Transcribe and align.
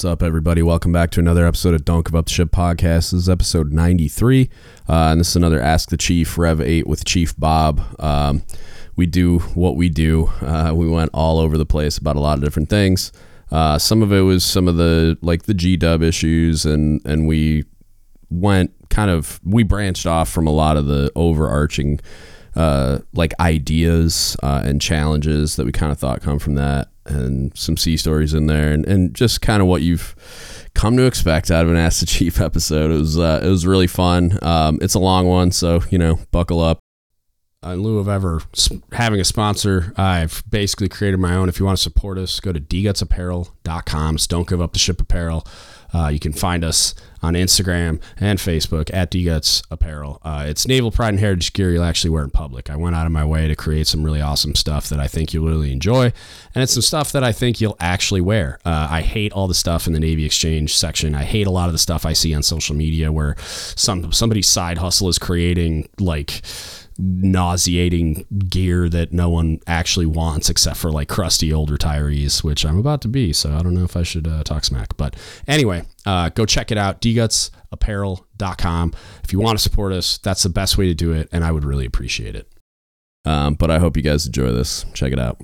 What's 0.00 0.06
up, 0.06 0.22
everybody? 0.22 0.62
Welcome 0.62 0.92
back 0.92 1.10
to 1.10 1.20
another 1.20 1.46
episode 1.46 1.74
of 1.74 1.84
Don't 1.84 2.06
Give 2.06 2.14
Up 2.14 2.24
the 2.24 2.32
Ship 2.32 2.50
podcast. 2.50 3.10
This 3.10 3.12
is 3.12 3.28
episode 3.28 3.70
93, 3.70 4.48
uh, 4.88 4.92
and 4.94 5.20
this 5.20 5.28
is 5.28 5.36
another 5.36 5.60
Ask 5.60 5.90
the 5.90 5.98
Chief 5.98 6.38
Rev 6.38 6.58
8 6.58 6.86
with 6.86 7.04
Chief 7.04 7.36
Bob. 7.36 7.82
Um, 7.98 8.42
we 8.96 9.04
do 9.04 9.40
what 9.40 9.76
we 9.76 9.90
do. 9.90 10.28
Uh, 10.40 10.72
we 10.74 10.88
went 10.88 11.10
all 11.12 11.38
over 11.38 11.58
the 11.58 11.66
place 11.66 11.98
about 11.98 12.16
a 12.16 12.20
lot 12.20 12.38
of 12.38 12.42
different 12.42 12.70
things. 12.70 13.12
Uh, 13.52 13.76
some 13.76 14.02
of 14.02 14.10
it 14.10 14.22
was 14.22 14.42
some 14.42 14.68
of 14.68 14.78
the 14.78 15.18
like 15.20 15.42
the 15.42 15.52
G 15.52 15.76
Dub 15.76 16.02
issues, 16.02 16.64
and 16.64 17.02
and 17.04 17.28
we 17.28 17.64
went 18.30 18.72
kind 18.88 19.10
of 19.10 19.38
we 19.44 19.64
branched 19.64 20.06
off 20.06 20.30
from 20.30 20.46
a 20.46 20.50
lot 20.50 20.78
of 20.78 20.86
the 20.86 21.12
overarching 21.14 22.00
uh, 22.56 23.00
like 23.12 23.34
ideas 23.38 24.34
uh, 24.42 24.62
and 24.64 24.80
challenges 24.80 25.56
that 25.56 25.66
we 25.66 25.72
kind 25.72 25.92
of 25.92 25.98
thought 25.98 26.22
come 26.22 26.38
from 26.38 26.54
that, 26.54 26.88
and 27.10 27.56
some 27.56 27.76
sea 27.76 27.96
stories 27.96 28.34
in 28.34 28.46
there, 28.46 28.72
and, 28.72 28.86
and 28.86 29.14
just 29.14 29.40
kind 29.40 29.60
of 29.60 29.68
what 29.68 29.82
you've 29.82 30.14
come 30.74 30.96
to 30.96 31.04
expect 31.04 31.50
out 31.50 31.64
of 31.64 31.70
an 31.70 31.76
Ask 31.76 32.00
the 32.00 32.06
Chief 32.06 32.40
episode. 32.40 32.90
It 32.90 32.98
was 32.98 33.18
uh, 33.18 33.40
it 33.42 33.48
was 33.48 33.66
really 33.66 33.86
fun. 33.86 34.38
Um, 34.42 34.78
it's 34.80 34.94
a 34.94 34.98
long 34.98 35.26
one, 35.26 35.52
so 35.52 35.82
you 35.90 35.98
know, 35.98 36.18
buckle 36.30 36.60
up. 36.60 36.78
In 37.62 37.82
lieu 37.82 37.98
of 37.98 38.08
ever 38.08 38.40
having 38.92 39.20
a 39.20 39.24
sponsor, 39.24 39.92
I've 39.96 40.42
basically 40.48 40.88
created 40.88 41.20
my 41.20 41.34
own. 41.34 41.50
If 41.50 41.60
you 41.60 41.66
want 41.66 41.76
to 41.76 41.82
support 41.82 42.16
us, 42.16 42.40
go 42.40 42.52
to 42.52 42.60
dgutsapparel.com. 42.60 44.16
Don't 44.28 44.48
Give 44.48 44.62
Up 44.62 44.72
the 44.72 44.78
Ship 44.78 44.98
Apparel. 44.98 45.46
Uh, 45.92 46.08
you 46.08 46.18
can 46.18 46.32
find 46.32 46.64
us 46.64 46.94
on 47.22 47.34
Instagram 47.34 48.00
and 48.18 48.38
Facebook 48.38 48.90
at 48.94 49.10
DGuts 49.10 49.62
Apparel. 49.70 50.20
Uh, 50.24 50.44
it's 50.48 50.66
naval 50.66 50.90
pride 50.90 51.10
and 51.10 51.20
heritage 51.20 51.52
gear 51.52 51.70
you'll 51.70 51.84
actually 51.84 52.10
wear 52.10 52.24
in 52.24 52.30
public. 52.30 52.70
I 52.70 52.76
went 52.76 52.96
out 52.96 53.06
of 53.06 53.12
my 53.12 53.24
way 53.24 53.46
to 53.48 53.54
create 53.54 53.86
some 53.86 54.02
really 54.02 54.20
awesome 54.20 54.54
stuff 54.54 54.88
that 54.88 55.00
I 55.00 55.06
think 55.06 55.34
you'll 55.34 55.46
really 55.46 55.72
enjoy, 55.72 56.12
and 56.54 56.62
it's 56.62 56.72
some 56.72 56.82
stuff 56.82 57.12
that 57.12 57.22
I 57.22 57.32
think 57.32 57.60
you'll 57.60 57.76
actually 57.78 58.20
wear. 58.20 58.58
Uh, 58.64 58.88
I 58.90 59.02
hate 59.02 59.32
all 59.32 59.48
the 59.48 59.54
stuff 59.54 59.86
in 59.86 59.92
the 59.92 60.00
Navy 60.00 60.24
Exchange 60.24 60.74
section. 60.76 61.14
I 61.14 61.24
hate 61.24 61.46
a 61.46 61.50
lot 61.50 61.68
of 61.68 61.72
the 61.72 61.78
stuff 61.78 62.06
I 62.06 62.12
see 62.12 62.34
on 62.34 62.42
social 62.42 62.74
media 62.74 63.12
where 63.12 63.36
some 63.40 64.12
somebody's 64.12 64.48
side 64.48 64.78
hustle 64.78 65.08
is 65.08 65.18
creating 65.18 65.88
like 65.98 66.42
nauseating 67.00 68.26
gear 68.48 68.88
that 68.88 69.12
no 69.12 69.28
one 69.30 69.60
actually 69.66 70.06
wants 70.06 70.50
except 70.50 70.76
for 70.76 70.90
like 70.90 71.08
crusty 71.08 71.52
old 71.52 71.70
retirees, 71.70 72.44
which 72.44 72.64
I'm 72.64 72.78
about 72.78 73.00
to 73.02 73.08
be. 73.08 73.32
So 73.32 73.52
I 73.54 73.62
don't 73.62 73.74
know 73.74 73.84
if 73.84 73.96
I 73.96 74.02
should 74.02 74.28
uh, 74.28 74.42
talk 74.44 74.64
smack. 74.64 74.96
But 74.96 75.16
anyway, 75.48 75.84
uh, 76.04 76.28
go 76.30 76.44
check 76.46 76.70
it 76.70 76.78
out. 76.78 77.00
dgutsapparel.com. 77.00 78.92
If 79.24 79.32
you 79.32 79.40
want 79.40 79.58
to 79.58 79.62
support 79.62 79.92
us, 79.92 80.18
that's 80.18 80.42
the 80.42 80.50
best 80.50 80.76
way 80.76 80.86
to 80.86 80.94
do 80.94 81.12
it. 81.12 81.28
And 81.32 81.44
I 81.44 81.52
would 81.52 81.64
really 81.64 81.86
appreciate 81.86 82.36
it. 82.36 82.52
Um, 83.24 83.54
but 83.54 83.70
I 83.70 83.78
hope 83.78 83.96
you 83.96 84.02
guys 84.02 84.26
enjoy 84.26 84.52
this. 84.52 84.84
Check 84.94 85.12
it 85.12 85.18
out. 85.18 85.40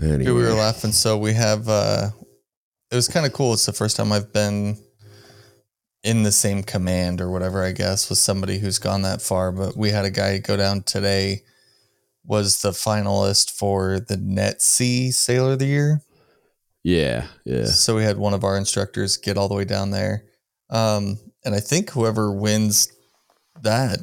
Anyway. 0.00 0.30
we 0.30 0.42
were 0.42 0.52
laughing. 0.52 0.92
So 0.92 1.18
we 1.18 1.32
have, 1.32 1.68
uh, 1.68 2.10
it 2.90 2.94
was 2.94 3.08
kind 3.08 3.26
of 3.26 3.32
cool. 3.32 3.52
It's 3.54 3.66
the 3.66 3.72
first 3.72 3.96
time 3.96 4.12
I've 4.12 4.32
been 4.32 4.78
in 6.02 6.22
the 6.22 6.32
same 6.32 6.62
command 6.62 7.20
or 7.20 7.30
whatever, 7.30 7.62
I 7.62 7.72
guess, 7.72 8.08
with 8.08 8.18
somebody 8.18 8.58
who's 8.58 8.78
gone 8.78 9.02
that 9.02 9.22
far. 9.22 9.52
But 9.52 9.76
we 9.76 9.90
had 9.90 10.04
a 10.04 10.10
guy 10.10 10.38
go 10.38 10.56
down 10.56 10.82
today, 10.82 11.42
was 12.24 12.62
the 12.62 12.70
finalist 12.70 13.50
for 13.50 14.00
the 14.00 14.16
NETC 14.16 15.12
Sailor 15.12 15.52
of 15.52 15.58
the 15.58 15.66
Year. 15.66 16.02
Yeah, 16.84 17.26
yeah. 17.44 17.66
So 17.66 17.96
we 17.96 18.04
had 18.04 18.16
one 18.16 18.34
of 18.34 18.44
our 18.44 18.56
instructors 18.56 19.16
get 19.16 19.36
all 19.36 19.48
the 19.48 19.54
way 19.54 19.64
down 19.64 19.90
there. 19.90 20.24
Um, 20.70 21.18
and 21.44 21.54
I 21.54 21.60
think 21.60 21.90
whoever 21.90 22.32
wins 22.32 22.92
that 23.62 23.98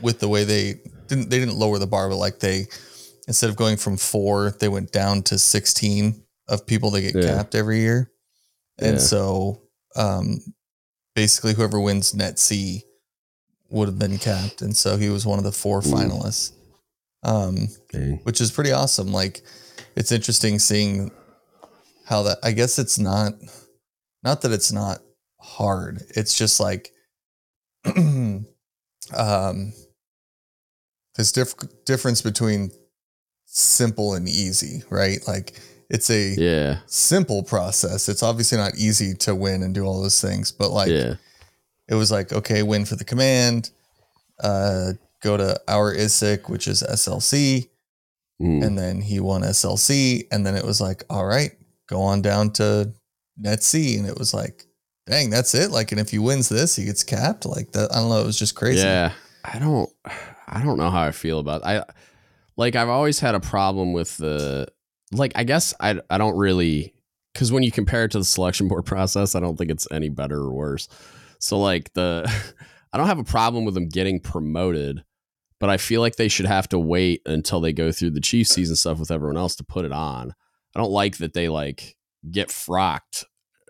with 0.00 0.20
the 0.20 0.28
way 0.28 0.44
they 0.44 0.80
didn't 1.08 1.30
they 1.30 1.38
didn't 1.38 1.56
lower 1.56 1.78
the 1.78 1.86
bar, 1.86 2.08
but 2.08 2.16
like 2.16 2.38
they 2.38 2.66
instead 3.26 3.50
of 3.50 3.56
going 3.56 3.76
from 3.76 3.96
four, 3.96 4.52
they 4.60 4.68
went 4.68 4.92
down 4.92 5.22
to 5.24 5.38
sixteen 5.38 6.22
of 6.48 6.66
people 6.66 6.90
that 6.90 7.02
get 7.02 7.16
yeah. 7.16 7.36
capped 7.36 7.54
every 7.54 7.80
year. 7.80 8.10
And 8.78 8.94
yeah. 8.94 8.98
so 8.98 9.62
um 9.96 10.40
basically 11.14 11.54
whoever 11.54 11.80
wins 11.80 12.12
NETC 12.12 12.82
would 13.70 13.88
have 13.88 13.98
been 13.98 14.18
capped, 14.18 14.62
and 14.62 14.76
so 14.76 14.96
he 14.96 15.08
was 15.08 15.26
one 15.26 15.38
of 15.38 15.44
the 15.44 15.52
four 15.52 15.80
finalists. 15.80 16.52
Um, 17.22 17.68
okay. 17.94 18.18
which 18.22 18.40
is 18.40 18.50
pretty 18.50 18.72
awesome. 18.72 19.12
Like, 19.12 19.42
it's 19.94 20.10
interesting 20.10 20.58
seeing 20.58 21.10
how 22.06 22.22
that. 22.24 22.38
I 22.42 22.52
guess 22.52 22.78
it's 22.78 22.98
not, 22.98 23.34
not 24.22 24.40
that 24.42 24.52
it's 24.52 24.72
not 24.72 25.00
hard. 25.38 26.02
It's 26.16 26.36
just 26.36 26.60
like, 26.60 26.90
um, 27.84 28.44
there's 31.14 31.32
diff- 31.32 31.84
difference 31.84 32.22
between 32.22 32.70
simple 33.46 34.14
and 34.14 34.28
easy, 34.28 34.82
right? 34.90 35.18
Like 35.26 35.60
it's 35.90 36.08
a 36.08 36.34
yeah 36.38 36.78
simple 36.86 37.42
process. 37.42 38.08
It's 38.08 38.22
obviously 38.22 38.58
not 38.58 38.76
easy 38.76 39.14
to 39.14 39.34
win 39.34 39.62
and 39.62 39.74
do 39.74 39.84
all 39.84 40.00
those 40.00 40.20
things, 40.20 40.52
but 40.52 40.70
like 40.70 40.88
yeah. 40.88 41.14
it 41.88 41.94
was 41.94 42.10
like 42.10 42.32
okay, 42.32 42.62
win 42.62 42.84
for 42.84 42.96
the 42.96 43.04
command, 43.04 43.70
uh, 44.42 44.92
go 45.20 45.36
to 45.36 45.60
our 45.68 45.94
ISIC, 45.94 46.48
which 46.48 46.68
is 46.68 46.82
SLC, 46.82 47.68
mm. 48.40 48.64
and 48.64 48.78
then 48.78 49.00
he 49.00 49.20
won 49.20 49.42
SLC, 49.42 50.26
and 50.30 50.46
then 50.46 50.54
it 50.54 50.64
was 50.64 50.80
like 50.80 51.02
all 51.10 51.26
right, 51.26 51.52
go 51.88 52.00
on 52.00 52.22
down 52.22 52.52
to 52.52 52.92
NETC, 53.42 53.98
and 53.98 54.06
it 54.08 54.16
was 54.18 54.32
like 54.32 54.64
dang, 55.06 55.28
that's 55.28 55.54
it. 55.54 55.72
Like, 55.72 55.90
and 55.90 56.00
if 56.00 56.10
he 56.10 56.18
wins 56.18 56.48
this, 56.48 56.76
he 56.76 56.84
gets 56.84 57.02
capped. 57.02 57.44
Like 57.44 57.72
that, 57.72 57.92
I 57.92 57.96
don't 57.96 58.10
know. 58.10 58.20
It 58.20 58.26
was 58.26 58.38
just 58.38 58.54
crazy. 58.54 58.82
Yeah, 58.82 59.12
I 59.44 59.58
don't, 59.58 59.90
I 60.46 60.62
don't 60.62 60.78
know 60.78 60.90
how 60.90 61.02
I 61.02 61.10
feel 61.10 61.40
about. 61.40 61.62
It. 61.62 61.66
I 61.66 61.84
like 62.56 62.76
I've 62.76 62.88
always 62.88 63.18
had 63.18 63.34
a 63.34 63.40
problem 63.40 63.92
with 63.92 64.16
the 64.18 64.68
like 65.12 65.32
I 65.34 65.44
guess 65.44 65.74
I 65.80 66.00
I 66.08 66.18
don't 66.18 66.36
really 66.36 66.94
because 67.32 67.52
when 67.52 67.62
you 67.62 67.70
compare 67.70 68.04
it 68.04 68.12
to 68.12 68.18
the 68.18 68.24
selection 68.24 68.68
board 68.68 68.84
process, 68.86 69.34
I 69.34 69.40
don't 69.40 69.56
think 69.56 69.70
it's 69.70 69.88
any 69.90 70.08
better 70.08 70.38
or 70.38 70.52
worse. 70.52 70.88
So 71.38 71.58
like 71.58 71.92
the 71.94 72.30
I 72.92 72.98
don't 72.98 73.06
have 73.06 73.18
a 73.18 73.24
problem 73.24 73.64
with 73.64 73.74
them 73.74 73.88
getting 73.88 74.20
promoted, 74.20 75.04
but 75.60 75.70
I 75.70 75.76
feel 75.76 76.00
like 76.00 76.16
they 76.16 76.28
should 76.28 76.46
have 76.46 76.68
to 76.70 76.78
wait 76.78 77.22
until 77.26 77.60
they 77.60 77.72
go 77.72 77.92
through 77.92 78.10
the 78.10 78.20
chief 78.20 78.48
season 78.48 78.76
stuff 78.76 78.98
with 78.98 79.10
everyone 79.10 79.36
else 79.36 79.54
to 79.56 79.64
put 79.64 79.84
it 79.84 79.92
on. 79.92 80.34
I 80.74 80.80
don't 80.80 80.90
like 80.90 81.18
that 81.18 81.32
they 81.32 81.48
like 81.48 81.96
get 82.30 82.50
frocked, 82.50 83.24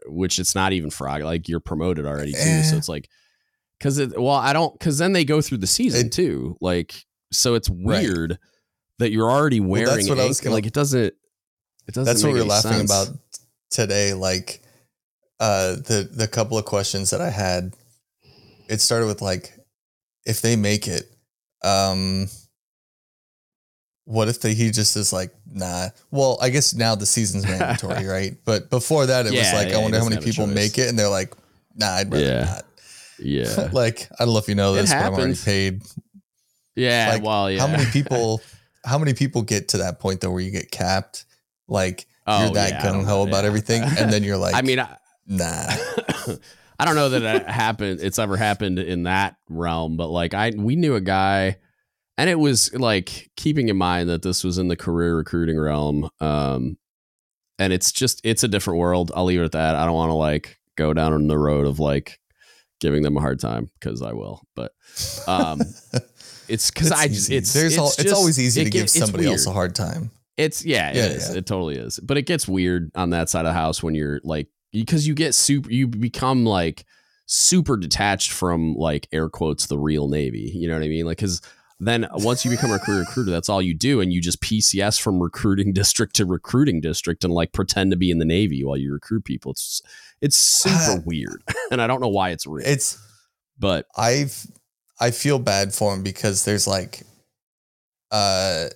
which 0.07 0.39
it's 0.39 0.55
not 0.55 0.73
even 0.73 0.91
frog. 0.91 1.23
Like 1.23 1.49
you're 1.49 1.61
promoted 1.61 2.07
already 2.07 2.33
too, 2.33 2.39
eh. 2.41 2.63
so 2.63 2.77
it's 2.77 2.89
like 2.89 3.09
because 3.79 3.99
it. 3.99 4.21
Well, 4.21 4.35
I 4.35 4.53
don't 4.53 4.73
because 4.79 4.99
then 4.99 5.13
they 5.13 5.25
go 5.25 5.41
through 5.41 5.59
the 5.59 5.67
season 5.67 6.07
it, 6.07 6.13
too. 6.13 6.57
Like 6.61 7.05
so, 7.33 7.55
it's 7.55 7.71
weird 7.71 8.33
right. 8.33 8.39
that 8.99 9.13
you're 9.13 9.31
already 9.31 9.61
wearing. 9.61 9.87
Well, 9.87 9.97
that's 9.97 10.09
what 10.09 10.21
I 10.21 10.27
was 10.27 10.41
gonna, 10.41 10.55
like 10.55 10.67
it 10.67 10.73
doesn't. 10.73 11.15
It 11.91 11.95
doesn't. 11.95 12.05
That's 12.05 12.23
what 12.23 12.33
we 12.33 12.41
are 12.41 12.45
laughing 12.45 12.87
sense. 12.87 12.93
about 12.93 13.19
today. 13.69 14.15
Like 14.15 14.63
uh, 15.41 15.75
the 15.75 16.09
the 16.09 16.29
couple 16.29 16.57
of 16.57 16.65
questions 16.65 17.11
that 17.11 17.21
I 17.21 17.31
had, 17.31 17.75
it 18.69 18.81
started 18.81 19.07
with 19.07 19.21
like, 19.21 19.59
if 20.25 20.41
they 20.41 20.55
make 20.55 20.87
it, 20.87 21.11
um, 21.65 22.29
what 24.05 24.29
if 24.29 24.41
they, 24.41 24.55
he 24.55 24.71
just 24.71 24.97
is 24.97 25.13
like, 25.13 25.35
nah. 25.53 25.89
Well, 26.13 26.39
I 26.41 26.51
guess 26.51 26.75
now 26.75 26.95
the 26.95 27.07
season's 27.07 27.45
mandatory, 27.45 28.07
right? 28.07 28.37
But 28.45 28.71
before 28.71 29.07
that, 29.07 29.27
it 29.27 29.33
yeah, 29.33 29.41
was 29.41 29.53
like, 29.53 29.71
yeah, 29.71 29.79
I 29.79 29.83
wonder 29.83 29.99
how 29.99 30.09
many 30.09 30.23
people 30.23 30.47
make 30.47 30.79
it, 30.79 30.89
and 30.89 30.97
they're 30.97 31.09
like, 31.09 31.35
nah, 31.75 31.95
I'd 31.95 32.13
rather 32.13 32.25
yeah. 32.25 32.45
not. 32.45 32.65
Yeah. 33.19 33.69
like 33.73 34.09
I 34.21 34.27
don't 34.27 34.35
know 34.35 34.39
if 34.39 34.49
you 34.49 34.55
know 34.55 34.75
this, 34.75 34.93
but 34.93 35.07
I'm 35.07 35.15
already 35.15 35.35
paid. 35.35 35.83
Yeah. 36.77 37.11
Like, 37.15 37.25
well, 37.25 37.51
yeah. 37.51 37.59
How 37.59 37.67
many 37.67 37.87
people? 37.91 38.41
how 38.85 38.97
many 38.97 39.13
people 39.13 39.43
get 39.43 39.69
to 39.69 39.79
that 39.79 39.99
point 39.99 40.21
though, 40.21 40.31
where 40.31 40.41
you 40.41 40.53
get 40.53 40.71
capped? 40.71 41.25
Like 41.71 42.07
oh, 42.27 42.45
you're 42.45 42.55
that 42.55 42.71
yeah, 42.73 42.83
gung 42.83 43.05
ho 43.05 43.23
about 43.23 43.45
yeah. 43.45 43.49
everything, 43.49 43.83
and 43.83 44.13
then 44.13 44.23
you're 44.23 44.37
like, 44.47 44.55
I 44.55 44.63
mean, 44.63 44.81
I, 44.81 44.97
nah. 45.27 45.67
I 46.79 46.87
don't 46.87 46.95
know 46.95 47.11
that 47.11 47.23
it 47.23 47.47
happened. 47.47 48.01
It's 48.03 48.19
ever 48.19 48.37
happened 48.37 48.79
in 48.79 49.03
that 49.05 49.37
realm, 49.49 49.97
but 49.97 50.09
like 50.09 50.35
I, 50.35 50.53
we 50.57 50.77
knew 50.77 50.95
a 50.95 51.01
guy, 51.01 51.59
and 52.19 52.29
it 52.29 52.39
was 52.39 52.75
like 52.75 53.31
keeping 53.37 53.69
in 53.69 53.77
mind 53.77 54.09
that 54.09 54.23
this 54.23 54.45
was 54.45 54.59
in 54.59 54.69
the 54.69 54.77
career 54.77 55.17
recruiting 55.17 55.59
realm. 55.59 56.11
Um, 56.21 56.79
and 57.59 57.73
it's 57.73 57.93
just 57.93 58.21
it's 58.25 58.43
a 58.43 58.49
different 58.49 58.81
world. 58.81 59.13
I'll 59.15 59.27
leave 59.27 59.41
it 59.41 59.45
at 59.45 59.53
that. 59.53 59.77
I 59.77 59.85
don't 59.85 59.95
want 59.95 60.11
to 60.11 60.15
like 60.15 60.59
go 60.77 60.95
down 60.95 61.13
on 61.13 61.29
the 61.29 61.39
road 61.39 61.67
of 61.67 61.79
like 61.79 62.19
giving 62.81 63.03
them 63.03 63.17
a 63.17 63.21
hard 63.21 63.39
time 63.39 63.71
because 63.79 64.01
I 64.01 64.15
will, 64.15 64.43
but 64.57 64.73
um, 65.29 65.61
it's 66.49 66.71
because 66.71 66.91
I 66.91 67.09
just 67.09 67.31
it's 67.31 67.53
there's 67.53 67.75
it's, 67.75 67.79
all, 67.79 67.89
just, 67.89 68.01
it's 68.01 68.13
always 68.13 68.41
easy 68.41 68.65
to 68.65 68.71
give 68.71 68.89
somebody 68.89 69.27
else 69.27 69.47
a 69.47 69.53
hard 69.53 69.75
time. 69.75 70.11
It's 70.41 70.65
yeah, 70.65 70.91
it 70.91 70.97
yeah, 70.97 71.07
is. 71.07 71.31
Yeah. 71.31 71.39
It 71.39 71.47
totally 71.47 71.77
is. 71.77 71.99
But 72.01 72.17
it 72.17 72.23
gets 72.23 72.49
weird 72.49 72.91
on 72.95 73.11
that 73.11 73.29
side 73.29 73.47
of 73.47 73.51
the 73.51 73.53
house 73.53 73.83
when 73.83 73.95
you're 73.95 74.21
like 74.25 74.49
because 74.73 75.07
you 75.07 75.15
get 75.15 75.35
super 75.35 75.71
you 75.71 75.87
become 75.87 76.45
like 76.45 76.85
super 77.27 77.77
detached 77.77 78.33
from 78.33 78.75
like 78.75 79.09
air 79.13 79.29
quotes 79.29 79.67
the 79.67 79.79
real 79.79 80.09
navy. 80.09 80.51
You 80.55 80.69
know 80.69 80.75
what 80.75 80.85
I 80.85 80.89
mean? 80.89 81.07
Like 81.07 81.19
cuz 81.19 81.43
then 81.79 82.07
once 82.13 82.45
you 82.45 82.51
become 82.51 82.73
a 82.73 82.79
career 82.79 83.01
recruiter, 83.01 83.31
that's 83.31 83.49
all 83.49 83.63
you 83.63 83.75
do, 83.75 84.01
and 84.01 84.13
you 84.13 84.21
just 84.21 84.43
PCS 84.43 85.01
from 85.01 85.19
recruiting 85.19 85.73
district 85.75 86.17
to 86.17 86.27
recruiting 86.27 86.81
district, 86.81 87.25
and 87.25 87.33
like 87.33 87.53
pretend 87.53 87.91
to 87.91 87.97
be 87.97 88.11
in 88.11 88.19
the 88.19 88.27
Navy 88.27 88.63
while 88.65 88.77
you 88.77 88.93
recruit 88.93 89.25
people. 89.25 89.53
It's 89.53 89.83
it's 90.21 90.37
super 90.37 91.03
weird, 91.07 91.43
and 91.71 91.81
I 91.81 91.87
don't 91.87 92.01
know 92.01 92.09
why 92.09 92.31
it's 92.31 92.47
real. 92.47 92.67
It's 92.67 92.99
but 93.59 93.87
I've 93.97 94.47
I 95.01 95.11
feel 95.11 95.39
bad 95.39 95.73
for 95.73 95.95
him 95.95 96.03
because 96.03 96.45
there's 96.45 96.67
like, 96.67 97.03
uh, 98.11 98.69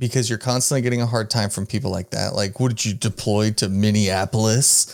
because 0.00 0.28
you're 0.28 0.38
constantly 0.38 0.80
getting 0.82 1.00
a 1.02 1.06
hard 1.06 1.30
time 1.30 1.50
from 1.50 1.66
people 1.66 1.92
like 1.92 2.10
that. 2.10 2.34
Like, 2.34 2.58
what 2.58 2.70
did 2.70 2.84
you 2.84 2.94
deploy 2.94 3.52
to 3.52 3.68
Minneapolis? 3.68 4.92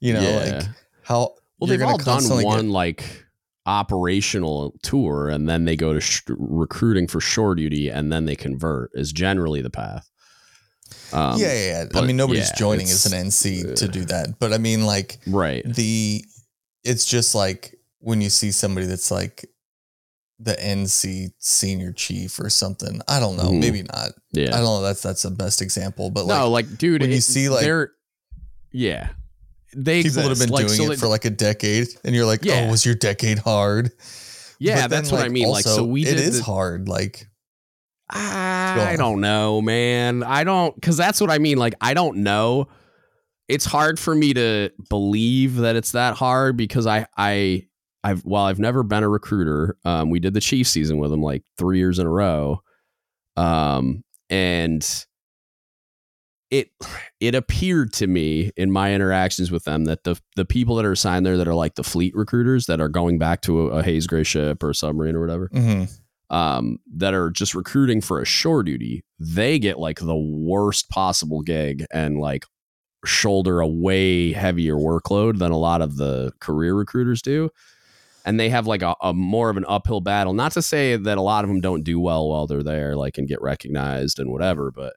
You 0.00 0.14
know, 0.14 0.20
Yeah. 0.22 0.36
like 0.56 0.68
how 1.02 1.34
Well, 1.60 1.68
they've 1.68 1.80
all 1.82 1.96
done 1.98 2.04
constantly 2.04 2.42
get- 2.42 2.48
one 2.48 2.70
like 2.70 3.04
operational 3.66 4.74
tour, 4.82 5.28
and 5.28 5.48
then 5.48 5.64
they 5.64 5.76
go 5.76 5.92
to 5.92 6.00
sh- 6.00 6.22
recruiting 6.28 7.06
for 7.06 7.20
shore 7.20 7.54
duty, 7.54 7.88
and 7.88 8.10
then 8.12 8.24
they 8.24 8.36
convert. 8.36 8.90
Is 8.94 9.12
generally 9.12 9.60
the 9.60 9.70
path. 9.70 10.08
Um, 11.12 11.38
yeah, 11.38 11.52
yeah, 11.52 11.84
yeah. 11.92 12.00
I 12.00 12.04
mean, 12.06 12.16
nobody's 12.16 12.48
yeah, 12.50 12.56
joining 12.56 12.88
as 12.88 13.06
an 13.06 13.12
NC 13.26 13.74
to 13.76 13.88
do 13.88 14.04
that, 14.06 14.38
but 14.38 14.52
I 14.52 14.58
mean, 14.58 14.86
like 14.86 15.18
Right. 15.26 15.64
the, 15.64 16.24
it's 16.84 17.04
just 17.04 17.34
like 17.34 17.74
when 17.98 18.20
you 18.20 18.30
see 18.30 18.52
somebody 18.52 18.86
that's 18.86 19.10
like 19.10 19.46
the 20.38 20.52
NC 20.54 21.28
senior 21.38 21.92
chief 21.92 22.38
or 22.38 22.50
something. 22.50 23.00
I 23.08 23.20
don't 23.20 23.36
know, 23.36 23.50
Mhm. 23.50 23.60
maybe 23.60 23.82
not. 23.82 24.10
Yeah. 24.32 24.48
I 24.54 24.58
don't 24.58 24.64
know. 24.64 24.82
That's 24.82 25.00
that's 25.02 25.22
the 25.22 25.30
best 25.30 25.62
example, 25.62 26.10
but 26.10 26.26
no, 26.26 26.50
like 26.50 26.66
like, 26.68 26.78
dude, 26.78 27.00
when 27.00 27.10
you 27.10 27.20
see, 27.20 27.48
like- 27.48 27.62
they're, 27.64 27.92
yeah, 28.70 29.08
they 29.74 30.02
people 30.02 30.22
that 30.22 30.28
have 30.28 30.38
been 30.38 30.50
Like, 30.50 30.66
doing 30.66 30.78
so 30.88 30.92
it 30.92 30.98
for 30.98 31.08
like 31.08 31.24
a 31.24 31.30
decade, 31.30 31.88
and 32.04 32.14
you're 32.14 32.26
like, 32.26 32.44
Yeah. 32.44 32.66
oh, 32.66 32.70
was 32.70 32.84
your 32.84 32.94
decade 32.94 33.38
hard? 33.38 33.92
yeah, 34.58 34.80
then, 34.82 34.90
that's 34.90 35.10
what 35.12 35.20
I 35.20 35.24
like, 35.24 35.32
mean. 35.32 35.48
like, 35.48 35.64
so 35.64 35.84
we 35.84 36.02
it 36.02 36.16
did 36.16 36.18
is 36.20 36.38
the- 36.38 36.44
hard. 36.44 36.88
Like, 36.88 37.26
I 38.10 38.94
don't 38.98 39.20
know, 39.20 39.60
man. 39.60 40.22
I 40.22 40.44
don't 40.44 40.74
because 40.74 40.96
that's 40.96 41.20
what 41.20 41.30
I 41.30 41.38
mean. 41.38 41.58
Like, 41.58 41.74
I 41.80 41.94
don't 41.94 42.18
know. 42.18 42.68
It's 43.48 43.64
hard 43.64 43.98
for 43.98 44.14
me 44.14 44.34
to 44.34 44.70
believe 44.90 45.56
that 45.56 45.76
it's 45.76 45.92
that 45.92 46.14
hard 46.14 46.56
because 46.56 46.86
I 46.86 47.06
I 47.16 47.66
I've 48.06 48.20
while 48.22 48.44
I've 48.44 48.60
never 48.60 48.84
been 48.84 49.02
a 49.02 49.08
recruiter. 49.08 49.76
Um, 49.84 50.10
we 50.10 50.20
did 50.20 50.32
the 50.32 50.40
Chief 50.40 50.68
season 50.68 50.98
with 50.98 51.10
them 51.10 51.22
like 51.22 51.42
three 51.58 51.78
years 51.78 51.98
in 51.98 52.06
a 52.06 52.10
row. 52.10 52.62
Um, 53.36 54.04
and 54.30 54.86
it 56.52 56.70
it 57.18 57.34
appeared 57.34 57.92
to 57.94 58.06
me 58.06 58.52
in 58.56 58.70
my 58.70 58.94
interactions 58.94 59.50
with 59.50 59.64
them 59.64 59.86
that 59.86 60.04
the 60.04 60.20
the 60.36 60.44
people 60.44 60.76
that 60.76 60.84
are 60.84 60.92
assigned 60.92 61.26
there 61.26 61.36
that 61.36 61.48
are 61.48 61.54
like 61.54 61.74
the 61.74 61.82
fleet 61.82 62.14
recruiters 62.14 62.66
that 62.66 62.80
are 62.80 62.88
going 62.88 63.18
back 63.18 63.40
to 63.42 63.62
a, 63.62 63.78
a 63.78 63.82
Haze 63.82 64.06
Gray 64.06 64.22
ship 64.22 64.62
or 64.62 64.70
a 64.70 64.74
submarine 64.74 65.16
or 65.16 65.20
whatever 65.20 65.50
mhm. 65.52 65.90
um, 66.30 66.78
that 66.94 67.12
are 67.12 67.30
just 67.30 67.56
recruiting 67.56 68.00
for 68.00 68.22
a 68.22 68.24
shore 68.24 68.62
duty, 68.62 69.04
they 69.18 69.58
get 69.58 69.80
like 69.80 69.98
the 69.98 70.16
worst 70.16 70.88
possible 70.90 71.42
gig 71.42 71.84
and 71.92 72.20
like 72.20 72.44
shoulder 73.04 73.60
a 73.60 73.66
way 73.66 74.32
heavier 74.32 74.76
workload 74.76 75.38
than 75.38 75.50
a 75.50 75.58
lot 75.58 75.82
of 75.82 75.96
the 75.96 76.30
career 76.40 76.74
recruiters 76.74 77.20
do. 77.20 77.50
And 78.26 78.38
they 78.38 78.50
have 78.50 78.66
like 78.66 78.82
a, 78.82 78.94
a 79.00 79.14
more 79.14 79.48
of 79.48 79.56
an 79.56 79.64
uphill 79.68 80.00
battle. 80.02 80.34
Not 80.34 80.52
to 80.52 80.60
say 80.62 80.96
that 80.96 81.16
a 81.16 81.22
lot 81.22 81.44
of 81.44 81.48
them 81.48 81.60
don't 81.62 81.84
do 81.84 81.98
well 81.98 82.28
while 82.28 82.46
they're 82.46 82.62
there, 82.62 82.96
like 82.96 83.16
and 83.16 83.26
get 83.28 83.40
recognized 83.40 84.18
and 84.18 84.30
whatever, 84.30 84.70
but 84.70 84.94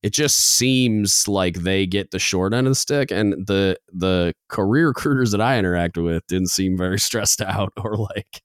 it 0.00 0.12
just 0.12 0.36
seems 0.56 1.26
like 1.26 1.56
they 1.56 1.84
get 1.84 2.12
the 2.12 2.20
short 2.20 2.54
end 2.54 2.68
of 2.68 2.70
the 2.70 2.76
stick. 2.76 3.10
And 3.10 3.32
the 3.48 3.76
the 3.92 4.32
career 4.46 4.86
recruiters 4.94 5.32
that 5.32 5.40
I 5.40 5.60
interacted 5.60 6.04
with 6.04 6.24
didn't 6.28 6.50
seem 6.50 6.76
very 6.78 6.98
stressed 7.08 7.42
out 7.42 7.72
or 7.76 7.96
like 7.96 8.42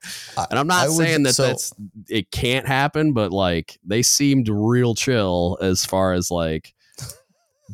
and 0.50 0.58
I'm 0.58 0.66
not 0.66 0.86
I 0.86 0.88
would- 0.88 0.98
saying 0.98 1.24
that 1.24 1.36
so- 1.36 1.44
that's 1.48 1.72
it 2.10 2.32
can't 2.32 2.68
happen, 2.68 3.14
but 3.14 3.32
like 3.32 3.78
they 3.86 4.02
seemed 4.02 4.50
real 4.50 4.96
chill 4.96 5.60
as 5.62 5.86
far 5.86 6.14
as 6.14 6.32
like 6.32 6.74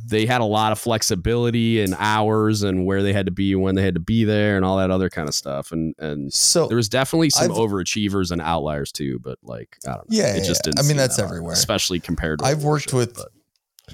they 0.06 0.26
had 0.26 0.40
a 0.42 0.46
lot 0.46 0.72
of 0.72 0.80
flexibility 0.80 1.82
and 1.82 1.96
hours 1.98 2.62
and 2.64 2.86
where 2.86 3.02
they 3.02 3.12
had 3.14 3.26
to 3.26 3.32
be 3.32 3.56
when 3.56 3.76
they 3.76 3.82
had 3.84 3.96
to 3.96 4.00
be 4.00 4.24
there 4.24 4.56
and 4.56 4.64
all 4.64 4.78
that 4.78 4.92
other 4.92 5.10
kind 5.10 5.28
of 5.28 5.34
stuff. 5.36 5.72
And 5.72 5.96
and 5.98 6.32
So 6.34 6.68
there 6.68 6.78
was 6.78 6.90
definitely 6.90 7.32
some 7.32 7.52
I've- 7.52 7.60
overachievers 7.60 8.32
and 8.32 8.42
outliers 8.42 8.92
too, 8.92 9.20
but 9.20 9.40
like 9.44 9.78
I 9.88 9.96
don't 9.96 10.10
know. 10.10 10.18
Yeah, 10.18 10.36
it 10.36 10.44
just 10.44 10.62
yeah, 10.66 10.72
didn't. 10.72 10.80
I 10.80 10.88
mean, 10.88 10.98
that's 10.98 11.16
that 11.18 11.24
hard, 11.24 11.32
everywhere. 11.38 11.54
especially 11.54 12.00
compared 12.00 12.40
to. 12.40 12.46
I've 12.46 12.64
worked 12.64 12.94
with- 12.94 13.16
but- 13.16 13.30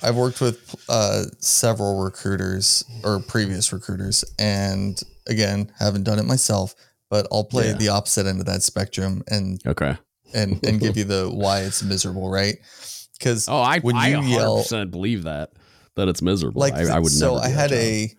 I've 0.03 0.17
worked 0.17 0.41
with 0.41 0.75
uh, 0.89 1.23
several 1.39 2.03
recruiters 2.03 2.83
or 3.05 3.21
previous 3.21 3.71
recruiters, 3.71 4.25
and 4.37 5.01
again, 5.25 5.71
haven't 5.79 6.03
done 6.03 6.19
it 6.19 6.25
myself, 6.25 6.75
but 7.09 7.25
I'll 7.31 7.45
play 7.45 7.67
Yeah. 7.67 7.73
the 7.77 7.87
opposite 7.87 8.25
end 8.25 8.41
of 8.41 8.45
that 8.47 8.61
spectrum 8.61 9.23
and 9.29 9.61
okay. 9.65 9.95
and 10.33 10.59
and 10.65 10.81
give 10.81 10.97
you 10.97 11.05
the 11.05 11.29
why 11.31 11.61
it's 11.61 11.81
miserable, 11.81 12.29
right? 12.29 12.57
Because 13.17 13.47
Oh, 13.47 13.55
I 13.61 13.79
When 13.79 13.95
I 13.95 14.09
you 14.09 14.15
100 14.17 14.35
yell- 14.35 14.57
percent 14.57 14.91
believe 14.91 15.23
that 15.23 15.51
that 15.95 16.07
it's 16.07 16.21
miserable. 16.21 16.59
like 16.59 16.73
I, 16.73 16.95
I 16.95 16.99
would 16.99 17.11
so. 17.11 17.35
I 17.35 17.49
had 17.49 17.71
a 17.71 18.11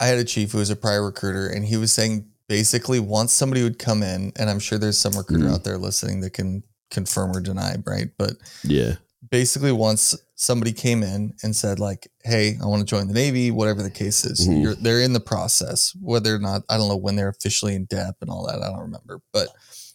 I 0.00 0.06
had 0.06 0.18
a 0.18 0.24
chief 0.24 0.52
who 0.52 0.58
was 0.58 0.70
a 0.70 0.76
prior 0.76 1.04
recruiter, 1.04 1.46
and 1.48 1.64
he 1.64 1.76
was 1.76 1.92
saying 1.92 2.26
basically 2.48 3.00
once 3.00 3.32
somebody 3.32 3.62
would 3.62 3.78
come 3.78 4.02
in, 4.02 4.32
and 4.36 4.48
I'm 4.50 4.58
sure 4.60 4.78
there's 4.78 4.98
some 4.98 5.16
recruiter 5.16 5.44
Mhm. 5.46 5.54
out 5.54 5.64
there 5.64 5.78
listening 5.78 6.20
that 6.20 6.30
can 6.34 6.62
confirm 6.90 7.36
or 7.36 7.40
deny, 7.40 7.76
right? 7.84 8.08
But 8.18 8.34
yeah. 8.62 8.96
basically 9.30 9.72
once 9.72 10.14
somebody 10.36 10.72
came 10.72 11.02
in 11.02 11.32
and 11.42 11.56
said 11.56 11.80
like 11.80 12.06
hey 12.22 12.56
i 12.62 12.66
want 12.66 12.78
to 12.80 12.86
join 12.86 13.08
the 13.08 13.14
navy 13.14 13.50
whatever 13.50 13.82
the 13.82 13.90
case 13.90 14.24
is 14.24 14.46
you're, 14.46 14.74
they're 14.74 15.00
in 15.00 15.14
the 15.14 15.18
process 15.18 15.96
whether 16.00 16.32
or 16.34 16.38
not 16.38 16.62
i 16.68 16.76
don't 16.76 16.88
know 16.88 16.96
when 16.96 17.16
they're 17.16 17.30
officially 17.30 17.74
in 17.74 17.86
dep 17.86 18.14
and 18.20 18.30
all 18.30 18.46
that 18.46 18.62
i 18.62 18.66
don't 18.68 18.78
remember 18.82 19.18
but 19.32 19.48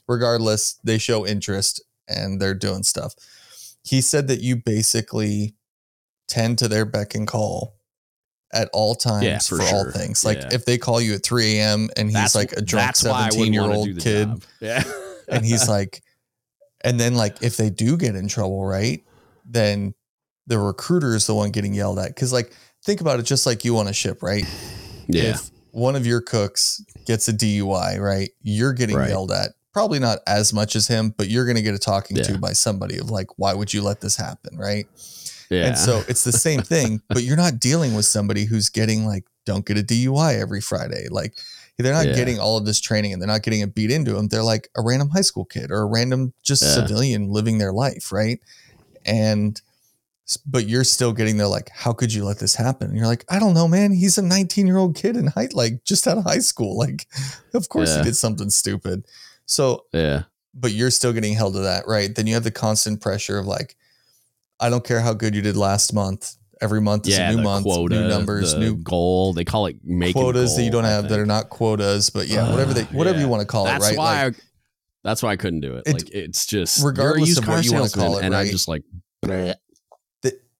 regardless 0.07 0.79
they 0.83 0.97
show 0.97 1.25
interest 1.25 1.81
and 2.09 2.41
they're 2.41 2.55
doing 2.55 2.81
stuff 2.83 3.13
he 3.83 4.01
said 4.01 4.27
that 4.27 4.41
you 4.41 4.55
basically 4.55 5.55
tend 6.31 6.57
to 6.59 6.67
their 6.67 6.85
beck 6.85 7.13
and 7.15 7.27
call 7.27 7.75
at 8.53 8.69
all 8.73 8.95
times 8.95 9.23
Yeah, 9.25 9.39
for, 9.39 9.57
for 9.57 9.75
all 9.75 9.91
things 9.91 10.23
like 10.25 10.37
Yeah. 10.37 10.49
if 10.51 10.65
they 10.65 10.77
call 10.77 10.99
you 11.01 11.13
at 11.13 11.23
3 11.23 11.57
a.m 11.57 11.89
and 11.97 12.09
he's 12.09 12.35
like 12.35 12.51
a 12.53 12.61
drunk 12.61 12.87
that's 12.87 13.03
why 13.03 13.27
I 13.27 13.29
17 13.29 13.53
year 13.53 13.63
old 13.63 13.87
kid 13.99 14.27
job. 14.27 14.43
Yeah. 14.59 14.83
and 15.29 15.45
he's 15.45 15.67
like 15.77 16.01
and 16.83 16.99
then 16.99 17.15
like 17.15 17.41
if 17.41 17.55
they 17.57 17.69
do 17.69 17.95
get 17.97 18.15
in 18.15 18.27
trouble 18.27 18.63
right 18.65 19.03
then 19.45 19.93
the 20.47 20.57
recruiter 20.59 21.15
is 21.15 21.27
the 21.27 21.35
one 21.35 21.51
getting 21.51 21.73
yelled 21.73 21.99
at 21.99 22.09
because 22.09 22.33
like 22.33 22.53
think 22.83 22.99
about 23.01 23.19
it 23.19 23.23
just 23.23 23.45
like 23.45 23.63
you 23.63 23.77
on 23.77 23.87
a 23.87 23.93
ship 23.93 24.21
right 24.23 24.45
yeah. 25.07 25.23
if 25.35 25.49
one 25.71 25.95
of 25.95 26.05
your 26.05 26.19
cooks 26.21 26.83
gets 27.05 27.27
a 27.29 27.33
dui 27.33 27.99
right 27.99 28.31
you're 28.41 28.73
getting 28.73 28.97
Right. 28.97 29.09
yelled 29.09 29.31
at 29.31 29.51
probably 29.71 29.99
not 29.99 30.19
as 30.27 30.51
much 30.51 30.75
as 30.75 30.87
him 30.87 31.13
but 31.17 31.29
you're 31.29 31.45
going 31.45 31.55
to 31.55 31.61
get 31.61 31.73
a 31.75 31.79
talking 31.79 32.17
Yeah. 32.17 32.23
to 32.23 32.37
by 32.37 32.51
somebody 32.51 32.97
of 32.97 33.09
like 33.09 33.27
why 33.37 33.53
would 33.53 33.73
you 33.73 33.81
let 33.81 34.01
this 34.01 34.17
happen 34.17 34.57
right 34.57 34.87
yeah. 35.51 35.67
and 35.67 35.77
so 35.77 36.01
it's 36.07 36.23
the 36.23 36.31
same 36.31 36.61
thing 36.61 36.99
but 37.09 37.21
you're 37.23 37.37
not 37.37 37.59
dealing 37.59 37.93
with 37.93 38.05
somebody 38.05 38.45
who's 38.45 38.69
getting 38.69 39.05
like 39.05 39.25
don't 39.45 39.65
get 39.67 39.77
a 39.77 39.83
dui 39.83 40.39
every 40.41 40.61
friday 40.61 41.05
like 41.11 41.33
they're 41.77 41.93
not 41.93 42.05
Yeah. 42.07 42.15
getting 42.15 42.39
all 42.39 42.57
of 42.57 42.65
this 42.65 42.79
training 42.79 43.11
and 43.13 43.21
they're 43.21 43.27
not 43.27 43.41
getting 43.43 43.61
it 43.61 43.73
beat 43.75 43.91
into 43.91 44.13
them 44.13 44.27
they're 44.27 44.41
like 44.43 44.69
a 44.75 44.81
random 44.81 45.09
high 45.09 45.21
school 45.21 45.45
kid 45.45 45.69
or 45.71 45.81
a 45.81 45.85
random 45.85 46.33
just 46.43 46.61
Yeah. 46.63 46.73
civilian 46.75 47.29
living 47.31 47.57
their 47.59 47.73
life 47.73 48.11
right 48.11 48.39
and 49.05 49.61
but 50.45 50.65
you're 50.67 50.83
still 50.85 51.11
getting 51.11 51.37
there 51.37 51.47
like 51.47 51.69
how 51.73 51.91
could 51.91 52.13
you 52.13 52.23
let 52.23 52.39
this 52.39 52.55
happen 52.55 52.87
and 52.87 52.97
you're 52.97 53.07
like 53.07 53.25
i 53.29 53.37
don't 53.39 53.53
know 53.53 53.67
man 53.67 53.91
he's 53.91 54.17
a 54.17 54.21
19 54.21 54.65
year 54.67 54.77
old 54.77 54.95
kid 54.95 55.17
in 55.17 55.27
high 55.27 55.49
like 55.53 55.83
just 55.83 56.07
out 56.07 56.17
of 56.17 56.23
high 56.23 56.39
school 56.39 56.77
like 56.77 57.07
of 57.53 57.67
course 57.69 57.89
Yeah. 57.89 57.97
he 57.99 58.03
did 58.05 58.15
something 58.15 58.49
stupid 58.49 59.03
so 59.45 59.85
yeah. 59.91 60.23
but 60.53 60.71
you're 60.71 60.91
still 60.91 61.11
getting 61.11 61.33
held 61.33 61.55
to 61.55 61.59
that, 61.61 61.85
right? 61.87 62.13
Then 62.15 62.25
you 62.27 62.35
have 62.35 62.45
the 62.45 62.51
constant 62.51 63.01
pressure 63.01 63.37
of 63.37 63.45
like, 63.47 63.75
I 64.61 64.69
don't 64.69 64.83
care 64.83 65.01
how 65.01 65.13
good 65.13 65.35
you 65.35 65.41
did 65.41 65.57
last 65.57 65.93
month. 65.93 66.35
Every 66.61 66.79
month 66.79 67.07
is 67.07 67.17
yeah, 67.17 67.31
a 67.31 67.35
new 67.35 67.41
month, 67.41 67.65
quota, 67.65 67.95
new 67.99 68.07
numbers, 68.07 68.55
new 68.55 68.75
goal. 68.75 69.33
They 69.33 69.43
call 69.43 69.65
it 69.65 69.77
making 69.83 70.21
quotas 70.21 70.55
that 70.55 70.63
you 70.63 70.69
don't 70.69 70.83
have 70.83 71.09
that 71.09 71.17
are 71.17 71.25
not 71.25 71.49
quotas, 71.49 72.11
but 72.11 72.27
yeah, 72.27 72.43
uh, 72.43 72.51
whatever 72.51 72.73
they, 72.73 72.83
whatever 72.83 73.17
yeah. 73.17 73.23
you 73.23 73.29
want 73.29 73.41
to 73.41 73.47
call 73.47 73.65
That's 73.65 73.83
it, 73.83 73.89
right? 73.89 73.97
why. 73.97 74.23
Like, 74.25 74.35
I, 74.35 74.39
that's 75.03 75.23
why 75.23 75.31
I 75.31 75.35
couldn't 75.37 75.61
do 75.61 75.77
it. 75.77 75.83
It- 75.87 75.93
like 75.93 76.09
it's 76.11 76.45
just 76.45 76.83
regardless 76.85 77.39
of 77.39 77.47
what 77.47 77.65
you 77.65 77.73
wanna 77.73 77.89
call 77.89 78.19
it, 78.19 78.25
and 78.25 78.35
I'm 78.35 78.45
just 78.45 78.67
like, 78.67 78.83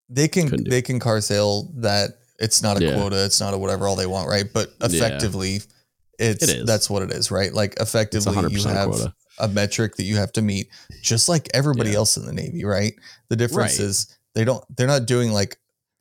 they 0.10 0.27
can 0.27 0.63
they 0.63 0.81
can 0.81 1.00
car 1.00 1.22
sale 1.22 1.72
that 1.75 2.17
it's 2.39 2.63
not 2.63 2.81
a 2.81 2.84
Yeah. 2.84 2.96
quota, 2.96 3.24
it's 3.24 3.39
not 3.39 3.53
a 3.53 3.58
whatever, 3.58 3.88
all 3.88 3.96
they 3.96 4.08
want, 4.08 4.27
right? 4.27 4.51
But 4.51 4.74
effectively, 4.81 5.62
it's 6.17 6.48
It 6.48 6.65
that's 6.65 6.89
what 6.89 7.03
it 7.03 7.12
is, 7.12 7.29
right? 7.29 7.53
Like 7.53 7.75
effectively, 7.79 8.25
100 8.34 8.51
you 8.51 8.63
have 8.70 8.89
quota. 8.89 9.13
A 9.41 9.48
metric 9.48 9.95
that 9.98 10.03
you 10.03 10.15
have 10.15 10.31
to 10.33 10.41
meet, 10.41 10.69
just 11.01 11.27
like 11.27 11.50
everybody 11.53 11.89
Yeah. 11.91 11.98
else 11.98 12.15
in 12.17 12.25
the 12.25 12.33
Navy, 12.33 12.63
right? 12.63 12.93
The 13.29 13.36
difference 13.36 13.79
Right. 13.79 13.88
is 13.88 14.07
they 14.36 14.45
don't 14.45 14.63
they're 14.77 14.88
not 14.88 15.05
doing 15.05 15.31
like 15.33 15.57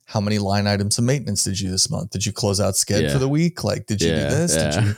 how 0.06 0.20
many 0.20 0.38
line 0.38 0.66
items 0.66 0.99
of 0.99 1.04
maintenance 1.04 1.44
did 1.44 1.61
you 1.61 1.70
this 1.70 1.88
month? 1.88 2.11
Did 2.11 2.26
you 2.26 2.32
close 2.32 2.61
out 2.61 2.75
sked 2.75 3.02
Yeah. 3.02 3.12
for 3.12 3.18
the 3.20 3.28
week? 3.28 3.62
Like, 3.62 3.87
did 3.87 4.02
you 4.02 4.11
yeah, 4.11 4.28
do 4.28 4.35
this? 4.37 4.52
Did 4.54 4.75
you 4.75 4.94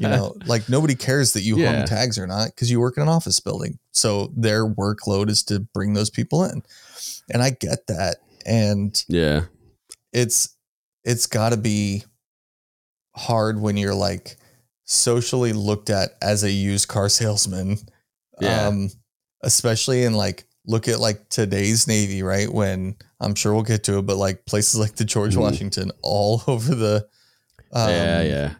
you 0.00 0.08
know, 0.08 0.36
like 0.46 0.68
nobody 0.68 0.94
cares 0.94 1.32
that 1.32 1.42
you 1.42 1.58
Yeah. 1.58 1.78
hung 1.78 1.86
tags 1.86 2.16
or 2.18 2.26
not 2.28 2.46
because 2.48 2.70
you 2.70 2.78
work 2.80 2.96
in 2.96 3.02
an 3.02 3.08
office 3.08 3.40
building. 3.40 3.78
So 3.90 4.32
their 4.36 4.64
workload 4.64 5.30
is 5.30 5.42
to 5.44 5.60
bring 5.60 5.94
those 5.94 6.10
people 6.10 6.44
in. 6.44 6.62
And 7.32 7.42
I 7.42 7.50
get 7.50 7.86
that. 7.88 8.18
And 8.46 9.02
yeah, 9.08 9.42
it's 10.12 10.50
it's 11.04 11.26
gotta 11.26 11.56
be 11.56 12.04
hard 13.14 13.60
when 13.60 13.76
you're 13.76 13.94
like 13.94 14.36
socially 14.92 15.52
looked 15.52 15.90
at 15.90 16.10
as 16.22 16.44
a 16.44 16.50
used 16.50 16.88
car 16.88 17.08
salesman. 17.08 17.78
Yeah. 18.40 18.66
Um, 18.68 18.90
especially 19.42 20.04
in 20.04 20.14
like 20.14 20.44
look 20.66 20.86
at 20.88 21.00
like 21.00 21.28
today's 21.28 21.88
Navy, 21.88 22.22
right? 22.22 22.52
When 22.52 22.96
I'm 23.20 23.34
sure 23.34 23.52
we'll 23.52 23.62
get 23.62 23.84
to 23.84 23.98
it, 23.98 24.02
but 24.06 24.16
like 24.16 24.46
places 24.46 24.78
like 24.78 24.94
the 24.94 25.04
George 25.04 25.34
Mhm. 25.34 25.40
Washington 25.40 25.90
all 26.02 26.42
over 26.48 26.74
the 26.74 27.06
um, 27.72 27.88
yeah, 27.90 28.22
yeah. 28.22 28.54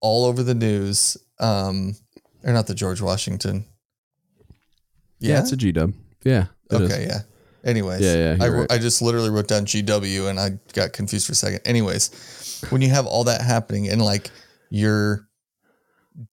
all 0.00 0.26
over 0.26 0.42
the 0.42 0.54
news. 0.54 1.16
Um, 1.40 1.96
or 2.44 2.52
not 2.52 2.66
the 2.66 2.74
George 2.74 3.00
Washington. 3.00 3.64
Yeah, 5.18 5.34
Yeah. 5.34 5.40
it's 5.40 5.52
a 5.52 5.56
G 5.56 5.72
dub. 5.72 5.92
Yeah. 6.24 6.46
it 6.70 6.80
is. 6.82 6.92
okay. 6.92 7.06
Yeah. 7.06 7.20
Anyways, 7.64 8.00
Yeah, 8.00 8.34
yeah, 8.34 8.44
I, 8.44 8.48
right. 8.48 8.72
I 8.72 8.78
just 8.78 9.00
literally 9.02 9.30
wrote 9.30 9.46
down 9.46 9.66
GW 9.66 10.28
and 10.28 10.38
I 10.40 10.58
got 10.72 10.92
confused 10.92 11.26
for 11.26 11.32
a 11.32 11.36
second. 11.36 11.60
Anyways, 11.64 12.10
when 12.70 12.82
you 12.82 12.88
have 12.90 13.06
all 13.06 13.24
that 13.24 13.40
happening 13.40 13.88
and 13.88 14.02
like 14.02 14.30
you're 14.74 15.28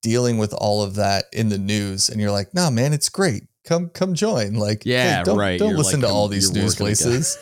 dealing 0.01 0.37
with 0.37 0.53
all 0.53 0.81
of 0.81 0.95
that 0.95 1.25
in 1.33 1.49
the 1.49 1.57
news 1.57 2.09
and 2.09 2.19
you're 2.21 2.31
like, 2.31 2.53
nah, 2.53 2.69
man, 2.69 2.93
it's 2.93 3.09
great. 3.09 3.43
Come, 3.65 3.89
come 3.89 4.13
join. 4.13 4.55
Like, 4.55 4.83
hey, 4.83 4.91
Yeah, 4.91 5.23
don't, 5.23 5.37
right. 5.37 5.59
Don't 5.59 5.69
You're 5.69 5.77
listen 5.77 6.01
like, 6.01 6.09
to 6.09 6.13
all 6.15 6.27
these 6.27 6.51
news 6.51 6.75
places. 6.75 7.37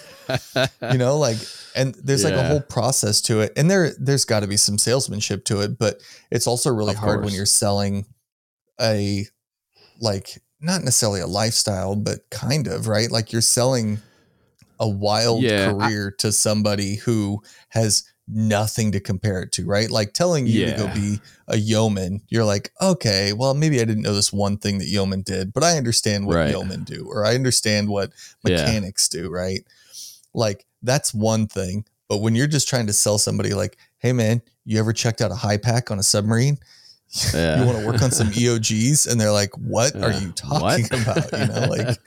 you 0.91 0.97
know, 0.97 1.17
like, 1.17 1.37
and 1.75 1.93
there's 2.03 2.23
like 2.23 2.33
a 2.33 2.47
whole 2.47 2.61
process 2.61 3.21
to 3.23 3.41
it. 3.41 3.53
And 3.55 3.69
there, 3.69 3.91
there's 3.99 4.25
got 4.25 4.41
to 4.41 4.47
be 4.47 4.57
some 4.57 4.77
salesmanship 4.77 5.45
to 5.45 5.61
it, 5.61 5.77
but 5.77 6.01
it's 6.31 6.47
also 6.47 6.71
really 6.71 6.93
Of 6.93 6.99
hard 6.99 7.23
when 7.23 7.33
you're 7.33 7.45
selling 7.45 8.05
a, 8.81 9.25
like, 10.01 10.41
not 10.59 10.83
necessarily 10.83 11.21
a 11.21 11.27
lifestyle, 11.27 11.95
but 11.95 12.29
kind 12.31 12.67
of, 12.67 12.87
right? 12.87 13.11
Like 13.11 13.31
you're 13.31 13.41
selling 13.41 13.99
a 14.79 14.89
wild 14.89 15.43
Yeah, 15.43 15.69
I- 15.79 15.87
career 15.87 16.11
to 16.19 16.31
somebody 16.31 16.95
who 16.95 17.41
has 17.69 18.03
nothing 18.27 18.91
to 18.91 18.99
compare 18.99 19.41
it 19.41 19.51
to, 19.53 19.65
right? 19.65 19.89
Like 19.89 20.13
telling 20.13 20.47
you 20.47 20.65
to 20.65 20.71
go 20.75 20.87
be 20.93 21.21
a 21.47 21.57
yeoman, 21.57 22.21
you're 22.27 22.43
like, 22.43 22.71
okay, 22.81 23.31
well, 23.33 23.53
maybe 23.53 23.79
I 23.79 23.85
didn't 23.85 24.03
know 24.03 24.13
this 24.13 24.33
one 24.33 24.57
thing 24.57 24.79
that 24.79 24.87
yeoman 24.87 25.21
did, 25.21 25.53
but 25.53 25.63
I 25.63 25.77
understand 25.77 26.25
what 26.27 26.35
Right. 26.35 26.49
yeomen 26.49 26.83
do, 26.83 27.05
or 27.09 27.25
I 27.25 27.35
understand 27.35 27.87
what 27.89 28.11
Yeah. 28.45 28.57
mechanics 28.65 29.07
do, 29.07 29.29
right? 29.29 29.65
Like 30.33 30.65
that's 30.83 31.13
one 31.13 31.47
thing. 31.47 31.85
But 32.09 32.17
when 32.17 32.35
you're 32.35 32.47
just 32.47 32.67
trying 32.67 32.87
to 32.87 32.93
sell 32.93 33.17
somebody 33.17 33.53
like, 33.53 33.77
hey 33.99 34.11
man, 34.13 34.41
you 34.65 34.77
ever 34.79 34.91
checked 34.93 35.21
out 35.21 35.31
a 35.31 35.35
HPAC 35.35 35.89
on 35.91 35.99
a 35.99 36.03
submarine? 36.03 36.57
Yeah. 37.33 37.61
you 37.61 37.65
want 37.65 37.79
to 37.79 37.85
work 37.85 38.01
on 38.01 38.11
some 38.11 38.27
EOGs? 38.31 39.09
And 39.09 39.19
they're 39.19 39.31
like, 39.31 39.57
what 39.57 39.95
are 39.95 40.11
you 40.11 40.31
talking 40.33 40.83
What? 40.85 41.01
about? 41.01 41.31
You 41.39 41.47
know, 41.47 41.67
like 41.69 41.97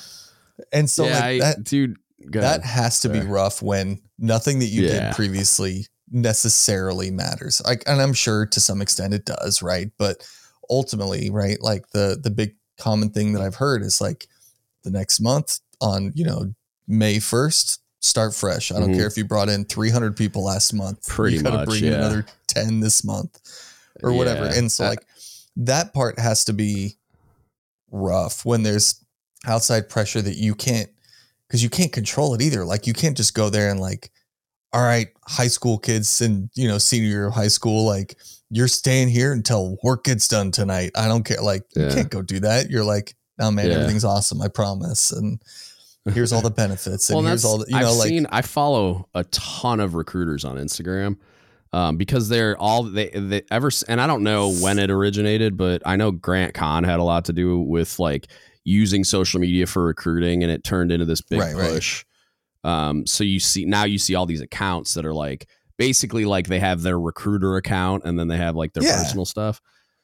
and 0.72 0.88
so 0.88 1.04
yeah, 1.06 1.18
like 1.18 1.22
I- 1.22 1.38
that 1.40 1.64
dude. 1.64 1.96
Go 2.30 2.40
that 2.40 2.60
ahead. 2.60 2.70
has 2.70 3.00
to 3.00 3.08
be 3.08 3.20
rough 3.20 3.62
when 3.62 4.00
nothing 4.18 4.58
that 4.60 4.66
you 4.66 4.82
Yeah. 4.86 5.06
did 5.08 5.14
previously 5.16 5.86
necessarily 6.10 7.10
matters. 7.10 7.60
Like, 7.64 7.82
and 7.86 8.00
I'm 8.00 8.12
sure 8.12 8.46
to 8.46 8.60
some 8.60 8.80
extent 8.82 9.14
it 9.14 9.24
does, 9.24 9.62
right? 9.62 9.90
But 9.98 10.26
ultimately, 10.70 11.30
right, 11.30 11.60
like 11.62 11.88
the 11.90 12.18
the 12.22 12.30
big 12.30 12.54
common 12.78 13.10
thing 13.10 13.32
that 13.32 13.42
I've 13.42 13.54
heard 13.54 13.82
is 13.82 14.00
like 14.00 14.28
the 14.84 14.90
next 14.90 15.20
month 15.20 15.60
on 15.80 16.12
you 16.14 16.24
know 16.24 16.54
May 16.88 17.18
first, 17.18 17.80
start 18.00 18.34
fresh. 18.34 18.70
I 18.70 18.78
don't 18.78 18.92
Mhm. 18.92 18.96
care 18.98 19.06
if 19.08 19.16
you 19.16 19.24
brought 19.24 19.48
in 19.48 19.64
300 19.64 20.16
people 20.16 20.44
last 20.44 20.72
month. 20.72 21.04
Pretty 21.06 21.36
you 21.38 21.42
gotta 21.42 21.56
much, 21.58 21.68
bring 21.68 21.84
in 21.84 21.92
another 21.94 22.24
10 22.46 22.78
this 22.80 23.02
month 23.02 23.40
or 24.02 24.12
whatever. 24.12 24.44
Yeah. 24.46 24.54
And 24.54 24.70
so 24.70 24.84
like 24.84 25.04
that 25.56 25.92
part 25.94 26.18
has 26.20 26.44
to 26.44 26.52
be 26.52 26.96
rough 27.90 28.44
when 28.44 28.62
there's 28.62 28.96
outside 29.46 29.88
pressure 29.88 30.22
that 30.22 30.36
you 30.36 30.54
can't 30.54 30.90
because 31.48 31.62
you 31.62 31.70
can't 31.70 31.92
control 31.92 32.34
it 32.34 32.42
either. 32.42 32.64
Like 32.64 32.86
you 32.86 32.92
can't 32.92 33.16
just 33.16 33.34
go 33.34 33.50
there 33.50 33.70
and 33.70 33.80
like, 33.80 34.10
all 34.72 34.82
right, 34.82 35.08
high 35.26 35.46
school 35.48 35.78
kids 35.78 36.20
and 36.20 36.50
you 36.54 36.68
know, 36.68 36.78
senior 36.78 37.08
year 37.08 37.26
of 37.26 37.34
high 37.34 37.48
school, 37.48 37.84
like 37.86 38.16
you're 38.50 38.68
staying 38.68 39.08
here 39.08 39.32
until 39.32 39.76
work 39.82 40.04
gets 40.04 40.28
done 40.28 40.50
tonight. 40.50 40.90
I 40.96 41.08
don't 41.08 41.24
care. 41.24 41.40
Like 41.42 41.62
you 41.74 41.88
can't 41.88 42.10
go 42.10 42.22
do 42.22 42.40
that. 42.40 42.70
You're 42.70 42.84
like, 42.84 43.14
no 43.38 43.50
man, 43.50 43.66
Yeah. 43.66 43.74
everything's 43.76 44.04
awesome. 44.04 44.40
I 44.42 44.48
promise. 44.48 45.10
And 45.12 45.40
here's 46.12 46.32
all 46.32 46.42
the 46.42 46.50
benefits. 46.64 47.08
And 47.10 47.16
well, 47.18 47.26
here's 47.26 47.44
all 47.44 47.58
the 47.58 47.66
you 47.68 47.78
know, 47.78 47.90
I've 47.90 47.96
like 47.96 48.08
seen. 48.08 48.26
I 48.30 48.42
follow 48.42 49.08
a 49.14 49.24
ton 49.24 49.80
of 49.80 49.94
recruiters 49.94 50.44
on 50.44 50.56
Instagram. 50.56 51.16
Um, 51.72 51.96
because 51.96 52.28
they're 52.28 52.56
all 52.56 52.84
they, 52.84 53.08
they 53.08 53.42
ever 53.50 53.70
and 53.88 54.00
I 54.00 54.06
don't 54.06 54.22
know 54.22 54.52
when 54.54 54.78
it 54.78 54.90
originated, 54.90 55.56
but 55.56 55.82
I 55.84 55.96
know 55.96 56.10
Grant 56.10 56.54
Kahn 56.54 56.84
had 56.84 57.00
a 57.00 57.02
lot 57.02 57.26
to 57.26 57.32
do 57.34 57.58
with 57.58 57.98
like 57.98 58.28
using 58.68 59.04
social 59.04 59.40
media 59.40 59.64
for 59.66 59.84
recruiting, 59.86 60.42
and 60.42 60.50
it 60.52 60.64
turned 60.64 60.90
into 60.92 61.04
this 61.06 61.20
big 61.22 61.38
Right, 61.40 61.54
right. 61.54 61.70
push. 61.70 62.04
Um, 62.64 63.06
so 63.06 63.22
you 63.22 63.38
see 63.38 63.64
now 63.64 63.84
you 63.84 63.96
see 63.98 64.14
all 64.16 64.26
these 64.26 64.40
accounts 64.40 64.94
that 64.94 65.06
are 65.06 65.14
like 65.14 65.48
basically 65.78 66.24
like 66.24 66.48
they 66.48 66.58
have 66.58 66.82
their 66.82 66.98
recruiter 66.98 67.56
account 67.56 68.02
and 68.04 68.18
then 68.18 68.26
they 68.28 68.36
have 68.38 68.56
like 68.56 68.72
their 68.72 68.82
Yeah. 68.82 68.96
personal 68.96 69.24
stuff. 69.24 69.60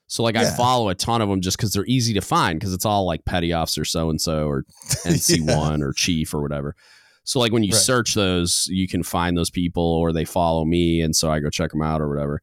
So 0.07 0.23
like 0.23 0.37
I 0.37 0.45
follow 0.57 0.89
a 0.91 0.95
ton 0.95 1.23
of 1.23 1.29
them 1.29 1.41
just 1.41 1.57
because 1.57 1.73
they're 1.73 1.87
easy 1.87 2.15
to 2.15 2.21
find 2.21 2.61
because 2.61 2.73
it's 2.75 2.85
all 2.85 3.05
like 3.05 3.25
petty 3.25 3.53
officer 3.53 3.85
so 3.85 4.11
and 4.11 4.21
so 4.21 4.47
or 4.47 4.65
NC 5.05 5.41
one 5.57 5.83
or 5.83 5.93
chief 5.93 6.33
or 6.35 6.41
whatever. 6.43 6.77
So 7.25 7.41
like 7.41 7.51
when 7.53 7.65
you 7.65 7.73
Right. 7.73 7.81
search 7.81 8.15
those, 8.15 8.69
you 8.69 8.87
can 8.87 9.03
find 9.03 9.37
those 9.37 9.51
people 9.51 9.83
or 9.83 10.13
they 10.13 10.25
follow 10.25 10.65
me, 10.65 11.01
and 11.01 11.17
so 11.17 11.31
I 11.33 11.41
go 11.41 11.51
check 11.51 11.71
them 11.73 11.83
out 11.83 12.01
or 12.01 12.09
whatever. 12.09 12.43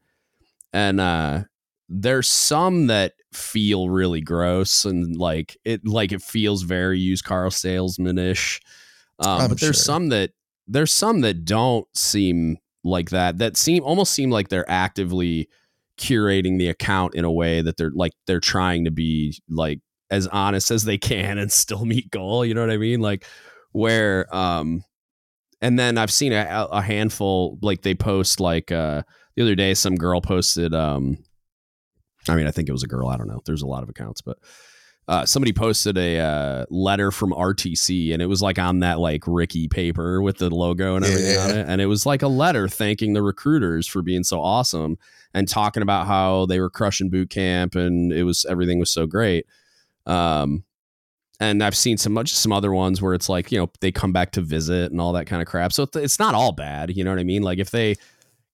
And 0.72 1.00
uh, 1.00 1.44
there's 1.90 2.28
some 2.28 2.86
that 2.86 3.14
feel 3.32 3.90
really 3.90 4.20
gross 4.20 4.84
and 4.84 5.16
like 5.16 5.56
it 5.64 5.86
like 5.86 6.12
it 6.12 6.22
feels 6.22 6.62
very 6.62 6.98
used 6.98 7.24
car 7.24 7.50
salesman 7.50 8.16
ish. 8.16 8.60
Um, 9.18 9.48
but 9.48 9.60
there's 9.60 9.76
sure. 9.76 9.84
some 9.84 10.08
that 10.10 10.30
there's 10.68 10.92
some 10.92 11.20
that 11.22 11.44
don't 11.44 11.86
seem 11.94 12.58
like 12.84 13.10
that. 13.10 13.38
That 13.38 13.56
seem 13.56 13.82
almost 13.82 14.12
seem 14.12 14.30
like 14.30 14.48
they're 14.48 14.70
actively 14.70 15.48
curating 15.98 16.58
the 16.58 16.68
account 16.68 17.14
in 17.14 17.24
a 17.24 17.32
way 17.32 17.60
that 17.60 17.76
they're 17.76 17.92
like 17.92 18.12
they're 18.26 18.40
trying 18.40 18.84
to 18.84 18.92
be 18.92 19.36
like 19.48 19.80
as 20.10 20.28
honest 20.28 20.70
as 20.70 20.84
they 20.84 20.96
can 20.96 21.38
and 21.38 21.50
still 21.50 21.84
meet 21.84 22.10
goal. 22.10 22.44
You 22.44 22.54
know 22.54 22.60
what 22.60 22.70
I 22.70 22.78
mean? 22.78 23.00
Like 23.00 23.26
where 23.72 24.32
um 24.34 24.84
and 25.60 25.78
then 25.78 25.98
I've 25.98 26.12
seen 26.12 26.32
a, 26.32 26.68
a 26.70 26.80
handful 26.80 27.58
like 27.62 27.82
they 27.82 27.94
post 27.96 28.38
like 28.38 28.70
uh 28.70 29.02
the 29.34 29.42
other 29.42 29.56
day 29.56 29.74
some 29.74 29.96
girl 29.96 30.20
posted 30.20 30.72
um 30.72 31.18
I 32.28 32.34
mean 32.36 32.46
I 32.46 32.50
think 32.50 32.68
it 32.68 32.72
was 32.72 32.82
a 32.82 32.88
girl 32.88 33.08
I 33.08 33.16
don't 33.16 33.28
know 33.28 33.40
there's 33.44 33.62
a 33.62 33.66
lot 33.66 33.82
of 33.82 33.88
accounts 33.88 34.20
but 34.20 34.38
uh 35.08 35.24
somebody 35.24 35.52
posted 35.52 35.96
a 35.98 36.18
uh 36.18 36.66
letter 36.70 37.10
from 37.10 37.32
RTC 37.32 38.12
and 38.12 38.22
it 38.22 38.26
was 38.26 38.42
like 38.42 38.58
on 38.58 38.80
that 38.80 38.98
like 38.98 39.24
Ricky 39.26 39.68
paper 39.68 40.20
with 40.22 40.38
the 40.38 40.50
logo 40.50 40.96
and 40.96 41.04
everything 41.04 41.38
on 41.38 41.50
it 41.50 41.66
and 41.68 41.80
it 41.80 41.86
was 41.86 42.06
like 42.06 42.22
a 42.22 42.28
letter 42.28 42.68
thanking 42.68 43.12
the 43.12 43.22
recruiters 43.22 43.86
for 43.86 44.02
being 44.02 44.24
so 44.24 44.40
awesome 44.40 44.98
and 45.34 45.48
talking 45.48 45.82
about 45.82 46.06
how 46.06 46.46
they 46.46 46.60
were 46.60 46.70
crushing 46.70 47.10
boot 47.10 47.30
camp 47.30 47.74
and 47.74 48.12
it 48.12 48.24
was 48.24 48.44
everything 48.46 48.78
was 48.78 48.90
so 48.90 49.06
great 49.06 49.46
um 50.06 50.64
and 51.40 51.64
I've 51.64 51.76
seen 51.76 51.96
some 51.96 52.12
much 52.12 52.32
some 52.32 52.52
other 52.52 52.72
ones 52.72 53.00
where 53.00 53.14
it's 53.14 53.28
like 53.28 53.50
you 53.50 53.58
know 53.58 53.70
they 53.80 53.90
come 53.90 54.12
back 54.12 54.32
to 54.32 54.42
visit 54.42 54.92
and 54.92 55.00
all 55.00 55.14
that 55.14 55.26
kind 55.26 55.40
of 55.42 55.48
crap. 55.48 55.72
So 55.72 55.88
it's 55.94 56.18
not 56.18 56.34
all 56.34 56.52
bad, 56.52 56.94
you 56.94 57.02
know 57.02 57.10
what 57.10 57.18
I 57.18 57.24
mean? 57.24 57.42
Like 57.42 57.58
if 57.58 57.70
they 57.70 57.96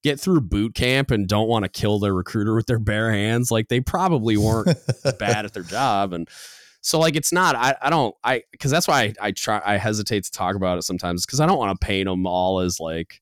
get 0.06 0.20
through 0.20 0.40
boot 0.40 0.72
camp 0.74 1.10
and 1.10 1.26
don't 1.26 1.48
want 1.48 1.64
to 1.64 1.68
kill 1.68 1.98
their 1.98 2.14
recruiter 2.14 2.54
with 2.54 2.66
their 2.66 2.78
bare 2.78 3.12
hands, 3.12 3.50
like 3.50 3.66
they 3.68 3.80
probably 3.80 4.36
weren't 4.36 4.68
bad 5.18 5.44
at 5.44 5.52
their 5.52 5.64
job. 5.64 6.12
And 6.12 6.28
so 6.80 7.00
like 7.00 7.16
it's 7.16 7.32
not 7.32 7.56
I, 7.56 7.74
I 7.82 7.90
don't 7.90 8.14
I 8.22 8.42
because 8.52 8.70
that's 8.70 8.86
why 8.86 9.02
I, 9.02 9.14
I 9.20 9.30
try 9.32 9.60
I 9.64 9.76
hesitate 9.76 10.22
to 10.24 10.30
talk 10.30 10.54
about 10.54 10.78
it 10.78 10.82
sometimes 10.82 11.26
because 11.26 11.40
I 11.40 11.46
don't 11.46 11.58
want 11.58 11.78
to 11.78 11.84
paint 11.84 12.06
them 12.06 12.24
all 12.24 12.60
as 12.60 12.78
like 12.78 13.20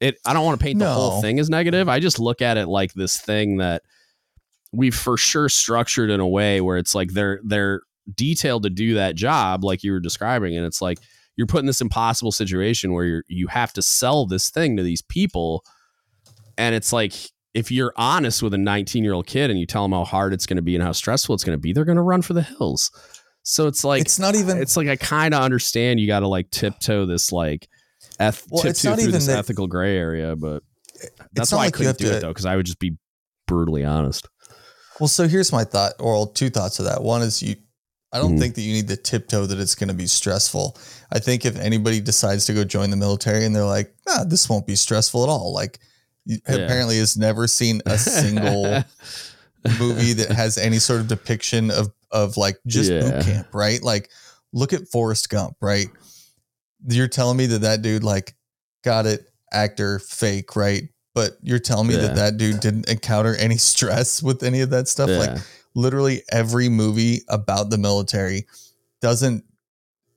it. 0.00 0.16
I 0.26 0.32
don't 0.32 0.44
want 0.44 0.58
to 0.58 0.64
paint 0.64 0.80
the 0.80 0.92
whole 0.92 1.20
thing 1.20 1.38
as 1.38 1.48
negative. 1.48 1.88
I 1.88 2.00
just 2.00 2.18
look 2.18 2.42
at 2.42 2.56
it 2.56 2.66
like 2.66 2.92
this 2.94 3.16
thing 3.20 3.58
that 3.58 3.82
we've 4.72 4.94
for 4.94 5.16
sure 5.16 5.48
structured 5.48 6.10
in 6.10 6.18
a 6.18 6.26
way 6.26 6.60
where 6.60 6.76
it's 6.76 6.96
like 6.96 7.12
they're 7.12 7.40
they're 7.44 7.82
detailed 8.12 8.64
to 8.64 8.70
do 8.70 8.94
that 8.94 9.14
job 9.14 9.64
like 9.64 9.82
you 9.82 9.92
were 9.92 10.00
describing 10.00 10.56
and 10.56 10.66
it's 10.66 10.82
like 10.82 10.98
you're 11.36 11.46
put 11.46 11.60
in 11.60 11.66
this 11.66 11.80
impossible 11.80 12.32
situation 12.32 12.92
where 12.92 13.04
you're 13.04 13.24
you 13.28 13.46
have 13.46 13.72
to 13.72 13.80
sell 13.80 14.26
this 14.26 14.50
thing 14.50 14.76
to 14.76 14.82
these 14.82 15.00
people 15.00 15.64
and 16.58 16.74
it's 16.74 16.92
like 16.92 17.12
if 17.54 17.70
you're 17.70 17.92
honest 17.96 18.42
with 18.42 18.52
a 18.54 18.58
19 18.58 19.04
year 19.04 19.12
old 19.12 19.26
kid 19.26 19.50
and 19.50 19.58
you 19.58 19.66
tell 19.66 19.82
them 19.84 19.92
how 19.92 20.04
hard 20.04 20.32
it's 20.32 20.46
going 20.46 20.56
to 20.56 20.62
be 20.62 20.74
and 20.74 20.82
how 20.84 20.92
stressful 20.92 21.34
it's 21.34 21.44
going 21.44 21.56
to 21.56 21.60
be 21.60 21.72
they're 21.72 21.84
going 21.84 21.96
to 21.96 22.02
run 22.02 22.22
for 22.22 22.32
the 22.32 22.42
hills 22.42 22.90
so 23.42 23.66
it's 23.66 23.84
like 23.84 24.00
it's 24.02 24.18
not 24.18 24.34
even 24.34 24.58
it's 24.58 24.76
like 24.76 24.88
i 24.88 24.96
kind 24.96 25.34
of 25.34 25.42
understand 25.42 26.00
you 26.00 26.06
got 26.06 26.20
to 26.20 26.28
like 26.28 26.50
tiptoe 26.50 27.06
this 27.06 27.30
like 27.32 27.68
eth- 28.20 28.46
Well, 28.50 28.62
tiptoe 28.62 28.96
through 28.96 29.12
this 29.12 29.26
that- 29.26 29.38
ethical 29.38 29.66
gray 29.66 29.96
area 29.96 30.34
but 30.36 30.62
that's 31.32 31.52
why 31.52 31.58
like 31.58 31.74
i 31.74 31.76
couldn't 31.78 31.98
do 31.98 32.08
to- 32.08 32.16
it 32.16 32.20
though 32.20 32.28
because 32.28 32.46
i 32.46 32.56
would 32.56 32.66
just 32.66 32.78
be 32.78 32.96
brutally 33.46 33.84
honest 33.84 34.28
Well, 35.00 35.08
so 35.08 35.26
here's 35.26 35.50
my 35.52 35.64
thought, 35.64 35.94
or 35.98 36.32
two 36.32 36.50
thoughts 36.50 36.78
of 36.78 36.84
that. 36.84 37.02
One 37.02 37.20
is 37.20 37.42
you, 37.42 37.56
I 38.12 38.18
don't 38.20 38.36
Mhm. 38.36 38.38
think 38.38 38.54
that 38.54 38.60
you 38.62 38.72
need 38.74 38.86
to 38.88 38.96
tiptoe 38.96 39.44
that 39.46 39.58
it's 39.58 39.74
going 39.74 39.88
to 39.88 39.94
be 39.94 40.06
stressful. 40.06 40.78
I 41.10 41.18
think 41.18 41.44
if 41.44 41.56
anybody 41.58 42.00
decides 42.00 42.46
to 42.46 42.52
go 42.54 42.62
join 42.62 42.90
the 42.90 42.96
military 42.96 43.44
and 43.44 43.52
they're 43.56 43.64
like, 43.64 43.92
nah, 44.06 44.22
this 44.22 44.48
won't 44.48 44.68
be 44.68 44.76
stressful 44.76 45.24
at 45.24 45.28
all. 45.28 45.52
Like, 45.52 45.80
Yeah. 46.26 46.38
apparently 46.46 46.98
has 46.98 47.16
never 47.16 47.46
seen 47.46 47.82
a 47.86 47.98
single 47.98 48.64
movie 49.78 50.12
that 50.14 50.30
has 50.30 50.56
any 50.58 50.78
sort 50.78 51.00
of 51.00 51.08
depiction 51.08 51.70
of 51.70 51.92
of 52.10 52.36
like 52.36 52.58
just 52.66 52.90
Yeah. 52.90 53.00
boot 53.00 53.24
camp, 53.24 53.48
right? 53.52 53.82
Like, 53.82 54.10
look 54.52 54.72
at 54.72 54.88
Forrest 54.88 55.28
Gump, 55.28 55.56
right? 55.60 55.88
You're 56.88 57.08
telling 57.08 57.36
me 57.36 57.46
that 57.46 57.62
that 57.62 57.82
dude 57.82 58.04
like 58.04 58.34
got 58.84 59.06
it, 59.06 59.26
actor, 59.52 59.98
fake, 59.98 60.54
right? 60.56 60.84
But 61.14 61.32
you're 61.42 61.58
telling 61.58 61.88
me 61.88 61.94
Yeah. 61.94 62.02
that 62.02 62.16
that 62.16 62.36
dude 62.36 62.60
didn't 62.60 62.88
encounter 62.88 63.34
any 63.36 63.56
stress 63.56 64.22
with 64.22 64.42
any 64.42 64.60
of 64.60 64.70
that 64.70 64.88
stuff. 64.88 65.10
Like, 65.10 65.38
literally 65.74 66.22
every 66.30 66.68
movie 66.68 67.22
about 67.28 67.68
the 67.70 67.78
military 67.78 68.46
doesn't 69.00 69.44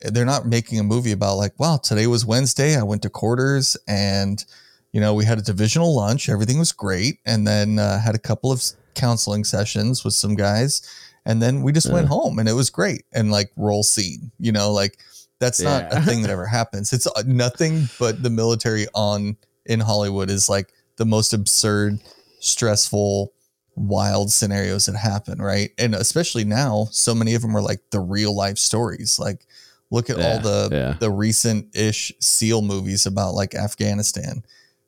they're 0.01 0.23
not 0.25 0.45
making 0.45 0.77
a 0.79 0.83
movie 0.83 1.11
about 1.11 1.35
like 1.37 1.59
wow 1.59 1.77
today 1.77 2.05
was 2.05 2.23
wednesday 2.23 2.77
i 2.77 2.83
went 2.83 3.01
to 3.01 3.09
quarters 3.09 3.75
and 3.87 4.45
you 4.91 5.01
know 5.01 5.13
we 5.13 5.25
had 5.25 5.38
a 5.38 5.44
divisional 5.44 5.96
lunch 5.96 6.29
everything 6.29 6.60
was 6.60 6.72
great 6.72 7.20
and 7.25 7.48
then 7.48 7.79
uh, 7.79 8.00
had 8.00 8.15
a 8.15 8.20
couple 8.20 8.51
of 8.51 8.63
counseling 8.96 9.44
sessions 9.44 10.03
with 10.03 10.13
some 10.13 10.36
guys 10.36 10.82
and 11.25 11.41
then 11.41 11.62
we 11.62 11.72
just 11.72 11.91
went 11.91 12.08
home 12.08 12.39
and 12.39 12.48
it 12.48 12.53
was 12.53 12.70
great 12.70 13.03
and 13.13 13.32
like 13.32 13.51
roll 13.56 13.84
scene 13.84 14.32
you 14.39 14.51
know 14.51 14.72
like 14.72 14.98
that's 15.39 15.62
not 15.62 15.91
a 15.91 16.01
thing 16.01 16.22
that 16.22 16.32
ever 16.32 16.46
happens. 16.46 16.94
It's 16.94 17.08
uh, 17.08 17.24
nothing 17.25 17.88
but 18.00 18.24
the 18.24 18.29
military 18.29 18.88
on 18.94 19.38
in 19.65 19.79
Hollywood 19.79 20.29
is 20.29 20.50
like 20.50 20.74
the 20.98 21.06
most 21.06 21.34
absurd, 21.34 22.00
stressful, 22.39 23.34
wild 23.75 24.32
scenarios 24.32 24.88
that 24.88 24.96
happen, 24.96 25.39
right? 25.39 25.72
And 25.77 25.94
especially 25.94 26.44
now, 26.44 26.88
so 26.91 27.13
many 27.13 27.36
of 27.36 27.41
them 27.41 27.56
are 27.56 27.62
like 27.62 27.82
the 27.91 28.00
real 28.00 28.36
life 28.36 28.58
stories. 28.58 29.20
Like 29.20 29.46
look 29.91 30.10
at 30.10 30.20
all 30.20 30.39
the 30.39 30.70
yeah. 30.72 30.96
the 31.00 31.12
recent 31.12 31.75
ish 31.75 32.12
SEAL 32.20 32.63
movies 32.63 33.06
about 33.06 33.34
like 33.34 33.53
Afghanistan. 33.53 34.44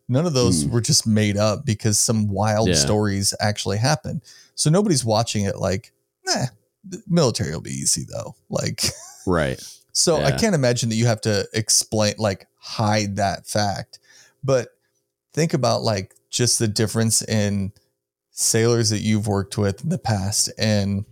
None 0.10 0.26
of 0.26 0.34
those 0.34 0.66
Mm. 0.66 0.72
were 0.72 0.82
just 0.82 1.08
made 1.08 1.38
up 1.38 1.66
because 1.66 1.98
some 2.00 2.28
wild 2.28 2.70
Yeah. 2.70 2.76
stories 2.76 3.34
actually 3.40 3.78
happened. 3.78 4.22
So 4.56 4.70
nobody's 4.70 5.06
watching 5.06 5.46
it 5.46 5.58
like, 5.60 5.94
nah, 6.26 6.48
the 6.84 7.02
military 7.08 7.52
will 7.52 7.62
be 7.62 7.72
easy 7.72 8.06
though. 8.12 8.36
Like 8.50 8.92
Right. 9.26 9.62
so 9.94 10.22
I 10.22 10.32
can't 10.32 10.56
imagine 10.56 10.90
that 10.90 10.96
you 10.96 11.06
have 11.06 11.22
to 11.22 11.48
explain, 11.54 12.16
like, 12.18 12.48
hide 12.58 13.18
that 13.18 13.48
fact. 13.48 14.00
But 14.44 14.70
think 15.34 15.54
about, 15.54 15.84
like, 15.84 16.16
just 16.30 16.58
the 16.60 16.68
difference 16.68 17.22
in 17.22 17.72
sailors 18.32 18.90
that 18.90 19.00
you've 19.02 19.28
worked 19.28 19.58
with 19.58 19.84
in 19.84 19.90
the 19.90 19.98
past 19.98 20.50
and 20.58 21.06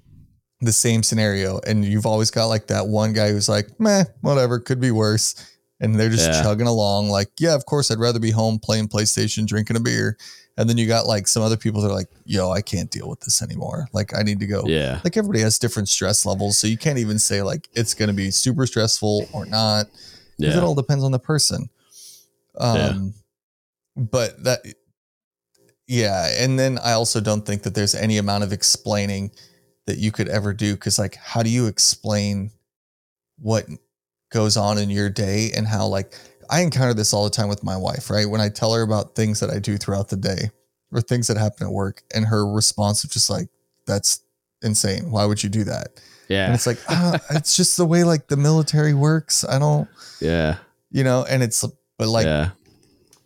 the 0.62 0.72
same 0.72 1.04
scenario. 1.04 1.60
And 1.68 1.84
you've 1.86 2.06
always 2.06 2.32
got, 2.32 2.46
like, 2.46 2.68
that 2.68 2.88
one 2.88 3.14
guy 3.14 3.32
who's 3.32 3.50
like, 3.50 3.80
meh, 3.80 4.06
whatever, 4.22 4.60
could 4.60 4.80
be 4.80 4.92
worse. 4.92 5.36
And 5.80 6.00
they're 6.00 6.10
just 6.10 6.28
Yeah. 6.32 6.42
chugging 6.42 6.66
along, 6.68 7.10
like, 7.10 7.30
yeah, 7.40 7.54
of 7.54 7.66
course, 7.66 7.92
I'd 7.92 8.00
rather 8.00 8.20
be 8.20 8.32
home 8.32 8.58
playing 8.58 8.88
PlayStation, 8.88 9.46
drinking 9.46 9.76
a 9.78 9.80
beer. 9.80 10.18
And 10.58 10.68
then 10.68 10.76
you 10.78 10.88
got, 10.88 11.06
like, 11.06 11.28
some 11.28 11.44
other 11.44 11.56
people 11.58 11.82
that 11.82 11.90
are 11.90 11.94
like, 11.94 12.10
yo, 12.26 12.50
I 12.50 12.62
can't 12.62 12.90
deal 12.90 13.08
with 13.08 13.20
this 13.20 13.44
anymore. 13.44 13.88
Like, 13.94 14.18
I 14.18 14.24
need 14.24 14.40
to 14.40 14.48
go 14.48 14.64
Yeah. 14.68 15.00
like 15.04 15.16
everybody 15.18 15.42
has 15.42 15.60
different 15.60 15.88
stress 15.88 16.26
levels 16.26 16.58
so 16.58 16.66
you 16.66 16.78
can't 16.80 16.98
even 16.98 17.20
say 17.20 17.44
like 17.44 17.70
it's 17.74 17.94
going 17.94 18.08
to 18.10 18.14
be 18.16 18.32
super 18.32 18.66
stressful 18.66 19.30
or 19.34 19.46
not 19.46 19.86
Yeah. 20.40 20.58
it 20.58 20.64
all 20.64 20.74
depends 20.74 21.04
on 21.04 21.12
the 21.12 21.20
person 21.20 21.70
um 22.60 23.14
but 23.96 24.44
that 24.44 24.62
yeah 25.88 26.28
and 26.44 26.58
then 26.60 26.78
i 26.84 26.92
also 26.94 27.22
don't 27.22 27.46
think 27.46 27.64
that 27.64 27.74
there's 27.76 27.96
any 27.96 28.18
amount 28.18 28.44
of 28.44 28.52
explaining 28.52 29.32
that 29.86 29.98
you 29.98 30.12
could 30.12 30.28
ever 30.28 30.54
do 30.54 30.74
because 30.74 30.98
like 31.00 31.16
how 31.16 31.42
do 31.44 31.50
you 31.50 31.68
explain 31.68 32.52
what 33.40 33.66
goes 34.30 34.58
on 34.58 34.78
in 34.78 34.90
your 34.90 35.10
day 35.10 35.52
and 35.56 35.68
how 35.68 35.86
like 35.88 36.14
i 36.50 36.62
encounter 36.62 36.94
this 36.94 37.14
all 37.14 37.24
the 37.24 37.30
time 37.30 37.48
with 37.50 37.64
my 37.64 37.78
wife 37.78 38.10
right 38.10 38.30
when 38.30 38.42
i 38.42 38.50
tell 38.50 38.74
her 38.74 38.82
about 38.82 39.16
things 39.16 39.40
that 39.40 39.50
i 39.50 39.60
do 39.60 39.78
throughout 39.78 40.10
the 40.10 40.18
day 40.18 40.50
or 40.92 41.02
things 41.02 41.28
that 41.28 41.38
happen 41.38 41.66
at 41.68 41.72
work 41.74 42.04
and 42.16 42.26
her 42.26 42.46
response 42.52 43.04
is 43.04 43.10
just 43.12 43.30
like 43.30 43.48
that's 43.86 44.22
insane 44.62 45.10
why 45.12 45.24
would 45.26 45.42
you 45.44 45.50
do 45.50 45.64
that 45.64 45.88
Yeah. 46.28 46.46
and 46.46 46.54
it's 46.56 46.68
like 46.68 46.80
ah, 46.90 47.20
it's 47.32 47.56
just 47.56 47.78
the 47.78 47.86
way 47.86 48.04
like 48.04 48.28
the 48.28 48.38
military 48.38 48.94
works 48.94 49.46
i 49.46 49.58
don't 49.60 49.88
Yeah. 50.22 50.58
you 50.92 51.04
know 51.04 51.26
and 51.30 51.42
it's 51.44 51.64
but 51.98 52.08
like 52.10 52.26
yeah. 52.26 52.50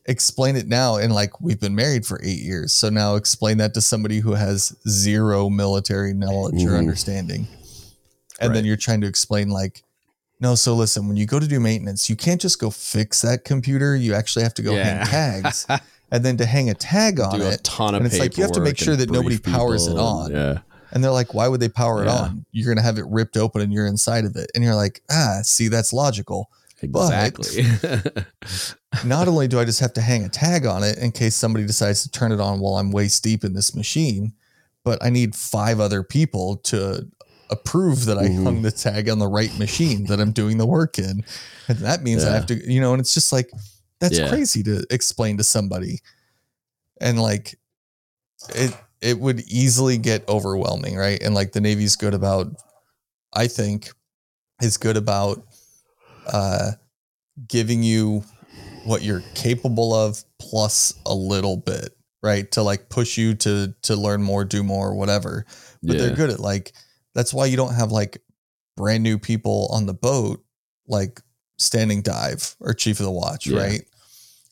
explain 0.05 0.55
it 0.55 0.67
now 0.67 0.97
and 0.97 1.13
like 1.13 1.39
we've 1.41 1.59
been 1.59 1.75
married 1.75 2.05
for 2.05 2.19
eight 2.23 2.39
years 2.41 2.73
so 2.73 2.89
now 2.89 3.15
explain 3.15 3.57
that 3.57 3.73
to 3.75 3.81
somebody 3.81 4.19
who 4.19 4.33
has 4.33 4.75
zero 4.87 5.49
military 5.49 6.13
knowledge 6.13 6.63
or 6.63 6.71
Mhm. 6.71 6.77
understanding 6.79 7.47
and 8.39 8.55
then 8.55 8.65
you're 8.65 8.77
trying 8.77 9.01
to 9.01 9.07
explain 9.07 9.49
like 9.49 9.83
no 10.41 10.55
so 10.55 10.75
listen 10.75 11.07
when 11.07 11.15
you 11.15 11.25
go 11.25 11.39
to 11.39 11.47
do 11.47 11.59
maintenance 11.59 12.09
you 12.09 12.15
can't 12.17 12.41
just 12.41 12.59
go 12.59 12.69
fix 12.69 13.21
that 13.21 13.45
computer 13.45 13.95
you 13.95 14.13
actually 14.13 14.43
have 14.43 14.53
to 14.53 14.61
go 14.61 14.73
hang 14.75 15.05
tags 15.05 15.65
and 16.11 16.25
then 16.25 16.35
to 16.35 16.45
hang 16.45 16.69
a 16.69 16.73
tag 16.73 17.19
on 17.21 17.39
Do 17.39 17.45
it 17.45 17.63
ton 17.63 17.95
of 17.95 18.01
and 18.01 18.07
it's 18.07 18.19
like 18.19 18.35
you 18.37 18.43
have 18.43 18.51
to 18.53 18.59
make 18.61 18.77
sure 18.77 18.95
that 18.97 19.09
nobody 19.09 19.37
powers 19.39 19.87
it 19.87 19.97
on. 19.97 20.25
and- 20.25 20.35
Yeah. 20.35 20.59
and 20.91 21.01
they're 21.03 21.11
like 21.11 21.33
why 21.33 21.47
would 21.47 21.59
they 21.61 21.69
power 21.69 22.01
it 22.03 22.07
Yeah. 22.07 22.15
on 22.23 22.45
you're 22.51 22.65
going 22.65 22.77
to 22.77 22.83
have 22.83 22.97
it 22.97 23.05
ripped 23.07 23.37
open 23.37 23.61
and 23.61 23.71
you're 23.71 23.87
inside 23.87 24.25
of 24.25 24.35
it 24.35 24.51
and 24.55 24.63
you're 24.63 24.75
like 24.75 25.01
ah 25.11 25.39
see 25.43 25.67
that's 25.69 25.93
logical 25.93 26.49
Exactly. 26.83 27.63
not 29.05 29.27
only 29.27 29.47
do 29.47 29.59
I 29.59 29.65
just 29.65 29.79
have 29.81 29.93
to 29.93 30.01
hang 30.01 30.23
a 30.23 30.29
tag 30.29 30.65
on 30.65 30.83
it 30.83 30.97
in 30.97 31.11
case 31.11 31.35
somebody 31.35 31.65
decides 31.65 32.01
to 32.03 32.09
turn 32.09 32.31
it 32.31 32.39
on 32.39 32.59
while 32.59 32.77
I'm 32.77 32.91
waist 32.91 33.23
deep 33.23 33.43
in 33.43 33.53
this 33.53 33.75
machine, 33.75 34.33
but 34.83 34.97
I 35.03 35.11
need 35.11 35.35
five 35.35 35.79
other 35.79 36.01
people 36.03 36.57
to 36.63 37.07
approve 37.51 38.05
that 38.05 38.17
I 38.17 38.27
Mhm. 38.29 38.43
hung 38.43 38.61
the 38.61 38.71
tag 38.71 39.09
on 39.09 39.19
the 39.19 39.27
right 39.27 39.55
machine 39.59 40.05
that 40.05 40.19
I'm 40.19 40.31
doing 40.31 40.57
the 40.57 40.65
work 40.65 40.97
in. 40.97 41.23
And 41.67 41.77
that 41.79 42.01
means 42.01 42.23
I 42.23 42.33
have 42.33 42.45
to, 42.47 42.71
you 42.71 42.79
know, 42.81 42.93
and 42.93 42.99
it's 43.01 43.13
just 43.13 43.31
like, 43.31 43.51
that's 43.99 44.17
Yeah. 44.17 44.29
crazy 44.29 44.63
to 44.63 44.85
explain 44.89 45.37
to 45.37 45.43
somebody. 45.43 46.01
And 46.99 47.21
like, 47.21 47.59
it, 48.55 48.75
it 49.01 49.19
would 49.19 49.41
easily 49.41 49.97
get 49.97 50.27
overwhelming, 50.29 50.95
right? 50.95 51.21
And 51.21 51.35
like 51.35 51.51
the 51.51 51.61
Navy's 51.61 51.95
good 51.95 52.13
about, 52.13 52.55
I 53.33 53.47
think, 53.47 53.91
is 54.61 54.77
good 54.77 54.97
about 54.97 55.43
uh, 56.27 56.71
giving 57.47 57.83
you 57.83 58.23
what 58.85 59.01
you're 59.01 59.23
capable 59.35 59.93
of 59.93 60.23
plus 60.39 60.93
a 61.05 61.13
little 61.13 61.57
bit, 61.57 61.95
right? 62.23 62.49
To 62.51 62.61
like 62.63 62.89
push 62.89 63.17
you 63.17 63.33
to 63.35 63.73
to 63.83 63.95
learn 63.95 64.21
more, 64.23 64.45
do 64.45 64.63
more, 64.63 64.93
whatever. 64.95 65.45
But 65.83 65.95
yeah. 65.97 66.01
they're 66.05 66.15
good 66.15 66.29
at 66.29 66.39
like 66.39 66.73
that's 67.13 67.33
why 67.33 67.45
you 67.45 67.57
don't 67.57 67.73
have 67.73 67.91
like 67.91 68.21
brand 68.77 69.03
new 69.03 69.17
people 69.19 69.67
on 69.71 69.85
the 69.85 69.93
boat 69.93 70.43
like 70.87 71.21
standing 71.57 72.01
dive 72.01 72.55
or 72.59 72.73
chief 72.73 72.99
of 72.99 73.05
the 73.05 73.11
watch, 73.11 73.47
Yeah. 73.47 73.59
right? 73.59 73.81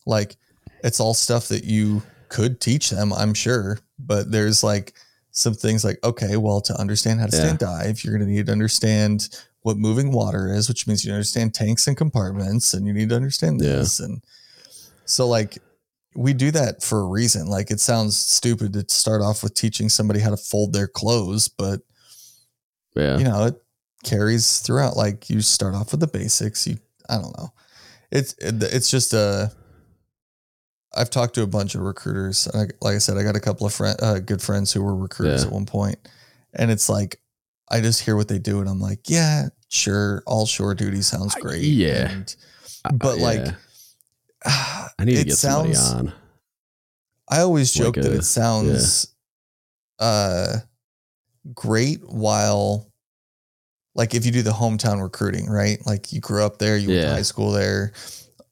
Like 0.05 0.35
it's 0.83 0.99
all 0.99 1.13
stuff 1.13 1.47
that 1.49 1.63
you 1.63 2.01
could 2.29 2.61
teach 2.61 2.89
them, 2.89 3.11
I'm 3.11 3.33
sure, 3.33 3.79
but 3.97 4.31
there's 4.31 4.63
like 4.63 4.93
some 5.31 5.53
things 5.53 5.83
like 5.83 5.99
okay, 6.03 6.37
well 6.37 6.61
to 6.61 6.73
understand 6.79 7.19
how 7.19 7.27
to 7.27 7.35
Yeah. 7.35 7.43
stand 7.43 7.59
dive, 7.59 8.03
you're 8.03 8.15
going 8.17 8.27
to 8.27 8.33
need 8.33 8.45
to 8.47 8.51
understand 8.51 9.29
what 9.61 9.77
moving 9.77 10.11
water 10.11 10.53
is, 10.53 10.69
which 10.69 10.87
means 10.87 11.03
you 11.03 11.11
understand 11.11 11.53
tanks 11.53 11.87
and 11.87 11.97
compartments 11.97 12.73
and 12.73 12.85
you 12.87 12.93
need 12.93 13.09
to 13.09 13.15
understand 13.15 13.59
Yeah. 13.61 13.77
this 13.77 13.99
and 13.99 14.21
so 15.05 15.27
like 15.27 15.57
we 16.15 16.33
do 16.33 16.51
that 16.51 16.81
for 16.83 16.99
a 17.01 17.05
reason. 17.07 17.47
Like 17.47 17.71
it 17.71 17.79
sounds 17.79 18.17
stupid 18.17 18.73
to 18.73 18.85
start 18.89 19.21
off 19.21 19.43
with 19.43 19.53
teaching 19.53 19.89
somebody 19.89 20.19
how 20.19 20.29
to 20.31 20.37
fold 20.37 20.73
their 20.73 20.87
clothes, 20.87 21.47
but 21.47 21.81
yeah. 22.95 23.17
you 23.17 23.23
know, 23.23 23.45
it 23.45 23.61
carries 24.03 24.59
throughout. 24.59 24.95
Like 24.97 25.29
you 25.29 25.41
start 25.41 25.75
off 25.75 25.91
with 25.91 25.99
the 25.99 26.07
basics. 26.07 26.67
You, 26.67 26.77
I 27.09 27.15
don't 27.15 27.37
know. 27.37 27.53
It's 28.11 28.33
it, 28.39 28.61
it's 28.63 28.89
just 28.89 29.13
a. 29.13 29.51
I've 30.95 31.09
talked 31.11 31.35
to 31.35 31.43
a 31.43 31.47
bunch 31.47 31.75
of 31.75 31.81
recruiters. 31.81 32.47
and 32.47 32.55
I, 32.71 32.85
like 32.85 32.95
I 32.95 32.97
said, 32.97 33.17
I 33.17 33.23
got 33.23 33.35
a 33.35 33.39
couple 33.39 33.67
of 33.67 33.73
friend, 33.73 33.97
uh, 34.01 34.19
good 34.19 34.41
friends 34.41 34.73
who 34.73 34.81
were 34.81 34.95
recruiters 34.95 35.41
Yeah. 35.43 35.47
at 35.47 35.53
one 35.53 35.65
point, 35.67 35.99
and 36.53 36.71
it's 36.71 36.89
like 36.89 37.21
I 37.69 37.79
just 37.81 38.01
hear 38.01 38.15
what 38.15 38.27
they 38.27 38.39
do, 38.39 38.59
and 38.59 38.67
I'm 38.67 38.79
like, 38.79 39.01
yeah, 39.07 39.49
sure, 39.69 40.23
all 40.25 40.47
shore 40.47 40.73
duty 40.73 41.03
sounds 41.03 41.35
Uh, 41.35 41.39
great. 41.41 41.61
yeah. 41.61 42.09
and, 42.11 42.35
Uh, 42.85 42.93
but, 42.93 43.19
like, 43.19 43.45
yeah. 43.45 43.53
I 44.97 45.05
need 45.05 45.15
to 45.15 45.21
it 45.21 45.27
get 45.27 45.37
somebody 45.37 45.75
sounds- 45.75 45.93
on. 46.07 46.13
I 47.31 47.41
always 47.41 47.75
Like 47.77 47.85
joke 47.93 48.03
that 48.03 48.11
it 48.11 48.23
sounds 48.23 49.13
uh 49.99 50.57
great 51.53 51.99
while 52.03 52.91
like 53.95 54.13
if 54.15 54.25
you 54.25 54.31
do 54.31 54.41
the 54.41 54.51
hometown 54.51 55.01
recruiting, 55.01 55.47
right? 55.49 55.79
Like 55.85 56.13
you 56.13 56.21
grew 56.21 56.43
up 56.45 56.57
there, 56.59 56.77
you 56.77 56.89
went 56.89 57.01
to 57.01 57.07
high 57.15 57.21
school 57.23 57.51
there, 57.51 57.91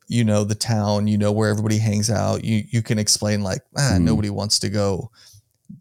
you 0.07 0.23
know 0.23 0.43
the 0.43 0.55
town, 0.55 1.07
you 1.07 1.17
know 1.17 1.31
where 1.31 1.49
everybody 1.49 1.77
hangs 1.77 2.09
out. 2.09 2.43
You 2.43 2.63
you 2.69 2.81
can 2.81 2.97
explain 2.99 3.43
like, 3.43 3.61
ah, 3.77 3.93
Mhm. 3.93 4.01
nobody 4.01 4.29
wants 4.29 4.59
to 4.59 4.69
go. 4.69 5.11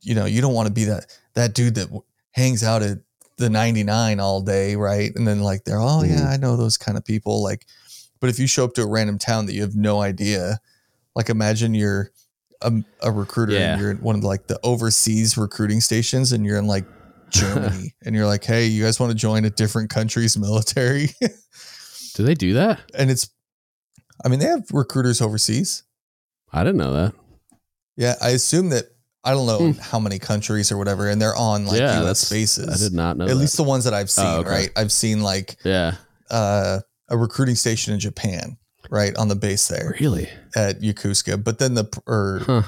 You 0.03 0.15
know, 0.15 0.27
you 0.27 0.41
don't 0.41 0.55
want 0.55 0.67
to 0.69 0.73
be 0.73 0.85
that 0.85 1.07
that 1.35 1.55
dude 1.55 1.75
that 1.77 1.89
hangs 2.33 2.63
out 2.63 2.83
at 2.83 2.99
the 3.39 3.51
99 3.51 4.19
all 4.21 4.41
day, 4.41 4.77
right? 4.77 5.15
And 5.15 5.27
then 5.29 5.43
like 5.43 5.65
they're, 5.65 5.81
oh 5.81 6.03
yeah, 6.03 6.29
I 6.29 6.37
know 6.37 6.57
those 6.57 6.77
kind 6.77 6.97
of 6.99 7.05
people. 7.05 7.43
Like, 7.43 7.67
but 8.21 8.31
if 8.31 8.39
you 8.39 8.47
show 8.47 8.65
up 8.65 8.75
to 8.75 8.83
a 8.83 8.87
random 8.89 9.19
town 9.19 9.47
that 9.47 9.53
you 9.53 9.63
have 9.63 9.75
no 9.77 10.01
idea, 10.01 10.59
like 11.15 11.29
imagine 11.29 11.75
you're 11.75 12.11
a, 12.63 12.73
a 13.03 13.11
recruiter 13.13 13.53
Yeah. 13.53 13.73
and 13.73 13.81
you're 13.81 13.91
in 13.91 13.99
one 13.99 14.17
of 14.17 14.25
like 14.25 14.47
the 14.47 14.59
overseas 14.63 15.37
recruiting 15.37 15.81
stations 15.81 16.33
and 16.33 16.45
you're 16.47 16.57
in 16.59 16.67
like 16.67 16.85
Germany 17.41 17.95
and 18.05 18.15
you're 18.15 18.27
like, 18.27 18.45
hey, 18.45 18.67
you 18.67 18.83
guys 18.85 18.99
want 19.01 19.11
to 19.13 19.17
join 19.17 19.45
a 19.45 19.51
different 19.51 19.91
country's 19.91 20.37
military? 20.39 21.09
Do 22.15 22.23
they 22.25 22.35
do 22.35 22.55
that? 22.55 22.81
and 22.95 23.11
it's, 23.11 23.29
I 24.25 24.29
mean, 24.29 24.41
they 24.41 24.47
have 24.47 24.65
recruiters 24.73 25.21
overseas. 25.21 25.83
I 26.53 26.65
didn't 26.65 26.79
know 26.79 26.93
that. 26.95 27.13
Yeah, 27.97 28.15
I 28.23 28.31
assume 28.31 28.71
that 28.71 28.85
I 29.25 29.33
don't 29.33 29.47
know 29.47 29.73
Hmm. 29.73 29.79
how 29.81 29.99
many 29.99 30.19
countries 30.19 30.71
or 30.73 30.79
whatever, 30.79 31.09
and 31.11 31.21
they're 31.21 31.37
on 31.37 31.67
like 31.67 31.81
yeah, 31.81 32.01
U.S. 32.03 32.31
bases. 32.31 32.69
I 32.69 32.77
did 32.83 32.95
not 32.95 33.17
know. 33.17 33.25
At 33.25 33.29
that. 33.29 33.35
least 33.35 33.57
the 33.57 33.63
ones 33.65 33.85
that 33.85 33.93
I've 33.95 34.09
seen, 34.11 34.25
Oh, 34.27 34.39
okay. 34.41 34.49
right? 34.49 34.71
I've 34.77 34.93
seen 34.93 35.23
like 35.23 35.57
yeah. 35.65 35.97
uh, 36.31 36.81
a 37.09 37.17
recruiting 37.17 37.57
station 37.57 37.93
in 37.93 38.01
Japan, 38.01 38.57
right, 38.91 39.15
on 39.17 39.29
the 39.29 39.35
base 39.37 39.67
there 39.69 39.95
Really? 40.01 40.29
at 40.55 40.81
Yokosuka. 40.81 41.43
But 41.43 41.59
then 41.59 41.75
the 41.75 41.85
or 42.07 42.41
Huh. 42.47 42.63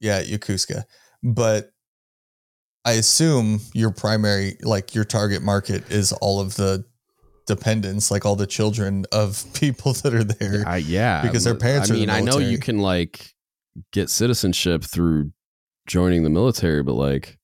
yeah, 0.00 0.22
Yokosuka. 0.22 0.84
But 1.22 1.70
I 2.84 2.92
assume 2.92 3.60
your 3.74 3.90
primary, 3.90 4.56
like 4.62 4.94
your 4.94 5.04
target 5.04 5.42
market, 5.42 5.90
is 5.90 6.12
all 6.12 6.40
of 6.40 6.56
the 6.56 6.84
dependents, 7.46 8.10
like 8.10 8.24
all 8.24 8.36
the 8.36 8.46
children 8.46 9.04
of 9.12 9.44
people 9.54 9.92
that 9.94 10.14
are 10.14 10.24
there. 10.24 10.64
I, 10.66 10.78
yeah. 10.78 11.22
Because 11.22 11.44
their 11.44 11.54
parents 11.54 11.90
I 11.90 11.94
mean, 11.94 12.10
I 12.10 12.20
know 12.20 12.38
you 12.38 12.58
can 12.58 12.78
like 12.78 13.34
get 13.92 14.08
citizenship 14.10 14.82
through 14.82 15.32
joining 15.86 16.22
the 16.22 16.30
military, 16.30 16.82
but 16.82 16.94
like 16.94 17.38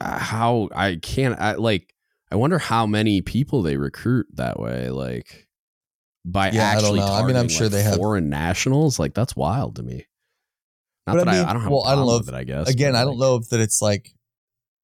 how 0.00 0.68
I 0.74 0.98
can't 1.02 1.38
I 1.40 1.54
like 1.54 1.92
I 2.30 2.36
wonder 2.36 2.58
how 2.58 2.86
many 2.86 3.22
people 3.22 3.62
they 3.62 3.76
recruit 3.76 4.26
that 4.34 4.60
way. 4.60 4.90
Like 4.90 5.48
by 6.24 6.50
Yeah, 6.50 6.68
I 6.68 6.74
don't 6.74 6.84
actually 6.84 7.00
know. 7.00 7.06
I 7.06 7.26
mean, 7.26 7.36
I'm 7.36 7.48
sure 7.48 7.66
like, 7.66 7.72
they 7.72 7.82
have- 7.82 7.96
foreign 7.96 8.28
nationals. 8.28 8.98
Like 8.98 9.14
that's 9.14 9.34
wild 9.34 9.76
to 9.76 9.82
me. 9.82 10.06
Not 11.06 11.14
But 11.16 11.20
I 11.20 11.24
that 11.24 11.28
I, 11.30 11.32
mean, 11.38 11.48
I, 11.48 11.52
don't 11.54 11.62
have 11.62 11.72
well, 11.72 11.82
a 11.82 11.88
I 11.88 11.94
don't 11.96 12.06
know 12.06 12.18
with 12.18 12.28
it. 12.28 12.34
I 12.34 12.44
guess 12.44 12.68
Again, 12.68 12.94
I 12.94 13.00
don't 13.00 13.18
like, 13.18 13.26
know 13.28 13.36
if 13.36 13.48
that 13.48 13.60
it's 13.60 13.82
like 13.82 14.12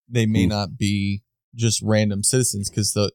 they 0.08 0.26
may 0.26 0.44
Hmm. 0.44 0.50
not 0.50 0.78
be 0.78 1.22
just 1.54 1.80
random 1.82 2.22
citizens 2.22 2.68
because 2.70 2.92
the 2.92 3.12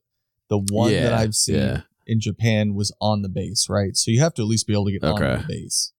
the 0.50 0.58
one 0.58 0.92
that 0.92 1.14
I've 1.14 1.36
seen 1.36 1.56
yeah. 1.56 1.82
in 2.06 2.20
Japan 2.20 2.74
was 2.74 2.94
on 3.00 3.22
the 3.22 3.30
base, 3.30 3.68
right? 3.70 3.96
So 3.96 4.12
you 4.12 4.20
have 4.20 4.34
to 4.36 4.42
at 4.42 4.48
least 4.48 4.68
be 4.68 4.74
able 4.74 4.86
to 4.88 4.92
get 4.92 5.04
on 5.04 5.20
the 5.20 5.46
base. 5.48 5.94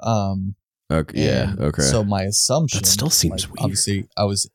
Um, 0.00 0.56
Okay, 0.90 1.24
yeah. 1.24 1.54
Okay. 1.58 1.82
So 1.82 2.04
my 2.04 2.22
assumption 2.24 2.80
that 2.82 2.86
still 2.86 3.08
seems 3.08 3.44
like, 3.44 3.54
weird. 3.54 3.64
Obviously, 3.64 4.08
I 4.16 4.24
was 4.24 4.50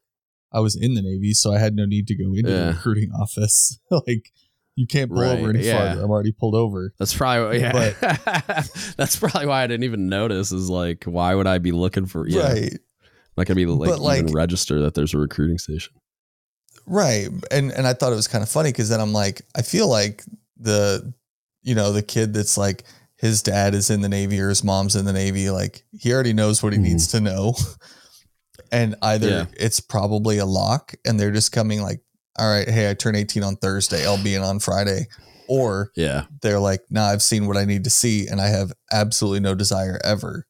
I 0.54 0.60
was 0.60 0.76
in 0.76 0.94
the 0.94 1.02
Navy, 1.02 1.34
so 1.34 1.52
I 1.54 1.58
had 1.60 1.74
no 1.76 1.86
need 1.86 2.06
to 2.08 2.16
go 2.16 2.26
into 2.34 2.52
the 2.52 2.74
recruiting 2.74 3.12
office. 3.20 3.80
like 3.90 4.30
you 4.76 4.86
can't 4.86 5.10
pull 5.10 5.22
Right, 5.24 5.40
over 5.40 5.50
any 5.50 5.66
yeah. 5.66 5.78
farther. 5.88 6.04
I'm 6.04 6.12
already 6.12 6.32
pulled 6.34 6.54
over. 6.54 6.94
That's 7.00 7.16
probably 7.16 7.60
yeah. 7.62 7.94
That's 8.98 9.16
probably 9.16 9.48
why 9.48 9.64
I 9.64 9.68
didn't 9.68 9.86
even 9.86 10.08
notice. 10.10 10.52
Is 10.52 10.70
like, 10.70 11.06
why 11.06 11.34
would 11.34 11.48
I 11.48 11.58
be 11.58 11.72
looking 11.72 12.06
for? 12.06 12.28
Yeah, 12.28 12.52
Right. 12.52 12.78
Not 13.38 13.46
gonna 13.48 13.56
be 13.56 13.66
like, 13.66 13.90
But, 13.90 14.00
like- 14.00 14.20
even 14.24 14.34
register 14.34 14.82
that 14.82 14.94
there's 14.96 15.14
a 15.14 15.18
recruiting 15.18 15.58
station. 15.58 15.94
Right. 16.86 17.28
And 17.52 17.72
and 17.72 17.86
I 17.88 17.94
thought 17.94 18.14
it 18.14 18.16
was 18.18 18.28
kind 18.28 18.44
of 18.44 18.50
funny 18.50 18.72
because 18.72 18.90
then 18.90 19.02
I'm 19.02 19.14
like, 19.14 19.42
I 19.56 19.62
feel 19.62 19.88
like 19.88 20.24
the 20.58 21.14
you 21.64 21.76
know, 21.76 21.92
the 21.92 22.02
kid 22.04 22.34
that's 22.34 22.58
like 22.58 22.84
his 23.18 23.42
dad 23.42 23.74
is 23.74 23.90
in 23.90 24.02
the 24.02 24.08
Navy 24.10 24.40
or 24.40 24.48
his 24.50 24.64
mom's 24.64 24.96
in 24.96 25.04
the 25.06 25.12
Navy, 25.14 25.50
like 25.50 25.84
he 25.92 26.14
already 26.14 26.34
knows 26.34 26.64
what 26.64 26.72
he 26.72 26.80
Mhm. 26.80 26.84
needs 26.84 27.08
to 27.10 27.20
know. 27.20 27.56
and 28.72 28.96
either 29.02 29.28
Yeah. 29.30 29.46
it's 29.58 29.80
probably 29.80 30.38
a 30.38 30.46
lock 30.46 30.94
and 31.06 31.20
they're 31.20 31.32
just 31.32 31.52
coming 31.52 31.82
like, 31.82 32.02
all 32.40 32.50
right, 32.50 32.70
hey, 32.70 32.90
I 32.90 32.94
turn 32.94 33.16
18 33.16 33.44
on 33.44 33.56
Thursday, 33.58 34.06
I'll 34.06 34.22
be 34.24 34.36
in 34.36 34.42
on 34.44 34.60
Friday. 34.60 35.08
Or 35.50 35.92
Yeah, 35.96 36.26
they're 36.42 36.60
like, 36.60 36.82
nah, 36.90 37.08
I've 37.08 37.24
seen 37.24 37.48
what 37.48 37.58
I 37.58 37.66
need 37.66 37.84
to 37.86 37.90
see 37.90 38.28
and 38.28 38.40
I 38.42 38.48
have 38.48 38.74
absolutely 38.92 39.40
no 39.40 39.56
desire 39.56 40.00
ever. 40.04 40.46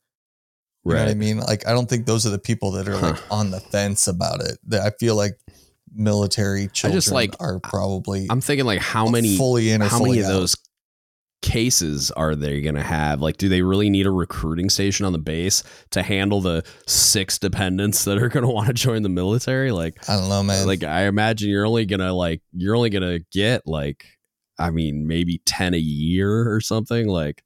You 0.88 1.00
know 1.00 1.06
what 1.06 1.12
I 1.12 1.16
mean? 1.16 1.38
Like, 1.40 1.68
I 1.68 1.72
don't 1.74 1.90
think 1.90 2.06
those 2.06 2.26
are 2.26 2.30
the 2.30 2.40
people 2.40 2.72
that 2.72 2.88
are 2.88 2.98
like 2.98 3.20
on 3.32 3.52
the 3.52 3.60
fence 3.60 4.08
about 4.08 4.42
it. 4.42 4.58
That 4.68 4.82
I 4.82 4.92
feel 4.92 5.16
like 5.16 5.38
military 5.94 6.68
children 6.68 7.02
like- 7.14 7.36
are 7.40 7.60
probably 7.60 8.28
I'm 8.30 8.42
thinking 8.42 8.66
like, 8.66 8.82
how 8.82 9.08
many, 9.08 9.38
fully 9.38 9.72
in 9.72 9.82
how 9.82 10.00
many 10.00 10.20
of 10.20 10.26
out. 10.26 10.30
those 10.30 10.56
cases 11.42 12.12
are 12.12 12.36
they 12.36 12.62
gonna 12.62 12.84
have? 12.84 13.22
Like, 13.22 13.38
do 13.38 13.50
they 13.50 13.62
really 13.62 13.90
need 13.90 14.06
a 14.06 14.12
recruiting 14.12 14.70
station 14.70 15.06
on 15.06 15.14
the 15.14 15.20
base 15.20 15.64
to 15.92 16.04
handle 16.04 16.42
the 16.42 16.64
six 16.88 17.38
dependents 17.38 18.06
that 18.06 18.18
are 18.18 18.30
gonna 18.30 18.50
want 18.52 18.68
to 18.68 18.74
join 18.74 19.04
the 19.04 19.10
military? 19.10 19.72
Like, 19.72 20.10
I 20.10 20.18
don't 20.18 20.30
know, 20.30 20.44
man. 20.44 20.68
like 20.68 20.84
I 20.84 21.04
imagine 21.04 21.50
you're 21.50 21.66
only 21.66 21.86
gonna 21.86 22.14
like 22.14 22.42
you're 22.54 22.76
only 22.76 22.90
gonna 22.90 23.20
get 23.32 23.64
like 23.66 24.06
I 24.60 24.72
mean 24.72 25.08
maybe 25.08 25.42
ten 25.46 25.74
a 25.74 25.80
year 25.80 26.52
or 26.52 26.60
something. 26.62 27.08
Like 27.08 27.44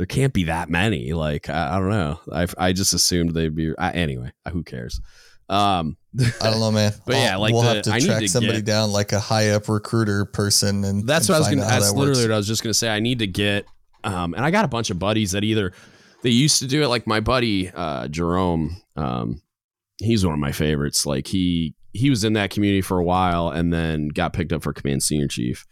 there 0.00 0.06
can't 0.06 0.32
be 0.32 0.44
that 0.44 0.70
many. 0.70 1.12
Like 1.12 1.50
I, 1.50 1.76
I 1.76 1.78
don't 1.78 1.90
know. 1.90 2.20
I 2.32 2.46
I 2.56 2.72
just 2.72 2.94
assumed 2.94 3.34
they'd 3.34 3.54
be 3.54 3.74
I, 3.78 3.90
anyway. 3.90 4.32
Who 4.50 4.62
cares? 4.62 4.98
Um, 5.50 5.98
I 6.40 6.50
don't 6.50 6.60
know, 6.60 6.70
man. 6.72 6.92
But 7.06 7.16
yeah, 7.16 7.32
I'll- 7.34 7.40
like 7.40 7.52
we'll 7.52 7.62
the- 7.62 7.74
have 7.74 7.82
to 7.82 7.92
I 7.92 8.00
track 8.00 8.20
to 8.20 8.28
somebody 8.28 8.58
get- 8.58 8.64
down, 8.64 8.92
like 8.92 9.12
a 9.12 9.20
high 9.20 9.50
up 9.50 9.68
recruiter 9.68 10.24
person, 10.24 10.84
and 10.84 11.06
that's 11.06 11.28
and 11.28 11.34
what 11.34 11.36
I 11.36 11.38
was 11.40 11.48
gonna. 11.48 11.60
That's 11.68 11.90
that 11.92 11.98
literally 11.98 12.20
works. 12.22 12.28
what 12.28 12.34
I 12.34 12.36
was 12.38 12.46
just 12.46 12.62
gonna 12.62 12.72
say. 12.72 12.88
I 12.88 13.00
need 13.00 13.18
to 13.18 13.26
get. 13.26 13.66
Um, 14.04 14.32
and 14.32 14.42
I 14.42 14.50
got 14.50 14.64
a 14.64 14.68
bunch 14.68 14.88
of 14.88 14.98
buddies 14.98 15.32
that 15.32 15.44
either 15.44 15.72
they 16.22 16.30
used 16.30 16.60
to 16.60 16.66
do 16.66 16.82
it. 16.82 16.88
Like 16.88 17.06
my 17.06 17.20
buddy 17.20 17.68
uh, 17.68 18.08
Jerome. 18.08 18.80
Um, 18.96 19.42
he's 19.98 20.24
one 20.24 20.32
of 20.32 20.40
my 20.40 20.52
favorites. 20.52 21.04
Like 21.04 21.26
he 21.26 21.74
he 21.92 22.08
was 22.08 22.24
in 22.24 22.32
that 22.32 22.48
community 22.50 22.80
for 22.80 22.98
a 22.98 23.04
while 23.04 23.50
and 23.50 23.70
then 23.70 24.08
got 24.08 24.32
picked 24.32 24.52
up 24.54 24.62
for 24.62 24.72
command 24.72 25.02
senior 25.02 25.28
chief. 25.28 25.66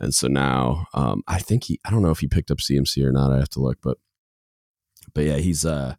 And 0.00 0.14
so 0.14 0.28
now 0.28 0.86
um, 0.94 1.22
I 1.28 1.38
think 1.38 1.64
he 1.64 1.78
I 1.84 1.90
don't 1.90 2.02
know 2.02 2.10
if 2.10 2.20
he 2.20 2.28
picked 2.28 2.50
up 2.50 2.58
CMC 2.58 3.04
or 3.04 3.12
not. 3.12 3.32
I 3.32 3.38
have 3.38 3.50
to 3.50 3.60
look, 3.60 3.78
but 3.82 3.98
but 5.14 5.24
yeah, 5.24 5.36
he's 5.36 5.64
uh 5.64 5.94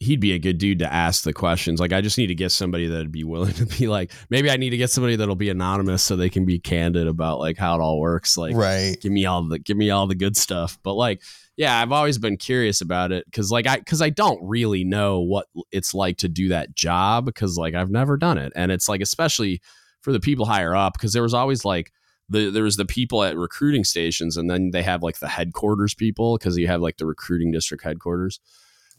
he'd 0.00 0.20
be 0.20 0.32
a 0.32 0.38
good 0.38 0.56
dude 0.56 0.78
to 0.78 0.90
ask 0.90 1.24
the 1.24 1.32
questions. 1.32 1.78
Like 1.78 1.92
I 1.92 2.00
just 2.00 2.16
need 2.16 2.28
to 2.28 2.34
get 2.34 2.50
somebody 2.52 2.86
that'd 2.86 3.12
be 3.12 3.22
willing 3.22 3.52
to 3.54 3.66
be 3.66 3.86
like 3.86 4.10
maybe 4.30 4.50
I 4.50 4.56
need 4.56 4.70
to 4.70 4.78
get 4.78 4.90
somebody 4.90 5.16
that'll 5.16 5.36
be 5.36 5.50
anonymous 5.50 6.02
so 6.02 6.16
they 6.16 6.30
can 6.30 6.46
be 6.46 6.58
candid 6.58 7.06
about 7.06 7.38
like 7.38 7.58
how 7.58 7.76
it 7.76 7.82
all 7.82 8.00
works. 8.00 8.36
Like 8.36 8.56
right. 8.56 8.96
give 9.00 9.12
me 9.12 9.26
all 9.26 9.46
the 9.46 9.58
give 9.58 9.76
me 9.76 9.90
all 9.90 10.06
the 10.06 10.14
good 10.14 10.36
stuff. 10.36 10.78
But 10.82 10.94
like 10.94 11.22
yeah, 11.56 11.78
I've 11.78 11.92
always 11.92 12.16
been 12.16 12.38
curious 12.38 12.80
about 12.80 13.12
it 13.12 13.26
cuz 13.32 13.50
like 13.52 13.66
I 13.66 13.80
cuz 13.80 14.00
I 14.00 14.08
don't 14.08 14.40
really 14.42 14.84
know 14.84 15.20
what 15.20 15.46
it's 15.70 15.92
like 15.92 16.16
to 16.18 16.28
do 16.28 16.48
that 16.48 16.74
job 16.74 17.32
cuz 17.34 17.58
like 17.58 17.74
I've 17.74 17.90
never 17.90 18.16
done 18.16 18.38
it. 18.38 18.52
And 18.56 18.72
it's 18.72 18.88
like 18.88 19.02
especially 19.02 19.60
for 20.00 20.12
the 20.12 20.20
people 20.20 20.46
higher 20.46 20.74
up 20.74 20.98
cuz 20.98 21.12
there 21.12 21.22
was 21.22 21.34
always 21.34 21.66
like 21.66 21.92
the, 22.30 22.50
there 22.50 22.62
was 22.62 22.76
the 22.76 22.84
people 22.86 23.22
at 23.24 23.36
recruiting 23.36 23.84
stations 23.84 24.36
and 24.36 24.48
then 24.48 24.70
they 24.70 24.82
have 24.82 25.02
like 25.02 25.18
the 25.18 25.28
headquarters 25.28 25.94
people 25.94 26.38
because 26.38 26.56
you 26.56 26.68
have 26.68 26.80
like 26.80 26.96
the 26.96 27.04
recruiting 27.06 27.50
district 27.50 27.84
headquarters. 27.84 28.40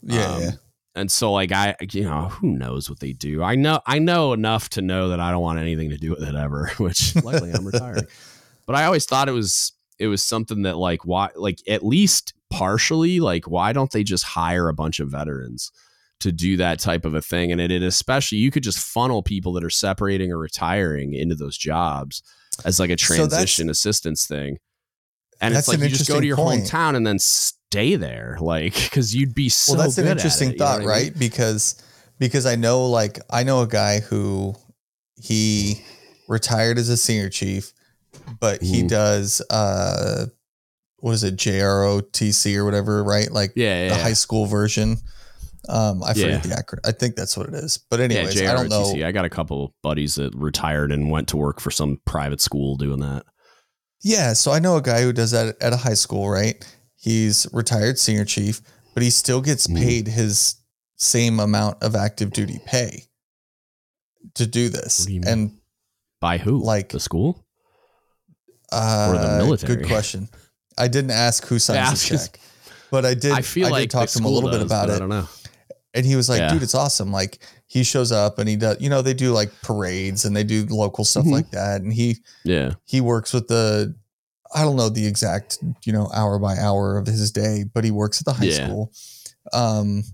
Yeah, 0.02 0.26
Um, 0.34 0.42
yeah. 0.42 0.50
and 0.94 1.10
so 1.10 1.32
like 1.32 1.50
I 1.50 1.74
you 1.90 2.02
know 2.04 2.28
who 2.28 2.48
knows 2.48 2.90
what 2.90 3.00
they 3.00 3.12
do? 3.12 3.42
I 3.42 3.54
know 3.54 3.80
I 3.86 3.98
know 3.98 4.32
enough 4.32 4.68
to 4.70 4.82
know 4.82 5.08
that 5.08 5.18
I 5.20 5.30
don't 5.30 5.42
want 5.42 5.58
anything 5.58 5.90
to 5.90 5.96
do 5.96 6.10
with 6.10 6.22
it 6.22 6.34
ever 6.34 6.70
which 6.78 7.16
luckily 7.16 7.50
I'm 7.52 7.66
retiring. 7.66 8.04
But 8.66 8.76
I 8.76 8.84
always 8.84 9.06
thought 9.06 9.28
it 9.28 9.32
was 9.32 9.72
it 9.98 10.06
was 10.06 10.22
something 10.22 10.62
that 10.62 10.76
like 10.78 11.04
why 11.04 11.30
like 11.34 11.58
at 11.68 11.84
least 11.84 12.32
partially 12.48 13.18
like 13.18 13.48
why 13.50 13.72
don't 13.72 13.90
they 13.90 14.04
just 14.04 14.24
hire 14.24 14.68
a 14.68 14.74
bunch 14.74 15.00
of 15.00 15.08
veterans 15.10 15.72
to 16.20 16.30
do 16.30 16.56
that 16.58 16.78
type 16.78 17.04
of 17.04 17.14
a 17.14 17.20
thing? 17.20 17.50
And 17.50 17.60
it, 17.60 17.72
it 17.72 17.82
especially 17.82 18.38
you 18.38 18.52
could 18.52 18.62
just 18.62 18.78
funnel 18.78 19.22
people 19.22 19.52
that 19.54 19.64
are 19.64 19.70
separating 19.70 20.30
or 20.30 20.38
retiring 20.38 21.12
into 21.12 21.34
those 21.34 21.58
jobs 21.58 22.22
as 22.64 22.78
like 22.80 22.90
a 22.90 22.98
So 22.98 23.14
transition 23.14 23.70
assistance 23.70 24.26
thing 24.26 24.58
and 25.40 25.54
it's 25.54 25.68
like 25.68 25.78
an 25.78 25.84
you 25.84 25.88
just 25.90 26.08
go 26.08 26.20
to 26.20 26.26
your 26.26 26.36
point. 26.36 26.64
hometown 26.64 26.94
and 26.96 27.06
then 27.06 27.18
stay 27.18 27.96
there 27.96 28.36
like 28.40 28.74
because 28.74 29.14
you'd 29.14 29.34
be 29.34 29.48
so 29.48 29.72
well, 29.74 29.82
that's 29.82 29.98
an 29.98 30.06
interesting 30.06 30.50
it, 30.50 30.52
you 30.52 30.58
know 30.58 30.64
thought, 30.66 30.76
I 30.76 30.78
mean? 30.80 30.88
right? 30.88 31.18
Because 31.18 31.82
because 32.18 32.46
I 32.46 32.54
know, 32.54 32.86
like, 32.86 33.18
I 33.30 33.42
know 33.42 33.62
a 33.62 33.66
guy 33.66 33.98
who 33.98 34.54
he 35.16 35.82
retired 36.28 36.78
as 36.78 36.88
a 36.88 36.96
senior 36.96 37.28
chief, 37.28 37.72
but 38.38 38.62
he 38.62 38.82
Mhm. 38.84 38.88
does 38.88 39.42
uh, 39.50 40.26
what 40.98 41.12
is 41.12 41.24
it, 41.24 41.34
JROTC 41.36 42.54
or 42.56 42.64
whatever, 42.64 43.02
right? 43.02 43.30
Like 43.32 43.52
yeah, 43.56 43.88
the 43.88 43.94
yeah. 43.96 44.02
high 44.02 44.12
school 44.12 44.46
version. 44.46 44.98
Um, 45.68 46.02
I 46.02 46.12
forget 46.14 46.30
Yeah. 46.30 46.38
the 46.40 46.48
acronym. 46.62 46.80
I 46.84 46.92
think 46.92 47.14
that's 47.16 47.36
what 47.36 47.46
it 47.48 47.54
is. 47.54 47.78
But 47.90 47.98
yeah, 48.00 48.04
anyways, 48.06 48.40
I 48.42 48.52
don't 48.54 48.68
know. 48.68 48.94
I 49.06 49.12
got 49.12 49.24
a 49.24 49.30
couple 49.30 49.74
buddies 49.82 50.16
that 50.16 50.34
retired 50.34 50.90
and 50.90 51.10
went 51.10 51.28
to 51.28 51.36
work 51.36 51.60
for 51.60 51.70
some 51.70 52.00
private 52.04 52.40
school 52.40 52.76
doing 52.76 53.00
that. 53.00 53.24
Yeah, 54.02 54.32
so 54.32 54.50
I 54.50 54.58
know 54.58 54.76
a 54.76 54.82
guy 54.82 55.02
who 55.02 55.12
does 55.12 55.30
that 55.30 55.56
at 55.62 55.72
a 55.72 55.76
high 55.76 55.94
school, 55.94 56.28
right? 56.28 56.56
He's 56.96 57.46
retired 57.52 57.98
senior 57.98 58.24
chief, 58.24 58.60
but 58.94 59.02
he 59.04 59.10
still 59.10 59.40
gets 59.40 59.68
Mhm. 59.68 59.76
paid 59.76 60.08
his 60.08 60.56
same 60.96 61.38
amount 61.38 61.82
of 61.82 61.94
active 61.94 62.32
duty 62.32 62.60
pay 62.66 63.06
to 64.34 64.46
do 64.46 64.68
this. 64.68 65.04
Do 65.06 65.12
you 65.14 65.20
mean? 65.20 65.28
And 65.28 65.58
By 66.20 66.38
who? 66.38 66.62
Like- 66.62 66.88
the 66.90 67.00
school? 67.00 67.44
uh, 68.72 69.12
the 69.38 69.44
military? 69.44 69.76
Good 69.76 69.86
question. 69.88 70.28
I 70.78 70.88
didn't 70.88 71.10
ask 71.10 71.44
who 71.46 71.56
Yeah, 71.56 71.58
signs 71.58 71.90
was 71.90 72.08
the 72.08 72.16
check, 72.18 72.40
but 72.90 73.04
I 73.04 73.14
did. 73.14 73.32
I 73.32 73.42
feel 73.42 73.66
I 73.66 73.68
did 73.68 73.72
like 73.74 73.90
talk 73.90 74.08
to 74.08 74.18
him 74.18 74.24
a 74.24 74.28
little 74.28 74.50
bit 74.50 74.58
does, 74.58 74.66
about 74.66 74.86
but 74.88 74.92
I 74.94 74.96
it, 74.96 74.98
don't 75.00 75.08
know. 75.10 75.28
And 75.94 76.06
he 76.06 76.16
was 76.16 76.28
like, 76.28 76.38
Yeah. 76.40 76.52
"Dude, 76.52 76.62
it's 76.62 76.74
awesome! 76.74 77.12
Like 77.12 77.38
he 77.66 77.82
shows 77.84 78.12
up 78.12 78.38
and 78.38 78.48
he 78.48 78.56
does. 78.56 78.78
You 78.80 78.88
know, 78.90 79.02
they 79.02 79.14
do 79.14 79.32
like 79.32 79.50
parades 79.62 80.24
and 80.24 80.34
they 80.36 80.44
do 80.44 80.66
local 80.70 81.04
stuff 81.04 81.24
Mhm. 81.24 81.32
like 81.32 81.50
that, 81.52 81.82
and 81.82 81.92
he 81.92 82.18
Yeah, 82.44 82.74
he 82.84 83.00
works 83.00 83.32
with 83.32 83.48
the 83.48 83.94
I 84.54 84.64
don't 84.64 84.76
know 84.76 84.90
the 84.90 85.06
exact, 85.06 85.58
you 85.84 85.92
know, 85.94 86.10
hour 86.12 86.38
by 86.38 86.58
hour 86.58 86.98
of 86.98 87.06
his 87.06 87.30
day, 87.30 87.64
but 87.72 87.84
he 87.84 87.90
works 87.90 88.20
at 88.20 88.26
the 88.26 88.34
high 88.34 88.44
Yeah. 88.44 88.66
school. 88.66 88.92
Um 89.52 90.04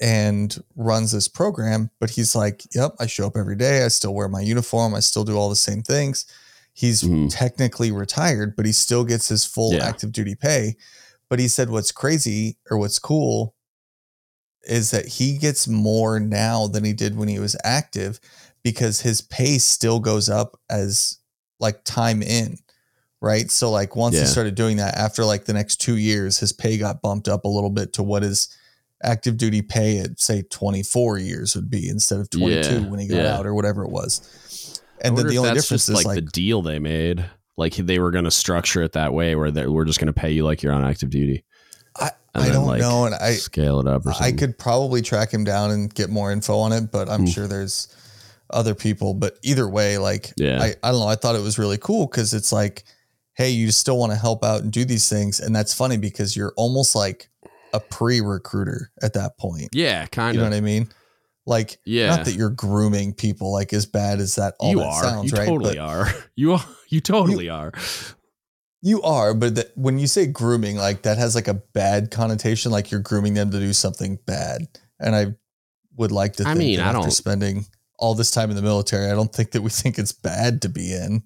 and 0.00 0.56
runs 0.76 1.12
this 1.12 1.28
program, 1.28 1.90
but 2.00 2.08
he's 2.10 2.34
like, 2.34 2.62
"Yep, 2.74 2.94
I 2.98 3.06
show 3.06 3.26
up 3.26 3.36
every 3.36 3.56
day. 3.56 3.84
I 3.84 3.88
still 3.88 4.14
wear 4.14 4.28
my 4.28 4.40
uniform. 4.40 4.94
I 4.94 5.00
still 5.00 5.24
do 5.24 5.36
all 5.36 5.50
the 5.50 5.56
same 5.56 5.82
things." 5.82 6.24
He's 6.72 7.02
Mhm. 7.02 7.28
technically 7.30 7.90
retired, 7.92 8.56
but 8.56 8.64
he 8.64 8.72
still 8.72 9.04
gets 9.04 9.28
his 9.28 9.44
full 9.44 9.74
Yeah. 9.74 9.84
active 9.86 10.12
duty 10.12 10.34
pay. 10.34 10.76
But 11.28 11.38
he 11.38 11.48
said 11.48 11.68
what's 11.68 11.92
crazy 11.92 12.56
or 12.70 12.78
what's 12.78 12.98
cool 12.98 13.54
is 14.64 14.90
that 14.90 15.06
he 15.06 15.38
gets 15.38 15.66
more 15.66 16.20
now 16.20 16.66
than 16.66 16.84
he 16.84 16.92
did 16.92 17.16
when 17.16 17.28
he 17.28 17.38
was 17.38 17.56
active 17.64 18.20
because 18.62 19.00
his 19.00 19.20
pay 19.20 19.58
still 19.58 20.00
goes 20.00 20.28
up 20.28 20.58
as 20.68 21.18
like 21.58 21.82
time 21.84 22.22
in 22.22 22.58
right 23.20 23.50
so 23.50 23.70
like 23.70 23.96
once 23.96 24.18
he 24.18 24.24
started 24.26 24.54
doing 24.54 24.78
that 24.78 24.94
after 24.96 25.24
like 25.24 25.44
the 25.44 25.52
next 25.52 25.76
two 25.76 25.96
years 25.96 26.38
his 26.38 26.52
pay 26.52 26.78
got 26.78 27.02
bumped 27.02 27.28
up 27.28 27.44
a 27.44 27.48
little 27.48 27.70
bit 27.70 27.92
to 27.92 28.02
what 28.02 28.22
his 28.22 28.54
active 29.02 29.36
duty 29.36 29.62
pay 29.62 29.98
at 29.98 30.20
say 30.20 30.42
24 30.42 31.18
years 31.18 31.54
would 31.56 31.70
be 31.70 31.88
instead 31.88 32.20
of 32.20 32.28
22 32.30 32.54
Yeah, 32.54 32.88
when 32.88 33.00
he 33.00 33.08
got 33.08 33.16
yeah. 33.16 33.36
out 33.36 33.46
or 33.46 33.54
whatever 33.54 33.82
it 33.82 33.90
was 33.90 34.80
and 35.02 35.16
then 35.16 35.26
the 35.26 35.38
only 35.38 35.54
difference 35.54 35.88
is 35.88 35.94
like, 35.94 36.06
like, 36.06 36.14
the 36.16 36.22
deal 36.22 36.62
they 36.62 36.78
made. 36.78 37.24
Like 37.56 37.74
they 37.74 37.98
were 37.98 38.10
going 38.10 38.24
to 38.24 38.30
structure 38.30 38.82
it 38.82 38.92
that 38.92 39.12
way, 39.12 39.34
where 39.34 39.50
they, 39.50 39.66
we're 39.66 39.84
just 39.84 39.98
going 39.98 40.06
to 40.06 40.12
pay 40.12 40.30
you 40.30 40.44
like 40.44 40.62
you're 40.62 40.72
on 40.72 40.84
active 40.84 41.10
duty. 41.10 41.44
I, 42.34 42.48
don't 42.48 42.66
like, 42.66 42.80
know 42.80 43.06
and 43.06 43.14
i 43.14 43.32
Scale 43.32 43.80
it 43.80 43.86
up 43.86 44.06
or 44.06 44.12
I 44.20 44.32
could 44.32 44.58
probably 44.58 45.02
track 45.02 45.32
him 45.32 45.44
down 45.44 45.70
and 45.70 45.92
get 45.92 46.10
more 46.10 46.30
info 46.32 46.58
on 46.58 46.72
it, 46.72 46.90
but 46.92 47.08
I'm 47.08 47.20
Hmm. 47.20 47.26
sure 47.26 47.46
there's 47.48 47.88
other 48.50 48.74
people. 48.74 49.14
But 49.14 49.38
either 49.42 49.68
way, 49.68 49.98
like 49.98 50.32
Yeah. 50.36 50.60
I, 50.62 50.74
I 50.82 50.90
don't 50.90 51.00
know. 51.00 51.06
I 51.08 51.14
thought 51.16 51.36
it 51.36 51.42
was 51.42 51.58
really 51.58 51.78
cool 51.78 52.06
because 52.06 52.34
it's 52.34 52.52
like, 52.52 52.84
hey, 53.34 53.50
you 53.50 53.70
still 53.70 53.96
want 53.98 54.12
to 54.12 54.18
help 54.18 54.44
out 54.44 54.62
and 54.62 54.72
do 54.72 54.84
these 54.84 55.08
things. 55.08 55.38
And 55.40 55.54
that's 55.54 55.72
funny 55.72 55.96
because 55.98 56.36
you're 56.36 56.52
almost 56.56 56.94
like 56.94 57.28
a 57.72 57.78
pre 57.80 58.20
recruiter 58.20 58.90
at 59.02 59.12
that 59.14 59.38
point. 59.38 59.68
Yeah, 59.72 60.06
kind 60.06 60.30
of. 60.30 60.34
You 60.36 60.40
know 60.42 60.50
what 60.50 60.56
I 60.56 60.60
mean? 60.60 60.88
Like, 61.46 61.78
Yeah. 61.84 62.08
not 62.16 62.24
that 62.26 62.34
you're 62.34 62.50
grooming 62.50 63.14
people 63.14 63.52
like 63.52 63.72
as 63.72 63.86
bad 63.86 64.18
as 64.20 64.34
that 64.34 64.54
all 64.60 64.70
you 64.70 64.78
that 64.78 64.86
are. 64.86 65.02
sounds, 65.02 65.30
you 65.32 65.38
right? 65.38 65.46
totally 65.48 65.76
But 65.76 65.82
are. 65.82 66.08
You 66.36 66.52
are. 66.54 66.64
You 66.88 67.00
totally 67.00 67.48
are. 67.48 67.72
You 68.82 69.02
are, 69.02 69.34
but 69.34 69.54
that 69.56 69.72
when 69.76 69.98
you 69.98 70.06
say 70.06 70.26
grooming, 70.26 70.76
like 70.76 71.02
that 71.02 71.18
has 71.18 71.34
like 71.34 71.48
a 71.48 71.54
bad 71.54 72.10
connotation, 72.10 72.72
like 72.72 72.90
you're 72.90 73.00
grooming 73.00 73.34
them 73.34 73.50
to 73.50 73.58
do 73.58 73.72
something 73.72 74.18
bad. 74.26 74.62
And 74.98 75.14
I 75.14 75.26
would 75.96 76.12
like 76.12 76.34
to 76.36 76.44
I 76.44 76.54
think 76.54 76.58
mean, 76.58 76.76
that 76.78 76.84
I 76.86 76.88
after 76.88 77.00
don't- 77.02 77.10
spending 77.10 77.66
all 77.98 78.14
this 78.14 78.30
time 78.30 78.48
in 78.50 78.56
the 78.56 78.62
military, 78.62 79.10
I 79.10 79.14
don't 79.14 79.32
think 79.32 79.50
that 79.50 79.62
we 79.62 79.68
think 79.70 79.98
it's 79.98 80.12
bad 80.12 80.62
to 80.62 80.68
be 80.68 80.92
in. 80.94 81.22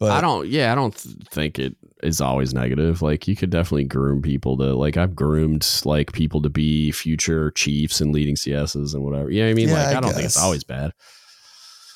But 0.00 0.10
I 0.12 0.20
don't. 0.20 0.48
Yeah, 0.48 0.72
I 0.72 0.74
don't 0.74 0.94
think 0.94 1.60
it 1.60 1.76
is 2.02 2.20
always 2.20 2.52
negative. 2.52 3.02
Like 3.02 3.28
you 3.28 3.36
could 3.36 3.50
definitely 3.50 3.84
groom 3.84 4.20
people 4.20 4.56
to 4.56 4.74
like 4.74 4.96
I've 4.96 5.14
groomed 5.14 5.64
like 5.84 6.10
people 6.12 6.42
to 6.42 6.48
be 6.48 6.90
future 6.90 7.52
chiefs 7.52 8.00
and 8.00 8.12
leading 8.12 8.34
CSs 8.34 8.94
and 8.94 9.04
whatever. 9.04 9.30
Yeah, 9.30 9.46
I 9.46 9.54
mean, 9.54 9.68
Yeah, 9.68 9.74
like 9.74 9.86
I, 9.94 9.98
I 9.98 10.00
don't 10.00 10.12
think 10.12 10.24
it's 10.24 10.36
always 10.38 10.64
bad. 10.64 10.92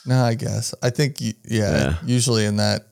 No, 0.07 0.23
I 0.23 0.35
guess. 0.35 0.73
I 0.85 0.91
think, 0.91 1.21
yeah, 1.21 1.35
Yeah. 1.49 1.95
usually 2.05 2.45
in 2.45 2.59
that, 2.59 2.87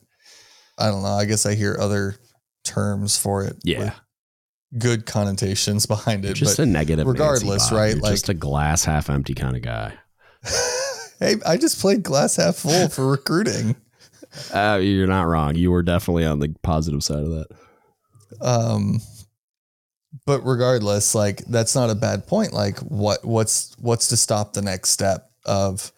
I 0.77 0.87
don't 0.87 1.03
know. 1.03 1.09
I 1.09 1.25
guess 1.25 1.45
I 1.45 1.55
hear 1.55 1.77
other 1.79 2.15
terms 2.63 3.17
for 3.17 3.43
it. 3.43 3.57
Yeah, 3.63 3.93
Good 4.77 5.05
connotations 5.05 5.85
behind 5.85 6.25
it. 6.25 6.33
just 6.33 6.57
but 6.57 6.63
a 6.63 6.65
negative. 6.65 7.07
Regardless, 7.07 7.69
Bob. 7.69 7.77
right, 7.79 7.93
You're 7.93 8.01
like- 8.01 8.11
just 8.13 8.29
a 8.29 8.33
glass 8.33 8.83
half 8.85 9.09
empty 9.09 9.33
kind 9.33 9.55
of 9.55 9.61
guy. 9.61 9.93
hey, 11.19 11.35
I 11.45 11.57
just 11.57 11.79
played 11.79 12.03
glass 12.03 12.35
half 12.35 12.57
full 12.57 12.89
for 12.89 13.07
recruiting. 13.09 13.75
Uh, 14.53 14.77
you're 14.83 15.07
not 15.07 15.27
wrong. 15.27 15.55
You 15.55 15.71
were 15.71 15.81
definitely 15.81 16.25
on 16.25 16.39
the 16.39 16.53
positive 16.61 17.01
side 17.01 17.23
of 17.23 17.29
that. 17.29 17.47
Um, 18.41 18.99
but 20.25 20.41
regardless, 20.41 21.15
like 21.15 21.37
that's 21.45 21.73
not 21.73 21.89
a 21.89 21.95
bad 21.95 22.27
point. 22.27 22.51
Like 22.51 22.79
what, 22.79 23.23
what's, 23.23 23.73
what's 23.79 24.09
to 24.09 24.17
stop 24.17 24.51
the 24.51 24.61
next 24.61 24.89
step 24.89 25.29
of 25.45 25.93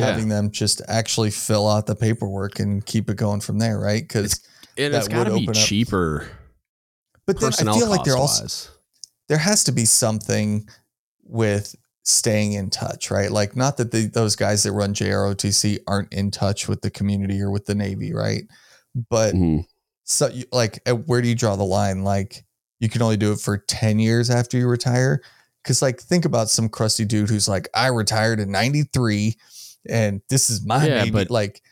Yeah. 0.00 0.06
having 0.06 0.28
them 0.28 0.50
just 0.50 0.82
actually 0.88 1.30
fill 1.30 1.68
out 1.68 1.86
the 1.86 1.94
paperwork 1.96 2.58
and 2.58 2.84
keep 2.84 3.08
it 3.10 3.16
going 3.16 3.40
from 3.40 3.58
there. 3.58 3.78
Right. 3.78 4.08
Cause, 4.08 4.40
And 4.76 4.92
That 4.94 4.98
it's 4.98 5.08
got 5.08 5.24
to 5.24 5.32
would 5.32 5.46
be 5.46 5.52
cheaper. 5.52 6.28
but 7.26 7.38
then 7.40 7.52
I 7.52 7.78
feel 7.78 7.88
like 7.88 7.98
cost 8.00 8.04
they're 8.06 8.16
also, 8.16 8.42
wise. 8.44 8.70
there 9.28 9.38
has 9.38 9.64
to 9.64 9.72
be 9.72 9.84
something 9.84 10.68
with 11.24 11.74
staying 12.02 12.54
in 12.54 12.70
touch, 12.70 13.10
right? 13.10 13.30
Like, 13.30 13.54
not 13.54 13.76
that 13.76 13.92
the, 13.92 14.06
those 14.06 14.34
guys 14.34 14.62
that 14.64 14.72
run 14.72 14.94
JROTC 14.94 15.78
aren't 15.86 16.12
in 16.12 16.30
touch 16.30 16.66
with 16.66 16.80
the 16.82 16.90
community 16.90 17.40
or 17.40 17.50
with 17.50 17.66
the 17.66 17.74
Navy, 17.74 18.12
right? 18.12 18.44
But 19.10 19.34
Mhm. 19.34 19.64
so, 20.04 20.28
you, 20.28 20.44
like, 20.50 20.80
where 21.06 21.20
do 21.22 21.28
you 21.28 21.34
draw 21.36 21.54
the 21.56 21.62
line? 21.64 22.02
Like, 22.02 22.44
you 22.80 22.88
can 22.88 23.02
only 23.02 23.16
do 23.18 23.32
it 23.32 23.40
for 23.40 23.58
10 23.58 23.98
years 23.98 24.30
after 24.30 24.56
you 24.56 24.66
retire. 24.66 25.20
Cause, 25.62 25.82
like, 25.82 26.00
think 26.00 26.24
about 26.24 26.48
some 26.50 26.68
crusty 26.70 27.04
dude 27.04 27.28
who's 27.28 27.46
like, 27.46 27.68
I 27.74 27.88
retired 27.88 28.40
in 28.40 28.50
93 28.50 29.36
and 29.88 30.20
this 30.28 30.50
is 30.50 30.64
my 30.64 30.86
Yeah, 30.86 30.98
Navy. 30.98 31.10
but 31.10 31.30
like, 31.30 31.62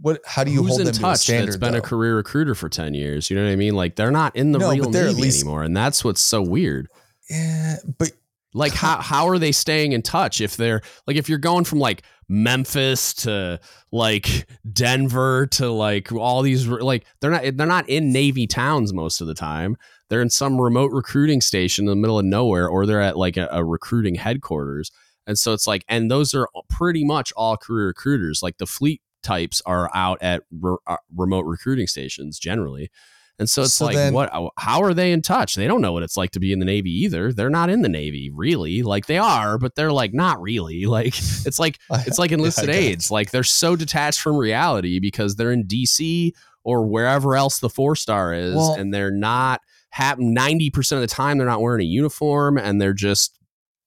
what, 0.00 0.20
how 0.26 0.42
do 0.44 0.50
you 0.50 0.64
hold 0.64 0.80
in 0.80 0.86
them 0.86 0.94
to 0.94 1.00
a 1.00 1.02
touch 1.02 1.20
standard? 1.20 1.46
that's 1.48 1.56
been 1.56 1.72
though? 1.72 1.78
a 1.78 1.82
career 1.82 2.16
recruiter 2.16 2.54
for 2.54 2.68
10 2.68 2.94
years? 2.94 3.30
You 3.30 3.36
know 3.36 3.44
what 3.44 3.52
I 3.52 3.56
mean? 3.56 3.74
Like 3.74 3.96
they're 3.96 4.10
not 4.10 4.34
in 4.34 4.52
the 4.52 4.58
No, 4.58 4.70
real 4.70 4.84
but 4.84 4.92
they're 4.92 5.04
at 5.04 5.12
Navy 5.14 5.22
least- 5.22 5.42
anymore. 5.42 5.62
And 5.62 5.76
that's 5.76 6.04
what's 6.04 6.20
so 6.20 6.42
weird. 6.42 6.88
yeah, 7.30 7.76
but 7.98 8.10
Like 8.54 8.72
how 8.72 9.00
how 9.00 9.28
are 9.28 9.38
they 9.38 9.52
staying 9.52 9.92
in 9.92 10.02
touch 10.02 10.40
if 10.40 10.56
they're 10.56 10.80
like 11.06 11.16
if 11.16 11.28
you're 11.28 11.38
going 11.38 11.64
from 11.64 11.78
like 11.80 12.02
Memphis 12.28 13.12
to 13.14 13.60
like 13.92 14.46
Denver 14.72 15.46
to 15.46 15.70
like 15.70 16.10
all 16.12 16.42
these 16.42 16.66
like 16.66 17.04
they're 17.20 17.30
not 17.30 17.42
they're 17.56 17.66
not 17.66 17.88
in 17.88 18.12
Navy 18.12 18.46
towns 18.46 18.92
most 18.92 19.20
of 19.20 19.26
the 19.26 19.34
time. 19.34 19.76
They're 20.10 20.22
in 20.22 20.30
some 20.30 20.60
remote 20.60 20.90
recruiting 20.92 21.40
station 21.40 21.84
in 21.84 21.90
the 21.90 21.96
middle 21.96 22.18
of 22.18 22.24
nowhere 22.24 22.68
or 22.68 22.86
they're 22.86 23.00
at 23.00 23.16
like 23.16 23.36
a, 23.36 23.48
a 23.50 23.64
recruiting 23.64 24.14
headquarters. 24.16 24.90
And 25.26 25.38
so 25.38 25.52
it's 25.52 25.66
like 25.66 25.84
and 25.88 26.10
those 26.10 26.34
are 26.34 26.48
pretty 26.68 27.04
much 27.04 27.32
all 27.36 27.56
career 27.56 27.86
recruiters. 27.86 28.42
Like 28.42 28.58
the 28.58 28.66
fleet 28.66 29.00
types 29.22 29.62
are 29.66 29.90
out 29.94 30.18
at 30.22 30.42
re- 30.50 30.76
uh, 30.86 30.96
remote 31.16 31.46
recruiting 31.46 31.86
stations 31.86 32.38
generally. 32.38 32.90
And 33.36 33.50
so 33.50 33.62
it's 33.62 33.72
So 33.72 33.86
like, 33.86 33.96
then- 33.96 34.12
what? 34.12 34.30
How 34.58 34.82
are 34.82 34.94
they 34.94 35.10
in 35.10 35.20
touch? 35.20 35.56
They 35.56 35.66
don't 35.66 35.80
know 35.80 35.92
what 35.92 36.04
it's 36.04 36.16
like 36.16 36.30
to 36.32 36.40
be 36.40 36.52
in 36.52 36.60
the 36.60 36.64
Navy 36.64 36.90
either. 36.90 37.32
They're 37.32 37.50
not 37.50 37.68
in 37.68 37.82
the 37.82 37.88
Navy, 37.88 38.30
really. 38.32 38.82
Like 38.84 39.06
they 39.06 39.18
are, 39.18 39.58
but 39.58 39.74
they're 39.74 39.90
like 39.92 40.14
not 40.14 40.40
really. 40.40 40.84
Like 40.86 41.16
it's 41.18 41.58
like 41.58 41.80
it's 41.90 42.18
like 42.18 42.30
enlisted 42.30 42.68
it. 42.68 42.74
aides. 42.76 43.10
Like 43.10 43.32
they're 43.32 43.42
so 43.42 43.74
detached 43.74 44.20
from 44.20 44.36
reality 44.36 45.00
because 45.00 45.34
they're 45.34 45.50
in 45.52 45.66
DC 45.66 46.30
or 46.62 46.86
wherever 46.86 47.34
else 47.34 47.58
the 47.58 47.68
four 47.68 47.96
star 47.96 48.32
is, 48.34 48.54
Well- 48.54 48.74
and 48.74 48.92
they're 48.94 49.10
not. 49.10 49.60
Have 49.90 50.18
ninety 50.18 50.70
percent 50.70 51.02
of 51.02 51.08
the 51.08 51.14
time 51.14 51.38
they're 51.38 51.46
not 51.46 51.60
wearing 51.60 51.80
a 51.82 51.84
uniform, 51.88 52.58
and 52.58 52.80
they're 52.80 52.92
just, 52.92 53.38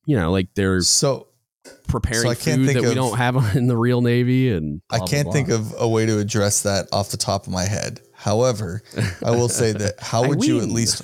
you 0.06 0.16
know, 0.16 0.32
like 0.32 0.48
they're 0.56 0.80
so 0.82 1.27
preparing 1.88 2.28
I 2.30 2.36
can't 2.36 2.62
food 2.62 2.68
think 2.68 2.82
that 2.82 2.90
we 2.90 2.96
don't 2.96 3.18
have 3.18 3.36
in 3.56 3.68
the 3.68 3.78
real 3.78 4.02
Navy. 4.02 4.52
And 4.52 4.82
I 4.90 5.00
can't 5.00 5.32
think 5.32 5.50
of 5.50 5.74
a 5.78 5.88
way 5.88 6.06
to 6.06 6.20
address 6.20 6.64
that 6.64 6.88
off 6.92 7.10
the 7.10 7.18
top 7.18 7.48
of 7.48 7.54
my 7.54 7.64
head. 7.64 8.02
However, 8.14 8.82
I 9.24 9.32
will 9.32 9.50
say 9.50 9.72
that 9.74 9.96
how 10.00 10.28
would 10.28 10.44
you 10.44 10.60
at 10.62 10.70
least 10.70 11.02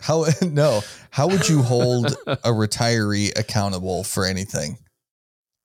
how 0.00 0.26
no, 0.42 0.82
how 1.10 1.26
would 1.28 1.48
you 1.48 1.62
hold 1.62 2.06
a 2.26 2.50
retiree 2.50 3.36
accountable 3.38 4.04
for 4.04 4.24
anything? 4.24 4.78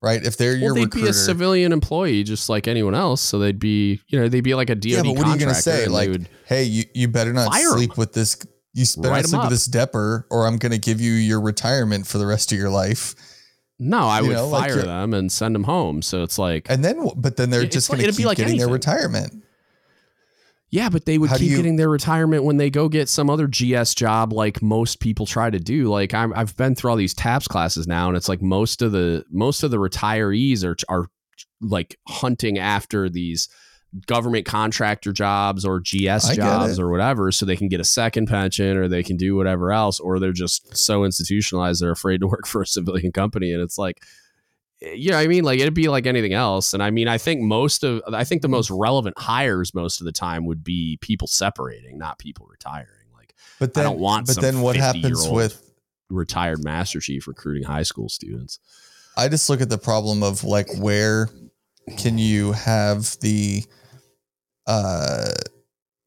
Right? 0.01 0.21
If 0.25 0.35
they're 0.35 0.53
your 0.55 0.73
Well, 0.73 0.75
they'd 0.75 0.85
recruiter. 0.85 1.05
be 1.05 1.09
a 1.11 1.13
civilian 1.13 1.71
employee 1.71 2.23
just 2.23 2.49
like 2.49 2.67
anyone 2.67 2.93
else. 2.93 3.21
So 3.21 3.39
they'd 3.39 3.59
be, 3.59 4.01
you 4.07 4.19
know, 4.19 4.27
they'd 4.27 4.41
be 4.41 4.53
like 4.53 4.69
a 4.69 4.75
DoD 4.75 4.85
yeah, 4.85 5.01
but 5.01 5.11
what 5.15 5.27
are 5.27 5.33
you 5.33 5.39
gonna 5.39 5.53
contractor, 5.53 5.61
say? 5.85 5.87
Like, 5.87 6.09
would- 6.09 6.29
hey, 6.45 6.63
you, 6.63 6.83
you 6.93 7.07
better 7.07 7.31
not 7.31 7.55
'em. 7.55 7.61
sleep 7.71 7.97
with 7.97 8.11
this 8.13 8.37
you 8.73 8.85
better 9.01 9.15
not 9.15 9.25
sleep 9.25 9.41
with 9.43 9.49
this 9.51 9.65
depper, 9.67 10.25
or 10.31 10.47
I'm 10.47 10.57
gonna 10.57 10.77
give 10.79 10.99
you 10.99 11.13
your 11.13 11.39
retirement 11.39 12.07
for 12.07 12.17
the 12.17 12.25
rest 12.25 12.51
of 12.51 12.57
your 12.57 12.71
life. 12.71 13.13
No, 13.79 13.99
I 14.07 14.21
you 14.21 14.27
would 14.27 14.33
know, 14.33 14.49
fire 14.51 14.69
you're- 14.75 14.83
them 14.85 15.13
and 15.13 15.31
send 15.31 15.55
them 15.55 15.63
home. 15.63 16.01
So 16.01 16.23
it's 16.23 16.37
like, 16.39 16.67
And 16.69 16.83
then 16.85 17.09
but 17.15 17.37
then 17.37 17.49
they're 17.49 17.65
just 17.65 17.89
like- 17.89 17.99
gonna 17.99 18.11
be 18.13 18.17
keep 18.17 18.25
like 18.27 18.37
getting 18.37 18.57
their 18.57 18.69
retirement. 18.69 19.43
yeah, 20.69 20.89
but 20.89 21.05
they 21.05 21.17
would 21.17 21.29
How 21.29 21.37
keep 21.37 21.51
you- 21.51 21.57
getting 21.57 21.75
their 21.75 21.89
retirement 21.89 22.43
when 22.43 22.57
they 22.57 22.69
go 22.69 22.89
get 22.89 23.07
some 23.09 23.29
other 23.29 23.47
GS 23.47 23.93
job, 23.93 24.33
like 24.33 24.61
most 24.61 24.99
people 24.99 25.25
try 25.25 25.49
to 25.49 25.59
do. 25.59 25.87
Like 25.89 26.13
I'm, 26.13 26.33
I've 26.33 26.55
been 26.57 26.73
through 26.75 26.91
all 26.91 26.97
these 26.97 27.13
TAPS 27.13 27.47
classes 27.47 27.85
now, 27.87 28.07
and 28.07 28.17
it's 28.17 28.29
like 28.29 28.41
most 28.41 28.81
of 28.81 28.91
the 28.91 29.23
most 29.31 29.63
of 29.63 29.71
the 29.71 29.77
retirees 29.77 30.63
are 30.63 30.75
are 30.89 31.05
like 31.61 31.97
hunting 32.07 32.57
after 32.57 33.09
these 33.09 33.49
government 34.07 34.45
contractor 34.45 35.11
jobs 35.11 35.65
or 35.65 35.79
GS 35.79 36.29
I 36.29 36.35
jobs 36.35 36.79
or 36.79 36.89
whatever 36.89 37.31
so 37.31 37.45
they 37.45 37.55
can 37.55 37.67
get 37.67 37.79
a 37.79 37.85
second 37.85 38.27
pension 38.27 38.75
or 38.75 38.87
they 38.87 39.03
can 39.03 39.17
do 39.17 39.35
whatever 39.35 39.71
else 39.71 39.99
or 39.99 40.19
they're 40.19 40.31
just 40.31 40.75
so 40.75 41.05
institutionalized 41.05 41.81
they're 41.81 41.91
afraid 41.91 42.21
to 42.21 42.27
work 42.33 42.47
for 42.47 42.61
a 42.61 42.67
civilian 42.67 43.11
company 43.11 43.53
and 43.53 43.61
it's 43.61 43.77
like 43.77 44.03
eh, 44.81 44.93
you 44.93 45.11
know 45.11 45.17
I 45.17 45.27
mean? 45.27 45.43
Like 45.43 45.59
it'd 45.59 45.73
be 45.73 45.89
like 45.89 46.07
anything 46.07 46.33
else 46.33 46.73
and 46.73 46.81
I 46.81 46.89
mean 46.89 47.07
I 47.07 47.17
think 47.17 47.41
most 47.41 47.83
of 47.83 48.01
I 48.11 48.23
think 48.23 48.41
the 48.41 48.49
most 48.49 48.71
relevant 48.71 49.17
hires 49.19 49.73
most 49.73 50.01
of 50.01 50.05
the 50.05 50.11
time 50.11 50.45
would 50.45 50.63
be 50.63 50.97
people 51.01 51.27
separating 51.27 51.97
not 51.97 52.17
people 52.17 52.47
retiring. 52.49 52.87
Like 53.15 53.35
But 53.59 53.69
I 53.77 53.81
then 53.81 53.91
don't 53.91 53.99
want 53.99 54.27
but 54.27 54.41
then 54.41 54.61
what 54.61 54.75
happens 54.75 55.27
with 55.29 55.61
retired 56.09 56.63
master 56.63 56.99
chief 56.99 57.27
recruiting 57.27 57.63
high 57.63 57.83
school 57.83 58.09
students. 58.09 58.59
I 59.15 59.27
just 59.27 59.49
look 59.49 59.61
at 59.61 59.69
the 59.69 59.77
problem 59.77 60.23
of 60.23 60.43
like 60.43 60.67
where 60.77 61.29
can 61.97 62.17
you 62.17 62.53
have 62.53 63.17
the 63.19 63.63
uh 64.67 65.29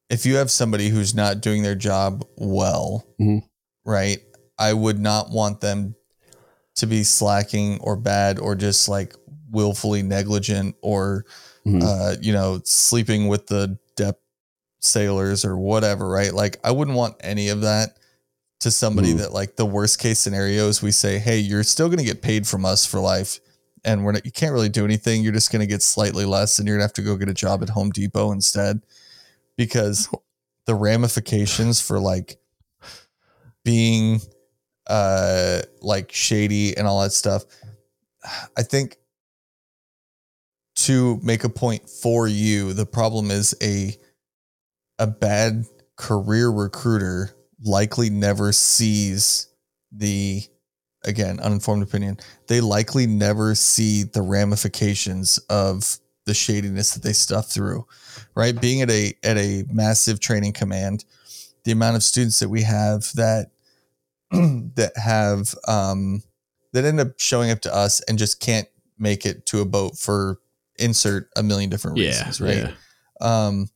if 0.09 0.25
you 0.25 0.35
have 0.37 0.49
somebody 0.49 0.87
who's 0.89 1.13
not 1.13 1.41
doing 1.41 1.63
their 1.63 1.75
job 1.75 2.25
well, 2.37 3.05
Mhm. 3.19 3.43
right? 3.85 4.19
I 4.57 4.71
would 4.73 4.99
not 4.99 5.31
want 5.31 5.59
them 5.59 5.95
to 6.75 6.87
be 6.87 7.03
slacking 7.03 7.79
or 7.81 7.97
bad 7.97 8.39
or 8.39 8.55
just 8.55 8.87
like 8.87 9.15
willfully 9.51 10.03
negligent 10.03 10.75
or 10.81 11.25
Mhm. 11.65 11.83
uh 11.83 12.15
you 12.21 12.31
know 12.33 12.61
sleeping 12.63 13.27
with 13.27 13.47
the 13.47 13.77
DEP 13.95 14.17
sailors 14.79 15.43
or 15.43 15.57
whatever, 15.57 16.07
right? 16.07 16.33
Like 16.33 16.59
I 16.63 16.71
wouldn't 16.71 16.95
want 16.97 17.15
any 17.19 17.49
of 17.49 17.61
that 17.61 17.97
to 18.61 18.71
somebody 18.71 19.13
Mhm. 19.13 19.17
that 19.19 19.33
like 19.33 19.55
the 19.55 19.65
worst 19.65 19.99
case 19.99 20.19
scenarios 20.19 20.81
we 20.81 20.91
say, 20.91 21.19
"Hey, 21.19 21.37
you're 21.39 21.63
still 21.63 21.87
going 21.89 21.99
to 21.99 22.03
get 22.05 22.21
paid 22.21 22.47
from 22.47 22.65
us 22.65 22.85
for 22.85 22.99
life." 22.99 23.39
And 23.87 24.03
we're 24.03 24.11
not, 24.11 24.25
you 24.25 24.31
can't 24.31 24.53
really 24.53 24.69
do 24.69 24.85
anything. 24.85 25.23
You're 25.23 25.33
just 25.33 25.51
going 25.51 25.61
to 25.61 25.65
get 25.65 25.81
slightly 25.81 26.25
less 26.25 26.59
and 26.59 26.67
you're 26.67 26.75
going 26.75 26.81
to 26.81 26.89
have 26.89 26.93
to 26.93 27.01
go 27.01 27.15
get 27.15 27.29
a 27.29 27.33
job 27.33 27.63
at 27.63 27.69
Home 27.69 27.89
Depot 27.89 28.31
instead 28.31 28.81
because 29.55 30.09
the 30.65 30.75
ramifications 30.75 31.81
for 31.81 31.99
like 31.99 32.37
being 33.63 34.21
uh 34.87 35.61
like 35.81 36.11
shady 36.11 36.77
and 36.77 36.87
all 36.87 37.01
that 37.01 37.11
stuff. 37.11 37.43
I 38.57 38.63
think 38.63 38.97
to 40.75 41.19
make 41.23 41.43
a 41.43 41.49
point 41.49 41.89
for 41.89 42.27
you, 42.27 42.73
the 42.73 42.85
problem 42.85 43.31
is 43.31 43.55
a 43.61 43.97
a 44.99 45.07
bad 45.07 45.65
career 45.95 46.49
recruiter 46.49 47.35
likely 47.63 48.09
never 48.09 48.51
sees 48.51 49.47
the 49.91 50.43
again 51.07 51.39
uninformed 51.39 51.81
opinion 51.83 52.17
they 52.47 52.61
likely 52.61 53.07
never 53.07 53.55
see 53.55 54.03
the 54.03 54.21
ramifications 54.21 55.37
of 55.49 55.97
the 56.25 56.33
shadiness 56.33 56.93
that 56.93 57.03
they 57.03 57.13
stuff 57.13 57.49
through, 57.49 57.87
right? 58.35 58.59
Being 58.59 58.81
at 58.81 58.91
a 58.91 59.13
at 59.23 59.37
a 59.37 59.63
massive 59.71 60.19
training 60.19 60.51
command, 60.51 61.05
the 61.63 61.71
amount 61.71 61.95
of 61.95 62.03
students 62.03 62.39
that 62.39 62.49
we 62.49 62.63
have 62.63 63.05
that 63.15 63.51
that 64.31 64.91
have 64.97 65.55
um, 65.69 66.21
that 66.73 66.83
end 66.83 66.99
up 66.99 67.17
showing 67.17 67.49
up 67.49 67.61
to 67.61 67.73
us 67.73 68.01
and 68.09 68.17
just 68.19 68.41
can't 68.41 68.67
make 68.99 69.25
it 69.25 69.45
to 69.45 69.61
a 69.61 69.65
boat 69.65 69.97
for 69.97 70.39
insert 70.77 71.29
a 71.37 71.43
million 71.43 71.69
different 71.69 71.95
Yeah. 71.97 72.07
reasons, 72.07 72.41
right? 72.41 72.57
Yeah. 72.57 72.71
Um, 73.21 73.69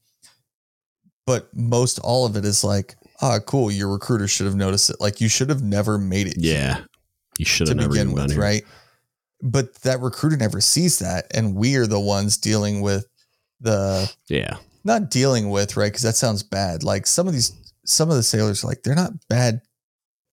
but 1.26 1.56
most 1.56 2.00
all 2.00 2.26
of 2.26 2.36
it 2.36 2.44
is 2.44 2.64
like, 2.66 2.96
ah, 3.22 3.40
cool. 3.40 3.72
Your 3.72 3.90
recruiter 3.94 4.28
should 4.28 4.46
have 4.46 4.56
noticed 4.56 4.90
it. 4.90 4.98
Like 5.00 5.22
you 5.22 5.30
should 5.30 5.48
have 5.50 5.62
never 5.64 5.98
made 5.98 6.28
it. 6.28 6.36
here 6.36 6.54
Yeah. 6.54 6.82
You 7.38 7.46
should 7.46 7.68
have 7.68 7.78
never 7.78 7.90
begin 7.94 8.12
with, 8.14 8.32
here. 8.32 8.40
right? 8.42 8.64
But 9.42 9.74
that 9.82 10.00
recruiter 10.02 10.38
never 10.38 10.62
sees 10.62 11.00
that, 11.00 11.26
and 11.34 11.56
we 11.56 11.76
are 11.76 11.88
the 11.88 12.00
ones 12.00 12.38
dealing 12.38 12.82
with 12.82 13.06
the 13.60 14.12
Yeah. 14.28 14.58
not 14.84 15.10
dealing 15.10 15.50
with 15.50 15.78
right 15.78 15.92
because 15.92 16.02
that 16.04 16.16
sounds 16.16 16.44
bad. 16.44 16.84
Like 16.84 17.08
some 17.08 17.28
of 17.28 17.34
these, 17.34 17.52
some 17.86 18.10
of 18.10 18.16
the 18.16 18.24
sailors, 18.24 18.64
like 18.64 18.84
they're 18.84 18.96
not 18.96 19.14
bad 19.30 19.62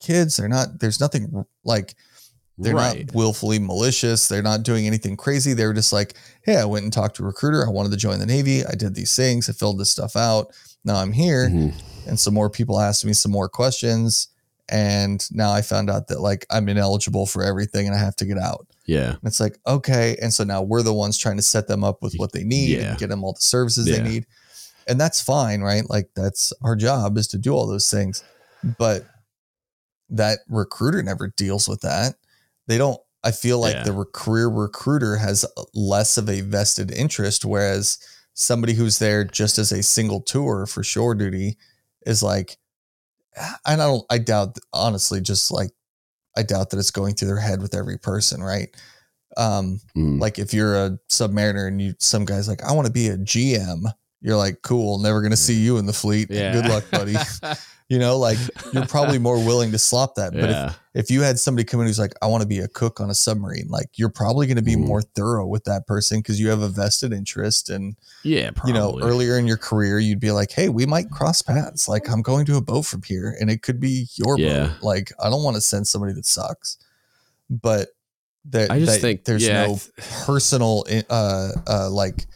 kids. 0.01 0.37
They're 0.37 0.49
not. 0.49 0.81
There's 0.81 1.01
nothing 1.01 1.45
like 1.65 1.95
they're 2.59 2.75
right. 2.75 3.07
not 3.07 3.15
willfully 3.15 3.59
malicious. 3.59 4.29
They're 4.29 4.43
not 4.43 4.63
doing 4.63 4.87
anything 4.87 5.17
crazy. 5.17 5.53
They're 5.55 5.73
just 5.73 5.93
like, 5.93 6.15
hey, 6.43 6.57
I 6.57 6.65
went 6.65 6.85
and 6.85 6.93
talked 6.93 7.17
to 7.17 7.23
a 7.23 7.27
recruiter. 7.27 7.65
I 7.67 7.71
wanted 7.71 7.91
to 7.93 7.97
join 7.99 8.19
the 8.19 8.27
Navy. 8.27 8.65
I 8.67 8.75
did 8.75 8.95
these 8.95 9.15
things. 9.15 9.49
I 9.49 9.53
filled 9.53 9.79
this 9.79 9.91
stuff 9.91 10.17
out. 10.17 10.53
Now 10.85 10.97
I'm 10.97 11.13
here. 11.13 11.49
Mhm. 11.49 11.75
And 12.07 12.19
some 12.21 12.35
more 12.35 12.51
people 12.51 12.81
asked 12.81 13.05
me 13.05 13.13
some 13.13 13.33
more 13.33 13.49
questions. 13.49 14.29
And 14.71 15.25
now 15.33 15.51
I 15.53 15.63
found 15.63 15.89
out 15.91 16.09
that 16.09 16.21
like 16.21 16.45
I'm 16.51 16.69
ineligible 16.69 17.27
for 17.27 17.43
everything 17.43 17.87
and 17.87 17.95
I 17.97 17.99
have 17.99 18.17
to 18.17 18.27
get 18.27 18.39
out. 18.39 18.67
Yeah. 18.87 19.11
And 19.11 19.21
it's 19.25 19.41
like, 19.41 19.59
okay. 19.67 20.17
And 20.21 20.33
so 20.33 20.45
now 20.45 20.63
we're 20.63 20.83
the 20.83 20.93
ones 20.95 21.17
trying 21.19 21.37
to 21.37 21.43
set 21.43 21.69
them 21.69 21.85
up 21.85 22.03
with 22.03 22.15
what 22.17 22.33
they 22.33 22.45
need 22.45 22.71
Yeah. 22.79 22.91
and 22.91 22.99
get 22.99 23.09
them 23.09 23.25
all 23.25 23.33
the 23.33 23.41
services 23.41 23.87
Yeah. 23.89 23.97
they 23.97 24.03
need. 24.03 24.27
And 24.87 25.01
that's 25.01 25.21
fine, 25.21 25.61
right? 25.61 25.89
Like 25.89 26.11
that's 26.15 26.53
our 26.63 26.77
job 26.77 27.17
is 27.19 27.27
to 27.29 27.39
do 27.39 27.53
all 27.53 27.67
those 27.67 27.91
things. 27.91 28.23
But 28.79 29.07
that 30.11 30.41
recruiter 30.49 31.03
never 31.03 31.29
deals 31.29 31.69
with 31.69 31.83
that. 31.83 32.15
They 32.67 32.79
don't, 32.79 33.01
I 33.25 33.31
feel 33.31 33.59
like 33.59 33.75
Yeah. 33.75 33.83
the 33.85 34.05
career 34.13 34.49
recruiter 34.49 35.17
has 35.17 35.45
less 35.75 36.17
of 36.17 36.29
a 36.29 36.41
vested 36.41 36.91
interest, 36.91 37.45
whereas 37.45 37.99
somebody 38.35 38.75
who's 38.75 38.99
there 38.99 39.25
just 39.25 39.59
as 39.59 39.73
a 39.73 39.83
single 39.83 40.21
tour 40.21 40.67
for 40.67 40.83
shore 40.83 41.15
duty 41.15 41.59
is 42.07 42.23
like, 42.23 42.57
I 43.67 43.77
don't, 43.77 44.05
I 44.11 44.19
doubt, 44.19 44.59
honestly, 44.73 45.21
just 45.21 45.51
like, 45.51 45.71
I 46.37 46.43
doubt 46.43 46.71
that 46.71 46.79
it's 46.79 46.91
going 46.91 47.15
through 47.15 47.29
their 47.29 47.39
head 47.41 47.61
with 47.63 47.75
every 47.75 47.99
person, 47.99 48.43
right? 48.43 48.69
Um, 49.37 49.81
Mm. 49.97 50.21
like 50.21 50.39
if 50.39 50.53
you're 50.55 50.75
a 50.77 50.99
submariner 51.11 51.69
and 51.69 51.81
you 51.81 51.95
some 51.99 52.25
guys 52.25 52.49
like, 52.49 52.63
I 52.65 52.73
want 52.73 52.87
to 52.87 52.93
be 52.93 53.09
a 53.09 53.17
GM, 53.19 53.83
you're 54.21 54.37
like, 54.37 54.63
cool, 54.63 54.99
never 54.99 55.21
gonna 55.23 55.37
see 55.37 55.55
you 55.55 55.79
in 55.79 55.87
the 55.87 55.93
fleet. 55.93 56.29
yeah. 56.31 56.53
Good 56.53 56.67
luck, 56.67 56.85
buddy. 56.91 57.17
you 57.89 57.99
know, 57.99 58.19
like 58.19 58.39
you're 58.73 58.85
probably 58.87 59.19
more 59.29 59.37
willing 59.39 59.73
to 59.73 59.79
slop 59.79 60.15
that. 60.17 60.33
But 60.33 60.51
yeah. 60.51 60.67
if, 60.95 61.07
if 61.07 61.11
you 61.11 61.23
had 61.23 61.39
somebody 61.39 61.65
come 61.65 61.81
in 61.81 61.87
who's 61.87 61.99
like, 61.99 62.13
I 62.21 62.27
want 62.27 62.43
to 62.43 62.47
be 62.47 62.59
a 62.59 62.69
cook 62.69 63.01
on 63.01 63.09
a 63.09 63.15
submarine, 63.15 63.69
like 63.69 63.89
you're 63.95 64.11
probably 64.11 64.47
gonna 64.47 64.61
be 64.63 64.77
Mhm. 64.77 64.87
more 64.87 65.01
thorough 65.03 65.47
with 65.47 65.65
that 65.65 65.87
person 65.87 66.19
because 66.19 66.39
you 66.39 66.51
have 66.51 66.61
a 66.61 66.69
vested 66.69 67.13
interest 67.13 67.71
and 67.71 67.97
yeah. 68.25 68.51
Probably. 68.51 68.73
you 68.73 68.79
know, 68.79 68.99
earlier 69.03 69.39
in 69.39 69.47
your 69.47 69.57
career, 69.57 69.99
you'd 69.99 70.21
be 70.21 70.31
like, 70.33 70.51
"Hey, 70.53 70.69
we 70.69 70.85
might 70.87 71.11
cross 71.11 71.41
paths. 71.41 71.89
Like, 71.89 72.09
I'm 72.11 72.21
going 72.23 72.45
to 72.47 72.57
a 72.57 72.61
boat 72.61 72.85
from 72.85 73.03
here, 73.03 73.35
and 73.41 73.51
it 73.51 73.63
could 73.63 73.81
be 73.81 74.07
your 74.17 74.39
Yeah. 74.39 74.67
boat. 74.67 74.83
Like, 74.83 75.13
I 75.23 75.31
don't 75.31 75.43
want 75.43 75.55
to 75.57 75.61
send 75.63 75.87
somebody 75.89 76.13
that 76.15 76.27
sucks." 76.27 76.77
But 77.49 77.89
that 78.51 78.71
I 78.71 78.79
just 78.81 78.93
that 78.95 79.01
think 79.01 79.25
there's 79.25 79.47
yeah, 79.47 79.67
no 79.67 79.79
th- 79.79 79.91
personal, 80.27 80.85
uh, 81.11 81.51
uh, 81.67 81.91
like, 81.91 82.27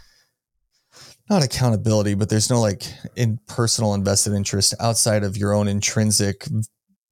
not 1.32 1.44
accountability, 1.44 2.14
but 2.14 2.28
there's 2.28 2.50
no 2.50 2.60
like 2.60 2.84
in 3.16 3.38
personal 3.48 3.94
invested 3.94 4.34
interest 4.34 4.74
outside 4.80 5.24
of 5.24 5.36
your 5.36 5.54
own 5.54 5.66
intrinsic 5.66 6.46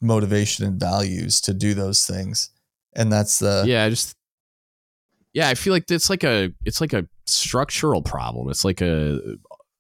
motivation 0.01 0.65
and 0.67 0.79
values 0.79 1.41
to 1.43 1.55
do 1.55 1.75
those 1.75 2.07
things, 2.07 2.51
and 2.95 3.13
that's 3.13 3.39
the 3.39 3.65
yeah, 3.67 3.85
I 3.85 3.91
just 3.91 4.15
yeah, 5.33 5.49
I 5.49 5.55
feel 5.55 5.73
like 5.73 5.91
it's 5.91 6.11
like 6.11 6.25
a 6.25 6.51
it's 6.65 6.81
like 6.81 6.93
a 6.93 7.07
structural 7.27 8.03
problem. 8.03 8.51
It's 8.51 8.65
like 8.65 8.81
a 8.81 9.21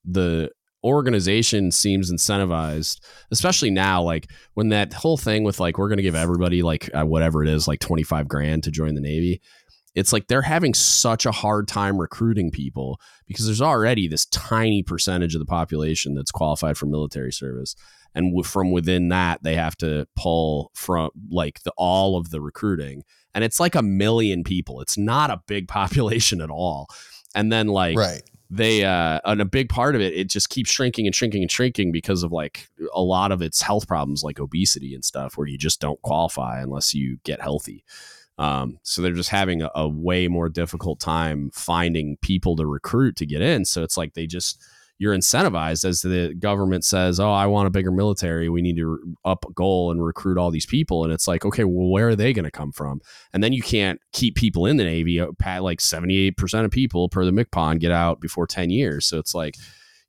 the 0.05 0.51
organization 0.83 1.71
seems 1.71 2.11
incentivized, 2.11 3.01
especially 3.31 3.71
now, 3.71 4.03
like 4.03 4.31
when 4.55 4.71
that 4.71 4.95
whole 4.95 5.19
thing 5.19 5.45
with 5.45 5.61
like 5.61 5.77
we're 5.77 5.89
to 5.99 6.03
give 6.03 6.15
everybody 6.15 6.63
like 6.63 6.89
uh, 6.95 7.05
whatever 7.05 7.43
it 7.43 7.49
is, 7.49 7.69
like 7.69 7.81
twenty 7.81 8.03
five 8.03 8.29
grand 8.29 8.65
to 8.65 8.71
join 8.71 8.95
the 8.95 9.01
Navy. 9.01 9.43
It's 9.95 10.13
like 10.13 10.29
they're 10.29 10.43
having 10.43 10.75
such 10.75 11.27
a 11.27 11.33
hard 11.33 11.67
time 11.67 12.01
recruiting 12.01 12.51
people 12.51 13.01
because 13.27 13.47
there's 13.47 13.63
already 13.63 14.07
this 14.07 14.27
tiny 14.27 14.83
percentage 14.83 15.35
of 15.35 15.41
the 15.41 15.47
population 15.47 16.15
that's 16.15 16.31
qualified 16.31 16.79
for 16.79 16.87
military 16.87 17.33
service, 17.33 17.75
and 18.15 18.31
w- 18.31 18.45
from 18.45 18.71
within 18.71 19.09
that 19.09 19.43
they 19.43 19.57
have 19.57 19.77
to 19.79 20.07
pull 20.17 20.71
from 20.75 21.11
like 21.31 21.63
the 21.65 21.73
all 21.77 22.17
of 22.17 22.31
the 22.31 22.41
recruiting 22.41 23.03
and 23.35 23.45
it's 23.45 23.61
like 23.61 23.75
a 23.75 23.83
million 23.83 24.45
people. 24.45 24.81
It's 24.81 24.99
not 24.99 25.31
a 25.31 25.43
big 25.47 25.69
population 25.69 26.41
at 26.41 26.51
all. 26.51 26.89
And 27.35 27.53
then 27.53 27.69
like 27.69 27.97
right. 27.97 28.23
they 28.51 28.85
uh 28.85 29.21
and 29.25 29.41
a 29.41 29.45
big 29.45 29.69
part 29.69 29.95
of 29.95 30.01
it 30.01 30.15
it 30.15 30.29
just 30.29 30.51
keeps 30.51 30.71
shrinking 30.71 31.07
and 31.07 31.15
shrinking 31.15 31.43
and 31.43 31.51
shrinking 31.51 31.93
because 31.93 32.25
of 32.25 32.33
like 32.33 32.69
a 32.93 33.03
lot 33.03 33.31
of 33.31 33.41
its 33.41 33.63
health 33.63 33.87
problems 33.87 34.25
like 34.25 34.41
obesity 34.41 34.95
and 34.95 35.05
stuff 35.05 35.37
where 35.37 35.47
you 35.47 35.57
just 35.57 35.81
don't 35.81 36.03
qualify 36.03 36.61
unless 36.61 36.93
you 36.95 37.19
get 37.25 37.41
healthy. 37.41 37.85
Um, 38.41 38.79
so 38.83 39.03
they're 39.03 39.13
just 39.13 39.29
having 39.29 39.61
a, 39.61 39.71
a 39.75 39.87
way 39.87 40.27
more 40.27 40.49
difficult 40.49 40.99
time 40.99 41.51
finding 41.53 42.17
people 42.23 42.57
to 42.57 42.67
recruit 42.67 43.17
to 43.17 43.27
get 43.27 43.43
in. 43.43 43.67
So 43.67 43.83
it's 43.83 43.99
like 43.99 44.15
they 44.15 44.27
just 44.27 44.65
you're 44.99 45.15
incentivized 45.15 45.85
as 45.85 46.01
the 46.01 46.35
government 46.39 46.85
says, 46.85 47.21
"Oh, 47.21 47.31
I 47.31 47.47
want 47.47 47.67
a 47.67 47.71
bigger 47.71 47.91
military. 47.91 48.49
We 48.49 48.63
need 48.63 48.77
to 48.77 48.99
up 49.27 49.45
a 49.47 49.53
goal 49.53 49.91
and 49.91 50.03
recruit 50.03 50.39
all 50.39 50.51
these 50.51 50.65
people." 50.65 51.05
And 51.05 51.13
it's 51.13 51.29
like, 51.29 51.45
okay, 51.45 51.65
well, 51.65 51.91
where 51.91 52.09
are 52.09 52.17
they 52.17 52.33
going 52.33 52.47
to 52.47 52.51
come 52.51 52.73
from? 52.73 53.03
And 53.35 53.45
then 53.45 53.53
you 53.53 53.63
can't 53.63 54.01
keep 54.13 54.37
people 54.37 54.65
in 54.65 54.79
the 54.79 54.85
Navy. 54.85 55.21
uh, 55.21 55.29
like 55.61 55.83
seventy 55.83 56.17
eight 56.17 56.39
percent 56.39 56.65
of 56.65 56.71
people 56.71 57.11
per 57.11 57.27
the 57.27 57.33
MCPON 57.33 57.79
get 57.79 57.93
out 57.93 58.21
before 58.21 58.47
ten 58.47 58.71
years. 58.71 59.05
So 59.05 59.19
it's 59.19 59.35
like 59.35 59.57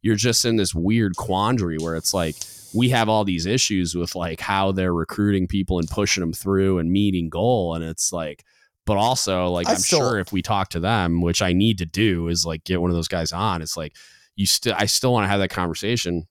you're 0.02 0.16
just 0.16 0.46
in 0.46 0.56
this 0.56 0.74
weird 0.74 1.18
quandary 1.18 1.78
where 1.78 1.98
it's 1.98 2.14
like 2.14 2.36
we 2.74 2.90
have 2.90 3.10
all 3.10 3.24
these 3.24 3.46
issues 3.46 3.96
with 3.96 4.16
like 4.16 4.40
how 4.40 4.72
they're 4.72 4.94
recruiting 4.94 5.48
people 5.48 5.80
and 5.80 5.88
pushing 5.90 6.22
them 6.22 6.34
through 6.34 6.80
and 6.80 6.92
meeting 6.92 7.30
goal, 7.30 7.76
and 7.76 7.84
it's 7.84 8.12
like. 8.14 8.44
But 8.88 8.98
also, 8.98 9.46
like, 9.50 9.68
I 9.70 9.74
I'm 9.74 9.78
still- 9.78 10.00
sure 10.00 10.20
if 10.20 10.34
we 10.34 10.42
talk 10.42 10.70
to 10.70 10.80
them, 10.80 11.22
which 11.22 11.44
I 11.44 11.54
need 11.54 11.78
to 11.78 11.86
do, 11.86 12.28
is 12.30 12.48
like 12.48 12.64
get 12.64 12.82
one 12.82 12.90
of 12.90 12.96
those 12.96 13.08
guys 13.08 13.32
on. 13.32 13.62
It's 13.62 13.78
like 13.78 13.96
you 14.36 14.48
still 14.48 14.74
I 14.76 14.88
still 14.88 15.14
want 15.14 15.26
to 15.26 15.28
have 15.28 15.40
that 15.40 15.50
conversation, 15.52 16.28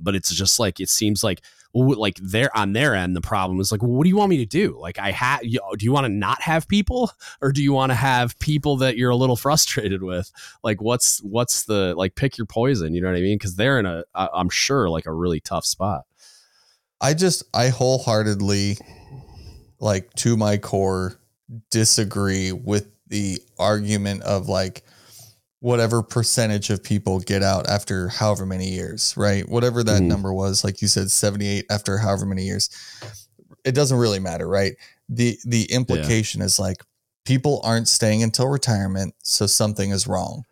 but 0.00 0.14
it's 0.14 0.34
just 0.34 0.58
like 0.58 0.80
it 0.80 0.88
seems 0.88 1.22
like 1.22 1.42
like 1.74 2.18
they're 2.22 2.54
on 2.56 2.72
their 2.72 2.94
end 2.94 3.14
the 3.14 3.20
problem 3.20 3.60
is 3.60 3.70
like 3.70 3.82
well, 3.82 3.92
what 3.92 4.04
do 4.04 4.08
you 4.08 4.16
want 4.16 4.30
me 4.30 4.38
to 4.38 4.46
do? 4.46 4.78
Like 4.80 4.98
i 4.98 5.10
have 5.12 5.40
do 5.40 5.48
you 5.84 5.92
want 5.92 6.04
to 6.04 6.12
not 6.12 6.42
have 6.42 6.68
people? 6.68 7.10
Or 7.40 7.52
do 7.52 7.62
you 7.62 7.72
want 7.72 7.90
to 7.90 7.94
have 7.94 8.38
people 8.40 8.78
that 8.78 8.96
you're 8.96 9.10
a 9.10 9.16
little 9.16 9.36
frustrated 9.46 10.02
with? 10.02 10.30
Like 10.64 10.80
what's 10.80 11.22
what's 11.22 11.64
the 11.64 11.94
like 11.96 12.14
pick 12.14 12.36
your 12.36 12.46
poison 12.46 12.94
you 12.94 13.00
know 13.00 13.08
what 13.08 13.16
i 13.16 13.20
mean? 13.20 13.38
Because 13.38 13.56
they're 13.56 13.78
in 13.78 13.86
a 13.86 14.04
i'm 14.14 14.48
sure 14.48 14.88
like 14.88 15.06
a 15.06 15.12
really 15.12 15.40
tough 15.40 15.64
spot. 15.64 16.02
I 17.00 17.14
just 17.14 17.44
I 17.54 17.68
wholeheartedly 17.68 18.78
like 19.78 20.12
to 20.14 20.36
my 20.36 20.56
core 20.56 21.20
disagree 21.70 22.52
with 22.52 22.88
the 23.06 23.40
argument 23.58 24.22
of 24.22 24.48
like 24.48 24.82
whatever 25.60 26.02
percentage 26.02 26.70
of 26.70 26.82
people 26.84 27.18
get 27.20 27.42
out 27.42 27.68
after 27.68 28.08
however 28.08 28.46
many 28.46 28.68
years, 28.68 29.14
right? 29.16 29.48
Whatever 29.48 29.82
that 29.82 30.02
Mhm. 30.02 30.06
number 30.06 30.32
was, 30.32 30.62
like 30.62 30.80
you 30.80 30.88
said 30.88 31.10
78 31.10 31.64
after 31.70 31.98
however 31.98 32.26
many 32.26 32.44
years. 32.44 32.70
It 33.64 33.72
doesn't 33.72 33.98
really 33.98 34.20
matter, 34.20 34.46
right? 34.48 34.74
The 35.08 35.38
the 35.44 35.64
implication 35.72 36.42
is 36.42 36.58
like 36.58 36.84
people 37.24 37.60
aren't 37.64 37.88
staying 37.88 38.22
until 38.22 38.46
retirement, 38.48 39.14
so 39.22 39.46
something 39.46 39.90
is 39.90 40.06
wrong. 40.06 40.44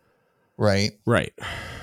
Right? 0.57 0.91
right 1.05 1.33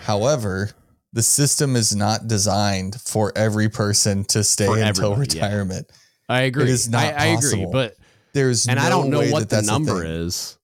However, 0.03 0.71
the 1.13 1.23
system 1.23 1.77
is 1.77 1.95
not 1.95 2.27
designed 2.27 3.01
for 3.01 3.33
every 3.37 3.69
person 3.69 4.25
to 4.25 4.43
stay 4.45 4.67
For 4.67 4.77
until 4.79 5.13
everybody, 5.13 5.37
yeah. 5.39 5.45
retirement. 5.47 5.87
i 6.29 6.41
agree 6.43 6.71
is 6.71 6.89
not 6.89 7.05
I, 7.05 7.13
I 7.13 7.27
agree 7.37 7.67
but 7.71 7.97
There's 8.33 8.67
and 8.67 8.79
no 8.81 8.85
i 8.85 8.89
don't 8.89 9.11
know 9.11 9.23
what 9.31 9.49
that 9.51 9.65
the 9.65 9.71
number 9.71 10.05
is 10.05 10.57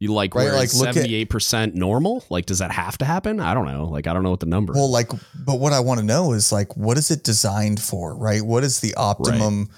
you 0.00 0.12
like 0.12 0.34
Right, 0.34 0.50
like, 0.50 0.74
look 0.74 0.88
78% 0.96 1.74
normal 1.74 2.24
like 2.30 2.46
does 2.46 2.58
that 2.58 2.72
have 2.72 2.98
to 2.98 3.04
happen 3.04 3.38
i 3.38 3.52
don't 3.54 3.66
know 3.66 3.84
like 3.84 4.06
i 4.06 4.12
don't 4.12 4.22
know 4.22 4.30
what 4.30 4.40
the 4.40 4.46
number 4.46 4.72
Well, 4.72 4.90
like, 4.90 5.10
but 5.34 5.60
what 5.60 5.72
I 5.72 5.80
want 5.80 6.00
to 6.00 6.06
know 6.06 6.32
is 6.32 6.50
like, 6.50 6.76
what 6.76 6.96
is 6.98 7.10
it 7.10 7.22
designed 7.22 7.80
for? 7.80 8.16
Right? 8.16 8.42
What 8.42 8.64
is 8.64 8.80
the 8.80 8.94
optimum 8.94 9.68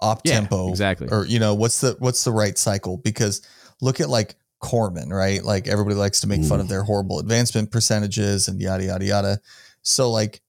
op 0.00 0.22
Yeah, 0.24 0.34
tempo? 0.40 0.70
exactly. 0.70 1.08
Or 1.10 1.24
you 1.26 1.38
know, 1.38 1.54
what's 1.54 1.80
the 1.80 1.96
what's 1.98 2.24
the 2.24 2.32
right 2.32 2.56
cycle? 2.56 2.96
Because 2.96 3.42
look 3.80 4.00
at 4.00 4.08
like 4.08 4.36
Corpsman, 4.62 5.10
right? 5.12 5.42
Like 5.44 5.68
everybody 5.68 5.96
likes 5.96 6.20
to 6.20 6.26
make 6.26 6.42
fun 6.44 6.60
of 6.60 6.68
their 6.68 6.82
horrible 6.82 7.18
advancement 7.20 7.70
percentages 7.70 8.48
and 8.48 8.60
yada 8.60 8.84
yada 8.84 9.04
yada. 9.04 9.40
So 9.82 10.10
like 10.10 10.40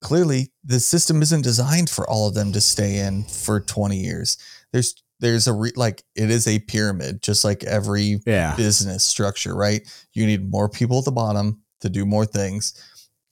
clearly 0.00 0.52
the 0.64 0.80
system 0.80 1.22
isn't 1.22 1.42
designed 1.42 1.90
for 1.90 2.08
all 2.08 2.28
of 2.28 2.34
them 2.34 2.52
to 2.52 2.60
stay 2.60 2.98
in 2.98 3.24
for 3.24 3.60
20 3.60 3.96
years. 3.96 4.36
There's 4.72 4.94
there's 5.20 5.46
a 5.46 5.52
re, 5.52 5.72
like 5.76 6.02
it 6.16 6.30
is 6.30 6.46
a 6.46 6.58
pyramid, 6.60 7.22
just 7.22 7.44
like 7.44 7.64
every 7.64 8.20
Yeah. 8.26 8.54
business 8.56 9.04
structure, 9.04 9.54
right? 9.54 9.82
You 10.12 10.26
need 10.26 10.50
more 10.50 10.68
people 10.68 10.98
at 10.98 11.04
the 11.04 11.12
bottom 11.12 11.62
to 11.80 11.88
do 11.88 12.04
more 12.04 12.26
things. 12.26 12.74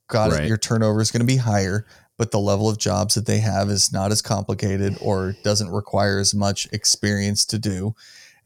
Got 0.09 0.31
Right. 0.31 0.43
it. 0.43 0.47
Your 0.47 0.57
turnover 0.57 1.01
is 1.01 1.11
going 1.11 1.21
to 1.21 1.25
be 1.25 1.37
higher, 1.37 1.85
but 2.17 2.31
the 2.31 2.39
level 2.39 2.69
of 2.69 2.77
jobs 2.77 3.15
that 3.15 3.25
they 3.25 3.39
have 3.39 3.69
is 3.69 3.91
not 3.91 4.11
as 4.11 4.21
complicated 4.21 4.97
or 5.01 5.37
doesn't 5.43 5.69
require 5.69 6.19
as 6.19 6.33
much 6.33 6.67
experience 6.71 7.45
to 7.45 7.59
do. 7.59 7.95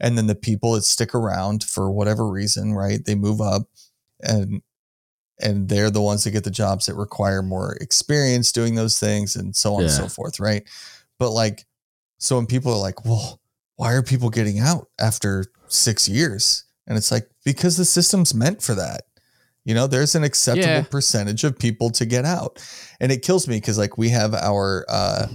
And 0.00 0.16
then 0.16 0.26
the 0.28 0.34
people 0.34 0.72
that 0.72 0.84
stick 0.84 1.14
around 1.14 1.64
for 1.64 1.90
whatever 1.90 2.28
reason, 2.28 2.74
right? 2.74 3.04
They 3.04 3.14
move 3.14 3.40
up 3.40 3.68
and 4.20 4.62
and 5.40 5.68
they're 5.68 5.90
the 5.90 6.02
ones 6.02 6.24
that 6.24 6.32
get 6.32 6.42
the 6.42 6.50
jobs 6.50 6.86
that 6.86 6.96
require 6.96 7.42
more 7.42 7.74
experience 7.80 8.50
doing 8.50 8.74
those 8.74 8.98
things 8.98 9.36
and 9.36 9.54
so 9.54 9.74
on 9.76 9.82
and 9.82 9.90
so 9.92 10.08
forth, 10.08 10.40
right? 10.40 10.64
But 11.16 11.30
like 11.30 11.64
so 12.18 12.36
when 12.36 12.46
people 12.46 12.72
are 12.72 12.78
like, 12.78 13.04
"Well, 13.04 13.40
why 13.76 13.92
are 13.94 14.02
people 14.02 14.28
getting 14.30 14.58
out 14.58 14.88
after 15.00 15.44
6 15.68 16.08
years?" 16.08 16.64
And 16.86 16.96
it's 16.98 17.10
like 17.10 17.28
because 17.44 17.76
the 17.76 17.84
system's 17.84 18.34
meant 18.34 18.62
for 18.62 18.74
that. 18.74 19.02
You 19.64 19.74
know, 19.74 19.86
there's 19.86 20.14
an 20.14 20.24
acceptable 20.24 20.68
Yeah. 20.68 20.82
percentage 20.82 21.44
of 21.44 21.58
people 21.58 21.90
to 21.90 22.06
get 22.06 22.24
out. 22.24 22.58
And 23.00 23.12
it 23.12 23.22
kills 23.22 23.46
me 23.46 23.60
cuz 23.60 23.76
like 23.76 23.98
we 23.98 24.08
have 24.10 24.32
our 24.34 24.86
uh 24.88 25.26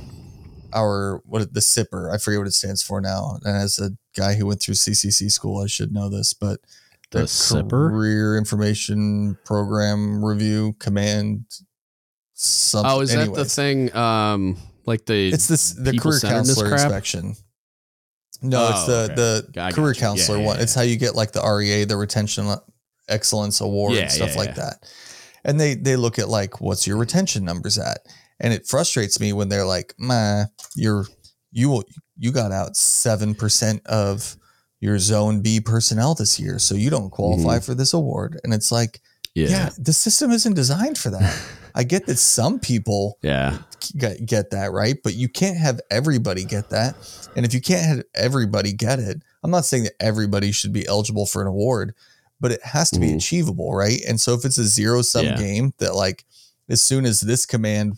our 0.74 1.22
what 1.26 1.54
the 1.54 1.60
CIPR, 1.60 2.12
I 2.12 2.18
forget 2.18 2.40
what 2.40 2.48
it 2.48 2.54
stands 2.54 2.82
for 2.82 3.00
now. 3.00 3.38
And 3.44 3.56
as 3.56 3.78
a 3.78 3.92
guy 4.16 4.34
who 4.34 4.48
went 4.48 4.60
through 4.62 4.74
CCC 4.76 5.30
school, 5.30 5.62
I 5.64 5.68
should 5.68 5.92
know 5.94 6.10
this, 6.10 6.34
but 6.34 6.60
The 7.12 7.28
CIPR? 7.28 7.70
Career 7.92 8.36
Information 8.38 9.38
Program 9.46 10.26
Review 10.26 10.74
Command. 10.80 11.46
Something. 12.34 12.92
Oh, 12.92 13.02
is 13.02 13.12
that 13.14 13.32
the 13.36 13.46
thing? 13.46 13.96
Um, 13.96 14.58
like 14.86 15.06
the 15.06 15.30
It's 15.30 15.48
this 15.48 15.72
the 15.72 15.98
career 15.98 16.20
counselor 16.20 16.68
crap? 16.70 16.82
inspection. 16.82 17.36
No, 18.42 18.70
it's 18.70 18.80
Oh, 18.90 19.08
the 19.08 19.14
okay. 19.14 19.52
the 19.54 19.62
I 19.62 19.72
career 19.72 19.94
got 19.94 20.00
counselor 20.00 20.40
yeah, 20.40 20.46
one. 20.46 20.56
yeah. 20.58 20.64
It's 20.64 20.76
how 20.76 20.82
you 20.82 20.98
get 20.98 21.16
like 21.16 21.32
the 21.32 21.42
REA, 21.42 21.86
the 21.86 21.96
Retention 21.98 22.54
Excellence 23.08 23.62
Award, 23.62 23.94
Yeah, 23.94 24.02
and 24.04 24.12
stuff 24.12 24.32
yeah, 24.32 24.38
like 24.38 24.50
yeah. 24.50 24.56
that. 24.56 24.92
And 25.46 25.60
they 25.60 25.76
they 25.76 25.96
look 25.96 26.20
at 26.20 26.30
like 26.30 26.60
what's 26.62 26.86
your 26.88 26.98
retention 26.98 27.46
numbers 27.46 27.78
at, 27.78 28.00
and 28.40 28.54
it 28.54 28.68
frustrates 28.68 29.20
me 29.20 29.34
when 29.34 29.50
they're 29.50 29.66
like, 29.66 29.94
"Ma, 29.98 30.46
you're 30.76 31.06
you 31.52 31.70
will 31.70 31.84
you 32.18 32.32
got 32.32 32.52
out 32.52 32.76
seven 32.76 33.36
percent 33.36 33.82
of 33.86 34.36
your 34.80 35.00
Zone 35.00 35.42
B 35.42 35.60
personnel 35.62 36.14
this 36.16 36.40
year, 36.40 36.60
so 36.60 36.76
you 36.76 36.90
don't 36.90 37.10
qualify 37.12 37.60
for 37.60 37.74
this 37.76 37.94
award." 37.94 38.40
And 38.44 38.54
it's 38.54 38.72
like, 38.72 39.00
Mm-hmm. 39.36 39.52
yeah, 39.52 39.64
yeah, 39.66 39.70
the 39.80 39.94
system 39.94 40.30
isn't 40.32 40.54
designed 40.54 40.98
for 40.98 41.10
that. 41.10 41.42
I 41.76 41.84
get 41.84 42.06
that 42.06 42.18
some 42.20 42.60
people 42.60 43.18
yeah, 43.22 43.58
get, 43.98 44.26
get 44.26 44.52
that 44.52 44.72
right 44.72 44.98
but 45.04 45.16
you 45.16 45.28
can't 45.28 45.58
have 45.58 45.80
everybody 45.90 46.44
get 46.46 46.70
that 46.70 46.96
and 47.36 47.46
if 47.46 47.54
you 47.54 47.62
can't 47.62 47.86
have 47.86 48.04
everybody 48.16 48.72
get 48.74 49.00
it 49.00 49.22
i'm 49.44 49.52
not 49.52 49.66
saying 49.66 49.84
that 49.86 49.94
everybody 50.00 50.52
should 50.52 50.72
be 50.74 50.88
eligible 50.88 51.26
for 51.26 51.42
an 51.42 51.48
award 51.48 51.94
but 52.40 52.52
it 52.52 52.64
has 52.64 52.90
to 52.92 53.00
be 53.00 53.08
Mhm. 53.10 53.16
achievable 53.18 53.74
right 53.74 54.02
and 54.08 54.22
so 54.22 54.34
if 54.34 54.46
it's 54.46 54.58
a 54.58 54.66
zero 54.66 55.02
sum 55.02 55.26
Yeah. 55.26 55.38
game 55.38 55.74
that 55.80 55.96
like 55.96 56.26
as 56.70 56.82
soon 56.82 57.06
as 57.06 57.22
this 57.22 57.46
command 57.46 57.98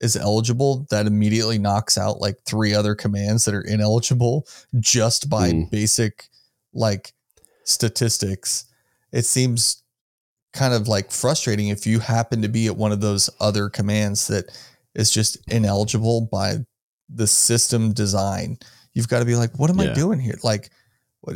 is 0.00 0.16
eligible 0.16 0.86
that 0.90 1.06
immediately 1.06 1.58
knocks 1.58 1.96
out 1.98 2.20
like 2.20 2.36
three 2.44 2.74
other 2.74 2.94
commands 2.94 3.44
that 3.44 3.54
are 3.54 3.62
ineligible 3.62 4.46
just 4.80 5.28
by 5.30 5.50
Mm. 5.52 5.70
basic 5.70 6.28
like 6.74 7.14
statistics 7.64 8.64
it 9.12 9.24
seems 9.24 9.82
kind 10.52 10.74
of 10.74 10.88
like 10.88 11.10
frustrating 11.10 11.68
if 11.68 11.86
you 11.86 11.98
happen 11.98 12.42
to 12.42 12.48
be 12.48 12.66
at 12.66 12.76
one 12.76 12.92
of 12.92 13.00
those 13.00 13.28
other 13.40 13.68
commands 13.68 14.26
that 14.28 14.46
is 14.94 15.10
just 15.10 15.38
ineligible 15.50 16.22
by 16.32 16.56
the 17.08 17.26
system 17.26 17.92
design. 17.92 18.58
You've 18.94 19.08
got 19.08 19.20
to 19.20 19.24
be 19.24 19.36
like, 19.36 19.58
what 19.58 19.70
am 19.70 19.80
I 19.80 19.86
doing 19.94 20.18
here? 20.18 20.38
Like, 20.42 20.70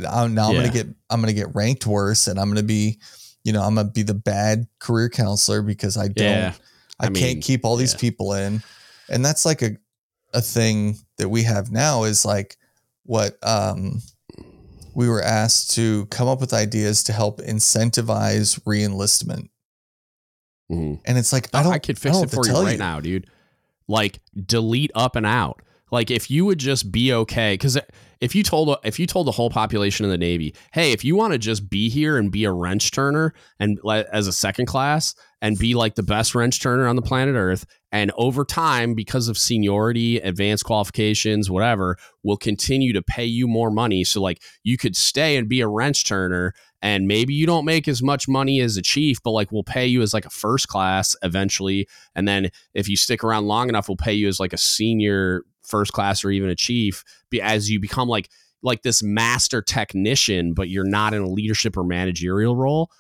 I'm, 0.09 0.35
now 0.35 0.49
I'm 0.49 0.55
Yeah. 0.55 0.63
gonna 0.63 0.73
get 0.73 0.87
I'm 1.11 1.21
gonna 1.21 1.33
get 1.33 1.55
ranked 1.55 1.87
worse, 1.87 2.27
and 2.27 2.39
I'm 2.39 2.49
gonna 2.49 2.63
be, 2.63 2.99
you 3.45 3.53
know, 3.53 3.63
I'm 3.63 3.75
gonna 3.75 3.91
be 3.91 4.03
the 4.03 4.15
bad 4.15 4.67
career 4.79 5.09
counselor 5.09 5.63
because 5.63 5.97
I 5.97 6.09
don't, 6.09 6.27
yeah. 6.27 6.53
I, 6.99 7.07
I 7.07 7.11
can't 7.11 7.43
keep 7.43 7.65
all 7.65 7.77
these 7.77 7.95
people 7.95 8.33
in, 8.33 8.63
and 9.09 9.25
that's 9.25 9.45
like 9.45 9.63
a 9.63 9.77
a 10.35 10.41
thing 10.41 10.97
that 11.19 11.29
we 11.29 11.43
have 11.43 11.71
now 11.71 12.05
is 12.05 12.25
like 12.25 12.57
what 13.05 13.37
um 13.47 14.01
we 14.95 15.09
were 15.09 15.23
asked 15.23 15.71
to 15.73 16.07
come 16.07 16.29
up 16.29 16.41
with 16.41 16.53
ideas 16.53 17.03
to 17.05 17.13
help 17.13 17.41
incentivize 17.41 18.61
reenlistment. 18.63 19.49
Mhm. 20.71 21.01
And 21.05 21.19
it's 21.19 21.33
like 21.33 21.49
I 21.55 21.61
I, 21.61 21.63
don't 21.63 21.73
I 21.73 21.79
could 21.79 21.99
fix 21.99 22.15
don't 22.17 22.25
it 22.25 22.27
have 22.27 22.31
to 22.31 22.37
for 22.37 22.47
you 22.47 22.53
tell 22.53 22.65
right 22.65 22.79
now, 22.79 23.01
dude. 23.01 23.27
Like 23.89 24.21
delete 24.47 24.91
up 24.95 25.17
and 25.17 25.27
out. 25.27 25.63
Like 25.91 26.11
if 26.11 26.31
you 26.31 26.45
would 26.47 26.59
just 26.59 26.91
be 26.91 27.13
okay, 27.13 27.55
because 27.55 27.79
if 28.21 28.35
you 28.35 28.43
told 28.43 28.77
if 28.83 28.99
you 28.99 29.07
told 29.07 29.27
the 29.27 29.33
whole 29.33 29.51
population 29.51 30.05
of 30.05 30.11
the 30.11 30.19
Navy, 30.19 30.55
hey, 30.73 30.93
if 30.93 31.05
you 31.05 31.17
want 31.17 31.33
to 31.33 31.39
just 31.39 31.69
be 31.69 31.91
here 31.91 32.17
and 32.17 32.33
be 32.33 32.45
a 32.45 32.53
wrench 32.53 32.91
turner 32.93 33.35
and 33.59 33.79
as 33.87 34.27
a 34.27 34.33
second 34.33 34.67
class 34.67 35.15
and 35.43 35.59
be 35.59 35.75
like 35.75 35.97
the 35.97 36.03
best 36.05 36.37
wrench 36.37 36.63
turner 36.63 36.87
on 36.87 36.95
the 36.95 37.03
planet 37.03 37.35
Earth, 37.35 37.67
and 37.91 38.13
over 38.17 38.45
time 38.45 38.95
because 38.95 39.29
of 39.29 39.37
seniority, 39.37 40.19
advanced 40.19 40.65
qualifications, 40.65 41.51
whatever, 41.51 41.99
will 42.23 42.37
continue 42.37 42.93
to 42.93 43.03
pay 43.03 43.25
you 43.25 43.49
more 43.49 43.71
money. 43.71 44.05
So 44.05 44.23
like 44.23 44.41
you 44.63 44.79
could 44.79 44.97
stay 44.97 45.37
and 45.37 45.49
be 45.49 45.61
a 45.61 45.69
wrench 45.69 46.07
turner 46.07 46.55
and 46.81 47.07
maybe 47.07 47.35
you 47.35 47.45
don't 47.45 47.65
make 47.65 47.89
as 47.89 48.03
much 48.03 48.29
money 48.29 48.61
as 48.61 48.77
a 48.77 48.83
chief, 48.83 49.19
but 49.23 49.33
like 49.33 49.51
we'll 49.53 49.65
pay 49.65 49.87
you 49.87 50.01
as 50.01 50.15
like 50.15 50.25
a 50.25 50.31
first 50.31 50.69
class 50.69 51.15
eventually. 51.23 51.89
And 52.15 52.27
then 52.27 52.51
if 52.73 52.89
you 52.89 52.97
stick 52.97 53.25
around 53.25 53.47
long 53.47 53.69
enough, 53.69 53.89
we'll 53.89 53.97
pay 53.97 54.15
you 54.15 54.29
as 54.29 54.41
like 54.41 54.53
a 54.53 54.59
senior 54.59 55.43
first 55.63 55.93
class 55.93 56.25
or 56.25 56.31
even 56.31 56.51
a 56.51 56.57
chief 56.57 57.05
as 57.43 57.69
you 57.69 57.81
become 57.81 58.09
like 58.09 58.29
like 58.63 58.83
this 58.83 59.03
master 59.03 59.61
technician, 59.61 60.55
but 60.55 60.69
you're 60.69 60.89
not 60.89 61.15
in 61.15 61.23
a 61.23 61.29
leadership 61.29 61.77
or 61.77 61.83
managerial 61.83 62.57
role. 62.57 62.91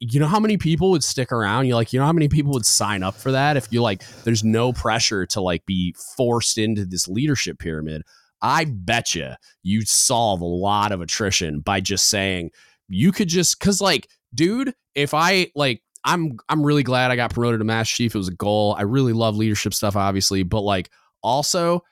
You 0.00 0.18
know 0.18 0.26
how 0.26 0.40
many 0.40 0.56
people 0.56 0.90
would 0.90 1.04
stick 1.04 1.30
around? 1.30 1.66
You 1.66 1.74
like, 1.74 1.92
you 1.92 2.00
know 2.00 2.06
how 2.06 2.12
many 2.12 2.28
people 2.28 2.52
would 2.52 2.64
sign 2.64 3.02
up 3.02 3.14
for 3.14 3.32
that 3.32 3.56
if 3.58 3.68
you 3.70 3.82
like 3.82 4.02
there's 4.24 4.42
no 4.42 4.72
pressure 4.72 5.26
to 5.26 5.40
like 5.40 5.64
be 5.66 5.94
forced 6.16 6.56
into 6.56 6.86
this 6.86 7.06
leadership 7.06 7.58
pyramid. 7.58 8.02
I 8.42 8.64
bet 8.64 9.14
you 9.14 9.32
you'd 9.62 9.88
solve 9.88 10.40
a 10.40 10.46
lot 10.46 10.92
of 10.92 11.02
attrition 11.02 11.60
by 11.60 11.80
just 11.80 12.08
saying 12.08 12.50
you 12.88 13.12
could 13.12 13.28
just 13.28 13.60
cuz 13.60 13.82
like 13.82 14.08
dude, 14.34 14.72
if 14.94 15.12
I 15.12 15.50
like 15.54 15.82
I'm 16.04 16.38
I'm 16.48 16.64
really 16.64 16.82
glad 16.82 17.10
I 17.10 17.16
got 17.16 17.34
promoted 17.34 17.60
to 17.60 17.64
master 17.64 17.96
chief. 17.96 18.14
It 18.14 18.18
was 18.18 18.28
a 18.28 18.34
goal. 18.34 18.74
I 18.78 18.82
really 18.82 19.12
love 19.12 19.36
leadership 19.36 19.74
stuff 19.74 19.96
obviously, 19.96 20.42
but 20.42 20.62
like 20.62 20.90
also 21.22 21.82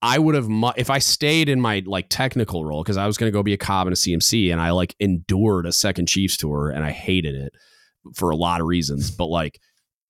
I 0.00 0.18
would 0.18 0.34
have 0.34 0.48
mu- 0.48 0.70
if 0.76 0.90
I 0.90 0.98
stayed 0.98 1.48
in 1.48 1.60
my 1.60 1.82
like 1.84 2.06
technical 2.08 2.64
role 2.64 2.82
because 2.82 2.96
I 2.96 3.06
was 3.06 3.16
going 3.16 3.30
to 3.30 3.36
go 3.36 3.42
be 3.42 3.52
a 3.52 3.58
cob 3.58 3.86
and 3.86 3.94
a 3.94 3.96
CMC 3.96 4.52
and 4.52 4.60
I 4.60 4.70
like 4.70 4.94
endured 5.00 5.66
a 5.66 5.72
second 5.72 6.06
Chiefs 6.06 6.36
tour 6.36 6.70
and 6.70 6.84
I 6.84 6.92
hated 6.92 7.34
it 7.34 7.52
for 8.14 8.30
a 8.30 8.36
lot 8.36 8.60
of 8.60 8.66
reasons, 8.66 9.10
but 9.10 9.26
like 9.26 9.60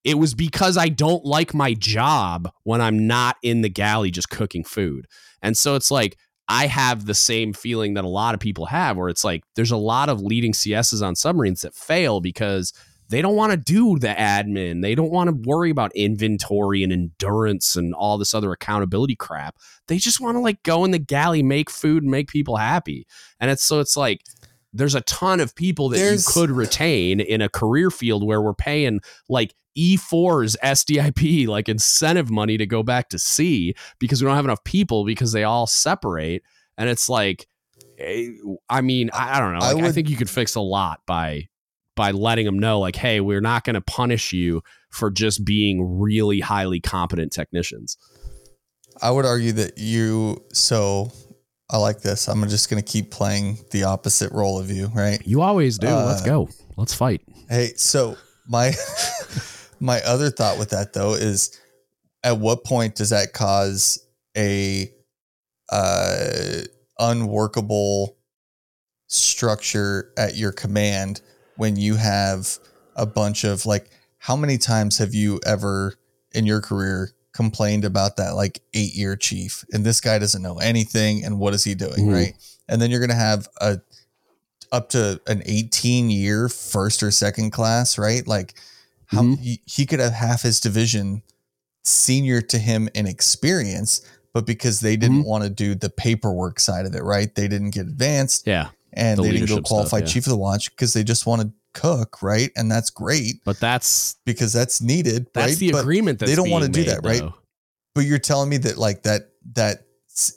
it 0.04 0.18
was 0.18 0.34
because 0.34 0.76
I 0.76 0.88
don't 0.88 1.24
like 1.24 1.54
my 1.54 1.74
job 1.74 2.50
when 2.64 2.80
I'm 2.80 3.06
not 3.06 3.36
in 3.42 3.62
the 3.62 3.68
galley 3.68 4.10
just 4.10 4.30
cooking 4.30 4.64
food. 4.64 5.06
And 5.42 5.56
so 5.56 5.74
it's 5.74 5.90
like 5.90 6.18
I 6.48 6.66
have 6.66 7.06
the 7.06 7.14
same 7.14 7.52
feeling 7.52 7.94
that 7.94 8.04
a 8.04 8.08
lot 8.08 8.34
of 8.34 8.40
people 8.40 8.66
have 8.66 8.96
where 8.96 9.08
it's 9.08 9.24
like 9.24 9.42
there's 9.56 9.70
a 9.70 9.76
lot 9.76 10.08
of 10.08 10.20
leading 10.20 10.52
CSs 10.52 11.06
on 11.06 11.16
submarines 11.16 11.62
that 11.62 11.74
fail 11.74 12.20
because 12.20 12.72
they 13.10 13.22
don't 13.22 13.36
want 13.36 13.52
to 13.52 13.56
do 13.56 13.98
the 13.98 14.08
admin. 14.08 14.82
They 14.82 14.94
don't 14.94 15.10
want 15.10 15.28
to 15.28 15.48
worry 15.48 15.70
about 15.70 15.92
inventory 15.94 16.82
and 16.82 16.92
endurance 16.92 17.74
and 17.76 17.94
all 17.94 18.18
this 18.18 18.34
other 18.34 18.52
accountability 18.52 19.16
crap. 19.16 19.56
They 19.88 19.98
just 19.98 20.20
want 20.20 20.36
to 20.36 20.40
like 20.40 20.62
go 20.62 20.84
in 20.84 20.90
the 20.92 20.98
galley, 20.98 21.42
make 21.42 21.68
food, 21.70 22.02
and 22.02 22.10
make 22.10 22.28
people 22.28 22.56
happy. 22.56 23.06
And 23.40 23.50
it's 23.50 23.64
so 23.64 23.80
it's 23.80 23.96
like 23.96 24.22
there's 24.72 24.94
a 24.94 25.00
ton 25.02 25.40
of 25.40 25.54
people 25.54 25.88
that 25.88 25.96
There's- 25.98 26.26
you 26.26 26.32
could 26.32 26.50
retain 26.50 27.20
in 27.20 27.40
a 27.40 27.48
career 27.48 27.90
field 27.90 28.24
where 28.26 28.40
we're 28.40 28.54
paying 28.54 29.00
like 29.28 29.54
E4's 29.76 30.56
SDIP, 30.62 31.46
like 31.48 31.68
incentive 31.68 32.30
money 32.30 32.56
to 32.58 32.66
go 32.66 32.82
back 32.82 33.08
to 33.10 33.18
sea 33.18 33.74
because 33.98 34.20
we 34.22 34.26
don't 34.26 34.36
have 34.36 34.44
enough 34.44 34.62
people 34.64 35.04
because 35.04 35.32
they 35.32 35.44
all 35.44 35.66
separate. 35.66 36.42
And 36.76 36.88
it's 36.90 37.08
like, 37.08 37.46
eh, 37.98 38.28
I 38.68 38.80
mean, 38.82 39.10
I, 39.14 39.36
I 39.36 39.40
don't 39.40 39.52
know. 39.54 39.60
I 39.60 39.72
Like, 39.72 39.82
I, 39.82 39.86
would- 39.86 39.94
think 39.94 40.10
you 40.10 40.16
could 40.16 40.30
fix 40.30 40.54
a 40.54 40.60
lot 40.60 41.00
by 41.06 41.48
by 41.96 42.12
letting 42.12 42.46
them 42.46 42.60
know, 42.60 42.78
like, 42.78 42.94
hey, 42.94 43.20
we're 43.20 43.40
not 43.40 43.64
going 43.64 43.74
to 43.74 43.80
punish 43.80 44.32
you 44.32 44.62
for 44.90 45.10
just 45.10 45.44
being 45.44 45.98
really 45.98 46.38
highly 46.38 46.78
competent 46.80 47.32
technicians. 47.32 47.96
I 49.00 49.10
would 49.10 49.24
argue 49.26 49.52
that 49.52 49.78
you 49.78 50.44
so 50.52 51.10
I 51.70 51.76
like 51.78 52.00
this. 52.00 52.28
I'm 52.28 52.48
just 52.48 52.70
gonna 52.70 52.82
keep 52.82 53.10
playing 53.10 53.58
the 53.70 53.84
opposite 53.84 54.32
role 54.32 54.58
of 54.58 54.70
you, 54.70 54.86
right? 54.94 55.20
You 55.26 55.42
always 55.42 55.78
do. 55.78 55.88
Let's 55.88 56.22
Uh, 56.22 56.26
go. 56.26 56.48
Let's 56.76 56.94
fight. 56.94 57.22
Hey, 57.48 57.72
so 57.76 58.16
my 58.46 58.72
my 59.80 60.00
other 60.02 60.30
thought 60.30 60.58
with 60.58 60.70
that 60.70 60.92
though 60.92 61.14
is 61.14 61.58
at 62.24 62.38
what 62.38 62.64
point 62.64 62.94
does 62.96 63.10
that 63.10 63.32
cause 63.32 63.98
a 64.36 64.90
uh 65.70 66.62
unworkable 66.98 68.16
structure 69.06 70.12
at 70.16 70.36
your 70.36 70.52
command 70.52 71.20
when 71.56 71.76
you 71.76 71.94
have 71.96 72.58
a 72.96 73.06
bunch 73.06 73.44
of 73.44 73.64
like 73.66 73.90
how 74.18 74.36
many 74.36 74.58
times 74.58 74.98
have 74.98 75.14
you 75.14 75.40
ever 75.46 75.94
in 76.32 76.44
your 76.44 76.60
career 76.60 77.12
complained 77.42 77.84
about 77.84 78.16
that 78.16 78.34
like 78.34 78.60
eight 78.74 78.94
year 78.96 79.14
chief, 79.14 79.64
and 79.72 79.84
this 79.84 80.00
guy 80.00 80.18
doesn't 80.18 80.42
know 80.42 80.58
anything, 80.58 81.24
and 81.24 81.38
what 81.38 81.54
is 81.54 81.62
he 81.62 81.74
doing, 81.76 82.06
Mhm. 82.06 82.12
right? 82.12 82.34
And 82.68 82.82
then 82.82 82.90
you're 82.90 82.98
gonna 83.00 83.14
have 83.14 83.46
a 83.60 83.78
up 84.72 84.88
to 84.90 85.20
an 85.28 85.40
18 85.46 86.10
year 86.10 86.48
first 86.48 87.00
or 87.02 87.10
second 87.12 87.52
class, 87.52 87.96
right? 87.96 88.26
Like 88.26 88.54
how 89.06 89.22
Mhm. 89.22 89.38
he, 89.38 89.60
he 89.64 89.86
could 89.86 90.00
have 90.00 90.12
half 90.12 90.42
his 90.42 90.58
division 90.60 91.22
senior 91.84 92.42
to 92.42 92.58
him 92.58 92.88
in 92.92 93.06
experience, 93.06 94.02
but 94.34 94.44
because 94.46 94.80
they 94.80 94.96
didn't 94.96 95.20
Mm-hmm. 95.20 95.28
want 95.28 95.44
to 95.44 95.50
do 95.50 95.74
the 95.76 95.88
paperwork 95.88 96.58
side 96.60 96.84
of 96.86 96.94
it, 96.94 97.02
right? 97.04 97.32
They 97.34 97.46
didn't 97.48 97.70
get 97.70 97.86
advanced 97.86 98.46
Yeah. 98.46 98.68
and 98.92 99.18
The 99.18 99.22
they 99.22 99.30
didn't 99.32 99.46
go 99.48 99.62
qualify 99.62 99.98
stuff, 99.98 100.08
yeah. 100.08 100.12
chief 100.12 100.26
of 100.26 100.30
the 100.30 100.36
watch 100.36 100.70
because 100.72 100.92
they 100.92 101.04
just 101.04 101.24
want 101.24 101.40
to 101.42 101.50
cook, 101.74 102.22
right? 102.22 102.50
And 102.56 102.70
that's 102.70 102.90
great 102.90 103.36
But 103.44 103.60
that's 103.60 104.16
because 104.24 104.52
that's 104.52 104.80
needed, 104.80 105.26
that's 105.34 105.52
right? 105.52 105.58
the 105.58 105.72
but, 105.72 105.80
agreement 105.82 106.18
that's 106.18 106.30
they 106.30 106.36
don't 106.36 106.50
wanna 106.50 106.68
do 106.68 106.80
made, 106.80 106.88
that, 106.88 107.00
right? 107.04 107.22
but 107.94 108.04
you're 108.04 108.18
telling 108.18 108.48
me 108.48 108.56
that 108.58 108.78
like 108.78 109.02
that 109.04 109.30
that 109.54 109.84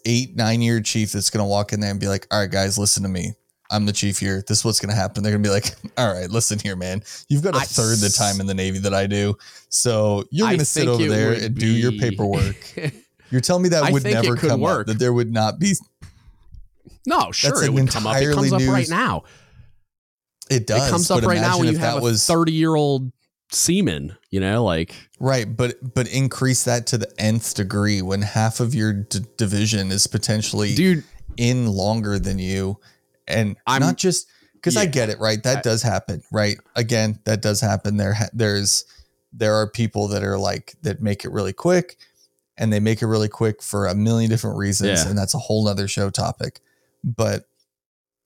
eight 0.06 0.36
nine 0.36 0.62
year 0.62 0.80
chief 0.82 1.12
that's 1.12 1.30
gonna 1.30 1.48
walk 1.48 1.74
in 1.74 1.80
there 1.80 1.92
and 1.92 2.00
be 2.00 2.08
like, 2.08 2.28
all 2.32 2.40
right, 2.40 2.52
guys, 2.52 2.78
listen 2.78 3.04
to 3.04 3.10
me. 3.10 3.34
I'm 3.74 3.86
the 3.86 3.94
chief 3.94 4.20
here. 4.20 4.44
This 4.48 4.60
is 4.60 4.66
what's 4.66 4.80
gonna 4.82 4.94
happen. 4.94 5.24
They're 5.24 5.32
gonna 5.32 5.44
be 5.44 5.50
like, 5.50 5.74
all 5.98 6.14
right, 6.14 6.30
listen 6.30 6.60
here, 6.60 6.76
man. 6.76 7.02
You've 7.30 7.42
got 7.42 7.56
a 7.56 7.60
I- 7.60 7.64
third 7.64 7.98
the 8.00 8.10
time 8.10 8.40
in 8.42 8.46
the 8.48 8.54
Navy 8.54 8.80
that 8.80 8.94
I 8.94 9.08
do, 9.08 9.36
so 9.70 10.26
you're 10.30 10.50
gonna 10.50 10.66
sit 10.66 10.88
over 10.88 11.08
there 11.08 11.34
and 11.34 11.56
do 11.56 11.68
your 11.68 11.94
paperwork. 11.94 12.58
You're 13.32 13.40
telling 13.40 13.64
me 13.64 13.70
that 13.70 13.84
I 13.86 13.92
would 13.92 14.04
never 14.04 14.36
could 14.36 14.50
come 14.50 14.60
work. 14.60 14.82
up. 14.82 14.88
That 14.88 15.00
there 15.00 15.14
would 15.14 15.32
not 15.32 15.58
be. 15.58 15.74
no, 17.08 17.32
sure, 17.32 17.64
it 17.64 17.72
would 17.72 17.88
come 17.90 18.06
up. 18.06 18.18
It 18.22 18.34
comes 18.36 18.52
up 18.52 18.62
right 18.68 18.90
now. 18.90 19.24
It 20.52 20.68
does. 20.68 20.88
it 20.88 20.91
comes 20.91 21.10
up 21.10 21.24
right 21.24 21.41
now 21.41 21.58
when 21.58 21.68
you 21.70 21.78
have 21.78 21.95
that 21.95 21.99
a 21.99 22.04
was 22.04 22.26
30 22.28 22.52
year 22.52 22.76
old 22.76 23.12
seaman, 23.52 24.16
you 24.30 24.39
know, 24.39 24.64
like 24.64 24.93
right, 25.20 25.45
but 25.56 25.76
but 25.93 26.08
increase 26.12 26.64
that 26.66 26.88
to 26.88 26.97
the 26.97 27.12
nth 27.20 27.56
degree 27.56 28.02
when 28.02 28.22
half 28.22 28.60
of 28.60 28.76
your 28.76 28.93
d- 28.93 29.20
division 29.38 29.91
is 29.91 30.08
potentially 30.08 30.74
dude, 30.76 31.04
in 31.38 31.68
longer 31.68 32.20
than 32.20 32.38
you. 32.39 32.80
And 33.28 33.56
I'm- 33.66 33.82
not 33.82 33.97
just 33.97 34.28
because 34.54 34.78
i 34.78 34.86
get 34.86 35.10
it 35.10 35.20
right? 35.20 35.41
That 35.43 35.58
I- 35.58 35.62
does 35.62 35.82
happen 35.82 36.22
right? 36.32 36.58
Again 36.76 37.20
that 37.26 37.41
does 37.41 37.62
happen. 37.62 37.97
There 37.97 38.16
there's 38.34 38.86
there 39.34 39.56
are 39.56 39.68
people 39.70 40.10
that 40.10 40.24
are 40.24 40.38
like 40.38 40.76
that 40.82 41.02
make 41.02 41.24
it 41.26 41.32
really 41.32 41.54
quick 41.54 41.97
and 42.58 42.72
they 42.72 42.80
make 42.82 43.02
it 43.02 43.08
really 43.08 43.30
quick 43.30 43.64
for 43.64 43.88
a 43.88 43.95
million 43.95 44.30
different 44.30 44.58
reasons 44.58 45.02
Yeah. 45.04 45.10
and 45.10 45.18
that's 45.18 45.34
a 45.34 45.39
whole 45.39 45.64
nother 45.66 45.88
show 45.88 46.10
topic. 46.10 46.60
But 47.04 47.47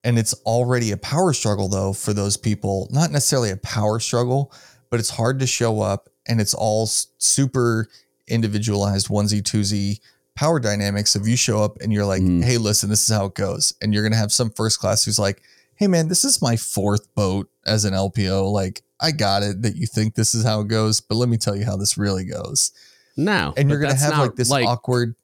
and 0.06 0.18
it's 0.18 0.34
already 0.46 0.92
a 0.92 0.98
power 0.98 1.34
struggle 1.34 1.68
though 1.68 1.92
for 1.92 2.14
those 2.14 2.38
people 2.38 2.88
not 2.92 3.12
necessarily 3.12 3.50
a 3.50 3.58
power 3.58 4.00
struggle 4.00 4.54
but 4.90 5.00
it's 5.00 5.10
hard 5.10 5.40
to 5.40 5.48
show 5.48 5.82
up 5.82 6.08
and 6.28 6.40
it's 6.40 6.54
all 6.54 6.86
super 6.86 7.88
individualized 8.28 9.08
onesie 9.10 9.42
twosie 9.42 10.00
power 10.36 10.60
dynamics 10.60 11.16
if 11.16 11.28
you 11.28 11.36
show 11.36 11.62
up 11.62 11.78
and 11.82 11.92
you're 11.92 12.06
like 12.06 12.22
Mhm. 12.22 12.44
hey 12.44 12.58
listen 12.58 12.90
this 12.90 13.10
is 13.10 13.14
how 13.14 13.26
it 13.26 13.34
goes 13.34 13.74
and 13.82 13.94
you're 13.94 14.04
gonna 14.04 14.16
have 14.16 14.32
some 14.32 14.50
first 14.52 14.80
class 14.80 15.04
who's 15.04 15.20
like 15.20 15.42
hey 15.76 15.88
man 15.88 16.08
this 16.08 16.24
is 16.24 16.42
my 16.42 16.56
fourth 16.56 17.14
boat 17.16 17.50
as 17.66 17.84
an 17.84 17.94
lpo 17.94 18.52
like 18.52 18.84
i 19.02 19.12
got 19.12 19.44
it 19.44 19.62
that 19.64 19.76
you 19.76 19.88
think 19.88 20.16
this 20.16 20.34
is 20.34 20.44
how 20.46 20.62
it 20.62 20.68
goes 20.68 21.02
but 21.02 21.16
let 21.16 21.30
me 21.30 21.38
tell 21.38 21.56
you 21.56 21.66
how 21.66 21.76
this 21.76 21.98
really 21.98 22.24
goes 22.26 22.72
no. 23.18 23.54
and 23.56 23.70
you're 23.70 23.80
gonna 23.80 23.96
have 23.96 24.18
like 24.18 24.36
this 24.36 24.50
like, 24.50 24.68
awkward 24.68 25.16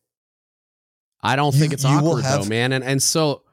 I 1.23 1.35
don't 1.35 1.53
think 1.53 1.73
it's 1.73 1.83
you 1.83 2.01
will 2.01 2.17
awkward 2.17 2.23
though, 2.23 2.45
man. 2.45 2.71
And 2.73 2.83
and 2.83 3.01
so 3.01 3.43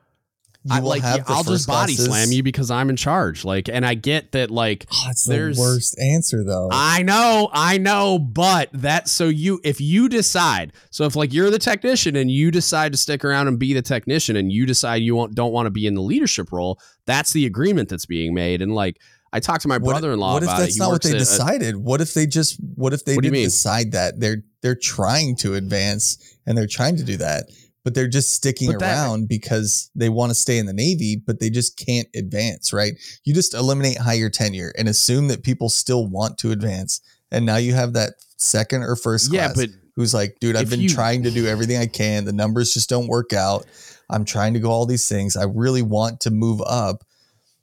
I 0.71 0.81
will 0.81 0.89
like 0.91 1.03
have 1.03 1.27
the 1.27 1.33
I'll 1.33 1.45
just 1.45 1.66
body 1.66 1.95
classes- 1.95 2.07
slam 2.07 2.33
you 2.33 2.43
because 2.43 2.71
I'm 2.71 2.91
in 2.91 2.97
charge. 2.97 3.45
Like, 3.45 3.69
and 3.69 3.85
I 3.87 3.95
get 3.95 4.33
that 4.33 4.51
like 4.51 4.87
ah, 4.91 4.95
Oh, 5.01 5.07
that's 5.07 5.25
There's- 5.25 5.57
the 5.57 5.61
worst 5.62 5.99
answer 5.99 6.45
though 6.45 6.69
I 6.73 7.03
know, 7.03 7.49
I 7.53 7.79
know, 7.79 8.19
but 8.19 8.71
that 8.73 9.09
so 9.09 9.27
you 9.29 9.61
if 9.64 9.81
you 9.81 10.09
decide, 10.09 10.73
so 10.91 11.05
if 11.05 11.16
like 11.16 11.33
you're 11.33 11.51
the 11.51 11.59
technician 11.59 12.16
and 12.16 12.31
you 12.31 12.51
decide 12.51 12.93
to 12.93 12.99
stick 12.99 13.25
around 13.25 13.49
and 13.49 13.59
be 13.59 13.75
the 13.75 13.83
technician 13.83 14.37
and 14.37 14.53
you 14.53 14.66
decide 14.66 14.97
you 14.97 15.14
won't, 15.14 15.35
don't 15.35 15.53
want 15.53 15.66
to 15.66 15.71
be 15.71 15.87
in 15.87 15.95
the 15.95 16.03
leadership 16.03 16.53
role, 16.53 16.79
that's 17.07 17.33
the 17.33 17.47
agreement 17.47 17.89
that's 17.89 18.07
being 18.07 18.35
made. 18.35 18.62
And 18.62 18.75
like 18.75 18.99
I 19.33 19.41
talked 19.41 19.61
to 19.62 19.69
my 19.69 19.77
brother-in-law 19.79 20.33
What 20.35 20.43
if 20.43 20.49
about 20.49 20.59
that's 20.61 20.77
it. 20.77 20.79
Not 20.79 20.91
what 20.91 21.03
they 21.03 21.11
at 21.12 21.19
decided? 21.19 21.77
what 21.77 22.01
if 22.01 22.14
they 22.14 22.27
just? 22.27 22.59
What 22.77 22.95
if 22.95 23.05
they 23.05 23.14
didn't 23.16 23.35
decide 23.35 23.93
that? 23.93 24.19
They're 24.21 24.39
they're 24.62 24.75
trying 24.75 25.37
to 25.37 25.55
advance 25.55 26.16
and 26.47 26.57
they're 26.57 26.66
trying 26.66 26.97
to 26.97 27.05
do 27.05 27.19
that, 27.19 27.45
but 27.89 27.95
they're 27.95 28.07
just 28.07 28.34
sticking 28.34 28.70
that- 28.70 28.82
around 28.82 29.28
because 29.30 29.91
they 29.95 30.11
want 30.11 30.28
to 30.28 30.34
stay 30.34 30.59
in 30.59 30.66
the 30.66 30.74
Navy, 30.74 31.16
but 31.26 31.41
they 31.41 31.49
just 31.49 31.78
can't 31.78 32.07
advance. 32.14 32.70
Right? 32.70 32.93
You 33.24 33.32
just 33.32 33.55
eliminate 33.55 33.97
higher 33.97 34.28
tenure 34.28 34.74
and 34.76 34.89
assume 34.91 35.28
that 35.28 35.43
people 35.43 35.70
still 35.70 36.07
want 36.07 36.36
to 36.41 36.51
advance, 36.51 37.01
and 37.30 37.47
now 37.47 37.57
you 37.57 37.72
have 37.72 37.95
that 37.95 38.12
second 38.36 38.82
or 38.82 38.95
first 38.95 39.32
yeah, 39.32 39.47
class 39.47 39.57
but 39.57 39.70
who's 39.97 40.12
like, 40.12 40.36
dude, 40.39 40.55
I've 40.55 40.68
been 40.68 40.80
you- 40.82 40.91
trying 40.91 41.22
to 41.22 41.30
do 41.30 41.47
everything 41.47 41.78
I 41.78 41.86
can. 41.86 42.26
The 42.26 42.32
numbers 42.34 42.74
just 42.74 42.91
don't 42.91 43.09
work 43.09 43.32
out. 43.32 43.64
I'm 44.11 44.26
trying 44.26 44.53
to 44.53 44.61
go 44.61 44.70
all 44.70 44.84
these 44.84 45.09
things. 45.09 45.34
I 45.34 45.45
really 45.45 45.82
want 45.82 46.20
to 46.20 46.30
move 46.30 46.61
up. 46.66 47.05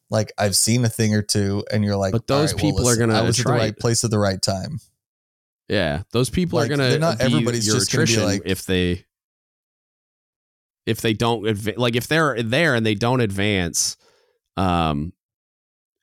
Like 0.09 0.31
I've 0.39 0.55
seen 0.55 0.83
a 0.85 0.89
thing 0.89 1.13
or 1.13 1.21
two, 1.21 1.63
and 1.71 1.83
you're 1.83 1.95
like, 1.97 2.13
But 2.13 2.25
those 2.25 2.53
right, 2.53 2.63
well, 2.63 2.71
people 2.71 2.89
are 2.89 2.97
gonna 2.97 3.13
I 3.13 3.21
was 3.21 3.39
at 3.39 3.45
the 3.45 3.51
right 3.53 3.77
place 3.77 4.03
at 4.03 4.09
the 4.11 4.19
right 4.19 4.41
time. 4.41 4.79
yeah, 5.67 6.01
those 6.11 6.29
people 6.29 6.59
Like, 6.59 6.67
are 6.67 6.77
gonna 6.77 6.89
they're 6.89 6.99
not- 6.99 7.21
everybody's 7.21 7.65
just 7.65 7.91
gonna 7.91 8.05
be 8.05 8.17
like- 8.17 8.41
if 8.45 8.65
they 8.65 9.04
if 10.85 11.01
they 11.01 11.13
don't 11.13 11.77
like 11.77 11.95
if 11.95 12.07
they're 12.07 12.41
there 12.41 12.75
and 12.75 12.85
they 12.85 12.95
don't 12.95 13.21
advance, 13.21 13.97
um, 14.57 15.13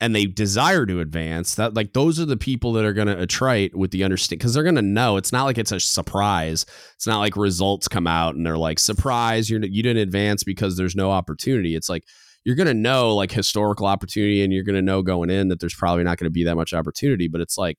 and 0.01 0.17
they 0.17 0.27
desire 0.27 0.85
to 0.85 0.99
advance, 0.99 1.55
that 1.55 1.75
like 1.75 1.93
those 1.93 2.19
are 2.19 2.25
the 2.25 2.37
people 2.37 2.73
that 2.73 2.85
are 2.85 2.93
gonna 2.93 3.15
attrite 3.15 3.73
with 3.75 3.93
the 3.93 4.03
understand 4.03 4.41
because 4.41 4.53
they're 4.53 4.65
gonna 4.65 4.83
know 4.83 5.17
it's 5.17 5.33
not 5.33 5.45
like 5.45 5.59
it's 5.59 5.71
a 5.71 5.79
surprise. 5.79 6.67
It's 6.97 7.07
not 7.07 7.21
like 7.21 7.37
results 7.37 7.87
come 7.87 8.09
out 8.09 8.35
and 8.35 8.45
they're 8.45 8.59
like 8.59 8.81
surprise 8.81 9.49
you're 9.49 9.65
you 9.65 9.83
didn't 9.83 10.03
advance 10.03 10.43
because 10.43 10.77
there's 10.77 10.97
no 10.97 11.13
opportunity. 11.13 11.77
It's 11.77 11.89
like 11.89 12.03
you're 12.45 12.57
gonna 12.57 12.75
know 12.75 13.15
like 13.15 13.31
historical 13.31 13.87
opportunity 13.87 14.43
and 14.43 14.53
you're 14.53 14.65
gonna 14.65 14.83
know 14.83 15.03
going 15.03 15.31
in 15.31 15.47
that 15.49 15.61
there's 15.61 15.75
probably 15.75 16.03
not 16.03 16.19
gonna 16.19 16.31
be 16.31 16.45
that 16.45 16.57
much 16.57 16.75
opportunity, 16.75 17.29
but 17.29 17.41
it's 17.41 17.57
like 17.57 17.79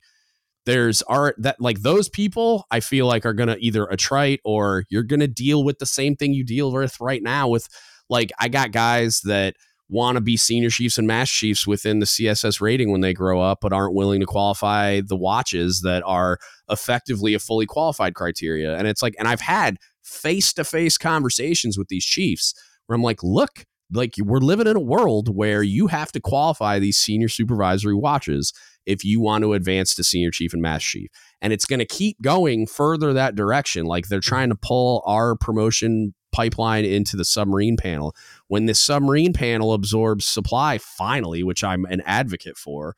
there's 0.66 1.02
are 1.04 1.36
that 1.38 1.60
like 1.60 1.82
those 1.82 2.10
people 2.10 2.66
I 2.72 2.80
feel 2.80 3.06
like 3.06 3.26
are 3.26 3.34
gonna 3.34 3.58
either 3.60 3.86
attrite 3.86 4.40
or 4.46 4.86
you're 4.90 5.04
gonna 5.04 5.28
deal 5.28 5.64
with 5.64 5.80
the 5.80 5.86
same 5.86 6.16
thing 6.16 6.34
you 6.34 6.46
deal 6.46 6.72
with 6.72 7.00
right 7.00 7.22
now 7.22 7.48
with 7.48 7.68
like 8.10 8.32
I 8.40 8.48
got 8.48 8.72
guys 8.72 9.22
that 9.22 9.56
want 9.90 10.16
to 10.16 10.22
be 10.22 10.38
senior 10.38 10.70
chiefs 10.70 10.98
and 10.98 11.08
master 11.08 11.34
chiefs 11.34 11.68
within 11.68 12.00
the 12.00 12.06
CSS 12.06 12.62
rating 12.62 12.92
when 12.92 13.02
they 13.02 13.14
grow 13.14 13.42
up, 13.42 13.60
but 13.62 13.74
aren't 13.74 13.94
willing 13.94 14.20
to 14.22 14.26
qualify 14.26 15.02
the 15.02 15.16
watches 15.16 15.82
that 15.82 16.04
are 16.06 16.40
effectively 16.70 17.34
a 17.34 17.40
fully 17.40 17.66
qualified 17.66 18.16
criteria. 18.16 18.76
And 18.76 18.88
it's 18.88 19.02
like, 19.04 19.14
and 19.20 19.28
I've 19.28 19.42
had 19.42 19.78
face 20.02 20.54
to 20.54 20.64
face 20.64 20.98
conversations 20.98 21.78
with 21.78 21.90
these 21.90 22.06
chiefs 22.06 22.54
where 22.86 22.96
I'm 22.96 23.04
like, 23.04 23.22
look, 23.24 23.66
like 23.94 24.14
we're 24.20 24.40
living 24.40 24.68
in 24.68 24.76
a 24.76 24.82
world 24.82 25.36
where 25.36 25.62
you 25.62 25.88
have 25.88 26.12
to 26.14 26.20
qualify 26.20 26.80
these 26.80 26.98
senior 26.98 27.30
supervisory 27.30 27.94
watches 27.94 28.54
if 28.86 29.04
you 29.04 29.22
want 29.22 29.44
to 29.44 29.54
advance 29.54 29.96
to 29.96 30.04
senior 30.04 30.32
chief 30.32 30.54
and 30.54 30.62
master 30.62 31.00
chief. 31.00 31.10
And 31.42 31.54
it's 31.54 31.66
going 31.66 31.80
to 31.80 31.86
keep 31.86 32.22
going 32.22 32.68
further 32.68 33.14
that 33.14 33.36
direction. 33.36 33.86
Like 33.86 34.08
they're 34.08 34.20
trying 34.20 34.50
to 34.50 34.56
pull 34.56 35.04
our 35.06 35.36
promotion 35.36 36.14
pipeline 36.32 36.84
into 36.84 37.16
the 37.16 37.26
submarine 37.26 37.78
panel. 37.78 38.16
When 38.48 38.66
this 38.66 38.82
submarine 38.82 39.34
panel 39.34 39.74
absorbs 39.74 40.26
supply 40.26 40.78
finally, 40.78 41.44
which 41.44 41.64
I'm 41.64 41.86
an 41.86 42.02
advocate 42.06 42.58
for, 42.58 42.96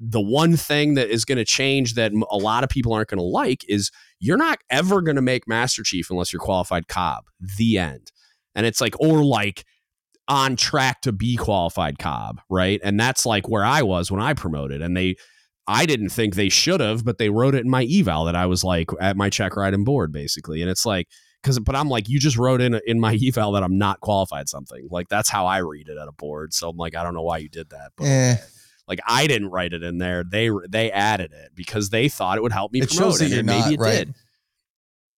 the 0.00 0.20
one 0.20 0.56
thing 0.56 0.94
that 0.94 1.10
is 1.10 1.24
going 1.24 1.38
to 1.38 1.44
change 1.44 1.94
that 1.94 2.12
a 2.30 2.36
lot 2.36 2.64
of 2.64 2.70
people 2.70 2.92
aren't 2.92 3.08
going 3.08 3.18
to 3.18 3.24
like 3.24 3.64
is 3.68 3.92
you're 4.18 4.36
not 4.36 4.58
ever 4.68 5.00
going 5.00 5.16
to 5.16 5.22
make 5.22 5.46
master 5.46 5.84
chief 5.84 6.10
unless 6.10 6.32
you're 6.32 6.40
qualified 6.40 6.88
cob. 6.88 7.24
The 7.38 7.78
end. 7.78 8.10
And 8.54 8.66
it's 8.66 8.80
like, 8.80 8.98
or 9.00 9.24
like 9.24 9.64
on 10.28 10.56
track 10.56 11.02
to 11.02 11.12
be 11.12 11.36
qualified 11.36 11.98
cob, 11.98 12.40
right? 12.48 12.80
And 12.84 12.98
that's 12.98 13.26
like 13.26 13.48
where 13.48 13.64
I 13.64 13.82
was 13.82 14.10
when 14.10 14.20
I 14.20 14.34
promoted. 14.34 14.80
And 14.80 14.96
they, 14.96 15.16
I 15.66 15.84
didn't 15.86 16.08
think 16.10 16.34
they 16.34 16.48
should 16.48 16.80
have, 16.80 17.04
but 17.04 17.18
they 17.18 17.28
wrote 17.30 17.54
it 17.54 17.64
in 17.64 17.70
my 17.70 17.84
eval 17.84 18.24
that 18.26 18.36
I 18.36 18.46
was 18.46 18.64
like 18.64 18.90
at 19.00 19.16
my 19.16 19.30
check 19.30 19.56
ride 19.56 19.74
and 19.74 19.84
board 19.84 20.12
basically. 20.12 20.60
And 20.62 20.70
it's 20.70 20.86
like, 20.86 21.08
because, 21.42 21.58
but 21.58 21.74
I'm 21.74 21.88
like, 21.88 22.08
you 22.08 22.20
just 22.20 22.36
wrote 22.38 22.60
in 22.60 22.80
in 22.86 23.00
my 23.00 23.18
eval 23.26 23.52
that 23.52 23.62
I'm 23.64 23.76
not 23.78 24.00
qualified 24.00 24.48
something. 24.48 24.86
Like 24.90 25.08
that's 25.08 25.28
how 25.28 25.46
I 25.46 25.58
read 25.58 25.88
it 25.88 25.98
at 25.98 26.08
a 26.08 26.12
board. 26.12 26.54
So 26.54 26.68
I'm 26.68 26.76
like, 26.76 26.94
I 26.96 27.02
don't 27.02 27.14
know 27.14 27.22
why 27.22 27.38
you 27.38 27.48
did 27.48 27.70
that, 27.70 27.90
but 27.96 28.04
Eh, 28.06 28.36
like 28.86 29.00
I 29.06 29.26
didn't 29.26 29.48
write 29.50 29.72
it 29.72 29.82
in 29.82 29.98
there. 29.98 30.22
They 30.24 30.50
they 30.68 30.90
added 30.92 31.32
it 31.32 31.50
because 31.54 31.90
they 31.90 32.08
thought 32.08 32.38
it 32.38 32.42
would 32.42 32.52
help 32.52 32.72
me 32.72 32.80
it 32.80 32.88
promote 32.90 33.12
shows 33.14 33.18
that 33.18 33.24
it, 33.26 33.30
you're 33.30 33.38
and 33.40 33.46
not 33.48 33.60
maybe 33.64 33.74
it 33.74 33.80
right, 33.80 34.06
did. 34.06 34.14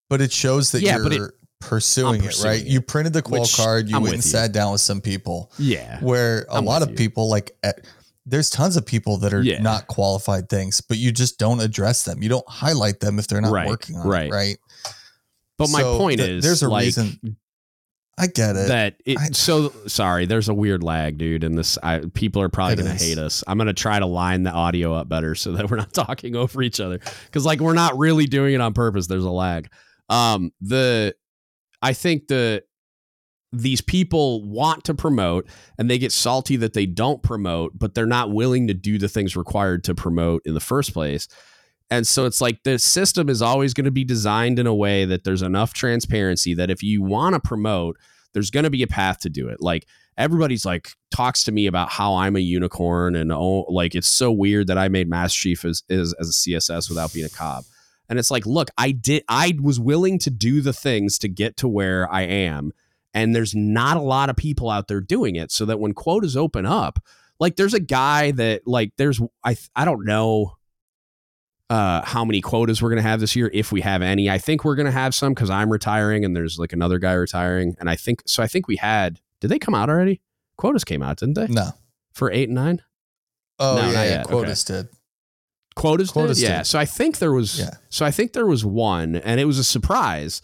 but 0.08 0.20
it 0.22 0.32
shows 0.32 0.72
that 0.72 0.82
Yeah, 0.82 0.96
you're 0.96 1.02
but 1.04 1.12
it- 1.12 1.30
pursuing, 1.68 2.22
I'm 2.22 2.28
it, 2.28 2.40
right? 2.44 2.60
it, 2.60 2.66
You 2.66 2.80
printed 2.80 3.12
the 3.12 3.22
qual 3.22 3.42
which 3.42 3.56
card. 3.56 3.88
You 3.88 3.96
I'm 3.96 4.02
went 4.02 4.14
and 4.14 4.24
you. 4.24 4.30
sat 4.30 4.52
down 4.52 4.72
with 4.72 4.80
some 4.80 5.00
people. 5.00 5.50
Yeah, 5.58 5.98
where 6.00 6.46
a 6.50 6.54
I'm 6.56 6.64
lot 6.64 6.82
of 6.82 6.90
you. 6.90 6.96
people 6.96 7.28
like 7.28 7.52
at, 7.62 7.80
there's 8.26 8.48
tons 8.50 8.76
of 8.76 8.86
people 8.86 9.18
that 9.18 9.34
are 9.34 9.42
Yeah. 9.42 9.60
not 9.60 9.86
qualified 9.86 10.48
things 10.48 10.80
but 10.80 10.96
you 10.96 11.12
just 11.12 11.38
don't 11.38 11.60
address 11.60 12.04
them 12.04 12.22
you 12.22 12.30
don't 12.30 12.48
highlight 12.48 13.00
them 13.00 13.18
if 13.18 13.26
they're 13.28 13.42
not 13.42 13.52
Right, 13.52 13.68
working 13.68 13.96
on 13.96 14.06
right. 14.08 14.26
it 14.28 14.32
right 14.32 14.56
but 15.58 15.68
my 15.68 15.82
point 15.82 16.18
th- 16.20 16.30
is, 16.30 16.42
there's 16.42 16.62
a 16.62 16.68
like, 16.70 16.84
reason 16.84 17.36
I 18.16 18.28
get 18.28 18.56
it. 18.56 18.68
that 18.68 18.94
it 19.04 19.18
I- 19.18 19.26
so 19.32 19.74
sorry 19.88 20.24
there's 20.24 20.48
a 20.48 20.54
weird 20.54 20.82
lag 20.82 21.18
dude 21.18 21.44
and 21.44 21.58
this 21.58 21.76
I, 21.82 21.98
people 22.14 22.40
are 22.40 22.48
probably 22.48 22.76
gonna 22.76 22.94
is. 22.94 23.02
hate 23.02 23.18
us 23.18 23.44
i'm 23.46 23.58
gonna 23.58 23.74
try 23.74 23.98
to 23.98 24.06
line 24.06 24.42
the 24.42 24.52
audio 24.52 24.94
up 24.94 25.06
better 25.06 25.34
so 25.34 25.52
that 25.52 25.70
we're 25.70 25.76
not 25.76 25.92
talking 26.06 26.34
over 26.34 26.62
each 26.62 26.80
other 26.80 27.00
because 27.26 27.44
like 27.44 27.60
we're 27.60 27.74
not 27.74 27.98
really 27.98 28.24
doing 28.24 28.54
it 28.54 28.60
on 28.62 28.72
purpose 28.72 29.06
there's 29.06 29.24
a 29.24 29.30
lag 29.30 29.68
um 30.08 30.50
the 30.62 31.14
i 31.84 31.92
think 31.92 32.26
the 32.28 32.62
these 33.52 33.80
people 33.80 34.42
want 34.44 34.82
to 34.82 34.94
promote 34.94 35.46
and 35.78 35.88
they 35.88 35.98
get 35.98 36.10
salty 36.10 36.56
that 36.56 36.72
they 36.72 36.86
don't 36.86 37.22
promote 37.22 37.78
but 37.78 37.94
they're 37.94 38.06
not 38.06 38.32
willing 38.32 38.66
to 38.66 38.74
do 38.74 38.98
the 38.98 39.08
things 39.08 39.36
required 39.36 39.84
to 39.84 39.94
promote 39.94 40.42
in 40.44 40.54
the 40.54 40.60
first 40.60 40.92
place 40.92 41.28
and 41.90 42.06
so 42.06 42.24
it's 42.24 42.40
like 42.40 42.62
the 42.62 42.78
system 42.78 43.28
is 43.28 43.42
always 43.42 43.74
going 43.74 43.84
to 43.84 43.90
be 43.90 44.04
designed 44.04 44.58
in 44.58 44.66
a 44.66 44.74
way 44.74 45.04
that 45.04 45.24
there's 45.24 45.42
enough 45.42 45.72
transparency 45.72 46.54
that 46.54 46.70
if 46.70 46.82
you 46.82 47.02
want 47.02 47.34
to 47.34 47.40
promote, 47.40 47.98
there's 48.32 48.50
going 48.50 48.64
to 48.64 48.70
be 48.70 48.82
a 48.82 48.86
path 48.86 49.20
to 49.20 49.30
do 49.30 49.48
it. 49.48 49.60
Like 49.60 49.86
everybody's 50.16 50.64
like 50.64 50.88
talks 51.10 51.44
to 51.44 51.52
me 51.52 51.66
about 51.66 51.90
how 51.90 52.14
I'm 52.14 52.36
a 52.36 52.40
unicorn 52.40 53.14
and 53.14 53.30
oh, 53.32 53.66
like 53.68 53.94
it's 53.94 54.08
so 54.08 54.32
weird 54.32 54.66
that 54.68 54.78
I 54.78 54.88
made 54.88 55.08
Master 55.08 55.40
Chief 55.40 55.64
as, 55.64 55.82
as, 55.90 56.14
as 56.18 56.28
a 56.28 56.32
CSS 56.32 56.88
without 56.88 57.12
being 57.12 57.26
a 57.26 57.30
cob. 57.30 57.64
And 58.08 58.18
it's 58.18 58.30
like, 58.30 58.46
look, 58.46 58.70
I 58.76 58.92
did, 58.92 59.24
I 59.28 59.54
was 59.60 59.80
willing 59.80 60.18
to 60.20 60.30
do 60.30 60.60
the 60.60 60.72
things 60.72 61.18
to 61.18 61.28
get 61.28 61.56
to 61.58 61.68
where 61.68 62.10
I 62.12 62.22
am. 62.22 62.72
And 63.12 63.34
there's 63.34 63.54
not 63.54 63.96
a 63.96 64.00
lot 64.00 64.28
of 64.28 64.36
people 64.36 64.70
out 64.70 64.88
there 64.88 65.00
doing 65.00 65.36
it. 65.36 65.52
So 65.52 65.64
that 65.66 65.80
when 65.80 65.94
quotas 65.94 66.36
open 66.36 66.66
up, 66.66 66.98
like 67.38 67.56
there's 67.56 67.74
a 67.74 67.80
guy 67.80 68.32
that 68.32 68.66
like 68.66 68.92
there's 68.96 69.20
I 69.44 69.56
I 69.74 69.84
don't 69.84 70.04
know 70.04 70.56
uh, 71.70 72.04
how 72.04 72.24
many 72.24 72.40
quotas 72.40 72.82
we're 72.82 72.90
going 72.90 73.02
to 73.02 73.08
have 73.08 73.20
this 73.20 73.34
year, 73.34 73.50
if 73.52 73.72
we 73.72 73.80
have 73.80 74.02
any. 74.02 74.30
I 74.30 74.38
think 74.38 74.64
we're 74.64 74.74
going 74.74 74.86
to 74.86 74.92
have 74.92 75.14
some 75.14 75.32
because 75.32 75.50
I'm 75.50 75.70
retiring 75.70 76.24
and 76.24 76.36
there's 76.36 76.58
like 76.58 76.72
another 76.72 76.98
guy 76.98 77.12
retiring. 77.12 77.74
And 77.80 77.88
I 77.88 77.96
think, 77.96 78.22
so 78.26 78.42
I 78.42 78.46
think 78.46 78.68
we 78.68 78.76
had, 78.76 79.20
did 79.40 79.48
they 79.48 79.58
come 79.58 79.74
out 79.74 79.88
already? 79.88 80.20
Quotas 80.56 80.84
came 80.84 81.02
out, 81.02 81.18
didn't 81.18 81.34
they? 81.34 81.46
no. 81.46 81.70
For 82.12 82.30
eight 82.30 82.48
and 82.48 82.54
nine? 82.54 82.80
Oh 83.58 83.76
No, 83.76 83.90
yeah, 83.90 84.04
yeah. 84.04 84.22
Quotas 84.22 84.62
did. 84.62 84.88
Quotas, 85.76 86.10
Quotas 86.10 86.38
did? 86.38 86.48
Yeah. 86.48 86.62
So 86.62 86.78
I 86.78 86.84
think 86.84 87.18
there 87.18 87.32
was, 87.32 87.58
Yeah. 87.58 87.70
so 87.88 88.06
I 88.06 88.10
think 88.10 88.32
there 88.32 88.46
was 88.46 88.64
one 88.64 89.16
and 89.16 89.40
it 89.40 89.44
was 89.44 89.58
a 89.58 89.64
surprise. 89.64 90.40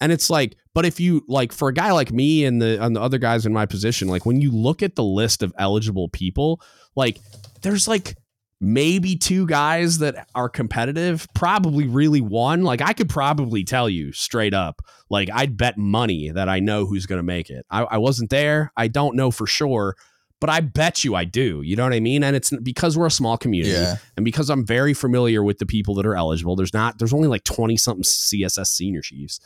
And 0.00 0.10
it's 0.10 0.28
like, 0.28 0.56
but 0.74 0.84
if 0.84 0.98
you 0.98 1.24
like 1.28 1.52
for 1.52 1.68
a 1.68 1.72
guy 1.74 1.92
like 1.92 2.10
me 2.10 2.44
and 2.44 2.60
the 2.60 2.82
and 2.82 2.96
the 2.96 3.00
other 3.00 3.18
guys 3.18 3.46
in 3.46 3.52
my 3.52 3.66
position, 3.66 4.08
like 4.08 4.26
when 4.26 4.40
you 4.40 4.50
look 4.50 4.82
at 4.82 4.96
the 4.96 5.04
list 5.04 5.42
of 5.44 5.52
eligible 5.58 6.08
people, 6.08 6.60
like 6.96 7.20
there's 7.62 7.86
like 7.86 8.16
maybe 8.60 9.16
two 9.16 9.46
guys 9.46 9.98
that 9.98 10.26
are 10.34 10.48
competitive, 10.48 11.26
probably 11.34 11.86
really 11.86 12.20
one. 12.20 12.62
Like 12.64 12.80
I 12.80 12.92
could 12.94 13.08
probably 13.08 13.62
tell 13.64 13.88
you 13.88 14.12
straight 14.12 14.54
up, 14.54 14.82
like 15.10 15.28
I'd 15.32 15.56
bet 15.56 15.78
money 15.78 16.30
that 16.30 16.48
I 16.48 16.58
know 16.58 16.86
who's 16.86 17.06
going 17.06 17.18
to 17.20 17.22
make 17.24 17.50
it. 17.50 17.64
I, 17.70 17.82
I 17.82 17.98
wasn't 17.98 18.30
there. 18.30 18.72
I 18.76 18.88
don't 18.88 19.14
know 19.14 19.30
for 19.30 19.46
sure, 19.46 19.94
but 20.42 20.50
I 20.50 20.58
bet 20.60 21.04
you 21.04 21.14
I 21.14 21.24
do. 21.24 21.62
You 21.62 21.76
know 21.76 21.84
what 21.84 21.92
I 21.92 22.00
mean? 22.00 22.24
And 22.24 22.34
it's 22.34 22.50
because 22.64 22.98
we're 22.98 23.06
a 23.06 23.10
small 23.12 23.38
community 23.38 23.72
Yeah. 23.74 23.98
and 24.16 24.24
because 24.24 24.50
I'm 24.50 24.66
very 24.66 24.92
familiar 24.92 25.40
with 25.44 25.58
the 25.58 25.66
people 25.66 25.94
that 25.94 26.04
are 26.06 26.16
eligible. 26.16 26.56
There's 26.56 26.74
not, 26.74 26.98
there's 26.98 27.12
only 27.14 27.28
like 27.28 27.44
20 27.44 27.76
something 27.76 28.02
CSS 28.02 28.66
senior 28.66 29.02
chiefs. 29.02 29.38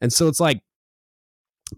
And 0.00 0.10
so 0.10 0.26
it's 0.26 0.40
like, 0.40 0.62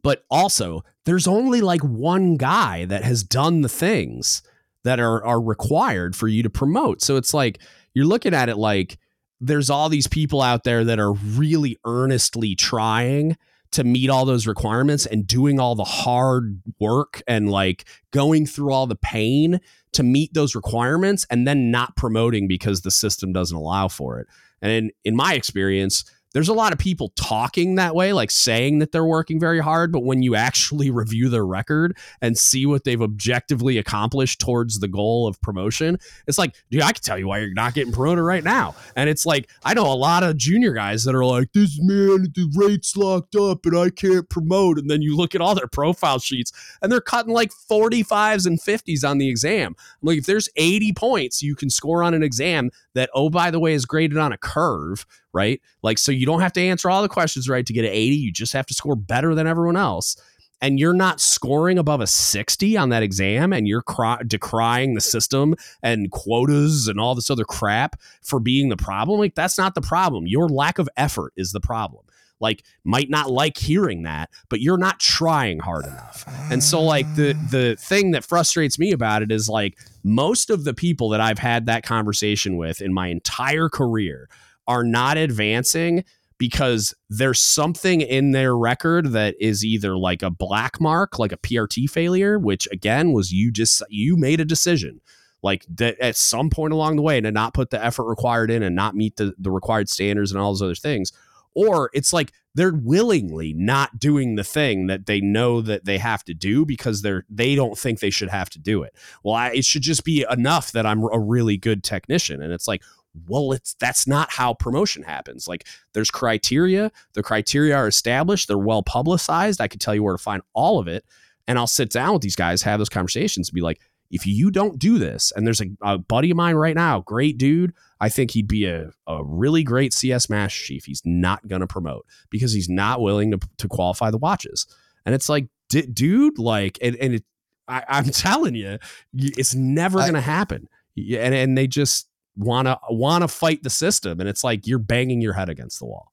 but 0.05 0.25
also 0.31 0.85
there's 1.05 1.27
only 1.27 1.61
like 1.63 1.81
one 1.83 2.37
guy 2.37 2.85
that 2.85 3.03
has 3.03 3.25
done 3.25 3.63
the 3.63 3.69
things 3.69 4.41
that 4.85 5.01
are 5.01 5.25
are 5.27 5.41
required 5.41 6.15
for 6.15 6.29
you 6.29 6.45
to 6.45 6.51
promote. 6.51 7.03
So 7.03 7.17
it's 7.17 7.35
like 7.35 7.59
you're 7.93 8.07
looking 8.07 8.35
at 8.35 8.49
it 8.49 8.57
like 8.57 8.99
there's 9.41 9.69
all 9.69 9.89
these 9.89 10.07
people 10.07 10.41
out 10.43 10.63
there 10.63 10.85
that 10.85 11.01
are 11.01 11.13
really 11.13 11.77
earnestly 11.85 12.55
trying 12.55 13.37
to 13.73 13.85
meet 13.85 14.11
all 14.11 14.25
those 14.25 14.47
requirements 14.47 15.07
and 15.07 15.27
doing 15.27 15.61
all 15.61 15.75
the 15.75 15.85
hard 15.85 16.61
work 16.81 17.23
and 17.27 17.51
like 17.51 17.85
going 18.11 18.47
through 18.47 18.73
all 18.73 18.87
the 18.87 18.97
pain 18.97 19.61
to 19.93 20.03
meet 20.03 20.35
those 20.35 20.55
requirements 20.55 21.27
and 21.31 21.47
then 21.47 21.71
not 21.71 21.97
promoting 21.97 22.49
because 22.49 22.81
the 22.83 22.91
system 22.91 23.33
doesn't 23.33 23.57
allow 23.57 23.89
for 23.89 24.19
it. 24.19 24.27
And 24.63 24.73
in, 24.73 24.91
in 25.05 25.17
my 25.17 25.35
experience, 25.35 26.05
there's 26.33 26.49
a 26.49 26.55
lot 26.55 26.73
of 26.73 26.79
people 26.79 27.13
talking 27.17 27.75
that 27.75 27.95
way, 27.95 28.13
like 28.13 28.31
saying 28.31 28.79
that 28.79 28.93
they're 28.93 29.05
working 29.05 29.41
very 29.41 29.61
hard, 29.61 29.93
but 29.93 30.05
when 30.05 30.23
you 30.23 30.35
actually 30.35 30.91
review 31.01 31.29
their 31.29 31.45
record 31.45 31.97
and 32.21 32.39
see 32.39 32.67
what 32.67 32.85
they've 32.85 33.03
objectively 33.03 33.79
accomplished 33.79 34.41
towards 34.41 34.79
the 34.79 34.89
goal 34.89 35.27
of 35.27 35.41
promotion, 35.41 35.99
it's 36.27 36.39
like, 36.39 36.55
dude, 36.71 36.83
I 36.83 36.93
can 36.93 37.03
tell 37.03 37.19
you 37.19 37.29
why 37.29 37.39
you're 37.39 37.55
not 37.55 37.75
getting 37.75 37.93
promoted 37.93 38.25
right 38.25 38.45
now. 38.45 38.75
And 38.97 39.09
it's 39.09 39.27
like, 39.27 39.49
I 39.65 39.75
know 39.75 39.87
a 39.87 39.95
lot 39.95 40.23
of 40.23 40.37
junior 40.37 40.73
guys 40.73 41.05
that 41.05 41.15
are 41.15 41.25
like, 41.25 41.53
this 41.53 41.79
man, 41.81 42.29
the 42.35 42.51
rate's 42.55 42.97
locked 42.97 43.35
up 43.35 43.67
and 43.67 43.77
I 43.77 43.91
can't 43.91 44.29
promote. 44.29 44.79
And 44.79 44.89
then 44.89 45.03
you 45.03 45.17
look 45.17 45.35
at 45.35 45.41
all 45.41 45.55
their 45.55 45.67
profile 45.67 46.19
sheets 46.19 46.53
and 46.83 46.91
they're 46.93 47.01
cutting 47.01 47.33
like 47.33 47.51
45s 47.51 48.47
and 48.47 48.61
50s 48.61 49.09
on 49.09 49.19
the 49.19 49.29
exam. 49.29 49.75
I'm 49.79 50.07
like, 50.07 50.19
if 50.19 50.27
there's 50.27 50.49
80 50.57 50.93
points 50.93 51.43
you 51.43 51.57
can 51.57 51.71
score 51.71 52.03
on 52.03 52.15
an 52.15 52.23
exam 52.23 52.71
that, 52.95 53.11
oh, 53.15 53.31
by 53.31 53.51
the 53.51 53.61
way, 53.61 53.75
is 53.75 53.87
graded 53.87 54.19
on 54.19 54.33
a 54.33 54.39
curve, 54.39 55.07
right? 55.33 55.61
Like, 55.83 55.99
so 55.99 56.13
you 56.13 56.27
don't 56.27 56.41
have 56.41 56.53
to 56.55 56.61
answer 56.61 56.91
all 56.91 57.03
the 57.03 57.09
questions 57.09 57.49
right 57.49 57.65
to 57.65 57.73
get 57.73 57.85
an 57.85 57.93
80. 57.93 58.17
You 58.17 58.33
just 58.33 58.53
have 58.53 58.67
to 58.67 58.75
score 58.75 58.97
better 58.97 59.35
than 59.35 59.47
everyone 59.47 59.77
else. 59.77 60.17
And 60.63 60.79
you're 60.79 60.93
not 60.93 61.21
scoring 61.21 61.79
above 61.79 62.03
a 62.03 62.07
60 62.07 62.77
on 62.77 62.91
that 62.91 63.03
exam 63.03 63.53
and 63.53 63.67
you're 63.67 63.83
cry- 63.83 64.23
decrying 64.27 64.95
the 64.95 65.01
system 65.01 65.55
and 65.83 66.11
quotas 66.11 66.87
and 66.87 67.01
all 67.01 67.15
this 67.15 67.31
other 67.31 67.45
crap 67.45 67.99
for 68.23 68.41
being 68.41 68.69
the 68.69 68.77
problem. 68.77 69.19
Like, 69.19 69.35
that's 69.35 69.57
not 69.57 69.75
the 69.75 69.81
problem. 69.81 70.27
Your 70.27 70.49
lack 70.49 70.79
of 70.79 70.89
effort 70.99 71.33
is 71.37 71.53
the 71.53 71.61
problem. 71.61 72.05
Like, 72.41 72.65
might 72.85 73.11
not 73.11 73.31
like 73.31 73.59
hearing 73.59 74.03
that, 74.03 74.31
but 74.49 74.61
you're 74.61 74.79
not 74.79 74.99
trying 74.99 75.61
hard 75.61 75.87
enough. 75.87 76.25
And 76.51 76.65
so 76.65 76.83
like 76.83 77.07
the 77.15 77.35
the 77.51 77.77
thing 77.79 78.13
that 78.13 78.25
frustrates 78.25 78.79
me 78.79 78.93
about 78.93 79.21
it 79.23 79.31
is 79.31 79.49
like 79.49 79.79
most 80.03 80.49
of 80.49 80.65
the 80.65 80.73
people 80.73 81.11
that 81.11 81.21
I've 81.21 81.39
had 81.39 81.67
that 81.67 81.85
conversation 81.85 82.57
with 82.57 82.81
in 82.81 82.95
my 82.95 83.09
entire 83.09 83.69
career 83.69 84.29
are 84.71 84.85
not 84.85 85.17
advancing 85.17 86.05
because 86.39 86.95
there's 87.09 87.41
something 87.41 88.01
in 88.01 88.31
their 88.31 88.57
record 88.57 89.09
that 89.09 89.35
is 89.41 89.65
either 89.65 89.97
like 89.97 90.23
a 90.23 90.31
black 90.31 90.81
mark, 90.81 91.19
like 91.19 91.33
a 91.33 91.37
PRT 91.37 91.91
failure, 91.91 92.39
which 92.39 92.69
again 92.71 93.13
was 93.13 93.33
you 93.33 93.51
just 93.51 93.83
you 93.91 94.17
made 94.17 94.39
a 94.41 94.45
decision. 94.45 95.01
Like 95.43 95.67
that 95.75 95.99
at 95.99 96.15
some 96.17 96.49
point 96.49 96.73
along 96.73 96.97
the 96.97 97.03
way 97.03 97.21
to 97.21 97.33
not 97.33 97.53
put 97.53 97.71
the 97.71 97.85
effort 97.85 98.05
required 98.05 98.51
in 98.51 98.63
and 98.63 98.77
not 98.77 98.95
meet 98.95 99.17
the, 99.17 99.35
the 99.39 99.51
required 99.51 99.89
standards 99.89 100.31
and 100.31 100.41
all 100.41 100.53
those 100.53 100.63
other 100.63 100.75
things. 100.75 101.13
Or 101.55 101.91
it's 101.93 102.13
like 102.13 102.33
they're 102.55 102.73
willingly 102.73 103.53
not 103.53 103.99
doing 103.99 104.35
the 104.35 104.45
thing 104.45 104.87
that 104.87 105.07
they 105.07 105.21
know 105.21 105.61
that 105.63 105.85
they 105.85 105.99
have 105.99 106.25
to 106.25 106.35
do 106.35 106.65
because 106.65 107.03
they're 107.03 107.25
they 107.29 107.55
don't 107.55 107.77
think 107.77 108.01
they 108.01 108.11
should 108.11 108.29
have 108.29 108.51
to 108.51 108.59
do 108.59 108.83
it. 108.83 108.95
Well, 109.23 109.35
I, 109.35 109.49
it 109.49 109.65
should 109.65 109.83
just 109.83 110.05
be 110.05 110.25
enough 110.31 110.73
that 110.73 110.87
I'm 110.87 111.03
a 111.13 111.19
really 111.19 111.57
good 111.57 111.85
technician, 111.85 112.43
and 112.43 112.53
it's 112.53 112.69
like, 112.69 112.83
well, 113.27 113.53
it's 113.53 113.75
that's 113.75 114.07
not 114.07 114.31
how 114.31 114.55
promotion 114.55 115.03
happens. 115.03 115.49
Like, 115.49 115.67
there's 115.95 116.11
criteria. 116.11 116.93
The 117.15 117.23
criteria 117.23 117.77
are 117.77 117.89
established. 117.89 118.49
They're 118.49 118.59
well 118.59 118.83
publicized. 118.83 119.61
I 119.61 119.69
can 119.69 119.79
tell 119.79 119.95
you 119.95 120.03
where 120.03 120.15
to 120.17 120.23
find 120.23 120.43
all 120.53 120.79
of 120.79 120.89
it, 120.89 121.05
and 121.49 121.59
I'll 121.59 121.67
sit 121.67 121.91
down 121.91 122.13
with 122.13 122.23
these 122.23 122.37
guys, 122.37 122.63
have 122.63 122.79
those 122.79 122.89
conversations, 122.89 123.49
and 123.49 123.55
be 123.55 123.61
like, 123.61 123.81
if 124.11 124.27
you 124.27 124.51
don't 124.51 124.79
do 124.79 124.99
this, 124.99 125.33
and 125.35 125.47
there's 125.47 125.61
a, 125.61 125.67
a 125.83 125.99
buddy 125.99 126.31
of 126.31 126.37
mine 126.37 126.57
right 126.57 126.75
now, 126.75 127.01
great 127.01 127.39
dude. 127.39 127.73
I 128.01 128.09
think 128.09 128.33
he'd 128.33 128.49
be 128.49 128.67
a, 128.67 128.91
a 129.07 129.23
really 129.25 129.63
great 129.63 129.93
CS 129.93 130.29
Master 130.29 130.65
Chief. 130.65 130.85
He's 130.85 131.03
not 131.05 131.47
going 131.47 131.61
to 131.61 131.67
promote 131.67 132.07
because 132.29 132.53
he's 132.53 132.69
not 132.69 133.01
willing 133.01 133.31
to, 133.31 133.39
to 133.59 133.69
qualify 133.69 134.11
the 134.11 134.19
watches. 134.19 134.67
And 135.07 135.15
it's 135.15 135.29
like, 135.29 135.47
d- 135.69 135.87
dude, 135.87 136.39
like, 136.39 136.79
and, 136.83 136.97
and 136.97 137.15
it, 137.15 137.25
I, 137.69 137.85
I'm 137.89 138.05
telling 138.11 138.55
you, 138.55 138.79
it's 139.15 139.55
never 139.55 139.99
going 139.99 140.15
to 140.15 140.21
happen. 140.21 140.69
And, 140.97 141.35
and 141.35 141.57
they 141.57 141.67
just 141.67 142.09
want 142.41 142.67
to 142.67 142.79
want 142.89 143.23
to 143.23 143.29
fight 143.29 143.63
the 143.63 143.71
system. 143.71 144.21
And 144.21 144.29
it's 144.29 144.43
like 144.43 144.67
you're 144.67 144.79
banging 144.79 145.21
your 145.21 145.35
head 145.35 145.49
against 145.49 145.79
the 145.79 145.87
wall. 145.87 146.11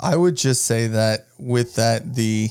I 0.00 0.16
would 0.16 0.36
just 0.36 0.64
say 0.64 0.88
that 0.88 1.26
with 1.38 1.76
that 1.76 2.14
the 2.14 2.50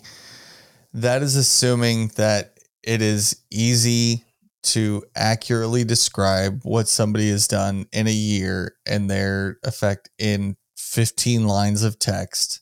that 0.94 1.22
is 1.22 1.36
assuming 1.36 2.10
that 2.16 2.58
it 2.84 3.02
is 3.02 3.42
easy 3.52 4.24
to 4.64 5.04
accurately 5.16 5.84
describe 5.84 6.62
what 6.64 6.88
somebody 6.88 7.30
has 7.30 7.48
done 7.48 7.86
in 7.92 8.08
a 8.08 8.12
year 8.12 8.76
and 8.86 9.10
their 9.10 9.60
effect 9.64 10.10
in 10.18 10.56
15 10.78 11.46
lines 11.46 11.84
of 11.84 12.00
text 12.00 12.62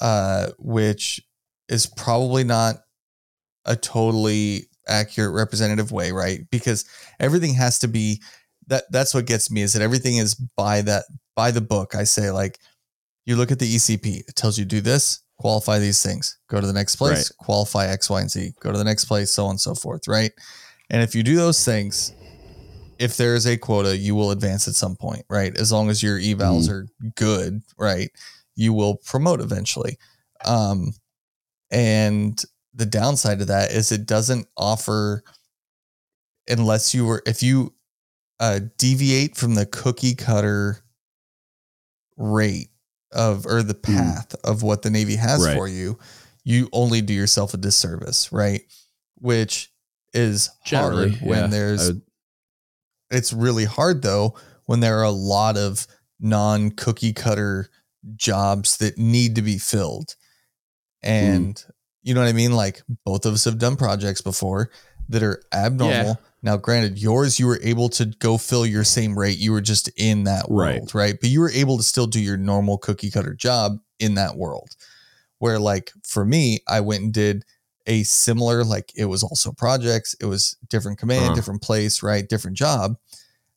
uh 0.00 0.48
which 0.58 1.20
is 1.68 1.86
probably 1.86 2.44
not 2.44 2.76
a 3.64 3.74
totally 3.74 4.66
accurate 4.86 5.34
representative 5.34 5.90
way 5.90 6.12
right 6.12 6.40
because 6.50 6.84
everything 7.18 7.54
has 7.54 7.78
to 7.78 7.88
be 7.88 8.20
that 8.68 8.84
that's 8.90 9.14
what 9.14 9.26
gets 9.26 9.50
me 9.50 9.62
is 9.62 9.72
that 9.72 9.82
everything 9.82 10.16
is 10.16 10.34
by 10.34 10.82
that 10.82 11.04
by 11.34 11.50
the 11.50 11.60
book 11.60 11.94
i 11.94 12.04
say 12.04 12.30
like 12.30 12.58
you 13.24 13.34
look 13.34 13.50
at 13.50 13.58
the 13.58 13.74
ECP, 13.74 14.20
it 14.28 14.36
tells 14.36 14.56
you 14.56 14.64
do 14.64 14.80
this, 14.80 15.20
qualify 15.38 15.80
these 15.80 16.00
things, 16.00 16.38
go 16.48 16.60
to 16.60 16.66
the 16.66 16.72
next 16.72 16.94
place, 16.94 17.28
qualify 17.38 17.88
X, 17.88 18.08
Y, 18.08 18.20
and 18.20 18.30
Z, 18.30 18.52
go 18.60 18.70
to 18.70 18.78
the 18.78 18.84
next 18.84 19.06
place, 19.06 19.32
so 19.32 19.46
on 19.46 19.50
and 19.50 19.60
so 19.60 19.74
forth, 19.74 20.06
right? 20.06 20.30
And 20.90 21.02
if 21.02 21.12
you 21.12 21.24
do 21.24 21.34
those 21.34 21.64
things, 21.64 22.12
if 23.00 23.16
there 23.16 23.34
is 23.34 23.44
a 23.44 23.56
quota, 23.56 23.96
you 23.96 24.14
will 24.14 24.30
advance 24.30 24.68
at 24.68 24.74
some 24.74 24.94
point, 24.94 25.24
right? 25.28 25.58
As 25.58 25.72
long 25.72 25.90
as 25.90 26.04
your 26.04 26.20
evals 26.20 26.68
are 26.70 26.86
good, 27.16 27.62
right? 27.76 28.10
You 28.54 28.72
will 28.72 28.98
promote 28.98 29.40
eventually. 29.40 29.98
Um, 30.44 30.92
And 31.72 32.40
the 32.74 32.86
downside 32.86 33.40
of 33.40 33.48
that 33.48 33.72
is 33.72 33.90
it 33.90 34.06
doesn't 34.06 34.46
offer 34.56 35.24
unless 36.48 36.94
you 36.94 37.04
were 37.06 37.22
if 37.26 37.42
you 37.42 37.74
uh, 38.40 38.60
deviate 38.78 39.36
from 39.36 39.54
the 39.54 39.66
cookie 39.66 40.14
cutter 40.14 40.82
rate 42.16 42.68
of 43.12 43.46
or 43.46 43.62
the 43.62 43.74
path 43.74 44.34
of 44.44 44.62
what 44.62 44.82
the 44.82 44.90
Navy 44.90 45.16
has 45.16 45.44
Right. 45.44 45.54
for 45.56 45.68
you, 45.68 45.98
you 46.44 46.68
only 46.72 47.00
do 47.00 47.12
yourself 47.12 47.54
a 47.54 47.56
disservice, 47.56 48.32
right? 48.32 48.62
Which 49.16 49.72
is 50.12 50.50
Generally, 50.64 51.10
hard 51.12 51.22
when 51.28 51.38
yeah, 51.38 51.46
there's 51.46 51.86
would- 51.88 52.02
it's 53.10 53.32
really 53.32 53.64
hard 53.64 54.02
though 54.02 54.34
when 54.64 54.80
there 54.80 54.98
are 54.98 55.04
a 55.04 55.10
lot 55.10 55.56
of 55.56 55.86
non 56.18 56.70
cookie 56.70 57.12
cutter 57.12 57.70
jobs 58.16 58.78
that 58.78 58.98
need 58.98 59.34
to 59.36 59.42
be 59.42 59.58
filled. 59.58 60.16
And 61.02 61.62
you 62.02 62.14
know 62.14 62.20
what 62.20 62.28
I 62.28 62.32
mean? 62.32 62.52
Like 62.52 62.82
both 63.04 63.26
of 63.26 63.34
us 63.34 63.44
have 63.44 63.58
done 63.58 63.76
projects 63.76 64.20
before 64.20 64.70
that 65.08 65.22
are 65.22 65.42
abnormal. 65.52 65.92
Yeah. 65.94 66.14
Now, 66.42 66.56
granted, 66.56 66.98
yours, 66.98 67.40
you 67.40 67.46
were 67.46 67.58
able 67.62 67.88
to 67.90 68.06
go 68.06 68.38
fill 68.38 68.66
your 68.66 68.84
same 68.84 69.18
rate. 69.18 69.38
You 69.38 69.52
were 69.52 69.60
just 69.60 69.88
in 69.96 70.24
that 70.24 70.46
Right. 70.48 70.76
world, 70.78 70.94
right? 70.94 71.16
But 71.20 71.30
you 71.30 71.40
were 71.40 71.50
able 71.50 71.76
to 71.76 71.82
still 71.82 72.06
do 72.06 72.20
your 72.20 72.36
normal 72.36 72.78
cookie 72.78 73.10
cutter 73.10 73.34
job 73.34 73.78
in 73.98 74.14
that 74.14 74.36
world. 74.36 74.76
Where, 75.38 75.58
like, 75.58 75.92
for 76.04 76.24
me, 76.24 76.60
I 76.68 76.80
went 76.80 77.02
and 77.02 77.12
did 77.12 77.44
a 77.86 78.02
similar, 78.04 78.64
like, 78.64 78.92
it 78.94 79.06
was 79.06 79.22
also 79.22 79.52
projects, 79.52 80.14
it 80.20 80.26
was 80.26 80.56
different 80.68 80.98
command, 80.98 81.24
Uh-huh. 81.26 81.34
different 81.34 81.62
place, 81.62 82.02
right? 82.02 82.28
Different 82.28 82.56
job. 82.56 82.96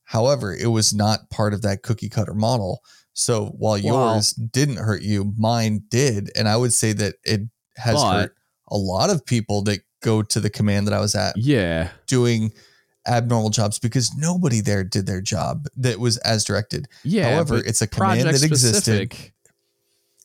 However, 0.06 0.56
it 0.56 0.68
was 0.68 0.94
not 0.94 1.30
part 1.30 1.54
of 1.54 1.62
that 1.64 1.84
cookie 1.84 2.10
cutter 2.10 2.34
model. 2.34 2.82
So 3.14 3.48
while 3.58 3.80
Well- 3.84 4.16
yours 4.16 4.34
didn't 4.34 4.78
hurt 4.78 5.02
you, 5.04 5.34
mine 5.38 5.84
did. 5.90 6.32
And 6.36 6.48
I 6.48 6.56
would 6.58 6.74
say 6.74 6.94
that 6.94 7.16
it 7.24 7.42
has 7.78 7.96
But- 7.96 8.12
hurt 8.22 8.36
a 8.70 8.78
lot 8.78 9.10
of 9.10 9.26
people 9.26 9.62
that 9.64 9.82
go 10.02 10.22
to 10.22 10.40
the 10.40 10.50
command 10.50 10.88
that 10.88 10.94
I 10.94 11.00
was 11.00 11.14
at 11.16 11.36
yeah. 11.38 11.90
doing 12.08 12.54
abnormal 13.10 13.50
jobs 13.50 13.80
because 13.80 14.16
nobody 14.16 14.62
there 14.62 14.84
did 14.84 15.06
their 15.06 15.22
job 15.22 15.68
that 15.78 16.00
was 16.00 16.18
as 16.20 16.44
directed. 16.46 16.88
Yeah. 17.04 17.34
However, 17.34 17.58
it's 17.58 17.82
a 17.82 17.88
command 17.88 18.22
that 18.22 18.36
existed. 18.44 18.76
specific. 18.76 19.34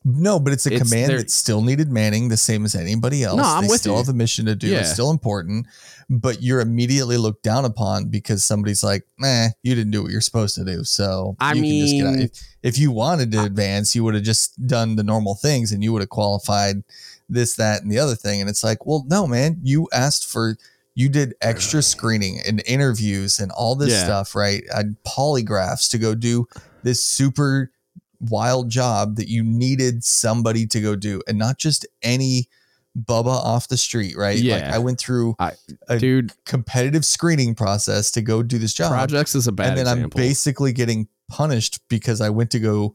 No, 0.06 0.38
but 0.38 0.52
it's 0.52 0.66
a 0.66 0.74
It's 0.74 0.82
command 0.90 1.10
there- 1.12 1.18
that 1.18 1.30
still 1.30 1.62
needed 1.62 1.90
manning 1.90 2.28
the 2.28 2.36
same 2.36 2.66
as 2.66 2.74
anybody 2.74 3.24
else. 3.24 3.38
No, 3.38 3.42
I'm 3.44 3.62
they 3.62 3.68
with 3.68 3.80
still 3.80 3.94
you. 3.94 3.98
have 4.00 4.08
a 4.10 4.12
mission 4.12 4.44
to 4.44 4.54
do. 4.54 4.74
It's 4.74 4.92
still 4.92 5.10
important, 5.10 5.66
but 6.10 6.42
you're 6.42 6.60
immediately 6.60 7.16
looked 7.16 7.42
down 7.42 7.64
upon 7.64 8.10
because 8.10 8.44
somebody's 8.44 8.82
like, 8.84 9.04
"Nah, 9.18 9.48
you 9.62 9.74
didn't 9.74 9.92
do 9.92 10.02
what 10.02 10.12
you're 10.12 10.20
supposed 10.20 10.56
to 10.56 10.64
do." 10.64 10.84
So 10.84 11.36
I 11.40 11.54
you 11.54 11.62
can 11.62 11.80
just 11.80 11.92
get 11.94 12.06
out. 12.06 12.12
mean- 12.16 12.22
If, 12.24 12.30
if 12.62 12.78
you 12.78 12.90
wanted 12.90 13.32
to 13.32 13.44
advance, 13.44 13.94
you 13.94 14.04
would 14.04 14.12
have 14.14 14.24
just 14.24 14.66
done 14.66 14.96
the 14.96 15.02
normal 15.02 15.36
things, 15.36 15.72
and 15.72 15.82
you 15.82 15.90
would 15.94 16.02
have 16.02 16.10
qualified 16.10 16.84
this, 17.30 17.54
that, 17.56 17.80
and 17.82 17.90
the 17.90 17.98
other 17.98 18.14
thing. 18.14 18.42
And 18.42 18.50
it's 18.50 18.62
like, 18.62 18.84
well, 18.84 19.06
no, 19.08 19.26
man, 19.26 19.58
you 19.62 19.88
asked 19.90 20.26
for. 20.30 20.58
You 20.94 21.08
did 21.08 21.34
extra 21.40 21.82
screening 21.82 22.40
and 22.46 22.62
interviews 22.66 23.38
and 23.40 23.50
all 23.52 23.74
this 23.74 23.90
Yeah. 23.90 24.04
stuff, 24.04 24.34
right? 24.34 24.62
And 24.74 24.96
polygraphs 25.06 25.90
to 25.90 25.98
go 25.98 26.14
do 26.14 26.46
this 26.82 27.02
super 27.02 27.72
wild 28.20 28.70
job 28.70 29.16
that 29.16 29.28
you 29.28 29.42
needed 29.42 30.04
somebody 30.04 30.66
to 30.68 30.80
go 30.80 30.94
do 30.96 31.20
and 31.26 31.36
not 31.38 31.58
just 31.58 31.86
any 32.02 32.48
bubba 32.96 33.26
off 33.26 33.66
the 33.66 33.76
street, 33.76 34.16
right? 34.16 34.36
Like 34.36 34.44
Yeah. 34.44 34.70
I 34.72 34.78
went 34.78 35.00
through 35.00 35.34
I- 35.40 35.54
a 35.88 35.98
Dude, 35.98 36.32
competitive 36.44 37.04
screening 37.04 37.56
process 37.56 38.12
to 38.12 38.22
go 38.22 38.42
do 38.44 38.56
this 38.58 38.72
job. 38.72 38.92
projects 38.92 39.34
is 39.34 39.48
a 39.48 39.52
bad 39.52 39.70
and 39.70 39.78
then 39.78 39.86
example. 39.88 40.20
I'm 40.20 40.26
basically 40.26 40.72
getting 40.72 41.08
punished 41.28 41.80
because 41.88 42.20
I 42.20 42.30
went 42.30 42.50
to 42.52 42.60
go 42.60 42.94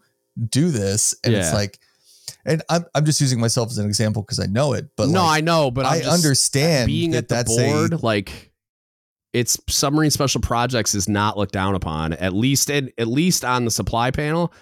do 0.50 0.72
this. 0.72 1.14
And 1.26 1.34
it's 1.34 1.52
like, 1.54 1.80
and 2.46 2.62
I'm, 2.70 2.86
I'm 2.96 3.06
just 3.06 3.20
using 3.22 3.40
myself 3.40 3.70
as 3.70 3.78
an 3.78 3.86
example 3.86 4.22
because 4.22 4.40
I 4.40 4.46
know 4.46 4.74
it, 4.74 4.90
but 4.96 5.10
no, 5.10 5.24
like, 5.24 5.38
I 5.40 5.42
know, 5.42 5.72
but 5.72 5.86
I'm 5.86 6.04
I 6.04 6.06
understand 6.10 6.88
being 6.88 7.12
that 7.12 7.18
at 7.20 7.28
the 7.30 7.36
that's 7.36 7.56
board, 7.56 7.94
a, 7.94 7.98
like 7.98 8.52
it's 9.34 9.60
submarine 9.70 10.10
special 10.12 10.42
projects 10.42 10.96
is 10.96 11.08
not 11.08 11.38
looked 11.38 11.54
down 11.54 11.76
upon. 11.76 12.14
At 12.14 12.34
least 12.34 12.72
at, 12.72 12.86
at 12.98 13.08
least 13.08 13.46
on 13.46 13.66
the 13.66 13.72
supply 13.72 14.12
panel. 14.12 14.54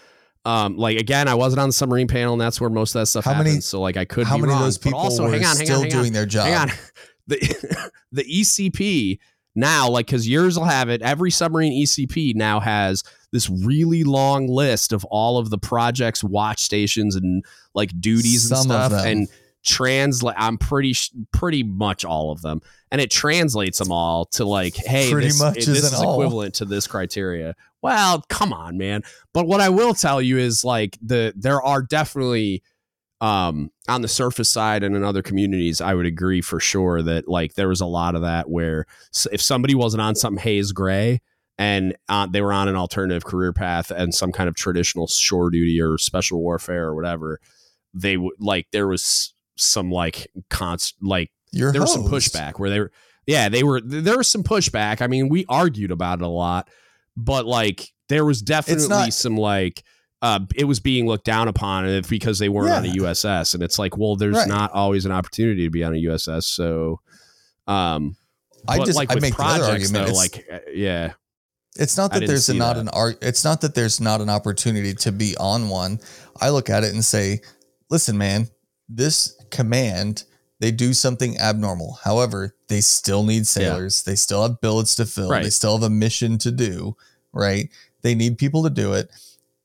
Um, 0.45 0.77
like 0.77 0.97
again, 0.97 1.27
I 1.27 1.35
wasn't 1.35 1.59
on 1.61 1.69
the 1.69 1.73
submarine 1.73 2.07
panel, 2.07 2.33
and 2.33 2.41
that's 2.41 2.59
where 2.61 2.69
most 2.69 2.95
of 2.95 3.01
that 3.01 3.07
stuff 3.07 3.25
How 3.25 3.33
happens. 3.33 3.49
many- 3.49 3.61
so 3.61 3.81
like 3.81 3.97
I 3.97 4.05
could 4.05 4.27
how 4.27 4.37
many 4.37 4.49
wrong. 4.51 4.59
of 4.59 4.65
those 4.65 4.77
people 4.77 4.99
also, 4.99 5.23
were 5.23 5.31
hang 5.31 5.45
on, 5.45 5.57
hang 5.57 5.65
still 5.65 5.77
on, 5.77 5.83
hang 5.83 5.93
on. 5.93 6.01
doing 6.01 6.13
their 6.13 6.25
job? 6.25 6.47
Hang 6.47 6.69
on. 6.69 6.71
The 7.29 7.91
the 8.13 8.23
ECP 8.23 9.19
now, 9.53 9.89
like, 9.89 10.05
because 10.05 10.29
yours 10.29 10.57
will 10.57 10.63
have 10.65 10.87
it. 10.87 11.01
Every 11.01 11.29
submarine 11.29 11.73
ECP 11.73 12.35
now 12.35 12.61
has 12.61 13.03
this 13.31 13.49
really 13.49 14.03
long 14.03 14.47
list 14.47 14.93
of 14.93 15.05
all 15.05 15.37
of 15.37 15.49
the 15.49 15.57
projects, 15.57 16.23
watch 16.23 16.61
stations, 16.61 17.15
and 17.15 17.43
like 17.73 17.91
duties 17.99 18.49
and 18.49 18.57
Some 18.59 18.71
of 18.71 18.91
stuff, 18.91 19.05
and 19.05 19.27
translate. 19.65 20.35
I'm 20.37 20.57
pretty 20.57 20.95
pretty 21.33 21.63
much 21.63 22.05
all 22.05 22.31
of 22.31 22.41
them, 22.41 22.61
and 22.91 23.01
it 23.01 23.11
translates 23.11 23.79
them 23.79 23.91
all 23.91 24.25
to 24.25 24.45
like, 24.45 24.75
hey, 24.75 25.11
Pretty 25.11 25.27
this, 25.27 25.39
much 25.39 25.55
this 25.55 25.67
isn't 25.67 26.05
all. 26.05 26.13
equivalent 26.13 26.55
to 26.55 26.65
this 26.65 26.87
criteria. 26.87 27.55
Well, 27.81 28.23
come 28.29 28.53
on, 28.53 28.77
man. 28.77 29.03
But 29.33 29.47
what 29.47 29.61
I 29.61 29.69
will 29.69 29.93
tell 29.93 30.21
you 30.21 30.37
is 30.37 30.63
like 30.63 30.97
the 31.01 31.33
there 31.35 31.61
are 31.61 31.81
definitely 31.81 32.63
um 33.19 33.71
on 33.87 34.01
the 34.03 34.07
surface 34.07 34.51
side 34.51 34.83
and 34.83 34.95
in 34.95 35.03
other 35.03 35.23
communities 35.23 35.81
i 35.81 35.91
would 35.91 36.05
agree 36.05 36.39
for 36.39 36.59
sure 36.59 37.01
that 37.01 37.27
like 37.27 37.55
there 37.55 37.67
was 37.67 37.81
a 37.81 37.85
lot 37.85 38.13
of 38.13 38.21
that 38.21 38.47
where 38.47 38.85
if 39.31 39.41
somebody 39.41 39.73
wasn't 39.73 39.99
on 39.99 40.13
something 40.13 40.39
haze 40.39 40.71
gray 40.71 41.19
and 41.57 41.95
uh, 42.09 42.27
they 42.27 42.41
were 42.41 42.53
on 42.53 42.67
an 42.67 42.75
alternative 42.75 43.25
career 43.25 43.51
path 43.53 43.89
and 43.91 44.13
some 44.13 44.31
kind 44.31 44.47
of 44.47 44.55
traditional 44.55 45.07
shore 45.07 45.49
duty 45.49 45.81
or 45.81 45.97
special 45.97 46.39
warfare 46.41 46.85
or 46.85 46.95
whatever 46.95 47.39
they 47.93 48.15
would 48.17 48.33
like 48.39 48.67
there 48.71 48.87
was 48.87 49.33
some 49.55 49.89
like 49.91 50.27
const 50.49 50.95
like 51.01 51.31
You're 51.51 51.71
there 51.71 51.81
was 51.81 51.93
some 51.93 52.03
pushback 52.03 52.59
where 52.59 52.69
they 52.69 52.79
were 52.79 52.91
yeah 53.25 53.49
they 53.49 53.63
were 53.63 53.81
there 53.81 54.17
was 54.17 54.27
some 54.27 54.43
pushback 54.43 55.01
i 55.01 55.07
mean 55.07 55.29
we 55.29 55.45
argued 55.49 55.89
about 55.91 56.19
it 56.19 56.23
a 56.25 56.27
lot 56.27 56.69
but 57.15 57.45
like 57.47 57.91
there 58.09 58.23
was 58.25 58.41
definitely 58.41 58.87
not- 58.87 59.13
some 59.13 59.35
like 59.35 59.83
uh, 60.21 60.39
it 60.55 60.63
was 60.63 60.79
being 60.79 61.05
looked 61.05 61.25
down 61.25 61.47
upon 61.47 61.85
if 61.87 62.09
because 62.09 62.39
they 62.39 62.49
weren't 62.49 62.71
on 62.73 62.83
a 62.85 62.87
USS, 62.87 63.53
and 63.53 63.61
it's 63.61 63.77
like, 63.77 63.95
well, 63.97 64.15
there's 64.15 64.35
Right. 64.35 64.47
not 64.47 64.71
always 64.71 65.05
an 65.05 65.11
opportunity 65.11 65.65
to 65.65 65.69
be 65.69 65.83
on 65.83 65.93
a 65.93 65.97
USS. 65.97 66.45
So, 66.45 67.01
um, 67.67 68.15
I 68.67 68.79
just 68.79 68.95
like 68.95 69.11
I 69.11 69.15
make 69.19 69.33
the 69.33 69.43
projects 69.43 69.67
argument. 69.93 70.07
though, 70.07 70.13
like 70.13 70.47
uh, 70.51 70.59
yeah, 70.73 71.13
It's 71.79 71.97
not 71.97 72.11
that 72.13 72.25
there's 72.27 72.49
a, 72.49 72.53
not 72.53 72.75
that. 72.75 72.81
an 72.81 72.89
art. 72.89 73.17
It's 73.21 73.43
not 73.43 73.61
that 73.61 73.75
there's 73.75 73.99
not 74.01 74.21
an 74.21 74.29
opportunity 74.29 74.93
to 74.95 75.11
be 75.11 75.35
on 75.37 75.69
one. 75.69 75.99
I 76.41 76.49
look 76.49 76.69
at 76.69 76.83
it 76.83 76.93
and 76.93 77.03
say, 77.03 77.41
listen, 77.89 78.17
man, 78.17 78.47
this 78.89 79.35
command 79.51 80.23
they 80.59 80.71
do 80.71 80.93
something 80.93 81.37
abnormal. 81.37 81.99
However, 82.03 82.55
they 82.67 82.81
still 82.81 83.23
need 83.23 83.45
sailors. 83.45 84.01
They 84.03 84.15
still 84.15 84.41
have 84.41 84.59
billets 84.59 84.95
to 84.95 85.05
fill. 85.05 85.29
They 85.43 85.51
still 85.51 85.77
have 85.77 85.83
a 85.83 85.89
mission 85.89 86.39
to 86.39 86.51
do. 86.51 86.95
Right? 87.31 87.69
They 88.01 88.15
need 88.15 88.39
people 88.39 88.63
to 88.63 88.69
do 88.71 88.93
it, 88.93 89.11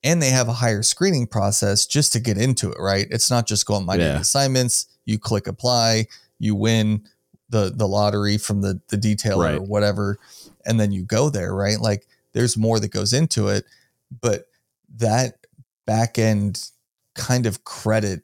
and 0.03 0.21
they 0.21 0.29
have 0.29 0.49
a 0.49 0.53
higher 0.53 0.83
screening 0.83 1.25
process 1.25 1.87
just 1.87 2.13
to 2.13 2.19
get 2.19 2.37
into 2.37 2.69
it. 2.71 2.77
Right? 2.79 3.07
It's 3.09 3.31
not 3.31 3.47
just 3.47 3.65
going 3.65 3.85
my 3.85 3.95
Yeah. 3.95 4.19
assignments. 4.19 4.85
You 5.05 5.17
click 5.17 5.47
apply. 5.47 6.07
You 6.37 6.53
win 6.53 7.03
the 7.49 7.71
the 7.75 7.87
lottery 7.87 8.37
from 8.37 8.61
the 8.61 8.79
the 8.89 8.97
detailer 8.97 9.57
or 9.57 9.61
whatever 9.61 10.19
and 10.65 10.79
then 10.79 10.91
you 10.91 11.03
go 11.03 11.29
there, 11.29 11.53
right? 11.53 11.79
Like 11.79 12.07
there's 12.33 12.57
more 12.57 12.79
that 12.79 12.91
goes 12.91 13.13
into 13.13 13.47
it, 13.47 13.65
but 14.21 14.45
that 14.97 15.45
back 15.85 16.17
end 16.17 16.69
kind 17.15 17.45
of 17.45 17.63
credit, 17.63 18.23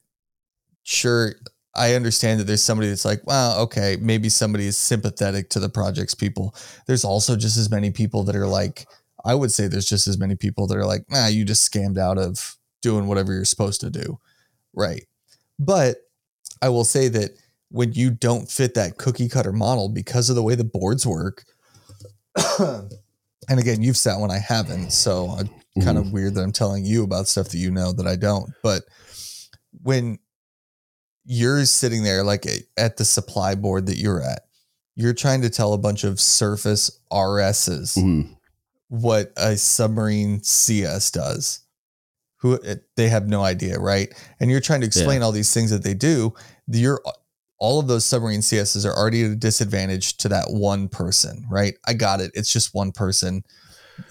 sure, 0.84 1.36
I 1.76 1.96
understand 1.96 2.40
that 2.40 2.46
there's 2.46 2.64
somebody 2.64 2.90
that's 2.90 3.06
like, 3.06 3.26
wow, 3.26 3.60
okay, 3.62 3.98
maybe 4.02 4.30
somebody 4.30 4.68
is 4.68 4.78
sympathetic 4.78 5.50
to 5.52 5.60
the 5.60 5.70
project's 5.70 6.16
people. 6.16 6.56
There's 6.88 7.06
also 7.06 7.36
just 7.36 7.58
as 7.58 7.70
many 7.70 7.92
people 7.92 8.24
that 8.24 8.36
are 8.36 8.48
like, 8.48 8.88
I 9.24 9.36
would 9.36 9.52
say 9.52 9.68
there's 9.68 9.88
just 9.88 10.08
as 10.08 10.18
many 10.18 10.36
people 10.36 10.68
that 10.68 10.78
are 10.78 10.86
like, 10.86 11.04
nah, 11.10 11.28
you 11.28 11.46
just 11.46 11.72
scammed 11.72 11.98
out 11.98 12.18
of 12.18 12.58
doing 12.82 13.08
whatever 13.08 13.34
you're 13.34 13.46
supposed 13.46 13.82
to 13.82 13.90
do. 13.90 14.20
Right. 14.74 15.06
But 15.58 15.98
I 16.62 16.70
will 16.70 16.86
say 16.86 17.08
that 17.10 17.32
when 17.70 17.94
you 17.94 18.10
don't 18.10 18.50
fit 18.50 18.74
that 18.74 18.98
cookie 18.98 19.30
cutter 19.30 19.52
model 19.52 19.90
because 19.90 20.30
of 20.30 20.36
the 20.36 20.44
way 20.44 20.56
the 20.56 20.64
boards 20.64 21.06
work, 21.06 21.46
and 22.60 23.60
again, 23.60 23.82
you've 23.82 23.98
sat 23.98 24.20
when 24.20 24.32
I 24.32 24.38
haven't, 24.40 24.92
so 24.92 25.30
I'm 25.30 25.48
kind 25.48 25.60
Mm-hmm. 25.78 25.98
of 25.98 26.12
weird 26.12 26.34
that 26.36 26.42
I'm 26.42 26.52
telling 26.52 26.84
you 26.84 27.04
about 27.04 27.28
stuff 27.28 27.50
that 27.50 27.58
you 27.58 27.72
know 27.72 27.94
that 27.94 28.08
I 28.08 28.16
don't. 28.18 28.50
But 28.64 28.84
when 29.82 30.20
you're 31.26 31.64
sitting 31.66 32.04
there, 32.04 32.24
like 32.24 32.46
at 32.76 32.98
the 32.98 33.06
supply 33.06 33.56
board 33.56 33.86
that 33.86 33.98
you're 33.98 34.22
at, 34.22 34.42
you're 34.96 35.14
trying 35.14 35.42
to 35.44 35.50
tell 35.50 35.74
a 35.74 35.78
bunch 35.78 36.04
of 36.04 36.20
surface 36.20 37.00
RSs 37.12 37.96
Mhm. 37.98 38.36
what 38.90 39.32
a 39.38 39.56
submarine 39.56 40.44
CS 40.44 41.12
does. 41.12 41.60
Who 42.38 42.60
they 42.96 43.10
have 43.10 43.28
no 43.28 43.44
idea, 43.44 43.80
right? 43.80 44.14
And 44.40 44.50
you're 44.50 44.60
trying 44.62 44.82
to 44.82 44.88
explain 44.88 45.22
all 45.22 45.32
these 45.32 45.54
things 45.54 45.70
that 45.72 45.84
they 45.84 45.94
do. 45.94 46.34
You're 46.68 47.02
all 47.60 47.80
of 47.80 47.88
those 47.88 48.06
submarine 48.06 48.40
CSs 48.40 48.86
are 48.86 48.94
already 48.96 49.24
at 49.24 49.32
a 49.32 49.36
disadvantage 49.36 50.18
to 50.18 50.30
that 50.30 50.46
one 50.50 50.88
person, 50.88 51.46
right? 51.50 51.76
I 51.86 51.94
got 51.94 52.22
it. 52.22 52.32
It's 52.34 52.52
just 52.52 52.74
one 52.74 52.92
person 52.92 53.44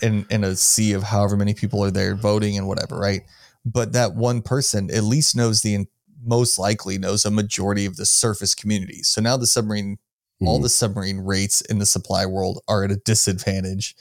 in 0.03 0.27
in 0.31 0.45
a 0.45 0.55
sea 0.55 0.93
of 0.93 1.03
however 1.03 1.37
many 1.37 1.55
people 1.55 1.83
are 1.83 1.91
there 1.91 2.15
voting 2.15 2.59
and 2.59 2.69
whatever, 2.69 2.99
right? 2.99 3.23
But 3.65 3.93
that 3.95 4.15
one 4.15 4.43
person 4.43 4.91
at 4.91 5.03
least 5.05 5.35
knows 5.35 5.63
the 5.63 5.87
most 6.25 6.59
likely 6.59 6.99
knows 6.99 7.25
a 7.25 7.31
majority 7.31 7.87
of 7.87 7.97
the 7.97 8.05
surface 8.05 8.55
community. 8.55 9.03
So 9.03 9.21
now 9.23 9.37
the 9.37 9.47
submarine, 9.47 9.99
all 10.43 10.59
Mhm. 10.59 10.63
the 10.65 10.69
submarine 10.69 11.19
rates 11.19 11.61
in 11.63 11.79
the 11.79 11.87
supply 11.87 12.27
world 12.27 12.61
are 12.69 12.85
at 12.85 12.91
a 12.91 12.97
disadvantage 12.97 13.97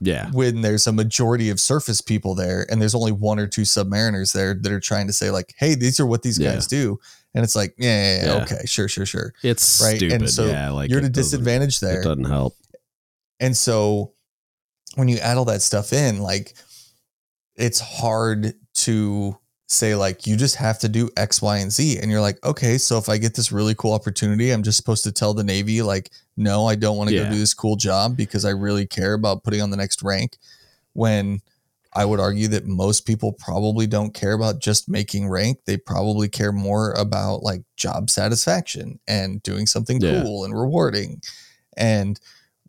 yeah, 0.00 0.30
when 0.32 0.60
there's 0.60 0.86
a 0.86 0.92
majority 0.92 1.48
of 1.48 1.58
surface 1.58 2.00
people 2.02 2.34
there 2.34 2.66
and 2.70 2.80
there's 2.82 2.94
only 2.94 3.12
one 3.12 3.38
or 3.38 3.46
two 3.46 3.62
submariners 3.62 4.32
there 4.32 4.54
that 4.54 4.70
are 4.70 4.80
trying 4.80 5.06
to 5.06 5.12
say 5.12 5.30
like, 5.30 5.54
hey, 5.58 5.74
these 5.74 5.98
are 5.98 6.06
what 6.06 6.22
these 6.22 6.38
Yeah. 6.38 6.52
guys 6.52 6.66
do. 6.66 6.98
And 7.36 7.44
it's 7.44 7.54
like, 7.54 7.74
yeah, 7.76 8.16
yeah, 8.16 8.24
yeah, 8.26 8.32
okay, 8.42 8.62
sure, 8.64 8.88
sure, 8.88 9.04
sure. 9.06 9.34
it's 9.42 9.80
Right. 9.80 9.98
stupid. 9.98 10.22
And 10.22 10.30
so 10.30 10.46
yeah, 10.46 10.70
like 10.70 10.88
You're 10.90 11.00
at 11.00 11.04
a 11.04 11.10
disadvantage 11.10 11.80
there. 11.80 12.00
It 12.00 12.04
doesn't 12.04 12.24
help. 12.24 12.56
And 13.38 13.54
so 13.54 14.14
when 14.94 15.06
you 15.08 15.18
add 15.18 15.36
all 15.36 15.44
that 15.44 15.60
stuff 15.60 15.92
in, 15.92 16.20
like 16.20 16.54
it's 17.56 17.78
hard 17.80 18.54
to 18.74 19.36
say 19.68 19.94
like 19.94 20.26
you 20.26 20.36
just 20.36 20.56
have 20.56 20.78
to 20.78 20.88
do 20.88 21.10
X, 21.16 21.42
Y, 21.42 21.58
and 21.58 21.70
Z. 21.70 21.98
And 21.98 22.10
you're 22.10 22.20
like, 22.22 22.42
okay, 22.44 22.78
so 22.78 22.96
if 22.98 23.08
I 23.10 23.18
get 23.18 23.34
this 23.34 23.52
really 23.52 23.74
cool 23.74 23.92
opportunity, 23.92 24.50
I'm 24.50 24.62
just 24.62 24.78
supposed 24.78 25.04
to 25.04 25.12
tell 25.12 25.34
the 25.34 25.44
Navy, 25.44 25.82
like, 25.82 26.10
no, 26.38 26.66
I 26.66 26.74
don't 26.74 26.96
want 26.96 27.10
to 27.10 27.16
Yeah. 27.16 27.24
go 27.24 27.30
do 27.30 27.38
this 27.38 27.52
cool 27.52 27.76
job 27.76 28.16
because 28.16 28.44
I 28.46 28.50
really 28.50 28.86
care 28.86 29.12
about 29.14 29.42
putting 29.44 29.60
on 29.60 29.70
the 29.70 29.76
next 29.76 30.02
rank. 30.02 30.38
When 30.94 31.40
I 31.96 32.04
would 32.04 32.20
argue 32.20 32.46
that 32.48 32.66
most 32.66 33.06
people 33.06 33.32
probably 33.32 33.86
don't 33.86 34.12
care 34.12 34.34
about 34.34 34.60
just 34.60 34.88
making 34.88 35.28
rank. 35.30 35.60
They 35.64 35.78
probably 35.78 36.28
care 36.28 36.52
more 36.52 36.92
about 36.92 37.42
like 37.42 37.62
job 37.76 38.10
satisfaction 38.10 39.00
and 39.08 39.42
doing 39.42 39.66
something 39.66 40.00
Yeah. 40.00 40.22
cool 40.22 40.44
and 40.44 40.58
rewarding. 40.58 41.22
And 41.76 42.20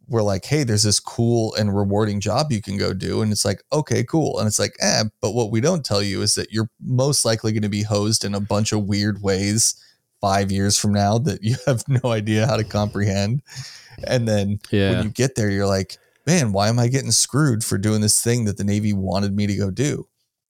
we're 0.07 0.21
like, 0.23 0.45
hey, 0.45 0.63
there's 0.63 0.83
this 0.83 1.01
cool 1.01 1.53
and 1.55 1.75
rewarding 1.75 2.21
job 2.21 2.51
you 2.51 2.61
can 2.61 2.77
go 2.77 2.93
do. 2.93 3.21
And 3.21 3.31
it's 3.33 3.43
like, 3.43 3.61
okay, 3.73 4.05
cool. 4.05 4.39
And 4.39 4.47
it's 4.47 4.59
like, 4.59 4.75
eh, 4.79 5.03
but 5.19 5.33
what 5.33 5.51
we 5.51 5.59
don't 5.59 5.83
tell 5.83 6.01
you 6.01 6.21
is 6.21 6.35
that 6.35 6.51
you're 6.53 6.69
most 6.81 7.25
likely 7.25 7.51
going 7.51 7.63
to 7.63 7.69
be 7.69 7.83
hosed 7.83 8.23
in 8.23 8.33
a 8.33 8.39
bunch 8.39 8.71
of 8.71 8.85
weird 8.85 9.21
ways 9.21 9.75
five 10.21 10.51
years 10.51 10.79
from 10.79 10.93
now 10.93 11.17
that 11.17 11.43
you 11.43 11.57
have 11.65 11.83
no 11.89 12.11
idea 12.11 12.47
how 12.47 12.55
to 12.55 12.63
comprehend. 12.63 13.41
And 14.05 14.25
then 14.27 14.59
Yeah, 14.71 14.91
when 14.91 15.03
you 15.03 15.09
get 15.09 15.35
there, 15.35 15.49
you're 15.49 15.67
like, 15.67 15.97
man, 16.27 16.51
why 16.51 16.67
am 16.69 16.77
I 16.77 16.89
getting 16.89 17.11
screwed 17.11 17.63
for 17.63 17.77
doing 17.79 18.01
this 18.01 18.21
thing 18.21 18.45
that 18.45 18.57
the 18.57 18.63
Navy 18.63 18.93
wanted 18.93 19.35
me 19.35 19.47
to 19.47 19.55
go 19.55 19.71
do? 19.71 20.07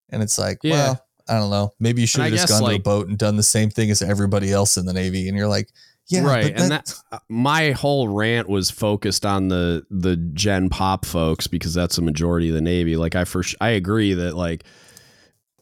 And 0.10 0.22
it's 0.24 0.38
like, 0.38 0.58
Yeah. 0.64 0.72
well, 0.74 1.06
I 1.30 1.34
don't 1.38 1.52
know. 1.52 1.72
Maybe 1.80 2.02
you 2.02 2.08
should 2.08 2.22
have 2.22 2.32
just 2.32 2.48
gone 2.50 2.64
to 2.70 2.76
a 2.76 2.80
boat 2.80 3.08
and 3.08 3.18
done 3.18 3.36
the 3.38 3.44
same 3.44 3.70
thing 3.70 3.92
as 3.92 4.02
everybody 4.02 4.52
else 4.52 4.76
in 4.78 4.86
the 4.86 4.94
Navy. 4.94 5.28
And 5.30 5.38
you're 5.38 5.48
like, 5.48 5.70
yeah, 6.08 6.24
right. 6.24 6.54
but 6.54 6.62
and 6.62 6.72
that 6.72 6.94
uh, 7.12 7.20
my 7.28 7.72
whole 7.72 8.08
rant 8.08 8.48
was 8.48 8.72
focused 8.72 9.26
on 9.26 9.50
the 9.50 9.86
the 9.92 10.16
Gen 10.16 10.70
Pop 10.70 11.06
folks 11.06 11.48
because 11.48 11.74
that's 11.74 11.98
a 11.98 12.02
majority 12.02 12.48
of 12.48 12.56
the 12.56 12.62
Navy. 12.62 12.96
Like 12.96 13.16
I 13.16 13.26
first, 13.26 13.56
I 13.60 13.72
agree 13.72 14.14
that 14.14 14.34
like, 14.34 14.64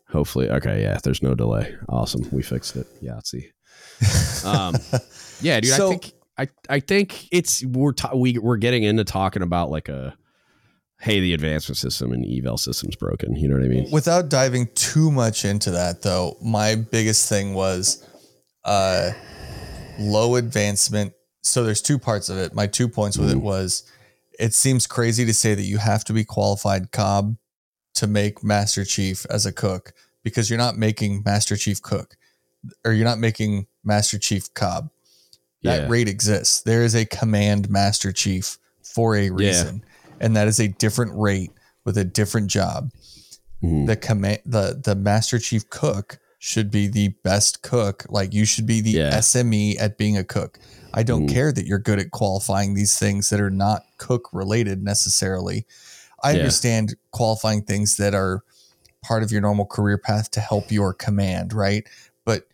hopefully, 0.08 0.52
okay, 0.52 0.84
yeah, 0.84 1.00
there's 1.04 1.24
no 1.24 1.34
delay. 1.34 1.76
Awesome, 1.90 2.28
we 2.32 2.44
fixed 2.44 2.76
it. 2.76 2.88
Yahtzee. 3.04 3.46
Um, 4.46 4.76
yeah, 5.42 5.60
dude. 5.60 5.72
So- 5.72 5.88
I 5.88 5.90
think 5.98 6.14
I 6.38 6.48
I 6.70 6.80
think 6.80 7.28
it's 7.32 7.64
we're 7.66 7.94
ta- 7.94 8.16
we 8.16 8.38
we're 8.38 8.58
getting 8.58 8.84
into 8.84 9.04
talking 9.04 9.42
about 9.42 9.70
like 9.72 9.88
a 9.90 10.16
hey 11.00 11.20
the 11.20 11.34
advancement 11.34 11.78
system 11.78 12.12
and 12.12 12.26
eval 12.26 12.58
system's 12.58 12.96
broken. 12.96 13.36
You 13.36 13.48
know 13.48 13.56
what 13.56 13.64
I 13.66 13.68
mean? 13.68 13.88
Without 13.92 14.30
diving 14.30 14.68
too 14.76 15.12
much 15.12 15.46
into 15.46 15.72
that, 15.72 16.02
though, 16.02 16.38
my 16.42 16.76
biggest 16.76 17.30
thing 17.30 17.54
was 17.54 18.06
uh, 18.64 19.12
low 20.00 20.36
advancement. 20.36 21.14
So 21.42 21.64
there's 21.64 21.82
two 21.82 22.00
parts 22.00 22.30
of 22.30 22.38
it. 22.38 22.54
My 22.54 22.68
two 22.68 22.88
points 22.88 23.18
with 23.18 23.30
it 23.32 23.38
Mhm. 23.38 23.42
was 23.42 23.84
it 24.40 24.54
seems 24.54 24.88
crazy 24.88 25.26
to 25.26 25.34
say 25.34 25.54
that 25.56 25.62
you 25.64 25.78
have 25.78 26.04
to 26.06 26.14
be 26.14 26.26
qualified 26.26 26.92
cob 26.92 27.38
to 27.94 28.08
make 28.08 28.44
Master 28.44 28.84
Chief 28.84 29.26
as 29.30 29.46
a 29.46 29.54
cook 29.54 29.94
because 30.24 30.50
you're 30.50 30.58
not 30.60 30.78
making 30.78 31.22
Master 31.24 31.56
Chief 31.56 31.82
cook 31.82 32.18
or 32.84 32.92
you're 32.92 33.06
not 33.06 33.20
making 33.20 33.68
Master 33.84 34.18
Chief 34.18 34.54
cob. 34.54 34.90
That 35.66 35.82
Yeah. 35.84 35.88
rate 35.90 36.08
exists. 36.08 36.62
There 36.62 36.84
is 36.84 36.96
a 36.96 37.06
command 37.06 37.70
Master 37.70 38.12
Chief 38.12 38.58
for 38.82 39.16
a 39.16 39.30
reason, 39.30 39.84
and 40.22 40.36
that 40.36 40.48
is 40.48 40.60
a 40.60 40.68
different 40.70 41.12
rate 41.16 41.52
with 41.84 41.98
a 41.98 42.04
different 42.06 42.48
job 42.48 42.92
the 43.62 43.96
command 43.96 44.40
the 44.46 44.80
the 44.84 44.94
master 44.96 45.40
chief 45.40 45.68
cook 45.72 46.20
should 46.38 46.70
be 46.70 46.88
the 46.88 47.08
best 47.24 47.64
cook 47.64 48.06
like 48.10 48.32
you 48.32 48.46
should 48.46 48.68
be 48.68 48.80
the 48.80 48.92
Yeah. 48.92 49.18
sme 49.22 49.76
at 49.80 49.98
being 49.98 50.18
a 50.18 50.24
cook 50.24 50.60
i 50.94 51.02
don't 51.02 51.26
Mm. 51.28 51.34
care 51.34 51.52
that 51.52 51.66
you're 51.66 51.80
good 51.80 51.98
at 51.98 52.12
qualifying 52.12 52.76
these 52.76 53.00
things 53.00 53.30
that 53.30 53.42
are 53.42 53.50
not 53.50 53.84
cook 53.98 54.30
related 54.32 54.84
necessarily 54.84 55.66
i 56.22 56.32
Yeah. 56.34 56.40
understand 56.40 56.96
qualifying 57.12 57.64
things 57.64 57.98
that 57.98 58.14
are 58.14 58.44
part 59.04 59.24
of 59.24 59.32
your 59.32 59.42
normal 59.42 59.66
career 59.66 59.98
path 59.98 60.30
to 60.32 60.42
help 60.42 60.72
your 60.72 60.94
command 60.94 61.52
right 61.52 61.88
but 62.24 62.48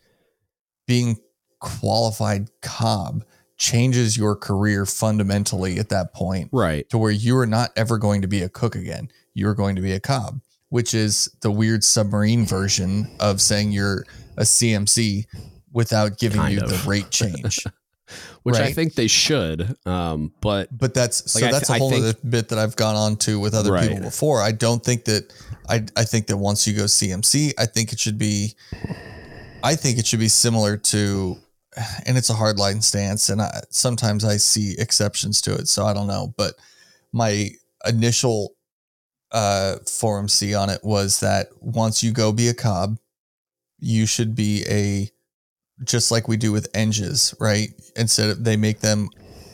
being 0.86 1.18
qualified 1.62 2.50
cob 2.60 3.24
changes 3.56 4.16
your 4.16 4.34
career 4.34 4.84
fundamentally 4.84 5.78
at 5.78 5.88
that 5.88 6.12
point 6.12 6.48
Right. 6.52 6.88
to 6.90 6.98
where 6.98 7.12
you 7.12 7.38
are 7.38 7.46
not 7.46 7.70
ever 7.76 7.96
going 7.96 8.22
to 8.22 8.28
be 8.28 8.42
a 8.42 8.48
cook 8.48 8.74
again. 8.74 9.08
You're 9.34 9.54
going 9.54 9.76
to 9.76 9.82
be 9.82 9.92
a 9.92 10.00
cob, 10.00 10.40
which 10.68 10.92
is 10.94 11.28
the 11.42 11.50
weird 11.50 11.84
submarine 11.84 12.44
version 12.44 13.08
of 13.20 13.40
saying 13.40 13.70
you're 13.72 14.04
a 14.36 14.42
CMC 14.42 15.26
without 15.72 16.18
giving 16.18 16.40
Kind 16.40 16.54
you 16.54 16.60
of. 16.60 16.70
the 16.70 16.88
rate 16.88 17.10
change. 17.10 17.64
Which 18.42 18.56
I 18.56 18.72
think 18.72 18.94
they 18.94 19.06
should. 19.06 19.74
Um, 19.86 20.32
but 20.42 20.68
but 20.76 20.92
that's 20.92 21.30
so 21.32 21.38
Like, 21.40 21.48
I 21.48 21.52
that's 21.52 21.68
th- 21.68 21.76
a 21.76 21.80
whole 21.80 21.90
think- 21.92 22.04
other 22.04 22.14
bit 22.28 22.48
that 22.50 22.58
I've 22.58 22.76
gone 22.76 22.94
on 22.96 23.16
to 23.18 23.40
with 23.40 23.54
other 23.54 23.72
Right. 23.72 23.88
people 23.88 24.04
before. 24.04 24.42
I 24.42 24.52
don't 24.52 24.84
think 24.84 25.04
that 25.06 25.32
I 25.68 25.84
I 25.96 26.04
think 26.04 26.26
that 26.26 26.36
once 26.36 26.66
you 26.66 26.74
go 26.74 26.84
CMC, 26.84 27.52
I 27.56 27.64
think 27.64 27.90
it 27.92 27.98
should 28.00 28.18
be 28.18 28.54
I 29.62 29.76
think 29.76 29.98
it 29.98 30.06
should 30.06 30.18
be 30.18 30.28
similar 30.28 30.76
to 30.76 31.38
and 32.06 32.16
it's 32.18 32.30
a 32.30 32.34
hard 32.34 32.58
line 32.58 32.82
stance 32.82 33.28
and 33.28 33.40
I, 33.42 33.62
sometimes 33.70 34.24
I 34.24 34.36
see 34.36 34.74
exceptions 34.78 35.40
to 35.42 35.54
it, 35.54 35.68
so 35.68 35.84
I 35.84 35.92
don't 35.92 36.06
know, 36.06 36.34
but 36.36 36.54
my 37.12 37.50
initial 37.86 38.54
uh 39.32 39.76
forum 39.88 40.28
C 40.28 40.54
on 40.54 40.68
it 40.68 40.80
was 40.82 41.20
that 41.20 41.48
once 41.60 42.02
you 42.02 42.12
go 42.12 42.32
be 42.32 42.48
a 42.48 42.54
cob, 42.54 42.98
you 43.78 44.06
should 44.06 44.34
be 44.34 44.64
a 44.68 45.10
just 45.84 46.10
like 46.10 46.28
we 46.28 46.36
do 46.36 46.52
with 46.52 46.68
enges, 46.74 47.34
right? 47.40 47.68
Instead 47.96 48.30
of 48.30 48.44
they 48.44 48.56
make 48.56 48.80
them 48.80 49.08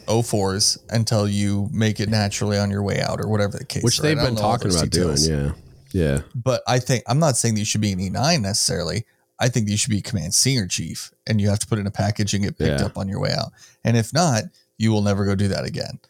O4s 0.07 0.79
until 0.91 1.29
you 1.29 1.69
make 1.73 2.01
it 2.01 2.09
naturally 2.09 2.59
on 2.59 2.71
your 2.71 2.83
way 2.83 3.01
out 3.01 3.21
or 3.21 3.29
whatever 3.29 3.59
the 3.59 3.65
case. 3.65 3.83
which 3.83 4.01
right? 4.01 4.15
they've 4.15 4.25
been 4.25 4.37
talking 4.37 4.71
about 4.71 4.85
details. 4.85 5.27
doing. 5.27 5.45
Yeah. 5.45 5.53
Yeah. 5.93 6.19
But 6.35 6.63
I 6.67 6.79
think 6.79 7.05
I'm 7.07 7.19
not 7.19 7.37
saying 7.37 7.55
that 7.55 7.61
you 7.61 7.67
should 7.67 7.81
be 7.81 7.93
an 7.93 7.99
E9 7.99 8.41
necessarily. 8.41 9.07
I 9.41 9.49
think 9.49 9.69
you 9.69 9.77
should 9.77 9.91
be 9.91 10.01
command 10.01 10.35
senior 10.35 10.67
chief 10.67 11.13
and 11.27 11.41
you 11.41 11.49
have 11.49 11.59
to 11.61 11.67
put 11.67 11.79
in 11.79 11.87
a 11.87 11.91
package 11.91 12.35
and 12.35 12.43
get 12.45 12.59
picked 12.59 12.81
Yeah. 12.81 12.87
up 12.87 12.99
on 12.99 13.09
your 13.09 13.21
way 13.21 13.33
out. 13.33 13.53
And 13.85 13.97
if 13.97 14.13
not, 14.13 14.45
you 14.79 14.91
will 14.91 15.03
never 15.03 15.25
go 15.25 15.35
do 15.35 15.49
that 15.49 15.65
again. 15.65 16.01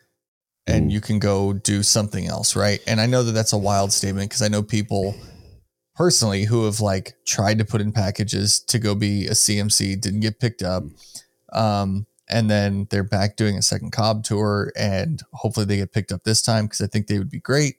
And 0.66 0.88
Mm. 0.90 0.92
you 0.92 1.00
can 1.00 1.18
go 1.18 1.52
do 1.52 1.82
something 1.82 2.26
else, 2.26 2.54
right? 2.56 2.80
And 2.86 3.00
I 3.00 3.06
know 3.06 3.22
that 3.22 3.32
that's 3.32 3.52
a 3.52 3.58
wild 3.58 3.92
statement 3.92 4.30
because 4.30 4.42
I 4.42 4.48
know 4.48 4.62
people 4.62 5.14
personally 5.94 6.44
who 6.44 6.64
have 6.64 6.80
like 6.80 7.14
tried 7.24 7.58
to 7.58 7.64
put 7.64 7.80
in 7.80 7.92
packages 7.92 8.60
to 8.60 8.78
go 8.78 8.94
be 8.94 9.26
a 9.26 9.34
CMC, 9.34 9.96
didn't 9.96 10.20
get 10.20 10.38
picked 10.40 10.62
up. 10.62 10.84
Um, 11.52 12.06
and 12.28 12.50
then 12.50 12.86
they're 12.90 13.02
back 13.04 13.36
doing 13.36 13.56
a 13.56 13.62
second 13.62 13.90
cob 13.90 14.22
tour, 14.22 14.70
and 14.76 15.22
hopefully 15.32 15.64
they 15.64 15.76
get 15.78 15.92
picked 15.92 16.12
up 16.12 16.24
this 16.24 16.42
time 16.42 16.66
because 16.66 16.82
I 16.82 16.86
think 16.86 17.06
they 17.06 17.18
would 17.18 17.30
be 17.30 17.40
great. 17.40 17.76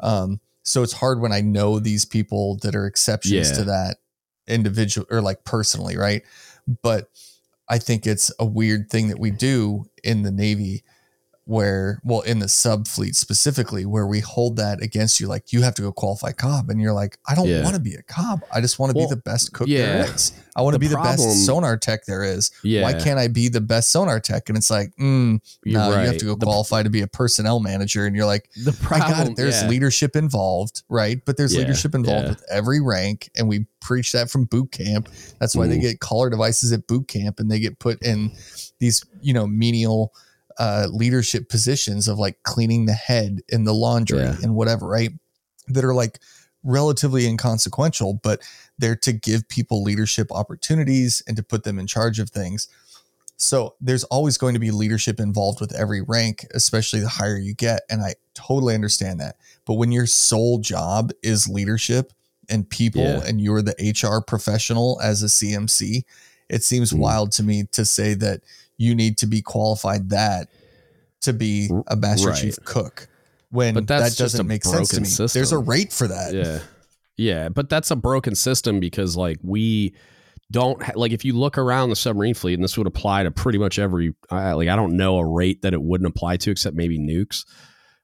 Um, 0.00 0.40
so 0.64 0.82
it's 0.82 0.94
hard 0.94 1.20
when 1.20 1.32
I 1.32 1.40
know 1.40 1.78
these 1.78 2.04
people 2.04 2.56
that 2.62 2.74
are 2.74 2.86
exceptions 2.86 3.50
Yeah. 3.50 3.54
to 3.56 3.64
that 3.64 3.98
individual 4.46 5.06
or 5.10 5.20
like 5.20 5.44
personally, 5.44 5.96
right? 5.96 6.22
But 6.82 7.08
I 7.68 7.78
think 7.78 8.06
it's 8.06 8.30
a 8.38 8.44
weird 8.44 8.90
thing 8.90 9.08
that 9.08 9.18
we 9.18 9.30
do 9.30 9.86
in 10.02 10.22
the 10.22 10.32
Navy 10.32 10.84
where, 11.46 12.00
well, 12.04 12.22
in 12.22 12.38
the 12.38 12.48
sub 12.48 12.88
fleet 12.88 13.14
specifically, 13.14 13.84
where 13.84 14.06
we 14.06 14.20
hold 14.20 14.56
that 14.56 14.82
against 14.82 15.20
you, 15.20 15.26
like 15.26 15.52
you 15.52 15.60
have 15.62 15.74
to 15.74 15.82
go 15.82 15.92
qualify 15.92 16.32
cob, 16.32 16.70
and 16.70 16.80
you're 16.80 16.92
like, 16.92 17.18
I 17.28 17.34
don't 17.34 17.48
Yeah. 17.48 17.62
want 17.62 17.74
to 17.74 17.80
be 17.80 17.94
a 17.94 18.02
cob. 18.02 18.40
I 18.52 18.60
just 18.62 18.78
want 18.78 18.92
to 18.92 18.98
Well, 18.98 19.08
be 19.08 19.14
the 19.14 19.20
best 19.20 19.52
cook 19.52 19.68
yeah. 19.68 20.04
there 20.04 20.14
is. 20.14 20.32
I 20.56 20.62
want 20.62 20.72
to 20.74 20.78
The 20.78 20.86
be 20.86 20.88
the 20.88 20.96
best 21.02 21.44
sonar 21.44 21.76
tech 21.76 22.06
there 22.06 22.22
is. 22.22 22.50
Yeah. 22.62 22.82
Why 22.82 22.94
can't 22.94 23.18
I 23.18 23.28
be 23.28 23.48
the 23.48 23.60
best 23.60 23.90
sonar 23.90 24.20
tech? 24.20 24.48
And 24.48 24.56
it's 24.56 24.70
like, 24.70 24.94
mm, 24.98 25.40
no, 25.66 25.90
you 25.90 26.06
have 26.06 26.16
to 26.18 26.24
go 26.24 26.34
The- 26.34 26.46
qualify 26.46 26.82
to 26.82 26.90
be 26.90 27.02
a 27.02 27.06
personnel 27.06 27.60
manager, 27.60 28.06
and 28.06 28.16
you're 28.16 28.24
like, 28.26 28.48
The 28.56 28.70
I 28.70 28.84
problem, 28.86 29.10
got 29.18 29.28
it. 29.28 29.36
There's 29.36 29.62
yeah. 29.62 29.68
leadership 29.68 30.16
involved, 30.16 30.82
right? 30.88 31.20
But 31.24 31.36
there's 31.36 31.54
leadership 31.56 31.94
involved 31.94 32.28
with 32.28 32.42
every 32.50 32.80
rank, 32.80 33.30
and 33.36 33.48
we 33.48 33.66
preach 33.82 34.12
that 34.12 34.30
from 34.30 34.44
boot 34.46 34.72
camp. 34.72 35.08
That's 35.40 35.54
why 35.54 35.66
they 35.66 35.76
Mhm. 35.76 35.82
get 35.82 36.00
collar 36.00 36.30
devices 36.30 36.72
at 36.72 36.86
boot 36.86 37.06
camp, 37.08 37.38
and 37.38 37.50
they 37.50 37.58
get 37.58 37.78
put 37.80 38.00
in 38.02 38.32
these, 38.78 39.04
you 39.20 39.34
know, 39.34 39.46
menial 39.46 40.14
uh, 40.58 40.86
leadership 40.90 41.48
positions 41.48 42.08
of 42.08 42.18
like 42.18 42.42
cleaning 42.42 42.86
the 42.86 42.92
head 42.92 43.40
in 43.48 43.64
the 43.64 43.74
laundry 43.74 44.20
Yeah. 44.20 44.36
and 44.42 44.54
whatever, 44.54 44.86
right? 44.86 45.10
That 45.68 45.84
are 45.84 45.94
like 45.94 46.20
relatively 46.62 47.26
inconsequential, 47.26 48.14
but 48.22 48.40
they're 48.78 48.96
to 48.96 49.12
give 49.12 49.48
people 49.48 49.82
leadership 49.82 50.30
opportunities 50.32 51.22
and 51.26 51.36
to 51.36 51.42
put 51.42 51.64
them 51.64 51.78
in 51.78 51.86
charge 51.86 52.18
of 52.18 52.30
things. 52.30 52.68
So 53.36 53.74
there's 53.80 54.04
always 54.04 54.38
going 54.38 54.54
to 54.54 54.60
be 54.60 54.70
leadership 54.70 55.18
involved 55.20 55.60
with 55.60 55.74
every 55.74 56.00
rank, 56.00 56.46
especially 56.54 57.00
the 57.00 57.08
higher 57.08 57.36
you 57.36 57.52
get. 57.54 57.82
And 57.90 58.00
I 58.00 58.14
totally 58.34 58.74
understand 58.74 59.20
that. 59.20 59.36
But 59.66 59.74
when 59.74 59.90
your 59.92 60.06
sole 60.06 60.58
job 60.58 61.10
is 61.22 61.48
leadership, 61.48 62.12
and 62.50 62.68
people 62.68 63.00
Yeah. 63.02 63.22
and 63.24 63.40
you're 63.40 63.62
the 63.62 63.74
HR 63.78 64.20
professional 64.20 65.00
as 65.02 65.22
a 65.22 65.30
CMC, 65.30 66.04
it 66.50 66.62
seems 66.62 66.92
Mhm. 66.92 66.98
wild 66.98 67.32
to 67.32 67.42
me 67.42 67.64
to 67.72 67.86
say 67.86 68.12
that 68.12 68.42
you 68.76 68.94
need 68.94 69.18
to 69.18 69.26
be 69.26 69.40
qualified 69.42 70.10
that 70.10 70.48
to 71.22 71.32
be 71.32 71.70
a 71.86 71.96
master 71.96 72.28
Right. 72.30 72.40
chief 72.40 72.56
cook 72.64 73.08
when 73.50 73.74
that 73.86 74.16
doesn't 74.16 74.46
make 74.46 74.64
sense 74.64 74.88
to 74.90 75.00
me. 75.00 75.08
There's 75.32 75.52
a 75.52 75.58
rate 75.58 75.92
for 75.92 76.08
that. 76.08 76.34
Yeah. 76.34 76.58
Yeah, 77.16 77.48
but 77.48 77.68
that's 77.68 77.90
a 77.92 77.96
broken 77.96 78.34
system 78.34 78.80
because 78.80 79.16
like 79.16 79.38
we 79.42 79.94
don't 80.50 80.82
ha- 80.82 80.92
like 80.96 81.12
if 81.12 81.24
you 81.24 81.32
look 81.32 81.56
around 81.56 81.90
the 81.90 81.96
submarine 81.96 82.34
fleet 82.34 82.54
and 82.54 82.62
this 82.64 82.76
would 82.76 82.86
apply 82.88 83.22
to 83.22 83.30
pretty 83.30 83.58
much 83.58 83.78
every 83.78 84.14
I 84.30 84.52
like 84.52 84.68
I 84.68 84.74
don't 84.76 84.96
know 84.96 85.18
a 85.18 85.24
rate 85.26 85.62
that 85.62 85.72
it 85.72 85.80
wouldn't 85.82 86.08
apply 86.08 86.36
to 86.38 86.50
except 86.50 86.76
maybe 86.76 86.98
nukes 86.98 87.44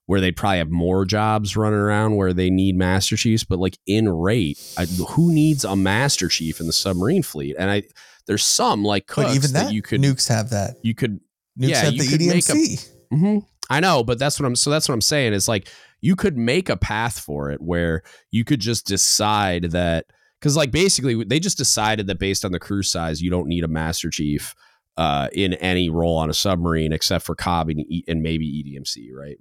where 0.07 0.21
they'd 0.21 0.37
probably 0.37 0.59
have 0.59 0.71
more 0.71 1.05
jobs 1.05 1.57
running 1.57 1.79
around 1.79 2.17
where 2.17 2.33
they 2.33 2.51
need 2.51 2.77
master 2.77 3.17
chiefs 3.17 3.45
but 3.45 3.59
like 3.59 3.79
in 3.87 4.09
rate 4.09 4.59
I, 4.79 4.87
who 4.87 5.33
needs 5.33 5.65
a 5.65 5.77
master 5.77 6.29
chief 6.29 6.61
in 6.61 6.67
the 6.67 6.73
submarine 6.73 7.23
fleet 7.23 7.57
and 7.59 7.69
I 7.71 7.83
there's 8.31 8.47
some 8.47 8.85
like 8.85 9.11
But 9.13 9.35
even 9.35 9.53
that, 9.55 9.65
that, 9.67 9.73
you 9.73 9.83
could 9.83 10.01
nukes 10.01 10.29
have 10.29 10.51
that. 10.51 10.77
you 10.85 10.95
could 10.95 11.19
Nukes 11.59 11.69
Yeah, 11.71 11.81
have 11.83 11.95
you 11.95 12.03
the 12.05 12.09
could 12.09 12.21
make 12.21 12.49
a- 12.49 12.53
EDMC. 12.53 12.89
hmm 13.11 13.39
I 13.69 13.81
know, 13.81 14.05
but 14.05 14.21
that's 14.21 14.39
what 14.39 14.47
I'm. 14.47 14.55
So 14.55 14.71
that's 14.71 14.89
what 14.89 14.95
I'm 14.95 15.01
saying 15.01 15.33
is 15.33 15.49
like 15.49 15.69
you 16.01 16.15
could 16.15 16.37
make 16.37 16.69
a 16.69 16.77
path 16.77 17.19
for 17.19 17.51
it 17.51 17.61
where 17.61 18.03
you 18.31 18.45
could 18.45 18.61
just 18.61 18.87
decide 18.87 19.65
that 19.73 20.07
because 20.41 20.57
like 20.57 20.71
basically 20.71 21.25
they 21.25 21.41
just 21.41 21.59
decided 21.59 22.07
that 22.07 22.21
based 22.21 22.45
on 22.45 22.53
the 22.53 22.61
crew 22.61 22.83
size 22.85 23.21
you 23.21 23.31
don't 23.31 23.49
need 23.49 23.65
a 23.65 23.69
master 23.69 24.11
chief 24.11 24.55
uh, 24.97 25.29
in 25.33 25.55
any 25.55 25.91
role 25.91 26.17
on 26.19 26.31
a 26.31 26.35
submarine 26.35 26.93
except 26.93 27.25
for 27.27 27.35
cob 27.35 27.69
and, 27.69 27.85
and 28.07 28.23
maybe 28.23 28.47
EDMC, 28.63 29.09
right? 29.13 29.37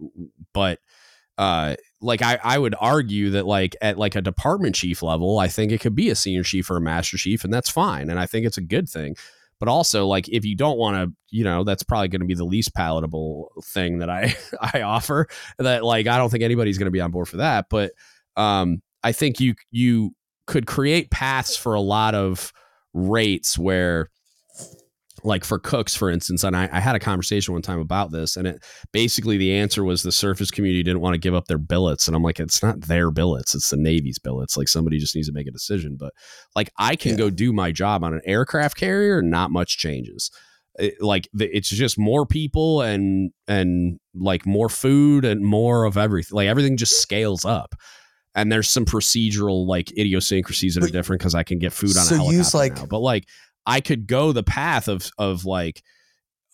But 0.54 0.80
uh, 1.38 1.76
like 2.02 2.22
I, 2.22 2.39
I 2.43 2.58
would 2.58 2.76
argue 2.80 3.32
that 3.32 3.45
like 3.45 3.76
at 3.82 3.97
like 3.97 4.16
a 4.16 4.22
department 4.22 4.76
chief 4.76 5.02
level, 5.04 5.39
I 5.39 5.47
think 5.47 5.72
it 5.72 5.82
could 5.82 5.95
be 5.95 6.10
a 6.10 6.16
senior 6.16 6.43
chief 6.43 6.70
or 6.70 6.78
a 6.78 6.82
master 6.82 7.18
chief, 7.18 7.43
and 7.43 7.54
that's 7.54 7.70
fine, 7.70 8.10
and 8.10 8.20
I 8.20 8.26
think 8.26 8.45
it's 8.45 8.58
a 8.58 8.62
good 8.62 8.88
thing. 8.89 9.16
But 9.60 9.68
also 9.68 10.08
like 10.08 10.30
if 10.30 10.45
you 10.45 10.56
don't 10.56 10.78
want 10.78 10.95
to 10.95 11.14
you 11.36 11.43
know 11.43 11.66
that's 11.66 11.84
probably 11.84 12.08
going 12.08 12.22
to 12.22 12.28
be 12.28 12.34
the 12.34 12.45
least 12.45 12.74
palatable 12.74 13.52
thing 13.62 14.00
that 14.00 14.10
i 14.10 14.34
i 14.74 14.84
offer 14.84 15.28
that 15.58 15.84
like 15.84 16.08
i 16.08 16.18
don't 16.18 16.30
think 16.30 16.43
anybody's 16.43 16.78
going 16.78 16.86
to 16.86 16.91
be 16.91 17.02
on 17.02 17.12
board 17.12 17.28
for 17.28 17.38
that 17.38 17.66
but 17.70 17.91
um 18.38 18.82
i 19.04 19.12
think 19.12 19.41
you 19.41 19.56
you 19.70 20.16
could 20.47 20.66
create 20.66 21.12
paths 21.12 21.58
for 21.58 21.74
a 21.74 21.82
lot 21.82 22.16
of 22.16 22.54
rates 22.93 23.58
where 23.58 24.10
like 25.24 25.43
for 25.43 25.59
cooks 25.59 25.95
for 25.95 26.09
instance 26.09 26.43
and 26.43 26.55
I, 26.55 26.70
I 26.72 26.80
had 26.80 26.95
a 26.95 26.99
conversation 26.99 27.53
one 27.53 27.61
time 27.61 27.80
about 27.80 28.11
this 28.11 28.38
and 28.38 28.47
it 28.47 28.63
basically 28.93 29.38
the 29.38 29.53
answer 29.53 29.84
was 29.84 30.03
the 30.03 30.11
surface 30.11 30.51
community 30.51 30.84
didn't 30.84 31.01
want 31.01 31.13
to 31.13 31.20
give 31.20 31.34
up 31.34 31.45
their 31.47 31.57
billets 31.57 32.07
and 32.07 32.15
i'm 32.15 32.24
like 32.24 32.39
it's 32.39 32.61
not 32.63 32.82
their 32.82 33.11
billets 33.11 33.55
it's 33.55 33.70
the 33.70 33.78
navy's 33.78 34.20
billets 34.20 34.57
like 34.57 34.67
somebody 34.67 34.97
just 34.99 35.15
needs 35.15 35.28
to 35.28 35.34
make 35.34 35.47
a 35.47 35.51
decision 35.51 35.97
but 35.99 36.13
like 36.55 36.70
i 36.78 36.95
can 36.95 37.11
Yeah. 37.11 37.17
go 37.17 37.30
do 37.30 37.51
my 37.53 37.72
job 37.72 38.03
on 38.03 38.13
an 38.13 38.22
aircraft 38.26 38.78
carrier 38.78 39.20
and 39.20 39.30
not 39.32 39.51
much 39.51 39.78
changes 39.78 40.30
It- 40.78 41.01
like 41.01 41.28
the, 41.34 41.45
it's 41.55 41.70
just 41.70 41.97
more 41.97 42.26
people 42.26 42.82
and 42.82 43.32
and 43.47 43.99
like 44.15 44.45
more 44.45 44.70
food 44.70 45.26
and 45.26 45.41
more 45.43 45.84
of 45.86 45.97
everything 45.97 46.36
like 46.36 46.47
everything 46.47 46.78
just 46.78 47.01
scales 47.01 47.45
up 47.45 47.76
and 48.36 48.51
there's 48.51 48.70
some 48.70 48.86
procedural 48.86 49.65
like 49.67 49.91
idiosyncrasies 49.97 50.76
that 50.76 50.84
are 50.84 50.88
different 50.88 51.20
because 51.20 51.34
i 51.36 51.43
can 51.43 51.57
get 51.59 51.74
food 51.74 51.97
on 51.97 52.03
So 52.05 52.15
a 52.15 52.17
helicopter 52.17 52.38
use, 52.38 52.53
like- 52.53 52.76
now. 52.78 52.86
but 52.86 52.99
like 52.99 53.26
i 53.66 53.80
could 53.82 54.07
go 54.07 54.32
the 54.32 54.43
path 54.43 54.88
of 54.88 55.10
of 55.18 55.45
like 55.45 55.84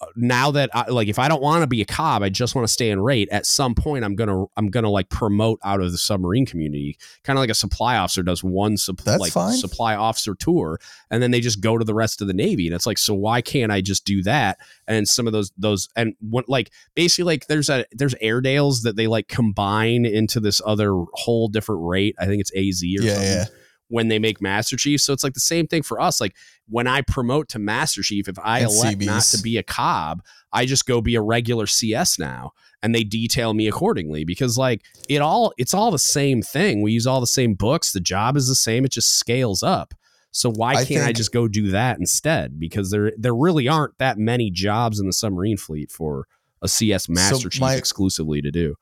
uh, 0.02 0.08
now 0.18 0.52
that 0.52 0.70
I, 0.74 0.90
like 0.90 1.08
if 1.08 1.18
I 1.18 1.30
don't 1.30 1.42
want 1.42 1.62
to 1.64 1.68
be 1.68 1.82
a 1.82 1.86
cob, 1.86 2.22
I 2.22 2.28
just 2.28 2.54
want 2.54 2.68
to 2.68 2.74
stay 2.74 2.90
in 2.90 3.00
rate. 3.00 3.30
At 3.32 3.46
some 3.46 3.74
point, 3.74 4.04
I'm 4.04 4.14
gonna 4.14 4.44
I'm 4.58 4.70
gonna 4.70 4.90
like 4.90 5.08
promote 5.08 5.58
out 5.64 5.80
of 5.80 5.90
the 5.94 5.98
submarine 5.98 6.46
community, 6.46 6.98
kind 7.24 7.40
of 7.40 7.42
like 7.42 7.50
a 7.50 7.54
supply 7.56 7.96
officer 7.96 8.22
does 8.22 8.44
one 8.44 8.76
sup- 8.76 8.98
That's 9.06 9.22
like 9.22 9.32
fine. 9.32 9.54
supply 9.54 9.96
officer 9.96 10.36
tour, 10.36 10.82
and 11.10 11.24
then 11.24 11.32
they 11.32 11.40
just 11.40 11.62
go 11.62 11.78
to 11.78 11.86
the 11.86 11.94
rest 11.94 12.20
of 12.20 12.28
the 12.28 12.34
navy. 12.34 12.68
And 12.68 12.76
it's 12.76 12.86
like, 12.86 12.98
so 12.98 13.14
why 13.14 13.42
can't 13.42 13.72
I 13.72 13.80
just 13.80 14.04
do 14.04 14.22
that? 14.24 14.58
And 14.86 15.08
some 15.08 15.28
of 15.28 15.32
those 15.34 15.54
those 15.58 15.88
and 15.96 16.14
what 16.20 16.50
like 16.50 16.72
basically 16.94 17.24
like 17.32 17.48
there's 17.48 17.70
a 17.70 17.86
there's 17.94 18.16
Airedales 18.22 18.82
that 18.82 18.98
they 18.98 19.08
like 19.08 19.30
combine 19.30 20.06
into 20.06 20.42
this 20.42 20.62
other 20.66 20.92
whole 21.14 21.48
different 21.48 21.84
rate. 21.86 22.18
I 22.20 22.26
think 22.26 22.42
it's 22.42 22.52
AZ 22.54 22.84
or 22.84 23.02
Yeah, 23.02 23.14
something 23.14 23.32
yeah. 23.32 23.46
When 23.90 24.08
they 24.08 24.20
make 24.20 24.42
Master 24.42 24.76
Chief. 24.76 25.00
So 25.02 25.14
it's 25.14 25.24
like 25.24 25.34
the 25.34 25.40
same 25.40 25.68
thing 25.68 25.84
for 25.84 26.00
us. 26.02 26.20
Like 26.20 26.36
when 26.68 26.88
I 26.88 27.02
promote 27.02 27.50
to 27.50 27.60
Master 27.60 28.02
Chief, 28.02 28.28
if 28.28 28.38
I 28.44 28.60
And 28.60 28.70
elect 28.72 29.02
not 29.02 29.24
to 29.24 29.42
be 29.42 29.58
a 29.58 29.64
cob, 29.64 30.24
I 30.52 30.66
just 30.66 30.86
go 30.86 31.02
be 31.02 31.16
a 31.16 31.22
regular 31.22 31.68
CS 31.68 32.18
now 32.18 32.52
and 32.82 32.96
they 32.96 33.04
detail 33.04 33.54
me 33.54 33.68
accordingly 33.68 34.24
because 34.26 34.58
like 34.58 34.82
it 35.10 35.22
all 35.22 35.54
it's 35.58 35.74
all 35.74 35.92
the 35.92 36.00
same 36.00 36.42
thing. 36.42 36.82
We 36.82 36.94
use 36.94 37.06
all 37.06 37.20
the 37.22 37.28
same 37.28 37.54
books. 37.54 37.92
The 37.92 38.00
job 38.00 38.36
is 38.38 38.48
the 38.48 38.56
same. 38.56 38.86
It 38.86 38.92
just 38.92 39.20
scales 39.20 39.62
up. 39.62 39.94
So 40.32 40.52
why 40.52 40.84
can't 40.84 41.02
I 41.04 41.06
think- 41.06 41.18
just 41.18 41.32
go 41.32 41.48
do 41.48 41.70
that 41.72 41.98
instead? 42.00 42.60
Because 42.60 42.90
there 42.92 43.12
there 43.18 43.36
really 43.36 43.68
aren't 43.68 43.98
that 44.00 44.18
many 44.18 44.50
jobs 44.50 45.00
in 45.00 45.06
the 45.08 45.14
submarine 45.14 45.58
fleet 45.58 45.92
for 45.92 46.28
a 46.62 46.68
CS 46.68 47.08
Master 47.08 47.50
Chief 47.50 47.62
my- 47.62 47.76
exclusively 47.76 48.42
to 48.42 48.52
do. 48.52 48.76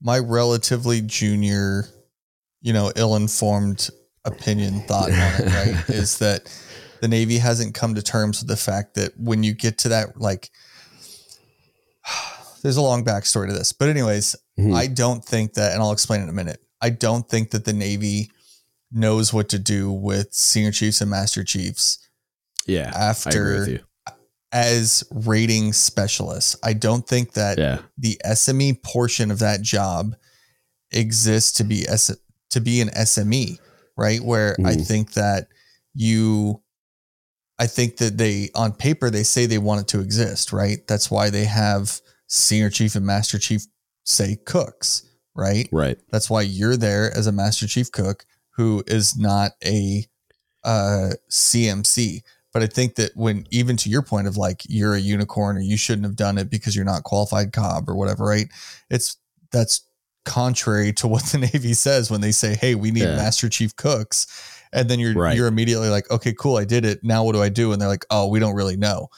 my 0.00 0.18
relatively 0.18 1.00
junior, 1.00 1.86
you 2.60 2.72
know, 2.72 2.92
ill-informed 2.94 3.88
opinion 4.24 4.80
thought 4.82 5.10
on 5.10 5.16
it, 5.16 5.46
right, 5.46 5.88
is 5.90 6.18
that 6.18 6.50
the 7.00 7.08
Navy 7.08 7.38
hasn't 7.38 7.74
come 7.74 7.94
to 7.94 8.02
terms 8.02 8.40
with 8.40 8.48
the 8.48 8.56
fact 8.56 8.94
that 8.94 9.12
when 9.18 9.42
you 9.42 9.54
get 9.54 9.78
to 9.78 9.88
that, 9.90 10.20
like, 10.20 10.50
there's 12.62 12.76
a 12.76 12.82
long 12.82 13.04
backstory 13.04 13.46
to 13.48 13.52
this, 13.52 13.72
but 13.72 13.88
anyways, 13.88 14.34
Mhm. 14.58 14.74
I 14.74 14.88
don't 14.88 15.24
think 15.24 15.54
that, 15.54 15.72
and 15.72 15.80
I'll 15.82 15.92
explain 15.92 16.20
in 16.22 16.28
a 16.28 16.32
minute. 16.32 16.60
I 16.80 16.90
don't 16.90 17.28
think 17.28 17.50
that 17.52 17.64
the 17.64 17.72
Navy 17.72 18.30
knows 18.90 19.32
what 19.32 19.48
to 19.50 19.58
do 19.58 19.92
with 19.92 20.32
senior 20.34 20.72
chiefs 20.72 21.00
and 21.00 21.10
master 21.10 21.44
chiefs 21.44 21.98
Yeah, 22.66 22.86
I 22.86 22.88
agree 22.88 23.00
after 23.04 23.58
with 23.60 23.68
you. 23.68 23.80
as 24.50 25.04
rating 25.12 25.72
specialists. 25.72 26.56
I 26.62 26.72
don't 26.72 27.06
think 27.06 27.34
that 27.34 27.58
Yeah, 27.58 27.80
the 27.98 28.20
SME 28.24 28.82
portion 28.82 29.30
of 29.30 29.38
that 29.40 29.62
job 29.62 30.16
exists 30.90 31.52
to 31.58 31.64
be 31.64 31.86
S- 31.86 32.10
to 32.50 32.60
be 32.60 32.80
an 32.80 32.88
SME, 32.96 33.58
right? 33.98 34.20
Where 34.20 34.56
I 34.64 34.76
Mhm. 34.76 34.86
think 34.86 35.12
that 35.12 35.48
you 35.92 36.62
I 37.58 37.66
think 37.66 37.96
that 37.96 38.16
they 38.16 38.50
on 38.54 38.72
paper 38.72 39.10
they 39.10 39.24
say 39.24 39.44
they 39.44 39.58
want 39.58 39.80
it 39.80 39.88
to 39.88 40.00
exist, 40.00 40.52
right? 40.52 40.86
That's 40.86 41.10
why 41.10 41.28
they 41.28 41.44
have 41.44 42.00
senior 42.28 42.70
chief 42.70 42.94
and 42.94 43.04
master 43.04 43.38
chief 43.38 43.66
say 44.04 44.36
cooks, 44.46 45.02
right? 45.34 45.68
right. 45.72 45.98
That's 46.10 46.30
why 46.30 46.42
you're 46.42 46.76
there 46.76 47.14
as 47.14 47.26
a 47.26 47.32
master 47.32 47.66
chief 47.66 47.90
cook 47.90 48.24
who 48.50 48.84
is 48.86 49.16
not 49.18 49.52
a 49.64 50.06
uh, 50.62 51.10
CMC. 51.30 52.22
But 52.52 52.62
I 52.62 52.66
think 52.66 52.94
that 52.94 53.12
when 53.16 53.46
even 53.50 53.76
to 53.78 53.90
your 53.90 54.02
point 54.02 54.28
of 54.28 54.36
like 54.36 54.62
you're 54.68 54.94
a 54.94 55.00
unicorn 55.00 55.56
or 55.56 55.60
you 55.60 55.76
shouldn't 55.76 56.06
have 56.06 56.16
done 56.16 56.38
it 56.38 56.48
because 56.48 56.74
you're 56.76 56.84
not 56.84 57.02
qualified 57.02 57.52
cob 57.52 57.88
or 57.88 57.96
whatever, 57.96 58.24
right? 58.24 58.48
It's 58.88 59.16
that's 59.50 59.82
contrary 60.28 60.92
to 60.94 61.08
what 61.08 61.24
the 61.24 61.38
Navy 61.52 61.72
says 61.74 62.10
when 62.10 62.20
they 62.20 62.32
say, 62.32 62.54
"Hey, 62.54 62.74
we 62.74 62.90
need 62.90 63.02
Yeah. 63.02 63.16
master 63.16 63.48
chief 63.48 63.74
cooks," 63.76 64.26
and 64.72 64.88
then 64.88 65.00
you're 65.00 65.14
Right. 65.14 65.34
you're 65.36 65.46
immediately 65.48 65.88
like, 65.88 66.10
"Okay, 66.10 66.34
cool, 66.38 66.56
I 66.56 66.64
did 66.64 66.84
it. 66.84 67.00
Now 67.02 67.24
what 67.24 67.32
do 67.32 67.42
I 67.42 67.48
do?" 67.48 67.72
And 67.72 67.80
they're 67.80 67.88
like, 67.88 68.04
"Oh, 68.10 68.26
we 68.28 68.38
don't 68.38 68.54
really 68.54 68.76
know." 68.76 69.08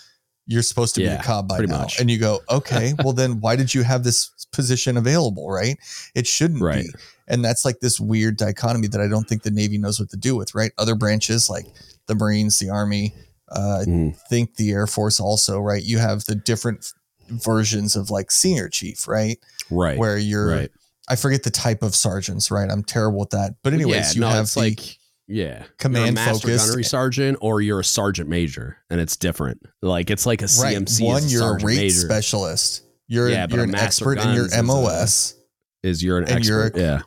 You're 0.47 0.63
supposed 0.63 0.95
to 0.97 1.01
be 1.03 1.07
a 1.07 1.23
cob 1.23 1.47
by 1.49 1.61
now, 1.61 1.81
much. 1.83 2.01
and 2.01 2.11
you 2.11 2.19
go, 2.19 2.41
"Okay, 2.51 2.95
well 3.05 3.13
then 3.13 3.41
why 3.41 3.55
did 3.57 3.75
you 3.75 3.83
have 3.83 4.03
this 4.05 4.31
position 4.53 4.97
available?" 4.97 5.51
Right? 5.51 5.77
It 6.15 6.27
shouldn't 6.27 6.63
Right. 6.63 6.85
be 6.87 6.91
and 7.29 7.45
that's 7.45 7.65
like 7.65 7.79
this 7.81 8.01
weird 8.01 8.37
dichotomy 8.37 8.89
that 8.89 9.01
I 9.01 9.07
don't 9.07 9.29
think 9.29 9.43
the 9.45 9.53
Navy 9.53 9.79
knows 9.79 10.01
what 10.01 10.11
to 10.11 10.17
do 10.17 10.35
with. 10.37 10.55
Right? 10.55 10.73
Other 10.79 10.95
branches 10.97 11.49
like 11.51 11.67
the 12.07 12.15
Marines, 12.15 12.59
the 12.59 12.71
Army, 12.71 13.15
uh. 13.51 13.85
I 13.87 14.15
think 14.29 14.57
the 14.57 14.71
Air 14.71 14.87
Force 14.87 15.19
also. 15.21 15.59
Right? 15.61 15.83
You 15.83 15.99
have 15.99 16.25
the 16.25 16.35
different 16.35 16.93
versions 17.29 17.95
of 17.95 18.11
like 18.11 18.31
senior 18.33 18.69
chief, 18.69 19.07
right? 19.07 19.39
Right. 19.71 19.97
Where 19.97 20.19
you're, 20.19 20.49
right. 20.49 20.71
I 21.11 21.17
forget 21.17 21.43
the 21.43 21.51
type 21.51 21.83
of 21.83 21.95
sergeants, 21.95 22.51
right? 22.51 22.71
I'm 22.71 22.85
terrible 22.85 23.19
with 23.19 23.31
that. 23.31 23.57
But 23.63 23.73
anyways, 23.75 23.95
yeah, 23.95 24.13
you 24.15 24.21
no, 24.21 24.29
have 24.29 24.53
the, 24.53 24.61
like 24.61 24.99
yeah, 25.27 25.65
command 25.79 26.15
master 26.15 26.47
focused- 26.49 26.67
gunnery 26.69 26.85
sergeant 26.85 27.39
or 27.41 27.61
you're 27.61 27.81
a 27.81 27.85
sergeant 27.85 28.29
major, 28.29 28.77
and 28.91 29.01
it's 29.01 29.17
different. 29.17 29.61
Like 29.83 30.11
it's 30.11 30.25
like 30.25 30.41
a 30.43 30.47
right. 30.61 30.77
CMC. 30.77 31.05
One, 31.05 31.23
a 31.23 31.27
you're 31.27 31.57
a 31.59 31.65
rate 31.65 31.77
major, 31.77 31.95
specialist. 31.99 32.85
You're 33.09 33.29
Yeah, 33.29 33.47
you're 33.51 33.65
an 33.65 33.75
expert 33.75 34.19
in 34.19 34.29
your 34.35 34.49
guns 34.49 34.53
is 34.53 34.59
a- 34.59 34.63
MOS, 34.63 35.35
Is 35.83 36.03
you're 36.03 36.19
an 36.19 36.29
and 36.31 36.45
you're 36.47 36.67
expert? 36.67 36.79
a- 36.79 36.83
yeah, 36.83 37.01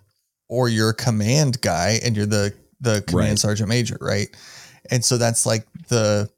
or 0.50 0.68
you're 0.68 0.90
a 0.90 0.94
command 0.94 1.62
guy 1.62 2.00
and 2.04 2.16
you're 2.16 2.26
the 2.26 2.54
the 2.82 3.02
command 3.08 3.30
Right. 3.30 3.40
sergeant 3.40 3.70
major, 3.70 3.98
right? 4.02 4.28
And 4.92 5.04
so 5.06 5.18
that's 5.18 5.46
like 5.46 5.66
the 5.88 6.30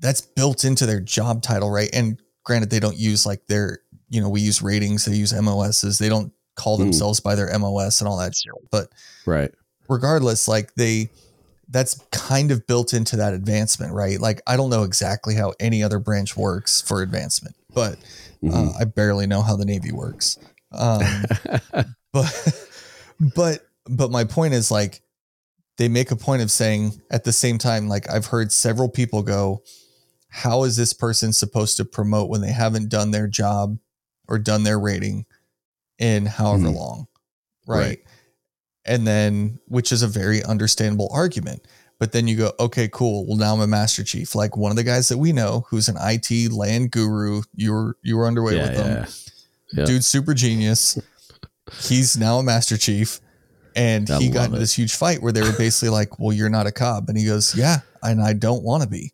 that's 0.00 0.22
built 0.22 0.64
into 0.64 0.86
their 0.86 1.00
job 1.00 1.42
title, 1.42 1.70
right? 1.70 1.90
And 1.92 2.18
granted, 2.44 2.70
they 2.70 2.80
don't 2.80 2.96
use 2.96 3.26
like 3.26 3.46
their 3.48 3.80
you 4.08 4.20
know 4.22 4.30
we 4.30 4.40
use 4.40 4.62
ratings, 4.62 5.04
they 5.04 5.14
use 5.14 5.34
MOSs, 5.34 5.98
they 5.98 6.08
don't 6.08 6.32
call 6.56 6.76
Hmm. 6.76 6.84
themselves 6.84 7.20
by 7.20 7.34
their 7.34 7.56
MOS 7.58 8.00
and 8.00 8.08
all 8.08 8.18
that 8.18 8.34
shit. 8.36 8.52
But 8.70 8.88
right. 9.26 9.50
regardless, 9.88 10.48
like 10.48 10.74
they 10.74 11.10
that's 11.68 11.98
kind 12.10 12.50
of 12.50 12.66
built 12.66 12.92
into 12.92 13.16
that 13.16 13.32
advancement, 13.32 13.94
right? 13.94 14.20
Like 14.20 14.42
I 14.46 14.56
don't 14.56 14.68
know 14.70 14.82
exactly 14.82 15.34
how 15.34 15.54
any 15.58 15.82
other 15.82 15.98
branch 15.98 16.36
works 16.36 16.80
for 16.82 17.00
advancement, 17.02 17.56
but 17.72 17.98
Mhm. 18.42 18.74
uh, 18.74 18.78
I 18.78 18.84
barely 18.84 19.26
know 19.26 19.40
how 19.42 19.56
the 19.56 19.64
Navy 19.64 19.92
works. 19.92 20.38
Um, 20.72 21.24
but 22.12 22.66
but 23.34 23.66
but 23.88 24.10
my 24.10 24.24
point 24.24 24.54
is 24.54 24.70
like 24.70 25.02
they 25.78 25.88
make 25.88 26.10
a 26.10 26.16
point 26.16 26.42
of 26.42 26.50
saying 26.50 27.00
at 27.10 27.24
the 27.24 27.32
same 27.32 27.56
time, 27.58 27.88
like 27.88 28.10
I've 28.10 28.26
heard 28.26 28.52
several 28.52 28.88
people 28.88 29.22
go, 29.22 29.62
how 30.28 30.64
is 30.64 30.76
this 30.76 30.92
person 30.92 31.32
supposed 31.32 31.76
to 31.78 31.84
promote 31.84 32.28
when 32.28 32.40
they 32.42 32.52
haven't 32.52 32.88
done 32.90 33.10
their 33.10 33.26
job 33.26 33.78
or 34.28 34.38
done 34.38 34.62
their 34.64 34.78
rating 34.78 35.24
in 36.02 36.26
however 36.26 36.64
Mhm. 36.68 36.74
long? 36.74 37.06
Right? 37.66 37.78
Right. 37.86 37.98
And 38.84 39.06
then, 39.06 39.58
which 39.68 39.92
is 39.92 40.02
a 40.02 40.08
very 40.08 40.42
understandable 40.42 41.08
argument. 41.12 41.66
But 42.00 42.10
then 42.10 42.26
you 42.26 42.36
go, 42.36 42.52
okay, 42.58 42.88
cool. 42.88 43.24
Well, 43.26 43.36
now 43.36 43.54
I'm 43.54 43.60
a 43.60 43.66
master 43.68 44.02
chief. 44.02 44.34
Like 44.34 44.56
one 44.56 44.72
of 44.72 44.76
the 44.76 44.82
guys 44.82 45.08
that 45.08 45.18
we 45.18 45.32
know 45.32 45.64
who's 45.68 45.88
an 45.88 45.96
IT 46.00 46.48
LAN 46.50 46.88
guru. 46.88 47.42
You 47.54 47.72
were 47.72 47.96
you 48.02 48.16
were 48.16 48.26
underway 48.26 48.56
Yeah, 48.56 48.62
with 48.62 48.76
them 48.76 49.06
yeah. 49.72 49.84
Dude's 49.84 50.06
super 50.06 50.34
genius. 50.34 50.98
He's 51.80 52.16
now 52.16 52.38
a 52.38 52.42
master 52.42 52.76
chief. 52.76 53.20
And 53.76 54.10
I 54.10 54.18
he 54.18 54.28
got 54.30 54.46
into 54.46 54.56
it. 54.56 54.60
this 54.60 54.74
huge 54.76 54.94
fight 54.96 55.22
where 55.22 55.32
they 55.32 55.40
were 55.42 55.52
basically 55.56 55.88
like, 55.90 56.18
Well, 56.18 56.32
you're 56.36 56.50
not 56.50 56.66
a 56.66 56.72
cob. 56.72 57.08
And 57.08 57.16
he 57.16 57.24
goes, 57.24 57.54
Yeah, 57.54 57.80
and 58.02 58.20
I 58.20 58.32
don't 58.32 58.64
want 58.64 58.82
to 58.82 58.88
be. 58.88 59.12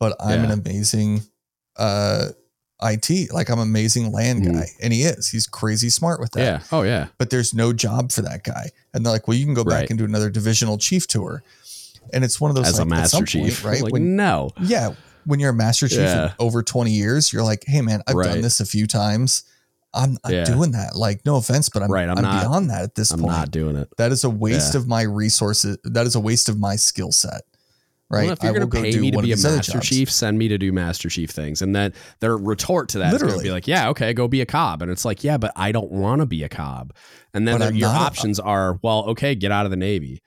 But 0.00 0.16
I'm 0.20 0.44
an 0.44 0.50
amazing 0.50 1.22
uh 1.76 2.30
IT. 2.82 3.32
Like 3.32 3.48
I'm 3.48 3.58
amazing 3.58 4.12
LAN 4.12 4.42
Mhm. 4.42 4.52
guy. 4.52 4.68
And 4.82 4.92
he 4.92 5.02
is. 5.02 5.28
He's 5.28 5.46
crazy 5.46 5.88
smart 5.90 6.20
with 6.20 6.32
that. 6.32 6.40
Yeah. 6.40 6.60
Oh 6.72 6.82
yeah. 6.82 7.08
But 7.18 7.30
there's 7.30 7.54
no 7.54 7.72
job 7.72 8.12
for 8.12 8.22
that 8.22 8.44
guy. 8.44 8.70
And 8.92 9.04
they're 9.04 9.12
like, 9.12 9.26
Well, 9.28 9.36
you 9.36 9.44
can 9.44 9.54
go 9.54 9.64
back 9.64 9.72
Right. 9.80 9.90
and 9.90 9.98
do 9.98 10.04
another 10.04 10.28
divisional 10.30 10.76
chief 10.78 11.06
tour. 11.06 11.42
And 12.12 12.22
it's 12.24 12.40
one 12.40 12.50
of 12.50 12.54
those 12.54 12.68
As 12.68 12.74
like, 12.78 12.82
a 12.86 12.88
master 12.88 13.24
chief, 13.24 13.62
point, 13.62 13.64
right? 13.64 13.82
Like, 13.84 13.92
when 13.92 14.14
no. 14.16 14.50
yeah, 14.60 14.90
when 15.24 15.40
you're 15.40 15.50
a 15.50 15.54
master 15.54 15.88
chief 15.88 15.98
Yeah. 16.00 16.32
over 16.38 16.62
20 16.62 16.92
years, 16.92 17.32
you're 17.32 17.42
like, 17.42 17.64
hey 17.66 17.80
man, 17.80 18.02
I've 18.06 18.14
done 18.22 18.42
this 18.42 18.60
a 18.60 18.66
few 18.66 18.86
times. 18.86 19.42
I'm, 19.94 20.18
I'm 20.24 20.32
Yeah. 20.32 20.44
doing 20.44 20.72
that. 20.72 20.94
Like, 20.94 21.24
no 21.24 21.36
offense, 21.36 21.70
but 21.70 21.82
I'm, 21.82 21.90
Right, 21.90 22.06
I'm 22.08 22.18
I'm, 22.18 22.22
not- 22.22 22.42
beyond 22.42 22.68
that 22.70 22.82
at 22.82 22.94
this 22.94 23.10
point. 23.12 23.22
I'm 23.22 23.28
not 23.28 23.50
doing 23.50 23.76
it. 23.76 23.88
that 23.96 24.12
is 24.12 24.24
a 24.24 24.30
waste 24.30 24.74
Yeah. 24.74 24.80
of 24.80 24.86
my 24.86 25.00
resources. 25.02 25.78
That 25.84 26.06
is 26.06 26.14
a 26.14 26.20
waste 26.20 26.50
of 26.50 26.58
my 26.58 26.76
skill 26.76 27.10
set. 27.12 27.42
Right. 28.08 28.24
Well, 28.24 28.32
if 28.34 28.42
you're 28.42 28.50
I 28.50 28.58
will 28.58 28.66
going 28.68 28.84
to 28.84 28.92
pay 28.92 29.00
me 29.00 29.10
to 29.10 29.20
be 29.20 29.32
a 29.32 29.36
master 29.36 29.80
chief, 29.80 30.10
send 30.12 30.38
me 30.38 30.46
to 30.48 30.58
do 30.58 30.70
master 30.72 31.08
chief 31.08 31.30
things. 31.30 31.60
And 31.60 31.74
then 31.74 31.92
their 32.20 32.36
retort 32.36 32.88
to 32.90 32.98
that 32.98 33.12
is 33.14 33.22
going 33.22 33.36
to 33.36 33.42
be 33.42 33.50
like, 33.50 33.66
yeah, 33.66 33.88
okay, 33.88 34.12
go 34.12 34.28
be 34.28 34.40
a 34.40 34.46
cob. 34.46 34.80
And 34.82 34.92
it's 34.92 35.04
like, 35.04 35.24
yeah, 35.24 35.38
but 35.38 35.52
I 35.56 35.72
don't 35.72 35.90
want 35.90 36.20
to 36.20 36.26
be 36.26 36.44
a 36.44 36.48
cob. 36.48 36.94
And 37.34 37.48
then 37.48 37.60
your 37.74 37.88
not 37.88 38.00
a- 38.00 38.04
options 38.04 38.38
are, 38.38 38.78
well, 38.82 39.06
okay, 39.10 39.34
get 39.34 39.50
out 39.50 39.64
of 39.64 39.70
the 39.72 39.76
Navy. 39.76 40.22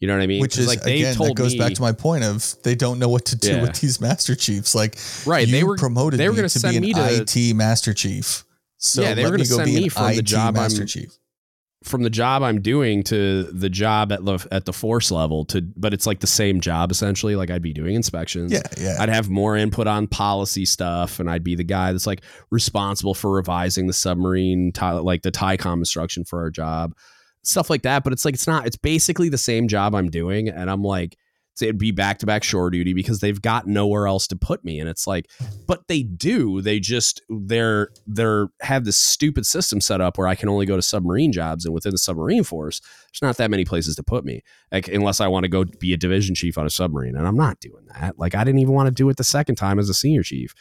You 0.00 0.08
know 0.08 0.14
what 0.16 0.22
I 0.22 0.26
mean? 0.26 0.42
Which 0.42 0.58
is 0.58 0.66
like 0.66 0.82
they 0.82 0.98
again, 0.98 1.14
told 1.14 1.30
that 1.30 1.34
goes 1.36 1.52
me, 1.54 1.58
back 1.60 1.72
to 1.74 1.80
my 1.80 1.92
point 1.92 2.24
of 2.24 2.54
they 2.62 2.74
don't 2.74 2.98
know 2.98 3.08
what 3.08 3.24
to 3.26 3.36
do 3.36 3.52
Yeah. 3.54 3.62
with 3.62 3.80
these 3.80 4.02
master 4.02 4.34
chiefs. 4.34 4.74
Like, 4.74 4.98
right. 5.24 5.48
They 5.48 5.64
were 5.64 5.78
promoted 5.78 6.20
they 6.20 6.28
were 6.28 6.34
gonna 6.36 6.50
send 6.50 6.74
be 6.74 6.80
me 6.80 6.90
an 6.92 7.24
to 7.24 7.38
IT 7.38 7.54
master 7.56 7.94
chief. 7.94 8.44
So 8.76 9.00
Yeah, 9.00 9.14
they 9.14 9.24
were 9.24 9.30
gonna 9.30 9.44
go 9.44 9.56
send 9.56 9.64
be 9.66 9.76
me 9.84 9.88
from 9.88 10.08
the 10.08 10.18
IT 10.18 10.22
job 10.26 10.56
master 10.56 10.80
I'm- 10.82 10.88
chief. 10.88 11.16
From 11.84 12.02
the 12.02 12.10
job 12.10 12.42
I'm 12.42 12.62
doing 12.62 13.02
to 13.04 13.44
the 13.44 13.68
job 13.68 14.10
at 14.10 14.24
the 14.24 14.46
at 14.50 14.64
the 14.64 14.72
force 14.72 15.10
level 15.10 15.44
to, 15.46 15.60
but 15.76 15.92
it's 15.92 16.06
like 16.06 16.20
the 16.20 16.26
same 16.26 16.60
job 16.60 16.90
essentially. 16.90 17.36
Like 17.36 17.50
I'd 17.50 17.60
be 17.60 17.74
doing 17.74 17.94
inspections. 17.94 18.52
Yeah, 18.52 18.62
yeah. 18.78 18.96
I'd 18.98 19.10
have 19.10 19.28
more 19.28 19.54
input 19.54 19.86
on 19.86 20.06
policy 20.06 20.64
stuff, 20.64 21.20
and 21.20 21.30
I'd 21.30 21.44
be 21.44 21.54
the 21.54 21.64
guy 21.64 21.92
that's 21.92 22.06
like 22.06 22.22
responsible 22.50 23.12
for 23.12 23.30
revising 23.30 23.86
the 23.86 23.92
submarine, 23.92 24.72
like 24.80 25.22
the 25.22 25.30
TYCOM 25.30 25.74
instruction 25.74 26.24
for 26.24 26.40
our 26.40 26.50
job, 26.50 26.94
stuff 27.42 27.68
like 27.68 27.82
that. 27.82 28.02
But 28.02 28.14
it's 28.14 28.24
like 28.24 28.34
it's 28.34 28.46
not. 28.46 28.66
It's 28.66 28.76
basically 28.76 29.28
the 29.28 29.36
same 29.36 29.68
job 29.68 29.94
I'm 29.94 30.08
doing, 30.08 30.48
and 30.48 30.70
I'm 30.70 30.82
like, 30.82 31.18
it'd 31.62 31.78
be 31.78 31.90
back 31.90 32.18
to 32.18 32.26
back 32.26 32.42
shore 32.42 32.70
duty 32.70 32.92
because 32.92 33.20
they've 33.20 33.40
got 33.40 33.66
nowhere 33.66 34.06
else 34.06 34.26
to 34.28 34.36
put 34.36 34.64
me, 34.64 34.80
and 34.80 34.88
it's 34.88 35.06
like, 35.06 35.30
but 35.66 35.86
they 35.88 36.02
do. 36.02 36.60
They 36.60 36.80
just 36.80 37.22
they're 37.28 37.88
they're 38.06 38.48
have 38.60 38.84
this 38.84 38.96
stupid 38.96 39.46
system 39.46 39.80
set 39.80 40.00
up 40.00 40.18
where 40.18 40.26
I 40.26 40.34
can 40.34 40.48
only 40.48 40.66
go 40.66 40.76
to 40.76 40.82
submarine 40.82 41.32
jobs, 41.32 41.64
and 41.64 41.74
within 41.74 41.92
the 41.92 41.98
submarine 41.98 42.44
force, 42.44 42.80
there's 42.80 43.22
not 43.22 43.36
that 43.36 43.50
many 43.50 43.64
places 43.64 43.96
to 43.96 44.02
put 44.02 44.24
me, 44.24 44.42
like 44.72 44.88
unless 44.88 45.20
I 45.20 45.28
want 45.28 45.44
to 45.44 45.48
go 45.48 45.64
be 45.64 45.92
a 45.92 45.96
division 45.96 46.34
chief 46.34 46.58
on 46.58 46.66
a 46.66 46.70
submarine, 46.70 47.16
and 47.16 47.26
I'm 47.26 47.36
not 47.36 47.60
doing 47.60 47.86
that. 47.94 48.18
Like 48.18 48.34
I 48.34 48.44
didn't 48.44 48.60
even 48.60 48.74
want 48.74 48.86
to 48.86 48.92
do 48.92 49.08
it 49.08 49.16
the 49.16 49.24
second 49.24 49.56
time 49.56 49.78
as 49.78 49.88
a 49.88 49.94
senior 49.94 50.22
chief. 50.22 50.54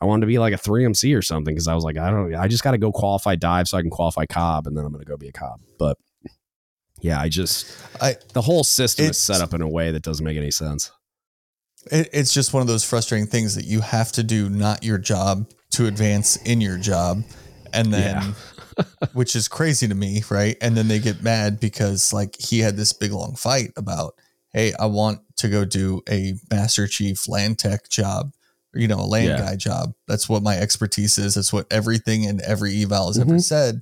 I 0.00 0.06
wanted 0.06 0.22
to 0.22 0.26
be 0.28 0.38
like 0.38 0.54
a 0.54 0.56
3MC 0.56 1.16
or 1.16 1.20
something 1.20 1.54
because 1.54 1.68
I 1.68 1.74
was 1.74 1.84
like, 1.84 1.98
I 1.98 2.10
don't, 2.10 2.34
I 2.34 2.48
just 2.48 2.64
got 2.64 2.70
to 2.70 2.78
go 2.78 2.90
qualify 2.90 3.36
dive 3.36 3.68
so 3.68 3.76
I 3.76 3.82
can 3.82 3.90
qualify 3.90 4.24
cob, 4.24 4.66
and 4.66 4.76
then 4.76 4.84
I'm 4.84 4.92
going 4.92 5.04
to 5.04 5.08
go 5.08 5.18
be 5.18 5.28
a 5.28 5.32
cob. 5.32 5.60
But 5.78 5.98
yeah, 7.00 7.20
I 7.20 7.28
just, 7.28 7.66
I- 8.00 8.16
the 8.34 8.42
whole 8.42 8.64
system 8.64 9.06
is 9.06 9.18
set 9.18 9.40
up 9.40 9.54
in 9.54 9.62
a 9.62 9.68
way 9.68 9.90
that 9.92 10.02
doesn't 10.02 10.24
make 10.24 10.36
any 10.36 10.50
sense. 10.50 10.90
It, 11.90 12.08
it's 12.12 12.32
just 12.34 12.52
one 12.52 12.60
of 12.60 12.66
those 12.66 12.84
frustrating 12.84 13.26
things 13.26 13.54
that 13.54 13.64
you 13.64 13.80
have 13.80 14.12
to 14.12 14.22
do 14.22 14.48
not 14.50 14.82
your 14.84 14.98
job 14.98 15.48
to 15.72 15.86
advance 15.86 16.36
in 16.36 16.60
your 16.60 16.76
job. 16.76 17.22
And 17.72 17.92
then, 17.94 18.34
which 19.12 19.34
is 19.36 19.48
crazy 19.48 19.86
to 19.88 19.94
me, 19.94 20.22
right? 20.30 20.56
And 20.60 20.76
then 20.76 20.88
they 20.88 20.98
get 20.98 21.22
mad 21.22 21.60
because, 21.60 22.12
like, 22.12 22.34
he 22.38 22.58
had 22.58 22.76
this 22.76 22.92
big 22.92 23.12
long 23.12 23.34
fight 23.36 23.70
about, 23.76 24.14
hey, 24.52 24.72
I 24.78 24.86
want 24.86 25.20
to 25.36 25.48
go 25.48 25.64
do 25.64 26.02
a 26.10 26.34
Master 26.50 26.86
Chief 26.86 27.28
LAN 27.28 27.54
tech 27.54 27.88
job, 27.88 28.32
you 28.74 28.88
know, 28.88 28.98
a 28.98 29.06
LAN 29.06 29.26
Yeah. 29.28 29.38
guy 29.38 29.56
job. 29.56 29.92
That's 30.08 30.28
what 30.28 30.42
my 30.42 30.56
expertise 30.58 31.16
is. 31.16 31.34
That's 31.36 31.52
what 31.52 31.66
everything 31.72 32.26
and 32.26 32.40
every 32.42 32.82
eval 32.82 33.06
has 33.06 33.18
ever 33.18 33.34
Mhm. 33.36 33.42
said. 33.42 33.80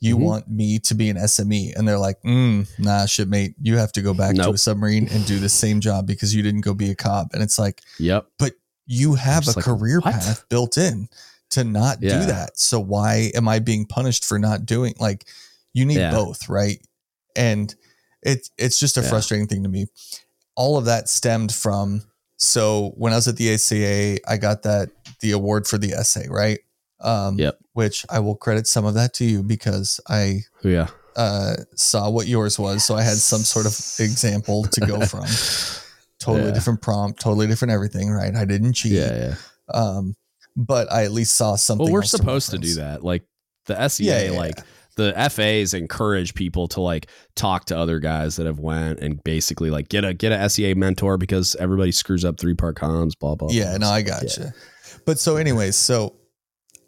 You 0.00 0.16
Mhm. 0.16 0.20
want 0.20 0.48
me 0.50 0.78
to 0.80 0.94
be 0.94 1.08
an 1.08 1.16
SME. 1.16 1.72
And 1.74 1.86
they're 1.88 1.98
like, 1.98 2.20
mm, 2.22 2.68
nah, 2.78 3.06
shipmate, 3.06 3.54
you 3.62 3.78
have 3.78 3.92
to 3.92 4.02
go 4.02 4.12
back 4.12 4.34
to 4.36 4.50
a 4.50 4.58
submarine 4.58 5.08
and 5.08 5.24
do 5.24 5.38
the 5.38 5.48
same 5.48 5.80
job 5.80 6.06
because 6.06 6.34
you 6.34 6.42
didn't 6.42 6.60
go 6.62 6.74
be 6.74 6.90
a 6.90 6.94
cob. 6.94 7.28
And 7.32 7.42
it's 7.42 7.58
like, 7.58 7.80
Yep. 7.98 8.26
But 8.38 8.54
you 8.86 9.14
have 9.14 9.46
a 9.48 9.52
like, 9.52 9.64
career 9.64 10.00
what? 10.00 10.12
path 10.12 10.44
built 10.50 10.76
in 10.76 11.08
to 11.50 11.64
not 11.64 12.02
Yeah. 12.02 12.18
do 12.20 12.26
that. 12.26 12.58
So 12.58 12.80
why 12.80 13.30
am 13.34 13.48
I 13.48 13.60
being 13.60 13.86
punished 13.86 14.24
for 14.24 14.38
not 14.38 14.66
doing 14.66 14.94
like 14.98 15.26
you 15.72 15.86
need 15.86 15.98
Yeah. 15.98 16.10
both, 16.10 16.48
right? 16.48 16.84
And 17.34 17.74
it 18.22 18.48
it's 18.58 18.78
just 18.78 18.98
a 18.98 19.00
Yeah. 19.02 19.08
frustrating 19.08 19.46
thing 19.46 19.62
to 19.62 19.68
me. 19.70 19.86
All 20.56 20.76
of 20.76 20.84
that 20.84 21.08
stemmed 21.08 21.52
from 21.52 22.02
so 22.36 22.92
when 22.96 23.12
I 23.12 23.16
was 23.16 23.28
at 23.28 23.36
the 23.36 23.48
ACA, 23.54 24.18
I 24.28 24.36
got 24.36 24.64
that 24.64 24.90
the 25.20 25.30
award 25.30 25.66
for 25.66 25.78
the 25.78 25.92
essay, 25.94 26.26
right? 26.28 26.58
Um 27.04 27.38
Yep. 27.38 27.58
which 27.74 28.04
I 28.10 28.18
will 28.20 28.34
credit 28.36 28.66
some 28.66 28.84
of 28.84 28.94
that 28.94 29.14
to 29.14 29.24
you 29.24 29.42
because 29.42 30.00
I 30.08 30.40
Yeah. 30.62 30.88
uh 31.16 31.54
saw 31.76 32.08
what 32.10 32.26
yours 32.26 32.58
was. 32.58 32.84
So 32.84 32.94
I 32.96 33.02
had 33.02 33.16
some 33.18 33.40
sort 33.42 33.66
of 33.66 33.72
example 34.00 34.64
to 34.64 34.80
go 34.80 35.00
from. 35.06 35.26
Totally 36.20 36.46
Yeah. 36.48 36.54
different 36.54 36.80
prompt, 36.80 37.20
totally 37.20 37.46
different 37.46 37.72
everything, 37.72 38.10
right? 38.10 38.34
I 38.34 38.44
didn't 38.44 38.72
cheat 38.74 38.92
Yeah. 38.92 39.14
Yeah. 39.14 39.34
um, 39.78 40.14
but 40.56 40.90
I 40.92 41.04
at 41.04 41.12
least 41.12 41.36
saw 41.36 41.56
something. 41.56 41.84
Well, 41.84 41.92
we're 41.92 42.02
supposed 42.02 42.50
to 42.50 42.58
do 42.58 42.74
that. 42.76 43.02
Like 43.04 43.24
the 43.66 43.88
SEA, 43.88 44.04
Yeah, 44.26 44.30
like 44.30 44.60
the 44.96 45.12
FAs 45.28 45.74
encourage 45.74 46.34
people 46.34 46.68
to 46.68 46.80
like 46.80 47.08
talk 47.34 47.64
to 47.66 47.76
other 47.76 47.98
guys 47.98 48.36
that 48.36 48.46
have 48.46 48.60
went 48.60 49.00
and 49.00 49.22
basically 49.24 49.68
like 49.70 49.88
get 49.88 50.04
a 50.04 50.14
get 50.14 50.30
a 50.32 50.48
SEA 50.48 50.74
mentor 50.74 51.18
because 51.18 51.56
everybody 51.58 51.90
screws 51.92 52.24
up 52.24 52.38
three 52.38 52.54
part 52.54 52.76
comms, 52.76 53.12
blah 53.18 53.34
blah. 53.34 53.48
Yeah, 53.50 53.76
blah. 53.76 53.88
no, 53.88 53.92
I 53.92 54.02
got 54.02 54.36
you. 54.36 54.52
But 55.04 55.18
so, 55.18 55.36
anyways, 55.36 55.74
so 55.76 56.14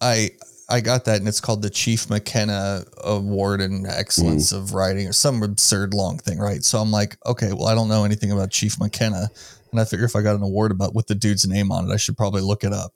I 0.01 0.31
I 0.68 0.81
got 0.81 1.05
that, 1.05 1.18
and 1.18 1.29
it's 1.29 1.41
called 1.41 1.63
the 1.63 1.71
Chief 1.71 2.11
McKenna 2.11 2.85
Award 3.05 3.61
in 3.61 3.87
Excellence 3.87 4.53
Mm. 4.53 4.57
of 4.57 4.75
Writing, 4.75 5.07
or 5.07 5.13
some 5.13 5.43
absurd 5.43 5.95
long 5.95 6.18
thing, 6.18 6.39
right? 6.39 6.64
So 6.64 6.81
I'm 6.81 6.91
like, 6.91 7.17
okay, 7.25 7.53
well, 7.53 7.67
I 7.67 7.75
don't 7.77 7.89
know 7.89 8.05
anything 8.05 8.33
about 8.33 8.51
Chief 8.51 8.79
McKenna, 8.81 9.29
and 9.71 9.81
I 9.81 9.85
figure 9.85 10.05
if 10.07 10.17
I 10.17 10.23
got 10.23 10.35
an 10.35 10.43
award 10.43 10.73
about 10.73 10.95
with 10.95 11.07
the 11.07 11.14
dude's 11.14 11.47
name 11.47 11.71
on 11.71 11.89
it, 11.89 11.93
I 11.95 11.97
should 11.99 12.17
probably 12.17 12.43
look 12.43 12.64
it 12.64 12.73
up. 12.73 12.93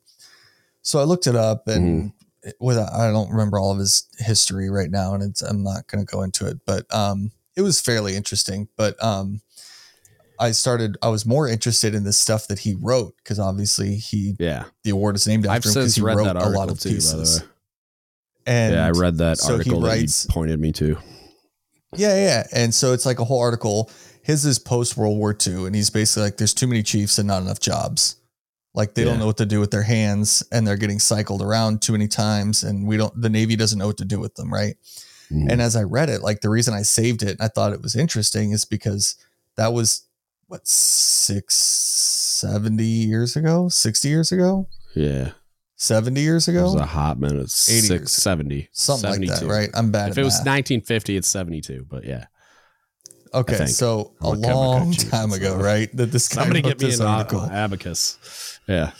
So 0.82 0.98
I 0.98 1.04
looked 1.04 1.26
it 1.28 1.36
up, 1.36 1.68
and 1.68 2.12
Mm-hmm. 2.42 2.50
with 2.58 2.78
I 2.78 3.10
don't 3.12 3.30
remember 3.30 3.58
all 3.58 3.70
of 3.70 3.78
his 3.78 4.08
history 4.18 4.68
right 4.70 4.90
now, 4.90 5.14
and 5.14 5.22
it's, 5.22 5.40
I'm 5.42 5.62
not 5.62 5.86
going 5.86 6.04
to 6.04 6.10
go 6.10 6.22
into 6.22 6.46
it, 6.48 6.58
but 6.66 6.92
um, 6.92 7.30
it 7.54 7.62
was 7.62 7.80
fairly 7.80 8.16
interesting. 8.16 8.66
But 8.76 9.00
um, 9.02 9.42
I 10.40 10.52
started, 10.52 10.96
I 11.02 11.08
was 11.10 11.24
more 11.26 11.46
interested 11.46 11.94
in 11.94 12.02
the 12.04 12.12
stuff 12.12 12.48
that 12.48 12.60
he 12.60 12.74
wrote 12.80 13.14
because 13.18 13.38
obviously 13.38 13.96
he 13.96 14.34
Yeah. 14.38 14.64
the 14.84 14.90
award 14.90 15.14
is 15.16 15.26
named 15.26 15.46
after 15.46 15.68
I've 15.68 15.76
him 15.76 15.80
because 15.82 15.94
he 15.96 16.00
wrote 16.02 16.24
that 16.24 16.36
a 16.36 16.48
lot 16.48 16.70
of 16.70 16.80
too, 16.80 16.88
pieces. 16.88 17.42
And 18.46 18.74
yeah, 18.74 18.86
I 18.86 18.90
read 18.90 19.18
that 19.18 19.38
so 19.38 19.48
he 19.48 19.52
article 19.58 19.80
that 19.82 19.88
writes- 19.88 20.24
you 20.28 20.32
pointed 20.32 20.58
me 20.58 20.72
to. 20.72 20.96
Yeah, 21.96 22.14
yeah. 22.16 22.46
And 22.52 22.74
so 22.74 22.92
it's 22.92 23.04
like 23.04 23.18
a 23.18 23.24
whole 23.24 23.40
article. 23.40 23.90
His 24.22 24.44
is 24.44 24.58
post 24.58 24.96
World 24.96 25.18
War 25.18 25.36
II, 25.46 25.66
and 25.66 25.74
he's 25.74 25.90
basically 25.90 26.22
like, 26.24 26.36
there's 26.36 26.54
too 26.54 26.66
many 26.66 26.82
chiefs 26.82 27.18
and 27.18 27.26
not 27.28 27.42
enough 27.42 27.60
jobs. 27.60 28.16
Like 28.74 28.94
they 28.94 29.02
Yeah. 29.02 29.10
don't 29.10 29.18
know 29.18 29.26
what 29.26 29.38
to 29.38 29.46
do 29.46 29.58
with 29.60 29.70
their 29.72 29.82
hands, 29.82 30.42
and 30.52 30.66
they're 30.66 30.76
getting 30.76 31.00
cycled 31.00 31.42
around 31.42 31.82
too 31.82 31.92
many 31.92 32.06
times, 32.08 32.62
and 32.62 32.86
we 32.86 32.96
don't. 32.96 33.20
The 33.20 33.28
Navy 33.28 33.56
doesn't 33.56 33.78
know 33.78 33.88
what 33.88 33.96
to 33.98 34.04
do 34.04 34.20
with 34.20 34.36
them, 34.36 34.52
right? 34.52 34.76
Mhm. 35.32 35.50
And 35.50 35.60
as 35.62 35.74
I 35.76 35.82
read 35.82 36.08
it, 36.08 36.22
like 36.22 36.40
the 36.40 36.48
reason 36.50 36.72
I 36.74 36.82
saved 36.82 37.22
it 37.22 37.30
and 37.30 37.42
I 37.42 37.48
thought 37.48 37.72
it 37.72 37.82
was 37.82 37.96
interesting 37.96 38.52
is 38.52 38.64
because 38.64 39.16
that 39.56 39.72
was 39.72 40.02
what 40.50 40.66
six 40.66 41.54
seventy 41.56 42.84
years 42.84 43.36
ago, 43.36 43.68
60 43.68 44.08
years 44.08 44.32
ago, 44.32 44.66
yeah, 44.94 45.30
70 45.76 46.20
years 46.20 46.48
it 46.48 46.60
was 46.60 46.74
ago, 46.74 46.82
a 46.82 46.86
hot 46.86 47.18
minute. 47.20 47.42
80 47.42 47.48
Six. 47.48 48.12
70, 48.12 48.68
something 48.72 49.10
like 49.10 49.20
that, 49.20 49.36
72. 49.38 49.52
right? 49.52 49.70
I'm 49.74 49.90
bad 49.92 50.10
If 50.10 50.18
it 50.18 50.24
was 50.24 50.34
1950, 50.34 51.16
it's 51.16 51.28
72. 51.28 51.86
But 51.88 52.04
yeah, 52.04 52.24
Okay, 53.32 53.66
so 53.66 54.14
a 54.20 54.30
long 54.30 54.92
time 54.92 55.32
ago, 55.32 55.56
right? 55.56 55.88
That 55.96 56.06
this 56.10 56.28
guy 56.28 56.42
somebody 56.42 56.62
get 56.62 56.80
me 56.80 56.92
an 56.92 57.00
article. 57.02 57.42
abacus. 57.42 58.58
Yeah, 58.66 58.90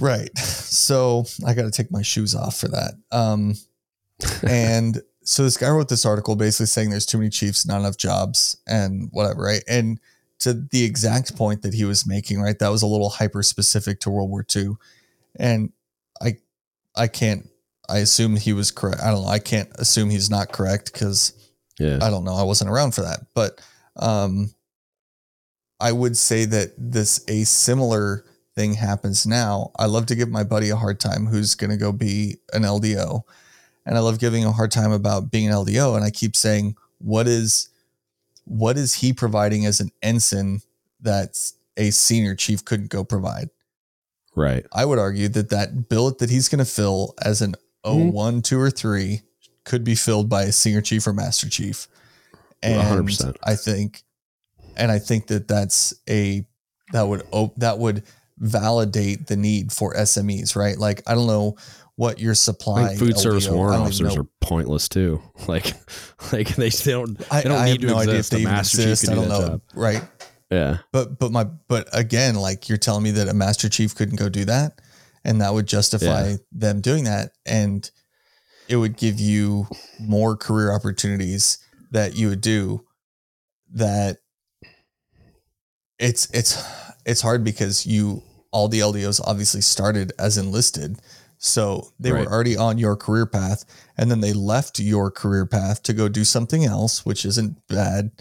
right? 0.00 0.36
So 0.38 1.24
I 1.46 1.54
got 1.54 1.62
to 1.62 1.70
take 1.70 1.90
my 1.92 2.02
shoes 2.02 2.34
off 2.34 2.56
for 2.56 2.68
that. 2.68 2.94
Um, 3.12 3.54
and 4.48 5.00
so 5.22 5.44
this 5.44 5.56
guy 5.56 5.68
wrote 5.70 5.88
this 5.88 6.04
article 6.04 6.34
basically 6.34 6.66
saying 6.66 6.90
there's 6.90 7.06
too 7.06 7.18
many 7.18 7.30
chiefs, 7.30 7.64
not 7.66 7.78
enough 7.80 7.96
jobs, 7.96 8.56
and 8.66 9.08
whatever, 9.12 9.42
right? 9.42 9.62
And 9.68 10.00
to 10.40 10.54
the 10.54 10.84
exact 10.84 11.36
point 11.36 11.62
that 11.62 11.74
he 11.74 11.84
was 11.84 12.06
making, 12.06 12.40
right? 12.40 12.58
That 12.58 12.68
was 12.70 12.82
a 12.82 12.86
little 12.86 13.10
hyper 13.10 13.42
specific 13.42 14.00
to 14.00 14.10
World 14.10 14.30
War 14.30 14.44
II, 14.54 14.76
and 15.36 15.72
I, 16.20 16.36
I 16.96 17.06
can't. 17.08 17.48
I 17.88 17.98
assume 17.98 18.36
he 18.36 18.52
was 18.52 18.70
correct. 18.70 19.00
I 19.02 19.10
don't 19.10 19.22
know. 19.24 19.28
I 19.28 19.38
can't 19.40 19.68
assume 19.74 20.10
he's 20.10 20.30
not 20.30 20.52
correct 20.52 20.92
because 20.92 21.32
Yeah. 21.78 21.98
I 22.00 22.10
don't 22.10 22.24
know. 22.24 22.34
I 22.34 22.44
wasn't 22.44 22.70
around 22.70 22.94
for 22.94 23.02
that, 23.02 23.20
but 23.34 23.60
um, 23.96 24.54
I 25.80 25.92
would 25.92 26.16
say 26.16 26.44
that 26.44 26.72
this 26.78 27.24
a 27.26 27.44
similar 27.44 28.24
thing 28.54 28.74
happens 28.74 29.26
now. 29.26 29.72
I 29.76 29.86
love 29.86 30.06
to 30.06 30.14
give 30.14 30.28
my 30.28 30.44
buddy 30.44 30.70
a 30.70 30.76
hard 30.76 31.00
time 31.00 31.26
who's 31.26 31.54
going 31.54 31.70
to 31.70 31.76
go 31.76 31.90
be 31.90 32.36
an 32.52 32.62
LDO, 32.62 33.22
and 33.86 33.96
I 33.96 34.00
love 34.00 34.20
giving 34.20 34.44
a 34.44 34.52
hard 34.52 34.70
time 34.70 34.92
about 34.92 35.30
being 35.30 35.48
an 35.48 35.54
LDO. 35.54 35.96
And 35.96 36.04
I 36.04 36.10
keep 36.10 36.36
saying, 36.36 36.76
what 36.98 37.26
is 37.26 37.69
what 38.50 38.76
is 38.76 38.96
he 38.96 39.12
providing 39.12 39.64
as 39.64 39.78
an 39.78 39.90
ensign 40.02 40.60
that 41.00 41.38
a 41.76 41.90
senior 41.90 42.34
chief 42.34 42.64
couldn't 42.64 42.90
go 42.90 43.04
provide? 43.04 43.48
Right. 44.34 44.66
I 44.72 44.84
would 44.84 44.98
argue 44.98 45.28
that 45.28 45.50
that 45.50 45.88
billet 45.88 46.18
that 46.18 46.30
he's 46.30 46.48
going 46.48 46.58
to 46.58 46.64
fill 46.64 47.14
as 47.22 47.42
an 47.42 47.54
Mhm. 47.86 48.12
01, 48.12 48.42
2, 48.42 48.58
or 48.58 48.70
3 48.70 49.22
could 49.64 49.84
be 49.84 49.94
filled 49.94 50.28
by 50.28 50.42
a 50.42 50.52
senior 50.52 50.80
chief 50.80 51.06
or 51.06 51.12
master 51.12 51.48
chief. 51.48 51.86
And 52.60 52.80
100%. 52.80 53.36
I 53.44 53.54
think, 53.54 54.02
and 54.76 54.90
I 54.90 54.98
think 54.98 55.28
that 55.28 55.46
that's 55.46 55.94
a, 56.08 56.44
that 56.92 57.06
would, 57.06 57.22
that 57.56 57.78
would 57.78 58.02
validate 58.38 59.28
the 59.28 59.36
need 59.36 59.72
for 59.72 59.94
SMEs, 59.94 60.56
right? 60.56 60.76
Like, 60.76 61.02
I 61.06 61.14
don't 61.14 61.28
know 61.28 61.56
what 62.00 62.18
your 62.18 62.30
I 62.30 62.34
supply 62.34 62.86
think 62.88 62.98
food 62.98 63.18
service 63.18 63.46
warrant 63.46 63.74
I 63.74 63.76
even 63.80 63.86
officers 63.88 64.16
know. 64.16 64.22
are 64.22 64.26
pointless 64.40 64.88
too. 64.88 65.20
Like, 65.48 65.66
like 66.32 66.48
they, 66.56 66.70
they 66.70 66.92
don't 66.92 67.20
I, 67.30 67.42
they 67.42 67.48
don't 67.50 67.58
I 67.58 67.64
need 67.66 67.70
have 67.72 67.80
to 67.82 67.86
no 67.88 67.96
idea 67.98 68.14
if 68.14 68.18
exist. 68.20 68.30
they 68.30 68.40
even 68.40 68.52
master 68.52 68.76
chief 68.78 68.86
exist. 68.88 69.10
I 69.10 69.14
do 69.14 69.20
don't 69.20 69.28
know. 69.28 69.48
job. 69.48 69.60
Right. 69.74 70.02
Yeah. 70.50 70.78
But 70.92 71.18
but 71.18 71.30
my 71.30 71.44
but 71.44 71.88
again, 71.92 72.36
like 72.36 72.68
you're 72.70 72.78
telling 72.78 73.02
me 73.02 73.10
that 73.12 73.28
a 73.28 73.34
master 73.34 73.68
chief 73.68 73.94
couldn't 73.94 74.16
go 74.16 74.28
do 74.30 74.46
that, 74.46 74.80
and 75.24 75.40
that 75.42 75.52
would 75.52 75.66
justify 75.66 76.28
Yeah. 76.30 76.36
them 76.52 76.80
doing 76.80 77.04
that, 77.04 77.32
and 77.44 77.88
it 78.68 78.76
would 78.76 78.96
give 78.96 79.20
you 79.20 79.66
more 79.98 80.36
career 80.36 80.72
opportunities 80.72 81.58
that 81.90 82.16
you 82.16 82.28
would 82.28 82.40
do. 82.40 82.84
That 83.74 84.18
it's 85.98 86.28
it's 86.32 86.62
it's 87.04 87.20
hard 87.20 87.44
because 87.44 87.86
you 87.86 88.22
all 88.52 88.68
the 88.68 88.80
LDOs 88.80 89.20
obviously 89.24 89.60
started 89.60 90.12
as 90.18 90.36
enlisted, 90.38 90.98
so 91.42 91.90
they 91.98 92.12
Right. 92.12 92.24
were 92.26 92.32
already 92.32 92.56
on 92.56 92.78
your 92.78 92.94
career 92.94 93.26
path, 93.26 93.64
and 93.96 94.10
then 94.10 94.20
they 94.20 94.32
left 94.32 94.78
your 94.78 95.10
career 95.10 95.46
path 95.46 95.82
to 95.84 95.92
go 95.92 96.06
do 96.08 96.24
something 96.24 96.64
else, 96.64 97.04
which 97.04 97.24
isn't 97.24 97.66
bad 97.66 98.12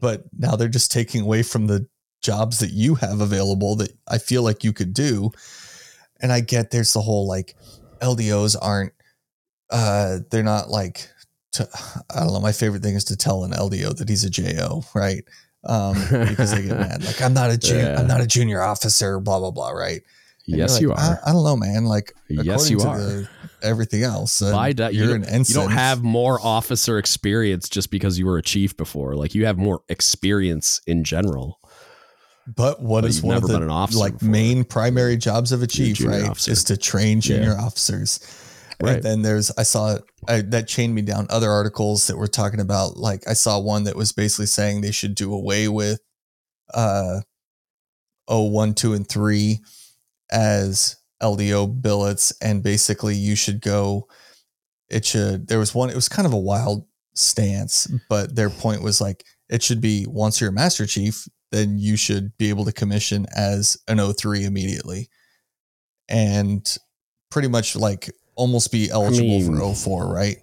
but 0.00 0.24
now 0.36 0.54
they're 0.54 0.68
just 0.68 0.92
taking 0.92 1.22
away 1.22 1.42
from 1.42 1.66
the 1.66 1.86
jobs 2.20 2.58
that 2.58 2.72
you 2.72 2.94
have 2.96 3.22
available 3.22 3.74
that 3.76 3.90
I 4.06 4.18
feel 4.18 4.42
like 4.42 4.62
you 4.62 4.70
could 4.74 4.92
do. 4.92 5.30
And 6.20 6.30
I 6.30 6.40
get 6.40 6.70
there's 6.72 6.92
the 6.92 7.00
whole 7.00 7.26
like 7.26 7.54
LDOs 8.02 8.54
aren't 8.60 8.92
uh 9.70 10.18
they're 10.30 10.42
not 10.42 10.68
like 10.68 11.08
to, 11.52 11.66
I 12.14 12.20
don't 12.20 12.34
know 12.34 12.40
my 12.40 12.52
favorite 12.52 12.82
thing 12.82 12.96
is 12.96 13.04
to 13.04 13.16
tell 13.16 13.44
an 13.44 13.52
LDO 13.52 13.96
that 13.96 14.10
he's 14.10 14.24
a 14.24 14.30
JO, 14.30 14.84
right? 14.94 15.24
Um 15.64 15.94
because 16.28 16.50
they 16.50 16.62
get 16.62 16.78
mad 16.88 17.02
like 17.02 17.22
I'm 17.22 17.32
not 17.32 17.50
a 17.50 17.56
junior 17.56 17.84
Yeah. 17.84 18.00
I'm 18.00 18.06
not 18.06 18.20
a 18.20 18.26
junior 18.26 18.60
officer 18.60 19.20
blah 19.20 19.38
blah 19.38 19.52
blah, 19.52 19.70
right? 19.70 20.02
And 20.46 20.56
Yes, 20.58 20.80
you're 20.80 20.90
you 20.90 20.94
are. 20.96 21.20
I, 21.24 21.30
I 21.30 21.32
don't 21.32 21.44
know, 21.44 21.56
man. 21.56 21.84
Like 21.86 22.12
Yes, 22.28 22.70
you 22.70 22.78
to 22.80 22.88
are. 22.88 22.98
the- 22.98 23.28
everything 23.62 24.02
else. 24.02 24.42
uh, 24.42 24.52
By 24.52 24.68
you 24.68 24.74
you're 24.90 25.06
don't- 25.08 25.22
an 25.24 25.28
ensign. 25.30 25.62
You 25.62 25.68
don't 25.68 25.76
have 25.76 26.02
more 26.02 26.38
officer 26.42 26.98
experience 26.98 27.68
just 27.68 27.90
because 27.90 28.18
you 28.18 28.26
were 28.26 28.36
a 28.36 28.42
chief 28.42 28.76
before. 28.76 29.14
Like 29.16 29.34
you 29.34 29.46
have 29.46 29.56
more 29.56 29.80
experience 29.88 30.80
in 30.86 31.02
general. 31.04 31.58
But 32.46 32.82
what 32.82 33.00
But 33.02 33.10
is 33.10 33.22
one 33.22 33.38
of 33.38 33.42
the 33.48 33.58
like 33.96 34.12
before. 34.18 34.28
main 34.28 34.64
primary 34.64 35.16
jobs 35.16 35.50
of 35.50 35.62
a 35.62 35.66
chief, 35.66 36.04
right? 36.04 36.24
officer. 36.24 36.50
Is 36.50 36.62
to 36.64 36.76
train 36.76 37.22
junior 37.22 37.56
officers. 37.58 38.20
Right. 38.82 38.96
And 38.96 39.02
then 39.02 39.22
there's 39.22 39.50
I 39.56 39.62
saw 39.62 39.96
I, 40.28 40.42
that 40.42 40.68
chained 40.68 40.94
me 40.94 41.00
down 41.00 41.26
other 41.30 41.48
articles 41.50 42.06
that 42.08 42.18
were 42.18 42.26
talking 42.26 42.60
about 42.60 42.98
like 42.98 43.26
I 43.26 43.32
saw 43.32 43.58
one 43.58 43.84
that 43.84 43.96
was 43.96 44.12
basically 44.12 44.44
saying 44.46 44.82
they 44.82 44.90
should 44.90 45.14
do 45.14 45.32
away 45.32 45.68
with 45.68 46.00
uh 46.74 47.20
oh 48.28 48.42
one, 48.44 48.74
two, 48.74 48.92
and 48.92 49.08
three 49.08 49.60
as 50.30 50.96
LDO 51.22 51.80
billets 51.80 52.32
and 52.40 52.62
basically 52.62 53.14
you 53.14 53.34
should 53.36 53.60
go 53.60 54.08
it 54.88 55.04
should 55.04 55.48
there 55.48 55.58
was 55.58 55.74
one 55.74 55.90
it 55.90 55.94
was 55.94 56.08
kind 56.08 56.26
of 56.26 56.32
a 56.32 56.38
wild 56.38 56.86
stance, 57.14 57.86
but 58.08 58.34
their 58.34 58.50
point 58.50 58.82
was 58.82 59.00
like 59.00 59.24
it 59.48 59.62
should 59.62 59.80
be 59.80 60.04
once 60.08 60.40
you're 60.40 60.50
a 60.50 60.52
master 60.52 60.86
chief, 60.86 61.28
then 61.52 61.78
you 61.78 61.96
should 61.96 62.36
be 62.38 62.48
able 62.48 62.64
to 62.64 62.72
commission 62.72 63.26
as 63.34 63.76
an 63.88 63.98
O3 63.98 64.44
immediately. 64.44 65.08
And 66.08 66.76
pretty 67.30 67.48
much 67.48 67.76
like 67.76 68.10
almost 68.34 68.72
be 68.72 68.90
eligible 68.90 69.40
mean, 69.40 69.58
for 69.58 69.74
04, 69.74 70.12
right? 70.12 70.36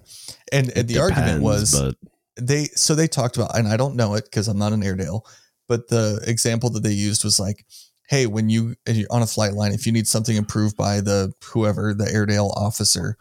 And, 0.51 0.71
and 0.75 0.87
the 0.87 0.95
It 0.95 0.99
argument 0.99 1.43
was 1.43 1.79
but 1.79 1.95
they 2.37 2.65
so 2.75 2.95
they 2.95 3.07
talked 3.07 3.35
about 3.35 3.57
and 3.57 3.67
I 3.67 3.77
don't 3.77 3.95
know 3.95 4.15
it 4.15 4.23
because 4.25 4.47
I'm 4.47 4.57
not 4.57 4.73
an 4.73 4.83
Airedale, 4.83 5.25
but 5.67 5.87
the 5.89 6.21
example 6.25 6.69
that 6.71 6.83
they 6.83 6.91
used 6.91 7.23
was 7.23 7.39
like, 7.39 7.65
hey, 8.11 8.27
when 8.27 8.49
you 8.49 8.75
you're 8.85 9.07
on 9.09 9.21
a 9.21 9.25
flight 9.25 9.53
line, 9.53 9.71
if 9.71 9.85
you 9.85 9.91
need 9.93 10.05
something 10.05 10.35
improved 10.35 10.75
by 10.75 10.99
the 10.99 11.33
whoever 11.45 11.93
the 11.93 12.11
Airedale 12.11 12.51
officer, 12.57 13.15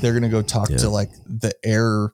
they're 0.00 0.14
gonna 0.14 0.28
go 0.28 0.42
talk 0.42 0.70
Yeah. 0.70 0.76
to 0.78 0.88
like 0.90 1.10
the 1.26 1.52
air 1.64 2.12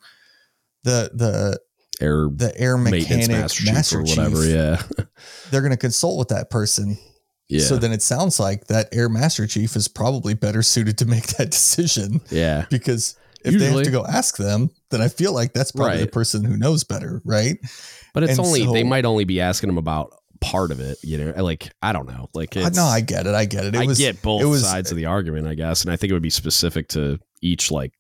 the 0.85 1.11
the 1.15 1.61
air 2.01 2.29
the 2.35 2.53
air 2.57 2.79
mechanic 2.79 3.29
master, 3.29 3.65
master, 3.73 4.03
chief 4.03 4.19
or 4.19 4.23
whatever. 4.23 4.43
chief. 4.43 4.55
Yeah. 4.55 5.05
They're 5.51 5.63
gonna 5.63 5.77
consult 5.77 6.19
with 6.19 6.29
that 6.29 6.51
person. 6.51 6.97
Yeah. 7.49 7.61
So 7.61 7.77
then 7.77 7.93
it 7.93 8.01
sounds 8.03 8.41
like 8.41 8.69
that 8.69 8.89
air 8.93 9.09
master 9.11 9.47
chief 9.47 9.77
is 9.77 9.87
probably 9.87 10.33
better 10.35 10.63
suited 10.63 10.97
to 10.99 11.07
make 11.07 11.27
that 11.37 11.51
decision 11.51 12.23
yeah. 12.31 12.65
because 12.71 13.17
if 13.45 13.59
they 13.59 13.71
have 13.71 13.83
to 13.83 13.91
go 13.91 14.07
ask 14.07 14.39
them, 14.39 14.71
then 14.91 15.03
I 15.03 15.09
feel 15.09 15.35
like 15.35 15.53
that's 15.53 15.71
probably 15.71 15.99
the 15.99 16.07
person 16.07 16.43
who 16.43 16.57
knows 16.57 16.83
better, 16.85 17.21
right? 17.27 17.59
But 18.15 18.23
it's 18.23 18.39
And 18.39 18.41
only 18.41 18.65
they 18.65 18.83
might 18.83 19.05
only 19.05 19.25
be 19.25 19.43
asking 19.43 19.69
them 19.69 19.77
about 19.77 20.15
part 20.45 20.71
of 20.71 20.81
it, 20.81 20.99
you 21.03 21.19
know. 21.19 21.43
Like 21.43 21.71
I 21.83 21.93
don't 21.93 22.09
know. 22.09 22.29
Like 22.35 22.57
Uh, 22.57 22.69
no, 22.71 22.85
I 22.85 23.01
get 23.01 23.27
it. 23.27 23.35
I 23.35 23.45
get 23.45 23.65
it. 23.65 23.75
It 23.75 23.81
I 23.83 23.87
was 23.87 23.99
get 23.99 24.23
both 24.23 24.43
it 24.43 24.47
was- 24.47 24.62
sides 24.69 24.91
of 24.91 24.97
the 24.97 25.07
argument, 25.07 25.47
I 25.47 25.55
guess, 25.55 25.83
and 25.83 25.91
I 25.93 25.97
think 25.97 26.11
it 26.11 26.15
would 26.15 26.23
be 26.23 26.31
specific 26.31 26.89
to 26.89 27.19
each 27.43 27.71
like 27.71 27.93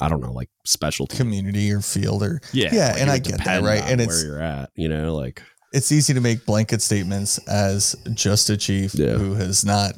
I 0.00 0.08
don't 0.08 0.20
know, 0.20 0.32
like 0.32 0.48
specialty. 0.64 1.16
community 1.16 1.72
or 1.72 1.80
field 1.80 2.22
or 2.22 2.40
yeah, 2.52 2.70
yeah, 2.72 2.92
like, 2.92 3.00
and 3.02 3.10
I 3.10 3.18
get 3.18 3.44
that, 3.44 3.62
right? 3.62 3.82
And 3.84 4.00
where 4.06 4.24
you're 4.24 4.40
at, 4.40 4.70
you 4.76 4.88
know, 4.88 5.14
like 5.16 5.42
it's 5.72 5.90
easy 5.92 6.14
to 6.14 6.20
make 6.20 6.46
blanket 6.46 6.80
statements 6.82 7.38
as 7.48 7.94
just 8.14 8.50
a 8.50 8.56
chief 8.56 8.94
Yeah. 8.94 9.14
who 9.14 9.34
has 9.34 9.64
not 9.64 9.94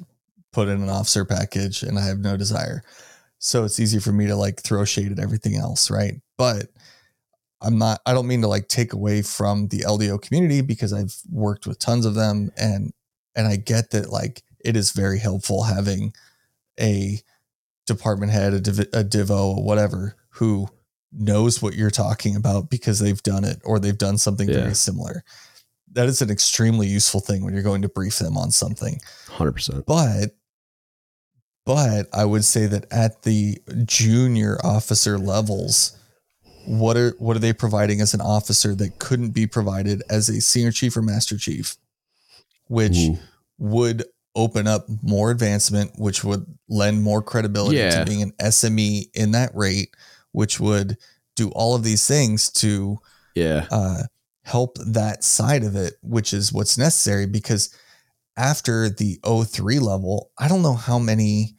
put 0.53 0.69
in 0.69 0.83
an 0.83 0.89
officer 0.89 1.25
package 1.25 1.83
and 1.83 1.99
I 1.99 2.05
have 2.07 2.19
no 2.19 2.37
desire. 2.37 2.83
So 3.39 3.65
it's 3.65 3.81
easy 3.81 3.99
for 3.99 4.13
me 4.13 4.27
to 4.27 4.37
like 4.37 4.63
throw 4.63 4.85
shade 4.85 5.13
at 5.13 5.19
everything 5.19 5.57
else, 5.57 5.91
right? 5.91 6.15
But 6.39 6.67
I'm 7.63 7.79
not 7.79 8.01
I 8.07 8.13
don't 8.13 8.27
mean 8.27 8.41
to 8.43 8.49
like 8.49 8.69
take 8.69 8.93
away 8.93 9.23
from 9.23 9.69
the 9.69 9.81
LDO 9.81 10.21
community 10.23 10.61
because 10.61 10.93
I've 10.93 11.15
worked 11.31 11.67
with 11.67 11.79
tons 11.79 12.05
of 12.07 12.15
them 12.15 12.51
and 12.57 12.93
and 13.35 13.47
I 13.47 13.57
get 13.57 13.91
that 13.91 14.11
like 14.11 14.43
it 14.65 14.77
is 14.77 14.93
very 14.93 15.19
helpful 15.19 15.63
having 15.65 16.13
a 16.81 17.21
department 17.87 18.33
head, 18.33 18.53
a, 18.55 18.61
div- 18.61 18.79
a 18.93 19.03
divo, 19.05 19.63
whatever, 19.63 20.17
who 20.31 20.69
knows 21.13 21.61
what 21.61 21.75
you're 21.75 21.91
talking 21.91 22.37
about 22.37 22.71
because 22.71 22.99
they've 23.01 23.23
done 23.23 23.45
it 23.45 23.61
or 23.65 23.79
they've 23.79 23.99
done 23.99 24.19
something 24.19 24.49
Yeah. 24.49 24.61
very 24.63 24.75
similar. 24.75 25.25
That 25.93 26.07
is 26.09 26.23
an 26.23 26.31
extremely 26.31 26.87
useful 26.87 27.21
thing 27.21 27.45
when 27.45 27.53
you're 27.55 27.63
going 27.63 27.83
to 27.83 27.89
brief 27.89 28.19
them 28.19 28.37
on 28.39 28.51
something. 28.51 29.01
hundred 29.29 29.53
percent. 29.53 29.85
But 29.87 30.35
but 31.65 32.09
I 32.13 32.25
would 32.25 32.45
say 32.45 32.67
that 32.67 32.87
at 32.91 33.23
the 33.23 33.59
junior 33.85 34.59
officer 34.65 35.19
levels, 35.19 35.97
what 36.67 36.97
are 36.97 37.15
what 37.19 37.37
are 37.37 37.41
they 37.41 37.53
providing 37.53 38.01
as 38.01 38.15
an 38.15 38.21
officer 38.21 38.75
that 38.77 38.99
couldn't 38.99 39.31
be 39.31 39.47
provided 39.47 40.03
as 40.09 40.29
a 40.29 40.41
senior 40.41 40.71
chief 40.71 40.97
or 40.97 41.03
master 41.03 41.37
chief? 41.37 41.77
Which 42.69 42.97
Ooh. 42.97 43.19
would 43.59 44.05
open 44.35 44.67
up 44.67 44.87
more 45.03 45.31
advancement, 45.31 45.93
which 45.99 46.25
would 46.25 46.47
lend 46.69 47.03
more 47.03 47.23
credibility 47.23 47.77
Yeah. 47.77 47.99
to 47.99 48.05
being 48.07 48.23
an 48.23 48.33
SME 48.41 49.11
in 49.15 49.33
that 49.33 49.55
rate, 49.55 49.95
which 50.33 50.59
would 50.59 50.97
do 51.37 51.51
all 51.51 51.75
of 51.75 51.83
these 51.85 52.07
things 52.07 52.51
to 52.51 52.99
Yeah. 53.35 53.67
uh, 53.71 54.05
help 54.45 54.79
that 54.87 55.23
side 55.23 55.65
of 55.65 55.77
it, 55.77 55.95
which 56.03 56.33
is 56.33 56.53
what's 56.53 56.79
necessary 56.79 57.27
because 57.27 57.71
after 58.37 58.89
the 58.89 59.21
03 59.23 59.79
level, 59.79 60.31
I 60.39 60.49
don't 60.49 60.63
know 60.63 60.75
how 60.75 60.99
many, 60.99 61.57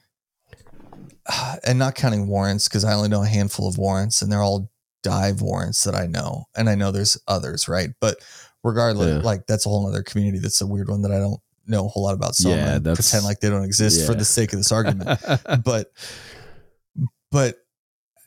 and 1.63 1.77
not 1.79 1.95
counting 1.95 2.27
warrants, 2.27 2.67
because 2.67 2.83
I 2.83 2.93
only 2.93 3.09
know 3.09 3.23
a 3.23 3.27
handful 3.27 3.67
of 3.67 3.77
warrants 3.77 4.21
and 4.21 4.31
they're 4.31 4.41
all 4.41 4.71
dive 5.03 5.41
warrants 5.41 5.83
that 5.83 5.95
I 5.95 6.07
know. 6.07 6.45
And 6.55 6.69
I 6.69 6.75
know 6.75 6.91
there's 6.91 7.17
others, 7.27 7.67
right? 7.67 7.89
But 7.99 8.17
regardless, 8.63 9.17
Yeah. 9.17 9.21
like 9.21 9.45
that's 9.47 9.65
a 9.65 9.69
whole 9.69 9.87
other 9.87 10.01
community 10.03 10.39
that's 10.39 10.61
a 10.61 10.67
weird 10.67 10.89
one 10.89 11.01
that 11.03 11.11
I 11.11 11.19
don't 11.19 11.39
know 11.67 11.85
a 11.85 11.87
whole 11.89 12.03
lot 12.03 12.13
about. 12.15 12.35
So 12.35 12.49
I'm 12.51 12.57
Yeah, 12.57 12.79
that's- 12.79 12.95
pretend 13.11 13.25
like 13.25 13.39
they 13.39 13.49
don't 13.49 13.63
exist 13.65 14.05
for 14.05 14.15
the 14.15 14.25
sake 14.25 14.51
of 14.53 14.59
this 14.59 14.71
argument 14.71 15.09
but 15.63 15.91
but 17.31 17.57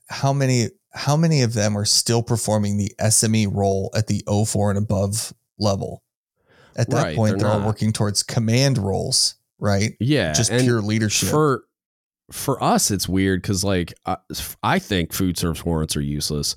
how 0.08 0.32
many 0.32 0.68
how 0.92 1.16
many 1.16 1.42
of 1.42 1.52
them 1.52 1.76
are 1.76 1.84
still 1.84 2.22
performing 2.22 2.78
the 2.78 2.90
SME 3.00 3.48
role 3.52 3.90
at 3.94 4.06
the 4.06 4.22
04 4.26 4.70
and 4.70 4.78
above 4.78 5.34
level? 5.58 6.02
At 6.74 6.88
that 6.90 6.96
Right, 7.02 7.16
point, 7.16 7.38
they're 7.38 7.48
they're 7.50 7.60
all 7.60 7.66
working 7.66 7.92
towards 7.92 8.22
command 8.22 8.78
roles, 8.78 9.34
right? 9.58 9.94
Yeah, 10.00 10.32
Just 10.32 10.50
pure 10.50 10.80
leadership. 10.82 11.28
for 11.30 11.64
for 12.32 12.62
us 12.62 12.90
it's 12.90 13.08
weird 13.08 13.40
because 13.42 13.62
like 13.64 13.94
I, 14.04 14.16
I 14.62 14.78
think 14.78 15.12
food 15.12 15.38
service 15.38 15.64
warrants 15.64 15.96
are 15.96 16.02
useless. 16.02 16.56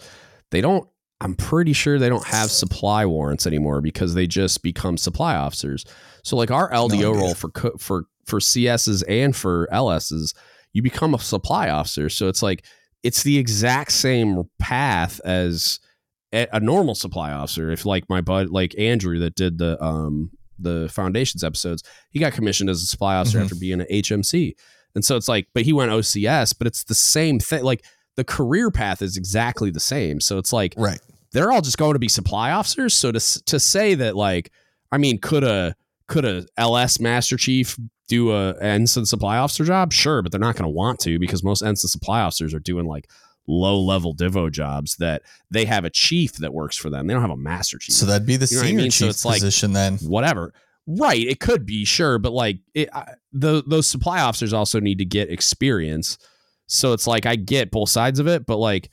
They 0.52 0.62
don't 0.62 0.88
i'm 1.22 1.36
pretty 1.36 1.74
sure 1.74 2.00
they 2.00 2.08
don't 2.10 2.26
have 2.26 2.50
supply 2.50 3.06
warrants 3.06 3.46
anymore 3.46 3.82
because 3.82 4.14
they 4.14 4.26
just 4.26 4.64
become 4.64 4.98
supply 4.98 5.36
officers. 5.36 5.86
So 6.24 6.36
like 6.38 6.50
our 6.52 6.72
ldo 6.72 6.94
idea. 6.94 7.10
role 7.12 7.34
for 7.36 7.52
for 7.78 8.06
for 8.26 8.40
cs's 8.40 9.04
and 9.04 9.36
for 9.36 9.68
ls's 9.72 10.34
you 10.74 10.82
become 10.82 11.14
a 11.14 11.20
supply 11.20 11.70
officer. 11.70 12.10
So 12.10 12.28
it's 12.28 12.42
like 12.42 12.64
it's 13.04 13.24
the 13.24 13.38
exact 13.38 13.92
same 13.92 14.44
path 14.60 15.20
as 15.24 15.80
a, 16.32 16.60
normal 16.60 16.94
supply 16.96 17.32
officer. 17.32 17.72
If 17.72 17.86
like 17.86 18.08
my 18.10 18.22
bud 18.22 18.50
like 18.50 18.74
andrew 18.78 19.20
that 19.20 19.36
did 19.36 19.58
the 19.58 19.82
um 19.84 20.32
the 20.58 20.90
foundations 20.92 21.44
episodes 21.44 21.84
he 22.12 22.20
got 22.20 22.34
commissioned 22.34 22.70
as 22.70 22.82
a 22.84 22.86
supply 22.86 23.16
officer 23.16 23.40
Mhm. 23.40 23.44
after 23.44 23.56
being 23.56 23.80
an 23.80 23.88
hmc 23.90 24.54
and 24.96 25.06
so 25.06 25.16
it's 25.16 25.28
like, 25.28 25.48
but 25.54 25.64
he 25.64 25.74
went 25.74 25.92
OCS, 25.92 26.54
but 26.58 26.68
it's 26.68 26.84
the 26.84 26.96
same 26.96 27.40
thing. 27.40 27.64
Like 27.64 27.86
the 28.16 28.24
career 28.24 28.72
path 28.72 29.02
is 29.02 29.18
exactly 29.18 29.70
the 29.70 29.80
same. 29.80 30.20
So 30.20 30.38
it's 30.38 30.52
like 30.52 30.74
right. 30.78 31.00
they're 31.32 31.52
all 31.52 31.62
just 31.62 31.78
going 31.78 31.94
to 31.94 32.00
be 32.00 32.10
supply 32.10 32.52
officers. 32.52 32.94
So 32.94 33.12
to 33.12 33.44
to 33.46 33.60
say 33.60 33.96
that 33.96 34.16
like, 34.16 34.52
I 34.92 34.98
mean, 34.98 35.20
could 35.20 35.44
a 35.44 35.76
could 36.08 36.26
a 36.26 36.46
LS 36.58 37.00
Master 37.00 37.38
Chief 37.38 37.78
do 38.08 38.32
a 38.32 38.56
ensign 38.60 39.06
supply 39.06 39.38
officer 39.38 39.64
job? 39.64 39.94
Sure, 39.94 40.22
but 40.22 40.32
they're 40.32 40.40
not 40.40 40.56
going 40.56 40.64
to 40.64 40.76
want 40.76 41.00
to 41.02 41.20
because 41.20 41.44
most 41.44 41.62
ensign 41.62 41.88
supply 41.90 42.22
officers 42.22 42.54
are 42.54 42.60
doing 42.60 42.86
like 42.88 43.08
low 43.48 43.80
level 43.80 44.16
divo 44.16 44.52
jobs 44.52 44.96
that 44.98 45.24
they 45.50 45.66
have 45.66 45.86
a 45.86 45.90
chief 45.90 46.34
that 46.34 46.54
works 46.54 46.78
for 46.78 46.90
them. 46.90 47.08
They 47.08 47.14
don't 47.14 47.22
have 47.22 47.32
a 47.32 47.38
master 47.38 47.78
chief 47.78 47.96
So 47.96 48.06
that'd 48.06 48.28
be 48.28 48.38
the 48.38 48.46
You 48.48 48.58
what 48.58 48.64
I 48.64 48.68
senior 48.68 48.82
mean? 48.84 48.92
So 48.92 49.06
chief 49.06 49.10
it's 49.12 49.26
like- 49.26 49.40
position 49.42 49.74
then. 49.74 49.98
whatever. 49.98 50.54
Right, 50.92 51.20
it 51.22 51.40
could 51.40 51.68
be 51.68 51.86
sure, 51.86 52.18
but 52.18 52.32
like 52.34 52.58
it, 52.74 52.90
I, 52.92 53.14
the 53.32 53.62
those 53.68 53.88
supply 53.88 54.22
officers 54.22 54.54
also 54.54 54.80
need 54.80 54.98
to 54.98 55.06
get 55.06 55.30
experience. 55.30 56.18
So 56.66 56.94
it's 56.94 57.06
like 57.06 57.28
I 57.28 57.36
get 57.36 57.70
both 57.70 57.90
sides 57.90 58.20
of 58.20 58.28
it, 58.28 58.48
but 58.48 58.58
like 58.58 58.90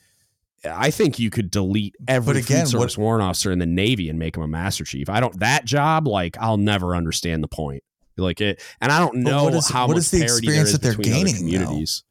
I 0.63 0.91
think 0.91 1.17
you 1.17 1.31
could 1.31 1.49
delete 1.49 1.95
every 2.07 2.35
But 2.35 2.43
again, 2.43 2.65
food 2.65 2.71
service 2.71 2.97
warrant 2.99 3.23
officer 3.23 3.51
in 3.51 3.57
the 3.57 3.65
Navy 3.65 4.09
and 4.09 4.19
make 4.19 4.37
him 4.37 4.43
a 4.43 4.47
master 4.47 4.83
chief. 4.83 5.09
I 5.09 5.19
don't 5.19 5.39
that 5.39 5.65
job 5.65 6.07
like 6.07 6.37
I'll 6.39 6.57
never 6.57 6.95
understand 6.95 7.43
the 7.43 7.47
point. 7.47 7.83
Like 8.15 8.41
it, 8.41 8.61
and 8.79 8.91
I 8.91 8.99
don't 8.99 9.15
know 9.17 9.45
what 9.45 9.53
is- 9.55 9.69
how 9.69 9.87
what 9.87 9.93
much 9.95 10.01
is 10.01 10.11
the 10.11 10.21
experience 10.23 10.73
that 10.73 10.81
they're 10.83 10.93
gaining, 10.93 11.33
though? 11.33 11.39
communities. 11.39 12.03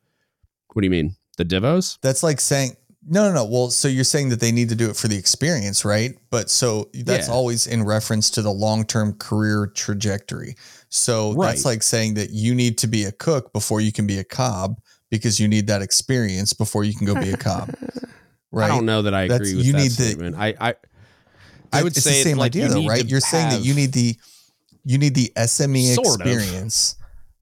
What 0.72 0.82
do 0.82 0.86
you 0.86 0.90
mean? 0.90 1.14
The 1.36 1.44
divos? 1.44 1.98
That's 2.02 2.22
like 2.24 2.40
saying 2.40 2.76
no, 3.08 3.28
no, 3.28 3.34
no. 3.34 3.44
Well, 3.44 3.70
so 3.70 3.88
you're 3.88 4.04
saying 4.04 4.30
that 4.30 4.40
they 4.40 4.52
need 4.52 4.68
to 4.70 4.74
do 4.74 4.90
it 4.90 4.96
for 4.96 5.08
the 5.08 5.16
experience, 5.16 5.84
right? 5.84 6.16
But 6.30 6.50
so 6.50 6.90
that's 6.92 7.28
Yeah. 7.28 7.34
always 7.34 7.66
in 7.66 7.84
reference 7.84 8.30
to 8.30 8.42
the 8.42 8.50
long-term 8.52 9.14
career 9.14 9.66
trajectory. 9.68 10.56
So 10.88 11.32
Right. 11.34 11.48
that's 11.50 11.64
like 11.64 11.82
saying 11.82 12.14
that 12.14 12.30
you 12.30 12.54
need 12.54 12.78
to 12.78 12.86
be 12.86 13.04
a 13.04 13.12
cook 13.12 13.52
before 13.52 13.80
you 13.80 13.92
can 13.92 14.06
be 14.06 14.18
a 14.18 14.24
cob 14.24 14.76
because 15.10 15.38
you 15.38 15.46
need 15.48 15.66
that 15.68 15.82
experience 15.82 16.52
before 16.52 16.84
you 16.84 16.94
can 16.94 17.06
go 17.06 17.14
be 17.14 17.30
a 17.30 17.36
cob. 17.36 17.74
Right? 18.52 18.66
I 18.66 18.68
don't 18.68 18.86
know 18.86 19.02
that 19.02 19.12
I 19.12 19.28
That's- 19.28 19.48
agree 19.50 19.56
with 19.56 19.66
you 19.66 19.72
that 19.72 19.78
need 19.82 19.90
the- 19.90 20.02
statement. 20.04 20.36
I, 20.38 20.54
I 20.60 20.74
I 21.72 21.82
would 21.82 21.94
it's 21.94 22.02
say 22.04 22.22
the 22.22 22.22
same 22.30 22.38
like, 22.38 22.52
idea 22.52 22.68
though, 22.68 22.86
right? 22.86 23.04
You're 23.06 23.20
saying 23.20 23.50
that 23.50 23.60
you 23.62 23.74
need 23.74 23.92
the 23.92 24.16
you 24.84 24.96
need 24.98 25.14
the 25.14 25.30
SME 25.36 25.94
Sort 25.94 26.20
of. 26.22 26.96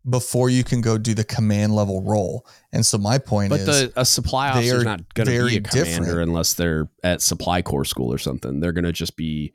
Before 0.08 0.50
you 0.50 0.64
can 0.64 0.82
go 0.82 0.98
do 0.98 1.14
the 1.14 1.24
command 1.24 1.74
level 1.74 2.02
role. 2.02 2.46
And 2.72 2.84
so 2.84 2.98
my 2.98 3.16
point 3.18 3.50
But 3.50 3.60
is 3.60 3.66
the 3.66 3.92
a 3.96 4.04
supply 4.04 4.50
officer 4.50 4.80
are 4.80 4.84
not 4.84 5.14
going 5.14 5.26
to 5.26 5.46
be 5.46 5.56
a 5.56 5.60
commander 5.60 6.04
different. 6.04 6.28
unless 6.28 6.54
they're 6.54 6.88
at 7.02 7.22
supply 7.22 7.62
corps 7.62 7.86
school 7.86 8.12
or 8.12 8.18
something. 8.18 8.60
They're 8.60 8.72
going 8.72 8.84
to 8.84 8.92
just 8.92 9.16
be 9.16 9.54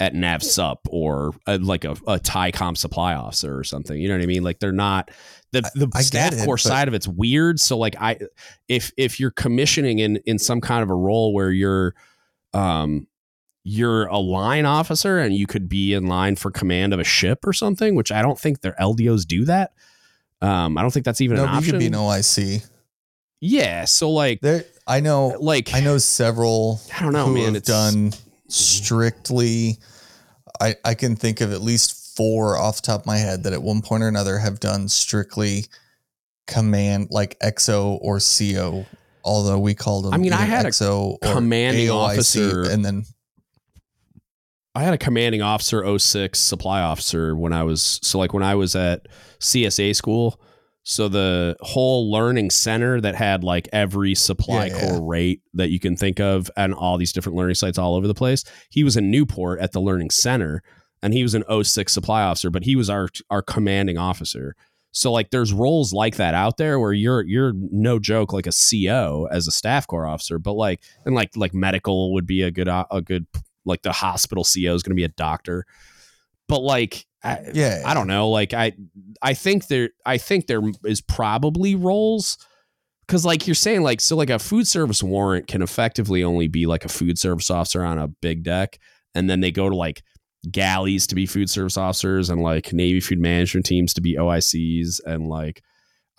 at 0.00 0.14
NAVSUP 0.14 0.78
or 0.88 1.32
uh 1.46 1.58
like 1.60 1.84
a, 1.84 1.92
a 1.92 2.18
TYCOM 2.18 2.76
supply 2.76 3.14
officer 3.14 3.56
or 3.56 3.62
something. 3.62 4.00
You 4.00 4.08
know 4.08 4.14
what 4.14 4.22
I 4.22 4.26
mean? 4.26 4.42
Like 4.42 4.58
they're 4.58 4.72
not 4.72 5.10
the 5.52 5.60
the 5.74 5.88
I 5.94 6.00
staff 6.00 6.32
it, 6.32 6.44
corps 6.44 6.58
side 6.58 6.88
of 6.88 6.94
it's 6.94 7.06
weird. 7.06 7.60
So 7.60 7.76
like 7.78 7.94
I 8.00 8.18
if 8.68 8.90
if 8.96 9.20
you're 9.20 9.30
commissioning 9.30 9.98
in 9.98 10.16
in 10.24 10.38
some 10.38 10.60
kind 10.60 10.82
of 10.82 10.90
a 10.90 10.94
role 10.94 11.34
where 11.34 11.50
you're 11.50 11.94
um 12.54 13.06
you're 13.64 14.06
a 14.06 14.18
line 14.18 14.66
officer 14.66 15.18
and 15.18 15.34
you 15.34 15.46
could 15.46 15.68
be 15.68 15.92
in 15.94 16.06
line 16.06 16.34
for 16.36 16.50
command 16.50 16.92
of 16.92 16.98
a 17.00 17.04
ship 17.04 17.46
or 17.46 17.52
something, 17.52 17.94
which 17.94 18.10
I 18.10 18.20
don't 18.22 18.38
think 18.38 18.60
their 18.60 18.74
LDOs 18.80 19.24
do 19.26 19.44
that. 19.44 19.72
Um, 20.40 20.76
I 20.76 20.82
don't 20.82 20.90
think 20.90 21.04
that's 21.04 21.20
even 21.20 21.36
no, 21.36 21.44
an 21.44 21.50
you 21.50 21.56
option. 21.58 21.70
could 21.72 21.78
be 21.78 21.86
an 21.86 21.92
OIC. 21.92 22.66
yeah, 23.40 23.84
so 23.84 24.10
like 24.10 24.40
There 24.40 24.64
I 24.88 24.98
know 25.00 25.36
like 25.38 25.72
I 25.74 25.80
know 25.80 25.98
several 25.98 26.80
I 26.98 27.02
don't 27.02 27.12
know, 27.12 27.26
who 27.26 27.34
man. 27.34 27.44
have 27.46 27.56
It's 27.56 27.68
done 27.68 28.12
strictly 28.48 29.78
I, 30.60 30.74
I 30.84 30.94
can 30.94 31.16
think 31.16 31.40
of 31.40 31.52
at 31.52 31.60
least 31.60 32.16
four 32.16 32.56
off 32.56 32.76
the 32.76 32.82
top 32.86 33.00
of 33.02 33.06
my 33.06 33.16
head 33.18 33.44
that 33.44 33.52
at 33.52 33.62
one 33.62 33.80
point 33.82 34.02
or 34.02 34.08
another 34.08 34.38
have 34.38 34.60
done 34.60 34.88
strictly 34.88 35.66
command 36.46 37.08
like 37.10 37.38
XO 37.40 37.98
or 38.02 38.18
CO, 38.20 38.84
although 39.24 39.58
we 39.58 39.74
called 39.74 40.04
them 40.06 40.14
I 40.14 40.18
mean, 40.18 40.32
I 40.32 40.42
had 40.42 40.66
a 40.66 40.70
XO 40.70 41.18
or 41.24 41.34
commanding 41.34 41.88
AOIC, 41.88 41.92
officer- 41.94 42.62
and 42.70 42.84
then 42.84 43.04
I 44.74 44.82
had 44.82 44.94
a 44.94 44.98
commanding 44.98 45.42
officer 45.42 45.98
06 45.98 46.38
supply 46.38 46.80
officer 46.80 47.36
when 47.36 47.52
I 47.52 47.62
was 47.62 48.00
so 48.02 48.18
like 48.18 48.32
when 48.32 48.42
I 48.42 48.54
was 48.54 48.74
at 48.74 49.06
CSA 49.38 49.94
school. 49.94 50.40
So 50.84 51.08
the 51.08 51.56
whole 51.60 52.10
learning 52.10 52.50
center 52.50 53.00
that 53.00 53.14
had 53.14 53.44
like 53.44 53.68
every 53.72 54.14
supply 54.14 54.66
Yeah, 54.66 54.76
yeah. 54.94 54.98
rate 55.00 55.40
that 55.54 55.70
you 55.70 55.78
can 55.78 55.96
think 55.96 56.18
of 56.18 56.50
and 56.56 56.74
all 56.74 56.96
these 56.98 57.12
different 57.12 57.36
learning 57.36 57.54
sites 57.54 57.78
all 57.78 57.94
over 57.94 58.08
the 58.08 58.14
place. 58.14 58.42
He 58.70 58.82
was 58.82 58.96
in 58.96 59.10
Newport 59.10 59.60
at 59.60 59.72
the 59.72 59.80
learning 59.80 60.10
center 60.10 60.62
and 61.02 61.12
he 61.12 61.22
was 61.22 61.34
an 61.34 61.44
06 61.62 61.92
supply 61.92 62.22
officer, 62.22 62.50
but 62.50 62.64
he 62.64 62.74
was 62.74 62.88
our 62.90 63.08
our 63.30 63.42
commanding 63.42 63.98
officer. 63.98 64.56
So 64.90 65.12
like 65.12 65.30
there's 65.30 65.52
roles 65.52 65.92
like 65.92 66.16
that 66.16 66.34
out 66.34 66.56
there 66.56 66.80
where 66.80 66.92
you're 66.92 67.22
you're 67.22 67.52
no 67.54 67.98
joke 67.98 68.32
like 68.32 68.46
a 68.46 68.52
CO 68.52 69.28
as 69.30 69.46
a 69.46 69.52
staff 69.52 69.86
corps 69.86 70.06
officer, 70.06 70.38
but 70.38 70.54
like 70.54 70.80
and 71.04 71.14
like 71.14 71.36
like 71.36 71.54
medical 71.54 72.12
would 72.14 72.26
be 72.26 72.42
a 72.42 72.50
good 72.50 72.68
a 72.68 73.02
good 73.04 73.26
like 73.64 73.82
the 73.82 73.92
hospital 73.92 74.44
CEO 74.44 74.74
is 74.74 74.82
going 74.82 74.92
to 74.92 75.00
be 75.00 75.04
a 75.04 75.08
doctor. 75.08 75.64
But 76.48 76.60
like 76.62 77.06
I, 77.24 77.38
yeah, 77.54 77.82
I 77.84 77.94
don't 77.94 78.08
know. 78.08 78.28
Like 78.30 78.52
I, 78.52 78.72
I 79.20 79.34
think 79.34 79.68
there, 79.68 79.90
I 80.04 80.18
think 80.18 80.46
there 80.46 80.62
is 80.84 81.00
probably 81.00 81.74
roles 81.74 82.36
because, 83.06 83.24
like 83.24 83.46
you're 83.46 83.54
saying, 83.54 83.82
like 83.82 84.00
so, 84.00 84.16
like 84.16 84.30
a 84.30 84.38
food 84.38 84.66
service 84.66 85.02
warrant 85.02 85.46
can 85.46 85.62
effectively 85.62 86.24
only 86.24 86.48
be 86.48 86.66
like 86.66 86.84
a 86.84 86.88
food 86.88 87.18
service 87.18 87.50
officer 87.50 87.84
on 87.84 87.98
a 87.98 88.08
big 88.08 88.42
deck, 88.42 88.78
and 89.14 89.30
then 89.30 89.40
they 89.40 89.52
go 89.52 89.68
to 89.68 89.76
like 89.76 90.02
galleys 90.50 91.06
to 91.06 91.14
be 91.14 91.26
food 91.26 91.48
service 91.48 91.76
officers, 91.76 92.28
and 92.28 92.40
like 92.40 92.72
Navy 92.72 93.00
food 93.00 93.20
management 93.20 93.66
teams 93.66 93.94
to 93.94 94.00
be 94.00 94.16
OICs, 94.16 95.00
and 95.04 95.28
like 95.28 95.62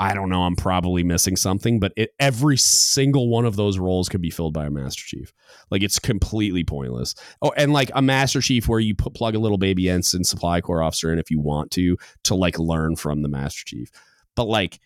I 0.04 0.14
don't 0.14 0.28
know, 0.28 0.44
I'm 0.44 0.58
probably 0.58 1.02
missing 1.02 1.38
something, 1.38 1.80
but 1.80 1.94
it, 1.96 2.14
every 2.20 2.58
single 2.58 3.30
one 3.30 3.46
of 3.46 3.56
those 3.56 3.80
roles 3.80 4.10
could 4.10 4.20
be 4.20 4.32
filled 4.32 4.54
by 4.54 4.66
a 4.66 4.70
master 4.70 5.02
chief. 5.02 5.32
Like 5.72 5.82
it's 5.82 5.98
completely 5.98 6.66
pointless. 6.66 7.16
Oh, 7.42 7.54
and 7.56 7.72
like 7.72 7.90
a 7.96 8.02
master 8.02 8.42
chief 8.42 8.68
where 8.68 8.82
you 8.82 8.96
put 8.96 9.14
plug 9.14 9.34
a 9.34 9.40
little 9.40 9.58
baby 9.58 9.90
ensign 9.90 10.26
supply 10.26 10.60
corps 10.60 10.84
officer 10.84 11.14
in 11.14 11.20
if 11.20 11.32
you 11.32 11.40
want 11.40 11.72
to 11.72 11.96
to 12.26 12.36
like 12.36 12.60
learn 12.60 12.98
from 12.98 13.22
the 13.22 13.30
master 13.30 13.64
chief. 13.66 13.92
But 14.36 14.50
like 14.50 14.82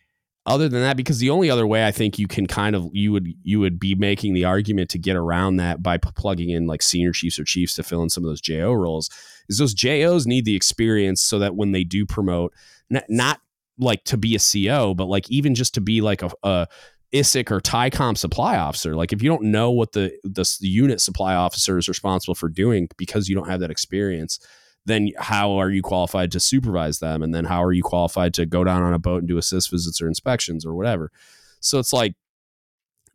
other 0.46 0.70
than 0.70 0.82
that, 0.82 0.98
because 0.98 1.18
the 1.18 1.32
only 1.32 1.50
other 1.50 1.66
way 1.66 1.88
I 1.88 1.92
think 1.92 2.20
you 2.20 2.28
can 2.28 2.46
kind 2.46 2.76
of 2.76 2.88
you 2.94 3.12
would 3.12 3.28
you 3.42 3.60
would 3.60 3.80
be 3.80 3.96
making 3.96 4.36
the 4.36 4.46
argument 4.46 4.92
to 4.92 5.00
get 5.00 5.16
around 5.16 5.56
that 5.56 5.82
by 5.82 5.98
p- 5.98 6.12
plugging 6.16 6.52
in 6.52 6.68
like 6.68 6.84
senior 6.84 7.12
chiefs 7.12 7.40
or 7.40 7.44
chiefs 7.44 7.74
to 7.78 7.84
fill 7.84 8.04
in 8.04 8.12
some 8.12 8.24
of 8.24 8.30
those 8.30 8.40
JO 8.40 8.72
roles 8.72 9.10
is 9.50 9.58
those 9.58 9.74
JOs 9.74 10.28
need 10.28 10.46
the 10.46 10.56
experience 10.56 11.22
so 11.22 11.40
that 11.40 11.56
when 11.56 11.72
they 11.72 11.84
do 11.84 12.06
promote, 12.06 12.54
n- 12.94 13.02
not 13.10 13.42
like 13.78 14.04
to 14.06 14.18
be 14.18 14.36
a 14.36 14.40
CO, 14.40 14.94
but 14.94 15.06
like 15.06 15.30
even 15.30 15.56
just 15.56 15.74
to 15.76 15.82
be 15.82 16.02
like 16.02 16.22
a, 16.22 16.32
a 16.44 16.68
ISIC 17.14 17.52
or 17.52 17.62
TYCOM 17.62 18.18
supply 18.18 18.58
officer. 18.58 18.96
Like 18.96 19.14
if 19.14 19.22
you 19.22 19.30
don't 19.30 19.44
know 19.44 19.72
what 19.72 19.94
the 19.94 20.12
the 20.24 20.46
unit 20.62 21.00
supply 21.02 21.36
officer 21.36 21.78
is 21.78 21.88
responsible 21.88 22.36
for 22.36 22.50
doing 22.50 22.90
because 22.98 23.30
you 23.30 23.36
don't 23.36 23.50
have 23.50 23.62
that 23.62 23.72
experience, 23.72 24.40
then 24.86 25.12
how 25.18 25.60
are 25.60 25.70
you 25.70 25.82
qualified 25.82 26.32
to 26.32 26.40
supervise 26.40 27.00
them? 27.00 27.24
And 27.24 27.34
then 27.34 27.46
how 27.46 27.64
are 27.64 27.74
you 27.74 27.84
qualified 27.84 28.34
to 28.36 28.46
go 28.46 28.64
down 28.64 28.84
on 28.84 28.94
a 28.94 29.00
boat 29.00 29.20
and 29.20 29.28
do 29.28 29.38
assist 29.38 29.72
visits 29.72 30.02
or 30.02 30.08
inspections 30.08 30.66
or 30.66 30.76
whatever? 30.76 31.12
So 31.60 31.80
it's 31.80 31.94
like 31.94 32.16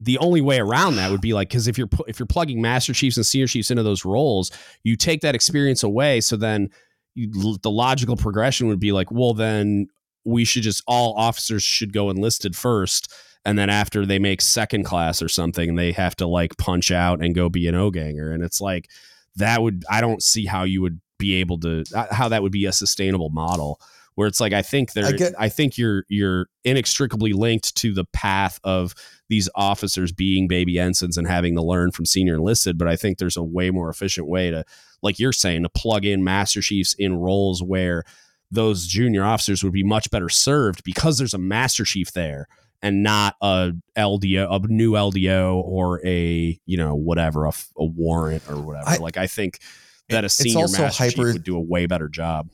the 0.01 0.19
only 0.19 0.41
way 0.41 0.59
around 0.59 0.97
that 0.97 1.11
would 1.11 1.21
be 1.21 1.33
like 1.33 1.49
because 1.49 1.69
if 1.69 1.79
you're 1.79 1.89
if 2.09 2.19
you're 2.19 2.27
plugging 2.27 2.61
master 2.61 2.93
chiefs 2.93 3.17
and 3.17 3.27
senior 3.27 3.47
chiefs 3.47 3.71
into 3.71 3.83
those 3.83 4.05
roles, 4.05 4.51
you 4.85 4.97
take 4.97 5.21
that 5.21 5.35
experience 5.35 5.83
away. 5.83 6.21
So 6.21 6.37
then 6.37 6.71
you, 7.15 7.59
the 7.63 7.71
logical 7.71 8.17
progression 8.17 8.69
would 8.69 8.81
be 8.81 8.93
like, 8.93 9.11
well, 9.11 9.35
then 9.35 9.89
we 10.25 10.45
should 10.45 10.63
just 10.63 10.83
all 10.87 11.15
officers 11.17 11.63
should 11.63 11.93
go 11.93 12.11
enlisted 12.11 12.57
first 12.57 13.13
and 13.45 13.59
then 13.59 13.69
after 13.69 14.07
they 14.07 14.19
make 14.19 14.41
second 14.41 14.85
class 14.85 15.21
or 15.21 15.29
something 15.29 15.75
they 15.75 15.93
have 15.93 16.15
to 16.17 16.27
like 16.27 16.57
punch 16.59 16.91
out 16.91 17.23
and 17.25 17.35
go 17.35 17.49
be 17.49 17.67
an 17.67 17.75
o 17.75 17.91
ganger 17.91 18.31
and 18.33 18.43
it's 18.43 18.61
like 18.61 18.89
that 19.37 19.63
would 19.63 19.85
i 19.91 20.01
don't 20.01 20.23
see 20.23 20.47
how 20.47 20.63
you 20.63 20.81
would 20.81 21.01
be 21.19 21.35
able 21.35 21.59
to 21.59 21.85
uh, 21.95 22.07
how 22.13 22.29
that 22.29 22.43
would 22.43 22.53
be 22.53 22.67
a 22.67 22.73
sustainable 22.73 23.31
model 23.31 23.81
where 24.15 24.29
it's 24.29 24.41
like 24.41 24.53
I 24.53 24.61
think 24.61 24.93
there 24.93 25.07
I 25.07 25.13
get- 25.13 25.35
I 25.39 25.49
think 25.49 25.79
you're 25.79 26.05
you're 26.09 26.47
inextricably 26.65 27.33
linked 27.33 27.75
to 27.77 27.95
the 27.95 28.05
path 28.13 28.61
of 28.63 28.95
these 29.31 29.49
officers 29.55 30.13
being 30.13 30.47
baby 30.49 30.79
ensigns 30.79 31.17
and 31.17 31.27
having 31.27 31.55
to 31.57 31.63
learn 31.63 31.93
from 31.93 32.05
senior 32.05 32.35
enlisted, 32.35 32.77
but 32.77 32.89
I 32.89 32.97
think 32.97 33.17
there's 33.17 33.39
a 33.39 33.43
way 33.43 33.71
more 33.71 33.89
efficient 33.89 34.29
way 34.29 34.51
to 34.51 34.65
like 35.03 35.19
you're 35.19 35.33
saying 35.33 35.63
to 35.63 35.71
plug 35.71 36.05
in 36.05 36.23
master 36.23 36.61
chiefs 36.61 36.95
in 36.99 37.15
roles 37.15 37.63
where 37.63 38.05
those 38.53 38.87
junior 38.87 39.25
officers 39.25 39.65
would 39.65 39.73
be 39.73 39.83
much 39.83 40.11
better 40.11 40.29
served 40.29 40.85
because 40.85 41.19
there's 41.19 41.35
a 41.35 41.39
master 41.39 41.85
chief 41.85 42.13
there 42.13 42.47
and 42.83 43.03
not 43.03 43.35
a 43.41 43.73
LDO, 43.97 44.65
a 44.65 44.69
new 44.69 44.93
LDO 44.93 45.55
or 45.65 46.05
a 46.07 46.59
you 46.67 46.77
know 46.77 46.95
whatever 46.95 47.47
a 47.47 47.53
warrant 47.79 48.43
or 48.49 48.61
whatever. 48.61 48.89
I- 48.89 48.97
like 48.99 49.17
I 49.17 49.27
think 49.27 49.59
that 50.09 50.25
a 50.25 50.29
senior 50.29 50.69
master 50.69 50.89
chief 50.91 51.17
hyper- 51.17 51.33
would 51.33 51.43
do 51.45 51.57
a 51.57 51.61
way 51.61 51.87
better 51.87 52.09
job. 52.09 52.51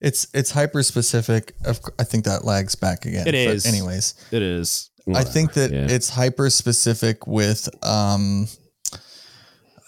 It's 0.00 0.26
it's 0.34 0.50
hyper 0.50 0.82
specific. 0.82 1.54
I 1.98 2.04
think 2.04 2.24
that 2.26 2.44
lags 2.44 2.74
back 2.74 3.06
again. 3.06 3.26
It 3.26 3.34
But 3.64 3.66
anyways, 3.66 4.14
It 4.30 4.42
is. 4.42 4.90
I 5.14 5.24
think 5.24 5.54
that 5.54 5.70
Yeah. 5.72 5.86
it's 5.88 6.08
hyper 6.10 6.48
specific 6.50 7.26
with 7.26 7.68
um 7.84 8.48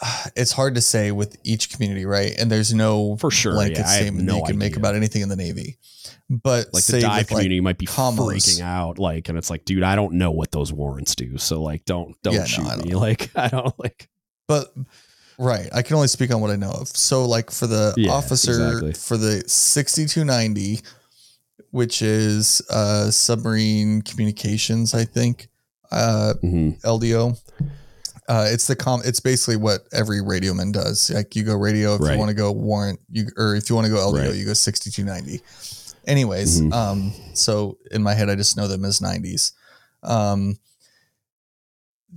it's 0.37 0.53
hard 0.53 0.75
to 0.75 0.81
say 0.81 1.11
with 1.13 1.37
each 1.45 1.71
community, 1.71 2.05
right? 2.07 2.35
And 2.39 2.51
there's 2.51 2.73
no 2.75 3.17
For 3.17 3.31
sure, 3.31 3.55
blanket 3.55 3.79
yeah, 3.79 3.85
statement 3.87 4.27
no 4.27 4.39
you 4.39 4.45
can 4.45 4.59
make 4.59 4.77
about 4.77 4.95
anything 4.95 5.23
in 5.23 5.29
the 5.29 5.37
Navy. 5.37 5.79
But 6.29 6.73
like 6.75 6.83
say 6.83 6.99
the 6.99 7.07
dive 7.07 7.19
with, 7.19 7.31
like, 7.33 7.39
community 7.39 7.61
might 7.61 7.79
be 7.79 7.87
combos. 7.87 8.17
freaking 8.19 8.63
out, 8.63 8.99
like, 8.99 9.29
and 9.29 9.39
it's 9.39 9.51
like, 9.51 9.65
dude, 9.65 9.83
I 9.83 9.95
don't 9.97 10.15
know 10.15 10.31
what 10.31 10.51
those 10.53 10.73
warrants 10.73 11.15
do, 11.15 11.39
so 11.39 11.63
like, 11.63 11.85
don't 11.85 12.21
don't 12.23 12.35
Yeah, 12.35 12.45
shoot 12.45 12.67
I 12.67 12.77
don't 12.77 12.85
me, 12.85 12.93
know. 12.93 12.99
like, 13.01 13.31
I 13.37 13.49
don't 13.49 13.79
like, 13.79 14.09
but 14.49 14.73
right, 15.39 15.69
I 15.73 15.83
can 15.83 15.97
only 15.97 16.09
speak 16.09 16.33
on 16.33 16.41
what 16.41 16.51
I 16.51 16.57
know 16.57 16.71
of. 16.71 16.89
So 16.89 17.27
like 17.27 17.51
for 17.51 17.67
the 17.67 17.95
Yeah, 17.97 18.13
officer 18.13 18.53
exactly. 18.71 18.93
for 18.93 19.17
the 19.17 19.43
6290 19.49 20.81
which 21.71 22.01
is 22.01 22.63
uh 22.71 23.11
submarine 23.11 24.01
communications, 24.03 24.95
I 24.95 25.05
think. 25.05 25.49
Uh 25.91 26.35
Mhm. 26.43 26.81
LDO. 26.83 27.39
Uh, 28.29 28.49
it's 28.51 28.67
the 28.67 28.75
com. 28.77 29.03
It's 29.05 29.21
basically 29.21 29.57
what 29.57 29.83
every 29.93 30.21
radioman 30.21 30.73
does. 30.73 31.11
Like 31.11 31.37
you 31.37 31.45
go 31.45 31.55
radio 31.55 31.95
if 31.95 32.01
Right. 32.01 32.15
you 32.15 32.19
want 32.19 32.31
to 32.31 32.35
go 32.35 32.51
warrant, 32.53 32.99
you 33.11 33.29
or 33.37 33.55
if 33.55 33.69
you 33.71 33.77
want 33.77 33.87
to 33.87 33.93
go 33.93 33.99
LDO, 33.99 34.27
Right. 34.29 34.35
you 34.35 34.45
go 34.45 34.53
sixty 34.55 34.91
two 34.91 35.05
ninety. 35.05 35.43
Anyways, 36.07 36.61
Mhm. 36.61 36.73
um, 36.73 37.13
so 37.35 37.79
in 37.91 38.03
my 38.03 38.15
head, 38.15 38.29
I 38.31 38.35
just 38.35 38.57
know 38.57 38.67
them 38.69 38.85
as 38.85 39.01
nineties. 39.01 39.53
Um, 40.03 40.57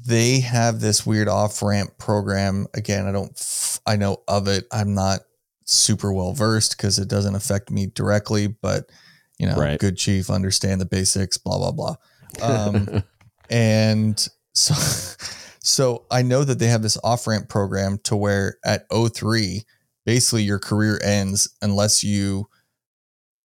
they 0.06 0.40
have 0.40 0.80
this 0.80 1.06
weird 1.06 1.28
off 1.28 1.62
ramp 1.62 1.98
program. 1.98 2.68
Again, 2.74 3.06
I 3.08 3.12
don't. 3.12 3.32
f- 3.38 3.80
I 3.86 3.96
know 3.96 4.18
of 4.28 4.48
it. 4.48 4.66
I'm 4.72 4.94
not 4.94 5.22
super 5.66 6.12
well 6.14 6.34
versed 6.34 6.78
because 6.78 6.98
it 7.00 7.08
doesn't 7.08 7.36
affect 7.36 7.70
me 7.72 7.88
directly, 7.88 8.48
but 8.48 8.90
you 9.38 9.48
know, 9.48 9.56
Right. 9.56 9.80
good 9.80 9.98
chief, 9.98 10.30
understand 10.30 10.82
the 10.82 10.86
basics. 10.86 11.38
Blah 11.38 11.58
blah 11.58 11.72
blah. 11.72 11.96
Um, 12.42 13.04
and 13.50 14.28
so 14.54 14.74
so 15.70 16.06
I 16.12 16.22
know 16.22 16.44
that 16.44 16.60
they 16.60 16.68
have 16.68 16.82
this 16.82 16.98
off 17.04 17.28
ramp 17.28 17.48
program 17.50 18.00
to 18.04 18.16
where 18.16 18.58
at 18.66 18.86
03 18.92 19.64
basically 20.06 20.44
your 20.44 20.60
career 20.60 21.00
ends 21.04 21.50
unless 21.62 22.04
you 22.04 22.48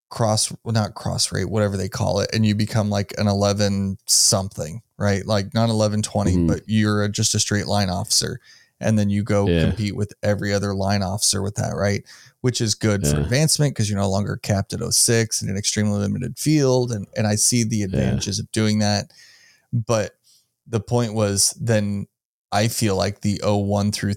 cross 0.09 0.51
well, 0.63 0.73
not 0.73 0.93
cross 0.93 1.31
rate 1.31 1.49
whatever 1.49 1.75
they 1.75 1.89
call 1.89 2.19
it 2.19 2.29
and 2.33 2.45
you 2.45 2.53
become 2.53 2.89
like 2.89 3.13
an 3.17 3.27
11 3.27 3.97
something 4.05 4.81
right? 4.97 5.25
Like 5.25 5.53
not 5.53 5.69
11 5.69 6.01
20 6.03 6.35
Mhm. 6.37 6.47
but 6.47 6.61
you're 6.67 7.07
just 7.07 7.33
a 7.35 7.39
straight 7.39 7.65
line 7.67 7.89
officer 7.89 8.39
and 8.79 8.97
then 8.99 9.09
you 9.09 9.23
go 9.23 9.47
Yeah. 9.47 9.63
compete 9.65 9.95
with 9.95 10.13
every 10.21 10.53
other 10.53 10.73
line 10.75 11.01
officer 11.01 11.41
with 11.41 11.55
that 11.55 11.75
right? 11.75 12.03
Which 12.41 12.61
is 12.61 12.75
good 12.75 13.07
for 13.07 13.19
advancement 13.21 13.73
because 13.73 13.89
you're 13.89 13.99
no 13.99 14.09
longer 14.09 14.37
capped 14.37 14.73
at 14.73 14.81
06 14.81 15.41
in 15.41 15.49
an 15.49 15.57
extremely 15.57 15.97
limited 15.99 16.37
field 16.37 16.91
and 16.91 17.07
and 17.17 17.25
I 17.25 17.35
see 17.35 17.63
the 17.63 17.81
advantages 17.83 18.37
of 18.39 18.51
doing 18.51 18.79
that. 18.79 19.11
But 19.73 20.11
the 20.67 20.79
point 20.79 21.13
was 21.15 21.55
then 21.59 22.07
I 22.53 22.67
feel 22.69 22.95
like 22.95 23.21
the 23.21 23.41
01 23.43 23.91
through 23.91 24.13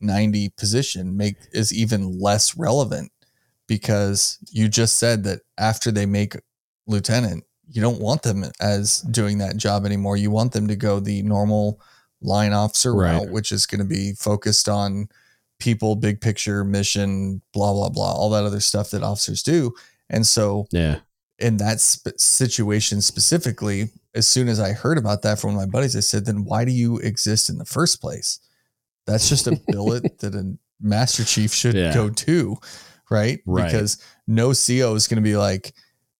390 0.00 0.48
position 0.56 1.16
make 1.16 1.36
is 1.52 1.72
even 1.72 2.18
less 2.18 2.56
relevant 2.56 3.12
because 3.66 4.38
you 4.50 4.68
just 4.68 4.96
said 4.98 5.24
that 5.24 5.40
after 5.56 5.90
they 5.90 6.06
make 6.06 6.34
lieutenant 6.86 7.44
you 7.72 7.80
don't 7.80 8.00
want 8.00 8.22
them 8.22 8.44
as 8.60 9.00
doing 9.02 9.38
that 9.38 9.56
job 9.56 9.86
anymore. 9.86 10.16
You 10.16 10.32
want 10.32 10.50
them 10.50 10.66
to 10.66 10.74
go 10.74 10.98
the 10.98 11.22
normal 11.22 11.80
line 12.20 12.52
officer 12.52 12.92
Right. 12.92 13.12
route 13.12 13.30
which 13.30 13.52
is 13.52 13.64
going 13.64 13.78
to 13.78 13.84
be 13.84 14.12
focused 14.14 14.68
on 14.68 15.08
people 15.60 15.94
big 15.94 16.20
picture 16.20 16.64
mission 16.64 17.42
blah 17.52 17.72
blah 17.72 17.88
blah 17.90 18.12
all 18.12 18.28
that 18.30 18.44
other 18.44 18.58
stuff 18.60 18.90
that 18.90 19.04
officers 19.04 19.42
do. 19.42 19.72
And 20.08 20.26
so 20.26 20.66
yeah, 20.72 20.98
in 21.38 21.58
that 21.58 21.78
sp- 21.78 22.18
situation 22.18 23.00
specifically, 23.00 23.90
as 24.14 24.26
soon 24.26 24.48
as 24.48 24.58
I 24.60 24.72
heard 24.72 24.98
about 24.98 25.22
that 25.22 25.38
from 25.38 25.54
one 25.54 25.62
of 25.62 25.68
my 25.68 25.70
buddies, 25.70 25.96
I 25.96 26.00
said, 26.00 26.26
then 26.26 26.44
why 26.44 26.64
do 26.64 26.72
you 26.72 26.98
exist 26.98 27.48
in 27.50 27.58
the 27.58 27.64
first 27.64 28.00
place? 28.00 28.40
That's 29.06 29.28
just 29.28 29.46
a 29.46 29.58
billet 29.68 30.18
that 30.20 30.34
a 30.34 30.56
master 30.80 31.24
chief 31.24 31.52
should 31.52 31.74
Yeah. 31.74 31.94
go 31.94 32.10
to, 32.10 32.56
right? 33.10 33.40
Right. 33.46 33.70
Because 33.70 33.98
no 34.26 34.48
CO 34.48 34.94
is 34.94 35.06
going 35.08 35.16
to 35.16 35.28
be 35.28 35.36
like, 35.36 35.72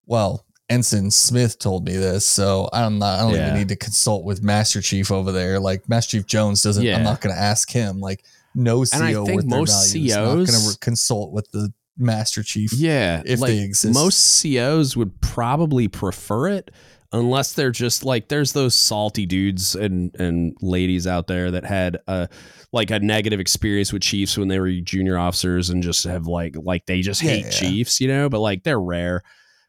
well, 0.06 0.44
Ensign 0.68 1.10
Smith 1.10 1.58
told 1.58 1.84
me 1.84 1.96
this, 1.96 2.24
so 2.24 2.68
I'm 2.72 3.00
not. 3.00 3.18
I 3.18 3.22
don't 3.22 3.34
Yeah. 3.34 3.46
even 3.48 3.58
need 3.58 3.68
to 3.70 3.76
consult 3.76 4.24
with 4.24 4.40
Master 4.42 4.80
Chief 4.80 5.10
over 5.10 5.32
there. 5.32 5.58
Like 5.58 5.88
Master 5.88 6.18
Chief 6.18 6.26
Jones 6.26 6.62
doesn't. 6.62 6.84
Yeah. 6.84 6.96
I'm 6.96 7.02
not 7.02 7.20
going 7.20 7.34
to 7.34 7.40
ask 7.40 7.70
him. 7.72 7.98
Like 8.00 8.24
no 8.54 8.84
CO 8.84 8.86
And 8.94 9.02
I 9.02 9.24
think 9.24 9.44
most 9.46 9.92
value 9.92 10.06
is 10.06 10.16
not 10.16 10.24
going 10.24 10.46
to 10.46 10.78
consult 10.80 11.32
with 11.32 11.50
the 11.50 11.72
Master 11.98 12.44
Chief. 12.44 12.72
yeah. 12.72 13.20
if 13.26 13.40
they 13.40 13.58
exist. 13.64 13.92
most 13.94 14.42
COs 14.42 14.96
would 14.96 15.20
probably 15.20 15.88
prefer 15.88 16.48
it, 16.48 16.70
unless 17.12 17.54
they're 17.54 17.70
just 17.72 18.04
like 18.04 18.28
there's 18.28 18.52
those 18.52 18.74
salty 18.74 19.26
dudes 19.26 19.74
and 19.74 20.14
and 20.20 20.56
ladies 20.60 21.06
out 21.06 21.26
there 21.26 21.50
that 21.50 21.64
had 21.64 21.98
a 22.06 22.28
like 22.72 22.90
a 22.90 23.00
negative 23.00 23.40
experience 23.40 23.92
with 23.92 24.02
chiefs 24.02 24.38
when 24.38 24.48
they 24.48 24.60
were 24.60 24.70
junior 24.70 25.18
officers 25.18 25.70
and 25.70 25.82
just 25.82 26.04
have 26.04 26.26
like 26.26 26.54
like 26.56 26.86
they 26.86 27.00
just 27.00 27.20
hate 27.20 27.44
yeah. 27.46 27.50
chiefs, 27.50 28.00
you 28.00 28.08
know. 28.08 28.28
But 28.28 28.40
like 28.40 28.62
they're 28.62 28.80
rare. 28.80 29.22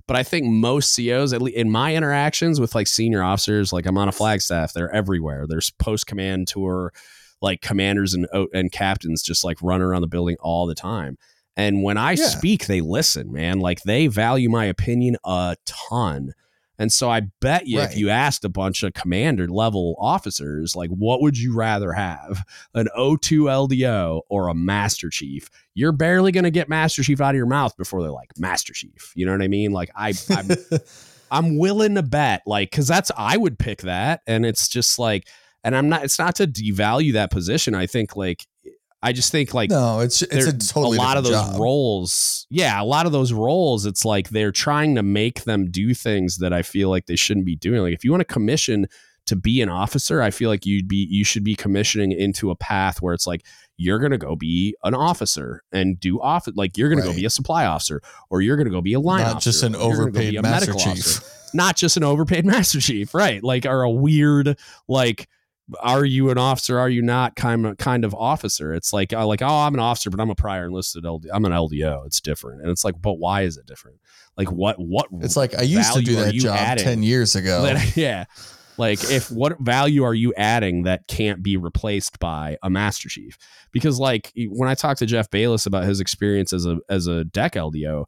But 0.07 0.18
I 0.18 0.23
think 0.23 0.45
most 0.45 0.95
COs, 0.95 1.31
at 1.31 1.41
least 1.41 1.57
in 1.57 1.72
my 1.72 1.95
interactions 1.95 2.59
with 2.59 2.76
like 2.76 2.88
senior 2.88 3.23
officers, 3.23 3.72
like 3.72 3.85
I'm 3.85 3.97
on 3.97 4.09
a 4.09 4.11
flag 4.11 4.41
staff, 4.41 4.73
they're 4.73 4.93
everywhere. 4.93 5.45
There's 5.47 5.69
post 5.72 6.05
command 6.05 6.47
tour, 6.47 6.91
like 7.41 7.61
commanders 7.61 8.13
and 8.13 8.27
oh, 8.34 8.47
and 8.53 8.72
captains 8.72 9.23
just 9.23 9.43
like 9.43 9.57
run 9.61 9.81
around 9.81 10.01
the 10.01 10.07
building 10.07 10.38
all 10.41 10.68
the 10.68 10.76
time. 10.76 11.18
And 11.57 11.81
when 11.84 11.97
I 11.97 12.13
Yeah. 12.13 12.26
speak, 12.27 12.68
they 12.68 12.81
listen, 12.81 13.31
man. 13.31 13.59
Like 13.59 13.81
they 13.84 14.07
value 14.07 14.49
my 14.49 14.65
opinion 14.65 15.15
a 15.23 15.55
ton. 15.65 16.34
And 16.82 16.91
so 16.91 17.12
I 17.12 17.22
bet 17.41 17.68
you 17.68 17.80
if 17.80 17.95
you 17.95 18.10
asked 18.10 18.44
a 18.44 18.49
bunch 18.49 18.82
of 18.82 18.94
commander 18.94 19.48
level 19.48 19.95
officers, 19.99 20.76
like, 20.76 20.90
what 20.90 21.22
would 21.22 21.38
you 21.38 21.56
rather 21.56 21.94
have, 21.94 22.44
an 22.74 22.88
O2 22.98 23.70
LDO 23.70 24.22
or 24.30 24.48
a 24.48 24.56
Master 24.56 25.12
Chief? 25.12 25.48
You're 25.76 25.91
barely 25.91 26.32
going 26.32 26.44
to 26.44 26.49
get 26.49 26.70
Master 26.70 27.03
Chief 27.03 27.22
out 27.22 27.30
of 27.30 27.36
your 27.36 27.45
mouth 27.45 27.78
before 27.78 28.02
they're 28.02 28.12
like 28.12 28.32
Master 28.40 28.74
Chief. 28.74 29.14
You 29.14 29.28
know 29.28 29.32
what 29.32 29.44
I 29.44 29.48
mean? 29.48 29.72
Like 29.72 29.91
I, 29.95 30.16
I'm, 30.32 30.49
I'm 31.32 31.58
willing 31.60 31.94
to 31.94 32.02
bet, 32.02 32.41
like, 32.48 32.72
because 32.72 32.88
that's 32.88 33.12
I 33.16 33.38
would 33.38 33.60
pick 33.60 33.82
that, 33.82 34.22
and 34.26 34.44
it's 34.44 34.68
just 34.68 34.98
like, 34.98 35.28
and 35.64 35.78
I'm 35.78 35.88
not. 35.88 36.03
It's 36.03 36.18
not 36.18 36.34
to 36.38 36.48
devalue 36.48 37.14
that 37.14 37.30
position. 37.30 37.76
I 37.76 37.86
think 37.86 38.16
like, 38.16 38.48
I 39.03 39.14
just 39.14 39.32
think 39.32 39.53
like 39.53 39.69
no, 39.69 39.99
it's 39.99 40.22
it's 40.22 40.48
a 40.48 40.73
totally 40.73 40.98
lot 40.98 41.18
of 41.18 41.23
those 41.23 41.34
job. 41.34 41.60
roles 41.60 42.45
yeah 42.49 42.82
a 42.82 42.84
lot 42.84 43.06
of 43.06 43.11
those 43.11 43.34
roles 43.34 43.86
it's 43.86 44.06
like 44.06 44.30
they're 44.30 44.52
trying 44.52 44.95
to 44.95 45.03
make 45.03 45.44
them 45.44 45.72
do 45.72 45.94
things 45.94 46.38
that 46.38 46.53
i 46.53 46.61
feel 46.61 46.90
like 46.90 47.07
they 47.07 47.15
shouldn't 47.15 47.45
be 47.45 47.56
doing 47.56 47.82
like 47.82 47.94
if 47.94 48.03
you 48.03 48.11
want 48.11 48.22
to 48.22 48.26
commission 48.26 48.86
to 49.26 49.36
be 49.36 49.61
an 49.61 49.69
officer 49.69 50.22
i 50.22 50.30
feel 50.30 50.49
like 50.49 50.65
you'd 50.65 50.88
be 50.88 51.07
you 51.10 51.23
should 51.23 51.44
be 51.44 51.56
commissioning 51.56 52.11
into 52.11 52.52
a 52.52 52.56
path 52.56 53.02
where 53.02 53.14
it's 53.14 53.26
like 53.26 53.44
you're 53.78 53.98
gonna 53.99 54.18
go 54.18 54.36
be 54.36 54.76
an 54.84 54.94
officer 54.94 55.64
and 55.72 55.99
do 55.99 56.19
off 56.22 56.48
like 56.56 56.78
you're 56.78 56.90
gonna 56.90 57.02
go 57.02 57.14
be 57.14 57.26
a 57.26 57.30
supply 57.30 57.65
officer 57.65 58.02
or 58.30 58.41
you're 58.41 58.57
gonna 58.57 58.69
go 58.69 58.82
be 58.82 58.94
a 58.94 58.99
line 58.99 59.23
not 59.23 59.38
officer 59.38 59.52
just 59.52 59.64
an 59.64 59.72
go 59.73 59.80
overpaid 59.80 60.40
master 60.44 60.73
chief. 60.73 60.88
officer 60.88 61.23
not 61.53 61.76
just 61.76 61.98
an 61.98 62.03
overpaid 62.03 62.45
master 62.45 62.80
chief, 62.80 63.14
right? 63.14 63.44
Like, 63.44 63.65
or 63.65 63.84
a 63.84 63.90
weird, 63.90 64.57
like, 64.88 65.28
are 65.80 66.03
you 66.06 66.30
an 66.30 66.38
officer? 66.38 66.77
Are 66.80 66.89
you 66.89 67.02
not 67.02 67.35
kind 67.35 67.65
of 67.65 67.77
kind 67.77 68.03
of 68.06 68.14
officer? 68.14 68.73
It's 68.73 68.91
like, 68.91 69.14
uh, 69.14 69.26
like, 69.26 69.41
oh, 69.41 69.48
I'm 69.48 69.73
an 69.73 69.80
officer, 69.80 70.10
but 70.10 70.19
I'm 70.19 70.30
a 70.30 70.35
prior 70.35 70.65
enlisted 70.65 71.06
LD. 71.06 71.27
I'm 71.34 71.45
an 71.45 71.52
LDO. 71.52 72.06
It's 72.06 72.19
different, 72.19 72.61
and 72.61 72.69
it's 72.72 72.84
like, 72.84 72.95
but 73.02 73.14
why 73.14 73.41
is 73.43 73.57
it 73.57 73.65
different? 73.65 73.99
Like, 74.38 74.52
what, 74.52 74.77
what? 74.80 75.07
It's 75.22 75.35
like 75.38 75.56
I 75.56 75.61
used 75.64 75.93
to 75.93 76.02
do 76.02 76.15
that 76.26 76.34
job 76.41 76.57
adding 76.57 76.84
ten 76.84 77.03
years 77.03 77.35
ago. 77.35 77.61
that- 77.64 77.95
yeah. 77.98 78.26
Like, 78.77 79.03
if 79.11 79.30
what 79.30 79.60
value 79.60 80.03
are 80.03 80.14
you 80.14 80.34
adding 80.35 80.84
that 80.84 81.07
can't 81.07 81.43
be 81.43 81.56
replaced 81.57 82.18
by 82.19 82.57
a 82.64 82.69
master 82.69 83.10
chief? 83.10 83.38
Because, 83.72 83.99
like, 83.99 84.31
when 84.48 84.69
I 84.69 84.73
talked 84.76 84.99
to 84.99 85.06
Jeff 85.06 85.30
Bayless 85.30 85.65
about 85.68 85.84
his 85.84 85.99
experience 85.99 86.52
as 86.53 86.65
a 86.65 86.77
as 86.89 87.06
a 87.06 87.23
deck 87.26 87.53
LDO, 87.53 88.06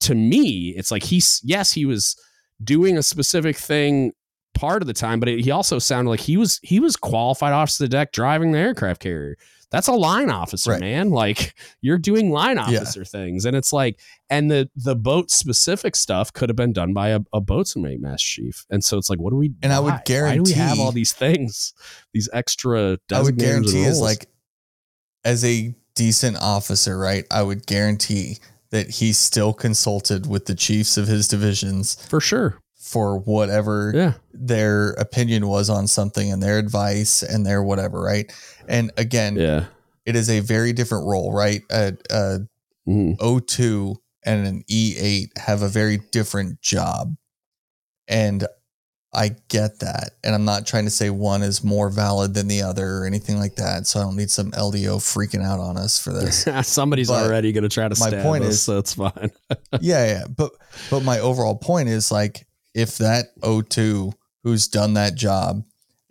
to 0.00 0.14
me, 0.14 0.72
it's 0.76 0.90
like 0.90 1.02
he's 1.02 1.40
yes, 1.44 1.72
he 1.72 1.84
was 1.84 2.16
doing 2.62 2.96
a 2.96 3.02
specific 3.02 3.56
thing 3.56 4.12
part 4.54 4.82
of 4.82 4.86
the 4.86 4.94
time, 4.94 5.20
but 5.20 5.28
it, 5.28 5.40
he 5.44 5.50
also 5.50 5.78
sounded 5.78 6.10
like 6.10 6.20
he 6.20 6.36
was 6.36 6.60
he 6.62 6.80
was 6.80 6.96
qualified 6.96 7.52
officer 7.52 7.84
of 7.84 7.90
the 7.90 7.96
deck 7.96 8.12
driving 8.12 8.52
the 8.52 8.58
aircraft 8.58 9.00
carrier. 9.02 9.36
that's 9.70 9.88
a 9.88 9.92
line 9.92 10.30
officer, 10.30 10.70
Right. 10.70 10.80
man. 10.80 11.10
Like 11.10 11.52
you're 11.80 11.98
doing 11.98 12.30
line 12.30 12.56
Yeah. 12.56 12.62
officer 12.78 13.04
things. 13.04 13.44
And 13.44 13.56
it's 13.56 13.72
like, 13.72 13.98
and 14.30 14.48
the 14.50 14.70
the 14.76 14.94
boat 14.94 15.30
specific 15.32 15.96
stuff 15.96 16.32
could 16.32 16.48
have 16.48 16.54
been 16.56 16.72
done 16.72 16.92
by 16.94 17.08
a, 17.08 17.20
a 17.32 17.40
boatswain 17.40 18.00
master 18.00 18.42
chief. 18.42 18.66
And 18.70 18.84
so 18.84 18.98
it's 18.98 19.10
like, 19.10 19.18
what 19.18 19.30
do 19.30 19.36
we 19.36 19.52
And 19.62 19.72
I 19.72 19.80
would 19.80 19.94
why? 19.94 20.02
why 20.22 20.36
do 20.36 20.42
we 20.44 20.52
have 20.52 20.76
guarantee- 20.76 20.80
all 20.82 20.92
these 20.92 21.12
things, 21.12 21.74
these 22.12 22.28
extra 22.32 22.98
I 23.12 23.20
would 23.20 23.36
guarantee 23.36 23.82
is 23.82 24.00
like 24.00 24.26
as 25.24 25.44
a 25.44 25.74
decent 25.96 26.36
officer, 26.36 26.96
right? 26.98 27.24
I 27.30 27.42
would 27.42 27.66
guarantee 27.66 28.38
that 28.70 28.90
he 28.90 29.12
still 29.12 29.52
consulted 29.52 30.26
with 30.28 30.46
the 30.46 30.54
chiefs 30.54 30.96
of 30.96 31.06
his 31.08 31.26
divisions 31.28 31.94
for 32.08 32.20
sure. 32.20 32.58
For 32.84 33.18
whatever 33.18 33.92
Yeah. 33.94 34.12
their 34.34 34.90
opinion 34.90 35.48
was 35.48 35.70
on 35.70 35.86
something 35.86 36.30
and 36.30 36.42
their 36.42 36.58
advice 36.58 37.22
and 37.22 37.46
their 37.46 37.62
whatever, 37.62 37.98
right? 38.00 38.30
And 38.68 38.92
again, 38.98 39.36
Yeah. 39.36 39.64
it 40.04 40.14
is 40.16 40.28
a 40.28 40.40
very 40.40 40.74
different 40.74 41.06
role, 41.06 41.32
right? 41.32 41.62
A, 41.70 41.94
a 42.10 42.38
Mhm. 42.86 43.16
O2 43.18 43.96
and 44.26 44.46
an 44.46 44.64
E8 44.70 45.30
have 45.38 45.62
a 45.62 45.68
very 45.68 45.96
different 46.12 46.60
job. 46.60 47.14
And 48.06 48.46
I 49.14 49.30
get 49.48 49.78
that. 49.78 50.10
And 50.22 50.34
I'm 50.34 50.44
not 50.44 50.66
trying 50.66 50.84
to 50.84 50.90
say 50.90 51.08
one 51.08 51.42
is 51.42 51.64
more 51.64 51.88
valid 51.88 52.34
than 52.34 52.48
the 52.48 52.60
other 52.62 52.98
or 52.98 53.06
anything 53.06 53.38
like 53.38 53.54
that. 53.56 53.86
So 53.86 54.00
I 54.00 54.02
don't 54.02 54.16
need 54.16 54.30
some 54.30 54.50
LDO 54.52 54.98
freaking 54.98 55.42
out 55.42 55.60
on 55.60 55.78
us 55.78 55.98
for 55.98 56.12
this. 56.12 56.46
Somebody's 56.68 57.08
But 57.08 57.24
already 57.24 57.52
going 57.52 57.62
to 57.62 57.68
try 57.70 57.88
to 57.88 57.98
my 57.98 58.08
stab 58.08 58.22
point 58.24 58.44
us, 58.44 58.54
is- 58.54 58.62
so 58.62 58.78
it's 58.78 58.92
fine. 58.94 59.30
yeah, 59.80 60.04
yeah. 60.06 60.24
But 60.28 60.50
but 60.90 61.00
my 61.04 61.20
overall 61.20 61.54
point 61.56 61.88
is 61.88 62.10
like 62.10 62.46
if 62.74 62.98
that 62.98 63.26
O2 63.40 64.12
who's 64.42 64.68
done 64.68 64.94
that 64.94 65.14
job 65.14 65.62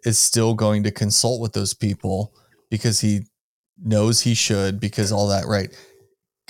is 0.05 0.17
still 0.17 0.53
going 0.53 0.83
to 0.83 0.91
consult 0.91 1.39
with 1.41 1.53
those 1.53 1.73
people 1.73 2.33
because 2.69 2.99
he 3.01 3.21
knows 3.83 4.21
he 4.21 4.33
should 4.33 4.79
because 4.79 5.11
all 5.11 5.27
that 5.27 5.45
right 5.45 5.75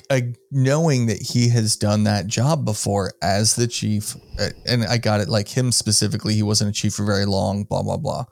uh, 0.10 0.20
knowing 0.52 1.06
that 1.06 1.22
he 1.22 1.50
has 1.50 1.76
done 1.76 2.04
that 2.04 2.28
job 2.28 2.66
before 2.66 3.12
as 3.22 3.56
the 3.56 3.68
chief 3.68 4.16
uh, 4.40 4.50
and 4.66 4.84
I 4.86 4.98
got 4.98 5.22
it 5.22 5.30
like 5.30 5.48
him 5.48 5.72
specifically 5.72 6.34
he 6.34 6.44
wasn't 6.44 6.70
a 6.70 6.74
chief 6.74 6.94
for 6.96 7.06
very 7.06 7.26
long 7.26 7.64
blah 7.64 7.82
blah 7.84 7.98
blah 7.98 8.26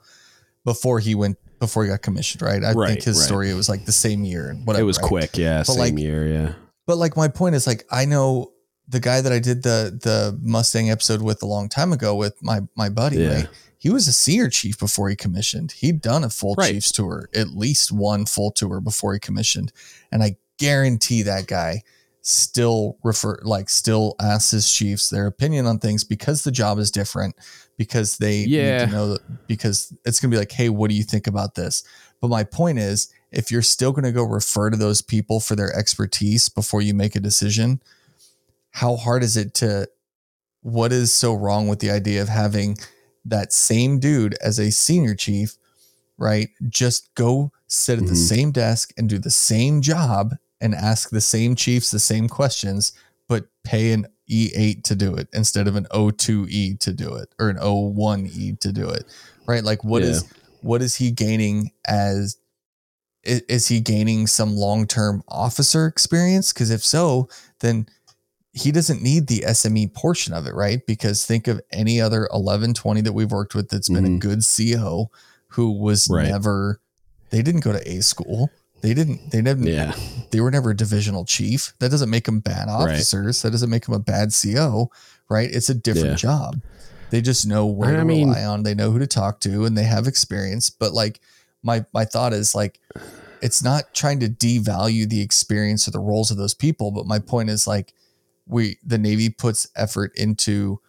before 0.64 1.00
he 1.00 1.14
went 1.14 1.36
before 1.60 1.84
he 1.84 1.90
got 1.90 2.02
commissioned 2.02 2.42
right 2.42 2.62
I 2.64 2.72
Right, 2.72 2.88
think 2.90 3.04
his 3.04 3.18
right. 3.18 3.24
story 3.26 3.50
it 3.50 3.54
was 3.54 3.68
like 3.68 3.84
the 3.86 3.92
same 3.92 4.24
year 4.24 4.50
and 4.50 4.66
whatever 4.66 4.82
it 4.82 4.86
was 4.86 4.98
right? 4.98 5.08
quick. 5.08 5.38
Yeah. 5.38 5.58
But 5.58 5.66
same 5.66 5.78
like- 5.78 5.98
year. 5.98 6.26
Yeah. 6.28 6.52
But 6.86 6.98
like 6.98 7.16
my 7.16 7.28
point 7.28 7.54
is 7.54 7.66
like 7.66 7.84
I 7.90 8.04
know 8.04 8.51
the 8.92 9.00
guy 9.00 9.20
that 9.20 9.32
I 9.32 9.38
did 9.40 9.62
the 9.64 9.98
the 10.00 10.38
Mustang 10.42 10.90
episode 10.90 11.22
with 11.22 11.42
a 11.42 11.46
long 11.46 11.68
time 11.68 11.92
ago 11.92 12.14
with 12.14 12.40
my 12.42 12.60
my 12.76 12.88
buddy, 12.88 13.16
Yeah. 13.18 13.34
right? 13.34 13.48
He 13.78 13.90
was 13.90 14.06
a 14.06 14.12
senior 14.12 14.48
chief 14.48 14.78
before 14.78 15.08
he 15.08 15.16
commissioned. 15.16 15.72
He'd 15.72 16.00
done 16.00 16.22
a 16.22 16.30
full 16.30 16.54
Right. 16.54 16.72
chief's 16.74 16.92
tour, 16.92 17.28
at 17.34 17.48
least 17.56 17.90
one 17.90 18.26
full 18.26 18.52
tour 18.52 18.80
before 18.80 19.12
he 19.14 19.18
commissioned. 19.18 19.72
And 20.12 20.22
I 20.22 20.36
guarantee 20.58 21.22
that 21.22 21.48
guy 21.48 21.82
still 22.20 22.96
refer 23.02 23.40
like 23.42 23.68
still 23.68 24.14
asks 24.20 24.52
his 24.52 24.70
chiefs 24.70 25.10
their 25.10 25.26
opinion 25.26 25.66
on 25.66 25.78
things 25.80 26.04
because 26.04 26.44
the 26.44 26.52
job 26.52 26.78
is 26.78 26.90
different, 26.92 27.34
because 27.76 28.18
they 28.18 28.44
Yeah. 28.44 28.78
need 28.78 28.86
to 28.86 28.92
know 28.92 29.08
that 29.14 29.46
because 29.48 29.92
it's 30.04 30.20
gonna 30.20 30.30
be 30.30 30.36
like, 30.38 30.52
hey, 30.52 30.68
what 30.68 30.88
do 30.88 30.94
you 30.96 31.02
think 31.02 31.26
about 31.26 31.56
this? 31.56 31.82
But 32.20 32.28
my 32.28 32.44
point 32.44 32.78
is, 32.78 33.08
if 33.32 33.50
you're 33.50 33.62
still 33.62 33.90
going 33.92 34.04
to 34.04 34.12
go 34.12 34.22
refer 34.22 34.68
to 34.70 34.76
those 34.76 35.00
people 35.02 35.40
for 35.40 35.56
their 35.56 35.74
expertise 35.74 36.48
before 36.50 36.82
you 36.82 36.92
make 36.94 37.16
a 37.16 37.20
decision, 37.20 37.80
how 38.72 38.96
hard 38.96 39.22
is 39.22 39.36
it 39.36 39.54
to? 39.54 39.88
What 40.62 40.92
is 40.92 41.12
so 41.12 41.34
wrong 41.34 41.68
with 41.68 41.78
the 41.80 41.90
idea 41.90 42.22
of 42.22 42.28
having 42.28 42.78
that 43.24 43.52
same 43.52 43.98
dude 43.98 44.34
as 44.40 44.58
a 44.58 44.70
senior 44.70 45.14
chief, 45.14 45.56
right? 46.18 46.48
Just 46.68 47.14
go 47.14 47.52
sit 47.68 47.98
at 47.98 48.06
the 48.06 48.12
Mhm. 48.12 48.28
same 48.28 48.52
desk 48.52 48.92
and 48.96 49.08
do 49.08 49.18
the 49.18 49.30
same 49.30 49.80
job 49.82 50.36
and 50.60 50.74
ask 50.74 51.10
the 51.10 51.20
same 51.20 51.54
chiefs 51.56 51.90
the 51.90 51.98
same 51.98 52.28
questions, 52.28 52.92
but 53.28 53.46
pay 53.64 53.92
an 53.92 54.06
E8 54.28 54.84
to 54.84 54.94
do 54.94 55.14
it 55.14 55.28
instead 55.32 55.66
of 55.68 55.74
an 55.76 55.86
O2E 55.90 56.74
to 56.80 56.92
do 56.92 57.14
it 57.14 57.28
or 57.38 57.48
an 57.50 57.58
O1E 57.58 58.52
to 58.60 58.72
do 58.72 58.88
it, 58.88 59.04
right? 59.46 59.64
Like, 59.64 59.82
what 59.84 60.02
is 60.02 60.22
Yeah. 60.22 60.28
what 60.62 60.80
is 60.80 60.94
he 60.96 61.10
gaining 61.10 61.72
as 61.86 62.36
i- 63.26 63.42
is 63.48 63.66
he 63.66 63.80
gaining 63.80 64.26
some 64.28 64.56
long-term 64.56 65.22
officer 65.26 65.86
experience 65.86 66.52
because 66.52 66.70
if 66.70 66.84
so 66.84 67.28
then 67.60 67.86
he 68.52 68.70
doesn't 68.70 69.02
need 69.02 69.26
the 69.28 69.42
sme 69.48 69.92
portion 69.94 70.34
of 70.34 70.46
it 70.46 70.54
right 70.54 70.86
because 70.86 71.24
think 71.24 71.48
of 71.48 71.60
any 71.72 72.00
other 72.00 72.28
11 72.32 72.74
20 72.74 73.00
that 73.00 73.12
we've 73.12 73.30
worked 73.32 73.54
with 73.54 73.68
that's 73.70 73.88
been 73.88 74.04
a 74.04 74.08
Mhm. 74.08 74.18
good 74.20 74.38
CEO 74.40 75.06
who 75.48 75.70
was 75.72 76.08
Right. 76.10 76.28
never 76.28 76.80
they 77.30 77.40
didn't 77.42 77.62
go 77.62 77.72
to 77.72 77.88
a 77.90 78.02
school 78.02 78.50
they 78.82 78.92
didn't 78.94 79.30
they 79.30 79.40
didn't 79.40 79.66
Yeah. 79.66 79.94
they 80.30 80.40
were 80.40 80.50
never 80.50 80.70
a 80.70 80.76
divisional 80.76 81.24
chief 81.24 81.72
that 81.78 81.90
doesn't 81.90 82.10
make 82.10 82.24
them 82.26 82.40
bad 82.40 82.66
Right. 82.68 82.92
officers 82.94 83.40
that 83.42 83.52
doesn't 83.52 83.70
make 83.70 83.86
them 83.86 83.94
a 83.94 83.98
bad 83.98 84.30
CEO, 84.32 84.88
right 85.30 85.50
it's 85.50 85.70
a 85.70 85.74
different 85.74 86.10
Yeah. 86.10 86.16
job 86.16 86.60
they 87.10 87.20
just 87.22 87.46
know 87.46 87.64
where 87.66 87.94
I 87.94 87.98
to 88.00 88.04
mean- 88.04 88.28
rely 88.28 88.44
on 88.44 88.62
they 88.64 88.74
know 88.74 88.90
who 88.90 88.98
to 88.98 89.06
talk 89.06 89.40
to 89.40 89.64
and 89.64 89.76
they 89.78 89.84
have 89.84 90.06
experience 90.06 90.68
but 90.68 90.92
like 90.92 91.20
my 91.62 91.84
my 91.94 92.04
thought 92.04 92.32
is 92.34 92.54
like 92.54 92.80
it's 93.40 93.62
not 93.62 93.92
trying 93.94 94.20
to 94.20 94.28
devalue 94.28 95.08
the 95.08 95.20
experience 95.22 95.88
or 95.88 95.90
the 95.90 95.98
roles 95.98 96.30
of 96.30 96.36
those 96.36 96.54
people 96.54 96.90
but 96.90 97.06
my 97.06 97.18
point 97.18 97.48
is 97.50 97.66
like 97.66 97.94
we 98.52 98.78
the 98.84 98.98
navy 98.98 99.30
puts 99.30 99.66
effort 99.76 100.12
into 100.16 100.80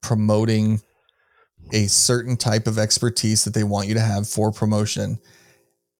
promoting 0.00 0.80
a 1.72 1.86
certain 1.86 2.36
type 2.36 2.66
of 2.66 2.78
expertise 2.78 3.44
that 3.44 3.54
they 3.54 3.64
want 3.64 3.88
you 3.88 3.94
to 3.94 4.00
have 4.00 4.28
for 4.28 4.50
promotion 4.50 5.18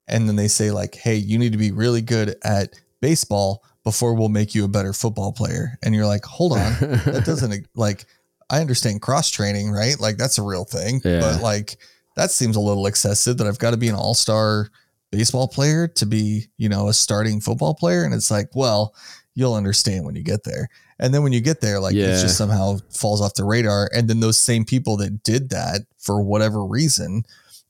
and 0.09 0.28
then 0.28 0.36
they 0.36 0.49
say 0.49 0.70
like 0.70 0.94
hey 0.97 1.15
you 1.15 1.39
need 1.39 1.53
to 1.53 1.59
be 1.59 1.70
really 1.70 2.03
good 2.03 2.35
at 2.44 2.74
baseball 3.01 3.65
before 3.85 4.15
we'll 4.15 4.28
make 4.28 4.55
you 4.55 4.65
a 4.65 4.69
better 4.69 4.93
football 4.93 5.32
player 5.32 5.78
and 5.82 5.94
you're 5.94 6.07
like 6.07 6.24
hold 6.24 6.53
on 6.53 6.73
that 6.81 7.23
doesn't 7.27 7.66
like 7.74 8.05
I 8.53 8.61
understand 8.61 9.01
cross 9.01 9.31
training, 9.31 9.70
right? 9.70 9.99
Like 9.99 10.19
that's 10.19 10.36
a 10.36 10.43
real 10.43 10.65
thing. 10.65 11.01
Yeah. 11.03 11.20
But 11.20 11.43
like 11.43 11.78
that 12.16 12.31
seems 12.31 12.55
a 12.55 12.61
little 12.61 12.86
excessive 12.86 13.39
that 13.39 13.47
I've 13.47 13.59
got 13.59 13.70
to 13.70 13.78
be 13.78 13.89
an 13.89 13.94
all-star 13.94 14.69
baseball 15.11 15.49
player 15.49 15.89
to 15.89 16.05
be, 16.05 16.49
you 16.59 16.69
know, 16.69 16.89
a 16.89 16.93
starting 16.93 17.40
football 17.40 17.74
player 17.74 18.05
and 18.05 18.12
it's 18.12 18.31
like, 18.31 18.51
well, 18.55 18.94
you'll 19.35 19.55
understand 19.55 20.05
when 20.05 20.15
you 20.15 20.23
get 20.23 20.44
there. 20.44 20.69
And 21.03 21.12
then 21.12 21.23
when 21.23 21.33
you 21.33 21.41
get 21.41 21.61
there 21.61 21.81
like 21.81 21.95
it 22.19 22.23
just 22.23 22.39
somehow 22.39 22.79
falls 22.91 23.20
off 23.20 23.35
the 23.35 23.45
radar 23.45 23.91
and 23.93 24.09
then 24.09 24.20
those 24.20 24.39
same 24.39 24.65
people 24.65 24.97
that 24.99 25.23
did 25.23 25.51
that 25.51 25.81
for 25.99 26.23
whatever 26.23 26.65
reason 26.65 27.24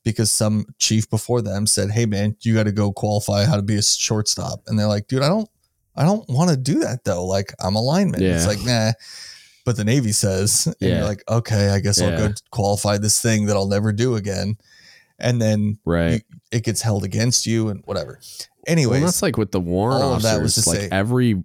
because 0.05 0.31
some 0.31 0.67
chief 0.79 1.09
before 1.11 1.43
them 1.43 1.67
said, 1.67 1.91
"Hey 1.91 2.07
man, 2.07 2.37
you 2.43 2.55
got 2.55 2.65
to 2.65 2.73
go 2.73 2.93
qualify 2.93 3.45
how 3.47 3.57
to 3.57 3.63
be 3.63 3.77
a 3.77 3.83
shortstop." 3.83 4.61
And 4.67 4.79
they're 4.79 4.87
like, 4.87 5.09
"Dude, 5.09 5.23
I 5.23 5.29
don't 5.29 5.49
I 5.97 6.05
don't 6.05 6.29
want 6.29 6.51
to 6.51 6.57
do 6.57 6.81
that 6.81 7.05
though. 7.05 7.25
Like 7.25 7.53
I'm 7.59 7.75
a 7.75 7.81
lineman." 7.81 8.21
It's 8.23 8.47
like, 8.47 8.61
"Nah." 8.63 8.93
But 9.65 9.77
the 9.77 9.85
Navy 9.85 10.11
says, 10.13 10.67
and 10.67 10.77
Yeah. 10.81 10.89
you're 10.97 11.05
like, 11.05 11.23
okay, 11.29 11.69
I 11.71 11.79
guess 11.79 12.01
I'll 12.01 12.19
go 12.19 12.35
qualify 12.51 12.99
this 12.99 13.21
thing 13.21 13.47
that 13.47 13.57
I'll 13.57 13.69
never 13.69 13.93
do 13.93 14.17
again. 14.17 14.57
And 15.21 15.41
then 15.41 15.79
right. 15.85 16.21
it 16.51 16.65
gets 16.65 16.83
held 16.83 17.05
against 17.05 17.47
you 17.47 17.69
and 17.69 17.81
whatever. 17.85 18.19
Well, 18.91 19.01
that's 19.07 19.23
like 19.23 19.37
with 19.37 19.53
the 19.53 19.61
warrant 19.61 20.03
all 20.03 20.15
of 20.15 20.23
that 20.23 20.43
was 20.43 20.59
officers. 20.59 20.65
to 20.65 20.71
like 20.71 20.81
say- 20.81 20.89
every 20.91 21.45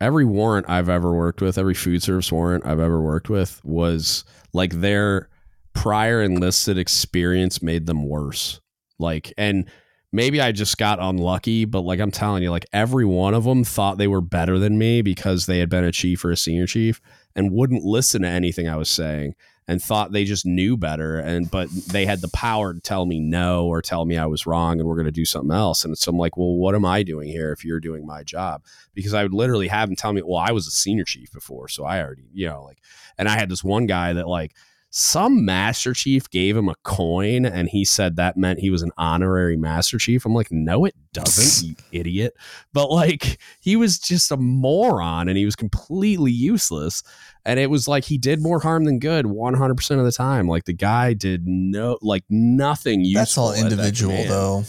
every 0.00 0.24
warrant 0.24 0.68
I've 0.68 0.88
ever 0.88 1.12
worked 1.12 1.40
with, 1.40 1.58
every 1.58 1.74
food 1.74 2.02
service 2.02 2.30
warrant 2.30 2.66
I've 2.66 2.80
ever 2.80 3.00
worked 3.00 3.28
with 3.28 3.60
was 3.64 4.24
like 4.52 4.74
their 4.74 5.28
prior 5.74 6.22
enlisted 6.22 6.78
experience 6.78 7.62
made 7.62 7.86
them 7.86 8.08
worse. 8.08 8.60
Like, 8.98 9.32
and 9.36 9.68
maybe 10.12 10.40
I 10.40 10.52
just 10.52 10.78
got 10.78 11.00
unlucky, 11.00 11.64
but 11.64 11.80
like 11.80 12.00
I'm 12.00 12.10
telling 12.10 12.42
you, 12.42 12.50
like 12.50 12.66
every 12.72 13.04
one 13.04 13.34
of 13.34 13.44
them 13.44 13.64
thought 13.64 13.98
they 13.98 14.08
were 14.08 14.20
better 14.20 14.58
than 14.58 14.78
me 14.78 15.02
because 15.02 15.46
they 15.46 15.58
had 15.58 15.68
been 15.68 15.84
a 15.84 15.92
chief 15.92 16.24
or 16.24 16.30
a 16.30 16.36
senior 16.36 16.66
chief 16.66 17.00
and 17.34 17.52
wouldn't 17.52 17.84
listen 17.84 18.22
to 18.22 18.28
anything 18.28 18.68
I 18.68 18.76
was 18.76 18.90
saying 18.90 19.34
and 19.68 19.82
thought 19.82 20.10
they 20.10 20.24
just 20.24 20.46
knew 20.46 20.76
better 20.76 21.18
and 21.18 21.50
but 21.50 21.68
they 21.70 22.06
had 22.06 22.20
the 22.22 22.28
power 22.28 22.74
to 22.74 22.80
tell 22.80 23.06
me 23.06 23.20
no 23.20 23.66
or 23.66 23.82
tell 23.82 24.06
me 24.06 24.16
I 24.16 24.26
was 24.26 24.46
wrong 24.46 24.80
and 24.80 24.88
we're 24.88 24.96
going 24.96 25.04
to 25.04 25.12
do 25.12 25.26
something 25.26 25.54
else 25.54 25.84
and 25.84 25.96
so 25.96 26.10
I'm 26.10 26.18
like 26.18 26.36
well 26.36 26.54
what 26.54 26.74
am 26.74 26.84
I 26.84 27.02
doing 27.02 27.28
here 27.28 27.52
if 27.52 27.64
you're 27.64 27.78
doing 27.78 28.06
my 28.06 28.24
job 28.24 28.64
because 28.94 29.14
I 29.14 29.22
would 29.22 29.34
literally 29.34 29.68
have 29.68 29.88
them 29.88 29.96
tell 29.96 30.12
me 30.12 30.22
well 30.22 30.38
I 30.38 30.50
was 30.50 30.66
a 30.66 30.72
senior 30.72 31.04
chief 31.04 31.30
before 31.30 31.68
so 31.68 31.84
I 31.84 32.02
already 32.02 32.28
you 32.32 32.48
know 32.48 32.64
like 32.64 32.78
and 33.18 33.28
I 33.28 33.38
had 33.38 33.50
this 33.50 33.62
one 33.62 33.86
guy 33.86 34.14
that 34.14 34.26
like 34.26 34.54
some 34.90 35.44
master 35.44 35.92
chief 35.92 36.30
gave 36.30 36.56
him 36.56 36.68
a 36.68 36.74
coin 36.82 37.44
and 37.44 37.68
he 37.68 37.84
said 37.84 38.16
that 38.16 38.38
meant 38.38 38.60
he 38.60 38.70
was 38.70 38.82
an 38.82 38.92
honorary 38.96 39.56
master 39.56 39.98
chief. 39.98 40.24
I'm 40.24 40.32
like, 40.32 40.50
no, 40.50 40.86
it 40.86 40.94
doesn't, 41.12 41.68
you 41.68 41.76
idiot. 41.92 42.34
But 42.72 42.90
like, 42.90 43.38
he 43.60 43.76
was 43.76 43.98
just 43.98 44.32
a 44.32 44.38
moron 44.38 45.28
and 45.28 45.36
he 45.36 45.44
was 45.44 45.56
completely 45.56 46.32
useless. 46.32 47.02
And 47.44 47.58
it 47.58 47.70
was 47.70 47.88
like 47.88 48.04
he 48.04 48.18
did 48.18 48.42
more 48.42 48.60
harm 48.60 48.84
than 48.84 48.98
good 48.98 49.24
100% 49.24 49.98
of 49.98 50.04
the 50.04 50.12
time. 50.12 50.48
Like, 50.48 50.64
the 50.64 50.72
guy 50.72 51.14
did 51.14 51.46
no, 51.46 51.98
like, 52.02 52.24
nothing 52.28 53.04
useful. 53.04 53.20
that's 53.20 53.38
all 53.38 53.52
at 53.52 53.56
that 53.56 53.72
individual 53.72 54.24
though. 54.24 54.64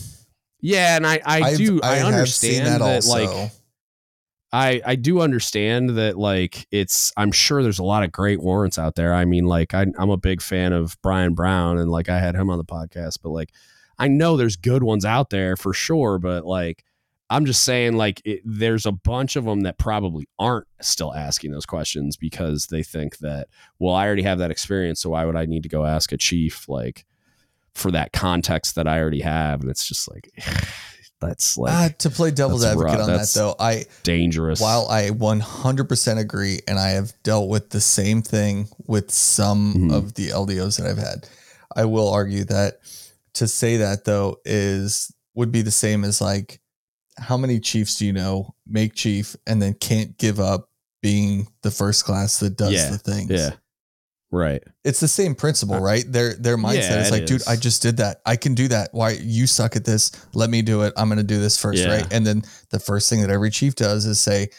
Yeah. 0.61 0.95
And 0.95 1.05
I, 1.05 1.19
I 1.25 1.41
I've- 1.41 1.57
do, 1.57 1.79
I, 1.83 1.95
have 1.95 2.07
understand 2.07 2.81
that, 2.81 3.05
like. 3.05 3.51
I 4.51 4.81
I 4.83 4.95
do 4.95 5.21
understand 5.21 5.91
that 5.91 6.17
like 6.17 6.67
it's 6.71 7.13
I'm 7.15 7.31
sure 7.31 7.61
there's 7.61 7.77
a 7.77 7.83
lot 7.83 8.03
of 8.03 8.11
great 8.11 8.41
warrants 8.41 8.79
out 8.79 8.95
there. 8.95 9.13
I 9.13 9.25
mean 9.25 9.45
like 9.45 9.75
I 9.75 9.85
I'm 9.99 10.09
a 10.09 10.17
big 10.17 10.41
fan 10.41 10.73
of 10.73 10.97
Brian 11.03 11.35
Brown 11.35 11.77
and 11.77 11.91
like 11.91 12.09
I 12.09 12.17
had 12.19 12.33
him 12.33 12.49
on 12.49 12.57
the 12.57 12.65
podcast, 12.65 13.19
but 13.21 13.29
like 13.29 13.51
I 13.99 14.07
know 14.07 14.37
there's 14.37 14.55
good 14.55 14.81
ones 14.81 15.05
out 15.05 15.29
there 15.29 15.55
for 15.55 15.71
sure, 15.71 16.17
but 16.17 16.45
like 16.45 16.83
I'm 17.29 17.45
just 17.45 17.63
saying, 17.63 17.93
like, 17.95 18.21
it, 18.25 18.41
there's 18.43 18.85
a 18.85 18.91
bunch 18.91 19.35
of 19.35 19.45
them 19.45 19.61
that 19.61 19.77
probably 19.77 20.27
aren't 20.39 20.67
still 20.81 21.13
asking 21.13 21.51
those 21.51 21.65
questions 21.65 22.17
because 22.17 22.67
they 22.67 22.81
think 22.83 23.17
that, 23.19 23.47
well, 23.77 23.93
I 23.93 24.07
already 24.07 24.23
have 24.23 24.39
that 24.39 24.51
experience, 24.51 24.99
so 25.01 25.11
why 25.11 25.25
would 25.25 25.35
I 25.35 25.45
need 25.45 25.63
to 25.63 25.69
go 25.69 25.85
ask 25.85 26.11
a 26.11 26.17
chief 26.17 26.67
like 26.67 27.05
for 27.75 27.91
that 27.91 28.11
context 28.13 28.75
that 28.75 28.87
I 28.87 28.99
already 28.99 29.21
have? 29.21 29.61
And 29.61 29.69
it's 29.69 29.87
just 29.87 30.09
like, 30.09 30.31
that's 31.21 31.57
like 31.57 31.73
Ah, 31.73 31.89
to 31.99 32.09
play 32.09 32.31
devil's 32.31 32.63
advocate 32.65 32.85
rough. 32.93 33.01
on 33.01 33.07
that 33.07 33.11
That's- 33.13 33.33
though, 33.33 33.53
I 33.59 33.85
dangerous. 34.03 34.59
while 34.61 34.87
I 34.89 35.09
100% 35.09 36.17
agree, 36.17 36.59
and 36.67 36.79
I 36.79 36.89
have 36.91 37.13
dealt 37.23 37.49
with 37.49 37.69
the 37.69 37.81
same 37.81 38.21
thing 38.21 38.69
with 38.87 39.11
some 39.11 39.73
Mhm. 39.89 39.93
of 39.93 40.13
the 40.15 40.29
LDOs 40.29 40.77
that 40.77 40.87
I've 40.87 40.97
had, 40.97 41.27
I 41.75 41.85
will 41.85 42.09
argue 42.09 42.43
that 42.45 42.79
to 43.33 43.47
say 43.47 43.77
that 43.77 44.05
though 44.05 44.37
is 44.45 45.13
would 45.35 45.51
be 45.51 45.61
the 45.61 45.71
same 45.71 46.03
as 46.03 46.19
like 46.21 46.59
how 47.19 47.37
many 47.37 47.59
chiefs 47.59 47.95
do 47.95 48.05
you 48.05 48.13
know 48.13 48.53
make 48.67 48.93
chief 48.95 49.35
and 49.47 49.61
then 49.61 49.73
can't 49.73 50.17
give 50.17 50.39
up 50.39 50.69
being 51.01 51.47
the 51.61 51.71
first 51.71 52.03
class 52.05 52.39
that 52.39 52.57
does 52.57 52.73
Yeah, 52.73 52.89
the 52.91 52.97
things? 52.97 53.29
yeah, 53.31 53.51
right. 54.31 54.63
It's 54.83 54.99
the 54.99 55.07
same 55.07 55.35
principle, 55.35 55.75
Uh, 55.75 55.81
right? 55.81 56.03
Their 56.11 56.33
their 56.35 56.57
mindset 56.57 56.89
yeah, 56.89 57.01
is 57.01 57.11
like, 57.11 57.25
dude. 57.25 57.47
I 57.47 57.55
just 57.55 57.81
did 57.81 57.97
that. 57.97 58.21
I 58.25 58.35
can 58.35 58.53
do 58.55 58.67
that. 58.69 58.89
Why 58.91 59.11
you 59.11 59.47
suck 59.47 59.75
at 59.75 59.85
this? 59.85 60.11
Let 60.33 60.49
me 60.49 60.61
do 60.61 60.81
it. 60.83 60.93
I'm 60.97 61.09
gonna 61.09 61.23
do 61.23 61.39
this 61.39 61.57
first, 61.57 61.79
Yeah. 61.83 61.89
right? 61.95 62.07
And 62.13 62.25
then 62.25 62.43
the 62.69 62.79
first 62.79 63.09
thing 63.09 63.21
that 63.21 63.29
every 63.29 63.49
chief 63.51 63.75
does 63.75 64.05
is 64.05 64.19
say, 64.19 64.49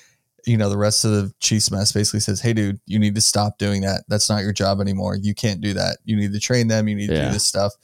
you 0.47 0.57
know, 0.57 0.71
the 0.71 0.79
rest 0.79 1.05
of 1.05 1.11
the 1.11 1.33
chief's 1.41 1.71
mess 1.71 1.93
basically 1.93 2.21
says, 2.21 2.41
Hey 2.41 2.53
dude, 2.55 2.81
you 2.87 2.99
need 2.99 3.15
to 3.15 3.21
stop 3.21 3.59
doing 3.59 3.83
that. 3.83 4.05
That's 4.09 4.31
not 4.31 4.43
your 4.43 4.53
job 4.53 4.81
anymore. 4.81 5.15
You 5.21 5.35
can't 5.35 5.61
do 5.61 5.75
that. 5.75 5.99
You 6.05 6.17
need 6.17 6.33
to 6.33 6.41
train 6.41 6.69
them, 6.69 6.89
you 6.89 6.95
need 6.97 7.09
to 7.09 7.15
Yeah. 7.15 7.27
do 7.27 7.33
this 7.33 7.45
stuff. 7.45 7.75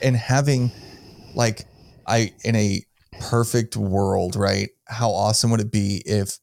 And 0.00 0.16
having 0.16 0.72
like 1.34 1.66
I 2.06 2.32
in 2.44 2.56
a 2.56 2.82
perfect 3.30 3.76
world, 3.76 4.36
right? 4.36 4.70
How 4.86 5.10
awesome 5.10 5.50
would 5.50 5.60
it 5.60 5.70
be 5.70 6.02
if 6.04 6.38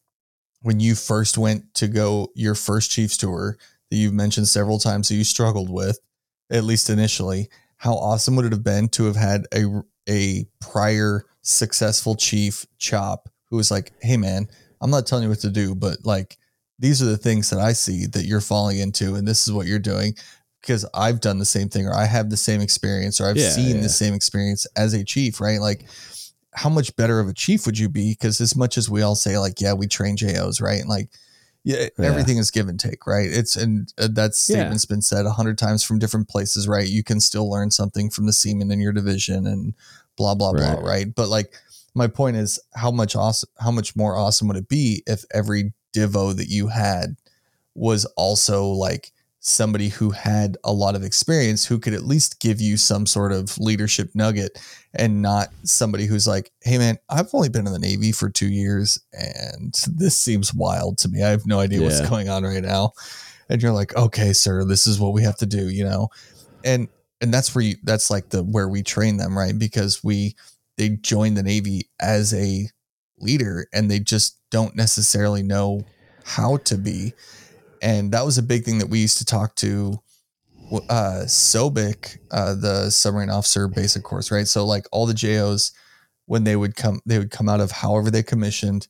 when 0.62 0.80
you 0.80 0.94
first 0.94 1.38
went 1.38 1.72
to 1.74 1.88
go 1.88 2.28
your 2.34 2.54
first 2.54 2.90
Chiefs 2.90 3.16
tour 3.16 3.56
that 3.90 3.96
you've 3.96 4.12
mentioned 4.14 4.48
several 4.48 4.78
times 4.78 5.08
that 5.08 5.14
you 5.14 5.24
struggled 5.24 5.70
with, 5.70 5.98
at 6.50 6.64
least 6.64 6.90
initially, 6.90 7.48
how 7.76 7.94
awesome 7.94 8.36
would 8.36 8.44
it 8.44 8.52
have 8.52 8.64
been 8.64 8.88
to 8.90 9.04
have 9.04 9.16
had 9.16 9.46
a 9.54 9.82
a 10.08 10.46
prior 10.60 11.24
successful 11.42 12.14
chief 12.16 12.66
chop 12.78 13.28
who 13.46 13.56
was 13.56 13.70
like, 13.70 13.92
"Hey 14.00 14.16
man, 14.16 14.48
I'm 14.80 14.90
not 14.90 15.06
telling 15.06 15.24
you 15.24 15.30
what 15.30 15.40
to 15.40 15.50
do, 15.50 15.74
but 15.74 15.98
like 16.04 16.36
these 16.78 17.02
are 17.02 17.06
the 17.06 17.16
things 17.18 17.50
that 17.50 17.60
I 17.60 17.72
see 17.74 18.06
that 18.06 18.24
you're 18.24 18.40
falling 18.40 18.78
into 18.78 19.14
and 19.14 19.26
this 19.26 19.46
is 19.46 19.52
what 19.52 19.66
you're 19.66 19.78
doing." 19.78 20.14
Because 20.60 20.84
I've 20.92 21.20
done 21.20 21.38
the 21.38 21.46
same 21.46 21.70
thing, 21.70 21.86
or 21.86 21.94
I 21.94 22.04
have 22.04 22.28
the 22.28 22.36
same 22.36 22.60
experience, 22.60 23.18
or 23.18 23.26
I've 23.28 23.38
Yeah, 23.38 23.48
seen 23.48 23.76
yeah. 23.76 23.82
the 23.82 23.88
same 23.88 24.12
experience 24.12 24.66
as 24.76 24.92
a 24.92 25.02
chief, 25.02 25.40
right? 25.40 25.58
Like, 25.58 25.86
how 26.54 26.68
much 26.68 26.94
better 26.96 27.20
of 27.20 27.28
a 27.28 27.34
chief 27.34 27.66
would 27.66 27.78
you 27.78 27.88
be? 27.88 28.12
Because 28.12 28.40
as 28.40 28.56
much 28.56 28.76
as 28.76 28.90
we 28.90 29.02
all 29.02 29.14
say, 29.14 29.38
like, 29.38 29.60
yeah, 29.60 29.72
we 29.72 29.86
train 29.86 30.16
JOs, 30.16 30.60
right? 30.60 30.80
And 30.80 30.88
like, 30.88 31.08
yeah, 31.62 31.88
Yeah. 31.98 32.06
everything 32.06 32.38
is 32.38 32.50
give 32.50 32.68
and 32.68 32.80
take, 32.80 33.06
right? 33.06 33.28
It's 33.30 33.54
and 33.56 33.92
uh, 33.98 34.08
that 34.12 34.34
statement's 34.34 34.86
been 34.86 35.02
said 35.02 35.26
a 35.26 35.30
hundred 35.32 35.58
times 35.58 35.82
from 35.84 35.98
different 35.98 36.28
places, 36.28 36.66
right? 36.66 36.88
You 36.88 37.04
can 37.04 37.20
still 37.20 37.50
learn 37.50 37.70
something 37.70 38.08
from 38.10 38.26
the 38.26 38.32
seaman 38.32 38.70
in 38.70 38.80
your 38.80 38.92
division 38.92 39.46
and 39.46 39.74
blah 40.16 40.34
blah 40.34 40.52
blah, 40.52 40.72
Right. 40.74 40.82
right? 40.82 41.14
But 41.14 41.28
like, 41.28 41.52
my 41.94 42.06
point 42.06 42.36
is, 42.36 42.58
how 42.74 42.90
much 42.90 43.14
awesome, 43.14 43.50
how 43.58 43.70
much 43.70 43.94
more 43.94 44.16
awesome 44.16 44.48
would 44.48 44.56
it 44.56 44.68
be 44.68 45.02
if 45.06 45.24
every 45.34 45.72
divo 45.94 46.34
that 46.36 46.48
you 46.48 46.68
had 46.68 47.16
was 47.74 48.04
also 48.16 48.66
like 48.66 49.12
somebody 49.40 49.88
who 49.88 50.10
had 50.10 50.58
a 50.64 50.72
lot 50.72 50.94
of 50.94 51.02
experience 51.02 51.64
who 51.64 51.78
could 51.78 51.94
at 51.94 52.04
least 52.04 52.40
give 52.40 52.60
you 52.60 52.76
some 52.76 53.06
sort 53.06 53.32
of 53.32 53.58
leadership 53.58 54.10
nugget 54.14 54.58
and 54.94 55.22
not 55.22 55.48
somebody 55.64 56.04
who's 56.04 56.26
like, 56.26 56.52
hey 56.62 56.76
man, 56.76 56.98
I've 57.08 57.34
only 57.34 57.48
been 57.48 57.66
in 57.66 57.72
the 57.72 57.78
Navy 57.78 58.12
for 58.12 58.28
two 58.28 58.48
years 58.48 59.00
and 59.12 59.74
this 59.96 60.20
seems 60.20 60.52
wild 60.52 60.98
to 60.98 61.08
me. 61.08 61.22
I 61.22 61.30
have 61.30 61.46
no 61.46 61.58
idea 61.58 61.80
what's 61.82 62.06
going 62.08 62.28
on 62.28 62.44
right 62.44 62.62
now. 62.62 62.92
And 63.48 63.62
you're 63.62 63.72
like, 63.72 63.96
okay, 63.96 64.32
sir, 64.34 64.64
this 64.64 64.86
is 64.86 65.00
what 65.00 65.14
we 65.14 65.22
have 65.22 65.38
to 65.38 65.46
do, 65.46 65.70
you 65.70 65.84
know? 65.84 66.08
And 66.62 66.88
and 67.22 67.32
that's 67.32 67.54
where 67.54 67.64
you 67.64 67.76
that's 67.82 68.10
like 68.10 68.28
the 68.28 68.42
where 68.42 68.68
we 68.68 68.82
train 68.82 69.16
them, 69.16 69.36
right? 69.36 69.58
Because 69.58 70.04
we 70.04 70.36
they 70.76 70.90
join 70.90 71.34
the 71.34 71.42
Navy 71.42 71.88
as 72.00 72.32
a 72.34 72.68
leader 73.18 73.66
and 73.72 73.90
they 73.90 74.00
just 74.00 74.38
don't 74.50 74.76
necessarily 74.76 75.42
know 75.42 75.82
how 76.24 76.58
to 76.58 76.76
be. 76.76 77.14
And 77.82 78.12
that 78.12 78.24
was 78.24 78.38
a 78.38 78.42
big 78.42 78.64
thing 78.64 78.78
that 78.78 78.88
we 78.88 78.98
used 78.98 79.18
to 79.18 79.24
talk 79.24 79.54
to 79.56 79.98
uh 80.88 81.22
Sobik, 81.26 82.18
uh 82.30 82.54
the 82.54 82.90
submarine 82.90 83.30
officer 83.30 83.66
basic 83.68 84.02
course, 84.04 84.30
right? 84.30 84.46
So 84.46 84.64
like 84.64 84.86
all 84.92 85.06
the 85.06 85.14
JOs 85.14 85.72
when 86.26 86.44
they 86.44 86.54
would 86.54 86.76
come 86.76 87.00
they 87.06 87.18
would 87.18 87.30
come 87.32 87.48
out 87.48 87.60
of 87.60 87.70
however 87.72 88.10
they 88.10 88.22
commissioned 88.22 88.86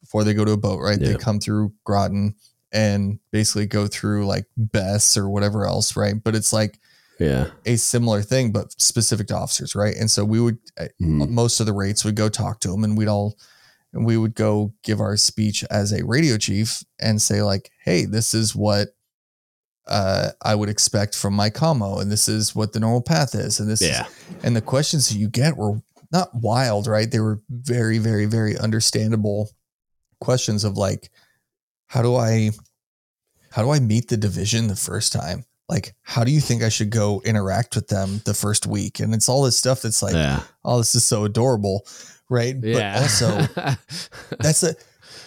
before 0.00 0.22
they 0.22 0.34
go 0.34 0.44
to 0.44 0.52
a 0.52 0.56
boat, 0.56 0.80
right? 0.80 0.98
They 1.00 1.16
come 1.16 1.40
through 1.40 1.72
Groton 1.84 2.36
and 2.72 3.18
basically 3.32 3.66
go 3.66 3.86
through 3.86 4.26
like 4.26 4.44
BESS 4.56 5.16
or 5.16 5.28
whatever 5.28 5.66
else, 5.66 5.96
right? 5.96 6.14
But 6.22 6.34
it's 6.36 6.52
like 6.52 6.78
Yeah. 7.18 7.46
a 7.64 7.76
similar 7.76 8.20
thing, 8.22 8.52
but 8.52 8.72
specific 8.80 9.28
to 9.28 9.36
officers, 9.36 9.74
right? 9.74 9.96
And 9.96 10.10
so 10.10 10.24
we 10.24 10.40
would 10.40 10.58
Mhm. 11.00 11.30
most 11.30 11.58
of 11.58 11.66
the 11.66 11.72
rates 11.72 12.04
would 12.04 12.16
go 12.16 12.28
talk 12.28 12.60
to 12.60 12.68
them 12.68 12.84
and 12.84 12.96
we'd 12.98 13.08
all 13.08 13.38
and 13.94 14.04
we 14.04 14.16
would 14.16 14.34
go 14.34 14.72
give 14.82 15.00
our 15.00 15.16
speech 15.16 15.64
as 15.70 15.92
a 15.92 16.04
radio 16.04 16.36
chief 16.36 16.82
and 17.00 17.22
say 17.22 17.42
like 17.42 17.70
hey 17.84 18.04
this 18.04 18.34
is 18.34 18.54
what 18.54 18.88
uh, 19.86 20.30
i 20.42 20.54
would 20.54 20.68
expect 20.68 21.16
from 21.16 21.34
my 21.34 21.50
como 21.50 21.98
and 21.98 22.10
this 22.10 22.28
is 22.28 22.54
what 22.54 22.72
the 22.72 22.80
normal 22.80 23.02
path 23.02 23.34
is 23.34 23.60
and 23.60 23.68
this 23.70 23.82
Yeah. 23.82 24.06
is 24.06 24.12
and 24.42 24.56
the 24.56 24.60
questions 24.62 25.08
that 25.08 25.16
you 25.16 25.28
get 25.28 25.56
were 25.56 25.80
not 26.12 26.34
wild 26.34 26.86
right 26.86 27.10
they 27.10 27.20
were 27.20 27.40
very 27.50 27.98
very 27.98 28.26
very 28.26 28.56
understandable 28.58 29.50
questions 30.20 30.64
of 30.64 30.76
like 30.76 31.10
how 31.86 32.02
do 32.02 32.16
i 32.16 32.50
how 33.50 33.62
do 33.62 33.70
i 33.70 33.78
meet 33.78 34.08
the 34.08 34.16
division 34.16 34.68
the 34.68 34.76
first 34.76 35.12
time 35.12 35.44
like 35.68 35.94
how 36.02 36.24
do 36.24 36.30
you 36.30 36.40
think 36.40 36.62
i 36.62 36.68
should 36.68 36.90
go 36.90 37.20
interact 37.24 37.74
with 37.74 37.88
them 37.88 38.20
the 38.24 38.32
first 38.34 38.66
week 38.66 39.00
and 39.00 39.14
it's 39.14 39.28
all 39.28 39.42
this 39.42 39.56
stuff 39.58 39.82
that's 39.82 40.02
like 40.02 40.14
yeah. 40.14 40.40
oh, 40.64 40.78
this 40.78 40.94
is 40.94 41.04
so 41.04 41.24
adorable, 41.24 41.86
right? 42.30 42.54
Yeah. 42.62 42.94
But 42.94 43.02
also, 43.02 43.74
that's 44.40 44.62
a, 44.62 44.74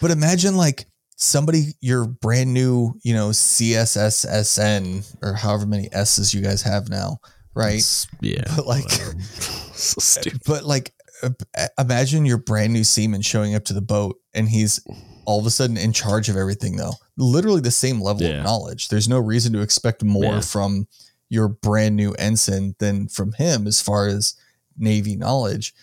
but 0.00 0.10
imagine 0.10 0.56
like 0.56 0.86
somebody, 1.16 1.74
your 1.80 2.06
brand 2.06 2.52
new, 2.54 2.94
you 3.02 3.14
know, 3.14 3.30
CSSSN 3.30 5.16
or 5.22 5.34
however 5.34 5.66
many 5.66 5.88
S's 5.92 6.32
you 6.34 6.40
guys 6.40 6.62
have 6.62 6.88
now, 6.88 7.18
right? 7.54 7.74
It's- 7.74 8.06
yeah. 8.20 8.42
But 8.56 8.66
like, 8.66 8.88
so 8.90 9.96
stupid. 10.00 10.40
but 10.46 10.64
like, 10.64 10.92
uh, 11.22 11.30
imagine 11.78 12.24
your 12.26 12.38
brand 12.38 12.72
new 12.72 12.84
seaman 12.84 13.22
showing 13.22 13.54
up 13.54 13.64
to 13.66 13.72
the 13.74 13.80
boat 13.80 14.16
and 14.34 14.48
he's 14.48 14.80
all 15.24 15.40
of 15.40 15.46
a 15.46 15.50
sudden 15.50 15.76
in 15.76 15.92
charge 15.92 16.28
of 16.28 16.36
everything, 16.36 16.76
though. 16.76 16.92
Literally 17.16 17.60
the 17.60 17.70
same 17.70 18.00
level 18.00 18.22
Yeah. 18.22 18.38
of 18.38 18.44
knowledge. 18.44 18.88
There's 18.88 19.08
no 19.08 19.18
reason 19.18 19.52
to 19.54 19.60
expect 19.60 20.02
more 20.04 20.34
Yeah. 20.34 20.40
from 20.40 20.86
your 21.28 21.48
brand 21.48 21.96
new 21.96 22.12
ensign 22.12 22.74
than 22.78 23.08
from 23.08 23.32
him 23.32 23.66
as 23.66 23.80
far 23.80 24.06
as 24.06 24.34
Navy 24.78 25.16
knowledge. 25.16 25.74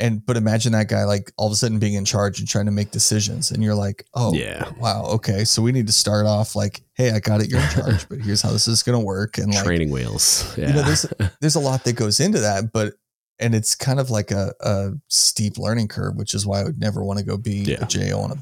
And 0.00 0.24
but 0.24 0.36
imagine 0.36 0.72
that 0.72 0.88
guy 0.88 1.04
like 1.04 1.30
all 1.36 1.46
of 1.46 1.52
a 1.52 1.56
sudden 1.56 1.78
being 1.78 1.94
in 1.94 2.04
charge 2.04 2.40
and 2.40 2.48
trying 2.48 2.64
to 2.66 2.72
make 2.72 2.90
decisions, 2.90 3.50
and 3.50 3.62
you're 3.62 3.74
like, 3.74 4.04
oh 4.14 4.32
Yeah. 4.34 4.70
wow, 4.78 5.04
okay, 5.16 5.44
so 5.44 5.60
we 5.62 5.72
need 5.72 5.86
to 5.86 5.92
start 5.92 6.26
off 6.26 6.56
like, 6.56 6.82
hey, 6.94 7.10
I 7.10 7.20
got 7.20 7.40
it, 7.42 7.50
you're 7.50 7.60
in 7.60 7.68
charge, 7.74 8.08
but 8.08 8.18
here's 8.20 8.40
how 8.42 8.50
this 8.50 8.66
is 8.66 8.82
gonna 8.82 8.98
work, 9.00 9.36
and 9.38 9.52
like 9.54 9.62
Training 9.64 9.90
wheels. 9.90 10.56
Yeah. 10.56 10.68
you 10.68 10.74
know, 10.74 10.82
there's 10.82 11.06
there's 11.40 11.54
a 11.56 11.60
lot 11.60 11.84
that 11.84 11.92
goes 11.96 12.18
into 12.18 12.40
that, 12.40 12.72
but 12.72 12.94
and 13.38 13.54
it's 13.54 13.74
kind 13.74 14.00
of 14.00 14.10
like 14.10 14.30
a, 14.30 14.52
a 14.60 14.90
steep 15.08 15.56
learning 15.58 15.88
curve, 15.88 16.16
which 16.16 16.34
is 16.34 16.46
why 16.46 16.60
I 16.60 16.64
would 16.64 16.78
never 16.80 17.04
want 17.04 17.18
to 17.20 17.24
go 17.24 17.36
be 17.36 17.62
Yeah. 17.64 17.84
a 17.84 17.86
JO 17.86 18.20
on 18.20 18.32
a 18.32 18.36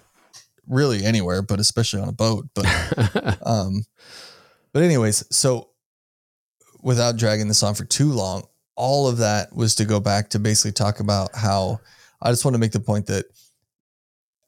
really 0.68 1.05
anywhere, 1.05 1.40
but 1.43 1.60
especially 1.60 2.01
on 2.02 2.09
a 2.09 2.12
boat. 2.12 2.47
But 2.55 3.39
um, 3.47 3.85
but 4.72 4.82
anyways, 4.82 5.24
so 5.35 5.70
without 6.82 7.16
dragging 7.16 7.48
this 7.48 7.62
on 7.62 7.74
for 7.74 7.85
too 7.85 8.12
long, 8.12 8.44
all 8.78 9.09
of 9.09 9.18
that 9.18 9.55
was 9.55 9.74
to 9.74 9.84
go 9.84 10.00
back 10.00 10.30
to 10.30 10.38
basically 10.38 10.72
talk 10.72 11.00
about 11.00 11.30
how 11.34 11.80
I 12.22 12.30
just 12.30 12.44
want 12.44 12.55
to 12.55 12.59
make 12.59 12.72
the 12.72 12.80
point 12.80 13.06
that 13.06 13.26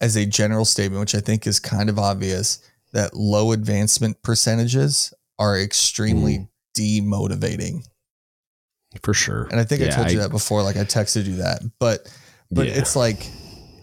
as 0.00 0.16
a 0.16 0.24
general 0.24 0.64
statement, 0.64 1.00
which 1.00 1.14
I 1.14 1.20
think 1.20 1.46
is 1.46 1.58
kind 1.58 1.90
of 1.90 1.98
obvious, 1.98 2.60
that 2.92 3.14
low 3.14 3.52
advancement 3.52 4.22
percentages 4.22 5.12
are 5.38 5.58
extremely 5.58 6.38
mm. 6.38 6.48
demotivating. 6.78 7.82
For 9.02 9.14
sure. 9.14 9.46
And 9.50 9.60
I 9.60 9.64
think 9.64 9.82
I 9.82 9.86
Yeah, 9.86 9.96
told 9.96 10.10
you 10.10 10.18
I- 10.20 10.22
that 10.22 10.30
before, 10.30 10.62
like 10.62 10.76
I 10.76 10.84
texted 10.84 11.26
you 11.26 11.36
that. 11.36 11.62
But 11.78 12.08
but 12.50 12.66
Yeah. 12.66 12.74
it's 12.78 12.96
like 12.96 13.30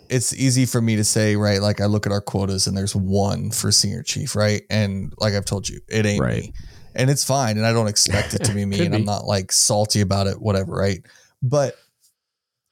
it's 0.10 0.34
easy 0.34 0.66
for 0.66 0.82
me 0.82 0.96
to 0.96 1.04
say, 1.04 1.36
right? 1.36 1.62
Like 1.62 1.82
I 1.82 1.86
look 1.86 2.06
at 2.06 2.12
our 2.14 2.22
quotas 2.22 2.66
and 2.68 2.78
there's 2.78 2.96
one 2.96 3.52
for 3.52 3.72
senior 3.74 4.04
chief, 4.04 4.36
right? 4.36 4.64
And 4.70 5.14
like 5.18 5.34
I've 5.34 5.46
told 5.46 5.68
you, 5.68 5.82
it 5.90 6.06
ain't 6.06 6.22
Right. 6.22 6.44
me. 6.44 6.54
And 6.98 7.10
it's 7.10 7.24
fine. 7.24 7.58
And 7.58 7.66
I 7.66 7.72
don't 7.72 7.88
expect 7.88 8.34
it 8.34 8.44
to 8.46 8.54
be 8.54 8.66
me. 8.72 8.78
Could 8.78 8.88
and 8.88 8.96
I'm 8.96 9.06
not 9.06 9.24
like 9.26 9.52
salty 9.54 10.02
about 10.02 10.28
it, 10.28 10.42
whatever, 10.42 10.74
right? 10.74 11.00
But 11.42 11.76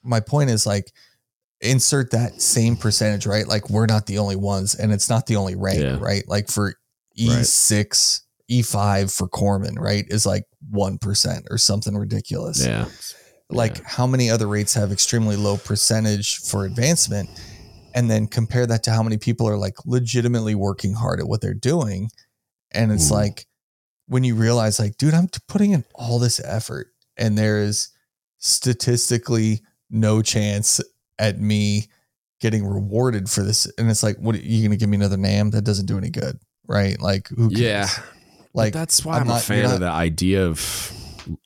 my 0.04 0.20
point 0.20 0.50
is 0.50 0.66
like 0.66 0.92
insert 1.62 2.12
that 2.12 2.42
same 2.42 2.76
percentage, 2.76 3.26
right? 3.26 3.48
Like 3.48 3.70
we're 3.70 3.86
not 3.86 4.06
the 4.08 4.18
only 4.18 4.36
ones, 4.36 4.76
and 4.76 4.92
it's 4.92 5.10
not 5.10 5.26
the 5.28 5.36
only 5.38 5.56
rank, 5.56 5.80
Yeah. 5.80 5.98
right? 6.00 6.24
Like 6.28 6.50
for 6.50 6.74
E6, 7.18 8.22
E5 8.52 9.16
for 9.16 9.28
Corpsman, 9.30 9.80
right? 9.80 10.06
Is 10.10 10.26
like 10.26 10.46
one 10.70 10.98
percent 10.98 11.46
or 11.50 11.58
something 11.58 11.96
ridiculous 11.96 12.66
Yeah. 12.66 12.88
like 13.50 13.78
Yeah. 13.78 13.84
how 13.86 14.08
many 14.08 14.30
other 14.32 14.48
rates 14.48 14.74
have 14.74 14.92
extremely 14.92 15.36
low 15.36 15.58
percentage 15.58 16.38
for 16.38 16.66
advancement 16.66 17.30
and 17.94 18.10
then 18.10 18.26
compare 18.28 18.66
that 18.66 18.82
to 18.84 18.92
how 18.92 19.04
many 19.04 19.18
people 19.18 19.48
are 19.48 19.58
like 19.58 19.76
legitimately 19.86 20.56
working 20.56 20.94
hard 20.96 21.20
at 21.20 21.28
what 21.28 21.42
they're 21.42 21.54
doing 21.54 22.10
and 22.72 22.92
it's 22.92 23.08
Mhm. 23.10 23.12
like 23.12 23.46
when 24.08 24.24
you 24.24 24.36
realize 24.36 24.80
like 24.80 24.98
dude 24.98 25.14
i'm 25.14 25.28
putting 25.48 25.72
in 25.72 25.84
all 25.96 26.20
this 26.20 26.40
effort 26.44 26.88
and 27.18 27.38
there 27.38 27.62
is 27.62 27.90
statistically 28.38 29.62
no 29.90 30.22
chance 30.22 30.80
at 31.20 31.40
me 31.40 31.84
getting 32.42 32.66
rewarded 32.66 33.30
for 33.30 33.42
this 33.44 33.66
and 33.78 33.90
it's 33.90 34.04
like 34.04 34.18
what 34.18 34.36
are 34.36 34.40
you 34.40 34.64
gonna 34.68 34.78
give 34.78 34.90
me 34.90 34.98
another 34.98 35.18
name 35.18 35.50
that 35.52 35.64
doesn't 35.64 35.86
do 35.86 35.98
any 35.98 36.10
good 36.10 36.38
right 36.68 37.00
like 37.02 37.28
who 37.30 37.50
cares? 37.50 37.60
Yeah. 37.62 37.88
like 38.54 38.74
But 38.74 38.80
that's 38.80 39.04
why 39.06 39.16
I'm 39.16 39.22
I'm, 39.22 39.28
not- 39.30 39.42
a 39.42 39.46
fan 39.46 39.64
you're 39.64 39.74
of 39.74 39.80
the 39.80 39.88
idea 39.90 40.46
of 40.46 40.92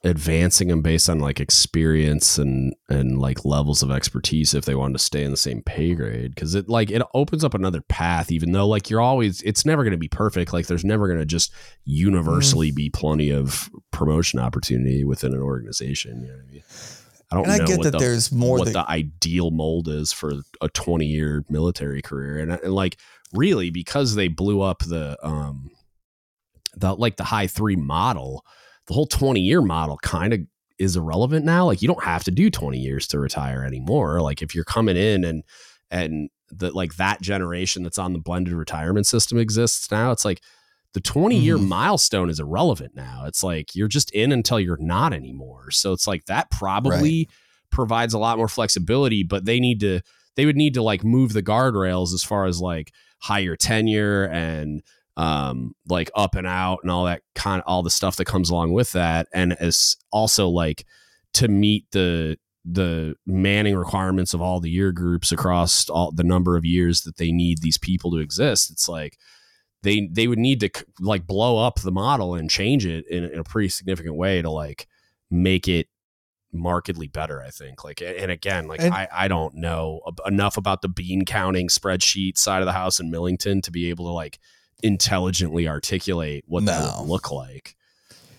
advancing 0.03 0.67
them 0.67 0.81
based 0.81 1.09
on 1.09 1.19
like 1.19 1.39
experience 1.39 2.37
and 2.37 2.73
and 2.89 3.19
like 3.19 3.45
levels 3.45 3.81
of 3.81 3.91
expertise 3.91 4.53
if 4.53 4.65
they 4.65 4.75
wanted 4.75 4.93
to 4.93 4.99
stay 4.99 5.23
in 5.23 5.31
the 5.31 5.37
same 5.37 5.61
pay 5.61 5.95
grade. 5.95 6.33
Because 6.33 6.55
it 6.55 6.69
like 6.69 6.91
it 6.91 7.01
opens 7.13 7.43
up 7.43 7.53
another 7.53 7.81
path 7.81 8.31
even 8.31 8.51
though 8.51 8.67
like 8.67 8.89
you're 8.89 9.01
always 9.01 9.41
it's 9.41 9.65
never 9.65 9.83
going 9.83 9.91
to 9.91 9.97
be 9.97 10.07
perfect. 10.07 10.53
Like 10.53 10.67
there's 10.67 10.85
never 10.85 11.07
going 11.07 11.19
to 11.19 11.25
just 11.25 11.51
universally 11.85 12.71
be 12.71 12.89
plenty 12.89 13.29
of 13.29 13.69
promotion 13.91 14.39
opportunity 14.39 15.03
within 15.03 15.33
an 15.33 15.41
organization 15.41 16.21
you 16.21 16.27
know 16.27 16.33
what 16.33 16.45
I 16.47 16.51
mean? 16.51 16.63
I 17.31 17.35
don't 17.35 17.43
and 17.43 17.61
i 17.61 17.65
get 17.65 17.77
what 17.77 17.83
that 17.83 17.91
the, 17.91 17.97
there's 17.99 18.31
more 18.31 18.57
what 18.57 18.65
that 18.65 18.73
the 18.73 18.89
ideal 18.89 19.51
mold 19.51 19.87
is 19.87 20.11
for 20.11 20.33
a 20.61 20.69
20 20.69 21.05
year 21.05 21.45
military 21.49 22.01
career. 22.01 22.39
And, 22.39 22.51
and 22.51 22.73
like 22.73 22.97
really 23.33 23.69
because 23.69 24.15
they 24.15 24.27
blew 24.27 24.61
up 24.61 24.79
the 24.79 25.17
um 25.25 25.69
the 26.75 26.93
like 26.95 27.17
the 27.17 27.23
high 27.23 27.47
three 27.47 27.75
model 27.75 28.45
the 28.89 28.93
whole 28.93 29.05
20 29.05 29.39
year 29.39 29.61
model 29.61 29.97
kind 30.03 30.33
of 30.33 30.41
is 30.77 30.97
irrelevant 30.97 31.45
now 31.45 31.65
like 31.65 31.81
you 31.81 31.87
don't 31.87 32.03
have 32.03 32.23
to 32.23 32.31
do 32.31 32.49
20 32.49 32.77
years 32.77 33.07
to 33.07 33.19
retire 33.19 33.63
anymore 33.63 34.19
like 34.21 34.41
if 34.41 34.53
you're 34.53 34.63
coming 34.65 34.97
in 34.97 35.23
and 35.23 35.43
and 35.91 36.29
the 36.51 36.71
like 36.71 36.95
that 36.95 37.21
generation 37.21 37.83
that's 37.83 37.99
on 37.99 38.13
the 38.13 38.19
blended 38.19 38.53
retirement 38.53 39.05
system 39.05 39.37
exists 39.37 39.91
now 39.91 40.11
it's 40.11 40.25
like 40.25 40.41
the 40.93 40.99
20 41.01 41.37
year 41.37 41.57
Mhm. 41.57 41.67
milestone 41.67 42.29
is 42.31 42.39
irrelevant 42.39 42.95
now. 42.95 43.25
It's 43.27 43.43
like 43.43 43.75
you're 43.75 43.87
just 43.87 44.09
in 44.09 44.31
until 44.31 44.59
you're 44.59 44.75
not 44.81 45.13
anymore. 45.13 45.69
So 45.69 45.93
it's 45.93 46.07
like 46.07 46.25
that 46.25 46.49
probably 46.49 47.29
provides 47.69 48.15
a 48.15 48.17
lot 48.17 48.39
more 48.39 48.47
flexibility 48.47 49.21
but 49.21 49.45
they 49.45 49.59
need 49.59 49.79
to 49.81 50.01
they 50.35 50.47
would 50.47 50.55
need 50.55 50.73
to 50.73 50.81
like 50.81 51.03
move 51.03 51.33
the 51.33 51.43
guardrails 51.43 52.11
as 52.11 52.23
far 52.23 52.45
as 52.45 52.59
like 52.59 52.91
higher 53.19 53.55
tenure 53.55 54.23
and 54.25 54.81
um 55.19 55.75
like 55.89 56.09
up 56.15 56.33
and 56.35 56.47
out 56.47 56.79
and 56.81 56.89
all 56.89 57.03
that 57.03 57.21
kind 57.35 57.61
of 57.61 57.67
all 57.67 57.83
the 57.83 57.89
stuff 57.89 58.15
that 58.15 58.25
comes 58.25 58.49
along 58.49 58.71
with 58.71 58.93
that. 58.93 59.27
And 59.33 59.51
as 59.59 59.97
also 60.11 60.47
like 60.47 60.85
to 61.33 61.49
meet 61.49 61.85
the 61.91 62.37
the 62.63 63.15
manning 63.25 63.75
requirements 63.75 64.33
of 64.33 64.41
all 64.41 64.61
the 64.61 64.69
year 64.69 64.91
groups 64.93 65.31
across 65.31 65.89
all 65.89 66.11
the 66.11 66.23
number 66.23 66.55
of 66.55 66.63
years 66.63 67.01
that 67.01 67.17
they 67.17 67.31
need 67.31 67.61
these 67.61 67.77
people 67.77 68.11
to 68.11 68.17
exist 68.17 68.69
it's 68.69 68.87
like 68.89 69.17
they 69.81 70.09
they 70.11 70.27
would 70.27 70.37
need 70.37 70.59
to 70.59 70.69
like 70.99 71.25
blow 71.25 71.57
up 71.57 71.79
the 71.79 71.91
model 71.91 72.35
and 72.35 72.49
change 72.49 72.85
it 72.85 73.05
in, 73.09 73.23
in 73.23 73.39
a 73.39 73.43
pretty 73.45 73.69
significant 73.69 74.15
way 74.15 74.41
to 74.41 74.49
like 74.51 74.87
make 75.31 75.67
it 75.69 75.87
markedly 76.51 77.07
better 77.07 77.41
i 77.41 77.49
think. 77.49 77.83
Like 77.83 78.01
and 78.01 78.29
again 78.29 78.67
like 78.67 78.81
And- 78.81 78.93
i 78.93 79.07
i 79.11 79.27
don't 79.27 79.55
know 79.55 80.01
enough 80.25 80.57
about 80.57 80.81
the 80.81 80.89
bean 80.89 81.23
counting 81.25 81.69
spreadsheet 81.69 82.37
side 82.37 82.61
of 82.61 82.65
the 82.65 82.73
house 82.73 82.99
in 82.99 83.09
millington 83.09 83.61
to 83.61 83.71
be 83.71 83.89
able 83.89 84.05
to 84.05 84.11
like 84.11 84.37
intelligently 84.83 85.67
articulate 85.67 86.43
what 86.47 86.65
that 86.65 86.99
would 86.99 87.07
look 87.07 87.31
like 87.31 87.75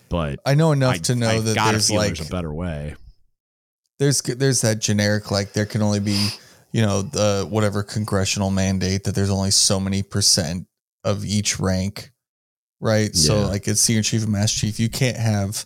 but 0.09 0.39
i 0.45 0.55
know 0.55 0.71
enough 0.71 0.95
I- 0.95 0.99
to 0.99 1.15
know 1.15 1.29
I 1.29 1.39
that 1.39 1.55
gotta 1.55 1.71
there's 1.73 1.91
like 1.91 2.15
there's 2.15 2.27
a 2.27 2.31
better 2.31 2.53
way. 2.53 2.95
there's 3.99 4.21
there's 4.21 4.61
that 4.61 4.79
generic 4.79 5.31
like 5.31 5.53
there 5.53 5.65
can 5.65 5.81
only 5.81 5.99
be 5.99 6.29
you 6.71 6.81
know 6.81 7.01
the 7.01 7.45
whatever 7.49 7.83
congressional 7.83 8.49
mandate 8.49 9.03
that 9.03 9.13
there's 9.15 9.29
only 9.29 9.51
so 9.51 9.79
many 9.79 10.03
percent 10.03 10.67
of 11.03 11.25
each 11.25 11.59
rank 11.59 12.11
right? 12.83 13.15
So 13.15 13.41
like 13.41 13.67
it's 13.67 13.79
senior 13.79 14.01
chief 14.01 14.23
and 14.23 14.31
master 14.31 14.61
chief. 14.61 14.79
You 14.79 14.89
can't 14.89 15.15
have 15.17 15.65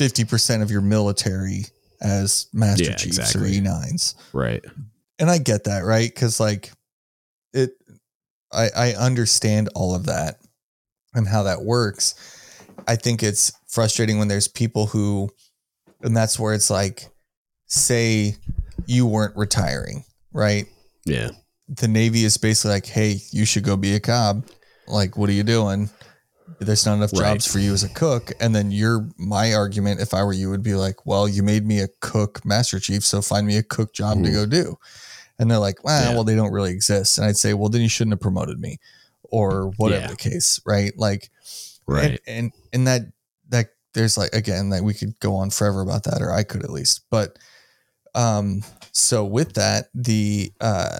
50% 0.00 0.60
of 0.60 0.72
your 0.72 0.80
military 0.80 1.66
as 2.02 2.48
master 2.52 2.84
Yeah, 2.86 2.94
chiefs 2.96 3.18
exactly. 3.18 3.58
or 3.58 3.62
e9s 3.62 4.14
right. 4.32 4.64
And 5.20 5.30
i 5.30 5.38
get 5.38 5.64
that 5.64 5.84
right? 5.84 6.12
Because 6.12 6.40
like 6.40 6.72
i 8.52 8.68
i 8.76 8.92
understand 8.94 9.68
all 9.74 9.94
of 9.94 10.06
that 10.06 10.38
and 11.14 11.26
how 11.28 11.42
that 11.44 11.62
works. 11.62 12.14
I 12.86 12.96
think 12.96 13.22
it's 13.22 13.50
frustrating 13.66 14.18
when 14.18 14.28
there's 14.28 14.46
people 14.48 14.86
who 14.86 15.30
and 16.02 16.16
that's 16.16 16.38
where 16.38 16.54
it's 16.54 16.70
like 16.70 17.08
say 17.66 18.36
you 18.86 19.06
weren't 19.06 19.36
retiring 19.36 20.04
right? 20.32 20.66
Yeah. 21.04 21.30
The 21.68 21.88
navy 21.88 22.24
is 22.24 22.36
basically 22.36 22.70
like 22.72 22.86
hey 22.86 23.16
you 23.32 23.44
should 23.44 23.64
go 23.64 23.76
be 23.76 23.94
a 23.94 24.00
cob 24.00 24.46
like 24.86 25.16
what 25.16 25.28
are 25.28 25.32
you 25.34 25.42
doing? 25.42 25.90
There's 26.60 26.86
not 26.86 26.94
enough 26.94 27.12
Right. 27.12 27.32
jobs 27.34 27.46
for 27.50 27.58
you 27.58 27.72
as 27.74 27.84
a 27.84 27.88
cook. 27.90 28.32
And 28.40 28.54
then 28.54 28.70
your 28.70 29.06
my 29.18 29.52
argument 29.54 30.00
if 30.00 30.14
i 30.14 30.22
were 30.22 30.32
you 30.32 30.50
would 30.50 30.62
be 30.62 30.74
like 30.74 31.04
well 31.06 31.28
you 31.28 31.42
made 31.42 31.66
me 31.66 31.80
a 31.80 31.88
cook 32.00 32.44
master 32.44 32.78
chief 32.80 33.04
so 33.04 33.20
find 33.22 33.46
me 33.46 33.56
a 33.56 33.62
cook 33.62 33.92
job 33.92 34.22
to 34.24 34.30
Mhm. 34.30 34.32
go 34.32 34.46
do 34.46 34.78
and 35.38 35.50
they're 35.50 35.58
like 35.58 35.82
well 35.84 36.02
Yeah. 36.10 36.14
well 36.14 36.24
they 36.24 36.34
don't 36.36 36.52
really 36.52 36.72
exist 36.72 37.18
and 37.18 37.26
i'd 37.26 37.36
say 37.36 37.54
well 37.54 37.68
then 37.68 37.82
you 37.82 37.88
shouldn't 37.88 38.12
have 38.12 38.20
promoted 38.20 38.58
me 38.58 38.78
or 39.24 39.70
whatever 39.76 40.02
Yeah. 40.02 40.10
the 40.10 40.16
case 40.16 40.60
right 40.66 40.92
like 40.96 41.30
right 41.86 42.20
and, 42.26 42.36
and 42.36 42.52
and 42.72 42.86
that 42.86 43.02
that 43.50 43.66
there's 43.94 44.16
like 44.18 44.32
again 44.34 44.70
that 44.70 44.82
we 44.84 44.94
could 44.94 45.18
go 45.20 45.34
on 45.36 45.50
forever 45.50 45.80
about 45.80 46.04
that 46.04 46.20
or 46.22 46.32
i 46.32 46.42
could 46.42 46.62
at 46.64 46.70
least 46.70 47.02
but 47.10 47.38
um 48.14 48.62
so 48.92 49.24
with 49.24 49.52
that 49.54 49.86
the 49.94 50.52
uh 50.60 50.98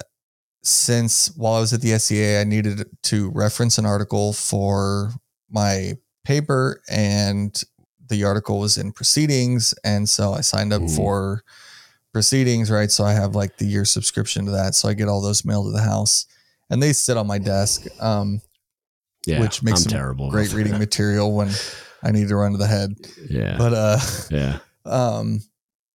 since 0.63 1.35
while 1.37 1.55
i 1.55 1.61
was 1.61 1.73
at 1.73 1.81
the 1.81 1.97
SEA 1.99 2.39
i 2.39 2.45
needed 2.45 2.85
to 3.03 3.31
reference 3.31 3.79
an 3.79 3.87
article 3.87 4.33
for 4.33 5.13
my 5.51 5.93
paper 6.25 6.83
and 6.91 7.63
the 8.09 8.25
article 8.25 8.59
was 8.59 8.77
in 8.77 8.93
proceedings 8.93 9.73
and 9.85 10.09
so 10.09 10.33
i 10.33 10.41
signed 10.41 10.73
up 10.73 10.83
Mhm. 10.83 10.97
for 10.97 11.43
proceedings 12.19 12.71
right 12.71 12.91
so 12.91 13.05
i 13.05 13.13
have 13.13 13.35
like 13.35 13.57
the 13.59 13.65
year 13.67 13.85
subscription 13.85 14.45
to 14.45 14.51
that 14.53 14.75
so 14.75 14.89
i 14.89 14.95
get 14.95 15.09
all 15.09 15.21
those 15.23 15.45
mailed 15.45 15.67
to 15.67 15.71
the 15.73 15.83
house 15.95 16.27
and 16.71 16.83
they 16.83 16.93
sit 16.93 17.17
on 17.17 17.27
my 17.27 17.39
desk 17.39 17.87
um 18.01 18.41
yeah 19.27 19.41
which 19.41 19.63
makes 19.63 19.85
I'm 19.87 19.91
terrible 19.93 20.31
great 20.31 20.53
reading 20.53 20.79
material 20.79 21.33
when 21.35 21.51
I 22.03 22.13
need 22.13 22.29
to 22.29 22.37
run 22.37 22.53
to 22.53 22.59
the 22.59 22.67
head. 22.69 22.95
yeah 23.29 23.57
But 23.59 23.73
uh 23.75 23.99
yeah 24.31 24.59
um 24.85 25.41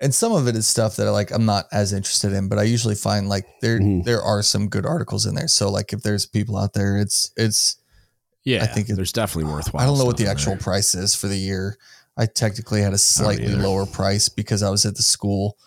and 0.01 0.13
some 0.13 0.33
of 0.33 0.47
it 0.49 0.55
is 0.57 0.67
stuff 0.67 0.97
that 0.97 1.07
I 1.07 1.11
like 1.11 1.31
I'm 1.31 1.45
not 1.45 1.65
as 1.71 1.93
interested 1.93 2.33
in, 2.33 2.49
but 2.49 2.59
I 2.59 2.63
usually 2.63 2.95
find 2.95 3.29
like 3.29 3.45
there 3.61 3.79
Mhm. 3.79 4.03
there 4.03 4.21
are 4.21 4.41
some 4.43 4.67
good 4.67 4.85
articles 4.85 5.25
in 5.25 5.33
there. 5.35 5.47
So 5.47 5.71
like 5.71 5.93
if 5.93 6.01
there's 6.03 6.25
people 6.25 6.57
out 6.57 6.73
there, 6.73 6.97
it's 6.97 7.31
it's 7.37 7.77
yeah 8.43 8.63
I 8.63 8.67
think 8.67 8.89
it- 8.89 8.95
there's 8.97 9.13
definitely 9.13 9.49
worthwhile 9.53 9.81
I 9.81 9.85
don't 9.87 9.97
know 9.97 10.05
what 10.05 10.17
the 10.17 10.27
actual 10.27 10.53
there. 10.55 10.61
price 10.69 10.93
is 10.93 11.15
for 11.15 11.27
the 11.29 11.37
year. 11.37 11.77
I 12.17 12.25
technically 12.27 12.81
had 12.81 12.93
a 12.93 12.97
slightly 12.97 13.55
lower 13.55 13.85
price 13.85 14.27
because 14.29 14.61
I 14.61 14.69
was 14.69 14.85
at 14.85 14.95
the 14.97 15.03
school, 15.03 15.57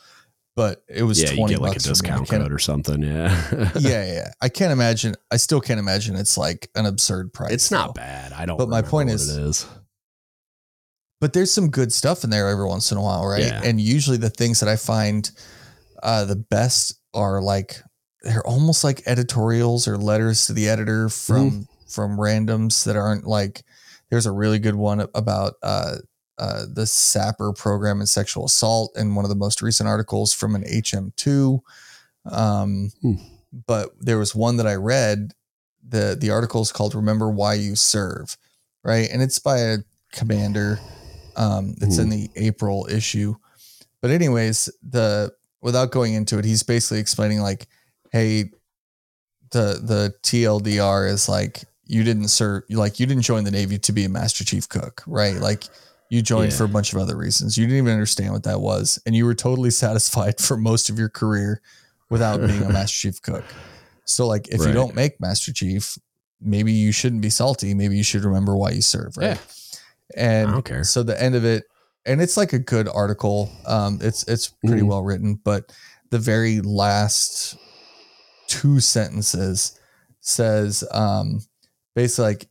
but 0.57 0.83
it 0.89 1.05
was 1.05 1.23
yeah 1.23 1.31
you 1.31 1.37
20 1.37 1.55
get 1.55 1.61
like 1.63 1.71
a 1.71 1.75
bucks 1.75 1.85
for 1.85 1.89
me. 1.89 2.11
I 2.11 2.19
discount 2.19 2.29
code 2.29 2.53
or 2.53 2.59
something 2.59 3.03
yeah 3.03 3.71
yeah, 3.79 4.13
yeah. 4.13 4.29
I 4.41 4.49
can't 4.49 4.73
imagine 4.73 5.15
I 5.31 5.37
still 5.37 5.61
can't 5.61 5.79
imagine 5.79 6.17
it's 6.17 6.37
like 6.37 6.69
an 6.75 6.87
absurd 6.87 7.33
price. 7.33 7.53
it's 7.53 7.71
not 7.71 7.95
though. 7.95 8.01
bad 8.01 8.33
i 8.33 8.45
don't 8.47 8.57
But 8.59 8.69
my 8.69 8.83
point 8.83 9.11
is, 9.11 9.37
it 9.37 9.41
is, 9.43 9.67
but 11.21 11.33
there's 11.33 11.53
some 11.53 11.71
good 11.71 11.93
stuff 11.93 12.25
in 12.25 12.31
there 12.31 12.49
every 12.49 12.67
once 12.67 12.91
in 12.93 12.99
a 12.99 13.03
while, 13.03 13.27
right? 13.27 13.43
Yeah. 13.43 13.63
And 13.65 13.81
usually 13.81 14.17
the 14.19 14.29
things 14.31 14.61
that 14.61 14.69
I 14.69 14.77
find 14.77 15.31
uh, 16.03 16.25
the 16.27 16.37
best 16.37 17.01
are 17.15 17.41
like 17.41 17.77
they're 18.23 18.47
almost 18.47 18.85
like 18.85 19.03
editorials 19.07 19.89
or 19.89 19.97
letters 19.97 20.47
to 20.47 20.53
the 20.53 20.69
editor 20.69 21.09
from 21.09 21.51
Mm-hmm. 21.51 21.63
from 21.89 22.19
randoms 22.19 22.85
that 22.85 22.97
aren't 22.97 23.27
like. 23.27 23.63
There's 24.11 24.27
a 24.27 24.31
really 24.33 24.59
good 24.59 24.75
one 24.77 25.07
about 25.15 25.55
uh, 25.63 25.97
uh, 26.39 26.67
the 26.71 26.83
SAPR 26.83 27.57
program 27.57 28.01
and 28.01 28.09
sexual 28.09 28.45
assault 28.45 28.93
in 28.97 29.15
one 29.15 29.25
of 29.25 29.29
the 29.29 29.35
most 29.37 29.63
recent 29.63 29.89
articles 29.89 30.33
from 30.33 30.55
an 30.55 30.63
HM2. 30.65 31.61
Um, 32.31 32.91
Hmm. 33.03 33.15
But 33.67 33.91
there 34.01 34.19
was 34.19 34.35
one 34.35 34.57
that 34.59 34.67
I 34.67 34.75
read. 34.75 35.33
the 35.89 36.17
The 36.21 36.31
article 36.31 36.61
is 36.61 36.73
called 36.73 36.95
"Remember 36.95 37.31
Why 37.31 37.55
You 37.55 37.75
Serve," 37.77 38.37
right? 38.83 39.09
And 39.11 39.23
it's 39.23 39.39
by 39.39 39.59
a 39.59 39.79
commander. 40.13 40.79
Um, 41.37 41.75
it's 41.81 41.97
in 41.99 42.09
the 42.11 42.29
April 42.37 42.87
issue. 42.91 43.35
But 44.03 44.11
anyways, 44.11 44.69
the 44.83 45.33
without 45.63 45.91
going 45.91 46.15
into 46.15 46.39
it, 46.39 46.45
he's 46.45 46.63
basically 46.63 46.99
explaining 46.99 47.41
like, 47.41 47.67
hey, 48.11 48.51
the 49.53 49.81
the 49.83 50.15
TLDR 50.23 51.09
is 51.09 51.29
like 51.29 51.65
you 51.87 52.03
didn't 52.05 52.29
serve 52.29 52.65
like 52.69 52.99
you 53.01 53.07
didn't 53.07 53.23
join 53.23 53.45
the 53.45 53.51
Navy 53.51 53.79
to 53.79 53.93
be 53.93 54.05
a 54.05 54.09
Master 54.09 54.45
Chief 54.45 54.69
Cook, 54.69 55.03
right? 55.07 55.37
Like 55.37 55.65
you 56.11 56.23
joined 56.23 56.53
Yeah. 56.53 56.59
for 56.59 56.65
a 56.65 56.69
bunch 56.69 56.93
of 56.93 56.99
other 57.01 57.17
reasons. 57.17 57.57
You 57.59 57.67
didn't 57.67 57.79
even 57.79 57.93
understand 57.93 58.33
what 58.33 58.45
that 58.45 58.61
was. 58.61 58.99
And 59.07 59.15
you 59.15 59.25
were 59.25 59.35
totally 59.35 59.71
satisfied 59.85 60.41
for 60.41 60.57
most 60.57 60.89
of 60.91 60.99
your 60.99 61.09
career 61.09 61.61
without 62.11 62.41
being 62.47 62.63
a 62.63 62.69
Master 62.73 63.09
Chief 63.09 63.21
Cook. 63.23 63.45
So 64.05 64.27
like 64.27 64.49
if 64.49 64.61
you 64.61 64.73
don't 64.73 64.95
make 64.95 65.21
Master 65.21 65.53
Chief, 65.53 65.99
maybe 66.41 66.73
you 66.73 66.93
shouldn't 66.93 67.23
be 67.23 67.31
salty. 67.31 67.75
Maybe 67.75 67.97
you 67.97 68.05
should 68.05 68.25
remember 68.25 68.57
why 68.57 68.71
you 68.71 68.83
serve, 68.83 69.17
right? 69.17 69.41
Yeah. 70.17 70.53
And 70.55 70.87
so 70.87 71.03
the 71.03 71.21
end 71.21 71.35
of 71.35 71.45
it, 71.45 71.65
and 72.05 72.23
it's 72.23 72.37
like 72.37 72.53
a 72.53 72.59
good 72.61 72.89
article. 72.89 73.51
Um, 73.67 73.99
it's 74.01 74.23
it's 74.29 74.49
pretty 74.65 74.83
Mhm. 74.83 74.87
well 74.89 75.03
written, 75.03 75.41
but 75.43 75.73
the 76.11 76.21
very 76.21 76.61
last 76.61 77.57
two 78.47 78.79
sentences 78.79 79.77
says 80.21 80.85
um, 80.93 81.41
basically 81.97 82.25
like, 82.27 82.49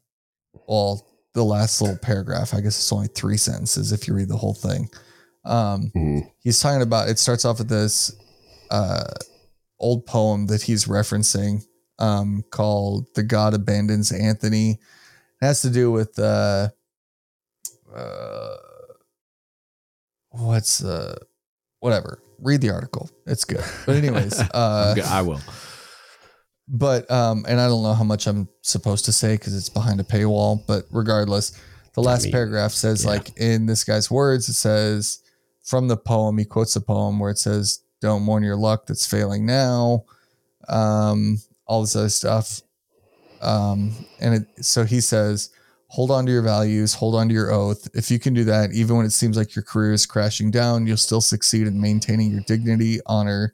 well, 0.68 1.07
the 1.36 1.44
last 1.44 1.82
little 1.82 1.98
paragraph. 1.98 2.53
I 2.53 2.62
guess 2.62 2.78
it's 2.80 2.91
only 2.91 3.07
three 3.10 3.38
sentences 3.38 3.91
if 3.91 4.07
you 4.07 4.16
read 4.16 4.30
the 4.30 4.38
whole 4.38 4.53
thing. 4.56 4.90
Um, 5.44 5.91
Mhm. 5.95 6.32
he's 6.40 6.60
talking 6.60 6.82
about. 6.82 7.07
It 7.10 7.20
starts 7.20 7.45
off 7.45 7.60
with 7.60 7.70
this 7.70 8.12
uh, 8.72 9.03
old 9.80 10.06
poem 10.07 10.48
that 10.48 10.64
he's 10.64 10.86
referencing 10.86 11.64
um, 11.99 12.44
called 12.49 13.06
"The 13.14 13.22
God 13.24 13.53
Abandons 13.53 14.12
Antony." 14.12 14.72
It 15.41 15.45
has 15.45 15.62
to 15.62 15.70
do 15.70 15.91
with 15.91 16.18
uh, 16.18 16.70
uh, 17.94 18.56
what's 20.32 20.84
uh, 20.84 21.16
whatever. 21.80 22.20
Read 22.40 22.62
the 22.62 22.70
article; 22.72 23.10
it's 23.26 23.44
good. 23.45 23.64
But 23.86 23.95
anyways, 23.98 24.40
uh, 24.53 24.95
I 25.06 25.22
will. 25.22 25.41
But 26.68 27.10
um, 27.12 27.46
and 27.48 27.60
I 27.60 27.68
don't 27.68 27.84
know 27.84 27.94
how 27.94 28.04
much 28.04 28.28
I'm 28.28 28.48
supposed 28.62 29.06
to 29.06 29.12
say 29.12 29.36
because 29.36 29.56
it's 29.56 29.70
behind 29.70 30.00
a 30.00 30.04
paywall. 30.04 30.66
But 30.66 30.86
regardless, 30.92 31.60
the 31.94 32.02
last 32.02 32.24
mean, 32.26 32.32
paragraph 32.32 32.72
says 32.72 33.04
yeah. 33.04 33.12
like 33.12 33.38
in 33.38 33.66
this 33.66 33.84
guy's 33.84 34.10
words, 34.10 34.50
it 34.50 34.54
says 34.54 35.20
from 35.64 35.88
the 35.88 35.98
poem. 35.98 36.38
He 36.38 36.46
quotes 36.46 36.76
a 36.76 36.82
poem 36.82 37.20
where 37.20 37.32
it 37.32 37.38
says, 37.38 37.82
"Don't 38.02 38.24
mourn 38.24 38.44
your 38.44 38.58
luck 38.58 38.88
that's 38.88 39.06
failing 39.06 39.46
now." 39.46 40.06
Um, 40.68 41.38
all 41.68 41.82
this 41.82 41.96
other 41.96 42.10
stuff. 42.10 42.62
Um, 43.42 43.94
and 44.20 44.36
it, 44.36 44.66
so 44.66 44.84
he 44.86 45.02
says, 45.02 45.52
hold 45.88 46.12
on 46.12 46.26
to 46.26 46.32
your 46.32 46.42
values, 46.42 46.94
hold 46.94 47.16
on 47.16 47.28
to 47.28 47.34
your 47.34 47.52
oath. 47.52 47.88
If 47.94 48.10
you 48.12 48.20
can 48.20 48.34
do 48.34 48.44
that, 48.46 48.74
even 48.74 48.98
when 48.98 49.06
it 49.06 49.12
seems 49.12 49.38
like 49.38 49.56
your 49.56 49.64
career 49.64 49.94
is 49.94 50.06
crashing 50.06 50.52
down, 50.52 50.88
you'll 50.88 50.98
still 50.98 51.22
succeed 51.22 51.68
in 51.68 51.80
maintaining 51.80 52.32
your 52.32 52.42
dignity, 52.42 53.00
honor, 53.06 53.54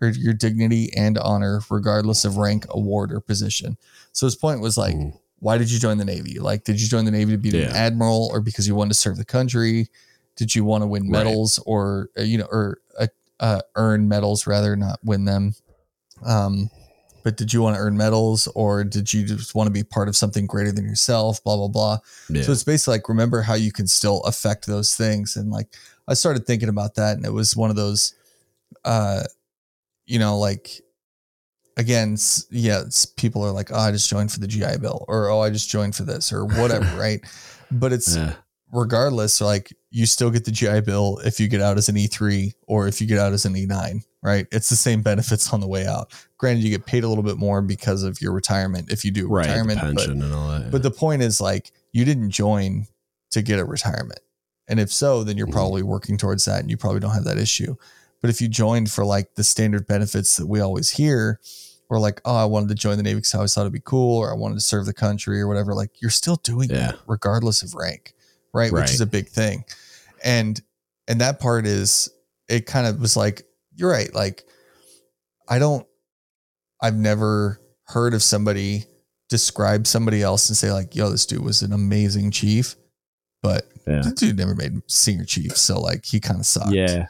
or 0.00 0.08
your 0.08 0.34
dignity 0.34 0.90
and 0.96 1.18
honor, 1.18 1.60
regardless 1.70 2.24
of 2.24 2.36
rank, 2.36 2.66
award, 2.70 3.12
or 3.12 3.20
position. 3.20 3.76
So 4.12 4.26
his 4.26 4.36
point 4.36 4.60
was 4.60 4.76
like, 4.76 4.96
why 5.40 5.58
did 5.58 5.70
you 5.70 5.78
join 5.78 5.98
the 5.98 6.04
Navy? 6.04 6.38
Like, 6.38 6.64
did 6.64 6.80
you 6.80 6.88
join 6.88 7.04
the 7.04 7.10
Navy 7.10 7.32
to 7.32 7.38
be 7.38 7.50
an 7.50 7.70
admiral 7.70 8.28
or 8.32 8.40
because 8.40 8.66
you 8.66 8.74
wanted 8.74 8.90
to 8.90 8.98
serve 8.98 9.16
the 9.16 9.24
country? 9.24 9.88
Did 10.36 10.54
you 10.54 10.64
want 10.64 10.82
to 10.82 10.86
win 10.86 11.02
Right. 11.04 11.10
medals 11.10 11.58
or, 11.66 12.10
uh, 12.18 12.22
you 12.22 12.38
know, 12.38 12.46
or 12.50 12.78
uh, 12.98 13.06
uh, 13.40 13.60
earn 13.76 14.08
medals 14.08 14.46
rather, 14.46 14.74
not 14.76 14.98
win 15.04 15.24
them? 15.24 15.54
Um, 16.24 16.70
but 17.24 17.36
did 17.36 17.52
you 17.52 17.60
want 17.62 17.76
to 17.76 17.80
earn 17.82 17.96
medals 17.96 18.48
or 18.54 18.84
did 18.84 19.12
you 19.12 19.24
just 19.26 19.54
want 19.54 19.66
to 19.66 19.72
be 19.72 19.82
part 19.82 20.08
of 20.08 20.16
something 20.16 20.46
greater 20.46 20.72
than 20.72 20.84
yourself? 20.84 21.42
Blah, 21.44 21.56
blah, 21.56 21.68
blah. 21.68 21.98
Yeah. 22.30 22.42
So 22.42 22.52
it's 22.52 22.64
basically 22.64 22.94
like 22.94 23.08
remember 23.08 23.42
how 23.42 23.54
you 23.54 23.72
can 23.72 23.86
still 23.86 24.22
affect 24.22 24.66
those 24.66 24.94
things. 24.94 25.36
And 25.36 25.50
like 25.50 25.68
I 26.06 26.14
started 26.14 26.46
thinking 26.46 26.68
about 26.68 26.94
that 26.94 27.16
and 27.16 27.26
it 27.26 27.32
was 27.32 27.56
one 27.56 27.70
of 27.70 27.76
those 27.76 28.14
uh 28.84 29.24
you 30.08 30.18
know, 30.18 30.38
like 30.38 30.80
again, 31.76 32.16
yeah, 32.50 32.82
people 33.16 33.44
are 33.44 33.52
like, 33.52 33.70
oh, 33.72 33.78
I 33.78 33.92
just 33.92 34.08
joined 34.10 34.32
for 34.32 34.40
the 34.40 34.48
GI 34.48 34.78
Bill 34.80 35.04
or 35.08 35.28
oh, 35.30 35.40
I 35.40 35.50
just 35.50 35.70
joined 35.70 35.94
for 35.94 36.02
this 36.02 36.32
or 36.32 36.44
whatever, 36.58 36.84
right? 36.96 37.20
But 37.70 37.92
it's 37.92 38.16
yeah. 38.16 38.34
regardless, 38.72 39.40
like 39.40 39.72
you 39.90 40.06
still 40.06 40.30
get 40.30 40.44
the 40.44 40.50
GI 40.50 40.80
Bill 40.80 41.18
if 41.24 41.38
you 41.38 41.48
get 41.48 41.60
out 41.60 41.78
as 41.78 41.88
an 41.88 41.94
E3 41.96 42.52
or 42.66 42.88
if 42.88 43.00
you 43.00 43.06
get 43.06 43.18
out 43.18 43.32
as 43.32 43.44
an 43.44 43.54
E9, 43.54 44.04
right? 44.22 44.46
It's 44.50 44.68
the 44.70 44.76
same 44.76 45.02
benefits 45.02 45.52
on 45.52 45.60
the 45.60 45.68
way 45.68 45.86
out. 45.86 46.12
Granted, 46.38 46.64
you 46.64 46.70
get 46.70 46.84
paid 46.86 47.04
a 47.04 47.08
little 47.08 47.24
bit 47.24 47.36
more 47.36 47.62
because 47.62 48.02
of 48.02 48.20
your 48.20 48.32
retirement 48.32 48.90
if 48.90 49.04
you 49.04 49.10
do 49.10 49.28
Right. 49.28 49.46
retirement, 49.46 49.80
but 49.94 50.06
and 50.08 50.22
all 50.24 50.48
that. 50.50 50.70
but 50.70 50.82
the 50.82 50.90
point 50.90 51.22
is 51.22 51.40
like 51.40 51.72
you 51.92 52.04
didn't 52.04 52.30
join 52.30 52.86
to 53.30 53.42
get 53.42 53.58
a 53.58 53.64
retirement. 53.64 54.20
And 54.70 54.78
if 54.80 54.92
so, 54.92 55.24
then 55.24 55.36
you're 55.38 55.46
Mhm. 55.46 55.52
probably 55.52 55.82
working 55.82 56.18
towards 56.18 56.44
that 56.46 56.60
and 56.60 56.70
you 56.70 56.76
probably 56.76 57.00
don't 57.00 57.12
have 57.14 57.24
that 57.24 57.38
issue. 57.38 57.76
But 58.20 58.30
if 58.30 58.40
you 58.40 58.48
joined 58.48 58.90
for 58.90 59.04
like 59.04 59.34
the 59.36 59.44
standard 59.44 59.86
benefits 59.86 60.36
that 60.36 60.46
we 60.46 60.60
always 60.60 60.90
hear, 60.90 61.40
or 61.90 61.98
like, 61.98 62.20
oh, 62.24 62.34
I 62.36 62.44
wanted 62.44 62.68
to 62.70 62.74
join 62.74 62.96
the 62.96 63.02
Navy 63.02 63.16
because 63.16 63.34
I 63.34 63.38
always 63.38 63.54
thought 63.54 63.62
it'd 63.62 63.72
be 63.72 63.80
cool, 63.84 64.18
or 64.18 64.30
I 64.30 64.34
wanted 64.36 64.56
to 64.56 64.60
serve 64.60 64.86
the 64.86 64.92
country 64.92 65.40
or 65.40 65.46
whatever, 65.48 65.74
like 65.74 66.02
you're 66.02 66.10
still 66.10 66.36
doing 66.36 66.68
Yeah. 66.68 66.76
that 66.92 66.98
regardless 67.06 67.62
of 67.62 67.74
rank. 67.74 68.14
Right? 68.52 68.72
Which 68.72 68.90
is 68.90 69.00
a 69.00 69.06
big 69.06 69.28
thing. 69.28 69.64
And 70.24 70.60
and 71.06 71.20
that 71.20 71.38
part 71.40 71.66
is 71.66 72.10
it 72.48 72.66
kind 72.66 72.86
of 72.86 73.00
was 73.00 73.16
like, 73.16 73.42
you're 73.74 73.90
right. 73.90 74.12
Like 74.14 74.44
I 75.48 75.58
don't 75.58 75.86
I've 76.82 76.96
never 76.96 77.60
heard 77.84 78.14
of 78.14 78.22
somebody 78.22 78.84
describe 79.28 79.86
somebody 79.86 80.22
else 80.22 80.48
and 80.48 80.56
say 80.56 80.72
like, 80.72 80.94
"Yo, 80.96 81.10
this 81.10 81.26
dude 81.26 81.42
was 81.44 81.62
an 81.62 81.72
amazing 81.72 82.30
chief," 82.30 82.76
but 83.42 83.68
Yeah. 83.86 84.00
the 84.02 84.10
dude 84.12 84.36
never 84.38 84.54
made 84.54 84.80
senior 84.90 85.24
chief, 85.24 85.56
so 85.56 85.80
like 85.80 86.04
he 86.04 86.20
kind 86.20 86.40
of 86.40 86.46
sucked. 86.46 86.72
yeah. 86.72 87.06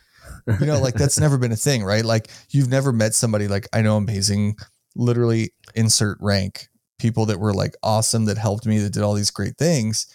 You 0.61 0.67
know, 0.67 0.81
like 0.81 0.95
that's 0.95 1.19
never 1.19 1.39
been 1.39 1.53
a 1.53 1.57
thing, 1.57 1.85
right? 1.85 2.05
Like 2.05 2.29
you've 2.51 2.69
never 2.69 2.93
met 2.93 3.15
somebody 3.15 3.49
like 3.49 3.69
I 3.73 3.83
know 3.83 3.97
amazing, 3.97 4.57
literally 4.97 5.53
insert 5.75 6.19
rank 6.21 6.69
people 6.99 7.27
that 7.27 7.39
were 7.39 7.55
like 7.55 7.75
awesome 7.83 8.25
that 8.27 8.39
helped 8.39 8.67
me 8.67 8.79
that 8.79 8.93
did 8.93 9.03
all 9.03 9.15
these 9.15 9.31
great 9.31 9.57
things. 9.57 10.07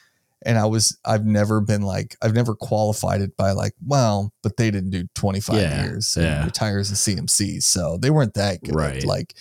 And 0.46 0.58
I 0.58 0.66
was, 0.66 0.98
I've 1.06 1.26
never 1.26 1.62
been 1.62 1.84
like, 1.84 2.18
I've 2.22 2.34
never 2.34 2.54
qualified 2.54 3.22
it 3.22 3.38
by 3.38 3.52
like, 3.52 3.74
well, 3.86 4.34
but 4.44 4.58
they 4.58 4.70
didn't 4.72 4.90
do 4.90 5.06
25 5.16 5.56
Yeah, 5.56 5.84
years 5.86 6.18
and 6.18 6.26
yeah. 6.26 6.44
retire 6.44 6.80
as 6.80 6.92
a 6.92 6.96
CMC. 6.96 7.64
So 7.64 7.98
they 7.98 8.10
weren't 8.10 8.34
that 8.34 8.62
good. 8.62 8.76
Right. 8.76 9.06
Like, 9.06 9.36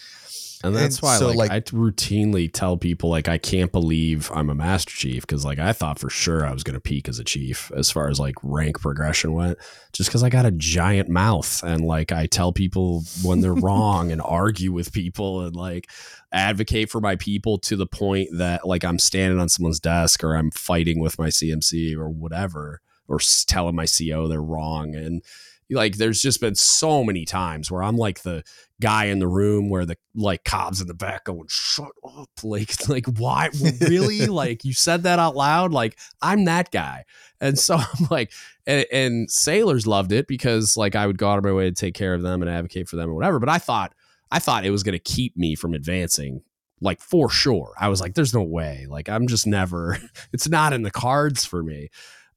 And 0.65 0.77
that's 0.77 0.99
And 0.99 1.03
why, 1.03 1.19
so, 1.19 1.29
like, 1.29 1.37
like- 1.37 1.51
I 1.51 1.61
routinely 1.61 2.51
tell 2.53 2.77
people, 2.77 3.11
like, 3.11 3.29
I 3.29 3.39
can't 3.39 3.73
believe 3.73 4.31
I'm 4.33 4.49
a 4.51 4.55
master 4.55 4.93
chief 4.93 5.23
because, 5.23 5.45
like, 5.45 5.59
I 5.59 5.73
thought 5.73 5.99
for 5.99 6.09
sure 6.11 6.47
I 6.47 6.53
was 6.53 6.63
going 6.63 6.75
to 6.75 6.81
peak 6.81 7.09
as 7.09 7.19
a 7.19 7.25
chief 7.25 7.71
as 7.75 7.91
far 7.91 8.09
as 8.09 8.21
like 8.21 8.37
rank 8.43 8.81
progression 8.81 9.33
went, 9.33 9.59
just 9.93 10.09
because 10.09 10.23
I 10.23 10.29
got 10.29 10.47
a 10.47 10.51
giant 10.53 11.09
mouth 11.09 11.63
and 11.63 11.85
like 11.85 12.13
I 12.13 12.27
tell 12.27 12.53
people 12.53 13.03
when 13.23 13.41
they're 13.41 13.55
wrong 13.69 14.13
and 14.13 14.21
argue 14.23 14.73
with 14.73 14.93
people 14.93 15.43
and 15.43 15.57
like 15.57 15.91
advocate 16.33 16.91
for 16.91 17.01
my 17.01 17.17
people 17.17 17.59
to 17.59 17.77
the 17.77 17.87
point 17.87 18.29
that 18.37 18.67
like 18.67 18.85
I'm 18.85 18.99
standing 18.99 19.39
on 19.39 19.49
someone's 19.49 19.81
desk 19.81 20.23
or 20.23 20.35
I'm 20.35 20.51
fighting 20.51 21.01
with 21.01 21.19
my 21.19 21.29
CMC 21.29 21.97
or 21.97 22.09
whatever 22.09 22.81
or 23.09 23.19
telling 23.47 23.75
my 23.77 23.87
CO 23.87 24.29
they're 24.29 24.43
wrong 24.43 24.95
and. 24.95 25.23
Like 25.73 25.97
there's 25.97 26.21
just 26.21 26.41
been 26.41 26.55
so 26.55 27.05
many 27.05 27.25
times 27.25 27.71
where 27.71 27.83
I'm 27.83 27.97
like 27.97 28.23
the 28.23 28.43
guy 28.81 29.07
in 29.07 29.19
the 29.19 29.29
room 29.29 29.71
where 29.71 29.87
the 29.87 29.97
like 30.15 30.45
cops 30.45 30.81
in 30.81 30.87
the 30.89 30.95
back 30.95 31.25
going 31.25 31.47
shut 31.49 31.93
up 32.05 32.29
like 32.43 32.89
like 32.89 33.07
why 33.19 33.49
really? 33.81 34.27
Like 34.33 34.65
you 34.65 34.73
said 34.73 35.05
that 35.05 35.19
out 35.19 35.37
loud? 35.37 35.73
Like 35.73 35.99
i'm 36.21 36.47
that 36.47 36.71
guy. 36.71 37.05
And 37.41 37.59
so 37.59 37.77
i'm 37.79 38.07
like 38.11 38.33
and, 38.67 38.87
and 38.93 39.31
sailors 39.31 39.87
loved 39.87 40.13
it 40.13 40.27
because 40.27 40.77
like 40.77 40.97
i 40.97 41.07
would 41.07 41.19
go 41.19 41.29
out 41.29 41.39
of 41.39 41.45
my 41.45 41.53
way 41.53 41.65
to 41.65 41.75
take 41.75 41.95
care 41.95 42.15
of 42.15 42.23
them 42.23 42.43
and 42.43 42.51
advocate 42.51 42.89
for 42.89 42.97
them 42.97 43.11
or 43.11 43.15
whatever 43.15 43.39
but 43.39 43.49
i 43.49 43.59
thought 43.59 43.95
i 44.31 44.39
thought 44.39 44.65
it 44.65 44.71
was 44.71 44.83
going 44.83 44.93
to 44.93 44.99
keep 44.99 45.37
me 45.37 45.55
from 45.55 45.75
advancing 45.75 46.43
like 46.83 47.01
for 47.01 47.31
sure. 47.31 47.75
I 47.79 47.89
was 47.89 48.01
like 48.01 48.15
there's 48.15 48.35
no 48.35 48.43
way. 48.43 48.87
Like 48.89 49.09
i'm 49.09 49.27
just 49.27 49.47
never 49.47 49.99
it's 50.33 50.49
not 50.49 50.73
in 50.73 50.83
the 50.83 50.91
cards 50.91 51.45
for 51.45 51.63
me. 51.63 51.89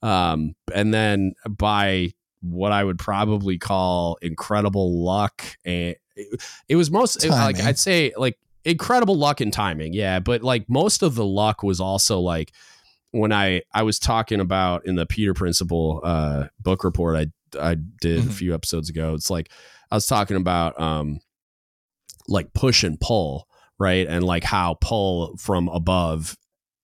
Um 0.01 0.55
and 0.73 0.93
then 0.93 1.33
by 1.49 2.11
what 2.49 2.71
i 2.71 2.83
would 2.83 2.97
probably 2.99 3.57
call 3.57 4.17
incredible 4.21 5.03
luck 5.03 5.43
and 5.65 5.95
it, 6.15 6.43
it 6.69 6.75
was 6.75 6.89
most 6.91 7.23
it- 7.23 7.29
like 7.29 7.59
i'd 7.63 7.79
say 7.79 8.11
like 8.17 8.37
incredible 8.63 9.15
luck 9.15 9.41
and 9.41 9.53
timing 9.53 9.93
yeah 9.93 10.19
but 10.19 10.41
like 10.41 10.65
most 10.69 11.03
of 11.03 11.15
the 11.15 11.25
luck 11.25 11.61
was 11.63 11.79
also 11.79 12.19
like 12.19 12.51
when 13.11 13.31
i 13.31 13.61
i 13.73 13.83
was 13.83 13.99
talking 13.99 14.39
about 14.39 14.85
in 14.85 14.95
the 14.95 15.05
peter 15.05 15.33
principle 15.33 16.01
uh 16.03 16.45
book 16.59 16.83
report 16.83 17.15
i 17.15 17.27
i 17.59 17.75
did 18.01 18.19
a 18.19 18.23
Mhm. 18.23 18.31
few 18.33 18.53
episodes 18.53 18.89
ago 18.89 19.13
it's 19.13 19.29
like 19.29 19.51
i 19.91 19.95
was 19.95 20.07
talking 20.07 20.35
about 20.37 20.79
um 20.81 21.19
like 22.27 22.53
push 22.53 22.83
and 22.83 22.99
pull 22.99 23.47
right 23.79 24.07
and 24.07 24.23
like 24.23 24.43
how 24.43 24.77
pull 24.81 25.37
from 25.37 25.67
above 25.67 26.35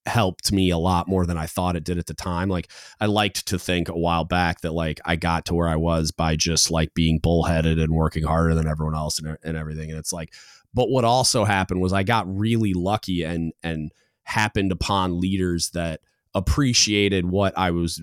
helped 0.08 0.52
me 0.52 0.72
a 0.72 0.78
lot 0.78 1.08
more 1.08 1.28
than 1.28 1.38
i 1.38 1.46
thought 1.46 1.76
it 1.76 1.84
did 1.84 2.00
at 2.00 2.08
the 2.08 2.14
time. 2.14 2.50
Like 2.50 2.72
i 3.00 3.06
liked 3.06 3.48
to 3.48 3.60
think 3.60 3.88
a 3.88 3.98
while 3.98 4.26
back 4.26 4.62
that 4.62 4.72
like 4.72 5.00
i 5.06 5.16
got 5.16 5.46
to 5.46 5.54
where 5.54 5.68
i 5.68 5.76
was 5.76 6.12
by 6.12 6.36
just 6.36 6.72
like 6.72 6.94
being 6.94 7.20
bullheaded 7.20 7.78
and 7.78 7.94
working 7.94 8.24
harder 8.24 8.56
than 8.56 8.68
everyone 8.68 8.96
else 8.96 9.20
and, 9.20 9.38
and 9.44 9.56
everything. 9.56 9.90
And 9.90 10.00
it's 10.00 10.12
like 10.12 10.34
but 10.74 10.90
what 10.90 11.04
also 11.04 11.44
happened 11.44 11.82
was 11.82 11.94
i 11.94 12.04
got 12.04 12.26
really 12.28 12.74
lucky 12.74 13.24
and 13.24 13.54
and 13.64 13.92
happened 14.24 14.72
upon 14.72 15.20
leaders 15.20 15.72
that 15.72 16.02
appreciated 16.34 17.26
what 17.26 17.58
i 17.58 17.72
was 17.72 18.02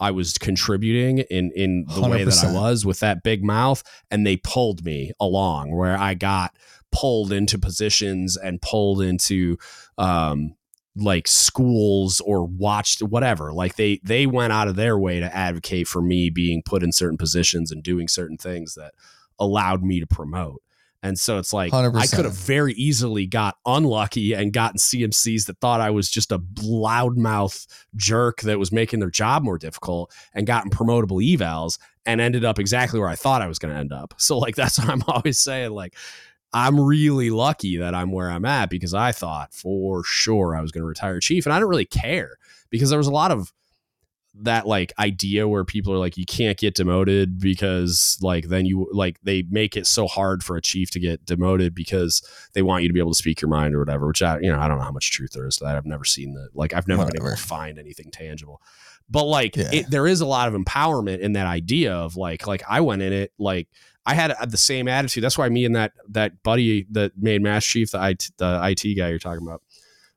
i 0.00 0.10
was 0.10 0.36
contributing 0.38 1.18
in 1.30 1.52
in 1.54 1.84
the 1.94 2.08
way 2.08 2.24
that 2.24 2.44
i 2.44 2.52
was 2.52 2.84
with 2.84 3.00
that 3.00 3.22
big 3.22 3.44
mouth 3.44 3.82
and 4.10 4.26
they 4.26 4.36
pulled 4.36 4.84
me 4.84 5.12
along 5.20 5.74
where 5.74 5.96
i 5.96 6.14
got 6.14 6.54
pulled 6.90 7.32
into 7.32 7.58
positions 7.58 8.36
and 8.36 8.60
pulled 8.60 9.00
into 9.00 9.56
um 9.98 10.54
like 11.00 11.26
schools 11.26 12.20
or 12.20 12.44
watched 12.44 13.02
whatever 13.02 13.52
like 13.52 13.76
they 13.76 14.00
they 14.04 14.26
went 14.26 14.52
out 14.52 14.68
of 14.68 14.76
their 14.76 14.98
way 14.98 15.20
to 15.20 15.34
advocate 15.36 15.88
for 15.88 16.02
me 16.02 16.30
being 16.30 16.62
put 16.62 16.82
in 16.82 16.92
certain 16.92 17.18
positions 17.18 17.72
and 17.72 17.82
doing 17.82 18.06
certain 18.08 18.36
things 18.36 18.74
that 18.74 18.92
allowed 19.38 19.82
me 19.82 20.00
to 20.00 20.06
promote 20.06 20.62
And 21.02 21.18
so 21.18 21.38
it's 21.38 21.52
like 21.52 21.72
100%. 21.72 21.96
I 21.96 22.06
could 22.06 22.26
have 22.26 22.34
very 22.34 22.74
easily 22.74 23.26
got 23.26 23.56
unlucky 23.64 24.34
and 24.34 24.52
gotten 24.52 24.78
CMCs 24.78 25.46
that 25.46 25.58
thought 25.58 25.80
I 25.80 25.90
was 25.90 26.10
just 26.10 26.30
a 26.30 26.38
loudmouth 26.38 27.66
jerk 27.96 28.42
that 28.42 28.58
was 28.58 28.70
making 28.70 29.00
their 29.00 29.10
job 29.10 29.42
more 29.42 29.56
difficult 29.56 30.12
and 30.34 30.46
gotten 30.46 30.70
promotable 30.70 31.24
evals 31.24 31.78
and 32.04 32.20
ended 32.20 32.44
up 32.44 32.58
exactly 32.58 33.00
where 33.00 33.08
I 33.08 33.14
thought 33.14 33.40
I 33.40 33.46
was 33.46 33.58
going 33.58 33.72
to 33.72 33.80
end 33.80 33.92
up. 33.92 34.14
So 34.18 34.36
like 34.36 34.56
that's 34.60 34.78
what 34.78 34.90
I'm 34.90 35.02
always 35.08 35.38
saying 35.38 35.70
like 35.70 35.96
I'm 36.52 36.80
really 36.80 37.30
lucky 37.30 37.76
that 37.76 37.94
I'm 37.94 38.10
where 38.10 38.30
I'm 38.30 38.44
at 38.44 38.70
because 38.70 38.92
I 38.94 39.12
thought 39.12 39.54
for 39.54 40.02
sure 40.04 40.56
I 40.56 40.60
was 40.60 40.72
going 40.72 40.82
to 40.82 40.86
retire 40.88 41.20
chief 41.20 41.46
and 41.46 41.52
I 41.52 41.60
don't 41.60 41.68
really 41.68 41.84
care 41.84 42.38
because 42.70 42.90
there 42.90 42.98
was 42.98 43.06
a 43.06 43.12
lot 43.12 43.30
of 43.30 43.52
that 44.42 44.66
like 44.66 44.92
idea 44.98 45.48
where 45.48 45.64
people 45.64 45.92
are 45.92 45.98
like 45.98 46.16
you 46.16 46.24
can't 46.24 46.56
get 46.56 46.74
demoted 46.74 47.40
because 47.40 48.16
like 48.22 48.46
then 48.46 48.64
you 48.64 48.88
like 48.92 49.18
they 49.22 49.42
make 49.50 49.76
it 49.76 49.86
so 49.86 50.06
hard 50.06 50.44
for 50.44 50.56
a 50.56 50.62
chief 50.62 50.90
to 50.92 51.00
get 51.00 51.24
demoted 51.26 51.74
because 51.74 52.22
they 52.54 52.62
want 52.62 52.82
you 52.82 52.88
to 52.88 52.92
be 52.92 53.00
able 53.00 53.10
to 53.10 53.16
speak 53.18 53.40
your 53.40 53.48
mind 53.48 53.74
or 53.74 53.80
whatever 53.80 54.06
which 54.06 54.22
I 54.22 54.38
you 54.38 54.50
know 54.50 54.58
I 54.58 54.68
don't 54.68 54.78
know 54.78 54.84
how 54.84 54.92
much 54.92 55.10
truth 55.10 55.32
there 55.32 55.46
is 55.46 55.56
to 55.56 55.64
that. 55.64 55.76
I've 55.76 55.84
never 55.84 56.04
seen 56.04 56.34
the 56.34 56.48
like 56.54 56.72
I've 56.72 56.86
never 56.86 57.04
been 57.06 57.16
able 57.16 57.30
to 57.30 57.36
find 57.42 57.78
anything 57.78 58.10
tangible. 58.12 58.62
But 59.10 59.24
like 59.24 59.56
Yeah. 59.56 59.70
it, 59.72 59.90
there 59.90 60.06
is 60.06 60.20
a 60.20 60.26
lot 60.26 60.46
of 60.46 60.54
empowerment 60.54 61.18
in 61.18 61.32
that 61.32 61.48
idea 61.48 61.92
of 61.92 62.16
like 62.16 62.46
like 62.46 62.62
I 62.68 62.80
went 62.82 63.02
in 63.02 63.12
it 63.12 63.32
like 63.36 63.68
I 64.06 64.14
had 64.14 64.34
the 64.50 64.56
same 64.56 64.88
attitude 64.88 65.22
that's 65.22 65.36
why 65.38 65.48
me 65.48 65.64
and 65.64 65.76
that 65.76 65.92
that 66.08 66.42
buddy 66.42 66.86
that 66.92 67.12
made 67.18 67.42
Mass 67.42 67.64
Chief 67.64 67.90
the 67.90 68.02
IT, 68.08 68.30
the 68.38 68.60
IT 68.64 68.94
guy 68.96 69.08
you're 69.10 69.18
talking 69.18 69.46
about 69.46 69.62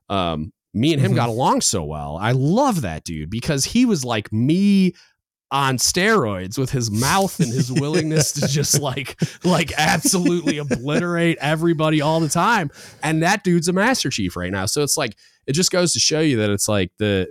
um 0.09 0.51
me 0.73 0.91
and 0.93 1.01
him 1.01 1.11
Mhm. 1.11 1.15
got 1.15 1.29
along 1.29 1.61
so 1.61 1.83
well. 1.83 2.17
I 2.19 2.31
love 2.31 2.81
that 2.81 3.03
dude 3.03 3.29
because 3.29 3.65
he 3.65 3.85
was 3.85 4.03
like 4.03 4.31
me 4.33 4.93
on 5.51 5.77
steroids 5.77 6.57
with 6.57 6.71
his 6.71 6.89
mouth 6.89 7.39
and 7.39 7.53
his 7.53 7.71
willingness 7.71 8.31
to 8.31 8.47
just 8.49 8.79
like 8.81 9.15
like 9.43 9.71
absolutely 9.77 10.57
obliterate 10.57 11.37
everybody 11.41 12.01
all 12.01 12.19
the 12.19 12.29
time. 12.29 12.71
And 13.03 13.21
that 13.21 13.43
dude's 13.43 13.67
a 13.67 13.73
master 13.73 14.09
chief 14.09 14.35
right 14.35 14.51
now. 14.51 14.65
So 14.65 14.81
it's 14.81 14.97
like 14.97 15.15
it 15.45 15.53
just 15.53 15.71
goes 15.71 15.93
to 15.93 15.99
show 15.99 16.21
you 16.21 16.37
that 16.37 16.49
it's 16.49 16.67
like 16.67 16.91
the 16.97 17.27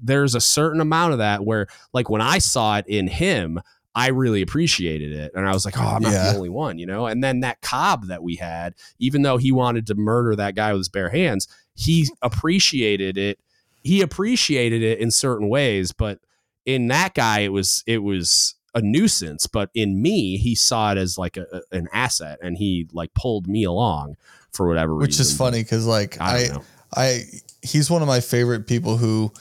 there's 0.00 0.36
a 0.36 0.40
certain 0.40 0.80
amount 0.80 1.12
of 1.14 1.18
that 1.18 1.44
where 1.44 1.66
like 1.92 2.08
when 2.08 2.20
I 2.20 2.38
saw 2.38 2.76
it 2.78 2.84
in 2.86 3.08
him, 3.08 3.58
I 3.94 4.08
really 4.08 4.42
appreciated 4.42 5.12
it. 5.12 5.32
And 5.34 5.48
I 5.48 5.52
was 5.52 5.64
like, 5.64 5.78
oh, 5.78 5.82
I'm 5.82 6.02
not 6.02 6.12
Yeah. 6.12 6.30
the 6.30 6.36
only 6.36 6.48
one, 6.50 6.78
you 6.78 6.86
know? 6.86 7.06
And 7.06 7.22
then 7.24 7.40
that 7.40 7.60
COB 7.62 8.06
that 8.08 8.22
we 8.22 8.36
had, 8.36 8.74
even 8.98 9.22
though 9.22 9.36
he 9.38 9.50
wanted 9.50 9.86
to 9.88 9.94
murder 9.94 10.36
that 10.36 10.54
guy 10.54 10.72
with 10.72 10.80
his 10.80 10.88
bare 10.88 11.10
hands, 11.10 11.48
he 11.74 12.08
appreciated 12.22 13.18
it. 13.18 13.38
He 13.82 14.00
appreciated 14.02 14.82
it 14.82 14.98
in 14.98 15.10
certain 15.10 15.48
ways, 15.48 15.92
but 15.92 16.18
in 16.66 16.88
that 16.88 17.14
guy, 17.14 17.40
it 17.40 17.52
was 17.52 17.82
it 17.86 17.98
was 17.98 18.54
a 18.74 18.82
nuisance. 18.82 19.46
But 19.46 19.70
in 19.74 20.02
me, 20.02 20.36
he 20.36 20.54
saw 20.54 20.92
it 20.92 20.98
as 20.98 21.16
like 21.16 21.36
a, 21.36 21.46
a- 21.52 21.76
an 21.76 21.88
asset, 21.92 22.38
and 22.42 22.56
he 22.58 22.88
like 22.92 23.14
pulled 23.14 23.48
me 23.48 23.64
along 23.64 24.16
for 24.52 24.66
whatever 24.68 24.92
reason. 24.94 25.08
which 25.08 25.20
is 25.20 25.34
funny 25.36 25.62
because 25.62 25.86
like 25.86 26.20
I 26.20 26.50
I. 26.52 26.58
I 26.96 27.22
he's 27.62 27.90
one 27.90 28.02
of 28.02 28.08
my 28.08 28.20
favorite 28.20 28.66
people 28.66 28.96
who 28.96 29.32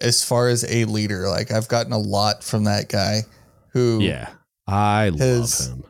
as 0.00 0.24
far 0.24 0.48
as 0.48 0.64
a 0.64 0.84
leader 0.86 1.28
like 1.28 1.50
I've 1.50 1.68
gotten 1.68 1.92
a 1.92 1.98
lot 1.98 2.42
from 2.44 2.64
that 2.64 2.88
guy 2.88 3.22
who 3.72 4.00
Yeah, 4.00 4.30
I 4.66 5.10
His- 5.16 5.68
love 5.70 5.78
him. 5.78 5.84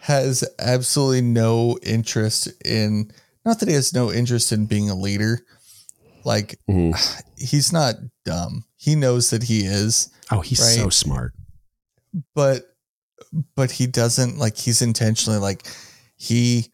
has 0.00 0.44
absolutely 0.58 1.22
no 1.22 1.78
interest 1.82 2.48
in 2.64 3.10
not 3.44 3.58
that 3.60 3.68
he 3.68 3.74
has 3.74 3.92
no 3.92 4.12
interest 4.12 4.52
in 4.52 4.66
being 4.66 4.88
a 4.90 4.94
leader 4.94 5.40
like 6.24 6.58
Mhm. 6.70 6.94
he's 7.36 7.72
not 7.72 7.96
dumb 8.24 8.64
he 8.76 8.94
knows 8.94 9.30
that 9.30 9.44
he 9.44 9.64
is 9.64 10.08
Oh, 10.30 10.40
he's 10.40 10.74
so 10.76 10.88
smart. 10.88 11.34
but 12.34 12.74
but 13.54 13.72
he 13.72 13.86
doesn't 13.86 14.38
like 14.38 14.56
he's 14.56 14.82
intentionally 14.82 15.38
like 15.38 15.66
he 16.16 16.68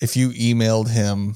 if 0.00 0.16
you 0.16 0.30
emailed 0.30 0.88
him 0.88 1.34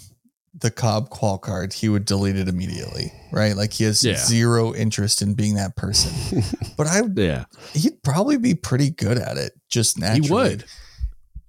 the 0.60 0.70
COB 0.70 1.08
qual 1.10 1.38
card 1.38 1.72
he 1.72 1.88
would 1.88 2.04
delete 2.04 2.36
it 2.36 2.48
immediately 2.48 3.12
right 3.32 3.56
like 3.56 3.72
he 3.72 3.84
has 3.84 4.02
Yeah. 4.04 4.16
zero 4.16 4.74
interest 4.74 5.22
in 5.22 5.34
being 5.34 5.54
that 5.54 5.76
person 5.76 6.42
but 6.76 6.86
i 6.86 7.02
Yeah, 7.16 7.44
he'd 7.72 8.02
probably 8.02 8.36
be 8.36 8.54
pretty 8.54 8.90
good 8.90 9.18
at 9.18 9.36
it 9.36 9.52
just 9.68 9.98
naturally 9.98 10.26
he 10.26 10.32
would. 10.32 10.64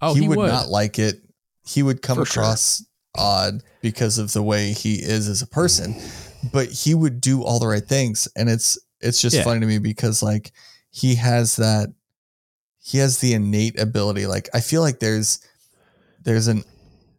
Oh, 0.02 0.14
he, 0.14 0.22
he, 0.22 0.28
would, 0.28 0.38
would. 0.40 0.48
not 0.48 0.68
like 0.70 0.98
it 1.00 1.22
he 1.68 1.84
would 1.84 2.02
come 2.02 2.18
For 2.18 2.26
sure. 2.26 2.44
across 2.44 2.84
odd 3.18 3.62
because 3.82 4.18
of 4.18 4.32
the 4.34 4.42
way 4.42 4.72
he 4.72 4.96
is 4.96 5.28
as 5.28 5.42
a 5.42 5.48
person 5.48 5.96
but 6.54 6.70
he 6.70 6.96
would 6.96 7.20
do 7.22 7.44
all 7.44 7.60
the 7.60 7.68
right 7.68 7.86
things 7.86 8.28
and 8.36 8.50
it's 8.50 8.78
it's 9.02 9.22
just 9.22 9.36
Yeah. 9.36 9.44
funny 9.44 9.60
to 9.60 9.66
me 9.66 9.78
because 9.80 10.24
like 10.24 10.52
he 10.92 11.16
has 11.16 11.58
that 11.58 11.90
he 12.80 12.98
has 13.00 13.18
the 13.20 13.34
innate 13.34 13.80
ability 13.80 14.26
like 14.28 14.50
i 14.54 14.60
feel 14.62 14.82
like 14.82 15.00
there's 15.00 15.40
there's 16.24 16.48
an 16.48 16.64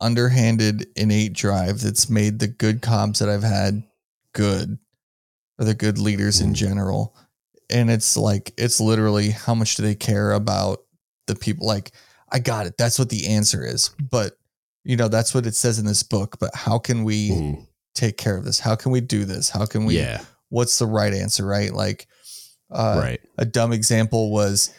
underhanded 0.03 0.87
innate 0.97 1.33
drive 1.33 1.81
that's 1.81 2.11
made 2.11 2.39
the 2.41 2.49
good 2.49 2.83
comps 2.83 3.21
that 3.21 3.29
i've 3.29 3.43
had 3.43 3.83
good 4.35 4.79
or 5.59 5.65
the 5.65 5.75
good 5.75 5.99
leaders 5.99 6.41
in 6.41 6.51
Mhm. 6.51 6.55
general. 6.55 7.17
And 7.71 7.91
it's 7.91 8.17
like 8.17 8.53
it's 8.59 8.81
literally 8.81 9.31
how 9.31 9.55
much 9.55 9.77
do 9.77 9.83
they 9.83 9.95
care 9.95 10.33
about 10.33 10.81
the 11.27 11.35
people 11.37 11.67
like 11.67 11.93
i 12.31 12.39
got 12.39 12.67
it. 12.67 12.77
That's 12.79 12.99
what 12.99 13.09
the 13.11 13.27
answer 13.29 13.65
is. 13.65 13.91
But 14.11 14.37
you 14.85 14.97
know 14.97 15.09
that's 15.09 15.33
what 15.35 15.47
it 15.47 15.55
says 15.55 15.79
in 15.79 15.85
this 15.87 16.03
book 16.03 16.39
but 16.41 16.51
how 16.55 16.79
can 16.79 17.05
we 17.05 17.31
Mhm. 17.31 17.67
take 17.95 18.17
care 18.17 18.37
of 18.37 18.45
this? 18.45 18.59
How 18.59 18.75
can 18.75 18.91
we 18.93 19.01
do 19.01 19.25
this? 19.25 19.49
How 19.51 19.65
can 19.67 19.85
we 19.85 19.99
Yeah, 19.99 20.23
what's 20.49 20.79
the 20.79 20.87
right 20.87 21.13
answer 21.15 21.45
right? 21.47 21.73
Like 21.73 22.09
uh, 22.71 22.99
right. 23.03 23.21
a 23.39 23.45
dumb 23.45 23.73
example 23.73 24.31
was 24.33 24.71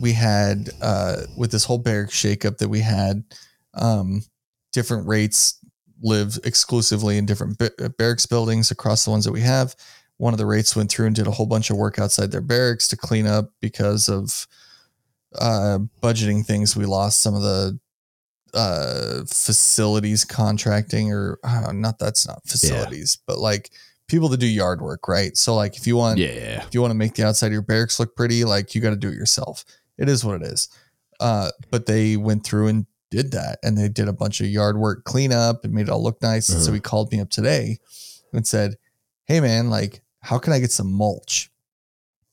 we 0.00 0.12
had 0.14 0.70
uh, 0.80 1.22
with 1.36 1.50
this 1.52 1.64
whole 1.64 1.78
barracks 1.78 2.14
shakeup 2.16 2.56
that 2.58 2.68
we 2.70 2.80
had 2.80 3.22
um, 3.74 4.22
different 4.72 5.06
rates 5.06 5.58
live 6.02 6.38
exclusively 6.44 7.18
in 7.18 7.26
different 7.26 7.58
ba- 7.58 7.90
barracks 7.98 8.26
buildings 8.26 8.70
across 8.70 9.04
the 9.04 9.10
ones 9.10 9.24
that 9.24 9.32
we 9.32 9.40
have. 9.40 9.74
One 10.18 10.34
of 10.34 10.38
the 10.38 10.46
rates 10.46 10.74
went 10.76 10.90
through 10.90 11.06
and 11.06 11.14
did 11.16 11.26
a 11.26 11.30
whole 11.30 11.46
bunch 11.46 11.70
of 11.70 11.76
work 11.76 11.98
outside 11.98 12.30
their 12.30 12.40
barracks 12.40 12.88
to 12.88 12.96
clean 12.96 13.26
up 13.26 13.50
because 13.60 14.08
of 14.08 14.46
uh, 15.38 15.78
budgeting 16.02 16.44
things. 16.44 16.76
We 16.76 16.86
lost 16.86 17.20
some 17.20 17.34
of 17.34 17.42
the 17.42 17.78
uh 18.54 19.24
facilities 19.26 20.24
contracting 20.24 21.12
or 21.12 21.38
uh, 21.44 21.70
not 21.70 21.98
that's 21.98 22.26
not 22.26 22.40
facilities 22.46 23.18
but 23.26 23.36
like 23.36 23.70
people 24.08 24.26
that 24.30 24.40
do 24.40 24.46
yard 24.46 24.80
work 24.80 25.06
right? 25.06 25.36
So 25.36 25.54
like 25.54 25.76
if 25.76 25.86
you 25.86 25.96
want 25.96 26.18
Yeah, 26.18 26.64
if 26.66 26.72
you 26.72 26.80
want 26.80 26.92
to 26.92 26.96
make 26.96 27.14
the 27.14 27.24
outside 27.26 27.48
of 27.48 27.52
your 27.52 27.62
barracks 27.62 28.00
look 28.00 28.16
pretty, 28.16 28.44
like 28.44 28.74
you 28.74 28.80
got 28.80 28.90
to 28.90 28.96
do 28.96 29.08
it 29.10 29.14
yourself. 29.14 29.66
It 29.98 30.08
is 30.08 30.24
what 30.24 30.40
it 30.40 30.46
is. 30.46 30.70
Uh, 31.20 31.50
but 31.70 31.84
they 31.84 32.16
went 32.16 32.42
through 32.42 32.68
and 32.68 32.86
did 33.10 33.32
that, 33.32 33.58
and 33.62 33.76
they 33.78 33.88
did 33.88 34.08
a 34.08 34.12
bunch 34.12 34.40
of 34.40 34.46
yard 34.48 34.78
work 34.78 35.04
cleanup 35.04 35.64
and 35.64 35.72
made 35.72 35.82
it 35.82 35.90
all 35.90 36.02
look 36.02 36.20
nice. 36.22 36.48
And 36.48 36.60
so 36.60 36.66
Uh-huh. 36.68 36.74
he 36.74 36.80
called 36.80 37.10
me 37.12 37.20
up 37.20 37.30
today 37.30 37.78
and 38.32 38.46
said, 38.46 38.76
"Hey 39.26 39.40
man, 39.40 39.70
like, 39.70 40.02
how 40.20 40.38
can 40.38 40.52
I 40.52 40.58
get 40.58 40.72
some 40.72 40.92
mulch? 40.92 41.50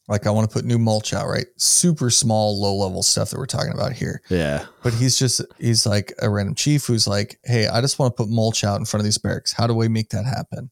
Like, 0.08 0.28
I 0.28 0.30
want 0.30 0.48
to 0.50 0.54
put 0.54 0.66
new 0.66 0.78
mulch 0.78 1.14
out, 1.14 1.28
right? 1.28 1.48
Super 1.58 2.12
small, 2.12 2.62
low 2.62 2.76
level 2.76 3.02
stuff 3.02 3.32
that 3.32 3.40
we're 3.40 3.48
talking 3.48 3.74
about 3.74 3.94
here. 3.94 4.22
yeah. 4.30 4.66
But 4.84 4.94
he's 4.94 5.18
just 5.18 5.42
he's 5.58 5.86
like 5.86 6.14
a 6.22 6.30
random 6.30 6.54
chief 6.56 6.86
who's 6.86 7.08
like, 7.08 7.40
"Hey, 7.44 7.68
I 7.68 7.82
just 7.82 7.98
want 7.98 8.16
to 8.16 8.24
put 8.24 8.30
mulch 8.30 8.64
out 8.64 8.80
in 8.80 8.86
front 8.86 9.02
of 9.02 9.06
these 9.06 9.18
barracks. 9.18 9.52
How 9.54 9.66
do 9.68 9.74
we 9.74 9.88
make 9.88 10.10
that 10.10 10.26
happen? 10.26 10.70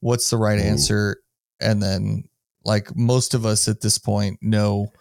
What's 0.00 0.28
the 0.30 0.36
right 0.36 0.58
Ooh. 0.58 0.62
answer?" 0.62 1.18
And 1.60 1.82
then 1.82 2.24
like 2.64 2.94
most 2.94 3.32
of 3.34 3.46
us 3.46 3.68
at 3.68 3.80
this 3.80 3.96
point 3.98 4.38
know 4.42 4.92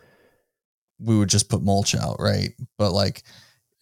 we 0.99 1.17
would 1.17 1.29
just 1.29 1.49
put 1.49 1.61
mulch 1.61 1.93
out, 1.95 2.15
right? 2.19 2.51
But 2.77 2.91
like 2.93 3.23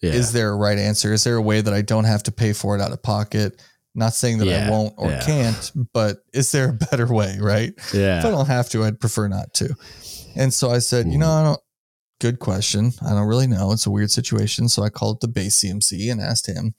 Yeah. 0.06 0.14
is 0.14 0.32
there 0.32 0.50
a 0.50 0.56
right 0.56 0.78
answer? 0.78 1.12
Is 1.12 1.24
there 1.24 1.36
a 1.36 1.42
way 1.42 1.60
that 1.60 1.72
I 1.74 1.82
don't 1.82 2.04
have 2.04 2.22
to 2.24 2.32
pay 2.32 2.52
for 2.52 2.74
it 2.76 2.80
out 2.82 2.92
of 2.92 3.02
pocket? 3.02 3.62
Not 3.94 4.12
saying 4.14 4.38
that 4.38 4.48
I 4.48 4.70
won't 4.70 4.94
or 4.98 5.08
yeah. 5.08 5.24
can't, 5.24 5.72
but 5.92 6.18
is 6.34 6.52
there 6.52 6.68
a 6.70 6.72
better 6.90 7.06
way, 7.06 7.38
right? 7.40 7.72
Yeah. 7.94 8.18
If 8.18 8.26
I 8.26 8.30
don't 8.30 8.46
have 8.46 8.68
to, 8.70 8.84
I'd 8.84 9.00
prefer 9.00 9.26
not 9.28 9.54
to. 9.54 9.74
And 10.34 10.52
so 10.52 10.70
I 10.70 10.80
said, 10.80 11.08
you 11.08 11.18
know, 11.18 11.26
Mhm. 11.26 11.40
I 11.40 11.42
don't. 11.44 11.60
Good 12.18 12.38
question. 12.38 12.92
I 13.06 13.10
don't 13.10 13.26
really 13.26 13.46
know. 13.46 13.72
It's 13.72 13.84
a 13.86 13.90
weird 13.90 14.10
situation. 14.10 14.68
So 14.70 14.82
I 14.82 14.88
called 14.88 15.20
the 15.20 15.28
base 15.28 15.60
CMC 15.62 16.10
and 16.10 16.18
asked 16.20 16.46
him, 16.46 16.74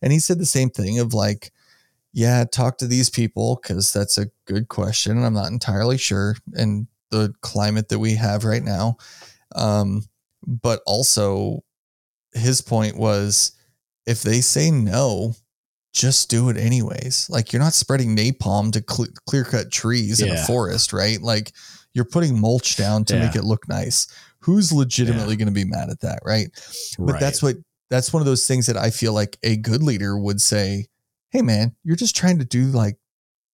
and 0.00 0.12
he 0.12 0.20
said 0.20 0.38
the 0.38 0.46
same 0.46 0.70
thing 0.70 1.00
of 1.00 1.12
like, 1.12 1.50
yeah, 2.12 2.44
talk 2.44 2.78
to 2.78 2.86
these 2.86 3.10
people 3.10 3.58
because 3.60 3.92
that's 3.92 4.16
a 4.16 4.26
good 4.44 4.68
question. 4.68 5.22
I'm 5.24 5.34
not 5.34 5.50
entirely 5.50 5.98
sure 5.98 6.36
in 6.56 6.86
the 7.10 7.34
climate 7.40 7.88
that 7.88 7.98
we 7.98 8.14
have 8.14 8.44
right 8.44 8.62
now. 8.62 8.96
Um, 9.56 10.04
but 10.46 10.82
also, 10.86 11.64
his 12.36 12.60
point 12.60 12.96
was, 12.96 13.52
if 14.06 14.22
they 14.22 14.40
say 14.40 14.70
no, 14.70 15.34
just 15.92 16.30
do 16.30 16.48
it 16.50 16.56
anyways. 16.56 17.28
Like 17.30 17.52
you're 17.52 17.62
not 17.62 17.72
spreading 17.72 18.14
napalm 18.14 18.72
to 18.72 18.82
cle 18.82 19.06
clear 19.26 19.44
cut 19.44 19.72
trees 19.72 20.20
in 20.20 20.30
a 20.30 20.44
forest, 20.44 20.92
right? 20.92 21.20
Like 21.20 21.52
you're 21.94 22.04
putting 22.04 22.38
mulch 22.38 22.76
down 22.76 23.04
to 23.06 23.18
make 23.18 23.34
it 23.34 23.44
look 23.44 23.66
nice. 23.68 24.06
Who's 24.40 24.72
legitimately 24.72 25.36
going 25.36 25.48
to 25.48 25.54
be 25.54 25.64
mad 25.64 25.90
at 25.90 26.00
that, 26.00 26.20
right? 26.24 26.48
But 26.98 27.12
right. 27.12 27.20
that's 27.20 27.42
what 27.42 27.56
that's 27.88 28.12
one 28.12 28.20
of 28.20 28.26
those 28.26 28.46
things 28.46 28.66
that 28.66 28.76
I 28.76 28.90
feel 28.90 29.12
like 29.12 29.38
a 29.42 29.56
good 29.56 29.82
leader 29.82 30.18
would 30.18 30.40
say, 30.40 30.86
"Hey 31.30 31.42
man, 31.42 31.74
you're 31.82 31.96
just 31.96 32.14
trying 32.14 32.38
to 32.38 32.44
do 32.44 32.66
like 32.66 32.98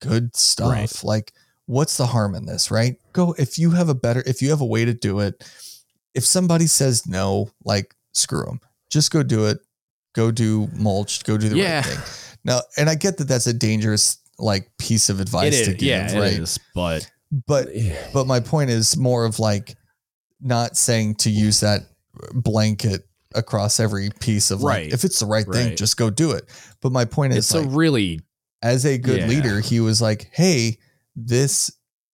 good 0.02 0.36
stuff. 0.36 0.72
Right. 0.72 1.04
Like 1.04 1.32
what's 1.66 1.96
the 1.96 2.06
harm 2.06 2.34
in 2.34 2.44
this, 2.44 2.70
right? 2.70 2.96
Go 3.12 3.34
if 3.38 3.58
you 3.58 3.70
have 3.70 3.88
a 3.88 3.94
better 3.94 4.22
if 4.26 4.42
you 4.42 4.50
have 4.50 4.60
a 4.60 4.66
way 4.66 4.84
to 4.84 4.92
do 4.92 5.20
it. 5.20 5.42
If 6.14 6.26
somebody 6.26 6.66
says 6.66 7.06
no, 7.06 7.50
like 7.64 7.94
screw 8.12 8.44
them. 8.44 8.60
Just 8.92 9.10
go 9.10 9.22
do 9.22 9.46
it. 9.46 9.58
Go 10.14 10.30
do 10.30 10.68
mulch. 10.74 11.24
Go 11.24 11.38
do 11.38 11.48
the 11.48 11.56
Yeah. 11.56 11.76
right 11.76 11.86
thing. 11.86 11.98
Now, 12.44 12.60
and 12.76 12.90
I 12.90 12.94
get 12.94 13.16
that 13.18 13.24
that's 13.28 13.46
a 13.46 13.52
dangerous 13.52 14.18
like 14.38 14.70
piece 14.78 15.08
of 15.08 15.20
advice 15.20 15.54
It 15.54 15.64
to 15.64 15.70
is, 15.72 15.76
give, 15.78 15.82
yeah, 15.88 16.18
right? 16.18 16.32
it 16.34 16.38
is. 16.40 16.58
But 16.74 17.10
But 17.46 17.68
but 18.12 18.26
my 18.26 18.40
point 18.40 18.70
is 18.70 18.96
more 18.96 19.24
of 19.24 19.38
like 19.38 19.74
not 20.40 20.76
saying 20.76 21.14
to 21.16 21.30
use 21.30 21.60
that 21.60 21.82
blanket 22.34 23.06
across 23.34 23.80
every 23.80 24.10
piece 24.20 24.50
of 24.50 24.60
like 24.62 24.76
Right. 24.76 24.92
if 24.92 25.04
it's 25.04 25.20
the 25.20 25.26
right 25.26 25.46
thing, 25.50 25.76
just 25.76 25.96
go 25.96 26.10
do 26.10 26.32
it. 26.32 26.44
But 26.82 26.92
my 26.92 27.04
point 27.06 27.32
is 27.32 27.38
it's 27.46 27.54
like 27.54 27.64
a 27.66 27.68
really 27.70 28.20
as 28.62 28.84
a 28.84 28.98
good 28.98 29.20
Yeah. 29.20 29.26
leader, 29.28 29.60
he 29.60 29.80
was 29.80 30.00
like, 30.02 30.28
"Hey, 30.32 30.78
this 31.16 31.70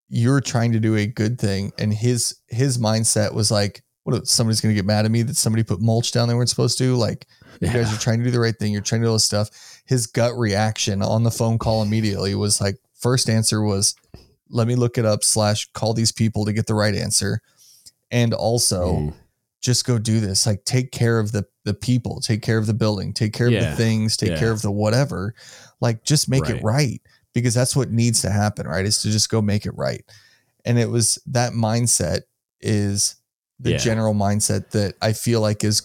you're 0.09 0.41
trying 0.41 0.73
to 0.73 0.81
do 0.81 0.95
a 0.97 1.07
good 1.07 1.39
thing," 1.41 1.73
and 1.79 1.93
his 1.93 2.37
his 2.49 2.79
mindset 2.79 3.35
was 3.35 3.51
like, 3.51 3.83
"What? 4.13 4.23
if 4.23 4.29
Somebody's 4.29 4.61
going 4.61 4.75
to 4.75 4.79
get 4.79 4.87
mad 4.87 5.05
at 5.05 5.11
me 5.11 5.23
that 5.23 5.37
somebody 5.37 5.63
put 5.63 5.81
mulch 5.81 6.13
down 6.13 6.29
they 6.29 6.35
weren't 6.35 6.49
supposed 6.51 6.79
to? 6.79 6.95
Like, 6.97 7.27
you 7.61 7.69
guys 7.69 7.93
are 7.93 7.99
trying 8.01 8.19
to 8.19 8.25
do 8.25 8.31
the 8.31 8.41
right 8.41 8.57
thing. 8.57 8.73
You're 8.73 8.83
trying 8.83 9.01
to 9.03 9.07
do 9.07 9.09
all 9.11 9.15
this 9.17 9.25
stuff." 9.25 9.51
His 9.85 10.07
gut 10.07 10.37
reaction 10.39 11.03
on 11.03 11.23
the 11.25 11.31
phone 11.31 11.59
call 11.59 11.83
immediately 11.83 12.35
was 12.35 12.61
like, 12.61 12.79
first 12.95 13.29
answer 13.31 13.63
was, 13.63 13.95
"Let 14.51 14.67
me 14.69 14.75
look 14.75 14.99
it 14.99 15.05
up." 15.05 15.25
Slash, 15.25 15.69
call 15.73 15.95
these 15.95 16.13
people 16.13 16.45
to 16.45 16.53
get 16.53 16.67
the 16.67 16.75
right 16.75 16.95
answer, 16.95 17.41
and 18.11 18.33
also 18.35 18.97
Mm. 18.99 19.15
just 19.61 19.85
go 19.85 19.99
do 19.99 20.21
this. 20.21 20.47
Like 20.47 20.65
take 20.65 20.93
care 20.93 21.19
of 21.19 21.33
the 21.33 21.45
the 21.65 21.75
people, 21.75 22.21
take 22.23 22.41
care 22.41 22.57
of 22.57 22.67
the 22.67 22.73
building, 22.73 23.13
take 23.13 23.35
care 23.35 23.49
of 23.49 23.53
the 23.53 23.77
things, 23.77 24.17
take 24.17 24.31
Yeah. 24.31 24.39
care 24.39 24.53
of 24.53 24.63
the 24.63 24.71
whatever. 24.71 25.35
Like 25.83 26.03
just 26.03 26.27
make 26.27 26.49
it 26.49 26.55
Right. 26.55 26.65
right 26.65 27.03
because 27.35 27.53
that's 27.53 27.77
what 27.77 27.91
needs 27.93 28.23
to 28.23 28.31
happen, 28.31 28.67
right? 28.67 28.87
Is 28.87 29.03
to 29.03 29.11
just 29.11 29.29
go 29.29 29.43
make 29.43 29.67
it 29.67 29.77
right. 29.77 30.03
And 30.65 30.79
it 30.79 30.89
was 30.89 31.19
that 31.27 31.53
mindset 31.53 32.23
is 32.63 33.17
the 33.61 33.73
Yeah. 33.73 33.77
general 33.79 34.15
mindset 34.15 34.71
that 34.71 34.95
I 35.03 35.13
feel 35.13 35.41
like 35.41 35.65
is 35.65 35.83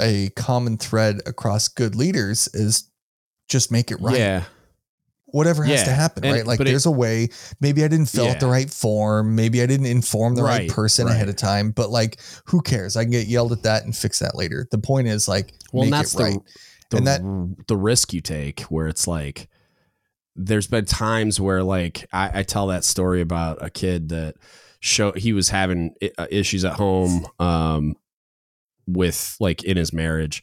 a 0.00 0.30
common 0.36 0.78
thread 0.78 1.20
across 1.26 1.68
good 1.68 1.94
leaders 1.94 2.48
is 2.54 2.84
just 3.48 3.70
make 3.70 3.90
it 3.90 4.00
right 4.00 4.16
yeah, 4.18 4.44
whatever 5.26 5.64
has 5.64 5.80
Yeah, 5.80 5.84
to 5.86 5.92
happen, 5.92 6.24
and- 6.24 6.34
right? 6.34 6.46
Like 6.46 6.58
but 6.58 6.66
it- 6.66 6.70
there's 6.70 6.86
a 6.86 6.90
way. 6.90 7.28
Maybe 7.60 7.84
I 7.84 7.88
didn't 7.88 8.06
fill 8.06 8.28
out 8.28 8.40
the 8.40 8.46
right 8.46 8.70
form. 8.70 9.34
Maybe 9.34 9.62
I 9.62 9.66
didn't 9.66 9.86
inform 9.86 10.34
the 10.34 10.42
right, 10.42 10.60
Right, 10.60 10.70
person 10.70 11.08
ahead 11.08 11.28
of 11.28 11.36
time. 11.36 11.70
But 11.72 11.90
like, 11.90 12.20
who 12.46 12.62
cares? 12.62 12.96
I 12.96 13.04
can 13.04 13.10
get 13.12 13.26
yelled 13.26 13.52
at 13.52 13.62
that 13.64 13.84
and 13.84 13.94
fix 13.96 14.18
that 14.20 14.34
later. 14.36 14.66
The 14.70 14.78
point 14.78 15.08
is 15.08 15.28
like, 15.28 15.52
well, 15.72 15.84
make 15.84 15.90
that's 15.92 16.14
it 16.14 16.20
right. 16.22 16.34
the 16.34 16.40
the, 16.90 16.96
And 16.98 17.06
that- 17.06 17.66
the 17.68 17.76
risk 17.76 18.12
you 18.12 18.20
take 18.20 18.60
where 18.62 18.86
it's 18.86 19.06
like 19.06 19.48
there's 20.36 20.66
been 20.66 20.84
times 20.86 21.38
where 21.40 21.62
like 21.62 22.06
I, 22.12 22.40
I 22.40 22.42
tell 22.42 22.68
that 22.68 22.84
story 22.84 23.20
about 23.20 23.58
a 23.62 23.68
kid 23.70 24.08
that 24.10 24.36
show 24.84 25.12
he 25.12 25.32
was 25.32 25.48
having 25.48 25.94
uh, 26.18 26.26
issues 26.30 26.64
at 26.64 26.74
home 26.74 27.26
um 27.38 27.94
with 28.86 29.36
like 29.40 29.62
in 29.62 29.76
his 29.76 29.92
marriage 29.92 30.42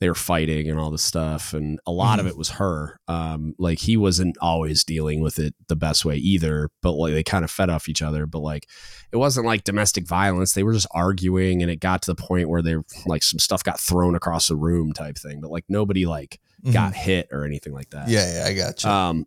they 0.00 0.08
were 0.08 0.14
fighting 0.16 0.68
and 0.68 0.80
all 0.80 0.90
this 0.90 1.02
stuff 1.02 1.52
and 1.54 1.78
a 1.86 1.92
lot 1.92 2.18
of 2.18 2.26
Mhm. 2.26 2.30
it 2.30 2.36
was 2.36 2.50
her 2.50 2.98
um 3.06 3.54
like 3.58 3.78
he 3.78 3.96
wasn't 3.96 4.36
always 4.40 4.82
dealing 4.84 5.20
with 5.20 5.38
it 5.38 5.54
the 5.68 5.76
best 5.76 6.04
way 6.04 6.16
either 6.16 6.70
but 6.80 6.92
like 6.92 7.12
they 7.12 7.22
kind 7.22 7.44
of 7.44 7.50
fed 7.50 7.70
off 7.70 7.88
each 7.88 8.02
other 8.02 8.26
but 8.26 8.40
like 8.40 8.68
it 9.12 9.16
wasn't 9.16 9.46
like 9.46 9.62
domestic 9.64 10.06
violence 10.06 10.54
they 10.54 10.62
were 10.64 10.72
just 10.72 10.88
arguing 10.92 11.62
and 11.62 11.70
it 11.70 11.78
got 11.80 12.02
to 12.02 12.10
the 12.14 12.20
point 12.20 12.48
where 12.48 12.62
they 12.62 12.76
like 13.06 13.22
some 13.22 13.38
stuff 13.38 13.62
got 13.62 13.78
thrown 13.78 14.14
across 14.16 14.48
the 14.48 14.56
room 14.56 14.92
type 14.92 15.16
thing 15.16 15.40
but 15.40 15.50
like 15.50 15.64
nobody 15.68 16.04
like 16.06 16.40
Mhm. 16.64 16.72
got 16.72 16.94
hit 16.94 17.28
or 17.32 17.44
anything 17.44 17.72
like 17.72 17.90
that 17.90 18.08
Yeah, 18.08 18.32
yeah, 18.42 18.46
I 18.48 18.54
got 18.54 18.82
you. 18.84 18.90
um, 18.90 19.26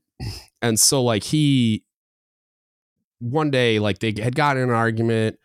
and 0.61 0.77
so 0.79 1.03
like 1.03 1.23
he 1.23 1.83
one 3.19 3.51
day 3.51 3.79
like 3.79 3.99
they 3.99 4.13
had 4.21 4.35
gotten 4.35 4.63
in 4.63 4.69
an 4.69 4.75
argument, 4.75 5.39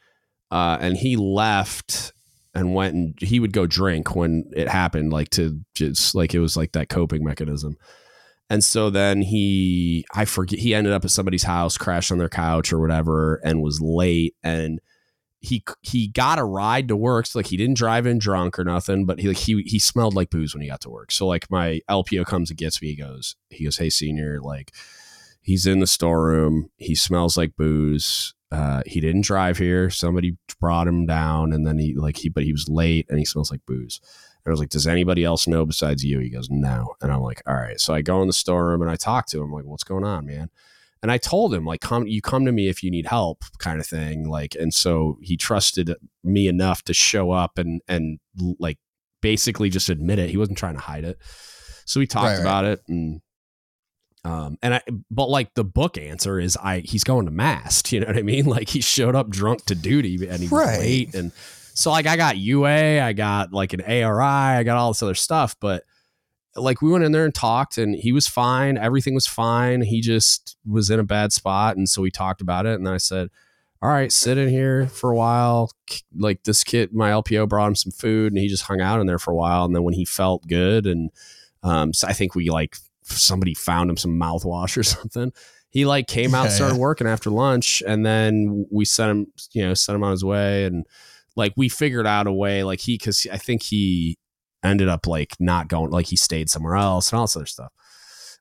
uh, 0.51 0.79
and 0.81 0.97
he 0.97 1.17
left 1.17 2.13
and 2.55 2.75
went 2.75 2.95
and 2.95 3.15
he 3.21 3.39
would 3.41 3.53
go 3.53 3.67
drink 3.67 4.15
when 4.15 4.51
it 4.55 4.69
happened, 4.69 5.13
like 5.13 5.31
to 5.31 5.61
just 5.75 6.15
like 6.15 6.35
it 6.35 6.41
was 6.41 6.57
like 6.57 6.73
that 6.73 6.89
coping 6.89 7.25
mechanism. 7.25 7.77
And 8.49 8.65
so 8.65 8.91
then 8.91 9.23
he, 9.23 10.05
I 10.13 10.25
forget, 10.25 10.59
he 10.59 10.75
ended 10.75 10.93
up 10.93 11.05
at 11.05 11.13
somebody's 11.13 11.45
house, 11.45 11.79
crashed 11.79 12.11
on 12.11 12.19
their 12.19 12.29
couch 12.29 12.73
or 12.73 12.81
whatever, 12.81 13.41
and 13.45 13.63
was 13.63 13.81
late. 13.81 14.35
And 14.43 14.81
he 15.39 15.65
he 15.83 16.09
got 16.09 16.39
a 16.39 16.45
ride 16.45 16.89
to 16.89 16.97
work. 16.97 17.27
So 17.27 17.39
like 17.39 17.47
he 17.47 17.57
didn't 17.57 17.77
drive 17.77 18.07
in 18.07 18.19
drunk 18.19 18.59
or 18.59 18.65
nothing, 18.65 19.07
but 19.07 19.21
he 19.21 19.29
like 19.29 19.37
he 19.37 19.63
he 19.63 19.79
smelled 19.79 20.15
like 20.15 20.31
booze 20.31 20.53
when 20.53 20.63
he 20.63 20.69
got 20.69 20.81
to 20.83 20.91
work. 20.91 21.13
So 21.13 21.27
like 21.27 21.51
my 21.51 21.81
LPO 21.89 22.27
comes 22.27 22.51
and 22.51 22.59
gets 22.59 22.83
me. 22.83 22.89
He 22.89 22.97
goes, 22.97 23.37
he 23.49 23.65
goes, 23.65 23.79
hey 23.79 23.89
senior, 23.89 24.41
like 24.43 24.75
he's 25.43 25.67
in 25.67 25.81
the 25.81 25.87
storeroom. 25.87 26.71
He 26.77 26.95
smells 26.95 27.37
like 27.37 27.57
booze. 27.57 28.35
Uh, 28.53 28.83
he 28.87 29.01
didn't 29.01 29.21
drive 29.25 29.59
here. 29.59 29.91
Somebody 29.91 30.37
brought 30.61 30.89
him 30.89 31.07
down, 31.07 31.53
and 31.53 31.67
then 31.67 31.79
he 31.79 31.95
like 31.95 32.17
he, 32.17 32.29
but 32.29 32.43
he 32.45 32.53
was 32.53 32.69
late, 32.69 33.07
and 33.09 33.19
he 33.19 33.25
smells 33.25 33.51
like 33.51 33.61
booze. 33.67 34.01
And 34.45 34.51
I 34.51 34.53
was 34.53 34.59
like, 34.61 34.71
"Does 34.71 34.87
anybody 34.87 35.23
else 35.25 35.47
know 35.47 35.65
besides 35.65 36.03
you?" 36.05 36.19
He 36.19 36.31
goes, 36.31 36.49
"No." 36.51 36.95
And 37.01 37.13
I'm 37.13 37.21
like, 37.21 37.43
"All 37.47 37.55
right." 37.55 37.79
So 37.79 37.95
I 37.95 38.03
go 38.03 38.21
in 38.23 38.27
the 38.27 38.33
storeroom 38.33 38.83
and 38.83 38.91
I 38.91 38.97
talk 38.97 39.27
to 39.29 39.39
him, 39.39 39.45
I'm 39.45 39.53
like, 39.53 39.65
"What's 39.67 39.85
going 39.85 40.05
on, 40.05 40.27
man?" 40.27 40.51
And 41.03 41.11
I 41.13 41.17
told 41.19 41.55
him, 41.55 41.65
like, 41.65 41.81
"Come, 41.81 42.07
you 42.09 42.21
come 42.21 42.45
to 42.45 42.53
me 42.53 42.69
if 42.69 42.83
you 42.83 42.91
need 42.91 43.07
help," 43.07 43.45
kind 43.59 43.79
of 43.81 43.87
thing. 43.87 44.29
Like, 44.29 44.55
and 44.59 44.75
so 44.75 45.19
he 45.23 45.37
trusted 45.37 45.95
me 46.25 46.49
enough 46.49 46.83
to 46.85 46.95
show 46.95 47.31
up 47.31 47.57
and 47.57 47.81
and 47.87 48.19
like 48.59 48.79
basically 49.23 49.71
just 49.71 49.89
admit 49.89 50.19
it. 50.19 50.31
He 50.31 50.37
wasn't 50.37 50.59
trying 50.59 50.75
to 50.75 50.81
hide 50.81 51.05
it. 51.05 51.19
So 51.85 52.01
we 52.01 52.07
talked 52.07 52.25
Right, 52.25 52.33
right. 52.35 52.41
about 52.41 52.65
it 52.65 52.81
and 52.89 53.21
um 54.25 54.59
and 54.63 54.75
I 54.75 54.83
but 55.11 55.29
like 55.29 55.55
the 55.55 55.65
book 55.65 55.97
answer 55.97 56.39
is 56.39 56.57
I 56.57 56.81
he's 56.81 57.05
going 57.05 57.27
to 57.27 57.33
mast, 57.33 57.93
you 57.93 58.01
know 58.01 58.07
what 58.07 58.17
I 58.19 58.23
mean? 58.23 58.47
Like 58.47 58.69
he 58.69 58.81
showed 58.81 59.15
up 59.15 59.31
drunk 59.31 59.65
to 59.67 59.75
duty 59.75 60.15
and 60.29 60.43
he 60.43 60.49
was 60.49 60.79
late 60.79 61.15
and 61.15 61.33
so 61.75 61.91
like 61.91 62.07
I 62.07 62.17
got 62.17 62.37
UA, 62.37 63.01
I 63.01 63.13
got 63.13 63.53
like 63.53 63.73
an 63.73 63.81
ARI, 63.81 64.59
I 64.59 64.63
got 64.65 64.77
all 64.77 64.91
this 64.91 65.03
other 65.03 65.15
stuff, 65.15 65.57
but 65.61 65.85
like 66.57 66.83
we 66.83 66.91
went 66.91 67.05
in 67.05 67.13
there 67.13 67.25
and 67.25 67.35
talked 67.35 67.79
and 67.79 67.95
he 67.95 68.13
was 68.13 68.27
fine, 68.27 68.77
everything 68.77 69.15
was 69.15 69.27
fine. 69.27 69.83
He 69.83 70.01
just 70.01 70.57
was 70.67 70.91
in 70.91 71.01
a 71.01 71.05
bad 71.05 71.33
spot 71.33 71.77
and 71.77 71.89
so 71.89 72.03
we 72.03 72.11
talked 72.11 72.41
about 72.41 72.67
it 72.67 72.75
and 72.75 72.87
then 72.87 72.93
I 72.93 72.99
said, 72.99 73.31
"All 73.81 73.89
right, 73.89 74.13
sit 74.13 74.37
in 74.37 74.49
here 74.49 74.89
for 74.89 75.11
a 75.11 75.17
while." 75.17 75.71
Like 76.15 76.43
this 76.43 76.65
kid, 76.65 76.93
my 76.93 77.11
LPO 77.11 77.49
brought 77.49 77.69
him 77.69 77.77
some 77.77 77.93
food 77.93 78.33
and 78.33 78.39
he 78.39 78.49
just 78.49 78.65
hung 78.65 78.81
out 78.81 79.01
in 79.01 79.07
there 79.07 79.19
for 79.19 79.31
a 79.31 79.37
while 79.37 79.65
and 79.65 79.75
then 79.75 79.85
when 79.85 79.95
he 79.95 80.05
felt 80.05 80.47
good 80.47 80.87
and 80.87 81.11
um 81.63 81.93
so 81.93 82.09
I 82.09 82.13
think 82.13 82.35
we 82.35 82.51
like 82.51 82.77
somebody 83.19 83.55
found 83.55 83.91
him 83.91 83.97
some 83.97 84.19
mouthwash 84.19 84.77
or 84.77 84.83
something. 84.85 85.33
He 85.71 85.85
like 85.85 86.09
came 86.09 86.35
out, 86.35 86.45
Yeah, 86.45 86.51
started 86.51 86.75
yeah. 86.75 86.81
working 86.81 87.07
after 87.07 87.31
lunch, 87.31 87.83
and 87.87 88.05
then 88.05 88.67
we 88.73 88.85
sent 88.85 89.11
him, 89.11 89.27
you 89.53 89.67
know, 89.67 89.75
sent 89.75 89.95
him 89.97 90.03
on 90.05 90.11
his 90.11 90.25
way, 90.25 90.65
and 90.65 90.85
like 91.37 91.53
we 91.57 91.69
figured 91.69 92.07
out 92.07 92.27
a 92.27 92.33
way, 92.33 92.65
like 92.65 92.81
he, 92.81 92.95
because 92.99 93.27
I 93.33 93.37
think 93.37 93.63
he 93.63 94.19
ended 94.65 94.89
up 94.89 95.07
like 95.07 95.35
not 95.39 95.69
going, 95.69 95.91
like 95.91 96.07
he 96.07 96.17
stayed 96.17 96.51
somewhere 96.51 96.75
else 96.75 97.11
and 97.13 97.19
all 97.19 97.25
this 97.25 97.37
other 97.37 97.47
stuff. 97.47 97.73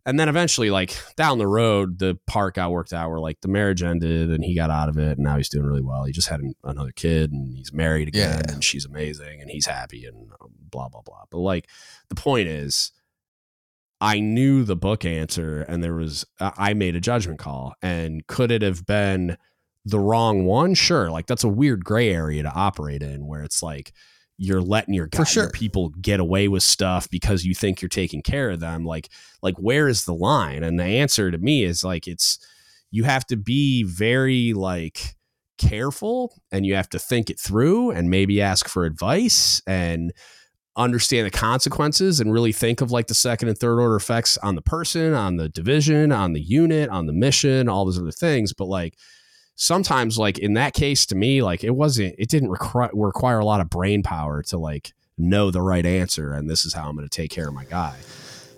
And 0.06 0.20
then 0.20 0.28
eventually, 0.28 0.72
like 0.72 0.96
down 1.18 1.38
the 1.38 1.46
road, 1.48 2.00
the 2.00 2.18
part 2.26 2.56
got 2.56 2.72
worked 2.72 2.94
out 2.94 3.10
where 3.12 3.20
like 3.20 3.42
the 3.42 3.48
marriage 3.48 3.84
ended 3.84 4.32
and 4.32 4.44
he 4.44 4.56
got 4.56 4.72
out 4.72 4.90
of 4.90 4.98
it, 4.98 5.18
and 5.18 5.20
now 5.20 5.38
he's 5.38 5.50
doing 5.50 5.66
really 5.66 5.84
well. 5.84 6.06
He 6.06 6.12
just 6.12 6.30
had 6.30 6.40
an, 6.40 6.56
another 6.64 6.92
kid, 6.92 7.32
and 7.32 7.56
he's 7.56 7.72
married 7.72 8.08
again, 8.08 8.42
Yeah. 8.48 8.54
and 8.54 8.64
she's 8.64 8.86
amazing, 8.86 9.40
and 9.40 9.52
he's 9.52 9.68
happy, 9.68 10.06
and 10.06 10.32
um, 10.42 10.50
blah 10.72 10.90
blah 10.90 11.02
blah. 11.02 11.26
But 11.30 11.40
like 11.40 11.68
the 12.08 12.16
point 12.16 12.48
is 12.48 12.92
I 14.02 14.20
knew 14.20 14.64
the 14.64 14.76
book 14.76 15.04
answer 15.06 15.62
and 15.68 15.84
there 15.84 15.96
was 15.96 16.26
I 16.40 16.52
I 16.58 16.74
made 16.74 16.96
a 16.96 17.02
judgment 17.02 17.40
call 17.40 17.74
and 17.82 18.26
could 18.28 18.52
it 18.52 18.62
have 18.62 18.86
been 18.86 19.38
the 19.86 20.00
wrong 20.00 20.46
one? 20.46 20.74
Sure. 20.74 21.10
Like 21.10 21.28
that's 21.28 21.44
a 21.44 21.50
weird 21.50 21.84
gray 21.84 22.14
area 22.14 22.44
to 22.44 22.52
operate 22.54 23.02
in 23.02 23.26
where 23.28 23.44
it's 23.44 23.64
like 23.64 23.94
you're 24.38 24.62
letting 24.62 24.94
your, 24.94 25.08
guy, 25.08 25.26
sure. 25.26 25.44
your 25.44 25.52
people 25.52 25.90
get 26.02 26.22
away 26.22 26.48
with 26.48 26.64
stuff 26.64 27.10
because 27.10 27.44
you 27.44 27.54
think 27.54 27.82
you're 27.82 27.90
taking 27.90 28.22
care 28.22 28.52
of 28.52 28.62
them. 28.62 28.86
Like 28.86 29.10
like 29.42 29.56
where 29.58 29.88
is 29.88 30.06
the 30.06 30.14
line? 30.14 30.64
And 30.64 30.80
the 30.80 30.84
answer 30.84 31.30
to 31.30 31.38
me 31.38 31.64
is 31.64 31.84
like 31.84 32.08
it's 32.08 32.40
you 32.92 33.04
have 33.04 33.26
to 33.28 33.38
be 33.38 33.84
very 33.84 34.54
like 34.54 35.16
careful 35.58 36.34
and 36.52 36.66
you 36.66 36.74
have 36.74 36.90
to 36.90 36.98
think 36.98 37.30
it 37.30 37.40
through 37.40 37.92
and 37.92 38.10
maybe 38.10 38.42
ask 38.42 38.68
for 38.68 38.86
advice 38.86 39.62
and 39.68 40.14
understand 40.80 41.28
the 41.28 41.32
consequences 41.32 42.20
and 42.20 42.32
really 42.32 42.52
think 42.52 42.82
of 42.82 42.90
like 42.92 43.08
the 43.08 43.14
second 43.14 43.50
and 43.50 43.58
third 43.58 43.80
order 43.80 43.96
effects 43.96 44.38
on 44.40 44.56
the 44.56 44.62
person, 44.62 45.14
on 45.14 45.36
the 45.36 45.50
division, 45.50 46.12
on 46.12 46.34
the 46.34 46.42
unit, 46.42 46.90
on 46.90 47.06
the 47.06 47.14
mission, 47.14 47.70
all 47.70 47.86
those 47.86 48.00
other 48.00 48.12
things. 48.12 48.54
But 48.54 48.66
like 48.66 48.96
sometimes, 49.56 50.18
like 50.18 50.40
in 50.40 50.54
that 50.54 50.74
case, 50.74 51.06
to 51.08 51.16
me, 51.16 51.42
like 51.44 51.64
it 51.64 51.72
wasn't, 51.72 52.16
it 52.18 52.30
didn't 52.30 52.50
require 52.50 52.90
require 52.94 53.40
a 53.40 53.46
lot 53.46 53.62
of 53.62 53.70
brain 53.70 54.04
power 54.04 54.42
to 54.44 54.58
like 54.58 54.94
know 55.18 55.52
the 55.52 55.62
right 55.62 55.86
answer 55.86 56.32
and 56.32 56.50
this 56.50 56.64
is 56.66 56.74
how 56.74 56.88
I'm 56.88 56.96
going 56.96 57.08
to 57.08 57.16
take 57.16 57.30
care 57.30 57.48
of 57.50 57.54
my 57.54 57.66
guy. 57.66 57.98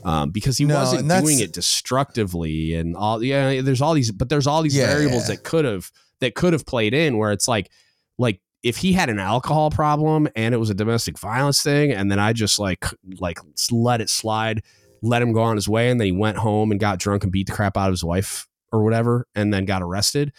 Um, 0.03 0.29
because 0.31 0.57
he 0.57 0.65
No, 0.65 0.75
wasn't 0.75 1.07
doing 1.09 1.39
it 1.39 1.53
destructively 1.53 2.73
and 2.75 2.95
all 2.95 3.23
yeah 3.23 3.61
there's 3.61 3.81
all 3.81 3.93
these 3.93 4.11
but 4.11 4.29
there's 4.29 4.47
all 4.47 4.61
these 4.63 4.75
Yeah, 4.75 4.87
variables 4.87 5.27
yeah. 5.27 5.35
that 5.35 5.43
could 5.43 5.65
have 5.65 5.91
that 6.21 6.33
could 6.35 6.53
have 6.53 6.65
played 6.65 6.93
in 6.93 7.17
where 7.17 7.31
it's 7.31 7.47
like 7.47 7.69
like 8.17 8.39
if 8.63 8.77
he 8.77 8.93
had 8.93 9.09
an 9.09 9.19
alcohol 9.19 9.71
problem 9.71 10.27
and 10.35 10.53
it 10.53 10.57
was 10.57 10.69
a 10.69 10.75
domestic 10.75 11.17
violence 11.17 11.63
thing 11.63 11.91
and 11.91 12.11
then 12.11 12.19
I 12.19 12.33
just 12.33 12.59
like 12.59 12.85
like 13.19 13.39
let 13.71 14.01
it 14.01 14.09
slide, 14.09 14.63
let 15.01 15.21
him 15.21 15.33
go 15.33 15.41
on 15.41 15.55
his 15.55 15.67
way 15.67 15.89
and 15.89 15.99
then 15.99 16.05
he 16.05 16.11
went 16.11 16.37
home 16.37 16.71
and 16.71 16.79
got 16.79 16.99
drunk 16.99 17.23
and 17.23 17.31
beat 17.31 17.47
the 17.47 17.53
crap 17.53 17.77
out 17.77 17.87
of 17.87 17.93
his 17.93 18.03
wife 18.03 18.47
or 18.71 18.83
whatever 18.83 19.27
and 19.35 19.53
then 19.53 19.65
got 19.65 19.81
arrested. 19.81 20.31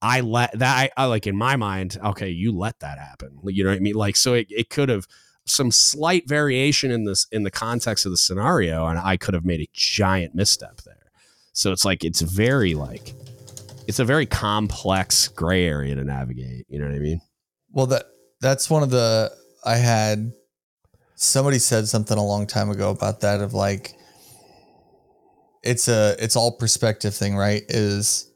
I 0.00 0.20
let 0.20 0.58
that 0.58 0.90
I, 0.96 1.02
I 1.02 1.06
like 1.06 1.26
in 1.26 1.36
my 1.36 1.56
mind, 1.56 1.98
okay, 2.04 2.28
you 2.28 2.52
let 2.52 2.78
that 2.80 2.98
happen. 2.98 3.38
You 3.44 3.64
know 3.64 3.70
what 3.70 3.76
I 3.76 3.80
mean? 3.80 3.94
Like 3.94 4.16
so 4.16 4.34
it, 4.34 4.46
it 4.50 4.70
could 4.70 4.88
have 4.88 5.06
some 5.46 5.70
slight 5.70 6.28
variation 6.28 6.90
in 6.90 7.04
this 7.04 7.26
in 7.32 7.42
the 7.42 7.50
context 7.50 8.06
of 8.06 8.12
the 8.12 8.18
scenario, 8.18 8.86
and 8.86 8.98
I 8.98 9.16
could 9.16 9.34
have 9.34 9.44
made 9.44 9.60
a 9.60 9.68
giant 9.72 10.34
misstep 10.34 10.80
there. 10.82 11.10
So 11.52 11.72
it's 11.72 11.84
like 11.84 12.04
it's 12.04 12.20
very 12.20 12.74
like 12.74 13.14
it's 13.86 13.98
a 13.98 14.04
very 14.04 14.26
complex 14.26 15.28
gray 15.28 15.66
area 15.66 15.94
to 15.94 16.04
navigate. 16.04 16.66
You 16.68 16.80
know 16.80 16.86
what 16.86 16.94
I 16.94 17.00
mean? 17.00 17.20
Well, 17.74 17.86
that 17.86 18.04
that's 18.40 18.70
one 18.70 18.82
of 18.84 18.90
the 18.90 19.30
I 19.64 19.76
had 19.76 20.32
somebody 21.16 21.58
said 21.58 21.88
something 21.88 22.16
a 22.16 22.24
long 22.24 22.46
time 22.46 22.70
ago 22.70 22.90
about 22.90 23.20
that 23.20 23.40
of 23.40 23.52
like 23.52 23.94
it's 25.62 25.88
a 25.88 26.14
it's 26.18 26.36
all 26.36 26.52
perspective 26.56 27.14
thing, 27.14 27.36
right? 27.36 27.62
Is 27.68 28.30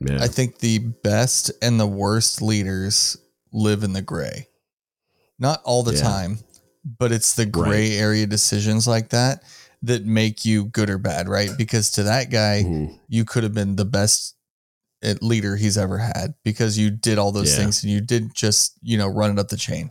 Yeah. 0.00 0.18
I 0.20 0.26
think 0.26 0.58
the 0.58 0.78
best 0.78 1.52
and 1.62 1.78
the 1.78 1.86
worst 1.86 2.42
leaders 2.42 3.16
live 3.52 3.84
in 3.84 3.92
the 3.92 4.02
gray. 4.02 4.48
Not 5.38 5.62
all 5.64 5.82
the 5.84 5.94
Yeah. 5.94 6.02
time, 6.02 6.38
but 6.98 7.12
it's 7.12 7.34
the 7.34 7.46
gray 7.46 7.92
area 7.96 8.26
decisions 8.26 8.88
like 8.88 9.10
that 9.10 9.44
that 9.82 10.04
make 10.04 10.44
you 10.44 10.64
good 10.64 10.90
or 10.90 10.98
bad, 10.98 11.28
right? 11.28 11.50
Because 11.56 11.90
to 11.92 12.02
that 12.04 12.30
guy, 12.30 12.64
Mhm. 12.64 12.98
you 13.08 13.24
could 13.24 13.42
have 13.44 13.54
been 13.54 13.76
the 13.76 13.84
best 13.84 14.34
leader 15.20 15.56
he's 15.56 15.76
ever 15.76 15.98
had 15.98 16.34
because 16.44 16.78
you 16.78 16.90
did 16.90 17.18
all 17.18 17.32
those 17.32 17.50
Yeah. 17.52 17.58
things 17.58 17.82
and 17.82 17.92
you 17.92 18.00
did 18.00 18.34
just, 18.34 18.74
you 18.82 18.96
know, 18.96 19.08
run 19.08 19.30
it 19.32 19.38
up 19.38 19.48
the 19.48 19.56
chain. 19.56 19.90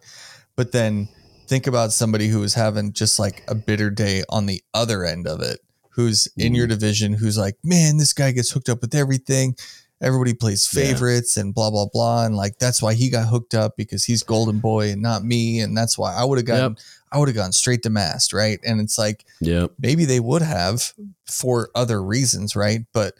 But 0.55 0.71
then 0.71 1.09
think 1.47 1.67
about 1.67 1.91
somebody 1.91 2.27
who 2.27 2.41
is 2.43 2.53
having 2.53 2.93
just 2.93 3.19
like 3.19 3.43
a 3.47 3.55
bitter 3.55 3.89
day 3.89 4.23
on 4.29 4.45
the 4.45 4.63
other 4.73 5.03
end 5.03 5.27
of 5.27 5.41
it, 5.41 5.59
who's 5.89 6.27
in 6.37 6.55
your 6.55 6.65
mm-hmm. 6.65 6.71
division, 6.71 7.13
who's 7.13 7.37
like, 7.37 7.57
man, 7.63 7.97
this 7.97 8.13
guy 8.13 8.31
gets 8.31 8.51
hooked 8.51 8.69
up 8.69 8.81
with 8.81 8.95
everything. 8.95 9.55
Everybody 10.01 10.33
plays 10.33 10.67
Yeah. 10.73 10.85
favorites 10.85 11.37
and 11.37 11.53
blah, 11.53 11.69
blah, 11.69 11.85
blah. 11.85 12.25
And 12.25 12.35
like, 12.35 12.57
that's 12.57 12.81
why 12.81 12.93
he 12.93 13.09
got 13.09 13.27
hooked 13.27 13.53
up 13.53 13.75
because 13.77 14.05
he's 14.05 14.23
golden 14.23 14.59
boy 14.59 14.91
and 14.91 15.01
not 15.01 15.23
me. 15.23 15.59
And 15.59 15.77
that's 15.77 15.97
why 15.97 16.15
I 16.15 16.23
would 16.23 16.39
have 16.39 16.45
gotten, 16.45 16.77
I 17.11 17.19
would 17.19 17.27
have 17.27 17.35
gone 17.35 17.51
straight 17.51 17.83
to 17.83 17.89
mast. 17.89 18.33
Right. 18.33 18.59
And 18.65 18.79
it's 18.79 18.97
like, 18.97 19.25
yeah, 19.41 19.67
maybe 19.77 20.05
they 20.05 20.19
would 20.19 20.41
have 20.41 20.93
for 21.29 21.69
other 21.75 22.01
reasons. 22.01 22.55
Right. 22.55 22.81
But 22.93 23.13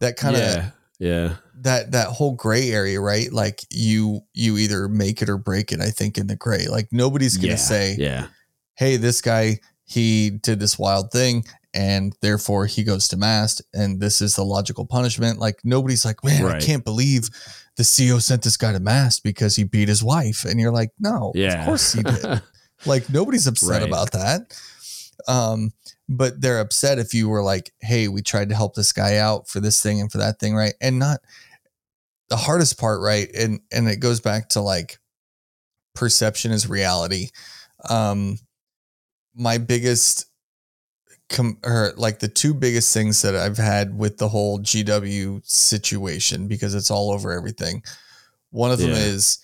that 0.00 0.16
kind 0.16 0.36
of, 0.36 0.42
yeah. 0.42 0.70
Yeah. 1.00 1.36
that 1.62 1.90
that 1.92 2.08
whole 2.08 2.34
gray 2.36 2.70
area, 2.70 3.00
right? 3.00 3.32
Like 3.32 3.62
you 3.70 4.20
you 4.34 4.56
either 4.58 4.86
make 4.88 5.20
it 5.22 5.28
or 5.28 5.36
break 5.38 5.72
it, 5.72 5.80
I 5.80 5.90
think, 5.90 6.16
in 6.18 6.26
the 6.28 6.36
gray. 6.36 6.66
Like 6.68 6.88
nobody's 6.92 7.36
gonna 7.36 7.48
yeah. 7.54 7.56
say, 7.56 7.96
Yeah. 7.98 8.26
Hey, 8.76 8.96
this 8.96 9.20
guy, 9.20 9.58
he 9.84 10.30
did 10.30 10.60
this 10.60 10.78
wild 10.78 11.10
thing 11.10 11.44
and 11.74 12.14
therefore 12.22 12.66
he 12.66 12.82
goes 12.84 13.08
to 13.08 13.16
mast 13.16 13.62
and 13.74 14.00
this 14.00 14.20
is 14.20 14.36
the 14.36 14.44
logical 14.44 14.86
punishment. 14.86 15.38
Like 15.38 15.58
nobody's 15.64 16.04
like, 16.04 16.22
Man, 16.22 16.44
I 16.46 16.60
can't 16.60 16.84
believe 16.84 17.28
the 17.76 17.82
ceo 17.82 18.20
sent 18.20 18.42
this 18.42 18.56
guy 18.56 18.72
to 18.72 18.80
mast 18.80 19.22
because 19.24 19.56
he 19.56 19.64
beat 19.64 19.88
his 19.88 20.02
wife. 20.04 20.44
And 20.44 20.60
you're 20.60 20.72
like, 20.72 20.90
No, 20.98 21.32
Yeah. 21.34 21.60
of 21.60 21.66
course 21.66 21.92
he 21.94 22.02
did. 22.02 22.42
like 22.86 23.08
nobody's 23.10 23.46
upset 23.46 23.80
Right. 23.80 23.88
about 23.88 24.12
that. 24.12 24.54
Um, 25.28 25.72
but 26.12 26.40
they're 26.40 26.58
upset 26.58 26.98
if 26.98 27.14
you 27.14 27.28
were 27.28 27.42
like, 27.42 27.72
hey, 27.80 28.08
we 28.08 28.20
tried 28.20 28.48
to 28.48 28.54
help 28.56 28.74
this 28.74 28.92
guy 28.92 29.16
out 29.18 29.48
for 29.48 29.60
this 29.60 29.80
thing 29.80 30.00
and 30.00 30.10
for 30.10 30.18
that 30.18 30.40
thing, 30.40 30.56
right? 30.56 30.74
And 30.80 30.98
not 30.98 31.20
the 32.28 32.36
hardest 32.36 32.78
part, 32.78 33.00
right? 33.00 33.28
And 33.34 33.60
and 33.72 33.88
it 33.88 34.00
goes 34.00 34.20
back 34.20 34.48
to 34.50 34.60
like 34.60 34.98
perception 35.94 36.50
is 36.50 36.68
reality. 36.68 37.28
Um 37.88 38.38
my 39.36 39.58
biggest 39.58 40.26
com- 41.28 41.58
or 41.64 41.92
like 41.96 42.18
the 42.18 42.28
two 42.28 42.54
biggest 42.54 42.92
things 42.92 43.22
that 43.22 43.36
I've 43.36 43.56
had 43.56 43.96
with 43.96 44.18
the 44.18 44.28
whole 44.28 44.58
GW 44.58 45.46
situation 45.48 46.48
because 46.48 46.74
it's 46.74 46.90
all 46.90 47.12
over 47.12 47.32
everything. 47.32 47.82
One 48.50 48.72
of 48.72 48.78
them 48.80 48.90
Yeah. 48.90 48.96
is 48.96 49.38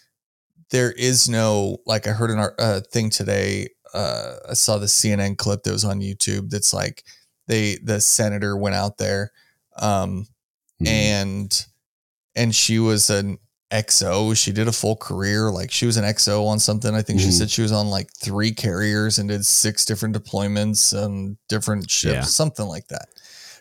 there 0.70 0.90
is 0.92 1.28
no 1.28 1.78
like 1.86 2.08
I 2.08 2.10
heard 2.10 2.30
an 2.32 2.38
art, 2.40 2.54
uh, 2.58 2.80
thing 2.92 3.08
today. 3.10 3.68
Uh, 3.94 4.36
I 4.50 4.54
saw 4.54 4.78
the 4.78 4.86
CNN 4.86 5.36
clip 5.38 5.62
that 5.62 5.72
was 5.72 5.84
on 5.84 6.00
YouTube. 6.00 6.50
That's 6.50 6.72
like 6.74 7.04
they 7.46 7.76
the 7.76 8.00
senator 8.00 8.56
went 8.56 8.74
out 8.74 8.98
there, 8.98 9.32
um, 9.78 10.26
Mhm. 10.82 10.88
and 10.88 11.66
and 12.34 12.54
she 12.54 12.78
was 12.78 13.08
an 13.08 13.38
XO. 13.72 14.34
She 14.34 14.52
did 14.52 14.68
a 14.68 14.72
full 14.72 14.94
career. 14.96 15.50
Like 15.50 15.70
she 15.72 15.86
was 15.86 15.96
an 15.96 16.04
XO 16.04 16.46
on 16.46 16.58
something. 16.58 16.94
I 16.94 17.02
think 17.02 17.20
she 17.20 17.28
Mhm. 17.28 17.32
said 17.38 17.50
she 17.50 17.62
was 17.62 17.72
on 17.72 17.88
like 17.88 18.10
three 18.14 18.52
carriers 18.52 19.18
and 19.18 19.28
did 19.28 19.44
six 19.46 19.84
different 19.84 20.14
deployments 20.16 20.92
on 20.96 21.36
different 21.48 21.90
ships, 21.90 22.14
Yeah. 22.14 22.20
something 22.22 22.66
like 22.66 22.88
that. 22.88 23.08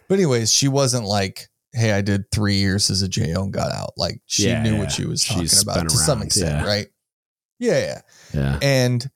But 0.07 0.15
anyways, 0.15 0.51
she 0.51 0.67
wasn't 0.67 1.05
like, 1.05 1.49
"Hey, 1.73 1.91
I 1.91 2.01
did 2.01 2.29
three 2.31 2.57
years 2.57 2.89
as 2.91 3.01
a 3.01 3.07
JO 3.07 3.43
and 3.43 3.53
got 3.53 3.71
out." 3.71 3.93
Like 3.97 4.21
she 4.25 4.47
Yeah, 4.47 4.61
knew 4.61 4.73
yeah. 4.73 4.79
what 4.79 4.91
she 4.91 5.05
was 5.05 5.23
talking 5.23 5.43
She's 5.43 5.61
about 5.61 5.89
to 5.89 5.95
some 5.97 6.21
extent, 6.21 6.65
right? 6.67 6.87
Yeah, 7.57 7.77
yeah 7.79 8.01
yeah. 8.33 8.59
and 8.61 9.09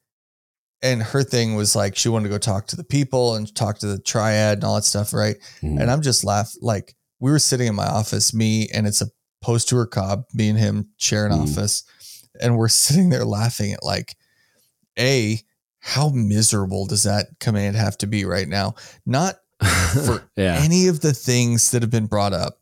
and 0.82 1.02
her 1.04 1.24
thing 1.24 1.56
was 1.56 1.76
like 1.76 1.96
she 1.96 2.10
wanted 2.10 2.24
to 2.24 2.30
go 2.30 2.38
talk 2.38 2.68
to 2.68 2.76
the 2.76 2.84
people 2.84 3.36
and 3.36 3.54
talk 3.56 3.78
to 3.80 3.88
the 3.88 4.00
triad 4.00 4.60
and 4.60 4.64
all 4.64 4.76
that 4.76 4.86
stuff 4.86 5.14
right 5.14 5.38
Mhm. 5.62 5.80
and 5.82 5.92
i'm 5.92 6.02
just 6.02 6.24
laugh 6.24 6.54
like 6.62 6.96
we 7.20 7.32
were 7.32 7.40
sitting 7.40 7.68
in 7.68 7.76
my 7.76 7.86
office 7.88 8.34
me 8.34 8.68
and 8.74 8.88
it's 8.88 9.02
a 9.02 9.08
post 9.42 9.70
tour 9.70 9.86
COB 9.86 10.26
me 10.34 10.50
and 10.50 10.60
him 10.60 10.90
share 10.98 11.26
an 11.26 11.32
Mhm. 11.32 11.44
office 11.52 11.84
and 12.42 12.58
we're 12.58 12.68
sitting 12.86 13.10
there 13.10 13.26
laughing 13.26 13.74
at 13.74 13.84
like 13.84 14.16
a 14.98 15.42
how 15.80 16.10
miserable 16.10 16.86
does 16.86 17.04
that 17.04 17.28
command 17.40 17.76
have 17.76 17.98
to 17.98 18.08
be 18.08 18.26
right 18.26 18.48
now 18.48 18.76
not 19.06 19.36
for 20.06 20.24
yeah. 20.36 20.60
any 20.62 20.88
of 20.88 21.02
the 21.02 21.14
things 21.14 21.72
that 21.72 21.82
have 21.82 21.92
been 21.92 22.06
brought 22.06 22.34
up 22.34 22.60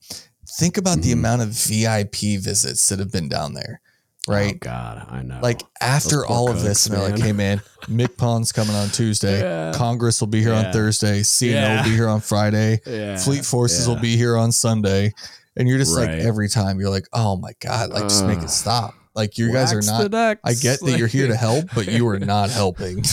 think 0.59 0.77
about 0.77 1.01
the 1.01 1.09
Mhm. 1.09 1.13
amount 1.19 1.41
of 1.43 1.49
vip 1.49 2.15
visits 2.15 2.87
that 2.89 2.99
have 2.99 3.11
been 3.11 3.27
down 3.29 3.53
there 3.53 3.81
Oh 4.29 4.33
right 4.33 4.59
God, 4.59 5.07
I 5.09 5.21
know. 5.21 5.39
like 5.41 5.61
after 5.81 6.25
all 6.25 6.49
of 6.49 6.61
this, 6.61 6.85
cooks, 6.85 6.85
and 6.87 6.95
they're 6.95 7.03
like, 7.09 7.19
man. 7.19 7.21
"Hey, 7.27 7.31
man, 7.31 7.61
MCPON's 8.07 8.51
coming 8.51 8.75
on 8.75 8.89
Tuesday. 8.89 9.39
Yeah. 9.47 9.71
Congress 9.75 10.19
will 10.19 10.27
be 10.27 10.41
here 10.41 10.53
on 10.53 10.71
Thursday. 10.73 11.21
CNO 11.21 11.51
Yeah. 11.51 11.77
will 11.77 11.89
be 11.89 11.95
here 11.95 12.07
on 12.07 12.21
Friday. 12.21 12.81
yeah. 12.85 13.17
Fleet 13.17 13.45
Forces 13.45 13.87
yeah. 13.87 13.93
will 13.93 14.01
be 14.01 14.17
here 14.17 14.35
on 14.37 14.51
Sunday." 14.51 15.13
And 15.55 15.67
you're 15.67 15.79
just 15.79 15.97
like, 15.97 16.09
every 16.09 16.49
time 16.49 16.79
you're 16.79 16.89
like, 16.91 17.07
"Oh 17.13 17.35
my 17.37 17.53
god, 17.59 17.89
like 17.89 18.03
just 18.03 18.25
make 18.25 18.39
it 18.39 18.49
stop." 18.49 18.93
Like 19.15 19.39
you 19.39 19.51
guys 19.51 19.73
are 19.73 19.81
not. 19.81 20.37
I 20.43 20.53
get 20.53 20.79
that 20.81 20.97
you're 20.99 21.07
here 21.07 21.27
to 21.27 21.35
help, 21.35 21.65
but 21.73 21.87
you 21.87 22.07
are 22.07 22.19
not 22.35 22.51
helping. 22.51 23.03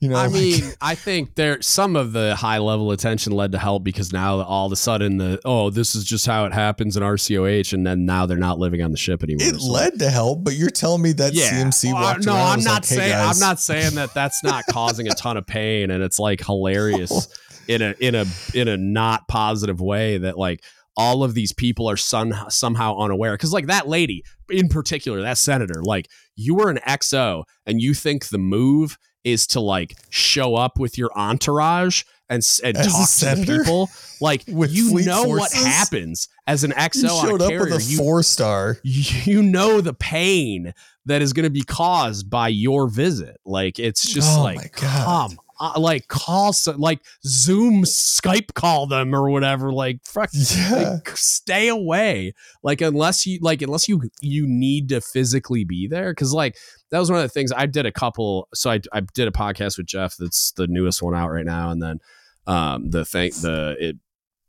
You 0.00 0.08
know, 0.08 0.16
I 0.16 0.26
like- 0.26 0.32
mean, 0.32 0.62
I 0.80 0.94
think 0.94 1.34
there 1.34 1.60
some 1.62 1.96
of 1.96 2.12
the 2.12 2.36
high 2.36 2.58
level 2.58 2.90
attention 2.92 3.32
led 3.32 3.52
to 3.52 3.58
help 3.58 3.82
because 3.84 4.12
now 4.12 4.40
all 4.42 4.66
of 4.66 4.72
a 4.72 4.76
sudden 4.76 5.16
the 5.18 5.40
oh 5.44 5.70
this 5.70 5.94
is 5.94 6.04
just 6.04 6.26
how 6.26 6.44
it 6.44 6.52
happens 6.52 6.96
in 6.96 7.02
RCOH 7.02 7.72
and 7.72 7.86
then 7.86 8.04
now 8.06 8.26
they're 8.26 8.36
not 8.36 8.58
living 8.58 8.82
on 8.82 8.90
the 8.92 8.96
ship 8.96 9.22
anymore. 9.22 9.46
it 9.48 9.60
So- 9.60 9.70
led 9.72 9.98
to 9.98 10.10
help, 10.10 10.44
but 10.44 10.54
you're 10.54 10.70
telling 10.70 11.02
me 11.02 11.12
that 11.12 11.32
CMC 11.34 11.92
Well, 11.92 12.02
walked 12.02 12.26
no, 12.26 12.34
around. 12.34 12.40
and 12.58 12.60
I'm 12.60 12.64
not 12.64 12.74
like, 12.74 12.84
saying 12.84 13.10
guys." 13.12 13.36
I'm 13.36 13.40
not 13.40 13.60
saying 13.60 13.94
that 13.96 14.14
that's 14.14 14.42
not 14.44 14.64
causing 14.70 15.08
a 15.08 15.14
ton 15.14 15.36
of 15.36 15.46
pain 15.46 15.90
and 15.90 16.02
it's 16.02 16.18
like 16.18 16.44
hilarious 16.44 17.28
in 17.68 17.82
a 17.82 17.94
in 18.00 18.14
a 18.14 18.24
in 18.54 18.68
a 18.68 18.76
not 18.76 19.26
positive 19.28 19.80
way 19.80 20.18
that 20.18 20.38
like 20.38 20.62
all 20.96 21.22
of 21.22 21.32
these 21.34 21.52
people 21.52 21.88
are 21.88 21.96
some, 21.96 22.34
somehow 22.48 22.98
unaware 22.98 23.32
because 23.34 23.52
like 23.52 23.68
that 23.68 23.86
lady 23.86 24.24
in 24.50 24.68
particular 24.68 25.22
that 25.22 25.38
senator 25.38 25.80
like 25.84 26.08
you 26.34 26.56
were 26.56 26.70
an 26.70 26.78
XO 26.88 27.44
and 27.66 27.80
you 27.80 27.94
think 27.94 28.26
the 28.30 28.38
move 28.38 28.98
is 29.24 29.46
to 29.48 29.60
like 29.60 29.94
show 30.10 30.54
up 30.54 30.78
with 30.78 30.96
your 30.98 31.10
entourage 31.16 32.04
and 32.30 32.42
and 32.62 32.76
As 32.76 32.86
a 32.86 33.26
talk 33.26 33.36
to 33.36 33.58
people 33.58 33.88
like 34.20 34.44
With 34.48 34.72
you 34.72 35.00
know 35.04 35.24
what 35.24 35.52
happens 35.52 36.28
as 36.46 36.64
an 36.64 36.72
XO 36.72 37.02
You 37.02 37.08
on 37.08 37.28
showed 37.28 37.40
a 37.40 37.44
up 37.44 37.50
carrier 37.50 37.74
with 37.74 37.92
a 37.92 37.96
four 37.96 38.22
star. 38.22 38.76
you 38.82 39.42
know 39.42 39.80
the 39.80 39.94
pain 39.94 40.74
that 41.06 41.22
is 41.22 41.32
going 41.32 41.44
to 41.44 41.50
be 41.50 41.62
caused 41.62 42.28
by 42.28 42.48
your 42.48 42.88
visit. 42.88 43.38
Like 43.46 43.78
it's 43.78 44.02
just 44.02 44.38
like, 44.38 44.56
Oh 44.56 44.56
my 44.56 44.62
like 44.62 44.76
God. 44.76 45.04
come, 45.04 45.40
uh, 45.60 45.72
like 45.78 46.08
call, 46.08 46.52
some, 46.52 46.78
like 46.78 47.00
Zoom, 47.26 47.84
Skype, 47.84 48.54
call 48.54 48.86
them 48.86 49.14
or 49.14 49.28
whatever. 49.30 49.72
Like 49.72 50.00
fuck, 50.04 50.30
Yeah. 50.56 50.98
like 51.04 51.16
stay 51.16 51.68
away. 51.68 52.32
Like 52.62 52.80
unless 52.80 53.26
you 53.26 53.38
like 53.42 53.62
unless 53.62 53.88
you 53.88 54.02
you 54.20 54.46
need 54.46 54.88
to 54.90 55.00
physically 55.00 55.64
be 55.64 55.86
there 55.88 56.12
because 56.12 56.32
like 56.32 56.56
that 56.90 56.98
was 56.98 57.10
one 57.10 57.18
of 57.20 57.24
the 57.24 57.28
things 57.28 57.52
I 57.52 57.66
did 57.66 57.86
a 57.86 57.92
couple. 57.92 58.48
So 58.54 58.70
I 58.70 58.80
I 58.92 59.00
did 59.00 59.28
a 59.28 59.32
podcast 59.32 59.78
with 59.78 59.86
Jeff. 59.86 60.16
That's 60.18 60.52
the 60.52 60.66
newest 60.66 61.02
one 61.02 61.14
out 61.14 61.30
right 61.30 61.46
now, 61.46 61.70
and 61.70 61.82
then 61.82 61.98
um 62.46 62.88
the 62.90 63.04
thing 63.04 63.30
the 63.42 63.76
it 63.78 63.96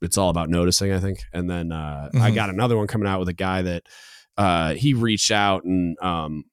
it's 0.01 0.17
all 0.17 0.29
about 0.29 0.49
noticing 0.49 0.93
i 0.93 0.99
think 1.01 1.19
and 1.33 1.49
then 1.49 1.73
uh 1.73 2.09
i 2.13 2.31
Mhm. 2.31 2.35
got 2.35 2.49
another 2.49 2.77
one 2.77 2.87
coming 2.87 3.05
out 3.09 3.19
with 3.19 3.27
a 3.27 3.33
guy 3.33 3.61
that 3.61 3.83
uh 4.37 4.73
he 4.75 4.93
reached 4.93 5.31
out 5.31 5.65
and 5.65 5.97
um 6.01 6.45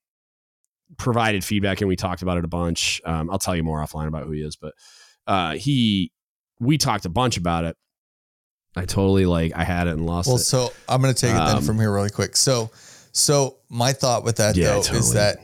provided 0.99 1.45
feedback 1.45 1.81
and 1.81 1.89
we 1.89 1.97
talked 1.97 2.23
about 2.23 2.39
it 2.39 2.45
a 2.45 2.49
bunch 2.49 3.01
um 3.05 3.29
i'll 3.31 3.39
tell 3.39 3.57
you 3.57 3.63
more 3.63 3.85
offline 3.85 4.07
about 4.07 4.25
who 4.25 4.31
he 4.31 4.41
is 4.41 4.57
but 4.57 4.73
uh 5.27 5.53
he 5.55 6.13
we 6.61 6.79
talked 6.79 7.05
a 7.05 7.09
bunch 7.09 7.37
about 7.37 7.65
it 7.65 7.77
i 8.77 8.85
totally 8.85 9.27
like 9.27 9.53
i 9.57 9.65
had 9.65 9.87
it 9.89 9.95
and 9.95 10.07
lost 10.07 10.29
it. 10.29 10.31
Well, 10.31 10.37
it 10.41 10.45
so 10.45 10.73
I'm 10.89 11.03
going 11.03 11.13
to 11.13 11.21
take 11.21 11.33
it 11.35 11.39
then 11.39 11.57
Um, 11.57 11.63
from 11.65 11.79
here 11.79 11.93
really 11.93 12.11
quick. 12.11 12.37
So, 12.37 12.71
so 13.13 13.59
my 13.69 13.93
thought 13.93 14.23
with 14.25 14.37
that 14.37 14.57
Yeah, 14.57 14.75
though 14.75 14.95
is 14.97 15.13
that 15.15 15.39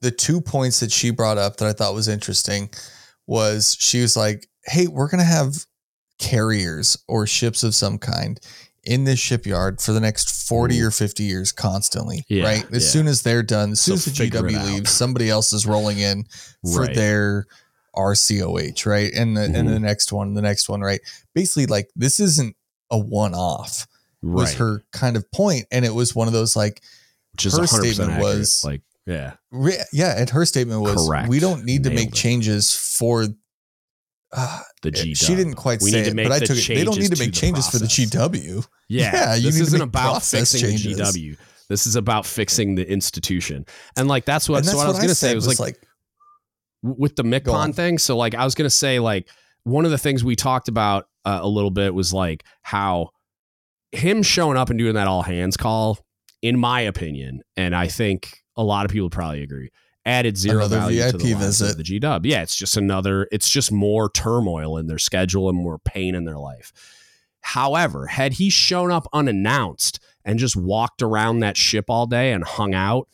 the 0.00 0.10
two 0.10 0.40
points 0.40 0.80
that 0.80 0.92
she 0.92 1.10
brought 1.10 1.38
up 1.38 1.56
that 1.56 1.68
I 1.68 1.72
thought 1.72 1.94
was 1.94 2.08
interesting 2.08 2.70
was 3.26 3.76
she 3.80 4.02
was 4.02 4.16
like, 4.16 4.46
"Hey, 4.66 4.86
we're 4.86 5.08
going 5.08 5.20
to 5.20 5.24
have 5.24 5.64
carriers 6.18 7.02
or 7.08 7.26
ships 7.26 7.62
of 7.62 7.74
some 7.74 7.98
kind 7.98 8.38
in 8.86 9.04
this 9.04 9.18
shipyard 9.18 9.80
for 9.80 9.92
the 9.92 10.00
next 10.00 10.46
40 10.48 10.80
Ooh. 10.80 10.86
or 10.86 10.90
50 10.90 11.22
years 11.22 11.52
constantly, 11.52 12.24
Yeah, 12.28 12.44
right? 12.44 12.64
As 12.72 12.84
yeah. 12.84 12.90
soon 12.90 13.06
as 13.06 13.22
they're 13.22 13.42
done, 13.42 13.72
as 13.72 13.80
soon 13.80 13.96
So 13.98 14.10
as 14.10 14.16
the 14.16 14.24
GW 14.30 14.66
leaves, 14.66 14.90
somebody 14.90 15.30
else 15.30 15.52
is 15.52 15.66
rolling 15.66 15.98
in 15.98 16.24
for 16.72 16.82
Right. 16.82 16.94
their 16.94 17.46
RCOH, 17.96 18.86
right? 18.86 19.12
And 19.14 19.36
the, 19.36 19.44
and 19.44 19.68
the 19.68 19.80
next 19.80 20.12
one, 20.12 20.34
the 20.34 20.42
next 20.42 20.68
one, 20.68 20.80
right? 20.80 21.00
Basically, 21.34 21.66
like 21.66 21.88
this 21.96 22.20
isn't 22.20 22.56
a 22.90 22.98
one 22.98 23.34
off, 23.34 23.86
was 24.22 24.50
right. 24.50 24.58
her 24.58 24.82
kind 24.92 25.16
of 25.16 25.30
point, 25.30 25.66
And 25.70 25.84
it 25.84 25.94
was 25.94 26.14
one 26.14 26.26
of 26.26 26.32
those 26.34 26.56
like, 26.56 26.82
Which 27.32 27.44
her 27.44 27.50
100% 27.50 27.68
statement 27.68 28.10
accurate. 28.12 28.38
was- 28.38 28.64
like, 28.64 28.82
yeah, 29.06 29.34
yeah, 29.92 30.18
and 30.18 30.30
her 30.30 30.46
statement 30.46 30.80
was, 30.80 31.06
Correct. 31.06 31.28
we 31.28 31.38
don't 31.38 31.64
need 31.64 31.84
to 31.84 31.90
make 31.90 32.08
it. 32.08 32.14
changes 32.14 32.72
for. 32.74 33.26
Uh, 34.32 34.60
the 34.82 34.90
G. 34.90 35.14
she 35.14 35.34
didn't 35.36 35.54
quite 35.54 35.80
we 35.80 35.90
say 35.90 36.00
it, 36.00 36.16
but 36.16 36.32
I 36.32 36.40
took 36.40 36.56
it. 36.56 36.66
They 36.66 36.84
don't 36.84 36.98
need 36.98 37.12
to 37.12 37.18
make 37.18 37.32
the 37.32 37.40
changes 37.40 37.68
for 37.68 37.78
the. 37.78 37.86
GW. 37.86 38.66
Yeah, 38.88 39.10
Yeah, 39.12 39.34
you 39.36 39.42
this 39.42 39.60
isn't 39.60 39.80
about 39.80 40.22
fixing 40.22 40.60
changes. 40.60 40.96
the 40.96 41.02
GW. 41.02 41.38
This 41.68 41.86
is 41.86 41.96
about 41.96 42.26
fixing 42.26 42.74
the 42.74 42.88
institution. 42.88 43.64
And 43.96 44.08
like 44.08 44.24
that's 44.24 44.48
what, 44.48 44.58
and 44.58 44.66
so 44.66 44.72
that's 44.72 44.76
what 44.78 44.84
I 44.84 44.88
was 44.88 44.96
what 44.96 45.02
gonna 45.02 45.14
say 45.14 45.34
was 45.34 45.46
like, 45.46 45.58
like 45.60 45.80
with 46.82 47.16
the. 47.16 47.22
MCPON 47.22 47.74
thing. 47.74 47.98
So 47.98 48.16
like 48.16 48.34
I 48.34 48.44
was 48.44 48.54
gonna 48.54 48.70
say 48.70 48.98
like 48.98 49.28
one 49.62 49.84
of 49.84 49.90
the 49.90 49.98
things 49.98 50.22
we 50.22 50.36
talked 50.36 50.68
about 50.68 51.06
uh, 51.24 51.40
a 51.42 51.48
little 51.48 51.70
bit 51.70 51.94
was 51.94 52.12
like 52.12 52.44
how 52.62 53.10
him 53.92 54.22
showing 54.22 54.56
up 54.56 54.70
and 54.70 54.78
doing 54.78 54.94
that 54.94 55.06
all 55.06 55.22
hands 55.22 55.56
call, 55.56 55.98
in 56.42 56.58
my 56.58 56.82
opinion, 56.82 57.40
and 57.56 57.74
I 57.74 57.88
think 57.88 58.38
a 58.56 58.62
lot 58.62 58.84
of 58.84 58.90
people 58.90 59.10
probably 59.10 59.42
agree, 59.42 59.70
added 60.06 60.36
zero 60.36 60.58
Another 60.58 60.76
value 60.78 61.10
to 61.10 61.16
the 61.16 61.34
visit. 61.34 61.70
of 61.70 61.76
the 61.76 61.82
G 61.82 61.98
Dub. 61.98 62.26
Yeah, 62.26 62.42
it's 62.42 62.56
just 62.56 62.76
another. 62.76 63.28
It's 63.32 63.48
just 63.48 63.72
more 63.72 64.10
turmoil 64.10 64.76
in 64.76 64.86
their 64.86 64.98
schedule 64.98 65.48
and 65.48 65.58
more 65.58 65.78
pain 65.78 66.14
in 66.14 66.24
their 66.24 66.38
life. 66.38 66.72
However, 67.40 68.06
had 68.06 68.34
he 68.34 68.48
shown 68.48 68.90
up 68.90 69.06
unannounced 69.12 70.00
and 70.24 70.38
just 70.38 70.56
walked 70.56 71.02
around 71.02 71.40
that 71.40 71.56
ship 71.56 71.86
all 71.88 72.06
day 72.06 72.32
and 72.32 72.42
hung 72.42 72.74
out, 72.74 73.08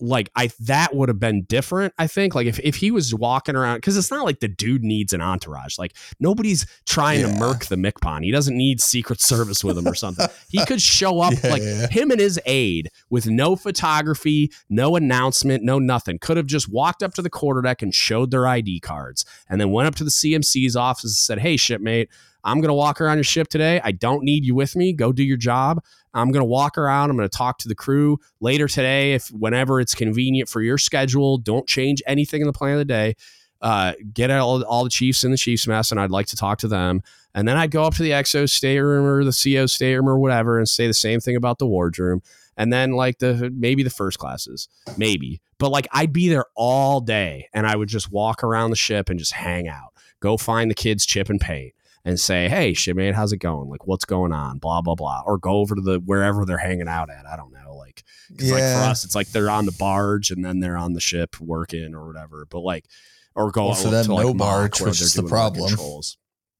like 0.00 0.30
I 0.36 0.50
that 0.60 0.94
would 0.94 1.08
have 1.08 1.18
been 1.18 1.42
different. 1.42 1.92
I 1.98 2.06
think 2.06 2.34
like 2.34 2.46
if, 2.46 2.58
if 2.60 2.76
he 2.76 2.90
was 2.90 3.14
walking 3.14 3.56
around 3.56 3.78
because 3.78 3.96
it's 3.96 4.10
not 4.10 4.24
like 4.24 4.40
the 4.40 4.48
dude 4.48 4.84
needs 4.84 5.12
an 5.12 5.20
entourage. 5.20 5.78
Like 5.78 5.94
nobody's 6.20 6.66
trying 6.86 7.22
to 7.22 7.28
Yeah. 7.28 7.38
murk 7.38 7.66
the 7.66 7.76
MCPON. 7.76 8.22
He 8.24 8.30
doesn't 8.30 8.56
need 8.56 8.80
Secret 8.80 9.20
Service 9.20 9.64
with 9.64 9.76
him 9.76 9.88
or 9.88 9.94
something. 9.94 10.26
He 10.48 10.64
could 10.66 10.80
show 10.80 11.20
up 11.20 11.32
Yeah, 11.44 11.50
like 11.50 11.62
yeah. 11.62 11.88
him 11.88 12.10
and 12.10 12.20
his 12.20 12.38
aide 12.46 12.90
with 13.10 13.26
no 13.26 13.56
photography, 13.56 14.52
no 14.68 14.96
announcement, 14.96 15.64
no 15.64 15.78
nothing. 15.78 16.18
Could 16.18 16.36
have 16.36 16.46
just 16.46 16.68
walked 16.68 17.02
up 17.02 17.14
to 17.14 17.22
the 17.22 17.30
quarterdeck 17.30 17.82
and 17.82 17.94
showed 17.94 18.30
their 18.30 18.46
ID 18.46 18.80
cards, 18.80 19.24
and 19.48 19.60
then 19.60 19.70
went 19.70 19.88
up 19.88 19.94
to 19.96 20.04
the 20.04 20.10
CMC's 20.10 20.76
office 20.76 21.04
and 21.04 21.10
said, 21.12 21.38
"Hey, 21.40 21.56
shipmate." 21.56 22.08
I'm 22.44 22.60
going 22.60 22.68
to 22.68 22.74
walk 22.74 23.00
around 23.00 23.16
your 23.16 23.24
ship 23.24 23.48
today. 23.48 23.80
I 23.82 23.90
don't 23.90 24.22
need 24.22 24.44
you 24.46 24.54
with 24.54 24.76
me. 24.76 24.92
Go 24.92 25.12
do 25.12 25.24
your 25.24 25.36
job. 25.36 25.82
I'm 26.14 26.30
going 26.30 26.40
to 26.40 26.48
walk 26.48 26.78
around. 26.78 27.10
I'm 27.10 27.16
going 27.16 27.28
to 27.28 27.36
talk 27.36 27.58
to 27.58 27.68
the 27.68 27.74
crew 27.74 28.18
later 28.40 28.68
today. 28.68 29.14
If 29.14 29.28
whenever 29.28 29.80
it's 29.80 29.94
convenient 29.94 30.48
for 30.48 30.60
your 30.62 30.78
schedule, 30.78 31.38
don't 31.38 31.66
change 31.66 32.02
anything 32.06 32.40
in 32.40 32.46
the 32.46 32.52
plan 32.52 32.72
of 32.72 32.78
the 32.78 32.84
day. 32.84 33.14
Uh, 33.60 33.92
get 34.12 34.30
all, 34.30 34.62
all 34.64 34.84
the 34.84 34.90
chiefs 34.90 35.24
in 35.24 35.30
the 35.30 35.36
chiefs 35.36 35.66
mess, 35.66 35.90
and 35.90 36.00
I'd 36.00 36.10
like 36.10 36.26
to 36.26 36.36
talk 36.36 36.58
to 36.58 36.68
them. 36.68 37.02
And 37.34 37.46
then 37.46 37.56
I'd 37.56 37.70
go 37.70 37.84
up 37.84 37.94
to 37.94 38.02
the 38.02 38.10
XO 38.10 38.48
stateroom 38.48 39.04
or 39.04 39.24
the 39.24 39.32
CO 39.32 39.66
stateroom 39.66 40.08
or 40.08 40.18
whatever 40.18 40.58
and 40.58 40.68
say 40.68 40.86
the 40.86 40.94
same 40.94 41.20
thing 41.20 41.36
about 41.36 41.58
the 41.58 41.66
wardroom. 41.66 42.22
And 42.56 42.72
then 42.72 42.92
like 42.92 43.18
the 43.18 43.52
maybe 43.54 43.82
the 43.82 43.90
first 43.90 44.18
classes, 44.18 44.68
maybe. 44.96 45.40
But 45.58 45.70
like 45.70 45.86
I'd 45.92 46.12
be 46.12 46.28
there 46.28 46.46
all 46.56 47.00
day 47.00 47.48
and 47.52 47.66
I 47.66 47.76
would 47.76 47.88
just 47.88 48.10
walk 48.10 48.42
around 48.42 48.70
the 48.70 48.76
ship 48.76 49.08
and 49.08 49.18
just 49.18 49.32
hang 49.32 49.68
out. 49.68 49.92
Go 50.20 50.36
find 50.36 50.68
the 50.68 50.74
kids 50.74 51.06
chip 51.06 51.30
and 51.30 51.40
paint 51.40 51.74
and 52.08 52.18
say, 52.18 52.48
"Hey, 52.48 52.72
shipmate, 52.72 53.14
how's 53.14 53.32
it 53.32 53.36
going? 53.38 53.68
Like, 53.68 53.86
what's 53.86 54.04
going 54.04 54.32
on? 54.32 54.58
Blah 54.58 54.80
blah 54.80 54.94
blah." 54.94 55.22
Or 55.26 55.38
go 55.38 55.58
over 55.58 55.74
to 55.74 55.80
the 55.80 55.98
wherever 56.00 56.44
they're 56.44 56.58
hanging 56.58 56.88
out 56.88 57.10
at. 57.10 57.26
I 57.26 57.36
don't 57.36 57.52
know. 57.52 57.76
Like, 57.76 58.02
'cause, 58.38 58.50
like 58.50 58.62
for 58.62 58.90
us, 58.90 59.04
it's 59.04 59.14
like 59.14 59.28
they're 59.28 59.50
on 59.50 59.66
the 59.66 59.72
barge 59.78 60.30
and 60.30 60.44
then 60.44 60.60
they're 60.60 60.76
on 60.76 60.94
the 60.94 61.00
ship 61.00 61.40
working 61.40 61.94
or 61.94 62.06
whatever. 62.06 62.46
But 62.48 62.60
like, 62.60 62.86
or 63.34 63.50
go 63.50 63.66
Well, 63.66 63.74
for 63.74 63.82
to, 63.84 63.90
them, 63.90 64.06
like 64.06 64.26
no 64.26 64.34
barge, 64.34 64.80
which 64.80 65.00
is 65.00 65.14
the 65.14 65.22
problem. 65.22 65.70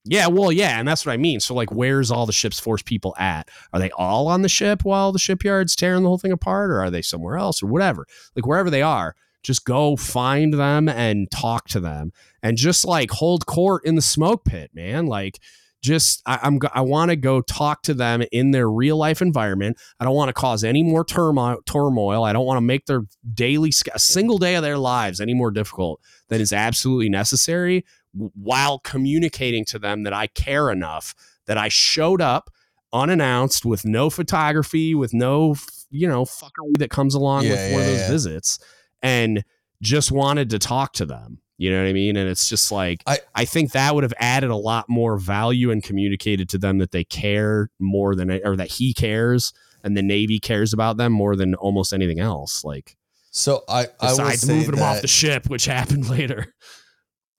Yeah, 0.05 0.29
well, 0.29 0.51
yeah, 0.53 0.79
and 0.79 0.89
that's 0.89 1.05
what 1.05 1.13
I 1.13 1.17
mean. 1.19 1.39
So, 1.41 1.55
like, 1.55 1.71
where's 1.71 2.11
all 2.11 2.25
the 2.25 2.33
ship's 2.33 2.59
force 2.59 2.83
people 2.83 3.15
at? 3.19 3.49
Are 3.73 3.81
they 3.81 3.91
all 3.91 4.29
on 4.29 4.41
the 4.43 4.49
ship 4.49 4.85
while 4.85 5.13
the 5.13 5.19
shipyard's 5.19 5.77
tearing 5.77 6.03
the 6.03 6.09
whole 6.09 6.19
thing 6.19 6.33
apart, 6.33 6.71
or 6.71 6.81
are 6.81 6.91
they 6.91 7.03
somewhere 7.03 7.37
else, 7.37 7.63
or 7.63 7.67
whatever? 7.67 8.07
Like, 8.35 8.47
wherever 8.47 8.71
they 8.71 8.81
are, 8.81 9.17
just 9.43 9.65
go 9.65 9.97
find 9.97 10.55
them 10.55 10.89
and 10.89 11.31
talk 11.31 11.69
to 11.69 11.81
them, 11.81 12.13
and 12.43 12.57
just 12.57 12.85
like 12.85 13.11
hold 13.11 13.47
court 13.47 13.85
in 13.85 13.95
the 13.95 14.03
smoke 14.03 14.45
pit, 14.45 14.71
man. 14.75 15.07
Like, 15.07 15.39
just 15.83 16.23
I, 16.27 16.39
I'm 16.43 16.59
I 16.75 16.81
want 16.81 17.11
to 17.11 17.17
go 17.17 17.41
talk 17.41 17.83
to 17.83 17.95
them 17.95 18.23
in 18.33 18.51
their 18.51 18.69
real 18.69 18.97
life 18.97 19.23
environment. 19.23 19.79
I 20.01 20.05
don't 20.05 20.15
want 20.15 20.29
to 20.29 20.33
cause 20.33 20.65
any 20.65 20.83
more 20.83 21.05
turmoil. 21.05 21.59
Turmoil. 21.67 22.25
I 22.25 22.33
don't 22.33 22.47
want 22.47 22.59
to 22.59 22.63
make 22.63 22.87
their 22.87 23.03
daily 23.33 23.73
a 23.95 23.99
single 23.99 24.39
day 24.39 24.57
of 24.57 24.63
their 24.63 24.79
lives 24.79 25.21
any 25.21 25.35
more 25.35 25.51
difficult 25.51 26.01
than 26.29 26.41
is 26.41 26.53
absolutely 26.53 27.09
necessary 27.09 27.85
while 28.13 28.79
communicating 28.81 29.65
to 29.67 29.79
them 29.79 30.03
that 30.03 30.13
I 30.13 30.27
care 30.29 30.71
enough 30.71 31.15
that 31.47 31.59
I 31.59 31.69
showed 31.69 32.21
up 32.21 32.51
unannounced 32.93 33.65
with 33.65 33.85
no 33.85 34.11
photography, 34.11 34.95
with 34.95 35.13
no, 35.13 35.55
you 35.91 36.09
know, 36.09 36.25
fuckery 36.25 36.79
that 36.79 36.91
comes 36.91 37.15
along 37.15 37.45
Yeah, 37.45 37.51
with 37.51 37.73
one 37.73 37.81
of 37.83 37.87
those 37.87 38.01
yeah. 38.01 38.11
visits 38.11 38.59
and 39.03 39.45
just 39.83 40.11
wanted 40.13 40.51
to 40.51 40.59
talk 40.59 40.93
to 40.95 41.07
them. 41.07 41.41
You 41.57 41.73
know 41.73 41.83
what 41.83 41.89
I 41.89 41.93
mean? 41.93 42.17
And 42.17 42.29
it's 42.29 42.49
just 42.49 42.71
like, 42.71 43.03
I, 43.07 43.19
I- 43.35 43.45
think 43.45 43.73
that 43.73 43.95
would 43.95 44.05
have 44.05 44.15
added 44.19 44.51
a 44.51 44.57
lot 44.57 44.89
more 44.89 45.19
value 45.19 45.71
and 45.73 45.83
communicated 45.83 46.49
to 46.51 46.59
them 46.59 46.79
that 46.79 46.93
they 46.93 47.03
care 47.05 47.71
more 47.81 48.15
than, 48.15 48.31
or 48.45 48.57
that 48.57 48.69
he 48.69 48.95
cares 48.95 49.53
and 49.83 49.97
the 49.97 50.03
Navy 50.03 50.39
cares 50.39 50.73
about 50.73 50.97
them 50.99 51.13
more 51.13 51.35
than 51.35 51.55
almost 51.57 51.93
anything 51.93 52.21
else. 52.21 52.63
Like, 52.65 52.97
So 53.31 53.65
I, 53.69 53.83
I 54.01 54.11
besides 54.11 54.43
say 54.43 54.55
moving 54.55 54.77
them 54.77 54.85
off 54.85 55.01
the 55.01 55.09
ship, 55.09 55.49
which 55.49 55.65
happened 55.65 56.09
later. 56.11 56.55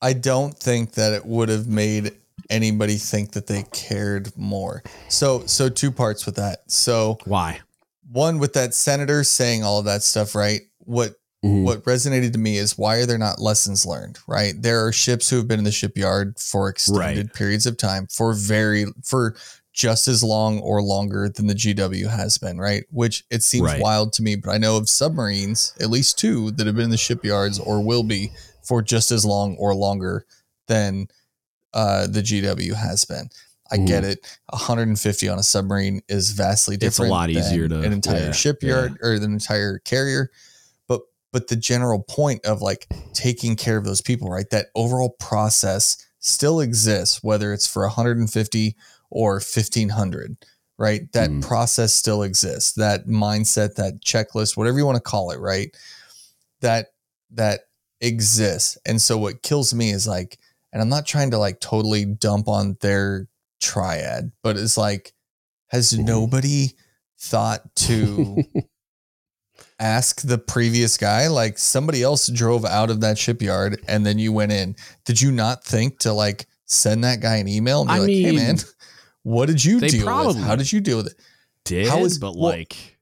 I 0.02 0.14
don't 0.14 0.58
think 0.58 0.94
that 0.94 1.14
it 1.14 1.26
would 1.26 1.50
have 1.50 1.68
made 1.68 2.12
anybody 2.50 2.96
think 2.96 3.32
that 3.34 3.48
they 3.48 3.64
cared 3.72 4.36
more. 4.38 4.82
So 5.10 5.46
so 5.46 5.70
two 5.70 5.92
parts 5.92 6.26
with 6.26 6.36
that. 6.36 6.60
So 6.72 7.18
Why? 7.26 7.60
one 8.10 8.40
with 8.40 8.54
that 8.54 8.74
senator 8.74 9.24
saying 9.24 9.64
all 9.64 9.80
of 9.80 9.86
that 9.86 10.02
stuff, 10.04 10.36
right? 10.36 10.62
What 10.80 11.16
Mhm. 11.44 11.64
what 11.64 11.84
resonated 11.86 12.34
to 12.34 12.38
me 12.40 12.58
is 12.58 12.78
why 12.78 12.98
are 12.98 13.06
there 13.06 13.18
not 13.18 13.40
lessons 13.42 13.86
learned, 13.86 14.20
right? 14.28 14.62
There 14.62 14.86
are 14.86 14.92
ships 14.92 15.30
who 15.30 15.38
have 15.38 15.48
been 15.48 15.60
in 15.60 15.64
the 15.66 15.72
shipyard 15.72 16.38
for 16.38 16.68
extended 16.70 17.34
periods 17.34 17.66
of 17.66 17.78
time 17.78 18.08
for 18.12 18.34
very 18.34 18.86
for 19.06 19.36
just 19.72 20.10
as 20.10 20.22
long 20.22 20.60
or 20.60 20.82
longer 20.82 21.30
than 21.30 21.48
the 21.48 21.54
GW 21.56 22.08
has 22.10 22.38
been, 22.38 22.58
right? 22.58 22.84
Which 22.92 23.24
it 23.30 23.44
seems 23.44 23.64
Right. 23.68 23.82
wild 23.82 24.12
to 24.14 24.22
me, 24.24 24.36
but 24.36 24.50
I 24.52 24.58
know 24.58 24.76
of 24.76 24.90
submarines, 24.90 25.72
at 25.80 25.90
least 25.90 26.18
two, 26.20 26.52
that 26.52 26.68
have 26.68 26.76
been 26.76 26.86
in 26.86 26.90
the 26.90 26.98
shipyards 26.98 27.58
or 27.60 27.82
will 27.82 28.04
be 28.04 28.32
for 28.62 28.82
just 28.82 29.10
as 29.10 29.24
long 29.24 29.56
or 29.56 29.74
longer 29.74 30.26
than 30.68 31.08
uh, 31.74 32.08
the 32.08 32.22
GW 32.22 32.74
has 32.74 33.06
been. 33.06 33.30
I 33.72 33.78
get 33.78 34.04
it. 34.04 34.26
150 34.52 35.30
on 35.30 35.38
a 35.40 35.44
submarine 35.44 36.02
is 36.10 36.32
vastly 36.32 36.76
Mm-hmm. 36.78 36.88
It's 36.88 36.98
a 37.00 37.04
lot 37.04 37.30
easier 37.30 37.68
than 37.70 37.82
to- 37.82 37.88
an 37.88 37.94
entire 37.94 38.20
yeah, 38.26 38.32
shipyard 38.32 38.98
or 39.02 39.14
an 39.14 39.24
entire 39.24 39.78
carrier. 39.80 40.32
But 41.32 41.48
the 41.48 41.56
general 41.56 42.02
point 42.02 42.46
of 42.46 42.62
like 42.62 42.88
taking 43.14 43.56
care 43.56 43.78
of 43.78 43.86
those 43.86 44.02
people, 44.02 44.30
right? 44.30 44.50
That 44.50 44.68
overall 44.76 45.16
process 45.20 45.98
still 46.20 46.60
exists, 46.60 47.24
whether 47.24 47.54
it's 47.54 47.68
for 47.68 47.84
150 47.84 48.76
or 49.10 49.34
1500, 49.40 50.38
right? 50.78 51.12
That 51.14 51.30
Mm. 51.30 51.42
process 51.42 51.94
still 51.94 52.24
exists. 52.24 52.74
That 52.74 53.08
mindset, 53.08 53.76
that 53.76 54.02
checklist, 54.02 54.58
whatever 54.58 54.78
you 54.78 54.86
want 54.86 54.98
to 54.98 55.02
call 55.02 55.32
it, 55.32 55.40
right? 55.40 55.76
That 56.62 56.88
that 57.32 57.62
exists. 58.02 58.78
And 58.86 59.02
so 59.02 59.18
what 59.18 59.44
kills 59.44 59.74
me 59.74 59.92
is 59.92 60.08
like, 60.08 60.40
and 60.74 60.82
I'm 60.82 60.90
not 60.90 61.06
trying 61.06 61.32
to 61.32 61.38
like 61.38 61.60
totally 61.60 62.06
dump 62.06 62.48
on 62.48 62.78
their 62.82 63.28
triad, 63.62 64.32
but 64.42 64.58
it's 64.58 64.78
like, 64.78 65.14
has 65.68 65.92
Mhm. 65.94 66.06
nobody 66.06 66.74
thought 67.20 67.76
to 67.76 68.44
ask 69.80 70.22
the 70.22 70.38
previous 70.38 70.98
guy? 70.98 71.28
Like 71.28 71.58
somebody 71.58 72.04
else 72.04 72.28
drove 72.28 72.66
out 72.66 72.90
of 72.90 73.02
that 73.02 73.18
shipyard 73.18 73.82
and 73.88 74.06
then 74.06 74.20
you 74.20 74.32
went 74.32 74.52
in. 74.52 74.76
Did 75.06 75.22
you 75.22 75.32
not 75.32 75.64
think 75.64 76.00
to 76.00 76.14
like 76.14 76.48
send 76.66 77.04
that 77.04 77.22
guy 77.22 77.38
an 77.38 77.48
email 77.48 77.82
and 77.82 77.90
be 77.90 77.94
I 77.94 78.00
like, 78.00 78.10
hey 78.10 78.24
mean, 78.26 78.36
man, 78.36 78.58
what 79.24 79.48
did 79.48 79.64
you 79.64 79.80
deal 79.80 80.28
with? 80.28 80.38
How 80.38 80.56
did 80.56 80.72
you 80.72 80.82
deal 80.82 80.98
with 80.98 81.08
it? 81.08 81.20
Did 81.66 81.88
How 81.88 82.06
is- 82.06 82.18
but 82.20 82.36
well, 82.36 82.52
like 82.52 82.98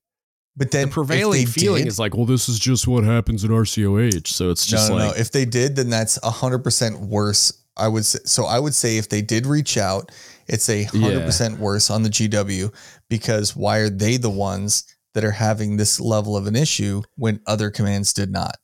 But 0.56 0.72
then 0.72 0.88
the 0.88 0.94
prevailing 0.94 1.46
feeling 1.48 1.84
did- 1.84 1.88
is 1.88 2.00
like, 2.00 2.16
well, 2.16 2.26
this 2.26 2.50
is 2.50 2.60
just 2.60 2.88
what 2.88 3.04
happens 3.04 3.44
at 3.44 3.52
RCOH. 3.52 4.28
So 4.28 4.50
it's 4.50 4.66
just 4.66 4.90
no, 4.90 4.98
no, 4.98 5.06
like, 5.06 5.16
no. 5.16 5.22
If 5.22 5.32
they 5.32 5.46
did, 5.46 5.76
then 5.76 5.90
that's 5.90 6.20
hundred 6.24 6.60
percent 6.60 7.00
worse. 7.00 7.54
I 7.80 7.88
would 7.88 8.06
say. 8.06 8.20
So 8.26 8.46
I 8.46 8.58
would 8.58 8.74
say 8.74 8.98
if 8.98 9.08
they 9.08 9.22
did 9.22 9.46
reach 9.46 9.78
out, 9.78 10.12
it's 10.48 10.68
a 10.70 10.84
hundred 10.86 11.26
percent 11.26 11.60
worse 11.60 11.92
on 11.92 12.02
the 12.02 12.10
GW 12.10 12.74
because 13.08 13.56
why 13.56 13.78
are 13.78 13.90
they 13.90 14.18
the 14.18 14.32
ones 14.32 14.84
that 15.18 15.26
are 15.26 15.32
having 15.32 15.78
this 15.78 16.00
level 16.00 16.38
of 16.38 16.46
an 16.46 16.56
issue 16.56 17.02
when 17.16 17.42
other 17.48 17.72
commands 17.72 18.14
did 18.14 18.30
not? 18.30 18.56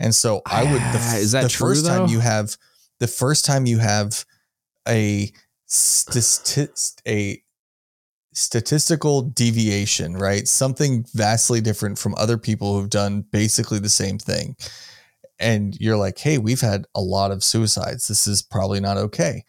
And 0.00 0.12
so 0.12 0.42
I 0.44 0.64
would. 0.64 0.80
The, 0.80 0.98
Ah, 1.00 1.16
is 1.16 1.30
that 1.30 1.44
the 1.44 1.48
true, 1.48 1.68
first 1.68 1.86
time 1.86 2.08
you 2.08 2.18
have 2.18 2.56
the 2.98 3.06
first 3.06 3.44
time 3.44 3.64
you 3.64 3.78
have 3.78 4.24
a 4.88 5.30
a 7.06 7.40
statistical 8.32 9.22
deviation, 9.22 10.16
right? 10.16 10.48
Something 10.48 11.04
vastly 11.14 11.60
different 11.60 11.96
from 11.96 12.16
other 12.16 12.38
people 12.38 12.74
who've 12.74 12.90
done 12.90 13.24
basically 13.30 13.78
the 13.78 13.88
same 13.88 14.18
thing. 14.18 14.56
And 15.38 15.78
you're 15.80 15.96
like, 15.96 16.18
hey, 16.18 16.38
we've 16.38 16.60
had 16.60 16.86
a 16.94 17.00
lot 17.00 17.30
of 17.30 17.44
suicides. 17.44 18.08
This 18.08 18.26
is 18.26 18.42
probably 18.42 18.80
not 18.80 18.96
okay. 18.96 19.44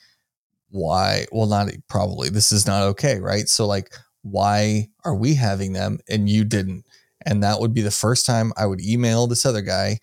Why? 0.69 1.25
Well, 1.31 1.47
not 1.47 1.69
probably. 1.89 2.29
This 2.29 2.51
is 2.51 2.67
not 2.67 2.83
okay, 2.83 3.19
right? 3.19 3.49
So, 3.49 3.65
like, 3.65 3.91
why 4.22 4.89
are 5.03 5.15
we 5.15 5.35
having 5.35 5.73
them 5.73 5.99
and 6.10 6.30
you 6.30 6.43
didn't? 6.43 6.85
And 7.26 7.43
that 7.43 7.60
would 7.60 7.73
be 7.73 7.81
the 7.81 7.91
first 7.91 8.26
time 8.26 8.52
I 8.57 8.65
would 8.65 8.81
email 8.81 9.27
this 9.27 9.45
other 9.45 9.61
guy, 9.61 9.99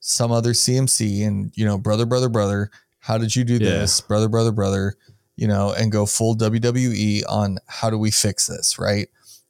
some 0.00 0.32
other 0.32 0.52
CMC, 0.52 1.26
and, 1.26 1.52
you 1.54 1.64
know, 1.64 1.78
brother, 1.78 2.06
brother, 2.06 2.28
brother, 2.28 2.70
how 3.00 3.18
did 3.18 3.34
you 3.36 3.44
do 3.44 3.54
Yeah. 3.54 3.58
this? 3.58 4.00
Brother, 4.00 4.28
brother, 4.28 4.52
brother, 4.52 4.96
you 5.36 5.46
know, 5.46 5.72
and 5.72 5.92
go 5.92 6.06
full 6.06 6.34
WWE 6.34 7.22
on 7.28 7.58
how 7.66 7.88
do 7.90 7.98
we 7.98 8.10
fix 8.10 8.46
this, 8.46 8.78
right? 8.78 9.08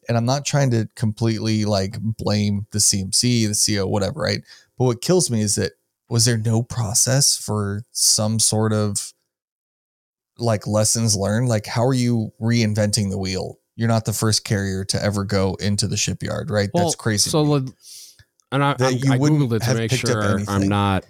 And 0.09 0.17
I'm 0.17 0.25
not 0.27 0.45
trying 0.45 0.71
to 0.73 0.89
completely 0.95 1.65
like 1.65 1.99
blame 2.01 2.67
the 2.71 2.81
CMC, 2.81 3.47
the 3.47 3.55
CO, 3.77 3.87
whatever, 3.87 4.21
right? 4.21 4.43
But 4.79 4.85
what 4.85 5.03
kills 5.03 5.31
me 5.31 5.41
is 5.43 5.55
that 5.57 5.73
was 6.09 6.25
there 6.25 6.39
no 6.39 6.63
process 6.63 7.37
for 7.37 7.85
some 7.93 8.41
sort 8.41 8.73
of 8.73 9.13
like 10.39 10.67
lessons 10.67 11.17
learned? 11.17 11.49
Like, 11.49 11.67
how 11.67 11.85
are 11.85 11.95
you 11.95 12.33
reinventing 12.41 13.11
the 13.11 13.19
wheel? 13.19 13.59
You're 13.81 13.89
not 13.89 14.05
the 14.05 14.13
first 14.13 14.45
carrier 14.45 14.85
to 14.85 15.03
ever 15.03 15.25
go 15.25 15.55
into 15.55 15.89
the 15.89 15.97
shipyard, 15.97 16.51
right? 16.51 16.69
That's 16.75 16.95
crazy. 16.97 17.31
So, 17.31 17.41
and 18.53 18.63
I, 18.63 18.73
I'm- 18.73 18.99
you 19.03 19.13
I 19.15 19.17
wouldn't 19.17 19.41
googled 19.41 19.57
it 19.57 19.63
to 19.63 19.71
make 19.79 19.91
sure 19.91 20.23
I'm 20.51 20.69
not, 20.69 21.07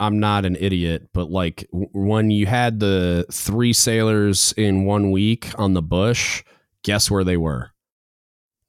I'm 0.00 0.18
not 0.18 0.46
an 0.46 0.56
idiot. 0.58 1.10
But 1.12 1.30
like 1.30 1.66
when 1.70 2.30
you 2.30 2.46
had 2.46 2.80
the 2.80 3.26
three 3.30 3.74
sailors 3.74 4.54
in 4.56 4.86
one 4.86 5.10
week 5.10 5.50
on 5.58 5.74
the 5.74 5.82
Bush, 5.82 6.42
guess 6.82 7.10
where 7.10 7.24
they 7.24 7.36
were? 7.36 7.72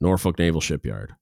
Norfolk 0.02 0.38
Naval 0.38 0.60
Shipyard. 0.60 1.16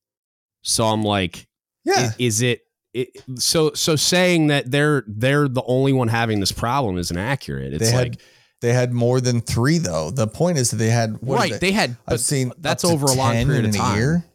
So 0.64 0.86
I'm 0.86 1.04
like, 1.04 1.48
yeah, 1.86 2.10
i- 2.10 2.16
is 2.18 2.42
it, 2.42 2.62
it? 2.96 3.10
So 3.36 3.74
so 3.74 3.96
saying 3.96 4.48
that 4.48 4.72
they're 4.72 5.04
they're 5.08 5.48
the 5.48 5.64
only 5.68 5.94
one 5.94 6.08
having 6.08 6.40
this 6.40 6.52
problem 6.52 6.98
isn't 6.98 7.16
accurate. 7.16 7.74
It's 7.76 7.92
like 7.94 8.22
they 8.62 8.74
had 8.74 8.92
more 8.94 9.22
than 9.22 9.42
three 9.42 9.78
though. 9.78 10.10
The 10.12 10.28
point 10.28 10.58
is 10.58 10.72
that 10.72 10.78
they 10.78 10.90
had 10.90 11.18
right. 11.22 11.60
They 11.60 11.72
had, 11.72 11.98
I've 12.08 12.20
seen 12.20 12.52
that's 12.58 12.84
over 12.84 13.06
a 13.06 13.14
long 13.14 13.34
period 13.34 13.66
in 13.66 13.70
of 13.70 13.76
a 13.76 13.78
time. 13.78 13.98
year. 13.98 14.26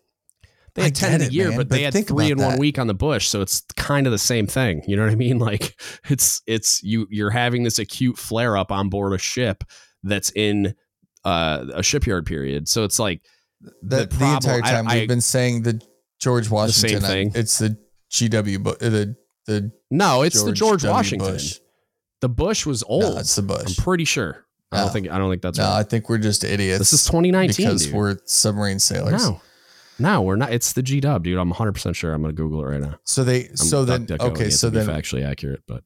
They 0.74 0.82
had 0.85 0.93
I 0.93 0.94
10 0.94 1.20
in 1.20 1.28
a 1.28 1.31
year, 1.31 1.49
man, 1.51 1.57
but 1.59 1.69
but 1.69 1.77
they 1.77 1.82
had 1.82 2.07
three 2.07 2.31
in 2.31 2.39
one 2.39 2.59
week 2.59 2.78
on 2.78 2.86
the 2.86 2.94
bush. 2.94 3.28
So 3.28 3.43
it's 3.43 3.61
kind 3.77 4.07
of 4.07 4.11
the 4.11 4.19
same 4.19 4.47
thing. 4.47 4.82
You 4.86 4.97
know 4.97 5.03
what 5.05 5.12
I 5.12 5.16
mean? 5.16 5.39
Like 5.53 5.78
it's, 6.09 6.40
it's 6.47 6.82
you, 6.82 7.07
you're 7.11 7.28
having 7.31 7.62
this 7.62 7.78
acute 7.78 8.16
flare 8.16 8.57
up 8.57 8.73
on 8.73 8.89
board 8.89 9.12
a 9.12 9.19
ship 9.19 9.65
that's 10.03 10.31
in 10.35 10.74
uh, 11.27 11.66
a 11.74 11.82
shipyard 11.82 12.24
period. 12.24 12.69
So 12.69 12.85
it's 12.85 12.99
like, 12.99 13.20
The, 13.61 13.70
the, 13.82 14.07
problem- 14.16 14.36
entire 14.36 14.61
time 14.62 14.89
I- 14.89 15.01
we've 15.01 15.09
been 15.09 15.20
saying 15.20 15.62
the 15.65 15.82
George 16.19 16.49
Washington. 16.49 17.01
same 17.01 17.05
I- 17.05 17.09
thing. 17.12 17.32
It's 17.35 17.59
the 17.59 17.77
GW, 18.11 18.62
but 18.62 18.78
the 18.78 19.15
the 19.47 19.73
no, 19.90 20.23
it's 20.23 20.43
the 20.43 20.53
George 20.53 20.82
W. 20.82 20.94
Washington. 20.94 21.32
Bush. 21.32 21.59
The 22.23 22.28
Bush 22.28 22.65
was 22.65 22.82
old. 22.85 23.03
No, 23.03 23.19
it's 23.19 23.35
the 23.36 23.43
Bush. 23.43 23.78
I'm 23.78 23.85
pretty 23.85 24.05
sure. 24.05 24.47
I 24.70 24.78
don't 24.81 24.93
think, 24.93 25.11
I 25.11 25.19
don't 25.19 25.28
think 25.28 25.43
that's 25.43 25.59
no, 25.59 25.65
right. 25.65 25.81
I 25.81 25.82
think 25.82 26.09
we're 26.09 26.16
just 26.16 26.44
idiots. 26.44 26.78
This 26.78 26.93
is 26.94 27.05
2019. 27.05 27.66
because 27.66 27.85
dude. 27.86 27.94
we're 27.94 28.16
submarine 28.24 28.78
sailors. 28.78 29.28
no, 29.28 29.43
no, 29.99 30.23
we're 30.23 30.36
not. 30.36 30.51
It's 30.53 30.73
the 30.73 30.82
G 30.82 31.01
dub, 31.01 31.24
dude. 31.24 31.39
I'm 31.39 31.53
100% 31.53 31.94
sure. 31.94 32.15
I'm 32.15 32.23
going 32.23 32.35
to 32.35 32.43
Google 32.43 32.62
it 32.62 32.70
right 32.70 32.81
now. 32.81 32.94
So 33.05 33.23
they 33.23 33.49
I'm 33.49 33.57
so 33.57 33.85
then 33.85 34.07
okay, 34.19 34.49
so 34.49 34.70
then 34.70 34.86
factually 34.86 35.27
accurate, 35.27 35.62
but 35.69 35.85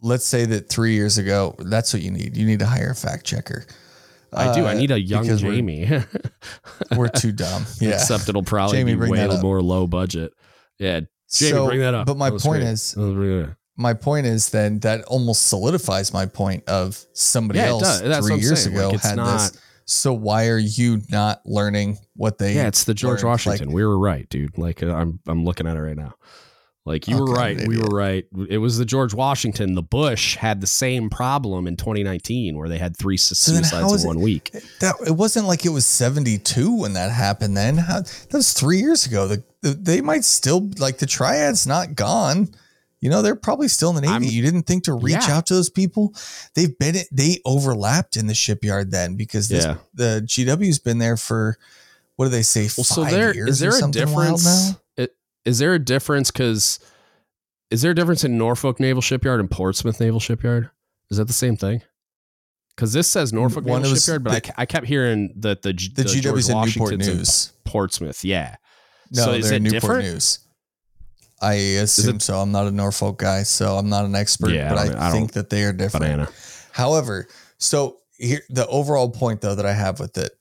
let's 0.00 0.24
say 0.24 0.46
that 0.46 0.70
three 0.70 0.94
years 0.94 1.18
ago, 1.18 1.54
that's 1.58 1.92
what 1.92 2.02
you 2.02 2.10
need. 2.10 2.36
You 2.38 2.46
need 2.46 2.60
to 2.60 2.66
hire 2.66 2.90
a 2.90 2.94
fact 2.94 3.26
checker. 3.26 3.66
I 4.32 4.54
do. 4.54 4.64
I 4.64 4.72
Uh, 4.72 4.78
need 4.78 4.90
a 4.92 5.00
young 5.00 5.22
because 5.24 5.42
we're- 5.42 5.56
Jamie. 5.56 5.90
We're 6.96 7.08
too 7.08 7.32
dumb. 7.32 7.66
Yeah. 7.80 7.90
Except 7.94 8.28
it'll 8.28 8.42
probably 8.42 8.78
Jamie, 8.78 8.94
be 8.94 9.10
way 9.10 9.26
more 9.42 9.60
low 9.60 9.86
budget. 9.86 10.32
Yeah, 10.78 11.00
Jamie, 11.30 11.50
so, 11.52 11.66
bring 11.66 11.80
that 11.80 11.94
up. 11.94 12.06
But 12.06 12.16
my 12.16 12.30
point 12.30 12.42
great. 12.42 12.62
is, 12.64 12.94
That 13.78 13.82
was 13.82 13.86
really 13.86 13.92
good. 13.92 13.94
my 13.94 13.94
point 13.94 14.26
is 14.26 14.50
then 14.50 14.78
that 14.80 15.04
almost 15.04 15.46
solidifies 15.48 16.12
my 16.12 16.26
point 16.26 16.64
of 16.68 17.04
somebody 17.12 17.58
Yeah, 17.58 17.66
it 17.66 17.68
else 17.70 17.82
does. 17.82 18.02
That's 18.02 18.20
what 18.22 18.26
three 18.26 18.34
I'm 18.34 18.40
years 18.40 18.62
saying. 18.64 18.76
ago 18.76 18.86
Like, 18.88 18.94
it's 18.96 19.04
had 19.06 19.16
not- 19.16 19.38
this. 19.52 19.60
So 19.88 20.12
why 20.12 20.48
are 20.48 20.58
you 20.58 21.00
not 21.10 21.42
learning 21.46 21.98
what 22.16 22.38
they? 22.38 22.54
Yeah, 22.54 22.66
it's 22.66 22.82
the 22.84 22.92
George 22.94 23.18
learned, 23.22 23.30
Washington. 23.30 23.70
we 23.72 23.84
were 23.84 23.96
right, 23.96 24.28
dude. 24.28 24.58
Like 24.58 24.82
uh, 24.82 24.92
I'm, 24.92 25.20
I'm 25.28 25.44
looking 25.44 25.68
at 25.68 25.76
it 25.76 25.80
right 25.80 25.96
now. 25.96 26.14
Like 26.84 27.06
you 27.08 27.16
were 27.18 27.30
Okay, 27.30 27.40
right. 27.40 27.68
We 27.68 27.78
were 27.78 27.86
right. 27.96 28.24
It 28.48 28.58
was 28.58 28.78
the 28.78 28.84
George 28.84 29.14
Washington. 29.14 29.74
The 29.74 29.82
Bush 29.82 30.34
had 30.36 30.60
the 30.60 30.66
same 30.66 31.08
problem 31.10 31.66
in 31.68 31.76
2019, 31.76 32.56
where 32.56 32.68
they 32.68 32.78
had 32.78 32.96
three 32.96 33.16
su- 33.16 33.34
So 33.36 33.52
then 33.52 33.62
how 33.64 33.68
suicides 33.70 33.92
is 33.92 34.04
in 34.04 34.10
it- 34.10 34.14
one 34.14 34.20
week. 34.22 34.50
That 34.80 34.94
it 35.06 35.12
wasn't 35.16 35.46
like 35.46 35.64
it 35.64 35.70
was 35.70 35.86
seventy 35.86 36.38
two 36.38 36.72
when 36.80 36.92
that 36.94 37.10
happened. 37.12 37.56
Then 37.56 37.76
How, 37.76 38.00
that 38.02 38.32
was 38.32 38.52
three 38.52 38.78
years 38.78 39.06
ago. 39.06 39.28
The, 39.28 39.44
the, 39.62 39.70
they 39.70 40.00
might 40.00 40.24
still 40.24 40.68
like 40.78 40.98
the 40.98 41.06
triad's 41.06 41.64
not 41.66 41.94
gone. 41.94 42.48
You 43.06 43.10
know, 43.10 43.22
they're 43.22 43.36
probably 43.36 43.68
still 43.68 43.90
in 43.90 43.94
the 43.94 44.00
Navy. 44.00 44.12
I'm- 44.12 44.22
you 44.24 44.42
didn't 44.42 44.64
think 44.64 44.82
to 44.84 44.92
reach 44.94 45.12
Yeah. 45.28 45.36
out 45.36 45.46
to 45.46 45.54
those 45.54 45.70
people. 45.70 46.12
They've 46.56 46.76
been 46.76 46.96
they 47.12 47.40
overlapped 47.44 48.16
in 48.16 48.26
the 48.26 48.34
shipyard 48.34 48.90
then 48.90 49.14
because 49.14 49.46
this, 49.48 49.62
Yeah. 49.64 49.76
the 49.94 50.22
GW's 50.26 50.80
been 50.80 50.98
there 50.98 51.16
for 51.16 51.56
what 52.16 52.24
do 52.24 52.30
they 52.32 52.42
say? 52.42 52.62
Well, 52.76 52.82
so 52.82 53.04
there 53.04 53.30
is 53.30 53.60
there 53.60 53.78
a 53.78 53.88
difference? 53.92 54.72
It, 54.96 55.14
is 55.44 55.60
there 55.60 55.72
a 55.74 55.78
difference? 55.78 56.32
Because 56.32 56.80
is 57.70 57.80
there 57.82 57.92
a 57.92 57.94
difference 57.94 58.24
in 58.24 58.36
Norfolk 58.36 58.80
Naval 58.80 59.02
Shipyard 59.02 59.38
and 59.38 59.48
Portsmouth 59.48 60.00
Naval 60.00 60.18
Shipyard? 60.18 60.70
Is 61.08 61.18
that 61.18 61.26
the 61.28 61.32
same 61.32 61.56
thing? 61.56 61.82
Because 62.74 62.92
this 62.92 63.08
says 63.08 63.30
mm, 63.30 63.34
Norfolk 63.36 63.66
One 63.66 63.82
Naval 63.82 63.96
Shipyard, 63.96 64.24
but 64.24 64.32
I 64.32 64.34
the- 64.34 64.40
ca- 64.40 64.54
I, 64.56 64.66
kept 64.66 64.86
hearing 64.88 65.32
that 65.36 65.62
the 65.62 65.72
G- 65.72 65.92
The, 65.94 66.02
GW's 66.02 66.48
in 66.48 66.60
Newport 66.60 66.98
News. 66.98 67.52
Portsmouth. 67.64 68.24
Yeah. 68.24 68.56
No, 69.12 69.26
so 69.26 69.32
is 69.34 69.48
they're 69.48 69.60
Newport 69.60 69.80
different? 69.82 70.04
News. 70.08 70.38
I 71.40 71.54
assume 71.54 72.18
so. 72.20 72.38
I'm 72.40 72.50
not 72.52 72.66
a 72.66 72.70
Norfolk 72.70 73.18
guy, 73.18 73.42
so 73.42 73.76
I'm 73.76 73.88
not 73.88 74.04
an 74.06 74.14
expert, 74.14 74.50
Yeah, 74.52 74.72
I 74.72 74.74
but 74.74 74.78
I, 74.78 74.86
don't- 74.86 74.96
I 74.96 75.12
think 75.12 75.32
that 75.32 75.50
they 75.50 75.64
are 75.64 75.72
different. 75.72 76.04
Banana. 76.04 76.28
However, 76.72 77.28
so 77.58 77.98
here 78.18 78.40
the 78.48 78.66
overall 78.68 79.10
point 79.10 79.40
though 79.42 79.54
that 79.54 79.66
I 79.66 79.72
have 79.74 80.00
with 80.00 80.16
it 80.18 80.32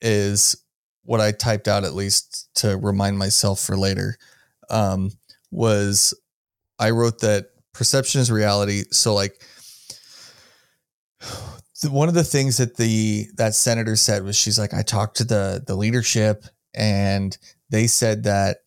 is 0.00 0.56
what 1.04 1.20
I 1.20 1.32
typed 1.32 1.68
out 1.68 1.84
at 1.84 1.94
least 1.94 2.48
to 2.56 2.76
remind 2.76 3.18
myself 3.18 3.60
for 3.60 3.76
later 3.76 4.16
um, 4.70 5.10
was 5.50 6.14
I 6.78 6.90
wrote 6.90 7.20
that 7.20 7.46
perception 7.72 8.20
is 8.20 8.30
reality. 8.30 8.82
So 8.90 9.14
like 9.14 9.40
one 11.88 12.08
of 12.08 12.14
the 12.14 12.24
things 12.24 12.58
that 12.58 12.76
the 12.76 13.26
that 13.36 13.54
senator 13.54 13.96
said 13.96 14.22
was 14.24 14.36
she's 14.36 14.58
like 14.58 14.74
I 14.74 14.82
talked 14.82 15.16
to 15.18 15.24
the 15.24 15.62
the 15.66 15.74
leadership 15.74 16.44
and 16.74 17.36
they 17.70 17.86
said 17.86 18.24
that 18.24 18.58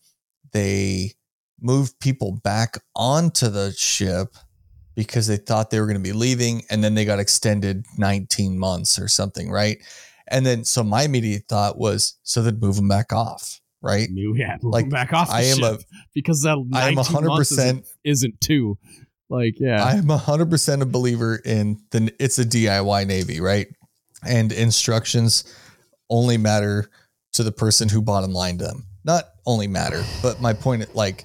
they 0.52 1.12
moved 1.60 1.98
people 2.00 2.40
back 2.42 2.78
onto 2.94 3.48
the 3.48 3.72
ship 3.72 4.34
because 4.94 5.26
they 5.26 5.36
thought 5.36 5.70
they 5.70 5.80
were 5.80 5.86
going 5.86 5.96
to 5.96 6.02
be 6.02 6.12
leaving 6.12 6.62
and 6.70 6.82
then 6.82 6.94
they 6.94 7.04
got 7.04 7.18
extended 7.18 7.84
19 7.98 8.58
months 8.58 8.98
or 8.98 9.08
something, 9.08 9.50
right? 9.50 9.78
And 10.28 10.44
then 10.44 10.64
so 10.64 10.82
my 10.82 11.02
immediate 11.02 11.44
thought 11.48 11.78
was 11.78 12.18
so 12.22 12.42
then 12.42 12.58
move 12.58 12.76
them 12.76 12.88
back 12.88 13.12
off, 13.12 13.60
right? 13.82 14.08
Yeah. 14.10 14.56
move 14.62 14.72
Like, 14.72 14.84
them 14.84 14.90
back 14.90 15.12
off. 15.12 15.28
The 15.28 15.34
I 15.34 15.42
am 15.42 15.58
ship, 15.58 15.80
a 15.80 15.84
because 16.14 16.42
that 16.42 16.56
I 16.72 16.88
am 16.88 16.94
19 16.94 17.16
100% 17.16 17.40
isn't, 17.40 17.86
isn't 18.04 18.40
two. 18.40 18.78
Like 19.28 19.60
yeah. 19.60 19.84
I 19.84 19.92
am 19.94 20.06
100% 20.06 20.82
a 20.82 20.86
believer 20.86 21.40
in 21.44 21.80
the 21.90 22.12
it's 22.18 22.38
a 22.38 22.44
DIY 22.44 23.06
navy, 23.06 23.40
right? 23.40 23.66
And 24.26 24.50
instructions 24.52 25.44
only 26.08 26.38
matter 26.38 26.88
to 27.34 27.42
the 27.42 27.52
person 27.52 27.88
who 27.88 28.00
bottom 28.00 28.32
lined 28.32 28.60
them. 28.60 28.86
Not 29.04 29.24
only 29.44 29.68
matter, 29.68 30.02
but 30.22 30.40
my 30.40 30.52
point 30.52 30.94
like 30.94 31.24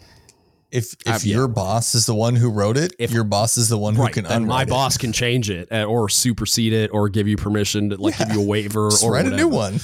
if 0.72 0.95
if 1.06 1.26
yeah. 1.26 1.35
your 1.35 1.48
boss 1.48 1.93
is 1.95 2.06
the 2.06 2.15
one 2.15 2.35
who 2.35 2.49
wrote 2.49 2.77
it, 2.77 2.93
If- 2.98 3.11
your 3.11 3.23
boss 3.23 3.57
is 3.57 3.69
the 3.69 3.77
one 3.77 3.95
who 3.95 4.07
can 4.10 4.23
Then 4.23 4.45
my 4.45 4.64
it. 4.64 4.69
boss 4.69 4.98
can 4.98 5.11
change 5.14 5.49
it 5.49 5.72
uh, 5.72 5.84
or 5.84 6.10
supersede 6.10 6.73
it 6.73 6.89
or 6.93 7.10
give 7.10 7.27
you 7.27 7.38
permission 7.38 7.89
to 7.89 7.98
like 7.98 8.18
Yeah. 8.19 8.26
give 8.27 8.35
you 8.35 8.41
a 8.41 8.45
waiver 8.45 8.89
Just 8.89 9.03
or 9.03 9.11
write 9.14 9.26
a 9.26 9.35
new 9.35 9.48
one. 9.48 9.80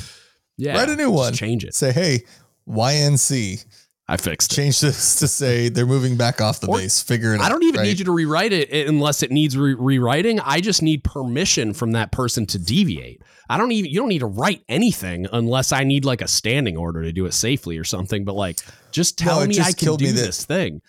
Yeah. 0.58 0.78
Write 0.78 0.90
a 0.90 0.96
new 0.96 1.04
just 1.10 1.14
one. 1.14 1.34
Change 1.34 1.66
it. 1.66 1.76
Say, 1.76 1.92
hey, 1.92 2.24
YNC, 2.68 3.64
I 4.10 4.16
fixed 4.18 4.54
it. 4.54 4.56
change 4.56 4.80
this 4.80 5.16
to 5.18 5.28
say 5.28 5.68
they're 5.70 5.86
moving 5.86 6.16
back 6.16 6.40
off 6.40 6.60
the 6.62 6.68
Or- 6.68 6.78
base. 6.78 7.02
Figure 7.02 7.34
it 7.34 7.42
out. 7.42 7.46
I 7.46 7.50
don't 7.50 7.64
even 7.64 7.80
right? 7.82 7.88
need 7.88 8.00
you 8.00 8.06
to 8.06 8.12
rewrite 8.12 8.54
it 8.54 8.70
eh, 8.72 8.86
unless 8.88 9.22
it 9.22 9.32
needs 9.32 9.58
re- 9.58 9.74
rewriting. 9.74 10.40
I 10.40 10.62
just 10.62 10.82
need 10.82 11.04
permission 11.04 11.74
from 11.74 11.92
that 11.92 12.12
person 12.12 12.46
to 12.48 12.58
deviate. 12.60 13.22
I 13.50 13.58
don't 13.58 13.72
even 13.74 13.92
you 13.92 14.00
don't 14.00 14.10
need 14.10 14.20
to 14.20 14.26
write 14.28 14.64
anything 14.70 15.28
unless 15.34 15.72
I 15.74 15.84
need 15.84 16.06
like 16.06 16.22
a 16.22 16.28
standing 16.28 16.78
order 16.78 17.04
to 17.04 17.12
do 17.12 17.26
it 17.26 17.34
safely 17.34 17.78
or 17.78 17.84
something. 17.84 18.24
But 18.24 18.36
like, 18.36 18.60
just 18.92 19.18
tell 19.18 19.42
it 19.42 19.48
me 19.48 19.56
just 19.56 19.70
I 19.70 19.74
can 19.74 19.96
do 19.98 20.08
that- 20.08 20.14
this 20.14 20.46
thing. 20.46 20.82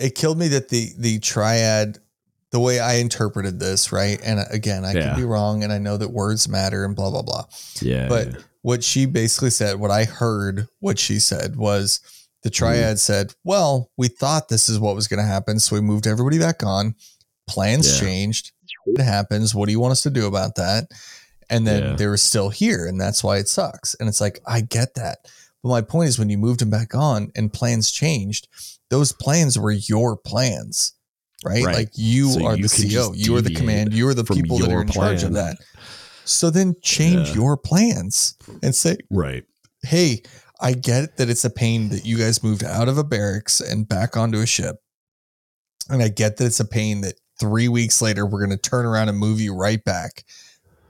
it 0.00 0.14
killed 0.14 0.38
me 0.38 0.48
that 0.48 0.68
the 0.70 0.90
the 0.98 1.18
triad 1.20 1.98
the 2.52 2.60
way 2.60 2.78
I 2.80 2.94
interpreted 2.94 3.58
this, 3.60 3.92
right? 3.92 4.18
And 4.24 4.38
uh, 4.40 4.44
again, 4.50 4.84
I 4.84 4.92
Yeah. 4.92 5.08
could 5.08 5.16
be 5.16 5.24
wrong 5.24 5.62
and 5.64 5.72
I 5.72 5.78
know 5.78 5.96
that 5.96 6.10
words 6.12 6.48
matter 6.48 6.84
and 6.84 6.94
blah 6.96 7.10
blah 7.10 7.22
blah. 7.22 7.44
Yeah, 7.82 8.08
But 8.08 8.36
what 8.62 8.82
she 8.84 9.04
basically 9.06 9.50
said, 9.50 9.78
what 9.78 9.90
I 9.90 10.04
heard 10.04 10.68
what 10.80 10.98
she 10.98 11.18
said 11.18 11.56
was 11.56 12.00
the 12.44 12.50
triad 12.50 13.00
said, 13.00 13.34
"Well, 13.42 13.90
we 13.96 14.06
thought 14.08 14.48
this 14.48 14.68
is 14.68 14.78
what 14.78 14.94
was 14.94 15.08
going 15.08 15.18
to 15.20 15.26
happen, 15.26 15.58
so 15.58 15.74
we 15.74 15.80
moved 15.80 16.06
everybody 16.06 16.38
back 16.38 16.62
on. 16.62 16.94
Plans 17.48 17.92
Yeah. 17.94 18.00
changed. 18.00 18.52
It 18.86 19.02
happens. 19.02 19.54
What 19.54 19.66
do 19.66 19.72
you 19.72 19.80
want 19.80 19.92
us 19.92 20.02
to 20.02 20.10
do 20.10 20.26
about 20.26 20.54
that?" 20.56 20.86
and 21.50 21.66
then 21.66 21.82
Yeah. 21.82 21.96
they 21.96 22.06
were 22.06 22.16
still 22.16 22.48
here, 22.48 22.86
and 22.86 22.98
that's 22.98 23.22
why 23.22 23.36
it 23.36 23.48
sucks. 23.48 23.94
And 24.00 24.08
it's 24.08 24.20
like 24.20 24.40
I 24.46 24.62
get 24.62 24.94
that, 24.94 25.18
but 25.62 25.68
my 25.68 25.82
point 25.82 26.08
is 26.08 26.18
when 26.18 26.30
you 26.30 26.38
moved 26.38 26.60
them 26.60 26.70
back 26.70 26.94
on 26.94 27.30
and 27.36 27.52
plans 27.52 27.90
changed, 27.90 28.48
those 28.88 29.12
plans 29.12 29.58
were 29.58 29.70
your 29.70 30.16
plans, 30.16 30.92
right? 31.44 31.62
Right. 31.62 31.74
Like 31.76 31.90
you 31.94 32.30
So 32.32 32.46
are 32.46 32.56
you 32.56 32.62
the 32.62 32.68
CEO, 32.70 33.12
you 33.14 33.36
are 33.36 33.42
the 33.42 33.54
command, 33.54 33.92
you 33.92 34.08
are 34.08 34.14
the 34.14 34.24
people 34.24 34.56
that 34.58 34.70
are 34.72 34.80
in 34.80 34.88
charge 34.88 35.22
of 35.22 35.34
that. 35.34 35.58
So 36.24 36.48
then 36.48 36.76
change 36.80 37.28
Yeah. 37.28 37.34
your 37.34 37.56
plans 37.58 38.34
and 38.62 38.74
say, 38.74 38.96
Right. 39.10 39.44
hey, 39.82 40.22
I 40.64 40.72
get 40.72 41.18
that 41.18 41.28
it's 41.28 41.44
a 41.44 41.50
pain 41.50 41.90
that 41.90 42.04
you 42.06 42.16
guys 42.18 42.42
moved 42.42 42.64
out 42.64 42.88
of 42.88 42.98
a 42.98 43.04
barracks 43.04 43.60
and 43.60 43.86
back 43.88 44.16
onto 44.16 44.38
a 44.40 44.46
ship. 44.46 44.76
And 45.90 46.02
I 46.02 46.08
get 46.08 46.38
that 46.38 46.46
it's 46.46 46.58
a 46.60 46.64
pain 46.64 47.02
that 47.02 47.14
three 47.38 47.68
weeks 47.68 48.00
later 48.00 48.24
we're 48.24 48.44
going 48.44 48.56
to 48.58 48.70
turn 48.70 48.86
around 48.86 49.08
and 49.10 49.18
move 49.18 49.40
you 49.40 49.54
right 49.54 49.82
back. 49.84 50.24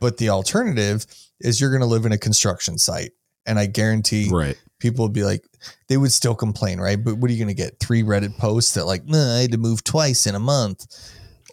But 0.00 0.18
the 0.18 0.28
alternative 0.28 1.04
is 1.40 1.60
you're 1.60 1.70
going 1.70 1.80
to 1.80 1.86
live 1.86 2.06
in 2.06 2.12
a 2.12 2.18
construction 2.18 2.78
site. 2.78 3.10
And 3.46 3.58
I 3.58 3.66
guarantee 3.66 4.28
Right. 4.30 4.56
people 4.78 5.04
would 5.04 5.12
be 5.12 5.24
like, 5.24 5.44
they 5.88 5.96
would 5.96 6.12
still 6.12 6.34
complain, 6.36 6.80
right? 6.80 7.02
But 7.02 7.16
what 7.18 7.28
are 7.30 7.34
you 7.34 7.38
going 7.44 7.54
to 7.54 7.60
get? 7.62 7.80
Three 7.80 8.02
Reddit 8.04 8.38
posts 8.38 8.74
that, 8.74 8.86
like, 8.86 9.04
nah, 9.06 9.36
I 9.36 9.40
had 9.40 9.52
to 9.52 9.58
move 9.58 9.82
twice 9.84 10.26
in 10.26 10.34
a 10.36 10.40
month. 10.40 10.86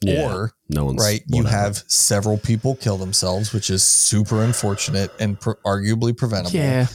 Yeah. 0.03 0.31
Or 0.33 0.51
No 0.69 0.85
one's 0.85 1.01
right 1.03 1.21
you 1.27 1.43
whatever. 1.43 1.57
have 1.57 1.83
several 1.87 2.37
people 2.37 2.75
kill 2.75 2.97
themselves 2.97 3.53
which 3.53 3.69
is 3.69 3.83
super 3.83 4.41
unfortunate 4.43 5.11
and 5.19 5.39
pr- 5.39 5.51
arguably 5.63 6.15
preventable 6.17 6.55
Yeah. 6.57 6.87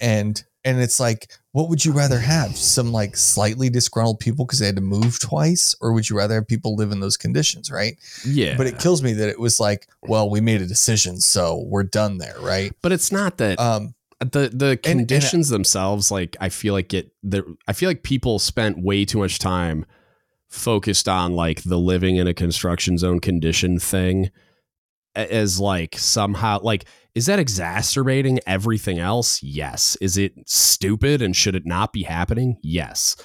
and 0.00 0.42
and 0.64 0.80
it's 0.80 0.98
like 1.00 1.30
what 1.52 1.68
would 1.68 1.84
you 1.84 1.92
rather 1.92 2.18
have? 2.18 2.56
Some 2.56 2.90
like 2.90 3.16
slightly 3.16 3.70
disgruntled 3.70 4.18
people 4.18 4.44
because 4.44 4.58
they 4.58 4.66
had 4.66 4.74
to 4.74 4.82
move 4.82 5.20
twice? 5.20 5.74
Or 5.80 5.92
would 5.92 6.10
you 6.10 6.16
rather 6.16 6.34
have 6.34 6.48
people 6.48 6.74
live 6.74 6.90
in 6.90 6.98
those 6.98 7.16
conditions 7.16 7.70
right? 7.70 7.96
Yeah. 8.26 8.56
but 8.56 8.66
it 8.66 8.78
kills 8.80 9.02
me 9.02 9.12
that 9.12 9.28
it 9.28 9.38
was 9.38 9.60
like 9.60 9.86
well 10.02 10.28
we 10.28 10.40
made 10.40 10.60
a 10.62 10.66
decision 10.66 11.20
so 11.20 11.64
we're 11.68 11.84
done 11.84 12.18
there 12.18 12.36
right? 12.40 12.72
But 12.82 12.92
it's 12.92 13.12
not 13.12 13.36
that 13.38 13.60
um 13.60 13.94
the 14.20 14.50
the 14.52 14.70
and- 14.70 14.82
conditions 14.82 15.48
themselves 15.50 16.10
like 16.10 16.36
i 16.40 16.48
feel 16.48 16.72
like 16.72 16.94
it 16.94 17.12
the 17.22 17.44
i 17.68 17.72
feel 17.74 17.90
like 17.90 18.02
people 18.02 18.38
spent 18.38 18.78
way 18.82 19.04
too 19.04 19.18
much 19.18 19.38
time 19.38 19.84
focused 20.48 21.08
on 21.08 21.34
like 21.34 21.62
the 21.64 21.76
living 21.78 22.16
in 22.16 22.26
a 22.26 22.32
construction 22.32 22.96
zone 22.96 23.18
condition 23.20 23.78
thing 23.78 24.30
as 25.14 25.60
like 25.60 25.96
somehow 25.98 26.60
like 26.62 26.86
is 27.14 27.26
that 27.26 27.38
exacerbating 27.38 28.40
everything 28.46 28.98
else? 28.98 29.40
Yes. 29.42 29.96
Is 30.00 30.18
it 30.18 30.32
stupid 30.46 31.22
and 31.22 31.34
should 31.36 31.54
it 31.54 31.64
not 31.64 31.92
be 31.92 32.02
happening? 32.02 32.56
Yes. 32.62 33.16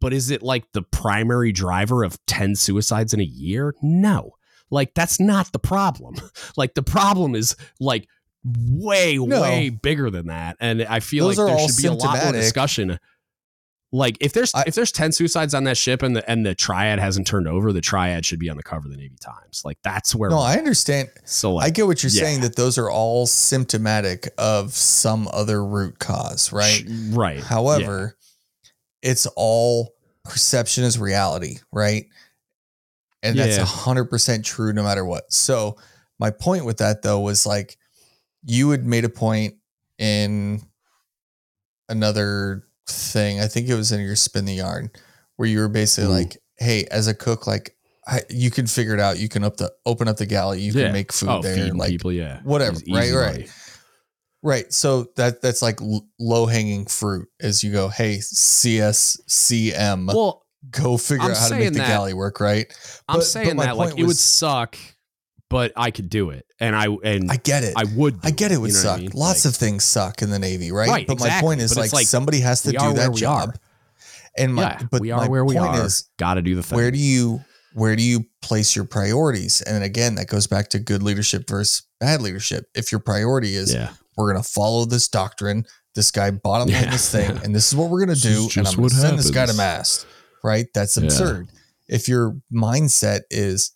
But 0.00 0.14
is 0.14 0.30
it 0.30 0.42
like 0.42 0.72
the 0.72 0.82
primary 0.82 1.52
driver 1.52 2.04
of 2.04 2.18
10 2.26 2.56
suicides 2.56 3.12
in 3.12 3.20
a 3.20 3.24
year? 3.24 3.74
No. 3.82 4.32
Like 4.70 4.94
that's 4.94 5.20
not 5.20 5.52
the 5.52 5.58
problem. 5.58 6.14
Like 6.56 6.74
the 6.74 6.82
problem 6.82 7.34
is 7.34 7.54
like 7.80 8.08
way 8.44 9.18
No. 9.18 9.40
way 9.42 9.68
bigger 9.70 10.10
than 10.10 10.26
that. 10.28 10.56
And 10.60 10.82
i 10.82 11.00
feel 11.00 11.26
Those 11.26 11.38
like 11.38 11.56
there 11.56 11.68
should 11.68 11.82
be 11.82 11.88
a 11.88 11.92
lot 11.92 12.22
more 12.22 12.32
discussion 12.32 12.98
like 13.94 14.16
if 14.20 14.32
there's 14.32 14.52
I- 14.54 14.64
if 14.66 14.74
there's 14.74 14.90
10 14.90 15.12
suicides 15.12 15.54
on 15.54 15.64
that 15.64 15.76
ship 15.76 16.02
and 16.02 16.16
the 16.16 16.28
and 16.28 16.44
the 16.44 16.54
triad 16.54 16.98
hasn't 16.98 17.26
turned 17.26 17.46
over 17.46 17.72
the 17.72 17.80
triad 17.80 18.26
should 18.26 18.38
be 18.40 18.50
on 18.50 18.56
the 18.56 18.62
cover 18.62 18.86
of 18.86 18.90
the 18.90 18.96
navy 18.96 19.16
times 19.20 19.62
like 19.64 19.78
that's 19.84 20.14
where 20.14 20.30
no 20.30 20.38
i 20.40 20.56
understand 20.56 21.08
so 21.24 21.58
i 21.58 21.70
get 21.70 21.86
what 21.86 22.02
you're 22.02 22.10
yeah. 22.10 22.22
saying 22.22 22.40
that 22.40 22.56
those 22.56 22.76
are 22.76 22.90
all 22.90 23.26
symptomatic 23.26 24.28
of 24.36 24.72
some 24.72 25.28
other 25.32 25.64
root 25.64 25.98
cause 25.98 26.52
right 26.52 26.82
right 27.10 27.40
However, 27.40 28.16
it's 29.02 29.26
all 29.36 29.94
perception 30.24 30.82
is 30.84 30.98
reality, 30.98 31.58
right? 31.70 32.06
And 33.22 33.38
that's 33.38 33.56
Yeah. 33.58 33.62
a 33.62 33.66
hundred 33.66 34.06
percent 34.06 34.44
true 34.44 34.72
no 34.72 34.82
matter 34.82 35.04
what. 35.04 35.30
So 35.30 35.76
my 36.18 36.30
point 36.30 36.64
with 36.64 36.78
that 36.78 37.02
though 37.02 37.20
was 37.20 37.44
like 37.46 37.76
you 38.42 38.70
had 38.70 38.84
made 38.86 39.04
a 39.04 39.08
point 39.10 39.54
in 39.98 40.62
another 41.88 42.64
thing. 42.88 43.40
I 43.40 43.46
think 43.46 43.68
it 43.68 43.74
was 43.74 43.92
in 43.92 44.00
your 44.00 44.16
spin 44.16 44.44
the 44.44 44.54
yarn 44.54 44.90
where 45.36 45.48
you 45.48 45.58
were 45.60 45.68
basically 45.68 46.10
Mhm. 46.10 46.18
like, 46.24 46.36
hey, 46.58 46.84
as 46.90 47.06
a 47.08 47.14
cook, 47.14 47.46
like 47.46 47.76
I, 48.06 48.20
you 48.28 48.50
can 48.50 48.66
figure 48.66 48.92
it 48.92 49.00
out. 49.00 49.18
You 49.18 49.28
can 49.30 49.42
up 49.44 49.56
the 49.56 49.72
open 49.86 50.08
up 50.08 50.18
the 50.18 50.26
galley. 50.26 50.60
You 50.60 50.72
Yeah. 50.72 50.84
can 50.84 50.92
make 50.92 51.10
food 51.12 51.28
oh 51.30 51.40
there. 51.42 51.64
and 51.66 51.78
like 51.78 51.88
people 51.90 52.12
yeah 52.12 52.40
whatever, 52.44 52.76
right, 52.90 53.12
right. 53.12 53.32
money. 53.32 53.46
Right. 54.42 54.70
So 54.74 55.06
that 55.16 55.40
that's 55.40 55.62
like 55.62 55.78
low 56.20 56.44
hanging 56.44 56.84
fruit 56.84 57.28
as 57.40 57.64
you 57.64 57.72
go, 57.72 57.88
hey, 57.88 58.18
CSCM, 58.88 60.06
well 60.12 60.44
go 60.70 60.96
figure 60.96 61.24
I'm 61.24 61.30
out 61.32 61.36
how 61.36 61.48
to 61.48 61.56
make 61.56 61.72
the 61.72 61.78
that- 61.78 61.88
galley 61.88 62.14
work, 62.14 62.40
right? 62.40 62.66
i'm 63.08 63.18
But- 63.20 63.24
saying 63.26 63.56
that 63.56 63.76
like 63.76 63.90
point 63.90 64.00
it 64.00 64.04
would 64.04 64.16
suck 64.16 64.76
but 65.50 65.72
i 65.76 65.90
could 65.90 66.08
do 66.08 66.30
it 66.30 66.46
and 66.60 66.74
i 66.74 66.86
and 67.04 67.30
I 67.30 67.36
get 67.36 67.62
it. 67.64 67.74
I, 67.76 67.84
would 67.96 68.18
I 68.22 68.30
get 68.30 68.50
it 68.52 68.58
would 68.58 68.70
you 68.70 68.76
know 68.76 68.82
what 68.84 68.88
I 68.88 68.92
suck. 68.94 69.00
mean? 69.00 69.10
Lots 69.14 69.44
Like, 69.44 69.52
of 69.52 69.56
things 69.56 69.84
suck 69.84 70.22
in 70.22 70.30
the 70.30 70.38
Navy, 70.38 70.72
right? 70.72 70.88
Right, 70.88 71.06
but 71.06 71.20
my 71.20 71.40
point 71.40 71.60
is 71.60 71.76
like, 71.76 71.92
like, 71.92 72.06
somebody 72.06 72.40
has 72.40 72.62
to 72.62 72.72
do 72.72 72.92
that 72.94 73.14
job. 73.14 73.56
And 74.38 74.54
my 74.54 74.62
yeah 74.62 74.82
but 74.90 75.00
we 75.00 75.10
are 75.10 75.28
where 75.28 75.44
we 75.44 75.56
are 75.56 75.84
is 75.84 76.08
gotta 76.18 76.42
do 76.42 76.54
the 76.54 76.62
thing 76.62 76.76
where 76.76 76.90
do 76.90 76.98
you 76.98 77.44
where 77.74 77.96
do 77.96 78.02
you 78.02 78.24
place 78.40 78.74
your 78.76 78.84
priorities? 78.84 79.60
And 79.62 79.82
again, 79.84 80.14
that 80.14 80.28
goes 80.28 80.46
back 80.46 80.68
to 80.70 80.78
good 80.78 81.02
leadership 81.02 81.48
versus 81.48 81.82
bad 82.00 82.22
leadership. 82.22 82.66
If 82.74 82.90
your 82.92 83.00
priority 83.00 83.54
is 83.56 83.74
yeah 83.74 83.92
we're 84.16 84.32
gonna 84.32 84.44
follow 84.44 84.84
this 84.84 85.08
doctrine. 85.08 85.66
This 85.94 86.10
guy 86.10 86.30
bottom 86.30 86.68
line 86.72 86.84
Yeah. 86.84 86.90
this 86.90 87.10
thing, 87.10 87.30
and 87.44 87.54
this 87.54 87.68
is 87.68 87.76
what 87.76 87.90
we're 87.90 88.00
gonna 88.00 88.16
do. 88.16 88.48
And 88.56 88.66
I'm 88.66 88.72
gonna 88.74 88.82
what 88.82 88.92
send 88.92 89.18
this 89.18 89.30
guy 89.30 89.46
to 89.46 89.52
happens. 89.52 89.58
mast. 89.58 90.06
Right? 90.42 90.66
That's 90.74 90.96
absurd. 90.96 91.48
If 91.88 92.08
your 92.08 92.36
mindset 92.52 93.20
is 93.30 93.72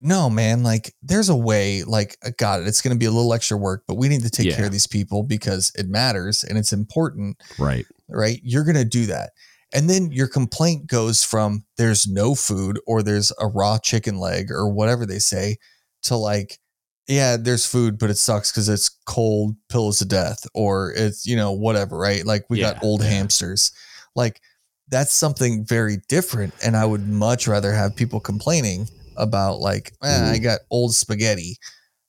no, 0.00 0.30
man, 0.30 0.62
like 0.62 0.94
there's 1.02 1.28
a 1.28 1.36
way, 1.36 1.82
like 1.84 2.16
uh, 2.24 2.28
I 2.28 2.30
got 2.38 2.60
it. 2.60 2.68
It's 2.68 2.82
gonna 2.82 2.96
be 2.96 3.06
a 3.06 3.10
little 3.10 3.34
extra 3.34 3.56
work, 3.56 3.84
but 3.86 3.96
we 3.96 4.08
need 4.08 4.22
to 4.22 4.30
take 4.30 4.46
Yeah. 4.46 4.56
care 4.56 4.66
of 4.66 4.72
these 4.72 4.86
people 4.86 5.22
because 5.22 5.72
it 5.76 5.88
matters 5.88 6.44
and 6.44 6.56
it's 6.58 6.72
important, 6.72 7.40
right 7.58 7.84
right? 8.08 8.40
You're 8.42 8.64
gonna 8.64 8.84
do 8.84 9.06
that. 9.06 9.32
And 9.74 9.90
then 9.90 10.10
your 10.10 10.28
complaint 10.28 10.86
goes 10.86 11.22
from 11.24 11.64
there's 11.76 12.06
no 12.06 12.34
food 12.34 12.80
or 12.86 13.02
there's 13.02 13.32
a 13.38 13.46
raw 13.46 13.78
chicken 13.78 14.18
leg 14.18 14.50
or 14.50 14.68
whatever 14.70 15.04
they 15.04 15.18
say 15.18 15.56
to 16.04 16.16
like, 16.16 16.58
yeah, 17.06 17.36
there's 17.36 17.66
food, 17.66 17.98
but 17.98 18.08
it 18.08 18.16
sucks 18.16 18.50
because 18.50 18.68
it's 18.68 18.88
cold 19.06 19.56
pillows 19.68 20.00
of 20.00 20.08
death 20.08 20.46
or 20.54 20.92
it's, 20.96 21.26
you 21.26 21.36
know, 21.36 21.52
whatever, 21.52 21.98
right? 21.98 22.24
Like 22.24 22.44
we 22.48 22.58
Yeah, 22.58 22.72
got 22.74 22.82
old 22.82 23.02
yeah. 23.02 23.08
hamsters. 23.10 23.72
Like 24.14 24.40
that's 24.88 25.12
something 25.12 25.66
very 25.66 25.98
different. 26.08 26.54
And 26.64 26.74
I 26.76 26.86
would 26.86 27.06
much 27.06 27.46
rather 27.46 27.72
have 27.72 27.94
people 27.94 28.20
complaining 28.20 28.88
about 29.18 29.60
like, 29.60 29.92
eh, 30.02 30.30
I 30.32 30.38
got 30.38 30.60
old 30.70 30.94
spaghetti 30.94 31.58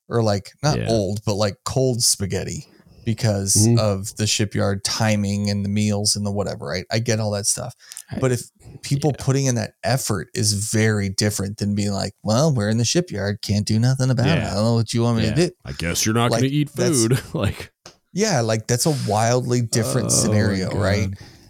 or 0.08 0.22
like 0.22 0.50
not 0.62 0.78
Yeah. 0.78 0.88
old, 0.88 1.20
but 1.26 1.34
like 1.34 1.56
cold 1.64 2.02
spaghetti 2.02 2.66
because 3.04 3.54
Mhm. 3.54 3.78
of 3.78 4.14
the 4.16 4.26
shipyard 4.26 4.84
timing 4.84 5.50
and 5.50 5.64
the 5.64 5.68
meals 5.68 6.16
and 6.16 6.24
the 6.26 6.30
whatever, 6.32 6.66
right? 6.66 6.84
I 6.90 6.98
get 6.98 7.20
all 7.20 7.30
that 7.32 7.46
stuff. 7.46 7.74
But 8.20 8.32
if 8.32 8.42
people 8.82 9.12
putting 9.12 9.46
in 9.46 9.54
that 9.56 9.72
effort 9.84 10.28
is 10.34 10.52
very 10.72 11.08
different 11.10 11.58
than 11.58 11.74
being 11.74 11.92
like, 11.92 12.12
well, 12.22 12.52
we're 12.54 12.68
in 12.70 12.78
the 12.78 12.84
shipyard, 12.84 13.40
can't 13.42 13.66
do 13.66 13.78
nothing 13.78 14.10
about 14.10 14.38
it. 14.38 14.44
I 14.44 14.54
don't 14.54 14.64
know 14.64 14.74
what 14.74 14.92
you 14.94 15.02
want 15.02 15.18
me 15.18 15.24
Yeah. 15.24 15.34
to 15.34 15.48
do. 15.48 15.52
i 15.64 15.72
guess 15.72 16.04
you're 16.06 16.14
not 16.14 16.30
Like, 16.30 16.40
gonna 16.40 16.52
eat 16.52 16.70
food 16.70 17.20
like 17.34 17.72
Yeah, 18.12 18.40
like 18.40 18.66
that's 18.66 18.86
a 18.86 18.90
wildly 19.06 19.62
different 19.62 20.10
Oh 20.10 20.14
scenario, 20.22 20.70
right? 20.74 21.08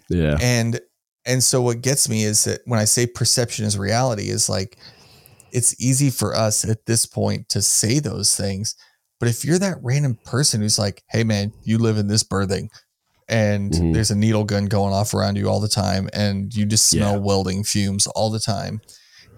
yeah 0.09 0.37
And 0.39 0.79
and 1.25 1.43
so 1.43 1.61
what 1.61 1.81
gets 1.81 2.09
me 2.09 2.23
is 2.23 2.43
that 2.45 2.61
when 2.65 2.79
I 2.79 2.85
say 2.85 3.05
perception 3.07 3.65
is 3.65 3.77
reality, 3.77 4.29
is 4.29 4.49
like 4.49 4.77
it's 5.51 5.79
easy 5.81 6.09
for 6.09 6.35
us 6.35 6.63
at 6.67 6.85
this 6.85 7.05
point 7.05 7.49
to 7.49 7.61
say 7.61 7.99
those 7.99 8.35
things. 8.35 8.75
But 9.19 9.29
if 9.29 9.45
you're 9.45 9.59
that 9.59 9.77
random 9.81 10.17
person 10.25 10.61
who's 10.61 10.79
like, 10.79 11.03
hey 11.09 11.23
man, 11.23 11.53
you 11.63 11.77
live 11.77 11.97
in 11.97 12.07
this 12.07 12.23
berthing 12.23 12.69
and 13.29 13.71
Mhm. 13.71 13.93
there's 13.93 14.11
a 14.11 14.15
needle 14.15 14.43
gun 14.43 14.65
going 14.65 14.93
off 14.93 15.13
around 15.13 15.37
you 15.37 15.47
all 15.49 15.59
the 15.59 15.67
time 15.69 16.09
and 16.13 16.53
you 16.53 16.65
just 16.65 16.87
smell 16.87 17.13
Yeah. 17.13 17.19
welding 17.19 17.63
fumes 17.63 18.07
all 18.07 18.29
the 18.29 18.39
time 18.39 18.81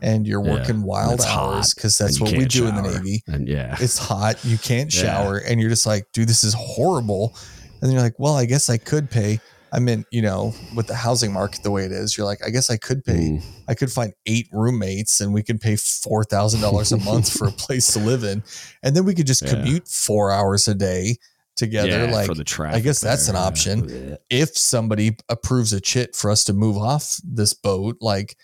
and 0.01 0.25
you're 0.25 0.43
Yeah. 0.43 0.53
working 0.53 0.83
wild 0.83 1.21
hours 1.21 1.73
because 1.73 1.97
that's 1.97 2.19
what 2.19 2.31
we 2.31 2.45
do 2.45 2.65
in 2.67 2.75
the. 2.75 2.81
Navy 2.81 3.23
and 3.27 3.47
yeah 3.47 3.75
it's 3.79 3.97
hot 3.97 4.43
you 4.43 4.57
can't 4.57 4.93
Yeah. 4.93 5.01
shower 5.03 5.37
and 5.37 5.59
you're 5.61 5.69
just 5.69 5.85
like 5.85 6.05
dude 6.13 6.27
this 6.29 6.43
is 6.43 6.53
horrible 6.53 7.35
and 7.81 7.81
then 7.81 7.91
you're 7.91 8.01
like 8.01 8.17
well 8.17 8.35
i 8.35 8.45
guess 8.45 8.69
i 8.69 8.77
could 8.77 9.09
pay 9.11 9.39
i 9.73 9.79
mean 9.79 10.05
you 10.11 10.21
know 10.21 10.53
with 10.75 10.87
the 10.87 10.95
housing 10.95 11.33
market 11.33 11.61
the 11.63 11.71
way 11.71 11.83
it 11.83 11.91
is 11.91 12.15
you're 12.17 12.25
like 12.25 12.39
i 12.45 12.49
guess 12.49 12.69
i 12.69 12.77
could 12.77 13.03
pay 13.03 13.13
Mm. 13.13 13.43
i 13.67 13.73
could 13.73 13.91
find 13.91 14.13
eight 14.27 14.47
roommates 14.53 15.19
and 15.19 15.33
we 15.33 15.43
could 15.43 15.59
pay 15.59 15.73
$4000 15.73 16.91
a 16.91 16.97
month 17.03 17.31
for 17.37 17.47
a 17.47 17.51
place 17.65 17.91
to 17.93 17.99
live 17.99 18.23
in. 18.23 18.43
And 18.83 18.95
then 18.95 19.05
we 19.05 19.13
could 19.15 19.27
just 19.27 19.41
Yeah. 19.41 19.49
commute 19.51 19.87
four 19.87 20.31
hours 20.31 20.67
a 20.67 20.75
day 20.75 21.17
together 21.55 22.05
yeah, 22.07 22.11
like 22.11 22.29
traffic 22.45 22.83
guess 22.83 22.99
that's 22.99 23.27
an 23.27 23.35
option. 23.35 23.87
Yeah. 23.89 24.15
if 24.29 24.57
somebody 24.57 25.17
approves 25.29 25.71
a 25.73 25.79
chit 25.79 26.15
for 26.15 26.31
us 26.31 26.43
to 26.45 26.53
move 26.53 26.77
off 26.77 27.17
this 27.23 27.53
boat 27.53 27.97
like 28.01 28.35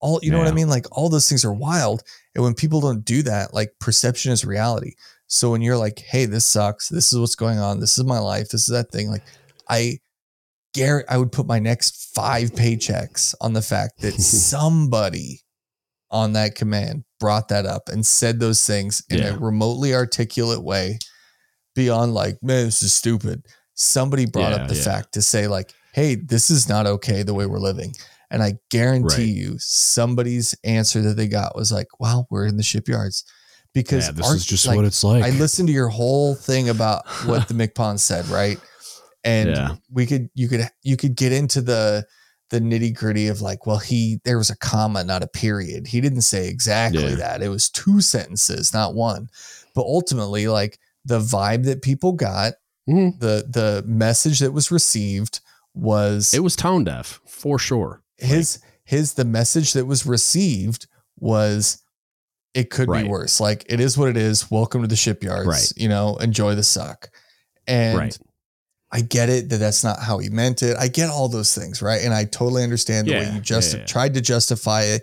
all 0.00 0.18
you 0.22 0.30
know 0.30 0.38
what 0.38 0.48
i 0.48 0.52
mean? 0.52 0.68
Like 0.68 0.86
all 0.92 1.08
those 1.08 1.28
things 1.28 1.44
are 1.44 1.54
wild. 1.54 2.02
And 2.34 2.44
when 2.44 2.54
people 2.54 2.80
don't 2.80 3.04
do 3.04 3.22
that 3.22 3.54
like 3.54 3.70
perception 3.80 4.32
is 4.32 4.44
reality. 4.44 4.92
So 5.26 5.50
when 5.50 5.62
you're 5.62 5.76
like 5.78 5.98
hey 6.00 6.26
this 6.26 6.44
sucks. 6.46 6.88
This 6.88 7.12
is 7.12 7.18
what's 7.18 7.34
going 7.34 7.58
on. 7.58 7.80
This 7.80 7.98
is 7.98 8.04
my 8.04 8.18
life. 8.18 8.48
This 8.50 8.68
is 8.68 8.72
that 8.74 8.90
thing. 8.92 9.10
Like 9.10 9.24
i 9.68 9.98
Garrett, 10.76 11.06
I 11.08 11.18
would 11.18 11.32
put 11.32 11.46
my 11.46 11.58
next 11.58 12.12
five 12.14 12.50
paychecks 12.52 13.34
on 13.40 13.52
the 13.52 13.62
fact 13.62 14.00
that 14.02 14.14
somebody 14.20 15.40
on 16.10 16.34
that 16.34 16.54
command 16.54 17.04
brought 17.18 17.48
that 17.48 17.66
up 17.66 17.88
and 17.88 18.06
said 18.06 18.38
those 18.38 18.64
things 18.64 19.02
in 19.10 19.18
Yeah. 19.18 19.28
a 19.34 19.38
remotely 19.38 19.94
articulate 19.94 20.62
way 20.62 20.98
beyond 21.74 22.14
like, 22.14 22.38
man, 22.42 22.66
this 22.66 22.82
is 22.82 22.92
stupid. 22.92 23.44
Somebody 23.74 24.26
brought 24.26 24.52
Yeah, 24.52 24.62
up 24.62 24.68
the 24.68 24.74
yeah. 24.76 24.82
fact 24.84 25.12
to 25.14 25.22
say, 25.22 25.48
like, 25.48 25.72
hey, 25.92 26.14
this 26.14 26.50
is 26.50 26.68
not 26.68 26.86
okay 26.86 27.22
the 27.22 27.34
way 27.34 27.46
we're 27.46 27.58
living. 27.58 27.94
And 28.30 28.42
I 28.42 28.54
guarantee 28.70 29.06
Right. 29.06 29.36
you, 29.42 29.56
somebody's 29.58 30.54
answer 30.64 31.00
that 31.02 31.16
they 31.16 31.28
got 31.28 31.54
was 31.56 31.70
like, 31.72 31.88
well, 31.98 32.26
we're 32.30 32.46
in 32.46 32.56
the 32.56 32.62
shipyards. 32.62 33.24
Because 33.74 34.10
this 34.14 34.30
is 34.30 34.46
just 34.46 34.66
like, 34.66 34.76
what 34.76 34.86
it's 34.86 35.04
like. 35.04 35.22
I 35.22 35.30
listened 35.30 35.68
to 35.68 35.74
your 35.74 35.88
whole 35.88 36.34
thing 36.34 36.70
about 36.70 37.06
what 37.26 37.46
the 37.46 37.52
MCPON 37.68 37.98
said, 37.98 38.26
right? 38.28 38.58
And 39.26 39.50
Yeah. 39.50 39.76
we 39.90 40.06
could 40.06 40.30
you 40.34 40.48
could 40.48 40.68
you 40.82 40.96
could 40.96 41.16
get 41.16 41.32
into 41.32 41.60
the 41.60 42.06
the 42.50 42.60
nitty 42.60 42.94
gritty 42.94 43.26
of 43.26 43.40
like, 43.42 43.66
well, 43.66 43.78
he 43.78 44.20
there 44.24 44.38
was 44.38 44.50
a 44.50 44.56
comma, 44.56 45.02
not 45.04 45.22
a 45.22 45.26
period. 45.26 45.88
He 45.88 46.00
didn't 46.00 46.22
say 46.22 46.46
exactly 46.48 47.02
Yeah. 47.10 47.14
that. 47.16 47.42
It 47.42 47.48
was 47.48 47.68
two 47.68 48.00
sentences, 48.00 48.72
not 48.72 48.94
one. 48.94 49.28
But 49.74 49.82
ultimately, 49.82 50.46
like 50.46 50.78
the 51.04 51.18
vibe 51.18 51.64
that 51.64 51.82
people 51.82 52.12
got, 52.12 52.54
Mhm. 52.88 53.18
the 53.18 53.44
the 53.48 53.82
message 53.86 54.38
that 54.38 54.52
was 54.52 54.70
received 54.70 55.40
was 55.74 56.32
It 56.32 56.42
was 56.44 56.54
tone 56.56 56.84
deaf 56.84 57.20
for 57.26 57.58
sure. 57.58 58.02
his 58.16 58.60
his 58.84 59.14
the 59.14 59.24
message 59.24 59.72
that 59.72 59.86
was 59.86 60.06
received 60.06 60.86
was 61.18 61.78
it 62.54 62.70
could 62.70 62.88
Right. 62.88 63.02
be 63.02 63.08
worse. 63.10 63.40
Like 63.40 63.64
it 63.68 63.80
is 63.80 63.98
what 63.98 64.08
it 64.08 64.16
is. 64.16 64.50
Welcome 64.52 64.82
to 64.82 64.88
the 64.88 64.94
shipyards. 64.96 65.48
Right. 65.48 65.72
You 65.76 65.88
know, 65.88 66.16
enjoy 66.18 66.54
the 66.54 66.62
suck. 66.62 67.10
And 67.66 67.98
Right. 67.98 68.18
I 68.96 69.02
get 69.02 69.28
it 69.28 69.50
that 69.50 69.58
that's 69.58 69.84
not 69.84 70.00
how 70.00 70.16
he 70.18 70.30
meant 70.30 70.62
it. 70.62 70.74
I 70.78 70.88
get 70.88 71.10
all 71.10 71.28
those 71.28 71.54
things, 71.54 71.82
right? 71.82 72.00
And 72.02 72.14
I 72.14 72.24
totally 72.24 72.62
understand 72.62 73.06
the 73.08 73.12
way 73.12 73.30
you 73.34 73.40
just 73.40 73.74
yeah, 73.74 73.80
yeah. 73.80 73.86
tried 73.86 74.14
to 74.14 74.20
justify 74.22 74.82
it 74.84 75.02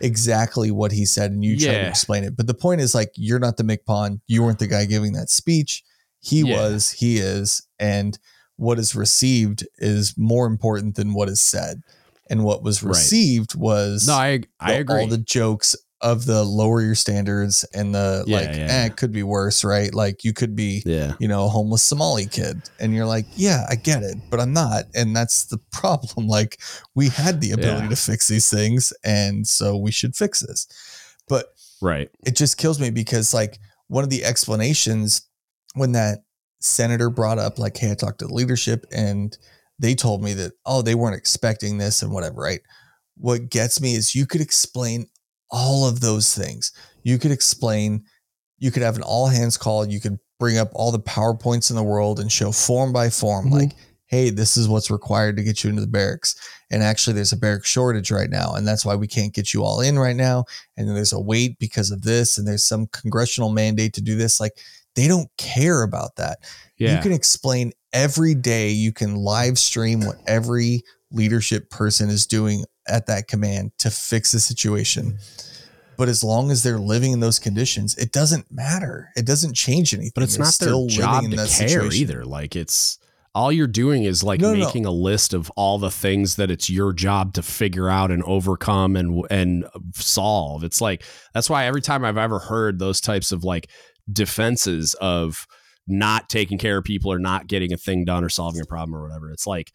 exactly 0.00 0.70
what 0.70 0.92
he 0.92 1.04
said 1.06 1.30
and 1.32 1.44
you 1.44 1.58
tried 1.58 1.72
to 1.72 1.88
explain 1.88 2.24
it. 2.24 2.36
But 2.36 2.46
the 2.46 2.54
point 2.54 2.80
is 2.80 2.94
like 2.94 3.10
you're 3.16 3.38
not 3.38 3.56
the 3.56 3.64
MCPON. 3.64 4.20
You 4.26 4.42
weren't 4.44 4.58
the 4.58 4.66
guy 4.66 4.84
giving 4.84 5.12
that 5.14 5.30
speech. 5.30 5.82
He 6.20 6.40
Yeah. 6.42 6.56
was, 6.60 6.90
he 6.90 7.18
is, 7.18 7.62
and 7.78 8.18
what 8.56 8.78
is 8.78 8.94
received 8.94 9.66
is 9.78 10.14
more 10.16 10.46
important 10.46 10.94
than 10.96 11.12
what 11.14 11.28
is 11.28 11.42
said. 11.42 11.82
And 12.30 12.44
what 12.44 12.62
was 12.62 12.82
Right. 12.82 12.90
received 12.96 13.54
was 13.54 14.06
No, 14.06 14.14
I 14.14 14.40
I 14.60 14.72
the- 14.74 14.78
agree. 14.78 15.00
all 15.00 15.06
the 15.08 15.18
jokes 15.18 15.74
of 16.04 16.26
the 16.26 16.44
lower 16.44 16.82
your 16.82 16.94
standards 16.94 17.64
and 17.74 17.94
the 17.94 18.24
Yeah, 18.26 18.36
like, 18.36 18.48
yeah, 18.50 18.66
eh, 18.68 18.86
it 18.86 18.96
could 18.96 19.10
be 19.10 19.22
worse, 19.22 19.64
right? 19.64 19.92
Like 19.92 20.22
you 20.22 20.34
could 20.34 20.54
be 20.54 20.82
yeah. 20.84 21.14
you 21.18 21.26
know, 21.26 21.46
a 21.46 21.48
homeless 21.48 21.82
Somali 21.82 22.26
kid. 22.26 22.60
And 22.78 22.94
you're 22.94 23.06
like, 23.06 23.24
yeah, 23.34 23.64
I 23.70 23.74
get 23.76 24.02
it, 24.02 24.18
but 24.30 24.38
I'm 24.38 24.52
not. 24.52 24.84
And 24.94 25.16
that's 25.16 25.46
the 25.46 25.58
problem. 25.72 26.28
Like, 26.28 26.60
we 26.94 27.08
had 27.08 27.40
the 27.40 27.52
ability 27.52 27.88
to 27.88 27.96
fix 27.96 28.28
these 28.28 28.50
things. 28.50 28.92
And 29.02 29.46
so 29.46 29.76
we 29.76 29.90
should 29.90 30.14
fix 30.14 30.40
this. 30.40 30.68
But 31.28 31.46
Right. 31.80 32.10
it 32.24 32.36
just 32.36 32.58
kills 32.58 32.78
me 32.78 32.90
because, 32.90 33.32
like, 33.34 33.58
one 33.88 34.04
of 34.04 34.10
the 34.10 34.24
explanations 34.24 35.22
when 35.74 35.92
that 35.92 36.24
senator 36.60 37.08
brought 37.10 37.38
up, 37.38 37.58
like, 37.58 37.76
hey, 37.76 37.92
I 37.92 37.94
talked 37.94 38.18
to 38.18 38.26
the 38.26 38.34
leadership 38.34 38.84
and 38.92 39.36
they 39.78 39.94
told 39.94 40.22
me 40.22 40.34
that, 40.34 40.52
oh, 40.66 40.82
they 40.82 40.94
weren't 40.94 41.16
expecting 41.16 41.78
this 41.78 42.02
and 42.02 42.12
whatever, 42.12 42.40
right? 42.42 42.60
What 43.16 43.48
gets 43.48 43.80
me 43.80 43.94
is 43.94 44.14
you 44.14 44.26
could 44.26 44.40
explain 44.40 45.06
all 45.50 45.86
of 45.86 46.00
those 46.00 46.34
things. 46.34 46.72
You 47.02 47.18
could 47.18 47.30
explain, 47.30 48.04
you 48.58 48.70
could 48.70 48.82
have 48.82 48.96
an 48.96 49.02
all 49.02 49.28
hands 49.28 49.56
call, 49.56 49.86
you 49.86 50.00
could 50.00 50.18
bring 50.40 50.58
up 50.58 50.70
all 50.74 50.90
the 50.90 50.98
PowerPoints 51.00 51.70
in 51.70 51.76
the 51.76 51.82
world 51.82 52.18
and 52.18 52.30
show 52.30 52.50
form 52.50 52.92
by 52.92 53.08
form, 53.10 53.50
Mhm. 53.50 53.52
like, 53.52 53.76
hey, 54.06 54.30
this 54.30 54.56
is 54.56 54.68
what's 54.68 54.90
required 54.90 55.36
to 55.36 55.42
get 55.42 55.64
you 55.64 55.70
into 55.70 55.80
the 55.80 55.86
barracks. 55.88 56.34
And 56.70 56.82
actually, 56.82 57.14
there's 57.14 57.32
a 57.32 57.36
barrack 57.36 57.64
shortage 57.64 58.10
right 58.10 58.30
now. 58.30 58.54
And 58.54 58.66
that's 58.66 58.84
why 58.84 58.94
we 58.96 59.06
can't 59.06 59.32
get 59.32 59.54
you 59.54 59.64
all 59.64 59.80
in 59.80 59.98
right 59.98 60.16
now. 60.16 60.44
And 60.76 60.88
there's 60.88 61.12
a 61.12 61.20
wait 61.20 61.58
because 61.58 61.90
of 61.90 62.02
this. 62.02 62.36
And 62.36 62.46
there's 62.46 62.64
some 62.64 62.88
congressional 62.88 63.50
mandate 63.50 63.92
to 63.94 64.00
do 64.00 64.16
this. 64.16 64.40
Like, 64.40 64.58
they 64.94 65.08
don't 65.08 65.28
care 65.36 65.82
about 65.82 66.16
that. 66.16 66.38
Yeah. 66.78 66.96
You 66.96 67.02
can 67.02 67.12
explain 67.12 67.72
every 67.92 68.34
day, 68.34 68.70
you 68.70 68.92
can 68.92 69.14
live 69.16 69.58
stream 69.58 70.00
what 70.00 70.16
every 70.26 70.82
leadership 71.10 71.70
person 71.70 72.10
is 72.10 72.26
doing 72.26 72.64
at 72.88 73.06
that 73.06 73.28
command 73.28 73.72
to 73.78 73.90
fix 73.90 74.32
the 74.32 74.40
situation. 74.40 75.18
But 75.96 76.08
as 76.08 76.24
long 76.24 76.50
as 76.50 76.62
they're 76.64 76.78
living 76.80 77.12
in 77.12 77.20
those 77.20 77.38
conditions, 77.38 77.96
it 77.96 78.10
doesn't 78.12 78.50
matter. 78.50 79.10
It 79.16 79.26
doesn't 79.26 79.54
change 79.54 79.94
anything. 79.94 80.10
but 80.14 80.24
it's 80.24 80.36
They're 80.36 80.44
not 80.46 80.58
their 80.58 80.86
job 80.88 81.24
to 81.30 81.36
care 81.36 81.46
situation. 81.46 81.92
either. 82.00 82.24
Like 82.24 82.56
it's 82.56 82.98
all 83.32 83.52
you're 83.52 83.66
doing 83.68 84.02
is 84.04 84.22
like 84.24 84.40
No, 84.40 84.52
no, 84.52 84.58
no. 84.60 84.64
making 84.66 84.86
a 84.86 84.90
list 84.90 85.34
of 85.34 85.50
all 85.56 85.78
the 85.78 85.90
things 85.90 86.36
that 86.36 86.50
it's 86.50 86.68
your 86.68 86.92
job 86.92 87.34
to 87.34 87.42
figure 87.42 87.88
out 87.88 88.10
and 88.10 88.22
overcome 88.24 88.96
and 88.96 89.24
and 89.30 89.66
solve. 89.94 90.64
It's 90.64 90.80
like 90.80 91.04
that's 91.32 91.48
why 91.48 91.66
every 91.66 91.80
time 91.82 92.04
I've 92.04 92.18
ever 92.18 92.38
heard 92.40 92.78
those 92.80 93.00
types 93.00 93.30
of 93.30 93.44
like 93.44 93.70
defenses 94.12 94.94
of 95.00 95.46
not 95.86 96.28
taking 96.28 96.58
care 96.58 96.78
of 96.78 96.84
people 96.84 97.12
or 97.12 97.18
not 97.18 97.46
getting 97.46 97.72
a 97.72 97.76
thing 97.76 98.04
done 98.04 98.24
or 98.24 98.28
solving 98.28 98.60
a 98.60 98.66
problem 98.66 98.94
or 98.96 99.02
whatever, 99.06 99.30
it's 99.30 99.46
like 99.46 99.70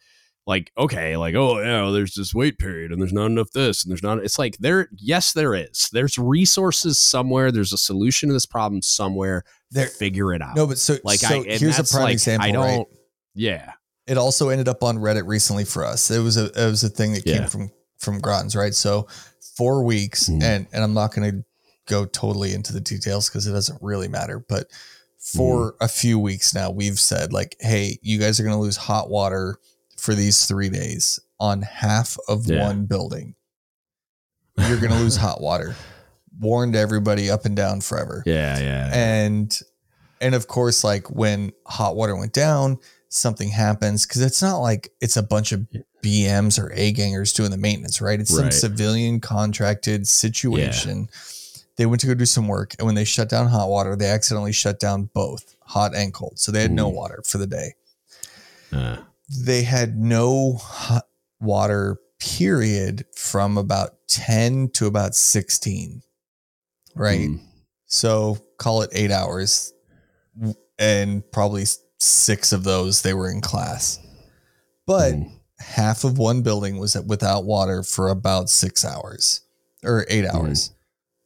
like 0.50 0.70
okay 0.76 1.16
like 1.16 1.34
oh 1.34 1.58
yeah 1.60 1.82
well, 1.82 1.92
there's 1.92 2.14
this 2.14 2.34
wait 2.34 2.58
period 2.58 2.90
and 2.92 3.00
there's 3.00 3.12
not 3.12 3.26
enough 3.26 3.50
this 3.52 3.84
and 3.84 3.90
there's 3.90 4.02
not 4.02 4.18
it's 4.18 4.38
like 4.38 4.56
there 4.58 4.88
yes 4.98 5.32
there 5.32 5.54
is 5.54 5.88
there's 5.92 6.18
resources 6.18 6.98
somewhere 6.98 7.50
there's 7.52 7.72
a 7.72 7.78
solution 7.78 8.28
to 8.28 8.32
this 8.32 8.46
problem 8.46 8.82
somewhere 8.82 9.44
There- 9.70 9.86
figure 9.86 10.34
it 10.34 10.42
out 10.42 10.56
No, 10.56 10.66
but 10.66 10.78
so, 10.78 10.96
like 11.04 11.20
so 11.20 11.40
I, 11.40 11.44
here's 11.44 11.78
a 11.78 11.84
prime 11.84 12.04
like, 12.04 12.12
example. 12.14 12.48
I 12.48 12.52
don't. 12.52 12.64
right? 12.78 12.86
Yeah. 13.34 13.72
it 14.06 14.18
also 14.18 14.48
ended 14.48 14.66
up 14.68 14.82
on 14.82 14.98
Reddit 14.98 15.26
recently 15.26 15.64
for 15.64 15.84
us. 15.84 16.10
It 16.10 16.18
was 16.20 16.36
a 16.36 16.46
it 16.46 16.66
was 16.70 16.82
a 16.84 16.88
thing 16.90 17.12
that 17.12 17.24
came 17.24 17.46
from 17.48 17.70
from 17.98 18.18
Groton's, 18.20 18.56
right? 18.56 18.74
So 18.74 19.06
four 19.56 19.84
weeks, 19.84 20.28
Mhm. 20.28 20.42
and 20.42 20.66
and 20.72 20.82
I'm 20.82 20.94
not 20.94 21.14
going 21.14 21.30
to 21.30 21.44
go 21.86 22.06
totally 22.06 22.52
into 22.54 22.72
the 22.72 22.80
details 22.80 23.28
because 23.28 23.46
it 23.46 23.52
doesn't 23.52 23.78
really 23.82 24.08
matter. 24.08 24.44
But 24.48 24.66
for 25.18 25.72
Mm-hmm. 25.74 25.84
a 25.84 25.88
few 25.88 26.18
weeks 26.18 26.54
now, 26.54 26.70
we've 26.70 26.98
said 26.98 27.32
like, 27.32 27.54
hey, 27.60 27.98
you 28.02 28.18
guys 28.18 28.40
are 28.40 28.42
going 28.42 28.56
to 28.56 28.60
lose 28.60 28.76
hot 28.76 29.10
water 29.10 29.58
for 30.00 30.14
these 30.14 30.46
three 30.46 30.68
days 30.68 31.20
on 31.38 31.62
half 31.62 32.16
of 32.28 32.46
Yeah. 32.46 32.62
one 32.66 32.86
building. 32.86 33.34
You're 34.58 34.78
going 34.80 34.92
to 34.92 34.98
lose 34.98 35.16
hot 35.16 35.40
water. 35.40 35.74
Warned 36.38 36.74
everybody 36.76 37.30
up 37.30 37.44
and 37.44 37.54
down 37.56 37.80
forever 37.80 38.22
Yeah. 38.26 38.58
Yeah. 38.58 38.90
and 38.94 39.58
and 40.22 40.34
of 40.34 40.46
course 40.48 40.84
like 40.84 41.10
when 41.10 41.52
hot 41.66 41.96
water 41.96 42.16
went 42.16 42.32
down 42.32 42.78
something 43.08 43.48
happens 43.48 44.06
because 44.06 44.22
it's 44.22 44.40
not 44.40 44.58
like 44.58 44.90
it's 45.00 45.16
a 45.16 45.22
bunch 45.22 45.52
of 45.52 45.66
bms 46.02 46.58
or 46.62 46.70
A-gangers 46.74 47.32
doing 47.32 47.50
the 47.50 47.56
maintenance 47.58 48.00
right 48.00 48.20
it's 48.20 48.34
some 48.34 48.50
civilian 48.52 49.18
contracted 49.20 50.06
situation 50.06 51.08
they 51.76 51.86
went 51.86 52.00
to 52.02 52.06
go 52.06 52.14
do 52.14 52.24
some 52.26 52.46
work 52.48 52.74
and 52.78 52.86
when 52.86 52.94
they 52.94 53.04
shut 53.04 53.28
down 53.28 53.48
hot 53.48 53.68
water 53.68 53.96
they 53.96 54.08
accidentally 54.08 54.52
shut 54.52 54.78
down 54.78 55.10
both 55.12 55.56
hot 55.62 55.94
and 55.94 56.14
cold 56.14 56.38
so 56.38 56.52
they 56.52 56.62
had 56.62 56.70
no 56.72 56.90
Mhm. 56.90 56.94
water 56.94 57.22
for 57.26 57.38
the 57.38 57.46
day 57.46 57.74
Uh, 58.72 58.98
they 59.46 59.62
had 59.62 59.96
no 59.96 60.54
hot 60.54 61.06
water 61.40 61.98
period 62.18 63.04
from 63.16 63.56
about 63.56 63.90
10 64.08 64.68
to 64.70 64.86
about 64.86 65.14
16 65.14 66.02
right 66.94 67.28
mm, 67.30 67.40
so 67.86 68.36
call 68.58 68.82
it 68.82 68.90
eight 68.92 69.10
hours, 69.10 69.72
and 70.78 71.28
probably 71.32 71.64
six 71.98 72.52
of 72.52 72.62
those 72.62 73.02
they 73.02 73.14
were 73.14 73.30
in 73.30 73.40
class. 73.40 73.98
But 74.86 75.14
mm, 75.14 75.32
half 75.58 76.04
of 76.04 76.18
one 76.18 76.42
building 76.42 76.78
was 76.78 76.96
without 77.06 77.44
water 77.44 77.82
for 77.82 78.08
about 78.08 78.48
six 78.48 78.84
hours 78.84 79.40
or 79.84 80.06
eight 80.08 80.24
Hmm. 80.24 80.36
hours. 80.36 80.70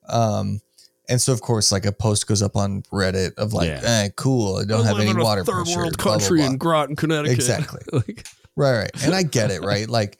Um, 0.09 0.61
and 1.09 1.21
so 1.21 1.33
of 1.33 1.41
course, 1.41 1.71
like 1.73 1.87
a 1.87 1.93
post 1.93 2.27
goes 2.27 2.43
up 2.43 2.57
on 2.57 2.83
Reddit 2.93 3.35
of 3.37 3.53
like, 3.53 3.69
Yeah. 3.69 3.81
eh, 3.83 4.09
cool, 4.17 4.57
I 4.57 4.65
don't 4.65 4.85
have 4.85 4.99
any 4.99 5.15
water 5.15 5.45
third 5.45 5.65
pressure. 5.65 5.79
world 5.79 5.97
blah, 5.97 6.05
blah, 6.05 6.13
country 6.19 6.39
blah. 6.39 6.47
in 6.49 6.57
Groton, 6.59 6.97
Connecticut. 6.97 7.35
Exactly. 7.35 7.83
like, 7.93 8.27
Right, 8.57 8.79
right. 8.79 9.03
And 9.05 9.15
I 9.15 9.25
get 9.25 9.51
it, 9.51 9.63
right? 9.63 9.89
Like, 9.91 10.19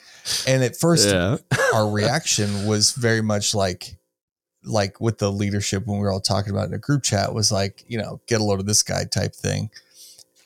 and 0.49 0.65
at 0.65 0.77
first, 0.77 1.09
yeah. 1.09 1.37
our 1.75 1.89
reaction 1.89 2.67
was 2.67 2.91
very 2.93 3.23
much 3.23 3.55
like 3.55 3.97
like 4.65 5.01
with 5.01 5.19
the 5.19 5.31
leadership 5.31 5.87
when 5.87 5.99
we 5.99 6.03
were 6.05 6.11
all 6.11 6.21
talking 6.21 6.51
about 6.51 6.65
it 6.65 6.69
in 6.69 6.75
a 6.75 6.79
group 6.79 7.03
chat 7.03 7.35
was 7.35 7.53
like 7.53 7.85
you 7.87 7.99
know 7.99 8.21
get 8.27 8.41
a 8.41 8.45
load 8.45 8.59
of 8.61 8.67
this 8.67 8.83
guy 8.83 9.05
type 9.05 9.35
thing 9.35 9.69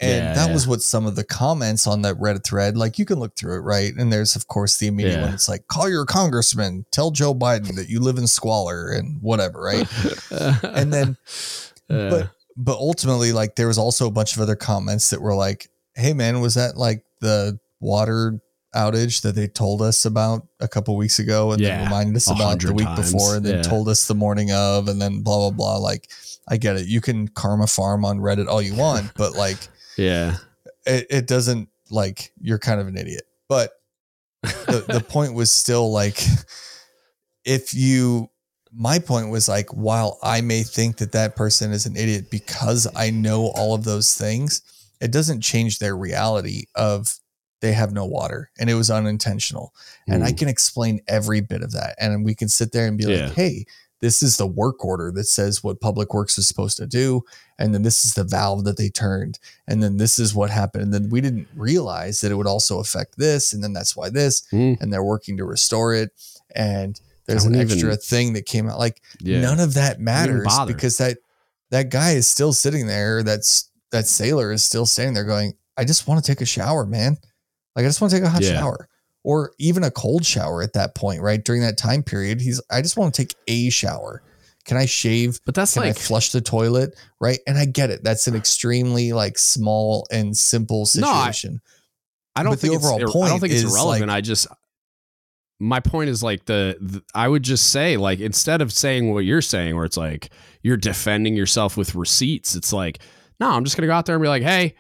and 0.01 0.10
Yeah, 0.25 0.35
that 0.35 0.47
yeah. 0.49 0.52
was 0.55 0.67
what 0.67 0.81
some 0.83 1.07
of 1.07 1.17
the 1.17 1.25
comments 1.25 1.86
on 1.86 2.02
that 2.02 2.17
reddit 2.17 2.44
thread 2.44 2.77
like 2.77 2.99
you 2.99 3.05
can 3.05 3.18
look 3.18 3.35
through 3.36 3.57
it 3.57 3.60
right? 3.60 3.93
And 3.97 4.12
there's 4.12 4.36
of 4.36 4.47
course 4.49 4.77
the 4.77 4.86
immediate 4.86 5.15
Yeah. 5.17 5.25
one. 5.25 5.35
It's 5.35 5.49
like 5.49 5.67
call 5.68 5.89
your 5.89 6.05
congressman. 6.05 6.85
Tell 6.91 7.10
joe 7.10 7.35
biden 7.35 7.75
that 7.77 7.89
you 7.89 8.01
live 8.01 8.18
in 8.18 8.27
squalor 8.27 8.91
and 8.91 9.20
whatever 9.23 9.60
right? 9.60 9.86
And 10.65 10.93
then 10.93 11.17
but 11.89 12.31
but 12.57 12.77
ultimately 12.77 13.33
like 13.33 13.57
there 13.57 13.68
was 13.68 13.78
also 13.78 14.07
a 14.07 14.10
bunch 14.10 14.36
of 14.36 14.43
other 14.43 14.57
comments 14.57 15.10
that 15.10 15.20
were 15.20 15.35
like 15.35 15.68
hey 15.94 16.12
man 16.12 16.41
was 16.41 16.55
that 16.55 16.77
like 16.77 17.05
the 17.20 17.59
water 17.81 18.41
outage 18.75 19.23
that 19.23 19.35
they 19.35 19.49
told 19.49 19.81
us 19.81 20.05
about 20.05 20.47
a 20.60 20.68
couple 20.68 20.94
weeks 20.97 21.18
ago 21.18 21.52
and 21.52 21.60
Yeah, 21.60 21.78
then 21.78 21.85
reminded 21.86 22.17
us 22.17 22.31
about 22.31 22.60
the 22.60 22.75
week 22.75 22.86
times, 22.86 23.12
before 23.12 23.36
and 23.36 23.44
then 23.47 23.57
yeah. 23.57 23.62
told 23.62 23.89
us 23.89 24.07
the 24.07 24.15
morning 24.15 24.52
of 24.52 24.89
and 24.89 25.01
then 25.01 25.23
blah 25.23 25.39
blah 25.39 25.51
blah. 25.51 25.77
Like 25.78 26.10
i 26.49 26.57
get 26.57 26.77
it. 26.77 26.86
You 26.86 27.01
can 27.01 27.28
karma 27.28 27.67
farm 27.67 28.05
on 28.05 28.18
reddit 28.18 28.47
all 28.47 28.60
you 28.62 28.75
want 28.75 29.10
but 29.17 29.33
like 29.35 29.57
yeah. 29.99 30.36
it, 30.86 31.07
it 31.10 31.27
doesn't 31.27 31.68
like 31.91 32.33
you're 32.41 32.59
kind 32.59 32.81
of 32.81 32.86
an 32.86 32.97
idiot 32.97 33.25
but 33.49 33.73
the, 34.43 34.85
the 34.89 35.01
point 35.01 35.35
was 35.35 35.51
still 35.51 35.91
like 35.93 36.20
if 37.44 37.75
you 37.75 38.31
my 38.70 38.99
point 38.99 39.31
was 39.31 39.49
like, 39.49 39.70
while 39.70 40.18
I 40.23 40.43
may 40.43 40.62
think 40.62 40.99
that 40.99 41.12
that 41.12 41.36
person 41.36 41.73
is 41.73 41.86
an 41.86 41.97
idiot 41.97 42.31
because 42.31 42.86
I 42.94 43.09
know 43.10 43.47
all 43.55 43.75
of 43.75 43.85
those 43.85 44.12
things, 44.12 44.60
it 45.01 45.10
doesn't 45.10 45.41
change 45.41 45.78
their 45.78 45.97
reality 45.97 46.65
of 46.75 47.09
they 47.62 47.73
have 47.73 47.93
no 47.93 48.05
water 48.05 48.51
and 48.59 48.68
it 48.68 48.75
was 48.75 48.91
unintentional. 48.91 49.73
And 50.07 50.23
I 50.23 50.33
Mm. 50.33 50.39
can 50.39 50.49
explain 50.49 51.01
every 51.09 51.41
bit 51.41 51.62
of 51.62 51.73
that. 51.73 51.97
And 51.99 52.27
we 52.27 52.35
can 52.35 52.51
sit 52.51 52.73
there 52.73 52.86
and 52.86 52.99
be 52.99 53.05
Yeah. 53.05 53.28
like, 53.28 53.35
hey, 53.36 53.65
this 54.01 54.23
is 54.23 54.36
the 54.36 54.47
work 54.47 54.85
order 54.85 55.10
that 55.12 55.25
says 55.25 55.65
what 55.65 55.81
Public 55.81 56.15
Works 56.15 56.39
is 56.39 56.47
supposed 56.47 56.77
to 56.77 56.86
do. 56.86 57.23
And 57.59 57.75
then 57.75 57.83
this 57.83 58.05
is 58.05 58.15
the 58.15 58.23
valve 58.25 58.65
that 58.65 58.77
they 58.77 58.89
turned. 58.91 59.39
And 59.67 59.83
then 59.83 59.97
this 59.97 60.18
is 60.20 60.35
what 60.35 60.51
happened. 60.51 60.85
And 60.85 60.94
then 60.94 61.10
we 61.10 61.20
didn't 61.20 61.49
realize 61.57 62.20
that 62.20 62.31
it 62.31 62.36
would 62.36 62.47
also 62.47 62.78
affect 62.78 63.18
this. 63.18 63.52
And 63.52 63.62
then 63.65 63.73
that's 63.73 63.97
why 63.97 64.09
this. 64.10 64.43
Mm. 64.52 64.81
And 64.81 64.93
they're 64.93 65.02
working 65.02 65.36
to 65.39 65.44
restore 65.44 65.94
it. 65.94 66.10
And 66.55 67.01
there's 67.27 67.44
an 67.44 67.57
extra 67.57 67.89
even- 67.89 67.99
thing 67.99 68.33
that 68.35 68.47
came 68.47 68.68
out. 68.68 68.78
Like 68.78 69.02
Yeah. 69.20 69.41
none 69.41 69.59
of 69.60 69.75
that 69.75 70.01
matters 70.01 70.47
because 70.67 70.97
that 70.99 71.18
that 71.70 71.91
guy 71.91 72.12
is 72.12 72.27
still 72.28 72.52
sitting 72.52 72.86
there. 72.86 73.23
That's 73.23 73.68
that 73.91 74.07
sailor 74.07 74.52
is 74.52 74.62
still 74.62 74.86
standing 74.86 75.15
there 75.15 75.25
going, 75.25 75.55
I 75.77 75.85
just 75.85 76.07
want 76.07 76.25
to 76.25 76.31
take 76.33 76.41
a 76.41 76.47
shower, 76.47 76.86
man. 76.86 77.18
Like 77.77 77.85
I 77.85 77.89
just 77.89 78.01
want 78.01 78.10
to 78.12 78.17
take 78.18 78.25
a 78.27 78.31
hot 78.31 78.43
Yeah. 78.43 78.60
shower. 78.60 78.89
Or 79.24 79.52
even 79.58 79.84
a 79.84 79.90
cold 79.90 80.24
shower 80.24 80.62
at 80.62 80.72
that 80.74 80.94
point, 80.94 81.20
right? 81.20 81.44
During 81.44 81.60
that 81.62 81.76
time 81.76 82.02
period, 82.02 82.40
he's 82.40 82.62
I 82.70 82.80
just 82.82 82.97
want 82.97 83.14
to 83.14 83.22
take 83.24 83.34
a 83.47 83.68
shower. 83.70 84.22
Can 84.64 84.76
I 84.76 84.86
shave? 84.86 85.40
but 85.47 85.55
that's 85.55 85.74
Can 85.74 85.82
like 85.82 85.90
I 85.90 85.92
flush 85.94 86.30
the 86.32 86.40
toilet? 86.40 86.94
Right. 87.20 87.38
And 87.47 87.56
I 87.58 87.64
get 87.64 87.90
it. 87.90 88.05
That's 88.05 88.26
an 88.26 88.34
extremely 88.36 89.12
like 89.12 89.36
small 89.38 90.06
and 90.10 90.36
simple 90.36 90.86
No, 90.97 91.08
I- 91.08 91.30
situation. 91.30 91.60
I 92.36 92.42
don't 92.44 92.52
But 92.52 92.60
the 92.60 92.68
think 92.68 92.74
it's, 92.76 92.84
overall 92.86 93.00
ir- 93.22 93.26
I 93.26 93.28
don't 93.30 93.40
think 93.40 93.52
it's 93.52 93.64
irrelevant. 93.64 94.08
like- 94.08 94.16
I 94.16 94.20
just 94.20 94.47
my 95.60 95.80
point 95.80 96.08
is 96.08 96.22
like 96.22 96.44
the, 96.44 96.76
the 96.80 97.02
I 97.14 97.26
would 97.26 97.42
just 97.42 97.72
say 97.72 97.97
like 97.97 98.20
instead 98.20 98.62
of 98.62 98.72
saying 98.72 99.12
what 99.12 99.24
you're 99.24 99.42
saying 99.42 99.74
where 99.74 99.84
it's 99.84 99.97
like 99.97 100.30
you're 100.62 100.76
defending 100.76 101.34
yourself 101.34 101.76
with 101.76 101.94
receipts, 101.97 102.55
it's 102.55 102.72
like 102.72 103.00
no, 103.40 103.50
I'm 103.50 103.64
just 103.64 103.76
gonna 103.76 103.88
go 103.88 103.92
out 103.92 104.06
there 104.06 104.14
and 104.14 104.22
be 104.22 104.28
like, 104.28 104.42
hey, 104.44 104.74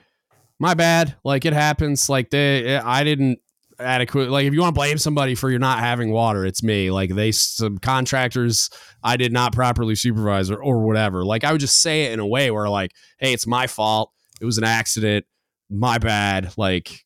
my 0.60 0.74
bad. 0.74 1.16
Like 1.24 1.44
it 1.44 1.52
happens. 1.52 2.08
Like 2.08 2.30
they, 2.30 2.64
eh, 2.76 2.82
I 2.84 3.02
didn't 3.04 3.40
adequate. 3.80 4.30
Like 4.30 4.46
if 4.46 4.52
you 4.54 4.60
want 4.60 4.74
to 4.74 4.78
blame 4.78 4.98
somebody 4.98 5.34
for 5.34 5.50
you're 5.50 5.58
not 5.58 5.78
having 5.80 6.10
water, 6.10 6.44
it's 6.46 6.62
me. 6.62 6.90
Like 6.90 7.14
they 7.14 7.32
some 7.32 7.78
contractors 7.78 8.70
I 9.02 9.16
did 9.16 9.32
not 9.32 9.52
properly 9.52 9.94
supervise 9.94 10.50
or, 10.50 10.62
or 10.62 10.84
whatever. 10.84 11.24
Like 11.24 11.44
I 11.44 11.52
would 11.52 11.60
just 11.60 11.80
say 11.80 12.04
it 12.04 12.12
in 12.12 12.20
a 12.20 12.26
way 12.26 12.50
where 12.50 12.68
like, 12.68 12.92
hey, 13.18 13.32
it's 13.32 13.46
my 13.46 13.66
fault. 13.66 14.12
It 14.40 14.44
was 14.44 14.58
an 14.58 14.64
accident. 14.64 15.26
My 15.70 15.98
bad. 15.98 16.52
Like 16.56 17.04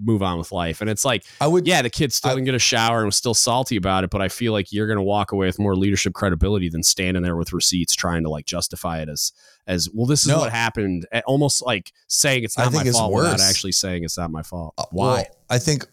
move 0.00 0.22
on 0.22 0.38
with 0.38 0.52
life. 0.52 0.80
And 0.80 0.88
it's 0.88 1.04
like, 1.04 1.24
I 1.40 1.46
would 1.48 1.66
yeah, 1.66 1.82
the 1.82 1.90
kid 1.90 2.12
still 2.12 2.30
I- 2.30 2.34
didn't 2.34 2.46
get 2.46 2.54
a 2.54 2.58
shower 2.60 2.98
and 2.98 3.06
was 3.06 3.16
still 3.16 3.34
salty 3.34 3.76
about 3.76 4.04
it, 4.04 4.10
but 4.10 4.22
I 4.22 4.28
feel 4.28 4.52
like 4.52 4.72
you're 4.72 4.86
gonna 4.86 5.02
walk 5.02 5.32
away 5.32 5.46
with 5.46 5.58
more 5.58 5.74
leadership 5.74 6.14
credibility 6.14 6.68
than 6.68 6.82
standing 6.84 7.22
there 7.24 7.36
with 7.36 7.52
receipts 7.52 7.94
trying 7.94 8.22
to 8.22 8.30
like 8.30 8.46
justify 8.46 9.00
it 9.02 9.08
as 9.08 9.32
as 9.66 9.88
well. 9.92 10.06
This 10.06 10.22
is 10.22 10.28
No. 10.28 10.38
what 10.38 10.52
happened. 10.52 11.06
Almost 11.26 11.66
like 11.66 11.92
saying 12.06 12.44
it's 12.44 12.56
not 12.56 12.72
my 12.72 12.84
fault 12.84 13.12
without 13.12 13.40
actually 13.40 13.72
saying 13.72 14.04
it's 14.04 14.16
not 14.16 14.30
my 14.30 14.42
fault. 14.44 14.74
Uh, 14.78 14.84
Why? 14.92 15.06
well, 15.14 15.24
I 15.50 15.58
think 15.58 15.84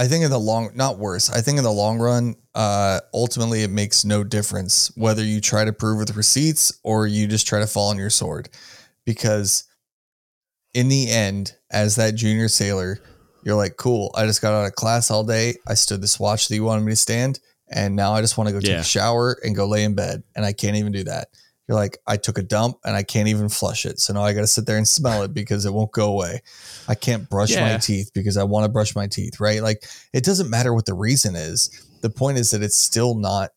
I 0.00 0.06
think 0.06 0.24
in 0.24 0.30
the 0.30 0.38
long 0.38 0.70
not 0.74 0.98
worse. 0.98 1.28
I 1.28 1.40
think 1.40 1.58
in 1.58 1.64
the 1.64 1.72
long 1.72 1.98
run, 1.98 2.36
uh 2.54 3.00
ultimately 3.12 3.62
it 3.64 3.70
makes 3.70 4.04
no 4.04 4.22
difference 4.24 4.90
whether 4.96 5.22
you 5.24 5.40
try 5.40 5.64
to 5.64 5.72
prove 5.72 5.98
with 5.98 6.16
receipts 6.16 6.72
or 6.84 7.06
you 7.06 7.26
just 7.26 7.46
try 7.46 7.58
to 7.60 7.66
fall 7.66 7.90
on 7.90 7.98
your 7.98 8.10
sword. 8.10 8.48
Because 9.04 9.64
in 10.74 10.88
the 10.88 11.10
end, 11.10 11.54
as 11.70 11.96
that 11.96 12.14
junior 12.14 12.46
sailor, 12.48 13.00
you're 13.42 13.56
like, 13.56 13.76
cool, 13.76 14.10
I 14.14 14.26
just 14.26 14.40
got 14.42 14.52
out 14.54 14.66
of 14.66 14.74
class 14.74 15.10
all 15.10 15.24
day. 15.24 15.56
I 15.66 15.74
stood 15.74 16.00
this 16.02 16.20
watch 16.20 16.48
that 16.48 16.54
you 16.54 16.64
wanted 16.64 16.84
me 16.84 16.92
to 16.92 16.96
stand, 16.96 17.40
and 17.68 17.96
now 17.96 18.12
I 18.12 18.20
just 18.20 18.36
want 18.36 18.48
to 18.48 18.52
go 18.52 18.60
take 18.60 18.70
Yeah. 18.70 18.80
a 18.80 18.84
shower 18.84 19.36
and 19.42 19.56
go 19.56 19.66
lay 19.66 19.84
in 19.84 19.94
bed. 19.94 20.22
And 20.36 20.44
I 20.44 20.52
can't 20.52 20.76
even 20.76 20.92
do 20.92 21.04
that. 21.04 21.28
You're 21.68 21.76
like, 21.76 21.98
I 22.06 22.16
took 22.16 22.38
a 22.38 22.42
dump 22.42 22.78
and 22.84 22.96
I 22.96 23.02
can't 23.02 23.28
even 23.28 23.50
flush 23.50 23.84
it. 23.84 24.00
So 24.00 24.14
now 24.14 24.22
I 24.22 24.32
got 24.32 24.40
to 24.40 24.46
sit 24.46 24.64
there 24.64 24.78
and 24.78 24.88
smell 24.88 25.22
it 25.22 25.34
because 25.34 25.66
it 25.66 25.72
won't 25.74 25.92
go 25.92 26.10
away. 26.10 26.40
I 26.88 26.94
can't 26.94 27.28
brush 27.28 27.54
my 27.54 27.76
teeth 27.76 28.10
because 28.14 28.38
I 28.38 28.44
want 28.44 28.64
to 28.64 28.70
brush 28.70 28.96
my 28.96 29.06
teeth, 29.06 29.38
right? 29.38 29.62
Like 29.62 29.84
it 30.14 30.24
doesn't 30.24 30.48
matter 30.48 30.72
what 30.72 30.86
the 30.86 30.94
reason 30.94 31.36
is. 31.36 31.86
The 32.00 32.10
point 32.10 32.38
is 32.38 32.50
that 32.50 32.62
it's 32.62 32.76
still 32.76 33.14
not 33.14 33.50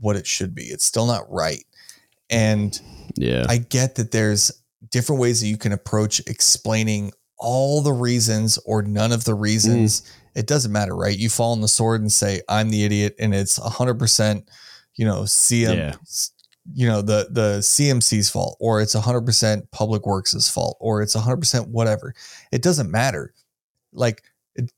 what 0.00 0.16
it 0.16 0.26
should 0.26 0.54
be. 0.54 0.64
It's 0.64 0.84
still 0.84 1.06
not 1.06 1.30
right. 1.30 1.64
And 2.28 2.78
yeah. 3.14 3.46
I 3.48 3.58
get 3.58 3.94
that 3.96 4.10
there's 4.10 4.50
different 4.90 5.20
ways 5.20 5.40
that 5.40 5.46
you 5.46 5.56
can 5.56 5.72
approach 5.72 6.20
explaining 6.26 7.12
all 7.38 7.82
the 7.82 7.92
reasons 7.92 8.58
or 8.64 8.82
none 8.82 9.12
of 9.12 9.24
the 9.24 9.34
reasons. 9.34 10.00
Mm. 10.00 10.12
It 10.36 10.46
doesn't 10.46 10.72
matter, 10.72 10.96
right? 10.96 11.16
You 11.16 11.28
fall 11.28 11.52
on 11.52 11.60
the 11.60 11.68
sword 11.68 12.00
and 12.00 12.10
say, 12.10 12.42
I'm 12.48 12.70
the 12.70 12.84
idiot, 12.84 13.14
and 13.20 13.34
it's 13.34 13.58
100%, 13.58 14.48
you 14.96 15.04
know, 15.04 15.22
CM, 15.22 15.76
Yeah. 15.76 15.94
You 16.72 16.86
know, 16.86 17.02
the, 17.02 17.28
the 17.30 17.58
CMC's 17.58 18.30
fault, 18.30 18.56
or 18.60 18.80
it's 18.80 18.94
100% 18.94 19.70
Public 19.70 20.06
Works' 20.06 20.48
fault, 20.50 20.76
or 20.80 21.02
it's 21.02 21.14
100% 21.14 21.68
whatever. 21.68 22.14
It 22.52 22.62
doesn't 22.62 22.90
matter. 22.90 23.34
Like, 23.92 24.22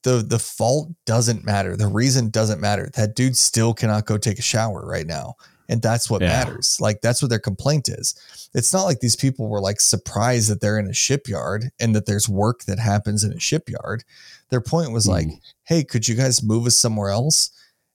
the 0.03 0.25
the 0.27 0.39
fault 0.39 0.91
doesn't 1.05 1.45
matter. 1.45 1.77
The 1.77 1.87
reason 1.87 2.31
doesn't 2.31 2.63
matter. 2.63 2.91
That 2.95 3.15
dude 3.15 3.37
still 3.37 3.75
cannot 3.75 4.07
go 4.07 4.17
take 4.17 4.39
a 4.39 4.43
shower 4.43 4.87
right 4.87 5.07
now. 5.07 5.35
And 5.69 5.83
that's 5.83 6.09
what 6.09 6.23
Yeah. 6.23 6.29
matters. 6.29 6.79
Like 6.81 7.03
that's 7.03 7.21
what 7.21 7.29
their 7.29 7.39
complaint 7.39 7.91
is. 7.91 8.15
It's 8.55 8.73
not 8.73 8.85
like 8.85 9.01
these 9.01 9.17
people 9.17 9.49
were 9.49 9.61
like 9.61 9.81
surprised 9.83 10.49
that 10.49 10.63
they're 10.63 10.79
in 10.79 10.89
a 10.89 10.95
shipyard 10.95 11.73
and 11.79 11.95
that 11.95 12.07
there's 12.07 12.27
work 12.27 12.65
that 12.65 12.79
happens 12.79 13.23
in 13.23 13.35
a 13.35 13.39
shipyard. 13.41 14.03
Their 14.49 14.63
point 14.63 14.93
was 14.93 15.07
like, 15.07 15.27
Mhm. 15.27 15.41
"Hey, 15.65 15.85
could 15.85 16.09
you 16.09 16.15
guys 16.15 16.43
move 16.43 16.67
us 16.67 16.79
somewhere 16.79 17.11
else?" 17.11 17.51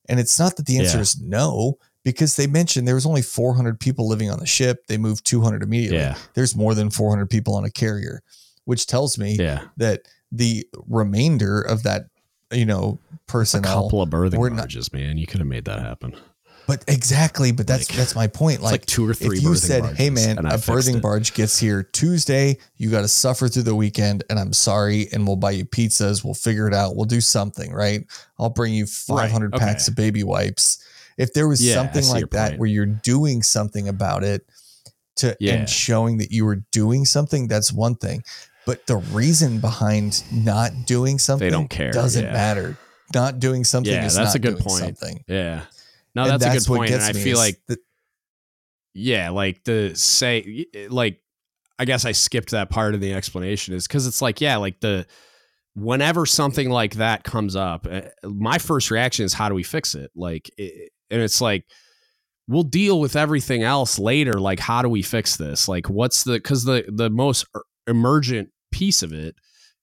And 0.08 0.20
it's 0.20 0.38
not 0.38 0.58
that 0.58 0.68
the 0.68 0.78
answer 0.78 0.98
Yeah. 0.98 1.02
is 1.02 1.20
no 1.20 1.80
because 2.04 2.36
they 2.36 2.48
mentioned 2.48 2.88
there 2.88 2.96
was 2.96 3.06
only 3.06 3.22
400 3.22 3.80
people 3.80 4.08
living 4.08 4.30
on 4.30 4.40
the 4.40 4.46
ship. 4.46 4.88
They 4.88 4.98
moved 4.98 5.26
200 5.26 5.64
immediately. 5.64 5.98
Yeah. 6.00 6.16
There's 6.34 6.56
more 6.56 6.74
than 6.74 6.90
400 6.90 7.30
people 7.30 7.56
on 7.56 7.64
a 7.64 7.70
carrier, 7.72 8.22
which 8.66 8.88
tells 8.88 9.18
me 9.18 9.36
Yeah. 9.40 9.62
that 9.78 10.02
the 10.32 10.66
remainder 10.88 11.62
of 11.62 11.84
that, 11.84 12.06
you 12.52 12.66
know, 12.66 13.00
personnel, 13.28 13.80
A 13.80 13.84
couple 13.84 14.02
of 14.02 14.10
berthing 14.10 14.40
we're 14.40 14.50
not- 14.50 14.58
barges, 14.60 14.92
man. 14.94 15.18
You 15.18 15.28
could 15.28 15.40
have 15.40 15.48
made 15.48 15.66
that 15.66 15.80
happen. 15.80 16.16
but 16.68 16.84
exactly, 16.88 17.52
but 17.52 17.68
that's 17.68 17.90
Like- 17.90 17.98
that's 17.98 18.16
my 18.16 18.28
point. 18.28 18.56
It's 18.56 18.64
like, 18.64 18.72
Like, 18.72 18.86
two 18.86 19.08
or 19.10 19.14
three. 19.14 19.38
if 19.38 19.44
you 19.44 19.56
said, 19.56 19.84
"Hey 19.98 20.10
man, 20.10 20.38
a 20.46 20.58
berthing 20.58 20.98
it." 20.98 21.02
barge 21.02 21.34
gets 21.34 21.58
here 21.58 21.84
Tuesday, 21.84 22.58
you 22.78 22.90
got 22.90 23.02
to 23.02 23.08
suffer 23.10 23.50
through 23.50 23.64
the 23.64 23.76
weekend, 23.76 24.24
and 24.30 24.40
I'm 24.40 24.54
sorry, 24.54 25.10
and 25.12 25.28
we'll 25.28 25.36
buy 25.36 25.52
you 25.52 25.66
pizzas, 25.66 26.24
we'll 26.24 26.34
figure 26.34 26.68
it 26.68 26.74
out, 26.74 26.96
we'll 26.96 27.06
do 27.06 27.20
something, 27.20 27.74
right? 27.74 28.06
I'll 28.40 28.50
bring 28.52 28.74
you 28.74 28.86
500 28.86 29.54
okay. 29.54 29.66
packs 29.66 29.88
of 29.90 29.96
baby 29.96 30.24
wipes." 30.24 30.78
If 31.22 31.34
there 31.34 31.48
was 31.48 31.64
Yeah, 31.64 31.76
something 31.76 32.06
like 32.08 32.30
that 32.32 32.50
point. 32.52 32.60
where 32.60 32.70
you're 32.70 32.86
doing 32.86 33.44
something 33.44 33.88
about 33.88 34.24
it 34.24 34.46
to 35.18 35.36
Yeah. 35.40 35.54
and 35.54 35.70
showing 35.70 36.18
that 36.18 36.32
you 36.32 36.46
were 36.46 36.64
doing 36.72 37.06
something, 37.06 37.48
that's 37.48 37.72
one 37.72 37.96
thing. 37.96 38.24
But 38.66 38.86
the 38.88 38.98
reason 38.98 39.60
behind 39.60 40.24
not 40.32 40.72
doing 40.86 41.20
something 41.20 41.48
they 41.48 41.52
don't 41.52 41.70
care, 41.70 41.92
doesn't 41.92 42.24
yeah. 42.26 42.32
matter. 42.34 42.78
Not 43.14 43.40
doing 43.40 43.64
something 43.64 43.92
Yeah, 43.92 44.06
is 44.06 44.16
that's 44.16 44.30
not 44.30 44.36
a 44.36 44.40
good 44.40 44.52
doing 44.58 44.64
point. 44.64 44.98
Something. 45.00 45.24
Yeah. 45.28 45.62
No, 46.16 46.24
And 46.24 46.32
that's, 46.42 46.46
a 46.46 46.58
good 46.60 46.66
point. 46.78 46.92
And 46.92 47.02
I 47.04 47.14
feel 47.14 47.38
like 47.38 47.60
that- 47.68 47.80
yeah 48.94 49.30
like 49.30 49.64
the 49.64 49.94
say 49.96 50.66
like 50.90 51.22
i 51.80 51.86
guess 51.86 52.04
i 52.04 52.12
skipped 52.12 52.52
that 52.52 52.70
part 52.70 52.94
of 52.94 53.00
the 53.00 53.14
explanation 53.14 53.74
is 53.74 53.88
because 53.88 54.06
it's 54.06 54.22
like 54.22 54.42
yeah 54.42 54.58
like 54.58 54.82
the 54.82 55.06
whenever 55.76 56.26
something 56.26 56.70
like 56.70 56.96
that 56.96 57.24
comes 57.24 57.56
up 57.56 57.88
uh, 57.90 58.02
my 58.26 58.58
first 58.58 58.92
reaction 58.92 59.24
is 59.24 59.32
how 59.34 59.48
do 59.48 59.56
we 59.56 59.64
fix 59.64 59.96
it 59.96 60.12
like 60.14 60.52
it, 60.58 60.92
and 61.12 61.22
it's 61.22 61.42
like 61.42 61.66
we'll 62.48 62.64
deal 62.64 63.00
with 63.00 63.16
everything 63.16 63.64
else 63.64 64.00
later 64.00 64.34
like 64.34 64.60
how 64.60 64.82
do 64.82 64.90
we 64.90 65.02
fix 65.02 65.36
this 65.38 65.68
like 65.68 65.90
what's 65.90 66.24
the 66.24 66.34
because 66.34 66.64
the 66.64 66.84
the 66.88 67.10
most 67.10 67.46
er- 67.56 67.64
emergent 67.88 68.50
piece 68.72 69.04
of 69.04 69.14
it 69.14 69.36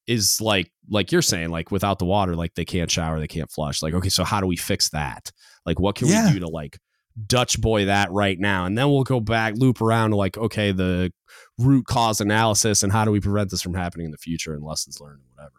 is 0.07 0.41
like 0.41 0.71
like 0.91 1.13
you're 1.13 1.23
saying 1.23 1.51
like 1.51 1.71
without 1.71 1.99
the 1.99 2.05
water 2.05 2.35
like 2.35 2.55
they 2.55 2.65
can't 2.65 2.91
shower 2.91 3.21
they 3.21 3.29
can't 3.29 3.51
flush 3.51 3.83
like 3.83 3.95
okay 3.95 4.09
so 4.09 4.25
how 4.25 4.41
do 4.41 4.47
we 4.47 4.57
fix 4.57 4.89
that 4.91 5.31
like 5.67 5.79
what 5.79 5.95
can 5.95 6.09
Yeah. 6.09 6.27
we 6.27 6.35
do 6.35 6.41
to 6.41 6.49
like 6.49 6.79
Dutch 7.27 7.61
boy 7.61 7.87
that 7.87 8.13
right 8.13 8.39
now. 8.39 8.65
And 8.65 8.79
then 8.79 8.91
we'll 8.91 9.03
go 9.03 9.19
back, 9.19 9.55
loop 9.57 9.81
around 9.83 10.11
to 10.11 10.17
like, 10.17 10.39
okay, 10.39 10.71
the 10.71 11.13
root 11.59 11.85
cause 11.85 12.21
analysis 12.21 12.85
and 12.85 12.93
how 12.93 13.05
do 13.05 13.11
we 13.11 13.19
prevent 13.19 13.51
this 13.51 13.61
from 13.61 13.75
happening 13.75 14.05
in 14.05 14.13
the 14.13 14.19
future 14.19 14.55
and 14.55 14.63
lessons 14.63 15.01
learned 15.01 15.19
and 15.23 15.29
whatever. 15.35 15.55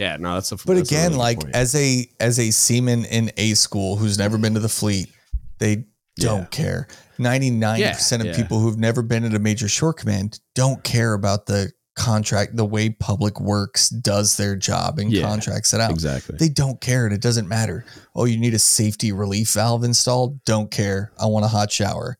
Yeah, 0.00 0.16
no, 0.16 0.34
that's 0.34 0.50
a 0.50 0.56
But 0.56 0.76
that's 0.76 0.90
a 0.90 0.94
again, 0.94 1.08
really 1.10 1.18
like 1.18 1.40
point. 1.40 1.54
as 1.54 1.74
a 1.74 2.08
as 2.18 2.38
a 2.38 2.50
seaman 2.50 3.04
in 3.04 3.30
a 3.36 3.52
school 3.54 3.96
who's 3.96 4.16
never 4.18 4.38
been 4.38 4.54
to 4.54 4.60
the 4.60 4.68
fleet, 4.68 5.10
they 5.58 5.84
don't 6.16 6.40
Yeah. 6.40 6.44
care. 6.46 6.88
Ninety 7.18 7.50
nine 7.50 7.82
percent 7.82 8.22
of 8.22 8.28
Yeah, 8.28 8.36
people 8.36 8.60
who've 8.60 8.78
never 8.78 9.02
been 9.02 9.24
at 9.24 9.34
a 9.34 9.38
major 9.38 9.68
shore 9.68 9.92
command 9.92 10.40
don't 10.54 10.82
care 10.82 11.12
about 11.12 11.44
the 11.44 11.72
contract, 11.96 12.56
the 12.56 12.64
way 12.64 12.88
public 12.88 13.38
works 13.40 13.90
does 13.90 14.38
their 14.38 14.56
job 14.56 14.98
and 14.98 15.12
Yeah, 15.12 15.20
contracts 15.22 15.74
it 15.74 15.80
out. 15.82 15.90
exactly. 15.90 16.36
They 16.38 16.48
don't 16.48 16.80
care 16.80 17.04
and 17.04 17.12
it 17.14 17.20
doesn't 17.20 17.46
matter. 17.46 17.84
Oh, 18.14 18.24
you 18.24 18.38
need 18.38 18.54
a 18.54 18.58
safety 18.58 19.12
relief 19.12 19.52
valve 19.52 19.84
installed? 19.84 20.42
Don't 20.46 20.70
care. 20.70 21.12
I 21.20 21.26
want 21.26 21.44
a 21.44 21.48
hot 21.48 21.70
shower. 21.70 22.16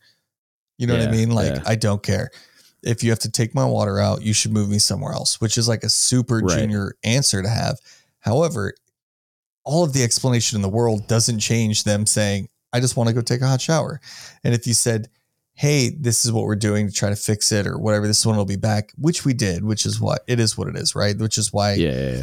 You 0.77 0.87
know 0.87 0.99
what 0.99 1.09
I 1.09 1.11
mean? 1.11 1.31
Like. 1.31 1.67
I 1.67 1.77
don't 1.77 2.03
care. 2.03 2.31
If 2.83 3.03
you 3.05 3.11
have 3.11 3.19
to 3.21 3.31
take 3.31 3.55
my 3.55 3.65
water 3.65 3.99
out, 3.99 4.23
you 4.23 4.33
should 4.33 4.53
move 4.53 4.69
me 4.69 4.79
somewhere 4.79 5.13
else, 5.13 5.41
which 5.41 5.59
is 5.59 5.69
like 5.69 5.85
a 5.85 5.89
super 5.89 6.39
Right. 6.39 6.59
junior 6.59 6.95
answer 7.05 7.43
to 7.43 7.49
have. 7.49 7.79
However, 8.21 8.75
all 9.65 9.85
of 9.85 9.93
the 9.93 10.03
explanation 10.03 10.57
in 10.57 10.63
the 10.63 10.69
world 10.69 11.07
doesn't 11.07 11.41
change 11.41 11.85
them 11.85 12.07
saying, 12.07 12.49
I 12.73 12.81
just 12.81 12.97
want 12.97 13.09
to 13.09 13.15
go 13.15 13.21
take 13.21 13.41
a 13.43 13.47
hot 13.47 13.61
shower. 13.61 14.01
And 14.45 14.55
if 14.55 14.67
you 14.67 14.75
said, 14.75 15.09
hey, 15.53 15.91
this 15.91 16.25
is 16.25 16.33
what 16.33 16.45
we're 16.45 16.57
doing 16.57 16.87
to 16.87 16.93
try 16.93 17.11
to 17.11 17.17
fix 17.17 17.53
it 17.53 17.67
or 17.67 17.79
whatever, 17.79 18.07
this 18.07 18.25
one 18.25 18.37
will 18.37 18.47
be 18.47 18.57
back, 18.57 18.93
which 18.97 19.25
we 19.25 19.35
did, 19.35 19.63
which 19.65 19.85
is 19.85 20.01
what 20.01 20.23
it 20.27 20.41
is 20.41 20.57
what 20.57 20.69
it 20.69 20.77
is, 20.77 20.95
right? 20.95 21.19
Which 21.19 21.37
is 21.37 21.53
why 21.53 21.75
Yeah, 21.75 22.23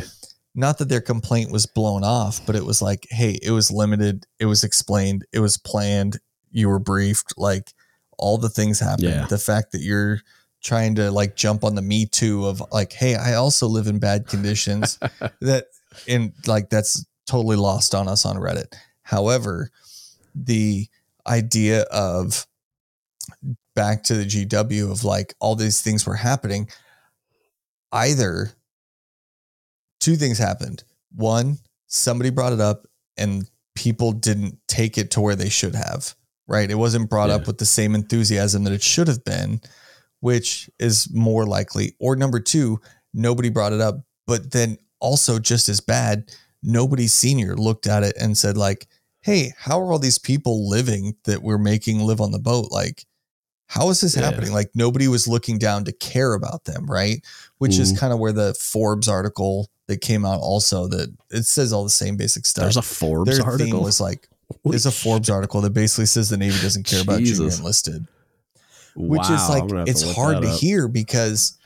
not 0.56 0.80
that 0.80 0.90
their 0.90 1.02
complaint 1.02 1.52
was 1.52 1.68
blown 1.68 2.03
off, 2.03 2.44
but 2.48 2.56
it 2.56 2.66
was 2.66 2.82
like, 2.82 3.06
hey, 3.11 3.38
it 3.44 3.52
was 3.52 3.69
limited, 3.69 4.26
it 4.40 4.45
was 4.45 4.64
explained, 4.64 5.24
it 5.32 5.40
was 5.40 5.58
planned, 5.58 6.18
you 6.50 6.68
were 6.68 6.80
briefed, 6.80 7.36
like 7.38 7.74
all 8.18 8.40
the 8.40 8.50
things 8.50 8.80
happened. 8.80 9.10
Yeah. 9.10 9.27
The 9.27 9.38
fact 9.38 9.72
that 9.74 9.82
you're 9.82 10.22
trying 10.68 10.96
to 10.96 11.10
like 11.10 11.36
jump 11.38 11.64
on 11.64 11.76
the 11.76 11.82
me 11.82 12.06
too 12.06 12.46
of 12.46 12.62
like, 12.72 12.92
hey, 12.92 13.16
I 13.16 13.36
also 13.36 13.68
live 13.68 13.88
in 13.88 14.00
bad 14.00 14.28
conditions 14.28 14.98
that 15.42 15.66
and 16.08 16.34
like 16.46 16.70
that's 16.70 17.06
totally 17.26 17.56
lost 17.56 17.96
on 17.96 18.08
us 18.10 18.26
on 18.26 18.36
Reddit. 18.36 18.74
However, 19.04 19.70
the 20.36 20.88
idea 21.26 21.84
of 21.84 22.46
back 23.76 24.04
to 24.04 24.16
the 24.16 24.26
GW 24.26 24.92
of 24.92 25.04
like 25.06 25.34
all 25.40 25.56
these 25.56 25.82
things 25.82 26.06
were 26.06 26.16
happening, 26.16 26.68
either 27.92 28.52
two 30.00 30.16
things 30.16 30.38
happened. 30.38 30.84
One, 31.16 31.58
somebody 31.88 32.30
brought 32.30 32.54
it 32.54 32.60
up 32.62 32.86
and 33.18 33.50
people 33.76 34.12
didn't 34.12 34.58
take 34.68 34.98
it 34.98 35.12
to 35.12 35.22
where 35.22 35.36
they 35.36 35.50
should 35.50 35.76
have, 35.76 36.14
right? 36.48 36.70
It 36.70 36.76
wasn't 36.76 37.10
brought 37.10 37.30
Yeah. 37.30 37.36
up 37.36 37.48
with 37.48 37.58
the 37.58 37.66
same 37.66 37.96
enthusiasm 37.96 38.64
that 38.66 38.74
it 38.74 38.84
should 38.84 39.08
have 39.08 39.24
been, 39.24 39.62
which 40.20 40.70
is 40.80 41.08
more 41.14 41.46
likely. 41.46 41.96
Or 42.00 42.16
number 42.16 42.40
two, 42.40 42.80
nobody 43.14 43.50
brought 43.50 43.74
it 43.74 43.82
up, 43.82 43.96
but 44.26 44.52
then 44.52 44.78
also 45.00 45.40
just 45.40 45.70
as 45.70 45.80
bad, 45.80 46.32
nobody 46.64 47.08
senior 47.08 47.56
looked 47.56 47.88
at 47.88 48.04
it 48.04 48.16
and 48.20 48.38
said, 48.38 48.58
like, 48.58 48.88
hey, 49.22 49.54
how 49.58 49.80
are 49.80 49.92
all 49.92 50.00
these 50.00 50.20
people 50.20 50.68
living 50.70 51.16
that 51.26 51.42
we're 51.44 51.58
making 51.58 52.00
live 52.00 52.22
on 52.22 52.32
the 52.32 52.40
boat? 52.40 52.72
Like, 52.72 53.06
how 53.68 53.90
is 53.90 54.00
this 54.02 54.16
Yeah. 54.16 54.24
happening? 54.24 54.54
Like 54.54 54.72
nobody 54.76 55.08
was 55.10 55.28
looking 55.28 55.58
down 55.58 55.84
to 55.86 55.92
care 55.92 56.34
about 56.34 56.64
them, 56.66 56.86
right? 56.90 57.22
Which 57.58 57.78
is 57.78 57.92
Mhm. 57.92 57.98
kind 57.98 58.14
of 58.14 58.20
where 58.20 58.32
the 58.32 58.54
Forbes 58.54 59.10
article 59.10 59.70
that 59.88 60.00
came 60.00 60.26
out 60.26 60.40
also 60.40 60.88
that 60.88 61.10
it 61.32 61.46
says 61.46 61.74
all 61.74 61.84
the 61.84 61.90
same 61.90 62.16
basic 62.16 62.46
stuff. 62.46 62.64
There's 62.64 62.78
a 62.78 62.82
Forbes 62.82 63.30
Their 63.38 63.46
article. 63.46 63.66
theme 63.80 63.84
was 63.84 64.00
like 64.00 64.30
Holy 64.64 64.74
there's 64.74 64.86
a 64.86 64.92
Forbes 64.92 65.26
shit. 65.28 65.36
article 65.36 65.60
that 65.62 65.72
basically 65.72 66.06
says 66.06 66.30
the 66.30 66.38
Navy 66.38 66.58
doesn't 66.62 66.84
care 66.84 67.02
about 67.02 67.22
junior 67.22 67.52
enlisted, 67.52 68.08
which 68.98 69.30
Wow, 69.30 69.35
is 69.35 69.50
like 69.50 69.88
it's 69.88 70.16
hard 70.16 70.42
to 70.42 70.50
hear 70.50 70.88
because 70.88 71.58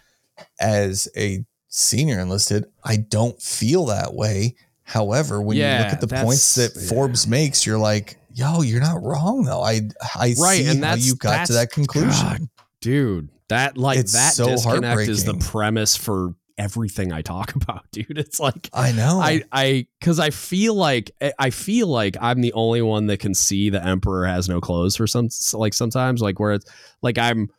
as 0.60 1.08
a 1.16 1.46
senior 1.68 2.20
enlisted, 2.20 2.66
I 2.84 2.98
don't 2.98 3.42
feel 3.42 3.86
that 3.88 4.14
way. 4.14 4.56
However, 4.84 5.42
when 5.42 5.58
you 5.58 5.64
look 5.64 5.94
at 5.94 6.02
the 6.02 6.08
points 6.08 6.56
that 6.56 6.74
Forbes 6.90 7.28
makes, 7.28 7.66
you're 7.66 7.80
like, 7.80 8.18
yo, 8.34 8.62
you're 8.62 8.82
not 8.82 9.02
wrong 9.02 9.46
though. 9.46 9.62
I 9.62 9.82
I 10.16 10.36
Right, 10.38 10.62
see 10.62 10.68
and 10.68 10.84
how 10.84 10.96
you 10.96 11.16
got 11.16 11.48
to 11.48 11.54
that 11.54 11.72
conclusion. 11.72 12.28
God, 12.28 12.50
dude 12.82 13.30
that 13.52 13.78
like 13.78 14.00
It's 14.00 14.14
that 14.14 14.34
so 14.34 14.46
disconnect 14.46 15.10
is 15.10 15.26
the 15.26 15.34
premise 15.34 15.96
for 15.98 16.34
everything 16.62 17.12
i 17.12 17.22
talk 17.22 17.56
about 17.62 17.86
dude. 17.92 18.18
It's 18.18 18.40
like 18.40 18.70
I 18.74 18.92
know. 18.92 19.20
i 19.20 19.42
i 19.52 19.88
because 20.00 20.20
i 20.20 20.30
feel 20.30 20.76
like 20.76 21.12
i 21.40 21.50
feel 21.50 21.88
like 21.88 22.16
i'm 22.22 22.42
the 22.42 22.54
only 22.54 22.82
one 22.82 23.08
that 23.08 23.18
can 23.20 23.34
see 23.34 23.70
the 23.70 23.84
emperor 23.84 24.26
has 24.26 24.48
no 24.48 24.62
clothes 24.62 24.96
for 24.96 25.08
some 25.08 25.30
like 25.54 25.74
sometimes 25.74 26.22
like 26.22 26.40
where 26.40 26.54
it's 26.54 26.66
like 27.02 27.18
i'm 27.18 27.50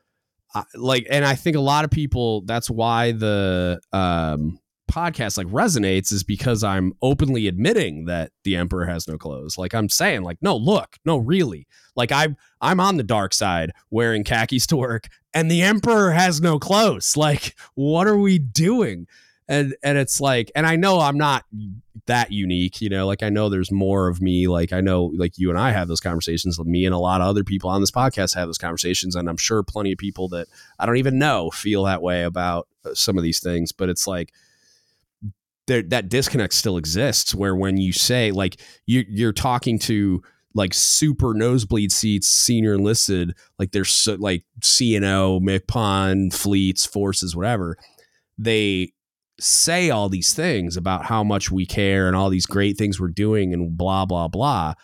I- 0.55 0.65
like 0.75 1.07
and 1.11 1.25
i 1.25 1.35
think 1.35 1.57
a 1.57 1.61
lot 1.61 1.85
of 1.85 1.91
people 1.91 2.43
that's 2.43 2.71
why 2.71 3.13
the 3.13 3.81
um 3.93 4.59
podcast 4.91 5.39
like 5.39 5.47
resonates 5.47 6.13
is 6.13 6.23
because 6.23 6.63
i'm 6.63 6.93
openly 7.01 7.49
admitting 7.49 8.05
that 8.05 8.31
the 8.45 8.57
emperor 8.57 8.85
has 8.85 9.09
no 9.09 9.17
clothes. 9.17 9.57
Like 9.57 9.75
i'm 9.75 9.89
saying 9.89 10.23
like 10.23 10.37
no 10.43 10.55
look 10.57 10.97
no 11.07 11.17
really. 11.17 11.67
Like 11.97 12.13
i'm 12.13 12.37
i'm 12.61 12.79
on 12.79 12.99
the 12.99 13.03
dark 13.03 13.33
side 13.33 13.73
wearing 13.91 14.23
khakis 14.23 14.67
to 14.67 14.77
work 14.77 15.09
and 15.35 15.51
the 15.51 15.62
emperor 15.62 16.12
has 16.12 16.41
no 16.41 16.59
clothes. 16.59 17.17
Like 17.23 17.55
what 17.75 18.07
are 18.07 18.19
we 18.19 18.39
doing? 18.39 19.07
And 19.49 19.75
and 19.83 19.99
it's 19.99 20.20
like 20.20 20.51
and 20.55 20.67
i 20.67 20.77
know 20.77 21.01
i'm 21.01 21.19
not 21.19 21.44
that 22.07 22.33
unique 22.33 22.81
you 22.81 22.89
know 22.89 23.07
like 23.07 23.23
i 23.23 23.28
know 23.28 23.49
there's 23.49 23.70
more 23.70 24.09
of 24.09 24.20
me 24.20 24.49
like 24.49 24.73
i 24.73 24.81
know 24.81 25.12
like 25.17 25.39
you 25.39 25.51
and 25.51 25.59
i 25.59 25.70
have 25.70 25.89
those 25.89 26.01
conversations 26.01 26.59
me 26.65 26.85
and 26.85 26.94
a 26.94 26.99
lot 26.99 27.20
of 27.20 27.27
other 27.27 27.44
people 27.44 27.70
on 27.70 27.81
this 27.81 27.91
podcast 27.91 28.35
have 28.35 28.49
those 28.49 28.59
conversations 28.59 29.15
and 29.15 29.28
i'm 29.28 29.36
sure 29.36 29.62
plenty 29.62 29.93
of 29.93 29.99
people 29.99 30.28
that 30.28 30.49
i 30.78 30.86
don't 30.86 30.97
even 30.97 31.19
know 31.19 31.51
feel 31.51 31.85
that 31.85 32.02
way 32.02 32.25
about 32.25 32.67
uh, 32.85 32.94
some 32.94 33.17
of 33.17 33.23
these 33.23 33.41
things 33.41 33.73
but 33.73 33.89
it's 33.89 34.07
like 34.07 34.33
there 35.67 35.83
that 35.83 36.09
disconnect 36.09 36.55
still 36.55 36.77
exists 36.77 37.35
where 37.35 37.55
when 37.55 37.77
you 37.77 37.93
say 37.93 38.33
like 38.33 38.61
you 38.86 39.05
you're 39.09 39.33
talking 39.33 39.78
to 39.78 40.23
like 40.55 40.75
super 40.75 41.35
nosebleed 41.35 41.93
seats 41.93 42.29
senior 42.29 42.75
enlisted 42.75 43.35
like 43.59 43.73
there's 43.73 43.91
so, 43.91 44.17
like 44.19 44.45
CNO, 44.61 45.41
MCPON, 45.41 46.33
fleets, 46.33 46.85
forces, 46.85 47.35
whatever. 47.35 47.77
They 48.39 48.93
say 49.41 49.91
all 49.91 50.09
these 50.09 50.33
things 50.33 50.77
about 50.77 51.05
how 51.07 51.25
much 51.25 51.51
we 51.51 51.67
care 51.67 52.07
and 52.07 52.17
all 52.17 52.31
these 52.31 52.47
great 52.47 52.77
things 52.79 53.01
we're 53.01 53.09
doing 53.09 53.53
and 53.53 53.77
blah 53.77 54.07
blah 54.07 54.29
blah. 54.29 54.75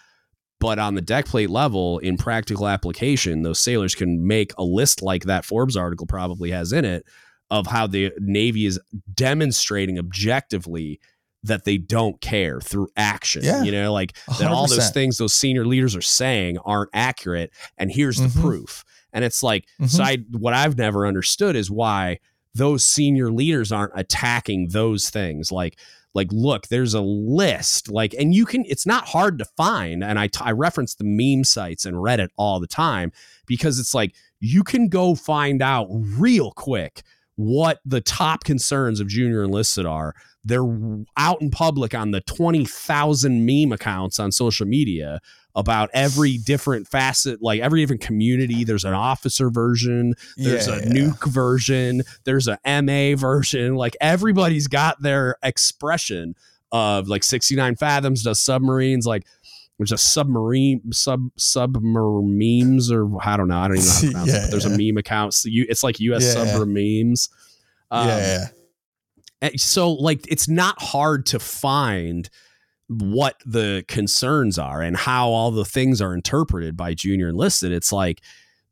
But 0.61 0.79
on 0.79 0.95
the 0.95 1.03
deck 1.03 1.27
plate 1.27 1.51
level, 1.51 1.99
in 1.99 2.17
practical 2.17 2.67
application, 2.67 3.43
those 3.43 3.61
sailors 3.61 3.95
can 3.95 4.27
make 4.27 4.53
a 4.59 4.65
list 4.65 5.03
like 5.03 5.25
that 5.25 5.45
Forbes 5.45 5.77
article 5.77 6.07
probably 6.07 6.51
has 6.51 6.73
in 6.73 6.85
it 6.85 7.07
of 7.51 7.67
how 7.67 7.87
the 7.87 8.13
Navy 8.19 8.67
is 8.67 8.81
demonstrating 9.15 9.99
objectively 9.99 11.01
that 11.45 11.65
they 11.65 11.79
don't 11.79 12.21
care 12.21 12.61
through 12.61 12.89
action. 12.97 13.45
Yeah. 13.45 13.63
You 13.63 13.73
know, 13.73 13.93
like 13.93 14.17
that 14.41 14.51
all 14.51 14.67
those 14.67 14.91
things 14.91 15.19
those 15.19 15.35
senior 15.35 15.65
leaders 15.65 15.95
are 15.95 16.03
saying 16.03 16.59
aren't 16.65 16.91
accurate. 16.93 17.53
And 17.77 17.91
here's 17.93 18.17
the 18.19 18.27
Mhm. 18.29 18.41
proof. 18.41 18.85
And 19.13 19.25
it's 19.25 19.43
like, 19.43 19.67
so 19.87 20.03
Mhm. 20.03 20.07
I 20.07 20.19
what 20.37 20.53
I've 20.55 20.77
never 20.77 21.07
understood 21.07 21.55
is 21.57 21.71
why 21.71 22.19
those 22.55 22.85
senior 22.85 23.31
leaders 23.31 23.71
aren't 23.71 23.93
attacking 23.95 24.69
those 24.71 25.11
things. 25.11 25.53
Like, 25.53 25.79
like, 26.15 26.29
look, 26.33 26.67
there's 26.69 26.95
a 26.95 27.01
list. 27.01 27.89
Like, 27.91 28.15
and 28.15 28.35
you 28.35 28.45
can. 28.45 28.65
It's 28.67 28.87
not 28.87 29.07
hard 29.07 29.39
to 29.39 29.45
find. 29.57 30.03
And 30.03 30.19
I 30.19 30.27
t- 30.27 30.41
I 30.43 30.51
reference 30.53 30.95
the 30.95 31.05
meme 31.05 31.45
sites 31.45 31.85
and 31.87 31.97
Reddit 31.97 32.29
all 32.37 32.59
the 32.59 32.67
time 32.67 33.13
because 33.47 33.79
it's 33.79 33.95
like 33.95 34.15
you 34.41 34.65
can 34.65 34.89
go 34.89 35.15
find 35.15 35.63
out 35.63 35.87
real 35.91 36.51
quick 36.53 37.03
what 37.37 37.79
the 37.85 38.01
top 38.01 38.43
concerns 38.43 38.99
of 38.99 39.07
junior 39.07 39.45
enlisted 39.45 39.87
are. 39.87 40.15
They're 40.49 41.05
out 41.17 41.41
in 41.41 41.51
public 41.51 41.95
on 41.95 42.11
the 42.11 42.21
20,000 42.23 43.45
meme 43.47 43.73
accounts 43.73 44.19
on 44.19 44.33
social 44.33 44.67
media 44.67 45.21
about 45.55 45.91
every 45.93 46.39
different 46.39 46.87
facet, 46.87 47.43
like 47.43 47.61
every 47.61 47.81
different 47.81 48.03
community. 48.03 48.65
There's 48.65 48.85
an 48.85 48.95
officer 48.95 49.51
version, 49.51 50.15
there's 50.37 50.67
Yeah, 50.69 50.75
a 50.77 50.79
yeah. 50.83 50.89
nuke 50.89 51.29
version, 51.29 52.03
there's 52.25 52.49
a 52.49 52.59
MA 52.65 53.17
version. 53.17 53.75
Like 53.75 53.97
everybody's 54.01 54.67
got 54.69 55.03
their 55.03 55.37
expression 55.43 56.35
of 56.71 57.09
like 57.09 57.25
69 57.25 57.77
fathoms 57.77 58.23
does 58.23 58.41
submarines, 58.41 59.07
like 59.07 59.27
there's 59.79 59.93
a 59.93 59.99
submarine 59.99 60.93
sub 60.93 61.31
submarines 61.37 62.91
or 62.91 63.09
I 63.23 63.37
don't 63.37 63.49
know. 63.49 63.59
I 63.59 63.69
don't 63.69 63.79
even 63.79 63.87
know 63.87 63.93
how 63.93 64.01
to 64.01 64.07
pronounce 64.11 64.29
it. 64.29 64.33
Yeah, 64.33 64.41
But 64.43 64.51
there's 64.51 64.65
a 64.65 64.71
meme 64.77 64.97
account. 64.99 65.35
So 65.35 65.49
you, 65.49 65.67
it's 65.69 65.83
like 65.83 66.01
US 66.01 66.35
Yeah, 66.35 66.45
yeah. 66.45 66.65
memes. 66.65 67.29
Um, 67.91 68.09
yeah, 68.09 68.19
yeah. 68.19 68.47
And 69.41 69.61
so 69.61 69.93
like 69.93 70.21
it's 70.31 70.49
not 70.49 70.81
hard 70.81 71.27
to 71.27 71.39
find 71.39 72.29
what 72.89 73.37
the 73.45 73.85
concerns 73.87 74.59
are 74.59 74.81
and 74.81 74.97
how 74.97 75.29
all 75.29 75.51
the 75.51 75.65
things 75.65 76.01
are 76.01 76.15
interpreted 76.15 76.77
by 76.77 76.95
junior 76.95 77.29
enlisted 77.29 77.73
it's 77.73 77.93
like 77.93 78.23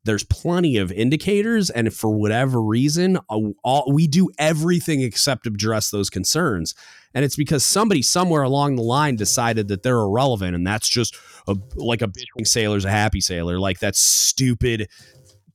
there's 0.07 0.25
plenty 0.25 0.79
of 0.79 0.91
indicators 0.93 1.69
and 1.69 1.93
for 1.93 2.11
whatever 2.11 2.63
reason 2.63 3.19
uh, 3.29 3.41
all, 3.63 3.93
we 3.93 4.07
do 4.07 4.31
everything 4.39 5.03
except 5.03 5.47
address 5.47 5.91
those 5.91 6.09
concerns. 6.09 6.75
And 7.13 7.25
it's 7.25 7.37
because 7.37 7.65
somebody 7.65 8.03
somewhere 8.03 8.43
along 8.43 8.77
the 8.77 8.83
line 8.83 9.17
decided 9.17 9.69
that 9.69 9.83
they're 9.83 9.99
irrelevant 9.99 10.55
and 10.55 10.67
that's 10.67 10.89
just 10.89 11.17
a, 11.49 11.57
like 11.75 12.03
a 12.03 12.09
bitching 12.09 12.47
sailor's 12.47 12.85
a 12.85 12.91
happy 12.91 13.21
sailor. 13.21 13.59
Like 13.59 13.81
that 13.81 13.97
stupid 13.97 14.89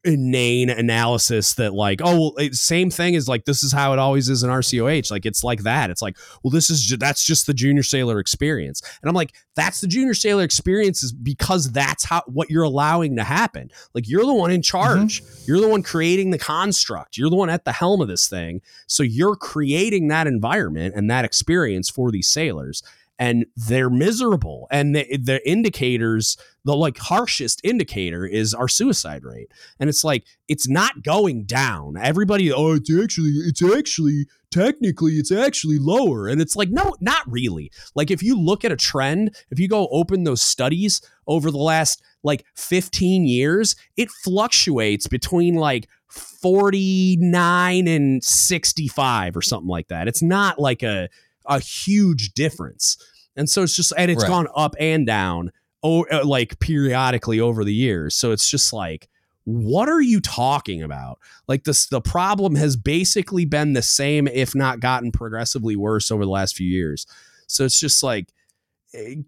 inane 0.03 0.69
analysis 0.69 1.53
that 1.53 1.73
like 1.73 2.01
oh 2.03 2.19
well 2.19 2.33
it, 2.38 2.55
same 2.55 2.89
thing 2.89 3.15
as 3.15 3.27
like 3.27 3.45
this 3.45 3.61
is 3.63 3.71
how 3.71 3.93
it 3.93 3.99
always 3.99 4.30
is 4.30 4.41
in 4.41 4.49
RCOH 4.49 5.11
like 5.11 5.25
it's 5.25 5.43
like 5.43 5.61
that. 5.63 5.89
It's 5.89 6.01
like 6.01 6.17
well 6.43 6.51
this 6.51 6.69
is 6.69 6.83
ju- 6.83 6.97
that's 6.97 7.23
just 7.23 7.45
the 7.45 7.53
junior 7.53 7.83
sailor 7.83 8.19
experience. 8.19 8.81
And 9.01 9.09
I'm 9.09 9.15
like 9.15 9.33
that's 9.55 9.81
the 9.81 9.88
junior 9.88 10.13
sailor 10.13 10.43
experience 10.43 11.03
is 11.03 11.11
because 11.11 11.71
that's 11.71 12.03
how 12.03 12.23
what 12.25 12.49
you're 12.49 12.63
allowing 12.63 13.15
to 13.17 13.23
happen. 13.23 13.69
Like 13.93 14.09
you're 14.09 14.25
the 14.25 14.33
one 14.33 14.51
in 14.51 14.61
mm-hmm. 14.61 14.77
charge. 14.77 15.21
You're 15.45 15.61
the 15.61 15.69
one 15.69 15.83
creating 15.83 16.31
the 16.31 16.39
construct. 16.39 17.17
You're 17.17 17.30
the 17.30 17.35
one 17.35 17.49
at 17.49 17.65
the 17.65 17.71
helm 17.71 18.01
of 18.01 18.07
this 18.07 18.27
thing. 18.27 18.61
So 18.88 19.03
you're 19.03 19.35
creating 19.35 20.07
that 20.07 20.25
environment 20.25 20.95
and 20.95 21.11
that 21.11 21.25
experience 21.25 21.89
for 21.89 22.11
these 22.11 22.27
sailors 22.27 22.81
and 23.22 23.45
they're 23.56 23.91
miserable. 23.91 24.67
And 24.72 24.95
the, 24.95 25.06
the 25.16 25.48
indicators, 25.48 26.38
the 26.66 26.75
like 26.75 26.98
harshest 26.98 27.61
indicator 27.64 28.25
is 28.25 28.56
our 28.56 28.67
suicide 28.67 29.24
rate. 29.24 29.51
And 29.80 29.91
it's 29.91 30.03
like, 30.03 30.25
it's 30.48 30.67
not 30.67 31.03
going 31.03 31.43
down. 31.43 31.98
Everybody, 31.98 32.51
oh, 32.51 32.74
it's 32.74 32.91
actually, 32.91 33.33
it's 33.45 33.61
actually, 33.61 34.25
technically, 34.50 35.14
it's 35.14 35.32
actually 35.32 35.77
lower. 35.77 36.27
And 36.27 36.41
it's 36.41 36.56
like, 36.56 36.69
no, 36.72 36.95
not 37.00 37.22
really. 37.27 37.72
Like, 37.93 38.09
if 38.09 38.24
you 38.24 38.35
look 38.35 38.66
at 38.66 38.72
a 38.72 38.75
trend, 38.75 39.35
if 39.51 39.59
you 39.59 39.67
go 39.67 39.88
open 39.91 40.24
those 40.24 40.41
studies 40.41 41.00
over 41.27 41.51
the 41.51 41.59
last 41.59 42.01
like 42.24 42.43
15 42.56 43.27
years, 43.27 43.75
it 43.98 44.09
fluctuates 44.09 45.06
between 45.06 45.53
like 45.53 45.88
49 46.08 47.88
and 47.88 48.24
65 48.24 49.38
or 49.38 49.43
something 49.43 49.69
like 49.69 49.90
that. 49.90 50.08
It's 50.08 50.24
not 50.24 50.58
like 50.58 50.82
a, 50.82 51.08
a 51.45 51.59
huge 51.59 52.33
difference. 52.33 52.98
And 53.35 53.50
so 53.50 53.64
it's 53.64 53.76
just, 53.76 53.93
and 53.98 54.11
it's 54.11 54.24
Right. 54.24 54.30
gone 54.30 54.48
up 54.56 54.76
and 54.80 55.06
down, 55.06 55.51
oh, 55.84 56.06
uh, 56.11 56.26
like 56.26 56.60
periodically 56.60 57.40
over 57.40 57.64
the 57.64 57.74
years. 57.74 58.16
So 58.16 58.32
it's 58.32 58.50
just 58.50 58.74
like, 58.74 59.08
what 59.45 59.90
are 59.90 60.01
you 60.01 60.19
talking 60.19 60.84
about? 60.84 61.18
Like 61.48 61.64
this, 61.64 61.88
the 61.88 62.01
problem 62.01 62.56
has 62.56 62.76
basically 62.76 63.45
been 63.45 63.74
the 63.74 63.82
same, 63.82 64.27
if 64.27 64.53
not 64.53 64.80
gotten 64.80 65.11
progressively 65.11 65.76
worse 65.76 66.11
over 66.11 66.24
the 66.24 66.32
last 66.32 66.56
few 66.56 66.68
years. 66.68 67.08
So 67.48 67.66
it's 67.66 67.80
just 67.80 68.03
like, 68.03 68.32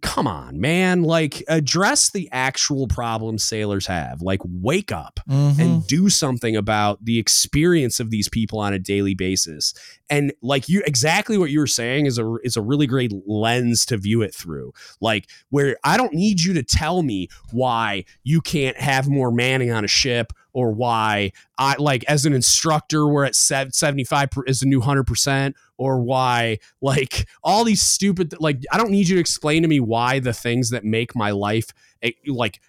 come 0.01 0.27
on, 0.27 0.59
man. 0.59 1.03
Like 1.03 1.43
address 1.48 2.09
the 2.11 2.27
actual 2.32 2.88
problem 2.88 3.38
sailors 3.38 3.88
have. 3.88 4.22
Like 4.22 4.42
wake 4.43 4.92
up 4.92 5.19
Mhm. 5.30 5.59
and 5.59 5.88
do 5.88 6.09
something 6.09 6.56
about 6.56 7.03
the 7.06 7.17
experience 7.17 8.00
of 8.00 8.09
these 8.09 8.27
people 8.27 8.59
on 8.59 8.74
a 8.74 8.80
daily 8.80 9.16
basis. 9.16 9.74
And 10.09 10.33
like 10.42 10.67
you 10.67 10.83
exactly 10.85 11.38
what 11.38 11.50
you 11.50 11.59
were 11.59 11.67
saying 11.67 12.08
is 12.08 12.17
a 12.17 12.35
is 12.43 12.58
a 12.58 12.61
really 12.61 12.88
great 12.88 13.14
lens 13.25 13.85
to 13.85 13.98
view 13.98 14.22
it 14.22 14.35
through. 14.35 14.74
Like 15.00 15.30
where 15.50 15.77
I 15.83 15.95
don't 15.98 16.14
need 16.14 16.42
you 16.42 16.53
to 16.53 16.64
tell 16.64 17.01
me 17.01 17.30
why 17.51 18.03
you 18.24 18.42
can't 18.42 18.77
have 18.77 19.08
more 19.08 19.32
manning 19.32 19.72
on 19.72 19.85
a 19.85 19.88
ship 19.88 20.33
or 20.53 20.72
why 20.72 21.32
I 21.57 21.75
like 21.77 22.03
as 22.06 22.25
an 22.25 22.33
instructor 22.33 23.07
we're 23.07 23.25
at 23.25 23.35
75 23.35 24.32
per- 24.32 24.43
is 24.45 24.59
the 24.61 24.65
new 24.67 24.80
100% 24.82 25.53
or 25.77 25.99
why 26.01 26.59
like 26.82 27.27
all 27.43 27.64
these 27.64 27.82
stupid 27.82 28.35
like 28.40 28.61
I 28.72 28.77
don't 28.77 28.91
need 28.91 29.07
you 29.07 29.15
to 29.15 29.19
explain 29.22 29.64
to 29.64 29.67
me 29.67 29.80
why 29.80 30.19
the 30.19 30.33
things 30.33 30.69
that 30.69 30.83
make 30.85 31.15
my 31.15 31.32
life 31.32 31.67
eh, 32.01 32.11
like 32.27 32.59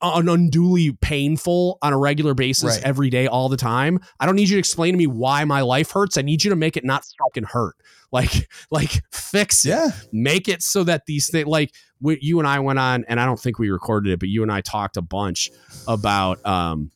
an 0.00 0.28
unduly 0.28 0.92
painful 0.92 1.76
on 1.82 1.92
a 1.92 1.98
regular 1.98 2.32
basis 2.32 2.76
Right. 2.76 2.82
every 2.84 3.10
day 3.10 3.26
all 3.26 3.48
the 3.48 3.56
time. 3.56 3.98
I 4.20 4.26
don't 4.26 4.36
need 4.36 4.48
you 4.48 4.54
to 4.54 4.60
explain 4.60 4.94
to 4.94 4.98
me 4.98 5.08
why 5.08 5.44
my 5.44 5.62
life 5.62 5.90
hurts. 5.90 6.16
I 6.16 6.22
need 6.22 6.44
you 6.44 6.50
to 6.50 6.56
make 6.56 6.76
it 6.76 6.84
not 6.84 7.04
fucking 7.18 7.44
hurt. 7.44 7.74
Like 8.10 8.48
like 8.70 9.02
fix 9.12 9.66
it. 9.66 9.68
Yeah. 9.68 9.90
Make 10.12 10.48
it 10.48 10.62
so 10.62 10.82
that 10.84 11.04
these 11.04 11.28
things 11.30 11.46
like 11.46 11.74
we, 12.00 12.16
you 12.22 12.38
and 12.38 12.48
I 12.48 12.58
went 12.60 12.78
on 12.78 13.04
and 13.06 13.20
I 13.20 13.26
don't 13.26 13.38
think 13.38 13.58
we 13.58 13.68
recorded 13.68 14.10
it, 14.10 14.18
but 14.18 14.30
you 14.30 14.42
and 14.42 14.50
I 14.50 14.62
talked 14.62 14.96
a 14.96 15.02
bunch 15.02 15.50
about 15.86 16.38
um 16.46 16.90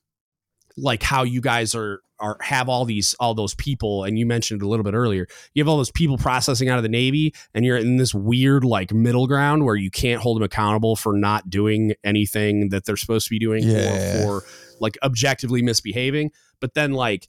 like 0.76 1.02
how 1.02 1.22
you 1.22 1.40
guys 1.40 1.74
are 1.74 2.00
are 2.18 2.36
have 2.40 2.68
all 2.68 2.84
these 2.84 3.14
all 3.20 3.34
those 3.34 3.54
people 3.56 4.04
and 4.04 4.18
you 4.18 4.24
mentioned 4.24 4.62
it 4.62 4.64
a 4.64 4.68
little 4.68 4.84
bit 4.84 4.94
earlier 4.94 5.26
you 5.54 5.62
have 5.62 5.68
all 5.68 5.76
those 5.76 5.90
people 5.90 6.16
processing 6.16 6.68
out 6.68 6.76
of 6.76 6.82
the 6.84 6.88
navy 6.88 7.34
and 7.52 7.64
you're 7.64 7.76
in 7.76 7.96
this 7.96 8.14
weird 8.14 8.64
like 8.64 8.92
middle 8.92 9.26
ground 9.26 9.64
where 9.64 9.74
you 9.74 9.90
can't 9.90 10.20
hold 10.22 10.36
them 10.36 10.44
accountable 10.44 10.94
for 10.94 11.16
not 11.16 11.50
doing 11.50 11.94
anything 12.04 12.68
that 12.68 12.84
they're 12.84 12.96
supposed 12.96 13.26
to 13.26 13.30
be 13.30 13.38
doing 13.40 13.64
Yeah. 13.64 14.24
or 14.24 14.40
for 14.40 14.46
like 14.78 14.96
objectively 15.02 15.62
misbehaving 15.62 16.30
but 16.60 16.74
then 16.74 16.92
like 16.92 17.28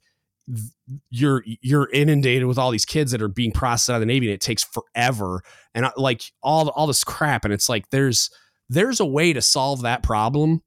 you're 1.10 1.42
you're 1.46 1.88
inundated 1.92 2.46
with 2.46 2.58
all 2.58 2.70
these 2.70 2.84
kids 2.84 3.10
that 3.12 3.22
are 3.22 3.28
being 3.28 3.50
processed 3.52 3.90
out 3.90 3.96
of 3.96 4.00
the 4.00 4.06
navy 4.06 4.26
and 4.26 4.34
it 4.34 4.40
takes 4.40 4.62
forever 4.62 5.42
and 5.74 5.86
uh, 5.86 5.90
like 5.96 6.22
all 6.42 6.68
all 6.70 6.86
this 6.86 7.02
crap 7.02 7.44
and 7.44 7.54
it's 7.54 7.68
like 7.68 7.88
there's 7.90 8.30
there's 8.68 9.00
a 9.00 9.06
way 9.06 9.32
to 9.32 9.40
solve 9.42 9.82
that 9.82 10.02
problem 10.02 10.62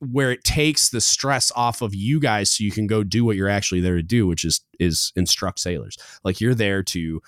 where 0.00 0.30
it 0.32 0.44
takes 0.44 0.90
the 0.90 1.00
stress 1.00 1.50
off 1.56 1.80
of 1.82 1.94
you 1.94 2.20
guys 2.20 2.50
so 2.50 2.62
you 2.64 2.70
can 2.70 2.86
go 2.86 3.02
do 3.02 3.24
what 3.24 3.36
you're 3.36 3.48
actually 3.48 3.80
there 3.80 3.96
to 3.96 4.02
do 4.02 4.26
which 4.26 4.44
is 4.44 4.60
is 4.78 5.12
instruct 5.16 5.58
sailors 5.58 5.96
like 6.24 6.40
you're 6.40 6.54
there 6.54 6.82
to 6.82 7.20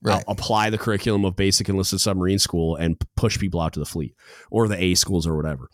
Right. 0.00 0.22
a- 0.28 0.30
apply 0.30 0.70
the 0.70 0.78
curriculum 0.78 1.24
of 1.24 1.34
basic 1.34 1.68
enlisted 1.68 2.00
submarine 2.00 2.38
school 2.38 2.76
and 2.76 2.96
push 3.16 3.36
people 3.36 3.60
out 3.60 3.72
to 3.72 3.80
the 3.80 3.84
fleet 3.84 4.14
or 4.48 4.68
the 4.68 4.80
A 4.80 4.94
schools 4.94 5.26
or 5.26 5.34
whatever. 5.36 5.68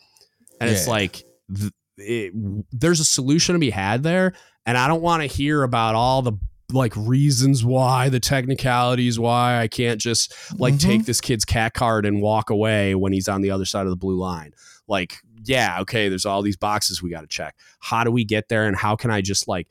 And 0.63 0.71
it's 0.71 0.89
like 0.89 1.25
th- 1.55 1.73
it, 1.99 2.33
there's 2.73 3.01
a 3.01 3.05
solution 3.05 3.53
to 3.53 3.59
be 3.59 3.69
had 3.69 4.03
there, 4.03 4.33
and 4.65 4.79
I 4.79 4.89
don't 4.89 5.03
want 5.03 5.21
to 5.21 5.27
hear 5.27 5.63
about 5.63 5.95
all 5.95 6.23
the 6.23 6.33
like 6.73 6.95
reasons 6.97 7.67
why 7.67 8.09
the 8.09 8.19
technicalities 8.19 9.19
why 9.19 9.61
I 9.61 9.69
can't 9.69 10.01
just 10.01 10.33
like 10.59 10.73
Mhm. 10.75 10.81
take 10.81 11.05
this 11.05 11.21
kid's 11.21 11.45
CAC 11.45 11.75
card 11.75 12.07
and 12.07 12.23
walk 12.23 12.49
away 12.49 12.95
when 12.95 13.13
he's 13.13 13.29
on 13.29 13.43
the 13.43 13.51
other 13.51 13.67
side 13.67 13.85
of 13.85 13.91
the 13.91 13.97
blue 13.97 14.17
line. 14.17 14.53
Like, 14.89 15.19
yeah, 15.45 15.81
okay, 15.81 16.09
there's 16.09 16.27
all 16.27 16.43
these 16.43 16.57
boxes 16.57 17.03
we 17.03 17.11
got 17.11 17.23
to 17.23 17.27
check. 17.27 17.57
How 17.81 18.05
do 18.05 18.11
we 18.11 18.25
get 18.25 18.49
there 18.49 18.67
and 18.67 18.77
how 18.77 18.97
can 18.97 19.11
I 19.11 19.21
just 19.21 19.49
like 19.49 19.69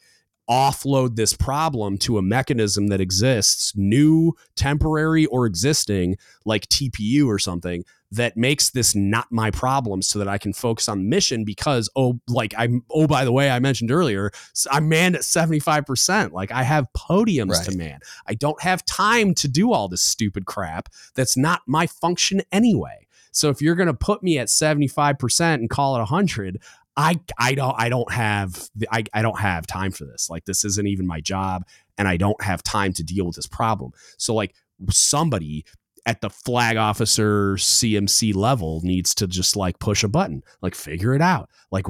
offload 0.50 1.16
this 1.16 1.34
problem 1.34 1.98
to 1.98 2.18
a 2.18 2.22
mechanism 2.22 2.88
that 2.88 3.00
exists, 3.00 3.74
new, 3.76 4.34
temporary, 4.56 5.26
or 5.28 5.46
existing, 5.46 6.18
like 6.46 6.68
TPU 6.68 7.28
or 7.28 7.40
something, 7.40 7.86
that 8.12 8.38
makes 8.38 8.70
this 8.70 8.94
not 8.94 9.32
my 9.32 9.50
problem 9.50 10.02
so 10.02 10.20
that 10.20 10.28
I 10.28 10.38
can 10.38 10.54
focus 10.54 10.88
on 10.88 11.00
the 11.00 11.06
mission 11.06 11.46
because, 11.46 11.90
oh, 11.96 12.20
like 12.28 12.54
I'm, 12.58 12.84
oh, 12.92 13.08
by 13.08 13.26
the 13.26 13.32
way, 13.32 13.50
I 13.50 13.60
mentioned 13.60 13.90
earlier, 13.90 14.32
I'm 14.70 14.88
manned 14.88 15.16
at 15.16 15.22
75%. 15.22 16.32
Like 16.32 16.52
I 16.52 16.64
have 16.64 16.88
podiums 16.96 17.64
to 17.66 17.76
man. 17.76 18.00
I 18.28 18.36
don't 18.36 18.62
have 18.62 18.86
time 18.86 19.34
to 19.36 19.48
do 19.48 19.74
all 19.74 19.88
this 19.88 20.04
stupid 20.04 20.46
crap 20.46 20.90
that's 21.16 21.36
not 21.36 21.62
my 21.66 21.88
function 21.88 22.42
anyway. 22.52 23.03
So 23.34 23.50
if 23.50 23.62
you're 23.62 23.76
going 23.76 23.88
to 23.88 23.94
put 23.94 24.24
me 24.24 24.38
at 24.38 24.48
75% 24.48 25.54
and 25.56 25.70
call 25.70 25.96
it 25.96 26.00
100, 26.00 26.62
I 26.96 27.20
I 27.40 27.56
don't 27.56 27.76
I 27.78 27.90
don't 27.90 28.12
have 28.12 28.70
the, 28.76 28.88
I 28.92 29.04
I 29.14 29.22
don't 29.22 29.40
have 29.40 29.66
time 29.66 29.92
for 29.92 30.06
this. 30.06 30.30
Like 30.30 30.46
this 30.46 30.64
isn't 30.64 30.88
even 30.88 31.08
my 31.08 31.22
job 31.22 31.66
and 31.98 32.08
I 32.08 32.18
don't 32.18 32.42
have 32.44 32.62
time 32.62 32.94
to 32.94 33.04
deal 33.04 33.26
with 33.26 33.36
this 33.36 33.48
problem. 33.48 33.94
So 34.18 34.36
like 34.36 34.54
somebody 34.92 35.66
at 36.06 36.22
the 36.22 36.30
flag 36.30 36.78
officer 36.78 37.56
CMC 37.56 38.36
level 38.36 38.82
needs 38.84 39.16
to 39.16 39.28
just 39.28 39.56
like 39.56 39.80
push 39.80 40.04
a 40.04 40.08
button, 40.08 40.44
like 40.62 40.76
figure 40.76 41.16
it 41.16 41.22
out. 41.22 41.50
Like 41.72 41.86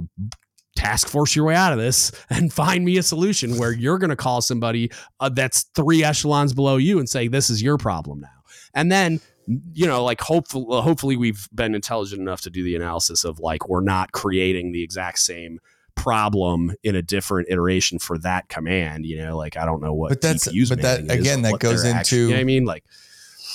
task 0.75 1.07
force 1.07 1.35
your 1.35 1.45
way 1.45 1.55
out 1.55 1.73
of 1.73 1.80
this 1.80 2.11
and 2.30 2.53
find 2.53 2.85
me 2.85 2.97
a 2.97 3.03
solution 3.03 3.57
where 3.57 3.72
you're 3.72 3.97
going 3.97 4.09
to 4.09 4.15
call 4.15 4.41
somebody 4.41 4.91
uh, 5.19 5.30
that's 5.30 5.63
three 5.75 6.03
echelons 6.03 6.53
below 6.53 6.77
you 6.77 6.99
and 6.99 7.09
say 7.09 7.27
this 7.27 7.49
is 7.49 7.61
your 7.61 7.77
problem 7.77 8.22
now. 8.22 8.27
And 8.73 8.91
then 8.91 9.19
you 9.47 9.85
know 9.88 10.03
like 10.03 10.22
hopefully 10.22 10.65
hopefully 10.81 11.15
we've 11.17 11.47
been 11.53 11.75
intelligent 11.75 12.22
enough 12.22 12.41
to 12.41 12.49
do 12.49 12.63
the 12.63 12.75
analysis 12.75 13.23
of 13.25 13.39
like 13.39 13.67
we're 13.67 13.81
not 13.81 14.11
creating 14.11 14.72
the 14.72 14.81
exact 14.83 15.19
same 15.19 15.59
problem 15.95 16.73
in 16.83 16.95
a 16.95 17.01
different 17.01 17.47
iteration 17.49 17.99
for 17.99 18.17
that 18.17 18.47
command 18.49 19.05
you 19.05 19.17
know? 19.17 19.38
Like 19.38 19.57
i 19.57 19.65
don't 19.65 19.81
know 19.81 19.93
what 19.93 20.09
But 20.09 20.22
that's- 20.22 20.45
but 20.69 20.81
that- 20.81 21.11
again, 21.11 21.41
that 21.43 21.59
goes 21.59 21.83
actually- 21.85 22.19
into- 22.22 22.30
you 22.30 22.35
know 22.35 22.41
i 22.41 22.43
mean? 22.43 22.65
Like 22.65 22.83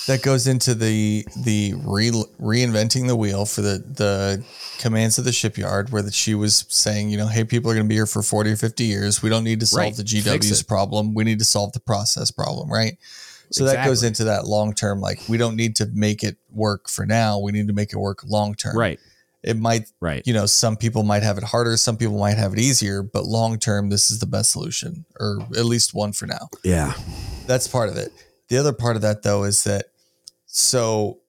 that 0.07 0.21
goes 0.23 0.47
into 0.47 0.73
the 0.73 1.25
the 1.43 1.73
re, 1.85 2.09
reinventing 2.39 3.07
the 3.07 3.15
wheel 3.15 3.45
for 3.45 3.61
the 3.61 3.83
the 3.87 4.43
commands 4.79 5.19
of 5.19 5.25
the 5.25 5.31
shipyard 5.33 5.91
where 5.91 6.01
that 6.01 6.13
she 6.13 6.33
was 6.33 6.65
saying 6.69 7.09
you 7.09 7.17
know 7.17 7.27
hey 7.27 7.43
people 7.43 7.69
are 7.69 7.73
going 7.75 7.85
to 7.85 7.89
be 7.89 7.95
here 7.95 8.05
for 8.07 8.23
40 8.23 8.51
or 8.51 8.55
50 8.55 8.85
years. 8.85 9.21
We 9.21 9.29
don't 9.29 9.43
need 9.43 9.59
to 9.59 9.65
solve 9.67 9.79
Right. 9.83 9.95
the 9.95 10.03
gw's 10.03 10.63
problem. 10.63 11.13
We 11.13 11.25
need 11.25 11.39
to 11.39 11.45
solve 11.45 11.73
the 11.73 11.79
process 11.81 12.31
problem 12.31 12.71
right 12.71 12.97
so 13.51 13.65
that 13.65 13.85
goes 13.85 14.03
into 14.03 14.25
that 14.25 14.45
long 14.45 14.73
term 14.73 15.01
like 15.01 15.19
we 15.27 15.37
don't 15.37 15.55
need 15.55 15.75
to 15.77 15.87
make 15.87 16.23
it 16.23 16.37
work 16.51 16.89
for 16.89 17.05
now. 17.05 17.39
We 17.39 17.51
need 17.51 17.67
to 17.67 17.73
make 17.73 17.93
it 17.93 17.97
work 17.97 18.23
long 18.25 18.55
term. 18.55 18.77
Right. 18.77 18.99
It 19.41 19.57
might 19.57 19.89
right. 20.01 20.21
you 20.25 20.33
know 20.33 20.45
some 20.45 20.75
people 20.75 21.03
might 21.03 21.23
have 21.23 21.37
it 21.37 21.45
harder 21.45 21.77
some 21.77 21.95
people 21.95 22.19
might 22.19 22.37
have 22.37 22.51
it 22.51 22.59
easier 22.59 23.01
but 23.01 23.23
long 23.23 23.57
term 23.57 23.89
this 23.89 24.11
is 24.11 24.19
the 24.19 24.25
best 24.25 24.51
solution 24.51 25.05
or 25.17 25.39
at 25.57 25.65
least 25.65 25.93
one 25.93 26.11
for 26.11 26.27
now. 26.27 26.49
Yeah. 26.63 26.93
That's 27.47 27.67
part 27.67 27.89
of 27.89 27.95
it. 27.95 28.11
The 28.49 28.57
other 28.57 28.73
part 28.73 28.95
of 28.95 29.01
that 29.03 29.23
though 29.23 29.43
is 29.43 29.63
that 29.63 29.85
so 30.45 31.19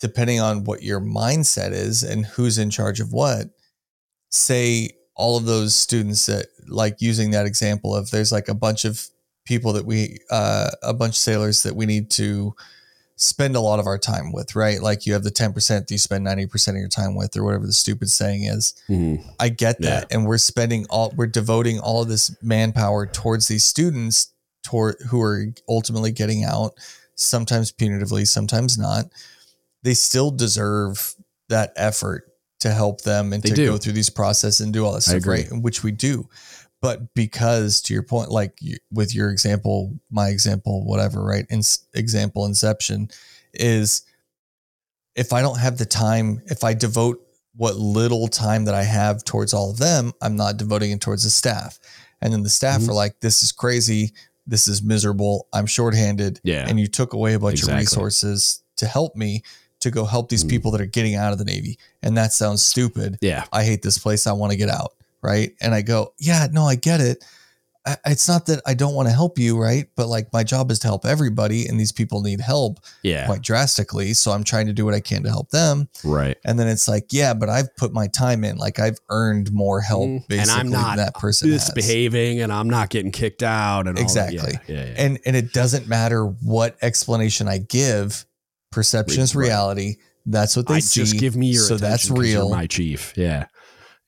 depending 0.00 0.40
on 0.40 0.64
what 0.64 0.82
your 0.82 1.00
mindset 1.00 1.72
is 1.72 2.02
and 2.02 2.26
who's 2.26 2.58
in 2.58 2.70
charge 2.70 3.00
of 3.00 3.12
what, 3.12 3.50
say 4.30 4.90
all 5.14 5.36
of 5.36 5.44
those 5.44 5.74
students 5.74 6.26
that 6.26 6.46
like 6.66 7.00
using 7.00 7.30
that 7.32 7.46
example 7.46 7.94
of 7.94 8.10
there's 8.10 8.32
like 8.32 8.48
a 8.48 8.54
bunch 8.54 8.84
of 8.84 9.06
people 9.44 9.72
that 9.72 9.84
we 9.86 10.18
uh 10.30 10.70
a 10.82 10.94
bunch 10.94 11.12
of 11.14 11.16
sailors 11.18 11.62
that 11.62 11.74
we 11.74 11.86
need 11.86 12.10
to 12.10 12.54
spend 13.16 13.54
a 13.54 13.60
lot 13.60 13.78
of 13.78 13.86
our 13.86 13.98
time 13.98 14.32
with, 14.32 14.56
right? 14.56 14.80
Like 14.80 15.04
you 15.04 15.12
have 15.12 15.24
the 15.24 15.30
10% 15.30 15.52
that 15.68 15.90
you 15.90 15.98
spend 15.98 16.26
90% 16.26 16.68
of 16.68 16.76
your 16.76 16.88
time 16.88 17.14
with 17.14 17.36
or 17.36 17.44
whatever 17.44 17.66
the 17.66 17.72
stupid 17.74 18.08
saying 18.08 18.44
is. 18.44 18.72
Mhm. 18.88 19.22
I 19.38 19.50
get 19.50 19.78
that. 19.82 20.06
And 20.10 20.24
we're 20.26 20.38
spending 20.38 20.86
all 20.88 21.12
we're 21.14 21.26
devoting 21.26 21.78
all 21.80 22.00
of 22.02 22.08
this 22.08 22.34
manpower 22.42 23.06
towards 23.06 23.46
these 23.48 23.64
students 23.64 24.28
toward 24.62 24.96
who 25.08 25.20
are 25.20 25.46
ultimately 25.68 26.12
getting 26.12 26.44
out, 26.44 26.72
sometimes 27.14 27.72
punitively, 27.72 28.26
sometimes 28.26 28.78
not. 28.78 29.06
They 29.82 29.94
still 29.94 30.30
deserve 30.30 31.14
that 31.50 31.72
effort 31.76 32.24
to 32.60 32.70
help 32.70 33.02
them 33.02 33.32
and 33.34 33.42
They 33.42 33.50
to 33.50 33.54
do. 33.54 33.66
go 33.66 33.76
through 33.78 33.94
these 33.94 34.10
processes 34.10 34.60
and 34.60 34.72
do 34.72 34.84
all 34.86 34.96
I 34.96 35.00
stuff, 35.00 35.16
agree. 35.16 35.46
right? 35.50 35.62
Which 35.62 35.82
we 35.82 35.92
do. 35.92 36.28
But 36.82 37.14
because 37.14 37.82
to 37.82 37.94
your 37.94 38.02
point, 38.02 38.30
like 38.30 38.54
you, 38.60 38.76
with 38.90 39.14
your 39.14 39.30
example, 39.30 39.94
my 40.10 40.28
example, 40.28 40.84
whatever, 40.84 41.22
right? 41.22 41.44
In, 41.50 41.60
example 41.94 42.46
inception 42.46 43.10
is 43.52 44.02
if 45.14 45.32
I 45.32 45.42
don't 45.42 45.58
have 45.58 45.76
the 45.78 45.84
time, 45.84 46.40
if 46.46 46.64
I 46.64 46.72
devote 46.72 47.20
what 47.56 47.76
little 47.76 48.28
time 48.28 48.64
that 48.64 48.74
I 48.74 48.84
have 48.84 49.24
towards 49.24 49.52
all 49.52 49.70
of 49.70 49.78
them, 49.78 50.12
I'm 50.22 50.36
not 50.36 50.56
devoting 50.56 50.92
it 50.92 51.00
towards 51.00 51.24
the 51.24 51.30
staff. 51.30 51.78
And 52.22 52.32
then 52.32 52.42
the 52.42 52.48
staff 52.50 52.80
Mhm. 52.82 52.88
are 52.90 52.94
like, 52.94 53.20
this 53.20 53.42
is 53.42 53.52
crazy. 53.52 54.12
This 54.46 54.66
is 54.68 54.82
miserable. 54.82 55.48
I'm 55.52 55.66
shorthanded. 55.66 56.40
Yeah. 56.44 56.66
And 56.66 56.78
you 56.80 56.86
took 56.86 57.12
away 57.12 57.34
a 57.34 57.38
bunch 57.38 57.58
Exactly. 57.58 57.74
of 57.74 57.80
resources 57.80 58.62
to 58.76 58.86
help 58.86 59.16
me 59.16 59.42
to 59.80 59.90
go 59.90 60.04
help 60.04 60.28
these 60.28 60.44
Mhm. 60.44 60.48
people 60.50 60.70
that 60.72 60.80
are 60.80 60.86
getting 60.86 61.14
out 61.16 61.32
of 61.32 61.38
the 61.38 61.44
Navy. 61.44 61.78
And 62.02 62.16
that 62.16 62.32
sounds 62.32 62.64
stupid. 62.64 63.18
yeah. 63.20 63.44
I 63.52 63.64
hate 63.64 63.82
this 63.82 63.98
place. 63.98 64.26
I 64.26 64.32
want 64.32 64.52
to 64.52 64.56
get 64.56 64.68
out. 64.70 64.94
Right. 65.22 65.52
And 65.60 65.74
I 65.74 65.82
go, 65.82 66.14
yeah, 66.18 66.46
no, 66.50 66.64
I 66.64 66.76
get 66.76 67.00
it. 67.00 67.24
I, 67.86 67.96
it's 68.06 68.28
not 68.28 68.44
that 68.46 68.60
I 68.66 68.74
don't 68.74 68.94
want 68.94 69.08
to 69.08 69.14
help 69.14 69.38
you. 69.38 69.58
Right. 69.58 69.86
But 69.96 70.08
like 70.08 70.30
my 70.34 70.44
job 70.44 70.70
is 70.70 70.78
to 70.80 70.86
help 70.86 71.06
everybody. 71.06 71.66
And 71.66 71.80
these 71.80 71.92
people 71.92 72.20
need 72.20 72.40
help 72.40 72.78
Yeah. 73.02 73.24
quite 73.26 73.40
drastically. 73.40 74.12
So 74.12 74.32
I'm 74.32 74.44
trying 74.44 74.66
to 74.66 74.74
do 74.74 74.84
what 74.84 74.92
I 74.92 75.00
can 75.00 75.22
to 75.22 75.30
help 75.30 75.48
them. 75.50 75.88
Right. 76.04 76.36
And 76.44 76.58
then 76.58 76.68
it's 76.68 76.86
like, 76.88 77.06
yeah, 77.10 77.32
but 77.32 77.48
I've 77.48 77.74
put 77.76 77.92
my 77.94 78.06
time 78.08 78.44
in. 78.44 78.56
Like 78.58 78.78
I've 78.78 78.98
earned 79.08 79.50
more 79.52 79.80
help 79.80 80.08
Mm, 80.08 80.28
basically 80.28 80.38
and 80.52 80.60
I'm 80.60 80.68
not 80.70 80.96
that 80.98 81.14
person 81.14 81.50
has. 81.52 81.74
misbehaving 81.74 82.42
and 82.42 82.52
I'm 82.52 82.68
not 82.68 82.90
getting 82.90 83.12
kicked 83.12 83.42
out 83.42 83.88
and. 83.88 83.98
Exactly. 83.98 84.52
Yeah, 84.68 84.74
yeah, 84.76 84.84
yeah. 84.86 84.94
And 84.98 85.18
and 85.24 85.34
it 85.34 85.52
doesn't 85.54 85.88
matter 85.88 86.24
what 86.26 86.76
explanation 86.82 87.48
I 87.48 87.58
give. 87.58 88.26
Perception 88.72 89.22
is 89.22 89.34
Right. 89.34 89.46
reality. 89.46 89.96
That's 90.26 90.54
what 90.54 90.66
they 90.68 90.74
I 90.74 90.78
see. 90.80 91.00
just 91.00 91.18
give 91.18 91.34
me 91.34 91.46
your 91.48 91.62
so 91.62 91.76
that's 91.78 92.04
attention 92.04 92.16
'cause 92.16 92.26
you're 92.32 92.40
real. 92.42 92.50
my 92.50 92.66
chief. 92.66 93.14
Yeah. 93.16 93.46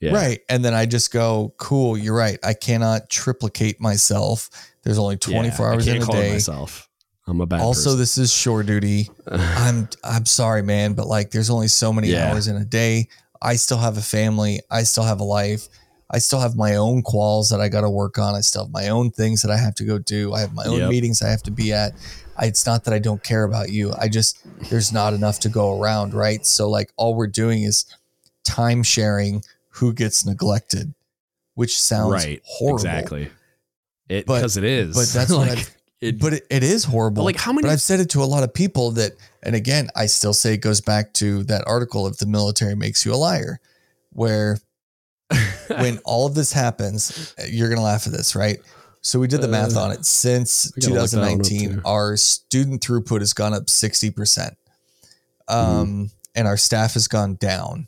Yeah. 0.03 0.13
Right. 0.15 0.41
And 0.49 0.65
then 0.65 0.75
I 0.75 0.85
just 0.87 1.13
go, 1.13 1.55
cool, 1.59 1.97
you're 1.97 2.17
right. 2.17 2.39
I 2.43 2.55
cannot 2.55 3.09
triplicate 3.09 3.81
myself. 3.81 4.51
There's 4.83 4.99
only 4.99 5.17
24 5.17 5.65
Yeah, 5.67 5.73
hours 5.73 5.87
in 5.87 6.03
a 6.03 6.07
day. 6.07 6.33
myself. 6.33 6.89
I'm 7.29 7.41
a 7.41 7.47
bad 7.47 7.61
Also, 7.61 7.95
this 7.95 8.19
is 8.19 8.33
shore 8.33 8.65
duty. 8.65 9.09
I'm 9.29 9.89
I'm 10.03 10.27
sorry, 10.27 10.63
man, 10.63 10.95
but 10.95 11.07
like 11.07 11.31
there's 11.31 11.51
only 11.51 11.69
so 11.69 11.93
many 11.93 12.09
Yeah. 12.09 12.31
hours 12.33 12.49
in 12.49 12.57
a 12.57 12.65
day. 12.65 13.09
I 13.41 13.55
still 13.57 13.79
have 13.79 13.97
a 13.97 14.03
family. 14.03 14.61
I 14.71 14.83
still 14.83 15.05
have 15.05 15.21
a 15.21 15.25
life. 15.25 15.69
I 16.11 16.19
still 16.19 16.41
have 16.41 16.57
my 16.57 16.75
own 16.77 17.03
quals 17.05 17.49
that 17.51 17.61
I 17.61 17.69
got 17.69 17.83
to 17.83 17.91
work 17.91 18.19
on. 18.19 18.35
I 18.35 18.41
still 18.41 18.65
have 18.65 18.73
my 18.73 18.89
own 18.89 19.13
things 19.13 19.41
that 19.43 19.51
I 19.53 19.57
have 19.57 19.75
to 19.77 19.85
go 19.85 19.99
do. 19.99 20.35
I 20.35 20.41
have 20.41 20.53
my 20.53 20.65
own 20.67 20.81
Yep. 20.81 20.91
meetings 20.91 21.23
I 21.23 21.29
have 21.31 21.43
to 21.45 21.51
be 21.53 21.73
at. 21.73 21.93
I, 22.37 22.47
it's 22.47 22.67
not 22.67 22.85
that 22.85 22.93
I 22.93 22.99
don't 22.99 23.23
care 23.23 23.45
about 23.45 23.71
you. 23.71 23.93
I 23.97 24.09
just 24.09 24.37
there's 24.69 24.93
not 24.93 25.15
enough 25.15 25.39
to 25.41 25.49
go 25.49 25.81
around, 25.81 26.13
right? 26.15 26.45
So 26.45 26.69
like 26.69 26.91
all 26.97 27.15
we're 27.15 27.29
doing 27.29 27.63
is 27.63 27.87
time 28.45 28.83
sharing 28.83 29.43
who 29.75 29.93
gets 29.93 30.25
neglected, 30.27 30.95
which 31.55 31.79
sounds 31.81 32.13
right. 32.25 32.41
horrible. 32.45 32.77
Exactly. 32.77 33.31
It 34.09 34.27
because 34.27 34.57
it 34.57 34.65
is. 34.65 34.95
but 34.95 35.09
that's 35.19 35.31
what 35.37 35.49
like 35.49 35.59
I've- 35.59 35.71
it, 36.01 36.19
but 36.19 36.33
it, 36.33 36.47
it 36.51 36.65
is 36.65 36.83
horrible. 36.83 37.23
But, 37.23 37.27
like, 37.27 37.37
how 37.37 37.53
many- 37.53 37.63
But 37.67 37.71
I've 37.73 37.81
said 37.81 38.01
it 38.01 38.11
to 38.11 38.23
a 38.23 38.27
lot 38.27 38.43
of 38.43 38.53
people 38.53 38.91
that, 38.93 39.13
and 39.45 39.55
again, 39.55 39.89
I 39.95 40.07
still 40.07 40.33
say 40.35 40.53
it 40.55 40.57
goes 40.57 40.81
back 40.81 41.13
to 41.15 41.45
that 41.45 41.63
article 41.69 42.07
of 42.07 42.19
the 42.19 42.27
military 42.27 42.75
makes 42.75 43.07
you 43.07 43.15
a 43.15 43.17
liar, 43.17 43.61
where 44.11 44.59
when 45.69 45.99
all 46.05 46.27
of 46.27 46.35
this 46.35 46.53
happens, 46.53 47.35
you're 47.49 47.69
gonna 47.69 47.83
laugh 47.83 48.07
at 48.09 48.13
this, 48.13 48.35
right? 48.35 48.59
So 49.01 49.19
we 49.21 49.29
did 49.29 49.43
the 49.43 49.49
math 49.49 49.77
Uh, 49.77 49.81
on 49.83 49.93
it. 49.93 50.05
Since 50.05 50.73
I 50.77 50.81
gotta 50.81 50.95
look 51.03 51.11
that 51.11 51.19
one 51.21 51.29
up 51.35 51.43
2019, 51.43 51.83
our 51.85 52.17
student 52.17 52.81
throughput 52.83 53.21
has 53.21 53.33
gone 53.33 53.55
up 53.55 53.71
60 53.71 54.11
percent, 54.11 54.55
um, 55.49 55.57
Mm-hmm. 55.67 56.05
and 56.35 56.49
our 56.49 56.57
staff 56.57 56.95
has 56.95 57.07
gone 57.07 57.37
down. 57.37 57.87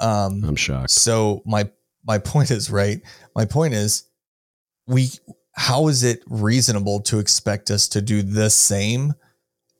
Um, 0.00 0.42
I'm 0.44 0.56
shocked. 0.56 0.90
so 0.90 1.42
my 1.44 1.70
my 2.06 2.18
point 2.18 2.50
is 2.50 2.70
right. 2.70 3.00
My 3.36 3.44
point 3.44 3.74
is 3.74 4.04
we 4.86 5.10
how 5.52 5.88
is 5.88 6.02
it 6.02 6.22
reasonable 6.26 7.00
to 7.02 7.18
expect 7.18 7.70
us 7.70 7.88
to 7.88 8.00
do 8.00 8.22
the 8.22 8.48
same 8.50 9.14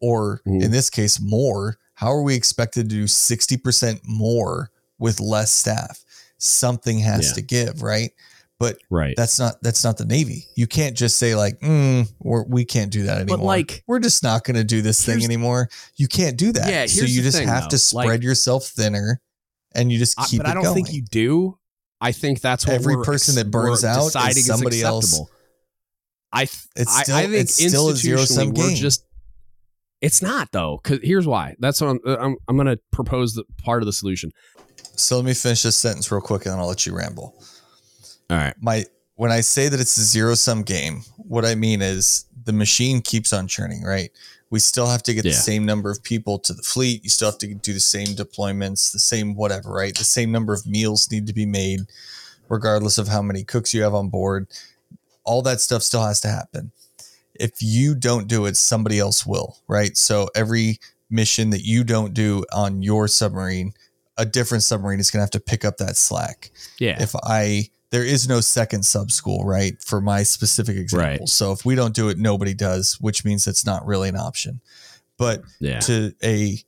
or 0.01 0.41
Mhm. 0.47 0.63
in 0.63 0.71
this 0.71 0.91
case 0.91 1.19
more? 1.21 1.77
How 1.95 2.09
are 2.13 2.23
we 2.23 2.35
expected 2.35 2.89
to 2.89 2.97
do 2.97 3.05
60% 3.07 4.01
more 4.05 4.71
with 4.99 5.21
less 5.21 5.53
staff? 5.53 6.05
Something 6.39 6.99
has 7.01 7.29
Yeah. 7.29 7.33
to 7.35 7.43
give, 7.43 7.83
right? 7.83 8.13
But 8.59 8.79
Right. 8.91 9.15
that's 9.17 9.39
not 9.39 9.63
that's 9.63 9.83
not 9.85 9.97
the 9.97 10.05
Navy. 10.05 10.47
You 10.55 10.67
can't 10.67 10.95
just 10.97 11.17
say 11.17 11.35
like, 11.35 11.59
mm, 11.61 12.07
we're, 12.19 12.45
we 12.45 12.65
can't 12.67 12.91
do 12.91 13.05
that 13.05 13.19
anymore. 13.23 13.39
But, 13.39 13.45
like- 13.45 13.85
we're 13.87 14.01
just 14.01 14.23
not 14.23 14.45
going 14.45 14.57
to 14.57 14.65
do 14.65 14.83
this 14.83 15.03
thing 15.05 15.25
anymore. 15.25 15.71
You 15.97 16.09
can't 16.09 16.37
do 16.37 16.53
that. 16.53 16.69
Yeah, 16.69 16.85
so 16.87 17.05
you 17.07 17.23
just 17.23 17.39
thing, 17.39 17.49
have 17.49 17.69
to 17.69 17.77
though. 17.77 17.97
Like- 17.97 18.07
spread 18.07 18.23
yourself 18.23 18.67
thinner, 18.67 19.21
and 19.75 19.91
you 19.93 19.99
just 19.99 20.17
keep. 20.29 20.41
I- 20.41 20.45
but 20.45 20.51
I 20.51 20.55
don't 20.55 20.65
going. 20.65 20.75
think 20.77 20.93
you 20.93 21.03
do. 21.03 21.59
I 22.01 22.13
think 22.13 22.41
that's 22.41 22.67
what 22.67 22.75
Every 22.75 22.97
person 23.05 23.33
ex- 23.33 23.45
that 23.45 23.51
burns 23.51 23.85
out 23.85 24.01
is 24.01 24.07
deciding 24.07 24.43
somebody 24.43 24.83
else. 24.83 25.21
I 26.33 26.45
th- 26.47 26.63
It's 26.77 26.97
I- 26.97 27.03
still- 27.03 27.17
I, 27.17 27.23
think 27.23 27.35
it's 27.35 27.55
still 27.55 27.89
a 27.89 27.93
institutionally 27.93 28.57
we're 28.57 28.69
game. 28.69 28.77
just 28.77 29.05
it's 30.01 30.23
not 30.23 30.51
though 30.53 30.81
because 30.83 31.01
here's 31.03 31.27
why 31.27 31.57
that's 31.59 31.81
what 31.81 31.89
I'm 31.91 32.01
uh, 32.07 32.17
I'm, 32.19 32.37
I'm 32.49 32.57
going 32.57 32.69
to 32.69 32.79
propose 32.91 33.35
the 33.35 33.45
part 33.63 33.83
of 33.83 33.87
the 33.87 33.93
solution. 33.93 34.33
So 34.97 35.17
let 35.17 35.25
me 35.27 35.35
finish 35.35 35.63
this 35.63 35.77
sentence 35.77 36.11
real 36.11 36.21
quick 36.23 36.47
and 36.47 36.53
then 36.53 36.59
I'll 36.61 36.69
let 36.69 36.87
you 36.87 36.97
ramble. 36.97 37.35
All 38.31 38.37
right. 38.37 38.55
My 38.61 38.85
when 39.17 39.31
I 39.31 39.41
say 39.43 39.69
that 39.69 39.79
it's 39.79 39.97
a 39.99 40.03
zero 40.03 40.35
sum 40.35 40.63
game, 40.63 41.03
what 41.19 41.45
I 41.45 41.55
mean 41.55 41.83
is 41.83 42.25
the 42.45 42.53
machine 42.55 43.03
keeps 43.03 43.33
on 43.35 43.47
churning, 43.47 43.83
right? 43.83 44.11
We 44.51 44.59
still 44.59 44.87
have 44.89 45.03
to 45.05 45.15
get 45.15 45.25
Yeah. 45.25 45.31
the 45.33 45.37
same 45.39 45.65
number 45.65 45.91
of 45.91 46.03
people 46.03 46.39
to 46.41 46.53
the 46.53 46.63
fleet. 46.63 47.05
You 47.05 47.11
still 47.11 47.31
have 47.31 47.39
to 47.39 47.55
do 47.55 47.73
the 47.73 47.81
same 47.81 48.09
deployments, 48.09 48.93
the 48.93 48.99
same 48.99 49.35
whatever, 49.35 49.71
right? 49.71 49.97
The 49.97 50.05
same 50.05 50.33
number 50.33 50.53
of 50.53 50.67
meals 50.67 51.09
need 51.11 51.27
to 51.29 51.33
be 51.33 51.47
made, 51.47 51.81
regardless 52.49 52.99
of 52.99 53.09
how 53.09 53.23
many 53.23 53.45
cooks 53.45 53.73
you 53.73 53.83
have 53.83 53.95
on 53.95 54.09
board. 54.09 54.49
All 55.25 55.43
that 55.43 55.61
stuff 55.61 55.83
still 55.83 56.03
has 56.05 56.21
to 56.23 56.29
happen. 56.29 56.73
If 57.35 57.63
you 57.63 57.95
don't 57.95 58.27
do 58.27 58.45
it, 58.47 58.57
somebody 58.57 58.99
else 58.99 59.25
will, 59.25 59.59
right? 59.69 59.97
So 59.97 60.29
every 60.35 60.81
mission 61.09 61.51
that 61.51 61.63
you 61.65 61.85
don't 61.85 62.13
do 62.13 62.45
on 62.53 62.83
your 62.83 63.07
submarine, 63.09 63.73
a 64.17 64.27
different 64.27 64.65
submarine 64.65 65.01
is 65.01 65.11
going 65.11 65.19
to 65.21 65.23
have 65.23 65.31
to 65.31 65.41
pick 65.41 65.65
up 65.65 65.77
that 65.79 65.97
slack 65.97 66.51
Yeah. 66.79 67.01
if 67.03 67.15
I 67.23 67.71
there 67.91 68.05
is 68.05 68.29
no 68.29 68.41
second 68.41 68.85
sub 68.85 69.11
school, 69.11 69.45
right? 69.45 69.81
For 69.83 70.01
my 70.01 70.23
specific 70.23 70.77
example. 70.77 71.09
Right. 71.09 71.29
So 71.29 71.53
if 71.53 71.65
we 71.65 71.75
don't 71.75 71.95
do 71.95 72.09
it, 72.09 72.19
nobody 72.19 72.55
does, 72.55 72.99
which 73.01 73.25
means 73.25 73.47
it's 73.47 73.67
not 73.67 73.85
really 73.85 74.09
an 74.09 74.17
option. 74.17 74.61
But 75.19 75.43
yeah. 75.59 75.81
to 75.81 76.15
a 76.23 76.59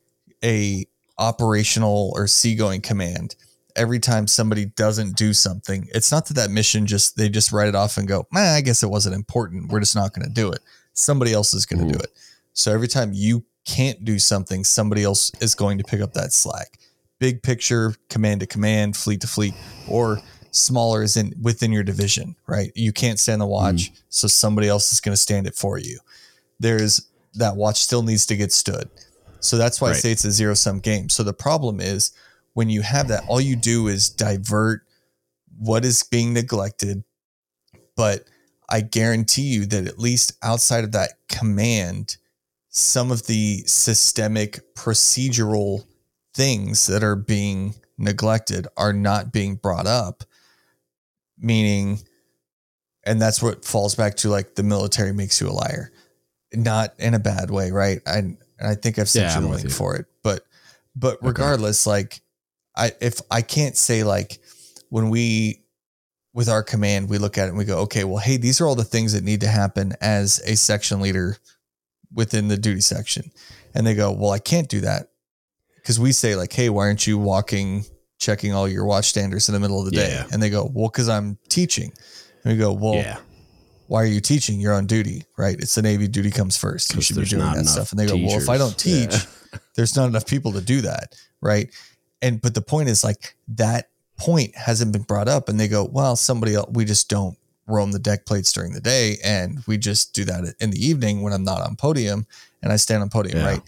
a 0.44 0.86
operational 1.18 2.12
or 2.16 2.26
seagoing 2.26 2.80
command, 2.80 3.36
every 3.76 4.00
time 4.00 4.26
somebody 4.26 4.66
doesn't 4.66 5.16
do 5.16 5.32
something, 5.32 5.88
it's 5.94 6.10
not 6.10 6.26
that 6.26 6.34
that 6.34 6.50
mission 6.50 6.86
just 6.86 7.16
they 7.16 7.28
just 7.28 7.52
write 7.52 7.68
it 7.68 7.74
off 7.74 7.96
and 7.96 8.08
go, 8.08 8.26
man, 8.32 8.54
I 8.54 8.60
guess 8.60 8.82
it 8.82 8.90
wasn't 8.90 9.14
important. 9.14 9.70
We're 9.70 9.80
just 9.80 9.96
not 9.96 10.12
going 10.12 10.26
to 10.26 10.32
do 10.32 10.50
it. 10.50 10.60
Somebody 10.92 11.32
else 11.32 11.54
is 11.54 11.66
going 11.66 11.86
to 11.86 11.92
do 11.92 11.98
mm-hmm. 11.98 12.04
it. 12.04 12.10
So 12.52 12.72
every 12.72 12.88
time 12.88 13.12
you 13.14 13.44
can't 13.64 14.04
do 14.04 14.18
something, 14.18 14.64
somebody 14.64 15.04
else 15.04 15.30
is 15.40 15.54
going 15.54 15.78
to 15.78 15.84
pick 15.84 16.00
up 16.00 16.12
that 16.14 16.32
slack. 16.32 16.78
Big 17.18 17.42
picture, 17.42 17.94
command 18.10 18.40
to 18.40 18.46
command, 18.46 18.96
fleet 18.96 19.20
to 19.20 19.28
fleet, 19.28 19.54
or 19.88 20.20
smaller 20.52 21.02
is 21.02 21.16
in 21.16 21.34
within 21.42 21.72
your 21.72 21.82
division, 21.82 22.36
right? 22.46 22.70
You 22.74 22.92
can't 22.92 23.18
stand 23.18 23.40
the 23.40 23.46
watch, 23.46 23.90
mm. 23.90 24.02
so 24.08 24.28
somebody 24.28 24.68
else 24.68 24.92
is 24.92 25.00
going 25.00 25.12
to 25.12 25.20
stand 25.20 25.46
it 25.46 25.54
for 25.54 25.78
you. 25.78 25.98
There's 26.60 27.08
that 27.34 27.56
watch 27.56 27.80
still 27.80 28.02
needs 28.02 28.26
to 28.26 28.36
get 28.36 28.52
stood. 28.52 28.88
So 29.40 29.58
that's 29.58 29.80
why 29.80 29.90
I 29.90 29.94
say 29.94 30.12
it's 30.12 30.24
a 30.24 30.30
zero 30.30 30.54
sum 30.54 30.78
game. 30.78 31.08
So 31.08 31.24
the 31.24 31.32
problem 31.32 31.80
is 31.80 32.12
when 32.52 32.70
you 32.70 32.82
have 32.82 33.08
that, 33.08 33.24
all 33.26 33.40
you 33.40 33.56
do 33.56 33.88
is 33.88 34.08
divert 34.08 34.82
what 35.58 35.84
is 35.84 36.04
being 36.04 36.32
neglected. 36.32 37.02
But 37.96 38.24
I 38.68 38.82
guarantee 38.82 39.42
you 39.42 39.66
that 39.66 39.86
at 39.86 39.98
least 39.98 40.32
outside 40.42 40.84
of 40.84 40.92
that 40.92 41.14
command, 41.28 42.18
some 42.68 43.10
of 43.10 43.26
the 43.26 43.64
systemic 43.66 44.74
procedural 44.74 45.84
things 46.34 46.86
that 46.86 47.02
are 47.02 47.16
being 47.16 47.74
neglected 47.98 48.66
are 48.76 48.92
not 48.92 49.32
being 49.32 49.56
brought 49.56 49.86
up. 49.86 50.24
Meaning, 51.42 52.00
and 53.04 53.20
that's 53.20 53.42
what 53.42 53.64
falls 53.64 53.94
back 53.94 54.14
to 54.18 54.28
like 54.28 54.54
the 54.54 54.62
military 54.62 55.12
makes 55.12 55.40
you 55.40 55.48
a 55.48 55.52
liar, 55.52 55.90
not 56.54 56.94
in 56.98 57.14
a 57.14 57.18
bad 57.18 57.50
way, 57.50 57.70
right? 57.70 58.00
I 58.06 58.18
and 58.18 58.38
I 58.62 58.76
think 58.76 58.98
I've 58.98 59.08
sent 59.08 59.26
Yeah, 59.26 59.40
you 59.40 59.46
the 59.46 59.52
link 59.52 59.64
you. 59.64 59.70
for 59.70 59.96
it, 59.96 60.06
but 60.22 60.46
but 60.94 61.14
Okay. 61.16 61.26
regardless, 61.26 61.86
like 61.86 62.22
I 62.76 62.92
if 63.00 63.20
I 63.30 63.42
can't 63.42 63.76
say 63.76 64.04
like 64.04 64.38
when 64.88 65.10
we 65.10 65.58
with 66.34 66.48
our 66.48 66.62
command 66.62 67.10
we 67.10 67.18
look 67.18 67.36
at 67.36 67.44
it 67.46 67.48
and 67.48 67.58
we 67.58 67.64
go 67.66 67.80
okay 67.80 68.04
well 68.04 68.16
hey 68.16 68.38
these 68.38 68.58
are 68.60 68.66
all 68.66 68.74
the 68.74 68.84
things 68.84 69.12
that 69.12 69.22
need 69.22 69.40
to 69.42 69.48
happen 69.48 69.92
as 70.00 70.40
a 70.46 70.56
section 70.56 70.98
leader 71.00 71.36
within 72.14 72.48
the 72.48 72.56
duty 72.56 72.80
section 72.80 73.30
and 73.74 73.86
they 73.86 73.94
go 73.94 74.10
well 74.12 74.30
I 74.30 74.38
can't 74.38 74.66
do 74.68 74.80
that 74.80 75.08
because 75.76 76.00
we 76.00 76.12
say 76.12 76.34
like 76.34 76.50
hey 76.54 76.70
why 76.70 76.86
aren't 76.86 77.06
you 77.06 77.18
walking 77.18 77.84
checking 78.22 78.54
all 78.54 78.68
your 78.68 78.84
watch 78.84 79.06
standards 79.06 79.48
in 79.48 79.52
the 79.52 79.60
middle 79.60 79.80
of 79.80 79.84
the 79.86 79.90
day 79.90 80.12
Yeah. 80.12 80.26
and 80.32 80.40
they 80.40 80.48
go 80.48 80.70
well 80.72 80.88
because 80.88 81.08
I'm 81.08 81.36
teaching 81.48 81.92
and 82.44 82.52
we 82.52 82.58
go 82.58 82.72
well 82.72 82.94
yeah. 82.94 83.18
why 83.88 84.02
are 84.02 84.06
you 84.06 84.20
teaching? 84.20 84.60
You're 84.60 84.74
on 84.74 84.86
duty, 84.86 85.24
right? 85.36 85.56
It's 85.58 85.74
the 85.74 85.82
Navy. 85.82 86.06
Duty 86.08 86.30
comes 86.30 86.56
first. 86.56 86.94
You 86.94 87.02
should 87.02 87.16
be 87.16 87.24
doing 87.24 87.42
that 87.52 87.66
stuff. 87.66 87.90
And 87.90 87.98
they 87.98 88.06
go, 88.06 88.14
well, 88.16 88.40
if 88.40 88.48
I 88.48 88.56
don't 88.56 88.78
teach, 88.78 89.10
teachers. 89.10 89.26
there's 89.76 89.96
not 89.96 90.06
enough 90.06 90.24
people 90.26 90.52
to 90.52 90.60
do 90.60 90.80
that, 90.82 91.14
right? 91.42 91.68
And 92.22 92.40
but 92.40 92.54
the 92.54 92.62
point 92.62 92.88
is 92.88 93.02
like 93.04 93.34
that 93.48 93.88
point 94.16 94.56
hasn't 94.56 94.92
been 94.92 95.02
brought 95.02 95.28
up, 95.28 95.48
and 95.48 95.58
they 95.58 95.66
go, 95.68 95.84
well, 95.84 96.14
somebody 96.16 96.54
else. 96.54 96.70
We 96.72 96.84
just 96.84 97.08
don't 97.10 97.36
roam 97.66 97.90
the 97.92 97.98
deck 97.98 98.24
plates 98.24 98.52
during 98.52 98.72
the 98.72 98.80
day, 98.80 99.16
and 99.24 99.62
we 99.66 99.76
just 99.78 100.14
do 100.14 100.24
that 100.26 100.54
in 100.60 100.70
the 100.70 100.78
evening 100.86 101.22
when 101.22 101.32
I'm 101.32 101.44
not 101.44 101.60
on 101.60 101.74
podium 101.76 102.26
and 102.62 102.72
I 102.72 102.76
stand 102.76 103.02
on 103.02 103.10
podium, 103.10 103.38
Yeah. 103.38 103.46
right? 103.46 103.62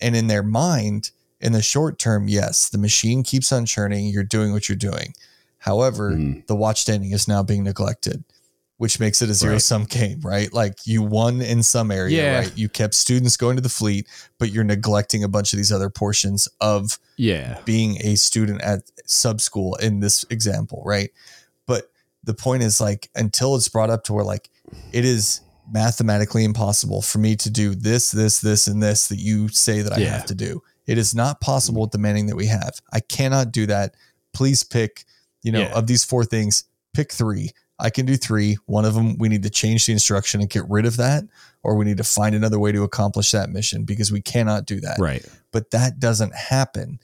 And 0.00 0.16
in 0.16 0.26
their 0.26 0.42
mind, 0.42 1.10
In 1.40 1.52
the 1.52 1.62
short 1.62 1.98
term, 1.98 2.28
yes, 2.28 2.68
the 2.68 2.78
machine 2.78 3.22
keeps 3.22 3.50
on 3.52 3.64
churning. 3.66 4.06
You're 4.06 4.22
doing 4.24 4.52
what 4.52 4.68
you're 4.68 4.76
doing. 4.76 5.14
However, 5.58 6.12
Mhm. 6.12 6.46
the 6.46 6.54
watch 6.56 6.80
standing 6.82 7.12
is 7.12 7.26
now 7.28 7.42
being 7.42 7.64
neglected, 7.64 8.24
which 8.76 8.98
makes 9.00 9.20
it 9.22 9.28
a 9.30 9.34
zero 9.34 9.58
sum 9.58 9.84
game, 9.84 10.20
right? 10.22 10.52
Like 10.52 10.86
you 10.86 11.02
won 11.02 11.40
in 11.42 11.62
some 11.62 11.90
area, 11.90 12.22
Yeah. 12.22 12.38
right? 12.40 12.52
You 12.56 12.68
kept 12.68 12.94
students 12.94 13.36
going 13.36 13.56
to 13.56 13.62
the 13.62 13.68
fleet, 13.68 14.06
but 14.38 14.50
you're 14.52 14.64
neglecting 14.64 15.22
a 15.24 15.28
bunch 15.28 15.52
of 15.52 15.56
these 15.58 15.72
other 15.72 15.90
portions 15.90 16.48
of 16.60 16.98
Yeah. 17.16 17.58
being 17.64 17.98
a 18.04 18.16
student 18.16 18.60
at 18.62 18.82
sub 19.06 19.40
school 19.40 19.74
in 19.76 20.00
this 20.00 20.24
example, 20.30 20.82
right? 20.84 21.10
But 21.66 21.90
the 22.22 22.34
point 22.34 22.62
is 22.62 22.80
like 22.80 23.08
until 23.14 23.54
it's 23.56 23.68
brought 23.68 23.90
up 23.90 24.04
to 24.04 24.12
where 24.12 24.24
like 24.24 24.50
it 24.92 25.04
is 25.04 25.40
mathematically 25.72 26.44
impossible 26.44 27.00
for 27.02 27.18
me 27.18 27.36
to 27.36 27.48
do 27.50 27.74
this, 27.74 28.10
this, 28.10 28.40
this, 28.40 28.66
and 28.66 28.82
this 28.82 29.06
that 29.08 29.18
you 29.18 29.48
say 29.48 29.82
that 29.82 29.92
I 29.92 29.98
Yeah. 30.00 30.10
have 30.16 30.26
to 30.26 30.34
do. 30.34 30.62
It 30.86 30.98
is 30.98 31.14
not 31.14 31.40
possible 31.40 31.82
with 31.82 31.90
the 31.92 31.98
manning 31.98 32.26
that 32.26 32.36
we 32.36 32.46
have. 32.46 32.80
I 32.92 33.00
cannot 33.00 33.52
do 33.52 33.66
that. 33.66 33.94
Please 34.32 34.62
pick, 34.62 35.04
you 35.42 35.52
know, 35.52 35.60
Yeah. 35.60 35.72
of 35.74 35.86
these 35.86 36.04
four 36.04 36.24
things, 36.24 36.64
pick 36.94 37.12
three. 37.12 37.50
I 37.78 37.88
can 37.90 38.04
do 38.06 38.16
three. 38.16 38.58
One 38.66 38.84
of 38.84 38.94
them, 38.94 39.16
we 39.18 39.28
need 39.28 39.42
to 39.44 39.50
change 39.50 39.86
the 39.86 39.92
instruction 39.92 40.40
and 40.40 40.50
get 40.50 40.68
rid 40.68 40.84
of 40.84 40.96
that, 40.98 41.24
or 41.62 41.76
we 41.76 41.84
need 41.86 41.96
to 41.96 42.04
find 42.04 42.34
another 42.34 42.58
way 42.58 42.72
to 42.72 42.82
accomplish 42.82 43.30
that 43.32 43.48
mission 43.50 43.84
because 43.84 44.12
we 44.12 44.20
cannot 44.20 44.66
do 44.66 44.80
that 44.80 44.98
Right. 44.98 45.24
but 45.50 45.70
that 45.70 45.98
doesn't 45.98 46.34
happen. 46.34 46.98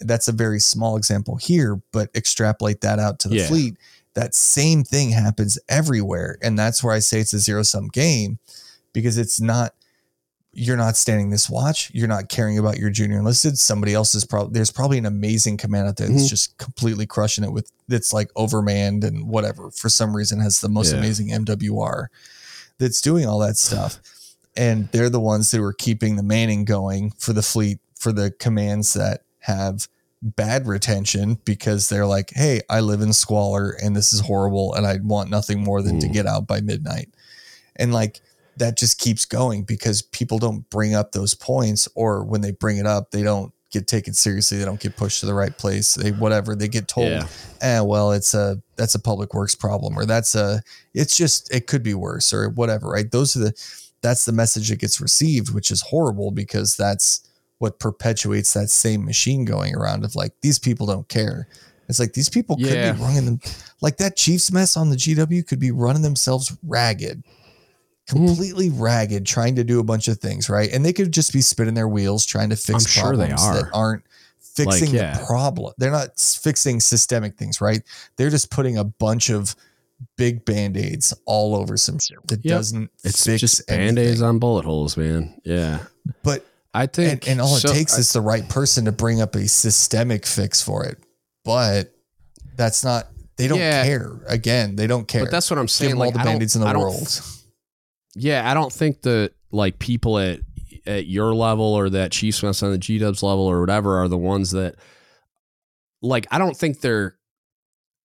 That's 0.00 0.28
a 0.28 0.32
very 0.32 0.60
small 0.60 0.96
example 0.96 1.36
here, 1.36 1.80
but 1.92 2.10
extrapolate 2.14 2.82
that 2.82 2.98
out 2.98 3.18
to 3.20 3.28
the 3.28 3.36
Yeah. 3.36 3.48
fleet. 3.48 3.76
That 4.14 4.34
same 4.34 4.84
thing 4.84 5.10
happens 5.10 5.58
everywhere. 5.68 6.36
And 6.42 6.58
that's 6.58 6.82
where 6.84 6.94
I 6.94 6.98
say 6.98 7.20
it's 7.20 7.32
a 7.32 7.38
zero 7.38 7.62
sum 7.62 7.88
game 7.88 8.38
because 8.92 9.16
it's 9.16 9.40
not, 9.40 9.74
you're 10.52 10.76
not 10.76 10.96
standing 10.96 11.30
this 11.30 11.48
watch. 11.48 11.90
You're 11.94 12.08
not 12.08 12.28
caring 12.28 12.58
about 12.58 12.78
your 12.78 12.90
junior 12.90 13.18
enlisted. 13.18 13.58
Somebody 13.58 13.94
else 13.94 14.14
is 14.14 14.24
probably, 14.24 14.54
there's 14.54 14.70
probably 14.72 14.98
an 14.98 15.06
amazing 15.06 15.56
command 15.58 15.88
out 15.88 15.96
there 15.96 16.08
that's 16.08 16.24
Mhm. 16.24 16.28
just 16.30 16.56
completely 16.58 17.06
crushing 17.06 17.44
it 17.44 17.52
with, 17.52 17.70
that's 17.86 18.12
like 18.12 18.32
overmanned 18.34 19.04
and 19.04 19.28
whatever, 19.28 19.70
for 19.70 19.88
some 19.88 20.16
reason 20.16 20.40
has 20.40 20.60
the 20.60 20.68
most 20.68 20.92
Yeah. 20.92 20.98
amazing 20.98 21.28
MWR 21.30 22.08
that's 22.78 23.00
doing 23.00 23.26
all 23.26 23.38
that 23.40 23.56
stuff. 23.56 24.00
And 24.56 24.88
they're 24.90 25.10
the 25.10 25.20
ones 25.20 25.50
that 25.50 25.60
were 25.60 25.72
keeping 25.74 26.16
the 26.16 26.22
manning 26.22 26.64
going 26.64 27.12
for 27.18 27.32
the 27.32 27.42
fleet 27.42 27.78
for 27.94 28.10
the 28.12 28.30
commands 28.30 28.94
that 28.94 29.22
have 29.40 29.86
bad 30.22 30.66
retention 30.66 31.38
because 31.44 31.88
they're 31.88 32.06
like, 32.06 32.32
hey, 32.34 32.60
I 32.68 32.80
live 32.80 33.00
in 33.02 33.12
squalor 33.12 33.76
and 33.82 33.94
this 33.94 34.12
is 34.12 34.20
horrible 34.20 34.74
and 34.74 34.84
I 34.86 34.96
want 35.02 35.30
nothing 35.30 35.62
more 35.62 35.82
than 35.82 36.00
to 36.00 36.08
Mm. 36.08 36.12
get 36.12 36.26
out 36.26 36.46
by 36.48 36.60
midnight. 36.60 37.10
And 37.76 37.92
like 37.92 38.20
that 38.58 38.78
just 38.78 38.98
keeps 38.98 39.24
going 39.24 39.62
because 39.64 40.02
people 40.02 40.38
don't 40.38 40.68
bring 40.70 40.94
up 40.94 41.12
those 41.12 41.34
points 41.34 41.88
or 41.94 42.24
when 42.24 42.40
they 42.40 42.50
bring 42.52 42.78
it 42.78 42.86
up, 42.86 43.10
they 43.10 43.22
don't 43.22 43.52
get 43.70 43.86
taken 43.86 44.14
seriously. 44.14 44.56
They 44.58 44.64
don't 44.64 44.80
get 44.80 44.96
pushed 44.96 45.20
to 45.20 45.26
the 45.26 45.34
right 45.34 45.56
place. 45.56 45.94
They 45.94 46.10
whatever, 46.12 46.54
they 46.56 46.68
get 46.68 46.88
told, 46.88 47.08
Yeah. 47.10 47.26
eh, 47.60 47.80
well, 47.80 48.12
it's 48.12 48.32
a 48.34 48.62
that's 48.76 48.94
a 48.94 48.98
public 48.98 49.34
works 49.34 49.54
problem 49.54 49.98
or 49.98 50.06
that's 50.06 50.34
a 50.34 50.62
it's 50.94 51.16
just 51.16 51.52
it 51.54 51.66
could 51.66 51.82
be 51.82 51.94
worse 51.94 52.32
or 52.32 52.48
whatever, 52.48 52.88
right? 52.88 53.10
Those 53.10 53.36
are 53.36 53.40
the 53.40 53.52
that's 54.00 54.24
the 54.24 54.32
message 54.32 54.68
that 54.70 54.78
gets 54.78 55.00
received, 55.00 55.52
which 55.52 55.70
is 55.70 55.82
horrible 55.82 56.30
because 56.30 56.76
that's 56.76 57.28
what 57.58 57.80
perpetuates 57.80 58.52
that 58.54 58.70
same 58.70 59.04
machine 59.04 59.44
going 59.44 59.74
around 59.74 60.04
of 60.04 60.14
like 60.14 60.32
these 60.42 60.58
people 60.58 60.86
don't 60.86 61.08
care. 61.08 61.48
It's 61.88 61.98
like 61.98 62.12
these 62.12 62.28
people 62.28 62.56
could 62.56 62.66
Yeah. 62.68 62.92
be 62.92 63.00
running 63.02 63.24
them 63.24 63.40
like 63.80 63.96
that 63.98 64.16
Chiefs 64.16 64.52
mess 64.52 64.76
on 64.76 64.90
the 64.90 64.96
GW 64.96 65.42
could 65.46 65.58
be 65.58 65.70
running 65.72 66.02
themselves 66.02 66.56
ragged, 66.62 67.22
Mm-hmm. 68.08 68.26
completely 68.26 68.70
ragged, 68.70 69.26
trying 69.26 69.56
to 69.56 69.64
do 69.64 69.80
a 69.80 69.84
bunch 69.84 70.08
of 70.08 70.18
things, 70.18 70.48
right? 70.48 70.72
And 70.72 70.84
they 70.84 70.92
could 70.92 71.12
just 71.12 71.32
be 71.32 71.40
spinning 71.42 71.74
their 71.74 71.88
wheels 71.88 72.24
trying 72.24 72.48
to 72.50 72.56
fix 72.56 72.84
I'm 72.84 72.88
sure 72.88 73.16
they 73.16 73.28
problems 73.28 73.62
that 73.62 73.64
are. 73.66 73.70
aren't 73.74 74.02
fixing 74.40 74.92
Like, 74.92 74.92
yeah. 74.92 75.18
the 75.18 75.26
problem. 75.26 75.74
They're 75.78 75.90
not 75.90 76.18
fixing 76.18 76.80
systemic 76.80 77.36
things, 77.36 77.60
right? 77.60 77.82
They're 78.16 78.30
just 78.30 78.50
putting 78.50 78.78
a 78.78 78.84
bunch 78.84 79.28
of 79.30 79.54
big 80.16 80.44
band-aids 80.44 81.12
all 81.26 81.54
over 81.54 81.76
some 81.76 81.98
shit 81.98 82.16
that 82.28 82.44
Yep. 82.44 82.56
doesn't 82.56 82.90
It's 83.04 83.24
fix 83.26 83.40
just 83.40 83.66
band 83.66 83.98
aids 83.98 84.08
anything. 84.08 84.24
on 84.24 84.38
bullet 84.38 84.64
holes, 84.64 84.96
man. 84.96 85.40
Yeah. 85.44 85.80
But 86.22 86.46
I 86.72 86.82
and, 86.84 86.92
think 86.92 87.28
and 87.28 87.40
all 87.40 87.56
it 87.56 87.60
so- 87.60 87.72
takes 87.72 87.98
is 87.98 88.12
the 88.12 88.20
right 88.20 88.48
person 88.48 88.84
to 88.86 88.92
bring 88.92 89.20
up 89.20 89.34
a 89.34 89.46
systemic 89.48 90.24
fix 90.24 90.62
for 90.62 90.84
it. 90.84 90.98
But 91.44 91.92
that's 92.56 92.82
not 92.84 93.08
they 93.36 93.46
don't 93.48 93.58
Yeah. 93.58 93.84
care. 93.84 94.12
Again, 94.26 94.76
they 94.76 94.86
don't 94.88 95.06
care. 95.06 95.22
But 95.24 95.30
that's 95.30 95.48
what 95.50 95.58
I'm 95.58 95.68
saying. 95.68 95.90
them 95.90 96.00
all 96.02 96.10
the 96.10 96.18
band-aids 96.18 96.54
in 96.56 96.60
the 96.62 96.66
I 96.68 96.72
don't 96.72 96.82
world. 96.82 97.22
Yeah, 98.18 98.48
I 98.50 98.54
don't 98.54 98.72
think 98.72 99.02
that 99.02 99.32
like 99.50 99.78
people 99.78 100.18
at 100.18 100.40
at 100.86 101.06
your 101.06 101.34
level 101.34 101.64
or 101.66 101.90
that 101.90 102.12
Chiefs 102.12 102.42
mess 102.42 102.62
on 102.62 102.70
the 102.72 102.78
G 102.78 102.98
Dubs 102.98 103.22
level 103.22 103.44
or 103.44 103.60
whatever 103.60 103.98
are 103.98 104.08
the 104.08 104.18
ones 104.18 104.50
that 104.52 104.74
like 106.02 106.26
I 106.30 106.38
don't 106.38 106.56
think 106.56 106.80
they're 106.80 107.16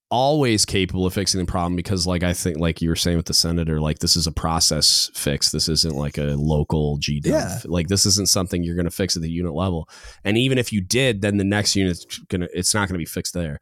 always 0.10 0.64
capable 0.64 1.08
of 1.08 1.14
fixing 1.14 1.40
the 1.40 1.52
problem 1.52 1.76
because 1.76 2.06
like 2.06 2.22
I 2.22 2.34
think 2.34 2.58
like 2.60 2.82
you 2.84 2.90
were 2.90 2.96
saying 2.96 3.18
with 3.18 3.26
the 3.26 3.34
senator 3.34 3.82
like 3.82 3.98
this 4.00 4.16
is 4.16 4.28
a 4.28 4.32
process 4.32 5.10
fix 5.16 5.50
this 5.52 5.68
isn't 5.68 5.96
like 5.96 6.20
a 6.20 6.36
local 6.36 6.98
G 6.98 7.20
Dub 7.20 7.32
Yeah. 7.34 7.58
like 7.66 7.88
this 7.88 8.06
isn't 8.06 8.30
something 8.30 8.64
you're 8.64 8.76
going 8.76 8.86
to 8.86 8.92
fix 8.92 9.16
at 9.16 9.24
the 9.24 9.32
unit 9.32 9.56
level 9.56 9.90
and 10.24 10.38
even 10.38 10.60
if 10.60 10.72
you 10.72 10.82
did 10.82 11.22
then 11.22 11.38
the 11.38 11.44
next 11.44 11.76
unit's 11.76 12.06
going 12.28 12.42
to 12.42 12.50
it's 12.54 12.76
not 12.76 12.82
going 12.88 12.94
to 12.94 13.00
be 13.00 13.06
fixed 13.06 13.34
there 13.34 13.60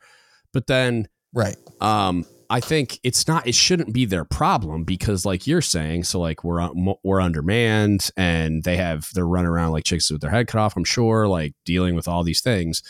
but 0.51 0.67
then 0.67 1.07
Right. 1.33 1.55
um 1.79 2.25
i 2.51 2.59
think 2.59 2.99
it's 3.03 3.27
not 3.27 3.47
it 3.47 3.55
shouldn't 3.55 3.93
be 3.93 4.05
their 4.05 4.25
problem 4.25 4.83
because 4.83 5.25
like 5.25 5.47
you're 5.47 5.61
saying 5.61 6.03
so 6.03 6.19
like 6.19 6.43
we're 6.43 6.61
uh, 6.61 6.69
un- 6.69 6.95
we're 7.03 7.21
undermanned 7.21 8.11
and 8.15 8.63
they 8.63 8.77
have 8.77 9.09
they're 9.13 9.27
running 9.27 9.49
around 9.49 9.71
like 9.71 9.83
chicks 9.83 10.11
with 10.11 10.21
their 10.21 10.29
head 10.29 10.47
cut 10.47 10.59
off 10.59 10.77
i'm 10.77 10.83
sure 10.83 11.27
like 11.27 11.53
dealing 11.65 11.95
with 11.95 12.07
all 12.07 12.23
these 12.23 12.41
things 12.41 12.83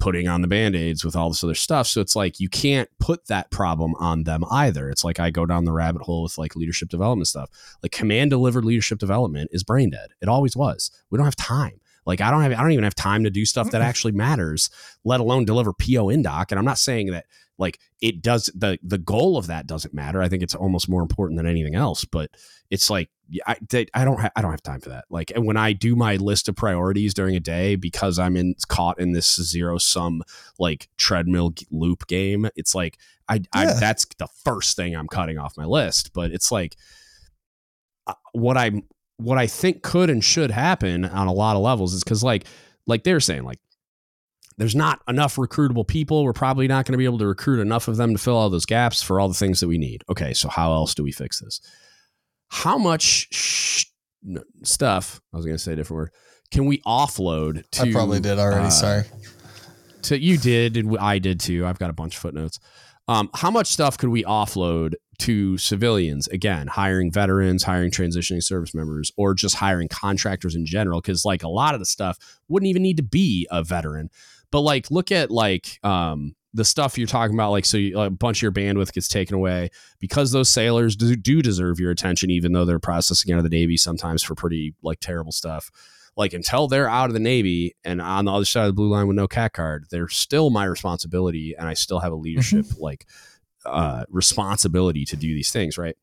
putting 0.00 0.28
on 0.28 0.42
the 0.42 0.48
band-aids 0.48 1.04
with 1.04 1.16
all 1.16 1.30
this 1.30 1.44
other 1.44 1.54
stuff. 1.54 1.86
So 1.86 2.00
it's 2.00 2.16
like 2.16 2.40
you 2.40 2.48
can't 2.48 2.88
put 2.98 3.26
that 3.28 3.50
problem 3.50 3.94
on 3.98 4.24
them 4.24 4.44
either. 4.50 4.90
It's 4.90 5.04
like 5.04 5.20
i 5.20 5.30
go 5.30 5.46
down 5.46 5.64
the 5.64 5.72
rabbit 5.72 6.02
hole 6.02 6.22
with 6.22 6.36
like 6.36 6.56
leadership 6.56 6.88
development 6.88 7.28
stuff. 7.28 7.48
Like 7.82 7.92
command 7.92 8.30
delivered 8.30 8.64
leadership 8.64 8.98
development 8.98 9.50
is 9.52 9.62
brain 9.62 9.90
dead. 9.90 10.10
It 10.20 10.28
always 10.28 10.56
was. 10.56 10.90
We 11.10 11.16
don't 11.16 11.26
have 11.26 11.36
time. 11.36 11.80
Like 12.06 12.20
i 12.20 12.30
don't 12.30 12.42
have 12.42 12.52
i 12.52 12.60
don't 12.60 12.72
even 12.72 12.84
have 12.84 12.94
time 12.94 13.24
to 13.24 13.30
do 13.30 13.46
stuff 13.46 13.70
that 13.70 13.80
actually 13.80 14.12
matters 14.12 14.68
let 15.04 15.20
alone 15.20 15.44
deliver 15.44 15.72
po 15.72 16.08
indoc. 16.08 16.46
And 16.50 16.58
i'm 16.58 16.64
not 16.64 16.78
saying 16.78 17.10
that 17.12 17.24
like 17.58 17.78
it 18.00 18.22
does 18.22 18.50
the 18.54 18.78
the 18.82 18.98
goal 18.98 19.36
of 19.36 19.46
that 19.46 19.66
doesn't 19.66 19.94
matter. 19.94 20.20
I 20.20 20.28
think 20.28 20.42
it's 20.42 20.54
almost 20.54 20.88
more 20.88 21.02
important 21.02 21.36
than 21.36 21.46
anything 21.46 21.74
else 21.74 22.04
but 22.04 22.30
it's 22.70 22.90
like 22.90 23.08
i 23.46 23.56
i 23.94 24.04
don't 24.04 24.20
ha- 24.20 24.30
i 24.36 24.42
don't 24.42 24.50
have 24.50 24.62
time 24.62 24.80
for 24.80 24.90
that. 24.90 25.04
Like 25.10 25.30
and 25.34 25.46
when 25.46 25.56
i 25.56 25.72
do 25.72 25.96
my 25.96 26.16
list 26.16 26.48
of 26.48 26.56
priorities 26.56 27.14
during 27.14 27.36
a 27.36 27.40
day 27.40 27.76
because 27.76 28.18
i'm 28.18 28.36
in 28.36 28.54
caught 28.68 29.00
in 29.00 29.12
this 29.12 29.40
zero 29.40 29.78
sum 29.78 30.22
like 30.58 30.88
treadmill 30.96 31.54
loop 31.70 32.06
game 32.06 32.48
it's 32.56 32.74
like 32.74 32.98
i 33.28 33.40
i 33.52 33.66
that's 33.78 34.06
the 34.18 34.28
first 34.44 34.76
thing 34.76 34.94
i'm 34.94 35.08
cutting 35.08 35.38
off 35.38 35.56
my 35.56 35.64
list 35.64 36.12
but 36.12 36.30
it's 36.32 36.50
like 36.50 36.76
uh, 38.06 38.14
what 38.32 38.56
i 38.56 38.70
what 39.16 39.38
i 39.38 39.46
think 39.46 39.82
could 39.82 40.10
and 40.10 40.24
should 40.24 40.50
happen 40.50 41.04
on 41.04 41.26
a 41.26 41.32
lot 41.32 41.56
of 41.56 41.62
levels 41.62 41.94
is 41.94 42.04
because 42.04 42.22
like 42.22 42.44
like 42.86 43.04
they're 43.04 43.20
saying 43.20 43.44
like 43.44 43.58
there's 44.56 44.74
not 44.76 45.00
enough 45.08 45.36
recruitable 45.36 45.86
people. 45.86 46.24
We're 46.24 46.32
probably 46.32 46.68
not 46.68 46.86
going 46.86 46.92
to 46.92 46.98
be 46.98 47.04
able 47.04 47.18
to 47.18 47.26
recruit 47.26 47.60
enough 47.60 47.88
of 47.88 47.96
them 47.96 48.12
to 48.12 48.18
fill 48.18 48.36
all 48.36 48.50
those 48.50 48.66
gaps 48.66 49.02
for 49.02 49.18
all 49.18 49.28
the 49.28 49.34
things 49.34 49.60
that 49.60 49.68
we 49.68 49.78
need. 49.78 50.02
Okay, 50.08 50.32
so 50.32 50.48
how 50.48 50.72
else 50.72 50.94
do 50.94 51.02
we 51.02 51.12
fix 51.12 51.40
this? 51.40 51.60
How 52.48 52.78
much 52.78 53.28
sh- 53.32 53.86
stuff? 54.62 55.20
I 55.32 55.36
was 55.36 55.44
going 55.44 55.56
to 55.56 55.62
say 55.62 55.72
a 55.72 55.76
different 55.76 55.98
word. 55.98 56.10
Can 56.52 56.66
we 56.66 56.78
offload? 56.82 57.68
To, 57.72 57.82
I 57.82 57.92
probably 57.92 58.20
did 58.20 58.38
already. 58.38 58.66
uh, 58.66 58.70
sorry. 58.70 59.02
To 60.02 60.18
you 60.18 60.36
did, 60.38 60.76
and 60.76 60.96
I 60.98 61.18
did 61.18 61.40
too. 61.40 61.66
I've 61.66 61.78
got 61.78 61.90
a 61.90 61.94
bunch 61.94 62.14
of 62.14 62.20
footnotes. 62.20 62.60
Um, 63.08 63.28
how 63.34 63.50
much 63.50 63.66
stuff 63.66 63.98
could 63.98 64.08
we 64.10 64.22
offload 64.24 64.94
to 65.20 65.58
civilians? 65.58 66.28
Again, 66.28 66.68
hiring 66.68 67.10
veterans, 67.10 67.64
hiring 67.64 67.90
transitioning 67.90 68.42
service 68.42 68.74
members, 68.74 69.12
or 69.16 69.34
just 69.34 69.56
hiring 69.56 69.88
contractors 69.88 70.54
in 70.54 70.64
general? 70.64 71.00
Because 71.00 71.24
like 71.24 71.42
a 71.42 71.48
lot 71.48 71.74
of 71.74 71.80
the 71.80 71.86
stuff 71.86 72.18
wouldn't 72.48 72.68
even 72.68 72.82
need 72.82 72.96
to 72.98 73.02
be 73.02 73.46
a 73.50 73.62
veteran. 73.62 74.10
But 74.50 74.60
like, 74.60 74.90
look 74.90 75.10
at 75.12 75.30
like 75.30 75.78
um, 75.82 76.34
the 76.52 76.64
stuff 76.64 76.96
you're 76.96 77.06
talking 77.06 77.34
about. 77.34 77.50
Like, 77.50 77.64
so 77.64 77.76
you, 77.76 77.98
a 77.98 78.10
bunch 78.10 78.38
of 78.38 78.42
your 78.42 78.52
bandwidth 78.52 78.92
gets 78.92 79.08
taken 79.08 79.34
away 79.34 79.70
because 79.98 80.32
those 80.32 80.50
sailors 80.50 80.96
do, 80.96 81.16
do 81.16 81.42
deserve 81.42 81.80
your 81.80 81.90
attention, 81.90 82.30
even 82.30 82.52
though 82.52 82.64
they're 82.64 82.78
processing 82.78 83.32
out 83.32 83.38
of 83.38 83.44
the 83.44 83.50
Navy 83.50 83.76
sometimes 83.76 84.22
for 84.22 84.34
pretty 84.34 84.74
like 84.82 85.00
terrible 85.00 85.32
stuff. 85.32 85.70
Like 86.16 86.32
until 86.32 86.68
they're 86.68 86.88
out 86.88 87.10
of 87.10 87.14
the 87.14 87.18
Navy 87.18 87.74
and 87.82 88.00
on 88.00 88.26
the 88.26 88.32
other 88.32 88.44
side 88.44 88.62
of 88.62 88.68
the 88.68 88.74
blue 88.74 88.88
line 88.88 89.08
with 89.08 89.16
no 89.16 89.26
CAC 89.26 89.52
card, 89.52 89.86
they're 89.90 90.08
still 90.08 90.48
my 90.50 90.64
responsibility, 90.64 91.54
and 91.58 91.66
I 91.66 91.74
still 91.74 91.98
have 91.98 92.12
a 92.12 92.16
leadership 92.16 92.66
like 92.78 93.06
uh, 93.66 94.04
responsibility 94.08 95.04
to 95.06 95.16
do 95.16 95.34
these 95.34 95.50
things, 95.50 95.76
right? 95.76 95.96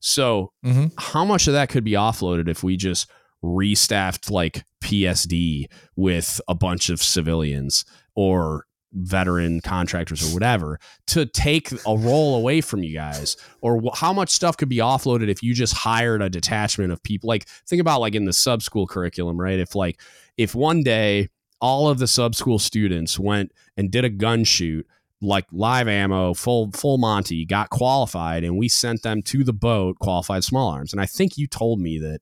So 0.00 0.52
hmm 0.62 0.86
how 0.96 1.24
much 1.24 1.48
of 1.48 1.52
that 1.52 1.68
could 1.68 1.84
be 1.84 1.92
offloaded 1.92 2.48
if 2.48 2.62
we 2.62 2.76
just 2.76 3.10
restaffed 3.44 4.30
like 4.30 4.64
PSD 4.82 5.66
with 5.96 6.40
a 6.48 6.54
bunch 6.54 6.88
of 6.88 7.02
civilians 7.02 7.84
or 8.14 8.66
veteran 8.92 9.60
contractors 9.60 10.22
or 10.22 10.32
whatever 10.34 10.80
to 11.06 11.26
take 11.26 11.70
a 11.86 11.96
role 11.96 12.36
away 12.36 12.60
from 12.60 12.82
you 12.82 12.94
guys 12.94 13.36
or 13.60 13.80
wh- 13.80 13.96
how 13.96 14.14
much 14.14 14.30
stuff 14.30 14.56
could 14.56 14.68
be 14.68 14.78
offloaded 14.78 15.28
if 15.28 15.42
you 15.42 15.52
just 15.52 15.74
hired 15.74 16.22
a 16.22 16.30
detachment 16.30 16.90
of 16.90 17.02
people 17.02 17.28
like 17.28 17.46
think 17.66 17.80
about 17.80 18.00
like 18.00 18.14
in 18.14 18.24
the 18.24 18.32
sub 18.32 18.62
school 18.62 18.86
curriculum 18.86 19.38
right 19.38 19.58
if 19.58 19.74
like 19.74 20.00
if 20.38 20.54
one 20.54 20.82
day 20.82 21.28
all 21.60 21.88
of 21.88 21.98
the 21.98 22.06
sub 22.06 22.34
school 22.34 22.58
students 22.58 23.18
went 23.18 23.52
and 23.76 23.90
did 23.90 24.06
a 24.06 24.10
gun 24.10 24.42
shoot 24.42 24.86
like 25.20 25.46
live 25.50 25.88
ammo, 25.88 26.34
full 26.34 26.70
full 26.72 26.98
Monty, 26.98 27.44
got 27.44 27.70
qualified, 27.70 28.44
and 28.44 28.56
we 28.56 28.68
sent 28.68 29.02
them 29.02 29.22
to 29.22 29.42
the 29.42 29.52
boat, 29.52 29.98
qualified 29.98 30.44
small 30.44 30.70
arms. 30.70 30.92
And 30.92 31.00
I 31.00 31.06
think 31.06 31.36
you 31.36 31.46
told 31.46 31.80
me 31.80 31.98
that 31.98 32.20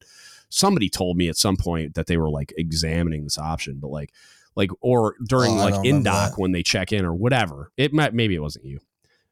somebody 0.49 0.89
told 0.89 1.17
me 1.17 1.29
at 1.29 1.37
some 1.37 1.57
point 1.57 1.95
that 1.95 2.07
they 2.07 2.17
were 2.17 2.31
like 2.31 2.53
examining 2.57 3.25
this 3.25 3.39
option, 3.39 3.79
but 3.81 3.89
like 3.89 4.13
like 4.55 4.71
or 4.81 5.15
during 5.29 5.53
Oh, 5.53 5.57
like 5.57 5.75
don't 5.75 5.85
indoc 5.85 6.39
when 6.39 6.53
they 6.53 6.63
check 6.63 6.93
in 6.93 7.05
or 7.05 7.15
whatever. 7.15 7.71
It 7.77 7.93
might 7.93 8.15
maybe 8.15 8.35
it 8.35 8.41
wasn't 8.41 8.65
you. 8.65 8.79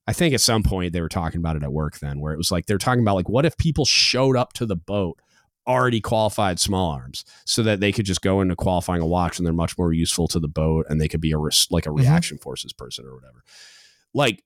I 0.07 0.12
think 0.12 0.34
at 0.34 0.43
some 0.43 0.62
point 0.62 0.93
they 0.93 1.01
were 1.01 1.09
talking 1.09 1.39
about 1.39 1.57
it 1.57 1.62
at 1.62 1.73
work 1.73 1.99
then, 1.99 2.20
where 2.20 2.34
it 2.34 2.36
was 2.36 2.51
like 2.52 2.67
they're 2.67 2.76
talking 2.78 3.02
about 3.02 3.15
like 3.17 3.28
what 3.28 3.47
if 3.47 3.57
people 3.57 3.84
showed 3.86 4.36
up 4.36 4.52
to 4.55 4.67
the 4.67 4.76
boat 4.76 5.18
already 5.67 5.99
qualified 5.99 6.60
small 6.60 6.91
arms 6.91 7.25
so 7.47 7.62
that 7.62 7.81
they 7.81 7.91
could 7.91 8.05
just 8.05 8.20
go 8.20 8.43
into 8.43 8.55
qualifying 8.55 9.01
a 9.01 9.07
watch 9.07 9.39
and 9.39 9.47
they're 9.47 9.55
much 9.55 9.78
more 9.78 9.94
useful 9.94 10.28
to 10.28 10.39
the 10.39 10.47
boat 10.49 10.84
and 10.91 11.01
they 11.01 11.09
could 11.09 11.23
be 11.23 11.33
a 11.33 11.39
like 11.39 11.86
a 11.86 11.89
Mhm. 11.89 12.01
reaction 12.01 12.36
forces 12.36 12.75
person 12.75 13.07
or 13.07 13.15
whatever. 13.15 13.43
Like 14.12 14.44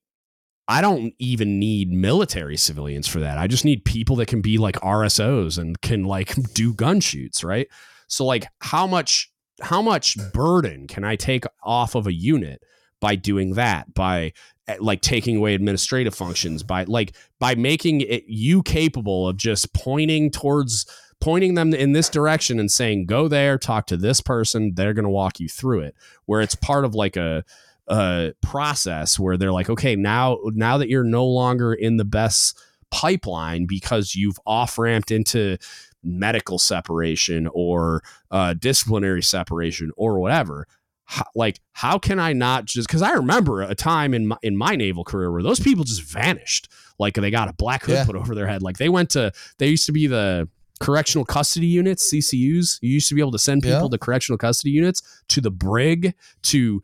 I 0.69 0.81
don't 0.81 1.15
even 1.17 1.57
need 1.57 1.91
military 1.91 2.55
civilians 2.55 3.07
for 3.07 3.19
that. 3.21 3.39
I 3.39 3.47
just 3.47 3.65
need 3.65 3.83
people 3.85 4.15
that 4.17 4.27
can 4.27 4.39
be 4.39 4.59
like 4.59 4.75
RSOs 4.75 5.57
and 5.57 5.81
can 5.81 6.03
like 6.03 6.35
do 6.53 6.75
gun 6.75 6.99
shoots, 6.99 7.43
right? 7.43 7.67
So 8.07 8.23
like 8.23 8.45
how 8.61 8.85
much 8.85 9.31
how 9.61 9.81
much 9.81 10.15
burden 10.31 10.87
can 10.87 11.03
I 11.03 11.15
take 11.15 11.45
off 11.63 11.95
of 11.95 12.05
a 12.05 12.13
unit 12.13 12.61
by 13.01 13.15
doing 13.15 13.55
that? 13.55 13.95
By 13.95 14.33
eh, 14.67 14.77
like 14.79 15.01
taking 15.01 15.37
away 15.37 15.55
administrative 15.55 16.13
functions 16.13 16.61
by 16.61 16.83
like 16.83 17.15
by 17.39 17.55
making 17.55 18.01
it 18.01 18.25
you 18.27 18.61
capable 18.61 19.27
of 19.27 19.37
just 19.37 19.73
pointing 19.73 20.29
towards 20.29 20.85
pointing 21.19 21.55
them 21.55 21.73
in 21.73 21.93
this 21.93 22.09
direction 22.09 22.59
and 22.59 22.71
saying 22.71 23.07
go 23.07 23.27
there 23.27 23.57
talk 23.57 23.87
to 23.87 23.97
this 23.97 24.21
person 24.21 24.71
they're 24.75 24.93
going 24.93 25.03
to 25.03 25.09
walk 25.09 25.37
you 25.37 25.49
through 25.49 25.81
it 25.81 25.93
where 26.27 26.39
it's 26.39 26.55
part 26.55 26.85
of 26.85 26.95
like 26.95 27.17
a 27.17 27.43
a 27.89 28.33
process 28.41 29.17
where 29.19 29.35
they're 29.37 29.51
like 29.51 29.69
okay 29.69 29.95
now 29.95 30.37
now 30.53 30.77
that 30.77 30.89
you're 30.89 31.03
no 31.03 31.25
longer 31.25 31.73
in 31.73 31.97
the 31.97 32.05
BESS 32.05 32.53
pipeline 32.91 33.65
because 33.65 34.15
you've 34.15 34.39
off 34.45 34.77
ramped 34.77 35.11
into 35.11 35.57
medical 36.03 36.57
separation 36.57 37.47
or 37.53 38.01
uh, 38.31 38.53
disciplinary 38.53 39.21
separation 39.21 39.91
or 39.97 40.19
whatever 40.19 40.65
how, 41.05 41.25
like 41.35 41.59
how 41.73 41.97
can 41.97 42.19
I 42.19 42.33
not 42.33 42.65
just 42.65 42.87
because 42.87 43.01
I 43.01 43.11
remember 43.11 43.61
a 43.63 43.75
time 43.75 44.13
in 44.13 44.27
my, 44.27 44.37
in 44.43 44.55
my 44.55 44.75
naval 44.75 45.03
career 45.03 45.31
where 45.31 45.43
those 45.43 45.59
people 45.59 45.83
just 45.83 46.03
vanished 46.03 46.69
like 46.99 47.15
they 47.15 47.31
got 47.31 47.47
a 47.49 47.53
black 47.53 47.83
hood 47.83 47.95
Yeah. 47.95 48.05
put 48.05 48.15
over 48.15 48.33
their 48.35 48.47
head 48.47 48.61
like 48.63 48.77
they 48.77 48.89
went 48.89 49.09
to 49.11 49.31
they 49.57 49.67
used 49.67 49.85
to 49.87 49.91
be 49.91 50.07
the 50.07 50.47
correctional 50.79 51.25
custody 51.25 51.67
units 51.67 52.13
CCUs 52.13 52.79
you 52.81 52.89
used 52.93 53.09
to 53.09 53.15
be 53.15 53.21
able 53.21 53.31
to 53.33 53.39
send 53.39 53.63
people 53.63 53.81
Yeah. 53.83 53.87
to 53.89 53.97
correctional 53.97 54.37
custody 54.37 54.71
units 54.71 55.01
to 55.29 55.41
the 55.41 55.51
brig 55.51 56.13
to 56.43 56.81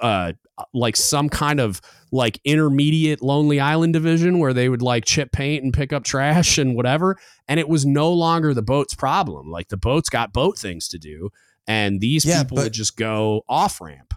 uh 0.00 0.32
like 0.74 0.96
some 0.96 1.28
kind 1.28 1.58
of 1.60 1.80
like 2.12 2.38
intermediate 2.44 3.22
lonely 3.22 3.58
island 3.60 3.92
division 3.92 4.38
where 4.38 4.52
they 4.52 4.68
would 4.68 4.82
like 4.82 5.04
chip 5.04 5.32
paint 5.32 5.64
and 5.64 5.72
pick 5.72 5.92
up 5.92 6.04
trash 6.04 6.58
and 6.58 6.74
whatever 6.76 7.16
and 7.48 7.58
it 7.58 7.68
was 7.68 7.86
no 7.86 8.12
longer 8.12 8.52
the 8.52 8.62
boat's 8.62 8.94
problem 8.94 9.50
like 9.50 9.68
the 9.68 9.76
boat's 9.76 10.08
got 10.10 10.32
boat 10.32 10.58
things 10.58 10.86
to 10.88 10.98
do 10.98 11.30
and 11.66 12.00
these 12.00 12.24
Yeah, 12.24 12.42
people 12.42 12.56
but- 12.56 12.64
would 12.64 12.72
just 12.72 12.96
go 12.96 13.42
off 13.48 13.80
ramp 13.80 14.12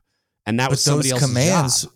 and 0.46 0.60
that 0.60 0.70
was 0.70 0.84
somebody 0.84 1.10
those 1.10 1.22
else's 1.22 1.28
commands, 1.30 1.82
job. 1.84 1.92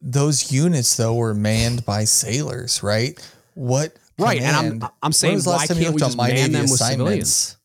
those 0.00 0.50
units 0.52 0.96
though 0.96 1.14
were 1.14 1.34
manned 1.34 1.84
by 1.84 2.04
sailors, 2.04 2.82
right? 2.82 3.20
What 3.54 3.94
right 4.18 4.40
and 4.40 4.82
i'm 4.84 4.90
i'm 5.02 5.12
saying 5.12 5.40
why 5.42 5.52
last 5.56 5.68
time 5.68 5.78
you 5.78 5.84
can't 5.84 5.94
we 5.94 6.00
just 6.00 6.16
man 6.16 6.52
them 6.52 6.62
with 6.62 6.72
assignments? 6.72 6.88
civilians 6.90 7.56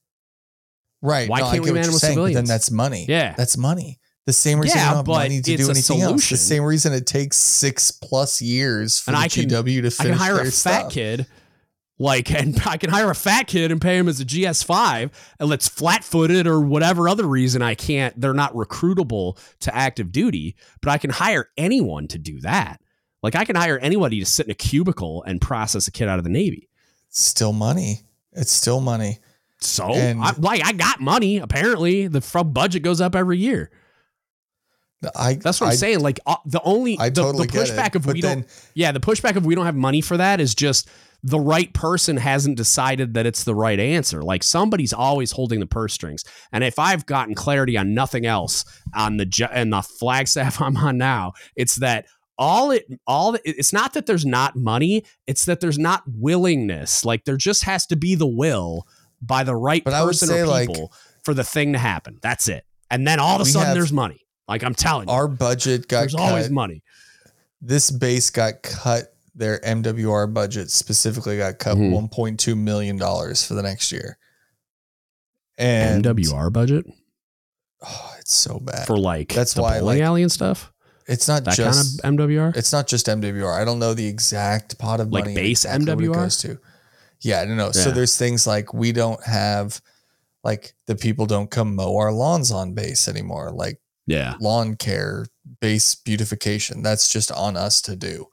Right. 1.01 1.29
Why 1.29 1.39
no, 1.41 1.51
can't 1.51 1.63
we 1.63 1.71
man 1.71 1.83
them 1.83 1.93
with 1.93 2.01
saying, 2.01 2.17
but 2.17 2.33
Then 2.33 2.45
that's 2.45 2.71
money. 2.71 3.05
Yeah. 3.07 3.35
That's 3.37 3.57
money. 3.57 3.99
The 4.25 4.33
same 4.33 4.59
reason 4.59 4.77
Yeah, 4.77 4.83
you 4.85 4.89
don't 4.89 4.97
have 4.97 5.07
money 5.07 5.41
to 5.41 5.57
do 5.57 5.69
anything 5.69 6.01
else. 6.01 6.09
solution. 6.09 6.35
The 6.35 6.39
same 6.39 6.63
reason 6.63 6.93
it 6.93 7.05
takes 7.05 7.37
six 7.37 7.91
plus 7.91 8.41
years 8.41 8.99
for 8.99 9.11
And 9.11 9.17
the 9.17 9.21
I 9.21 9.27
can- 9.27 9.47
GW 9.49 9.81
to 9.83 9.91
finish 9.91 9.99
I 9.99 10.03
can 10.05 10.13
hire 10.13 10.39
a 10.39 10.45
fat 10.45 10.51
stuff. 10.53 10.91
kid, 10.91 11.27
like, 11.99 12.31
and 12.31 12.59
I 12.65 12.77
can 12.77 12.89
hire 12.89 13.11
a 13.11 13.15
fat 13.15 13.45
kid 13.45 13.71
and 13.71 13.79
pay 13.79 13.97
him 13.99 14.07
as 14.07 14.19
a 14.19 14.25
GS5, 14.25 15.11
and 15.39 15.47
let's 15.49 15.67
flat 15.67 16.03
footed 16.03 16.47
or 16.47 16.59
whatever 16.59 17.07
other 17.07 17.27
reason 17.27 17.61
I 17.61 17.75
can't. 17.75 18.19
They're 18.19 18.33
not 18.33 18.53
recruitable 18.55 19.37
to 19.59 19.75
active 19.75 20.11
duty, 20.11 20.55
but 20.81 20.89
I 20.89 20.97
can 20.97 21.11
hire 21.11 21.49
anyone 21.55 22.07
to 22.07 22.17
do 22.17 22.39
that. 22.41 22.81
Like, 23.21 23.35
I 23.35 23.45
can 23.45 23.55
hire 23.55 23.77
anybody 23.79 24.19
to 24.19 24.25
sit 24.25 24.47
in 24.47 24.51
a 24.51 24.55
cubicle 24.55 25.23
and 25.23 25.39
process 25.39 25.87
a 25.87 25.91
kid 25.91 26.07
out 26.07 26.17
of 26.17 26.23
the 26.23 26.29
Navy. 26.31 26.67
Still 27.09 27.53
money. 27.53 28.01
It's 28.33 28.51
still 28.51 28.81
money. 28.81 29.19
So, 29.61 29.85
And- 29.93 30.19
I, 30.21 30.33
like, 30.37 30.65
I 30.65 30.71
got 30.73 30.99
money. 30.99 31.37
Apparently, 31.37 32.07
the 32.07 32.21
from 32.21 32.53
budget 32.53 32.81
goes 32.83 32.99
up 33.01 33.15
every 33.15 33.37
year. 33.37 33.69
I 35.15 35.35
That's 35.35 35.61
what 35.61 35.67
I, 35.67 35.71
I'm 35.71 35.77
saying. 35.77 35.99
Like, 35.99 36.19
uh, 36.25 36.37
the 36.45 36.61
only 36.63 36.97
I 36.99 37.09
the, 37.09 37.21
totally 37.21 37.47
the 37.47 37.53
pushback 37.53 37.89
it, 37.89 37.95
of 37.95 38.05
we 38.05 38.21
then 38.21 38.41
don't 38.41 38.69
Yeah, 38.73 38.91
the 38.91 38.99
pushback 38.99 39.35
of 39.35 39.45
we 39.45 39.55
don't 39.55 39.65
have 39.65 39.75
money 39.75 40.01
for 40.01 40.17
that 40.17 40.39
is 40.39 40.55
just 40.55 40.89
the 41.23 41.39
right 41.39 41.73
person 41.73 42.17
hasn't 42.17 42.55
decided 42.55 43.15
that 43.15 43.25
it's 43.25 43.43
the 43.43 43.55
right 43.55 43.79
answer. 43.79 44.21
Like 44.21 44.43
somebody's 44.43 44.93
always 44.93 45.31
holding 45.31 45.59
the 45.59 45.65
purse 45.65 45.93
strings. 45.93 46.23
And 46.51 46.63
if 46.63 46.77
I've 46.77 47.07
gotten 47.07 47.33
clarity 47.33 47.77
on 47.77 47.95
nothing 47.95 48.27
else 48.27 48.63
on 48.93 49.17
the 49.17 49.49
and 49.51 49.73
the 49.73 49.81
flag 49.81 50.27
staff 50.27 50.61
I'm 50.61 50.77
on 50.77 50.97
now, 50.97 51.33
it's 51.55 51.75
that 51.77 52.05
all 52.37 52.71
it 52.71 52.85
all 53.07 53.35
it's 53.43 53.73
not 53.73 53.93
that 53.93 54.05
there's 54.05 54.25
not 54.25 54.55
money, 54.55 55.03
it's 55.25 55.45
that 55.45 55.61
there's 55.61 55.79
not 55.79 56.03
willingness. 56.07 57.03
Like 57.03 57.25
there 57.25 57.37
just 57.37 57.63
has 57.63 57.85
to 57.87 57.95
be 57.95 58.15
the 58.15 58.27
will 58.27 58.87
by 59.21 59.43
the 59.43 59.55
right 59.55 59.83
But 59.83 59.93
person 59.93 60.29
or 60.31 60.45
like- 60.45 60.67
people 60.67 60.93
for 61.23 61.33
the 61.33 61.43
thing 61.43 61.73
to 61.73 61.79
happen. 61.79 62.19
That's 62.21 62.47
it. 62.47 62.65
And 62.91 63.07
then 63.07 63.19
all 63.19 63.35
of 63.35 63.41
a 63.41 63.45
sudden 63.45 63.67
have- 63.67 63.75
there's 63.75 63.91
money. 63.91 64.24
Like 64.47 64.63
I'm 64.63 64.75
telling 64.75 65.07
you, 65.07 65.13
our 65.13 65.27
budget 65.27 65.87
got 65.87 66.01
there's 66.01 66.13
cut. 66.15 66.21
always 66.21 66.49
money. 66.49 66.83
this 67.61 67.89
base 67.91 68.29
got 68.29 68.61
cut. 68.63 69.11
Their 69.37 69.59
MWR 69.59 70.33
budget 70.33 70.71
specifically 70.71 71.37
got 71.37 71.59
cut 71.59 71.75
Mhm. 71.77 71.91
1.2 71.91 72.55
million 72.55 72.95
dollars 72.97 73.43
for 73.45 73.53
the 73.53 73.63
next 73.63 73.91
year. 73.91 74.17
And 75.57 76.05
MWR 76.05 76.51
budget 76.51 76.85
oh, 77.81 78.13
it's 78.19 78.33
so 78.33 78.59
bad. 78.59 78.85
for 78.87 78.97
like 78.97 79.33
That's 79.33 79.53
the 79.53 79.61
why, 79.61 79.79
bowling 79.79 79.99
like, 79.99 80.05
alley 80.05 80.21
and 80.23 80.31
stuff. 80.31 80.71
it's 81.07 81.27
not 81.27 81.43
That 81.45 81.55
just 81.55 82.01
kind 82.01 82.19
of 82.19 82.27
MWR. 82.27 82.55
it's 82.55 82.71
not 82.71 82.87
just 82.87 83.07
MWR. 83.07 83.53
I 83.59 83.65
don't 83.65 83.79
know 83.79 83.93
the 83.93 84.07
exact 84.07 84.77
pot 84.77 84.99
of 84.99 85.11
Like 85.11 85.25
money. 85.25 85.35
base 85.35 85.65
exactly 85.65 86.07
MWR? 86.07 86.13
goes 86.13 86.37
to. 86.39 86.59
Yeah, 87.21 87.41
I 87.41 87.45
don't 87.45 87.57
know. 87.57 87.71
So 87.71 87.91
there's 87.91 88.17
things 88.17 88.45
like 88.45 88.73
we 88.73 88.91
don't 88.91 89.21
have 89.23 89.81
like 90.43 90.75
the 90.85 90.95
people 90.95 91.25
don't 91.25 91.49
come 91.49 91.75
mow 91.75 91.95
our 91.97 92.11
lawns 92.11 92.51
on 92.51 92.73
base 92.73 93.07
anymore. 93.07 93.51
Like 93.51 93.79
Yeah, 94.07 94.35
lawn 94.39 94.75
care, 94.75 95.25
base 95.59 95.95
beautification. 95.95 96.83
That's 96.83 97.09
just 97.09 97.31
on 97.31 97.57
us 97.57 97.81
to 97.83 97.95
do. 97.95 98.27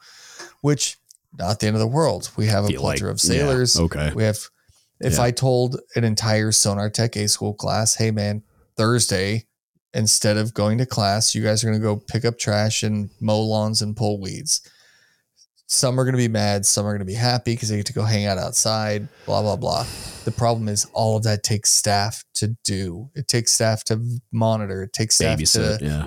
Which 0.61 0.97
not 1.39 1.61
the 1.61 1.67
end 1.67 1.77
of 1.77 1.81
the 1.81 1.87
world. 1.87 2.31
We 2.37 2.47
have 2.47 2.65
a 2.65 2.69
Feel 2.69 2.83
like- 2.83 2.99
plethora 2.99 3.11
of 3.13 3.21
yeah, 3.25 3.29
sailors. 3.31 3.79
okay. 3.79 4.13
We 4.15 4.25
have 4.25 4.39
if 5.01 5.15
Yeah. 5.15 5.23
I 5.23 5.31
told 5.31 5.81
an 5.97 6.05
entire 6.05 6.53
sonar 6.53 6.89
tech 6.91 7.17
A 7.17 7.27
school 7.29 7.55
class, 7.55 7.95
hey 7.97 8.11
man, 8.11 8.43
Thursday, 8.77 9.47
instead 9.95 10.37
of 10.37 10.55
going 10.55 10.79
to 10.79 10.87
class, 10.87 11.35
you 11.35 11.43
guys 11.43 11.63
are 11.65 11.67
gonna 11.69 11.79
go 11.79 11.97
pick 11.97 12.25
up 12.25 12.39
trash 12.39 12.83
and 12.83 13.11
mow 13.21 13.41
lawns 13.41 13.83
and 13.83 13.97
pull 13.97 14.21
weeds. 14.21 14.61
Some 15.73 15.99
are 15.99 16.05
gonna 16.05 16.19
be 16.19 16.29
mad, 16.29 16.67
some 16.67 16.85
are 16.85 16.93
gonna 16.93 17.07
be 17.07 17.15
happy 17.15 17.55
because 17.55 17.71
they 17.71 17.77
get 17.77 17.87
to 17.87 17.95
go 17.95 18.03
hang 18.03 18.27
out 18.27 18.37
outside, 18.37 19.09
blah, 19.25 19.41
blah, 19.41 19.57
blah. 19.57 19.87
The 20.27 20.31
problem 20.31 20.69
is 20.69 20.87
all 20.93 21.17
of 21.17 21.23
that 21.23 21.43
takes 21.43 21.73
staff 21.73 22.25
to 22.35 22.57
do. 22.63 23.09
It 23.15 23.27
takes 23.27 23.53
staff 23.53 23.83
to 23.85 23.99
monitor, 24.31 24.83
it 24.83 24.93
takes 24.93 25.15
staff 25.15 25.39
babysit. 25.39 25.79
to 25.79 25.85
Yeah, 25.85 26.07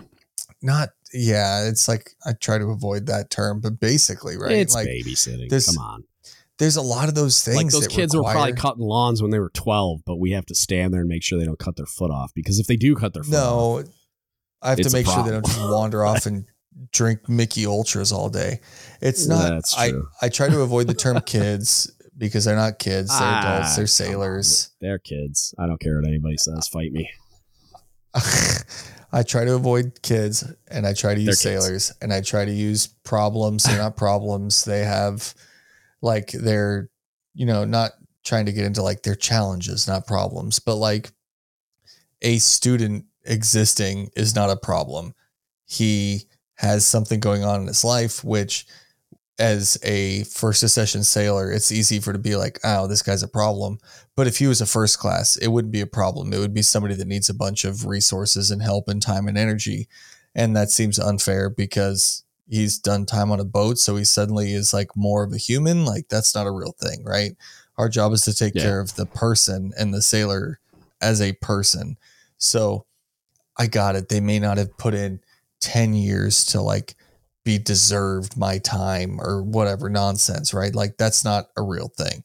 not 0.61 0.89
yeah, 1.11 1.67
it's 1.67 1.87
like 1.87 2.11
I 2.23 2.33
try 2.33 2.59
to 2.59 2.65
avoid 2.65 3.07
that 3.07 3.31
term, 3.31 3.59
but 3.59 3.79
basically, 3.79 4.37
right? 4.37 4.51
it's 4.51 4.75
like 4.75 4.87
babysitting. 4.87 5.49
Come 5.65 5.83
on, 5.83 6.03
there's 6.59 6.75
a 6.75 6.83
lot 6.83 7.09
of 7.09 7.15
those 7.15 7.43
things 7.43 7.57
like 7.57 7.71
those 7.71 7.87
kids 7.87 8.15
were 8.15 8.21
probably 8.21 8.53
cutting 8.53 8.83
lawns 8.83 9.19
when 9.19 9.31
they 9.31 9.39
were 9.39 9.49
twelve, 9.49 10.01
but 10.05 10.17
we 10.17 10.31
have 10.31 10.45
to 10.45 10.55
stand 10.55 10.93
there 10.93 11.01
and 11.01 11.09
make 11.09 11.23
sure 11.23 11.39
they 11.39 11.45
don't 11.45 11.57
cut 11.57 11.75
their 11.75 11.87
foot 11.87 12.11
off 12.11 12.31
because 12.35 12.59
if 12.59 12.67
they 12.67 12.75
do 12.75 12.95
cut 12.95 13.15
their 13.15 13.23
foot 13.23 13.33
off, 13.35 13.83
No, 13.83 13.91
I 14.61 14.69
have 14.69 14.79
to 14.79 14.91
make 14.91 15.07
sure 15.07 15.23
they 15.23 15.31
don't 15.31 15.45
just 15.45 15.59
wander 15.59 16.05
off 16.05 16.27
and 16.27 16.45
drink 16.91 17.27
Mickey 17.29 17.65
Ultras 17.65 18.11
all 18.11 18.29
day. 18.29 18.59
It's 19.01 19.27
not. 19.27 19.49
That's 19.49 19.77
I 19.77 19.89
true. 19.91 20.07
I 20.21 20.29
try 20.29 20.49
to 20.49 20.61
avoid 20.61 20.87
the 20.87 20.93
term 20.93 21.21
kids 21.25 21.91
because 22.17 22.45
they're 22.45 22.55
not 22.55 22.79
kids. 22.79 23.09
They're 23.09 23.27
Ah, 23.27 23.57
adults. 23.57 23.75
They're 23.75 23.87
sailors. 23.87 24.71
they're 24.81 24.99
kids. 24.99 25.53
I 25.59 25.67
don't 25.67 25.79
care 25.79 25.97
what 25.99 26.07
anybody 26.07 26.37
says. 26.37 26.67
Fight 26.67 26.91
me. 26.91 27.09
I 29.11 29.23
try 29.23 29.45
to 29.45 29.53
avoid 29.53 30.01
kids 30.01 30.43
and 30.69 30.85
I 30.85 30.93
try 30.93 31.13
to 31.15 31.21
use 31.21 31.41
They're 31.41 31.53
kids. 31.53 31.65
sailors 31.65 31.93
and 32.01 32.11
I 32.13 32.21
try 32.21 32.43
to 32.45 32.51
use 32.51 32.87
problems. 32.87 33.63
They're 33.63 33.77
not 33.77 33.95
problems. 33.95 34.65
They 34.65 34.83
have 34.83 35.33
like 36.01 36.31
they're, 36.31 36.89
you 37.33 37.45
know, 37.45 37.63
not 37.65 37.91
trying 38.25 38.45
to 38.47 38.51
get 38.51 38.65
into 38.65 38.81
like 38.81 39.03
their 39.03 39.15
challenges, 39.15 39.87
not 39.87 40.07
problems, 40.07 40.59
but 40.59 40.75
like 40.75 41.11
a 42.21 42.37
student 42.39 43.05
existing 43.25 44.09
is 44.15 44.35
not 44.35 44.49
a 44.49 44.57
problem. 44.57 45.13
He 45.65 46.23
has 46.55 46.85
something 46.85 47.19
going 47.19 47.43
on 47.43 47.61
in 47.61 47.67
his 47.67 47.83
life, 47.83 48.23
which 48.23 48.65
as 49.37 49.77
a 49.83 50.23
first 50.23 50.63
accession 50.63 51.03
sailor, 51.03 51.51
it's 51.51 51.71
easy 51.71 51.99
for 51.99 52.13
to 52.13 52.19
be 52.19 52.37
like, 52.37 52.57
oh, 52.63 52.87
this 52.87 53.01
guy's 53.01 53.23
a 53.23 53.27
problem. 53.27 53.77
But 54.15 54.27
if 54.27 54.37
he 54.37 54.47
was 54.47 54.61
a 54.61 54.65
first 54.65 54.97
class, 54.97 55.35
it 55.35 55.49
wouldn't 55.49 55.73
be 55.73 55.81
a 55.81 55.87
problem. 55.87 56.31
It 56.31 56.39
would 56.39 56.53
be 56.53 56.61
somebody 56.61 56.95
that 56.95 57.07
needs 57.07 57.27
a 57.27 57.33
bunch 57.33 57.65
of 57.65 57.85
resources 57.85 58.49
and 58.49 58.61
help 58.61 58.87
and 58.87 59.01
time 59.01 59.27
and 59.27 59.37
energy. 59.37 59.89
And 60.33 60.55
that 60.55 60.71
seems 60.71 60.97
unfair 60.97 61.49
because 61.49 62.23
he's 62.47 62.77
done 62.77 63.05
time 63.05 63.31
on 63.31 63.41
a 63.41 63.45
boat. 63.45 63.77
So 63.77 63.97
he 63.97 64.05
suddenly 64.05 64.53
is 64.53 64.73
like 64.73 64.95
more 64.95 65.23
of 65.23 65.33
a 65.33 65.37
human. 65.37 65.83
Like 65.83 66.07
that's 66.07 66.33
not 66.33 66.47
a 66.47 66.51
real 66.51 66.73
thing, 66.79 67.03
right? 67.03 67.35
Our 67.77 67.89
job 67.89 68.13
is 68.13 68.21
to 68.21 68.33
take 68.33 68.55
Yeah. 68.55 68.61
care 68.61 68.79
of 68.79 68.95
the 68.95 69.05
person 69.05 69.73
and 69.77 69.93
the 69.93 70.01
sailor 70.01 70.59
as 71.01 71.19
a 71.21 71.33
person. 71.33 71.97
So 72.37 72.85
I 73.57 73.67
got 73.67 73.95
it. 73.97 74.07
They 74.07 74.21
may 74.21 74.39
not 74.39 74.57
have 74.57 74.77
put 74.77 74.93
in 74.93 75.19
10 75.65 75.95
years 75.95 76.45
to 76.45 76.61
like 76.61 76.93
be 77.43 77.57
deserved 77.57 78.37
my 78.37 78.59
time 78.59 79.19
or 79.19 79.41
whatever 79.41 79.89
nonsense, 79.89 80.53
right? 80.53 80.75
Like 80.75 80.97
that's 80.97 81.25
not 81.25 81.47
a 81.57 81.63
real 81.63 81.87
thing. 81.87 82.23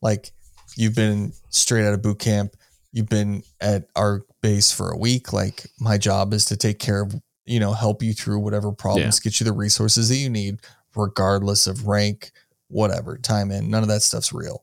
Like 0.00 0.30
you've 0.76 0.94
been 0.94 1.32
straight 1.50 1.84
out 1.84 1.94
of 1.94 2.02
boot 2.02 2.20
camp, 2.20 2.56
you've 2.92 3.08
been 3.08 3.42
at 3.60 3.88
our 3.96 4.22
base 4.40 4.70
for 4.70 4.90
a 4.90 4.96
week. 4.96 5.32
Like 5.32 5.66
my 5.80 5.98
job 5.98 6.32
is 6.32 6.44
to 6.46 6.56
take 6.56 6.78
care 6.78 7.02
of, 7.02 7.14
you 7.44 7.58
know, 7.58 7.72
help 7.72 8.02
you 8.04 8.12
through 8.12 8.38
whatever 8.38 8.70
problems, 8.70 9.18
get 9.20 9.40
you 9.40 9.44
the 9.44 9.52
resources 9.52 10.08
that 10.08 10.16
you 10.16 10.30
need, 10.30 10.60
regardless 10.94 11.66
of 11.66 11.88
rank, 11.88 12.30
whatever, 12.68 13.18
time 13.18 13.50
in. 13.50 13.68
None 13.68 13.82
of 13.82 13.88
that 13.88 14.02
stuff's 14.02 14.32
real. 14.32 14.62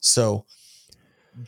So, 0.00 0.46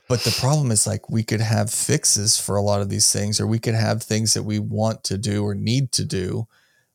but 0.09 0.20
the 0.20 0.36
problem 0.41 0.70
is 0.70 0.86
like 0.86 1.10
we 1.10 1.23
could 1.23 1.41
have 1.41 1.70
fixes 1.70 2.39
for 2.39 2.57
a 2.57 2.62
lot 2.62 2.81
of 2.81 2.89
these 2.89 3.12
things, 3.12 3.41
or 3.41 3.47
we 3.47 3.59
could 3.59 3.75
have 3.75 4.02
things 4.02 4.35
that 4.35 4.43
we 4.43 4.59
want 4.59 5.05
to 5.05 5.19
do 5.19 5.44
or 5.44 5.55
need 5.55 5.93
to 5.93 6.05
do, 6.05 6.47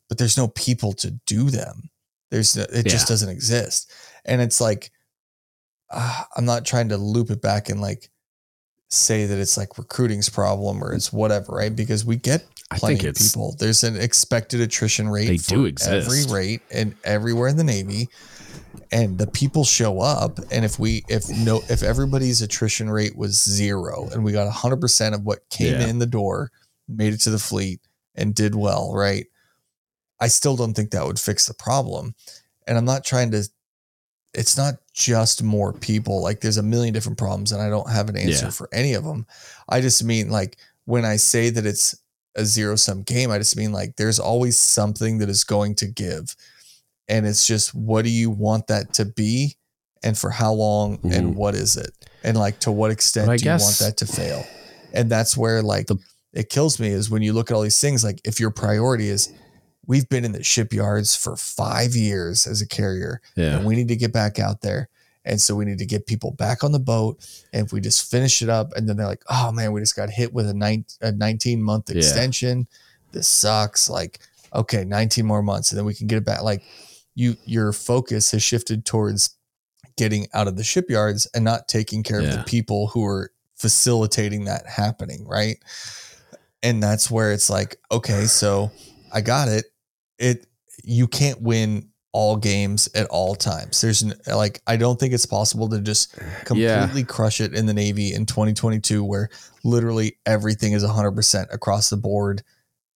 but 0.07 0.17
there's 0.17 0.37
no 0.37 0.47
people 0.49 0.93
to 0.93 1.11
do 1.25 1.49
them. 1.49 1.89
There's 2.31 2.55
no, 2.55 2.63
it 2.63 2.87
just 2.87 3.07
doesn't 3.07 3.29
exist, 3.29 3.91
and 4.25 4.41
it's 4.41 4.59
like 4.59 4.91
uh, 5.89 6.23
I'm 6.35 6.45
not 6.45 6.65
trying 6.65 6.89
to 6.89 6.97
loop 6.97 7.29
it 7.29 7.41
back 7.41 7.69
and 7.69 7.81
like 7.81 8.09
say 8.89 9.25
that 9.25 9.37
it's 9.37 9.57
like 9.57 9.77
recruiting's 9.77 10.29
problem 10.29 10.83
or 10.83 10.93
it's 10.93 11.11
whatever, 11.11 11.53
right? 11.53 11.75
Because 11.75 12.05
we 12.05 12.17
get 12.17 12.45
plenty 12.73 13.07
of 13.07 13.15
people. 13.15 13.55
There's 13.59 13.83
an 13.83 13.95
expected 13.95 14.61
attrition 14.61 15.09
rate. 15.09 15.27
They 15.27 15.37
do 15.37 15.65
exist. 15.65 16.07
every 16.07 16.33
rate 16.33 16.61
and 16.71 16.95
everywhere 17.03 17.47
in 17.47 17.57
the 17.57 17.63
Navy, 17.63 18.09
and 18.91 19.17
the 19.17 19.27
people 19.27 19.63
show 19.65 19.99
up. 19.99 20.39
And 20.51 20.63
if 20.65 20.77
we, 20.79 21.03
if 21.09 21.29
no, 21.29 21.61
if 21.69 21.83
everybody's 21.83 22.41
attrition 22.41 22.89
rate 22.89 23.15
was 23.17 23.43
zero, 23.43 24.09
and 24.11 24.23
we 24.23 24.31
got 24.31 24.51
hundred 24.51 24.81
percent 24.81 25.15
of 25.15 25.23
what 25.23 25.47
came 25.49 25.73
Yeah. 25.73 25.87
in 25.87 25.99
the 25.99 26.05
door, 26.05 26.51
made 26.87 27.13
it 27.13 27.21
to 27.21 27.29
the 27.29 27.39
fleet, 27.39 27.81
and 28.15 28.33
did 28.35 28.55
well, 28.55 28.93
right? 28.93 29.25
I 30.19 30.27
still 30.27 30.55
don't 30.55 30.73
think 30.73 30.91
that 30.91 31.05
would 31.05 31.19
fix 31.19 31.45
the 31.45 31.53
problem. 31.53 32.15
And 32.67 32.77
I'm 32.77 32.85
not 32.85 33.03
trying 33.03 33.31
to. 33.31 33.47
It's 34.33 34.57
not 34.57 34.75
just 34.93 35.43
more 35.43 35.71
people. 35.71 36.21
Like 36.21 36.41
there's 36.41 36.57
a 36.57 36.63
million 36.63 36.93
different 36.93 37.17
problems, 37.17 37.51
and 37.51 37.61
I 37.61 37.69
don't 37.69 37.89
have 37.89 38.09
an 38.09 38.17
answer 38.17 38.45
Yeah. 38.45 38.51
for 38.51 38.69
any 38.73 38.93
of 38.93 39.03
them. 39.03 39.25
I 39.69 39.81
just 39.81 40.03
mean 40.03 40.29
like 40.29 40.57
when 40.85 41.05
I 41.05 41.15
say 41.15 41.49
that 41.49 41.65
it's 41.65 41.95
a 42.35 42.43
zero 42.45 42.75
sum 42.75 43.03
game, 43.03 43.31
I 43.31 43.37
just 43.37 43.55
mean 43.55 43.71
like 43.71 43.95
there's 43.95 44.19
always 44.19 44.59
something 44.59 45.19
that 45.19 45.29
is 45.29 45.43
going 45.45 45.75
to 45.75 45.87
give. 45.87 46.35
And 47.07 47.25
it's 47.27 47.45
just 47.45 47.73
what 47.75 48.03
do 48.03 48.09
you 48.11 48.29
want 48.29 48.67
that 48.67 48.93
to 48.93 49.05
be 49.05 49.57
and 50.03 50.17
for 50.17 50.29
how 50.29 50.53
long 50.53 50.99
and 51.03 51.33
Mhm. 51.33 51.35
what 51.35 51.55
is 51.55 51.75
it? 51.77 51.91
And 52.23 52.37
like 52.37 52.59
to 52.61 52.71
what 52.71 52.91
extent 52.91 53.27
But 53.27 53.33
I 53.33 53.37
do 53.37 53.45
you 53.45 53.51
want 53.51 53.77
that 53.79 53.97
to 53.97 54.05
fail? 54.05 54.45
And 54.93 55.09
that's 55.09 55.35
where 55.37 55.61
like 55.61 55.87
The- 55.87 55.97
it 56.33 56.49
kills 56.49 56.79
me 56.79 56.89
is 56.89 57.09
when 57.09 57.21
you 57.21 57.33
look 57.33 57.49
at 57.51 57.55
all 57.55 57.61
these 57.61 57.79
things 57.79 58.03
like 58.03 58.19
if 58.25 58.39
your 58.39 58.51
priority 58.51 59.09
is 59.09 59.29
we've 59.87 60.09
been 60.09 60.25
in 60.25 60.31
the 60.31 60.43
shipyards 60.43 61.15
for 61.15 61.35
5 61.37 61.95
years 61.95 62.47
as 62.47 62.59
a 62.59 62.65
carrier 62.67 63.21
yeah. 63.35 63.55
and 63.57 63.65
we 63.65 63.75
need 63.75 63.87
to 63.89 63.95
get 63.95 64.11
back 64.11 64.39
out 64.39 64.61
there. 64.61 64.89
And 65.23 65.39
so 65.39 65.55
we 65.55 65.65
need 65.65 65.77
to 65.79 65.85
get 65.85 66.05
people 66.07 66.31
back 66.31 66.63
on 66.63 66.71
the 66.71 66.79
boat. 66.79 67.19
And 67.53 67.65
if 67.67 67.71
we 67.73 67.81
just 67.81 68.09
finish 68.09 68.41
it 68.43 68.49
up, 68.49 68.73
and 68.75 68.87
then 68.89 68.97
they're 68.97 69.07
like, 69.07 69.23
oh 69.29 69.51
man, 69.51 69.71
we 69.73 69.79
just 69.81 69.95
got 69.95 70.09
hit 70.11 70.33
with 70.33 70.47
a, 70.49 70.53
nine, 70.53 70.85
a 71.01 71.11
19 71.11 71.61
month 71.63 71.89
Yeah. 71.89 71.97
extension. 71.97 72.67
This 73.11 73.27
sucks. 73.27 73.89
Like, 73.89 74.19
okay, 74.53 74.85
19 74.85 75.25
more 75.25 75.41
months, 75.41 75.71
and 75.71 75.77
then 75.79 75.85
we 75.85 75.93
can 75.95 76.05
get 76.07 76.17
it 76.17 76.25
back. 76.25 76.41
Like, 76.43 76.61
you, 77.15 77.37
your 77.45 77.73
focus 77.73 78.31
has 78.31 78.43
shifted 78.43 78.85
towards 78.85 79.35
getting 79.97 80.27
out 80.33 80.47
of 80.47 80.57
the 80.57 80.63
shipyards 80.63 81.27
and 81.33 81.43
not 81.43 81.67
taking 81.67 82.03
care 82.03 82.19
of 82.19 82.29
the 82.31 82.43
people 82.45 82.87
who 82.87 83.05
are 83.05 83.31
facilitating 83.55 84.45
that 84.45 84.67
happening. 84.67 85.25
Right. 85.25 85.57
And 86.61 86.83
that's 86.83 87.09
where 87.09 87.31
it's 87.31 87.49
like, 87.49 87.77
okay, 87.91 88.25
so 88.25 88.71
I 89.13 89.21
got 89.21 89.47
it. 89.47 89.65
It, 90.19 90.47
you 90.83 91.07
can't 91.07 91.41
win 91.41 91.89
all 92.11 92.37
games 92.37 92.87
at 92.95 93.07
all 93.07 93.35
times. 93.35 93.81
There's 93.81 94.01
n- 94.01 94.13
like 94.25 94.61
I 94.65 94.77
don't 94.77 94.97
think 94.97 95.13
it's 95.13 95.25
possible 95.25 95.67
to 95.69 95.81
just 95.81 96.15
completely 96.45 97.03
crush 97.03 97.41
it 97.41 97.53
in 97.53 97.65
the 97.65 97.73
Navy 97.73 98.13
in 98.13 98.25
2022 98.25 99.03
where 99.03 99.29
literally 99.65 100.17
everything 100.25 100.71
is 100.71 100.83
100% 100.83 101.53
across 101.53 101.89
the 101.89 101.97
board 101.97 102.41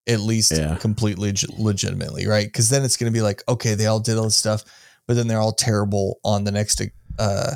at 0.09 0.19
least 0.19 0.51
Yeah. 0.51 0.75
completely 0.75 1.29
leg- 1.29 1.57
legitimately, 1.59 2.27
right? 2.27 2.51
Cuz 2.51 2.69
then 2.69 2.83
it's 2.83 2.97
going 2.97 3.11
to 3.11 3.17
be 3.17 3.21
like 3.21 3.43
okay, 3.47 3.75
they 3.75 3.85
all 3.85 3.99
did 3.99 4.17
all 4.17 4.25
this 4.25 4.35
stuff, 4.35 4.63
but 5.07 5.15
then 5.15 5.27
they're 5.27 5.39
all 5.39 5.53
terrible 5.53 6.19
on 6.23 6.43
the 6.43 6.51
next 6.51 6.81
uh 7.17 7.55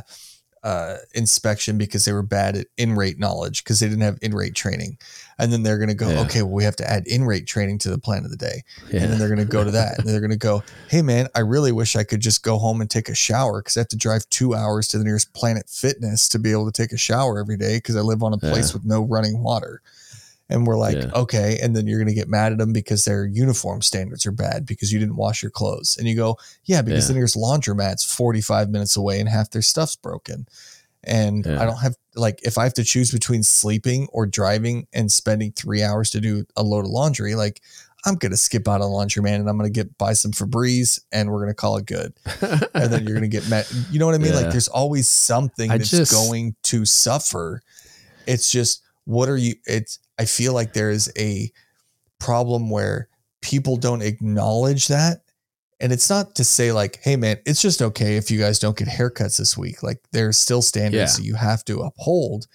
uh, 0.63 0.95
inspection 1.13 1.77
because 1.77 2.05
they 2.05 2.13
were 2.13 2.23
bad 2.23 2.55
at 2.55 2.67
in 2.77 2.95
rate 2.95 3.19
knowledge 3.19 3.65
because 3.65 3.81
they 3.81 3.85
didn't 3.89 4.01
have 4.01 4.17
in 4.21 4.33
rate 4.33 4.55
training. 4.55 4.97
And 5.37 5.51
then 5.51 5.61
they're 5.61 5.77
going 5.77 5.89
to 5.89 5.93
go, 5.93 6.09
Yeah. 6.09 6.21
okay, 6.21 6.41
well, 6.41 6.53
we 6.53 6.63
have 6.63 6.77
to 6.77 6.89
add 6.89 7.05
in 7.05 7.25
rate 7.25 7.45
training 7.47 7.79
to 7.79 7.89
the 7.89 7.97
plan 7.97 8.23
of 8.23 8.31
the 8.31 8.37
day 8.37 8.63
and 8.89 9.11
then 9.11 9.19
they're 9.19 9.27
going 9.27 9.39
to 9.39 9.45
go 9.45 9.65
to 9.65 9.71
that 9.71 9.99
and 9.99 10.07
they're 10.07 10.21
going 10.21 10.31
to 10.31 10.37
go 10.37 10.63
hey 10.89 11.01
man 11.01 11.27
i 11.35 11.39
really 11.41 11.73
wish 11.73 11.97
i 11.97 12.03
could 12.05 12.21
just 12.21 12.43
go 12.43 12.57
home 12.57 12.79
and 12.79 12.89
take 12.89 13.09
a 13.09 13.13
shower 13.15 13.61
because 13.61 13.75
i 13.75 13.81
have 13.81 13.89
to 13.89 13.97
drive 13.97 14.23
two 14.29 14.55
hours 14.55 14.87
to 14.87 14.97
the 14.97 15.03
nearest 15.03 15.33
planet 15.33 15.69
fitness 15.69 16.29
to 16.29 16.39
be 16.39 16.51
able 16.53 16.65
to 16.65 16.71
take 16.71 16.93
a 16.93 16.97
shower 16.97 17.39
every 17.39 17.57
day 17.57 17.75
because 17.77 17.97
i 17.97 17.99
live 18.01 18.23
on 18.23 18.31
a 18.31 18.37
place 18.37 18.69
Yeah. 18.69 18.73
with 18.75 18.85
no 18.85 19.01
running 19.03 19.43
water 19.43 19.81
and 20.53 20.65
we're 20.65 20.77
like 20.77 20.95
Yeah. 20.95 21.11
okay 21.13 21.59
and 21.61 21.75
then 21.75 21.85
you're 21.87 21.99
going 21.99 22.07
to 22.07 22.13
get 22.13 22.29
mad 22.29 22.53
at 22.53 22.57
them 22.59 22.71
because 22.71 23.03
their 23.03 23.25
uniform 23.25 23.81
standards 23.81 24.25
are 24.25 24.31
bad 24.31 24.65
because 24.65 24.93
you 24.93 24.99
didn't 24.99 25.17
wash 25.17 25.41
your 25.43 25.51
clothes 25.51 25.97
and 25.97 26.07
you 26.07 26.15
go 26.15 26.37
yeah 26.63 26.81
because 26.81 27.03
Yeah. 27.05 27.07
the 27.09 27.13
nearest 27.15 27.35
laundromat's 27.35 28.05
45 28.05 28.69
minutes 28.69 28.95
away 28.95 29.19
and 29.19 29.27
half 29.27 29.49
their 29.49 29.61
stuff's 29.61 29.97
broken 29.97 30.47
and 31.03 31.45
Yeah. 31.45 31.61
i 31.61 31.65
don't 31.65 31.79
have 31.81 31.95
like 32.15 32.39
if 32.43 32.57
i 32.57 32.63
have 32.63 32.73
to 32.75 32.83
choose 32.85 33.11
between 33.11 33.43
sleeping 33.43 34.07
or 34.13 34.25
driving 34.25 34.87
and 34.93 35.11
spending 35.11 35.51
three 35.51 35.83
hours 35.83 36.09
to 36.11 36.21
do 36.21 36.45
a 36.55 36.63
load 36.63 36.85
of 36.85 36.91
laundry 36.91 37.35
like 37.35 37.61
I'm 38.05 38.15
gonna 38.15 38.35
skip 38.35 38.67
out 38.67 38.81
on 38.81 38.89
laundromat 38.91 39.35
and 39.35 39.47
I'm 39.49 39.55
gonna 39.57 39.69
get 39.69 39.97
buy 39.97 40.11
some 40.11 40.31
Febreze 40.33 40.99
and 41.13 41.31
we're 41.31 41.39
gonna 41.39 41.53
call 41.53 41.77
it 41.77 41.85
good. 41.85 42.13
And 42.73 42.91
then 42.91 43.05
you're 43.05 43.13
gonna 43.13 43.29
get 43.29 43.47
met. 43.49 43.71
You 43.91 43.97
know 43.97 44.05
what 44.05 44.13
I 44.13 44.17
mean? 44.17 44.33
Like 44.35 44.51
there's 44.51 44.67
always 44.67 45.07
something 45.07 45.71
I 45.71 45.77
that's 45.77 45.89
just- 45.89 46.11
going 46.11 46.53
to 46.63 46.83
suffer. 46.83 47.61
It's 48.27 48.51
just 48.51 48.82
what 49.05 49.29
are 49.29 49.37
you? 49.37 49.55
It's 49.65 49.99
I 50.17 50.25
feel 50.25 50.53
like 50.53 50.73
there 50.73 50.91
is 50.91 51.11
a 51.17 51.51
problem 52.19 52.69
where 52.69 53.09
people 53.41 53.75
don't 53.77 54.01
acknowledge 54.01 54.87
that. 54.87 55.21
And 55.79 55.91
it's 55.91 56.09
not 56.09 56.35
to 56.35 56.43
say 56.45 56.71
like, 56.71 56.99
hey 57.01 57.15
man, 57.17 57.37
it's 57.45 57.61
just 57.61 57.81
okay 57.81 58.15
if 58.15 58.31
you 58.31 58.39
guys 58.39 58.59
don't 58.59 58.77
get 58.77 58.87
haircuts 58.87 59.37
this 59.37 59.57
week. 59.57 59.83
Like 59.83 59.99
there's 60.11 60.37
still 60.37 60.61
standards 60.61 61.13
Yeah. 61.13 61.17
that 61.17 61.27
you 61.27 61.35
have 61.35 61.65
to 61.65 61.81
uphold. 61.81 62.47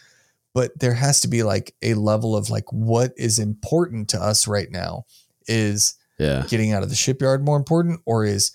But 0.55 0.79
there 0.79 0.95
has 0.95 1.21
to 1.21 1.29
be 1.29 1.43
like 1.43 1.75
a 1.83 1.95
level 1.95 2.35
of 2.35 2.49
like 2.49 2.73
what 2.73 3.13
is 3.17 3.39
important 3.39 4.09
to 4.11 4.19
us 4.21 4.49
right 4.49 4.71
now 4.71 5.05
is 5.47 5.95
yeah. 6.19 6.45
getting 6.49 6.73
out 6.73 6.83
of 6.83 6.89
the 6.89 6.95
shipyard 6.95 7.45
more 7.45 7.57
important 7.57 8.01
or 8.07 8.25
is 8.25 8.53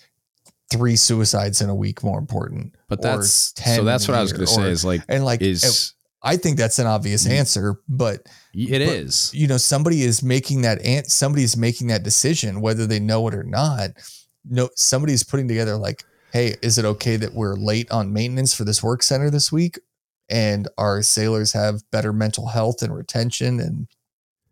three 0.72 0.96
suicides 0.96 1.62
in 1.62 1.70
a 1.70 1.76
week 1.76 2.04
more 2.04 2.18
important 2.18 2.76
But 2.90 3.02
that's 3.02 3.52
10 3.54 3.78
so 3.78 3.84
that's 3.84 4.08
what 4.08 4.18
i 4.18 4.22
was 4.22 4.34
going 4.34 4.46
to 4.46 4.52
say 4.52 4.72
is 4.72 4.84
like 4.84 5.02
and 5.08 5.24
like 5.24 5.42
is 5.42 5.94
i 6.24 6.38
think 6.38 6.58
that's 6.58 6.80
an 6.80 6.88
obvious 6.88 7.27
Mm. 7.27 7.32
answer 7.32 7.76
but 7.88 8.27
it 8.53 8.69
but- 8.69 8.82
is. 8.82 9.32
you 9.34 9.48
know 9.48 9.58
somebody 9.58 10.03
is 10.03 10.24
making 10.24 10.61
that 10.61 10.82
ant 10.85 11.08
somebody 11.11 11.43
is 11.43 11.58
making 11.58 11.88
that 11.88 12.03
decision 12.03 12.61
whether 12.61 12.85
they 12.88 13.00
know 13.00 13.27
it 13.27 13.34
or 13.35 13.43
not. 13.43 13.92
No 14.45 14.69
somebody's 14.76 15.24
putting 15.24 15.48
together 15.48 15.76
like 15.77 16.03
hey 16.34 16.56
is 16.61 16.77
it 16.77 16.85
okay 16.85 17.16
that 17.16 17.34
we're 17.34 17.56
late 17.56 17.90
on 17.92 18.11
maintenance 18.14 18.53
for 18.53 18.64
this 18.66 18.84
work 18.84 19.02
center 19.03 19.30
this 19.30 19.52
week? 19.52 19.80
And 20.30 20.68
our 20.77 21.02
sailors 21.02 21.53
have 21.53 21.90
better 21.92 22.11
mental 22.14 22.48
health 22.48 22.82
and 22.82 22.93
retention 22.95 23.60
and 23.60 23.88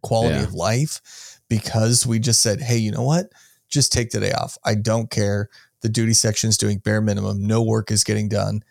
quality 0.02 0.36
Yeah. 0.38 0.44
of 0.44 0.54
life 0.54 1.40
because 1.50 2.06
we 2.08 2.20
just 2.20 2.42
said 2.42 2.62
hey 2.62 2.78
you 2.78 2.92
know 2.92 3.04
what? 3.04 3.32
Just 3.70 3.92
take 3.94 4.12
the 4.12 4.20
day 4.20 4.32
off. 4.32 4.58
I 4.66 4.76
don't 4.76 5.10
care. 5.12 5.50
The 5.82 5.90
duty 5.90 6.14
section 6.14 6.50
is 6.50 6.58
doing 6.58 6.80
bare 6.80 7.02
minimum. 7.02 7.46
No 7.46 7.62
work 7.62 7.92
is 7.92 8.04
getting 8.04 8.30
done 8.30 8.64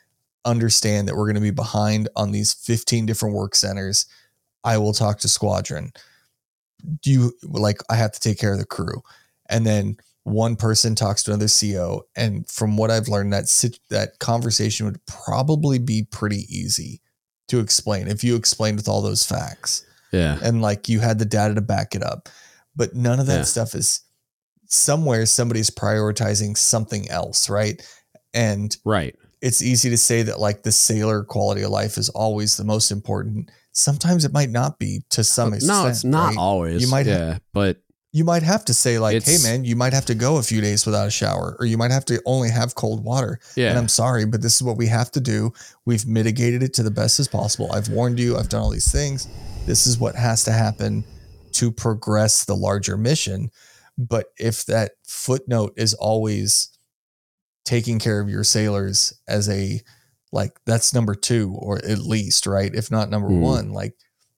understand 0.45 1.09
that 1.09 1.17
we're 1.17 1.27
going 1.27 1.35
to 1.35 1.41
be 1.41 1.51
behind 1.51 2.09
on 2.17 2.33
these 2.33 2.55
15 2.55 3.07
different 3.07 3.35
work 3.35 3.55
centers 3.55 4.07
I 4.65 4.79
will 4.79 4.93
talk 4.93 5.19
to 5.21 5.29
squadron. 5.29 5.93
Do 7.03 7.11
you 7.11 7.33
like 7.43 7.81
I 7.89 7.97
have 7.97 8.13
to 8.13 8.21
take 8.21 8.39
care 8.39 8.53
of 8.53 8.59
the 8.59 8.67
crew. 8.67 9.03
And 9.49 9.67
then 9.67 9.97
one 10.25 10.57
person 10.57 10.95
talks 10.95 11.23
to 11.23 11.33
another 11.33 11.49
CO 11.49 12.03
and 12.15 12.47
from 12.49 12.77
what 12.77 12.91
I've 12.91 13.09
learned 13.09 13.33
that 13.33 13.49
sit, 13.49 13.79
that 13.89 14.19
conversation 14.19 14.87
would 14.87 15.05
probably 15.07 15.79
be 15.79 16.07
pretty 16.11 16.45
easy 16.49 17.01
to 17.49 17.59
explain 17.59 18.07
if 18.07 18.23
you 18.23 18.37
explained 18.37 18.77
with 18.77 18.87
all 18.89 19.03
those 19.03 19.25
facts 19.25 19.85
yeah. 20.13 20.39
and 20.43 20.63
like 20.63 20.89
you 20.89 21.01
had 21.01 21.19
the 21.19 21.25
data 21.25 21.55
to 21.55 21.61
back 21.61 21.95
it 21.95 22.03
up. 22.03 22.29
But 22.77 22.95
none 22.95 23.19
of 23.19 23.27
that 23.27 23.39
Yeah. 23.39 23.43
stuff 23.45 23.75
is 23.75 24.03
somewhere 24.67 25.27
somebody's 25.27 25.71
prioritizing 25.71 26.57
something 26.57 27.11
else, 27.11 27.51
right? 27.51 27.83
And 28.33 28.77
right. 28.85 29.17
It's 29.41 29.63
easy 29.63 29.91
to 29.91 29.97
say 29.97 30.23
that 30.23 30.39
like 30.39 30.63
the 30.63 30.73
sailor 30.73 31.25
quality 31.25 31.63
of 31.63 31.71
life 31.71 31.97
is 31.97 32.09
always 32.11 32.57
the 32.57 32.65
most 32.65 32.91
important. 32.91 33.51
Sometimes 33.73 34.25
it 34.25 34.33
might 34.33 34.51
not 34.51 34.79
be 34.79 35.03
to 35.11 35.25
some 35.25 35.55
extent. 35.55 35.85
no, 35.85 35.89
it's 35.89 36.05
not 36.05 36.29
right? 36.29 36.37
always. 36.37 36.83
You 36.83 36.89
might 36.89 37.07
yeah, 37.07 37.39
but 37.53 37.79
you 38.13 38.25
might 38.25 38.43
have 38.43 38.65
to 38.65 38.75
say 38.75 38.99
like, 38.99 39.23
"Hey, 39.23 39.39
man, 39.43 39.65
you 39.65 39.77
might 39.77 39.93
have 39.93 40.07
to 40.07 40.15
go 40.15 40.39
a 40.39 40.43
few 40.43 40.61
days 40.61 40.85
without 40.85 41.07
a 41.07 41.11
shower, 41.11 41.57
or 41.59 41.67
you 41.67 41.79
might 41.79 41.93
have 41.93 42.05
to 42.07 42.21
only 42.27 42.51
have 42.51 42.75
cold 42.75 43.05
water." 43.05 43.39
yeah, 43.57 43.71
And 43.71 43.79
I'm 43.79 43.89
sorry, 43.89 44.27
but 44.27 44.43
this 44.43 44.57
is 44.57 44.63
what 44.63 44.77
we 44.77 44.89
have 44.89 45.11
to 45.13 45.21
do. 45.21 45.53
We've 45.87 46.07
mitigated 46.07 46.63
it 46.63 46.75
to 46.75 46.83
the 46.83 46.91
best 46.91 47.21
as 47.21 47.29
possible. 47.29 47.71
I've 47.73 47.89
warned 47.89 48.19
you. 48.19 48.37
I've 48.37 48.49
done 48.49 48.63
all 48.63 48.71
these 48.71 48.91
things. 48.91 49.29
This 49.67 49.87
is 49.87 49.99
what 49.99 50.17
has 50.17 50.45
to 50.45 50.53
happen 50.53 51.05
to 51.53 51.71
progress 51.71 52.45
the 52.45 52.57
larger 52.57 52.97
mission. 52.97 53.51
But 53.97 54.27
if 54.39 54.65
that 54.67 54.93
footnote 55.05 55.75
is 55.77 55.95
always 55.95 56.71
taking 57.71 57.99
care 58.01 58.21
of 58.21 58.29
your 58.29 58.43
sailors 58.43 59.13
as 59.29 59.49
a 59.49 59.81
like 60.33 60.59
that's 60.67 60.93
number 60.93 61.15
two 61.15 61.55
or 61.57 61.79
at 61.85 61.99
least 61.99 62.47
right 62.47 62.75
if 62.75 62.91
not 62.91 63.09
number 63.11 63.29
Hmm. 63.29 63.41
one 63.41 63.73
like 63.73 63.95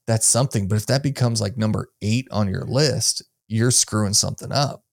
that's 0.06 0.26
something 0.26 0.68
but 0.68 0.76
if 0.76 0.84
that 0.86 1.02
becomes 1.02 1.40
like 1.40 1.56
number 1.56 1.88
eight 2.02 2.26
on 2.30 2.46
your 2.48 2.64
list 2.66 3.22
you're 3.48 3.70
screwing 3.70 4.12
something 4.12 4.52
up 4.52 4.84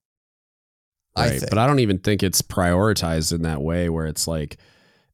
i 1.18 1.24
right. 1.28 1.40
think 1.40 1.50
But 1.52 1.58
I 1.60 1.68
don't 1.68 1.80
even 1.80 2.00
think 2.00 2.24
it's 2.24 2.42
prioritized 2.42 3.34
in 3.34 3.42
that 3.42 3.62
way 3.62 3.90
where 3.90 4.06
it's 4.08 4.26
like 4.28 4.58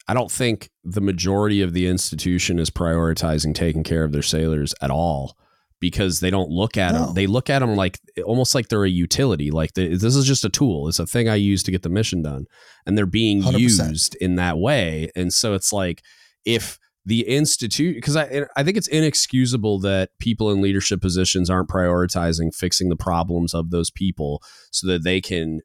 I 0.08 0.14
don't 0.14 0.32
think 0.32 0.70
the 0.84 1.02
majority 1.02 1.64
of 1.64 1.74
the 1.74 1.88
institution 1.88 2.60
is 2.60 2.70
prioritizing 2.70 3.56
taking 3.56 3.84
care 3.84 4.04
of 4.04 4.12
their 4.12 4.22
sailors 4.22 4.76
at 4.82 4.92
all 4.92 5.36
because 5.80 6.20
they 6.20 6.30
don't 6.30 6.50
look 6.52 6.78
at 6.78 6.94
No. 6.94 7.06
them. 7.08 7.16
They 7.16 7.26
look 7.28 7.50
at 7.50 7.60
them 7.60 7.76
like 7.76 7.98
almost 8.24 8.54
like 8.54 8.68
they're 8.70 8.86
a 8.86 8.90
utility. 8.90 9.50
Like 9.50 9.74
they, 9.74 9.88
this 9.90 10.16
is 10.16 10.26
just 10.26 10.46
a 10.46 10.50
tool. 10.50 10.88
It's 10.88 11.00
a 11.00 11.08
thing 11.08 11.28
I 11.28 11.36
use 11.36 11.64
to 11.64 11.72
get 11.72 11.82
the 11.82 11.90
mission 11.90 12.22
done, 12.22 12.46
and 12.86 12.98
they're 12.98 13.06
being 13.06 13.42
100%. 13.42 13.60
used 13.60 14.16
in 14.16 14.36
that 14.36 14.58
way. 14.58 15.10
And 15.16 15.34
so 15.34 15.54
it's 15.54 15.74
like 15.74 16.02
if 16.46 16.78
the 17.06 17.22
institute 17.22 17.96
because 17.96 18.18
I 18.18 18.46
I 18.56 18.64
think 18.64 18.78
it's 18.78 18.88
inexcusable 18.88 19.80
that 19.82 20.10
people 20.20 20.52
in 20.52 20.62
leadership 20.62 21.02
positions 21.02 21.50
aren't 21.50 21.70
prioritizing 21.70 22.54
fixing 22.54 22.90
the 22.90 22.96
problems 22.96 23.54
of 23.54 23.70
those 23.70 23.92
people 23.92 24.42
so 24.72 24.88
that 24.88 25.04
they 25.04 25.22
can 25.22 25.62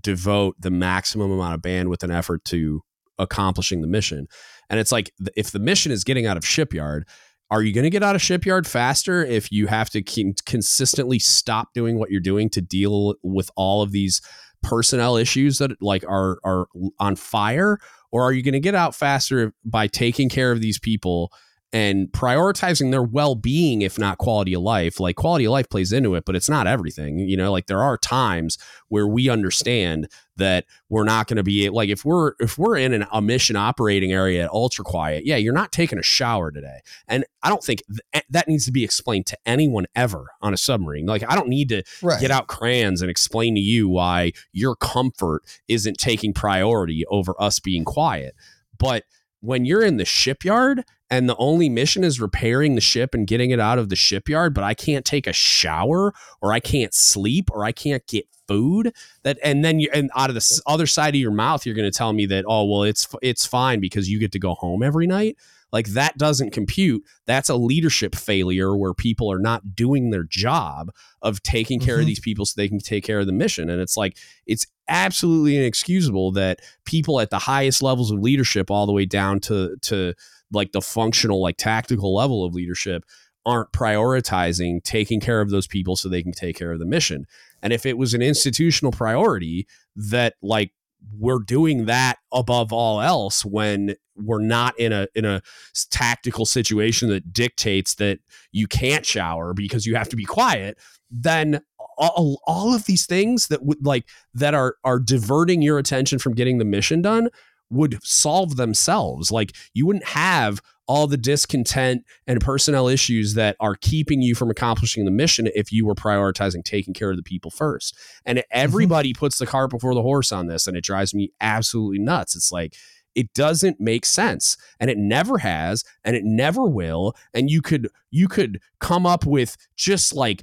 devote 0.00 0.56
the 0.58 0.70
maximum 0.70 1.30
amount 1.30 1.54
of 1.54 1.62
bandwidth 1.62 2.02
and 2.02 2.12
effort 2.12 2.44
to 2.46 2.82
accomplishing 3.18 3.80
the 3.80 3.86
mission. 3.86 4.26
And 4.68 4.80
it's 4.80 4.92
like 4.92 5.12
if 5.36 5.50
the 5.50 5.58
mission 5.58 5.92
is 5.92 6.04
getting 6.04 6.26
out 6.26 6.36
of 6.36 6.44
shipyard, 6.44 7.06
are 7.50 7.62
you 7.62 7.72
going 7.72 7.84
to 7.84 7.90
get 7.90 8.02
out 8.02 8.14
of 8.14 8.22
shipyard 8.22 8.66
faster 8.66 9.24
if 9.24 9.52
you 9.52 9.66
have 9.66 9.90
to 9.90 10.02
keep 10.02 10.44
consistently 10.44 11.18
stop 11.18 11.68
doing 11.74 11.98
what 11.98 12.10
you're 12.10 12.20
doing 12.20 12.50
to 12.50 12.60
deal 12.60 13.14
with 13.22 13.50
all 13.56 13.82
of 13.82 13.92
these 13.92 14.20
personnel 14.64 15.16
issues 15.16 15.58
that 15.58 15.70
like 15.80 16.04
are 16.08 16.38
are 16.44 16.66
on 16.98 17.16
fire 17.16 17.78
or 18.10 18.22
are 18.22 18.32
you 18.32 18.42
going 18.42 18.52
to 18.52 18.60
get 18.60 18.74
out 18.74 18.94
faster 18.94 19.52
by 19.64 19.86
taking 19.86 20.28
care 20.28 20.50
of 20.50 20.60
these 20.60 20.78
people 20.78 21.32
and 21.74 22.06
prioritizing 22.12 22.92
their 22.92 23.02
well-being 23.02 23.82
if 23.82 23.98
not 23.98 24.16
quality 24.16 24.54
of 24.54 24.62
life. 24.62 25.00
Like 25.00 25.16
quality 25.16 25.44
of 25.44 25.50
life 25.50 25.68
plays 25.68 25.92
into 25.92 26.14
it 26.14 26.24
but 26.24 26.36
it's 26.36 26.48
not 26.48 26.68
everything 26.68 27.18
you 27.18 27.36
know? 27.36 27.50
Like 27.50 27.66
there 27.66 27.82
are 27.82 27.98
times 27.98 28.56
where 28.88 29.08
we 29.08 29.28
understand 29.28 30.08
that 30.36 30.66
we're 30.88 31.04
not 31.04 31.26
going 31.26 31.36
to 31.36 31.42
be 31.42 31.68
like 31.68 31.88
if 31.88 32.04
we're 32.04 32.34
if 32.38 32.56
we're 32.56 32.76
in 32.76 32.92
an, 32.92 33.06
a 33.12 33.20
mission 33.20 33.56
operating 33.56 34.12
area 34.12 34.44
at 34.44 34.50
ultra 34.50 34.84
quiet 34.84 35.26
yeah 35.26 35.36
you're 35.36 35.52
not 35.52 35.72
taking 35.72 35.98
a 35.98 36.02
shower 36.02 36.52
today. 36.52 36.78
And 37.08 37.24
i 37.42 37.48
don't 37.48 37.62
think 37.62 37.82
th- 37.88 38.00
eh, 38.12 38.20
that 38.30 38.46
needs 38.46 38.64
to 38.66 38.72
be 38.72 38.84
explained 38.84 39.26
to 39.26 39.38
anyone 39.44 39.86
ever 39.96 40.28
on 40.40 40.54
a 40.54 40.56
submarine. 40.56 41.06
Like 41.06 41.24
i 41.28 41.34
don't 41.34 41.48
need 41.48 41.68
to 41.70 41.82
right. 42.02 42.20
get 42.20 42.30
out 42.30 42.46
crayons 42.46 43.02
and 43.02 43.10
explain 43.10 43.56
to 43.56 43.60
you 43.60 43.88
why 43.88 44.32
your 44.52 44.76
comfort 44.76 45.42
isn't 45.66 45.98
taking 45.98 46.32
priority 46.32 47.04
over 47.10 47.34
us 47.40 47.58
being 47.58 47.84
quiet. 47.84 48.36
But 48.78 49.04
when 49.44 49.66
you're 49.66 49.84
in 49.84 49.98
the 49.98 50.04
shipyard 50.06 50.84
and 51.10 51.28
the 51.28 51.36
only 51.36 51.68
mission 51.68 52.02
is 52.02 52.18
repairing 52.18 52.74
the 52.74 52.80
ship 52.80 53.14
and 53.14 53.26
getting 53.26 53.50
it 53.50 53.60
out 53.60 53.78
of 53.78 53.90
the 53.90 53.96
shipyard, 53.96 54.54
but 54.54 54.64
I 54.64 54.72
can't 54.72 55.04
take 55.04 55.26
a 55.26 55.34
shower 55.34 56.14
or 56.40 56.52
I 56.52 56.60
can't 56.60 56.94
sleep 56.94 57.50
or 57.52 57.64
I 57.64 57.72
can't 57.72 58.06
get 58.06 58.26
food 58.48 58.92
that 59.22 59.38
and 59.42 59.64
then 59.64 59.80
you 59.80 59.88
and 59.94 60.10
out 60.14 60.28
of 60.28 60.34
the 60.34 60.60
other 60.66 60.86
side 60.86 61.14
of 61.14 61.20
your 61.20 61.30
mouth 61.30 61.64
you're 61.64 61.74
going 61.74 61.90
to 61.90 61.96
tell 61.96 62.12
me 62.12 62.26
that 62.26 62.44
oh 62.46 62.62
well 62.64 62.82
it's 62.82 63.08
it's 63.22 63.46
fine 63.46 63.80
because 63.80 64.10
you 64.10 64.18
get 64.18 64.32
to 64.32 64.38
go 64.38 64.52
home 64.52 64.82
every 64.82 65.06
night 65.06 65.38
like 65.74 65.88
that 65.88 66.16
doesn't 66.16 66.52
compute. 66.52 67.02
That's 67.26 67.50
a 67.50 67.56
leadership 67.56 68.14
failure 68.14 68.74
where 68.76 68.94
people 68.94 69.30
are 69.30 69.40
not 69.40 69.74
doing 69.74 70.10
their 70.10 70.22
job 70.22 70.90
of 71.20 71.42
taking 71.42 71.80
care 71.80 71.96
of 71.98 72.04
Mhm. 72.04 72.06
these 72.06 72.20
people 72.20 72.46
so 72.46 72.54
they 72.56 72.68
can 72.68 72.78
take 72.78 73.04
care 73.04 73.18
of 73.18 73.26
the 73.26 73.32
mission. 73.32 73.68
And 73.68 73.80
it's 73.80 73.96
like 73.96 74.16
it's 74.46 74.66
absolutely 74.88 75.56
inexcusable 75.56 76.30
that 76.32 76.60
people 76.84 77.20
at 77.20 77.30
the 77.30 77.40
highest 77.40 77.82
levels 77.82 78.10
of 78.12 78.20
leadership 78.20 78.70
all 78.70 78.86
the 78.86 78.92
way 78.92 79.04
down 79.04 79.40
to 79.40 79.76
to 79.82 80.14
like 80.52 80.70
the 80.72 80.80
functional 80.80 81.42
like 81.42 81.56
tactical 81.56 82.14
level 82.14 82.44
of 82.44 82.54
leadership 82.54 83.04
aren't 83.44 83.72
prioritizing 83.72 84.82
taking 84.84 85.20
care 85.20 85.40
of 85.40 85.50
those 85.50 85.66
people 85.66 85.96
so 85.96 86.08
they 86.08 86.22
can 86.22 86.32
take 86.32 86.56
care 86.56 86.72
of 86.72 86.78
the 86.78 86.86
mission. 86.86 87.26
And 87.62 87.72
if 87.72 87.84
it 87.84 87.98
was 87.98 88.14
an 88.14 88.22
institutional 88.22 88.92
priority 88.92 89.66
that 89.96 90.34
like 90.40 90.70
we're 91.18 91.38
doing 91.38 91.86
that 91.86 92.18
above 92.32 92.72
all 92.72 93.00
else 93.00 93.44
when 93.44 93.94
we're 94.16 94.40
not 94.40 94.78
in 94.78 94.92
a 94.92 95.08
in 95.14 95.24
a 95.24 95.42
tactical 95.90 96.46
situation 96.46 97.08
that 97.08 97.32
dictates 97.32 97.94
that 97.96 98.18
you 98.52 98.66
can't 98.66 99.04
shower 99.04 99.52
because 99.52 99.86
you 99.86 99.96
have 99.96 100.08
to 100.08 100.16
be 100.16 100.24
quiet 100.24 100.78
then 101.10 101.60
all, 101.96 102.40
all 102.46 102.74
of 102.74 102.86
these 102.86 103.06
things 103.06 103.48
that 103.48 103.64
would 103.64 103.84
like 103.84 104.08
that 104.34 104.54
are 104.54 104.76
are 104.84 104.98
diverting 104.98 105.62
your 105.62 105.78
attention 105.78 106.18
from 106.18 106.34
getting 106.34 106.58
the 106.58 106.64
mission 106.64 107.02
done 107.02 107.28
would 107.70 108.02
solve 108.02 108.56
themselves. 108.56 109.30
Like 109.30 109.54
you 109.72 109.86
wouldn't 109.86 110.06
have 110.06 110.60
all 110.86 111.06
the 111.06 111.16
discontent 111.16 112.04
and 112.26 112.40
personnel 112.40 112.88
issues 112.88 113.34
that 113.34 113.56
are 113.60 113.74
keeping 113.74 114.22
you 114.22 114.34
from 114.34 114.50
accomplishing 114.50 115.04
the 115.04 115.10
mission 115.10 115.48
if 115.54 115.72
you 115.72 115.86
were 115.86 115.94
prioritizing 115.94 116.64
taking 116.64 116.94
care 116.94 117.10
of 117.10 117.16
the 117.16 117.22
people 117.22 117.50
first. 117.50 117.96
And 118.24 118.38
mm-hmm. 118.38 118.58
everybody 118.58 119.14
puts 119.14 119.38
the 119.38 119.46
cart 119.46 119.70
before 119.70 119.94
the 119.94 120.02
horse 120.02 120.32
on 120.32 120.46
this 120.46 120.66
and 120.66 120.76
it 120.76 120.84
drives 120.84 121.14
me 121.14 121.32
absolutely 121.40 121.98
nuts. 121.98 122.36
It's 122.36 122.52
like 122.52 122.76
it 123.14 123.32
doesn't 123.32 123.80
make 123.80 124.04
sense 124.04 124.56
and 124.80 124.90
it 124.90 124.98
never 124.98 125.38
has 125.38 125.84
and 126.04 126.16
it 126.16 126.24
never 126.24 126.64
will 126.64 127.14
and 127.32 127.48
you 127.48 127.62
could 127.62 127.88
you 128.10 128.26
could 128.26 128.60
come 128.80 129.06
up 129.06 129.24
with 129.24 129.56
just 129.76 130.14
like 130.14 130.42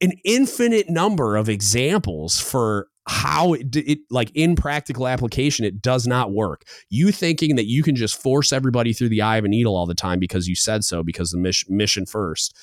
an 0.00 0.12
infinite 0.24 0.88
number 0.88 1.36
of 1.36 1.48
examples 1.48 2.40
for 2.40 2.88
how 3.08 3.52
it, 3.52 3.74
it 3.76 3.98
like 4.10 4.30
in 4.34 4.56
practical 4.56 5.06
application 5.06 5.64
it 5.64 5.80
does 5.80 6.06
not 6.06 6.32
work. 6.32 6.64
You 6.90 7.12
thinking 7.12 7.56
that 7.56 7.66
you 7.66 7.82
can 7.82 7.94
just 7.94 8.20
force 8.20 8.52
everybody 8.52 8.92
through 8.92 9.10
the 9.10 9.22
eye 9.22 9.36
of 9.36 9.44
a 9.44 9.48
needle 9.48 9.76
all 9.76 9.86
the 9.86 9.94
time 9.94 10.18
because 10.18 10.48
you 10.48 10.56
said 10.56 10.84
so 10.84 11.02
because 11.02 11.30
the 11.30 11.38
mission, 11.38 11.76
mission 11.76 12.06
first 12.06 12.56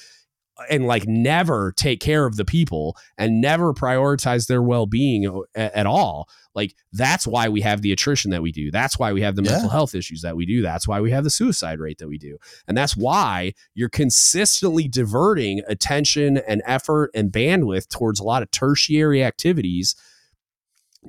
and 0.69 0.85
like 0.85 1.07
never 1.07 1.72
take 1.72 1.99
care 1.99 2.25
of 2.27 2.35
the 2.35 2.45
people 2.45 2.95
and 3.17 3.41
never 3.41 3.73
prioritize 3.73 4.45
their 4.47 4.61
well-being 4.61 5.25
o- 5.25 5.45
a- 5.55 5.75
at 5.75 5.88
all 5.88 6.30
like 6.53 6.75
that's 6.91 7.25
why 7.25 7.49
we 7.49 7.61
have 7.61 7.81
the 7.81 7.91
attrition 7.91 8.30
that 8.30 8.43
we 8.43 8.51
do. 8.51 8.69
That's 8.69 8.99
why 8.99 9.11
we 9.13 9.22
have 9.23 9.35
the 9.35 9.41
Yeah. 9.41 9.53
mental 9.53 9.69
health 9.69 9.95
issues 9.95 10.22
that 10.22 10.35
we 10.35 10.45
do. 10.45 10.61
That's 10.61 10.88
why 10.88 11.01
we 11.01 11.09
have 11.09 11.23
the 11.23 11.31
suicide 11.31 11.80
rate 11.80 11.97
that 11.97 12.07
we 12.07 12.19
do. 12.19 12.38
And 12.67 12.77
that's 12.77 12.95
why 12.95 13.53
you're 13.73 13.89
consistently 13.89 14.88
diverting 14.88 15.61
attention 15.67 16.38
and 16.38 16.61
effort 16.67 17.09
and 17.15 17.31
bandwidth 17.31 17.89
towards 17.89 18.19
a 18.19 18.23
lot 18.23 18.43
of 18.43 18.51
tertiary 18.51 19.23
activities 19.23 19.95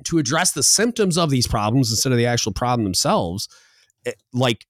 to 0.03 0.17
address 0.17 0.51
the 0.51 0.63
symptoms 0.63 1.17
of 1.17 1.29
these 1.29 1.47
problems 1.47 1.89
instead 1.89 2.11
of 2.11 2.17
the 2.17 2.25
actual 2.25 2.51
problem 2.51 2.83
themselves 2.83 3.47
Eh, 4.05 4.11
like 4.33 4.65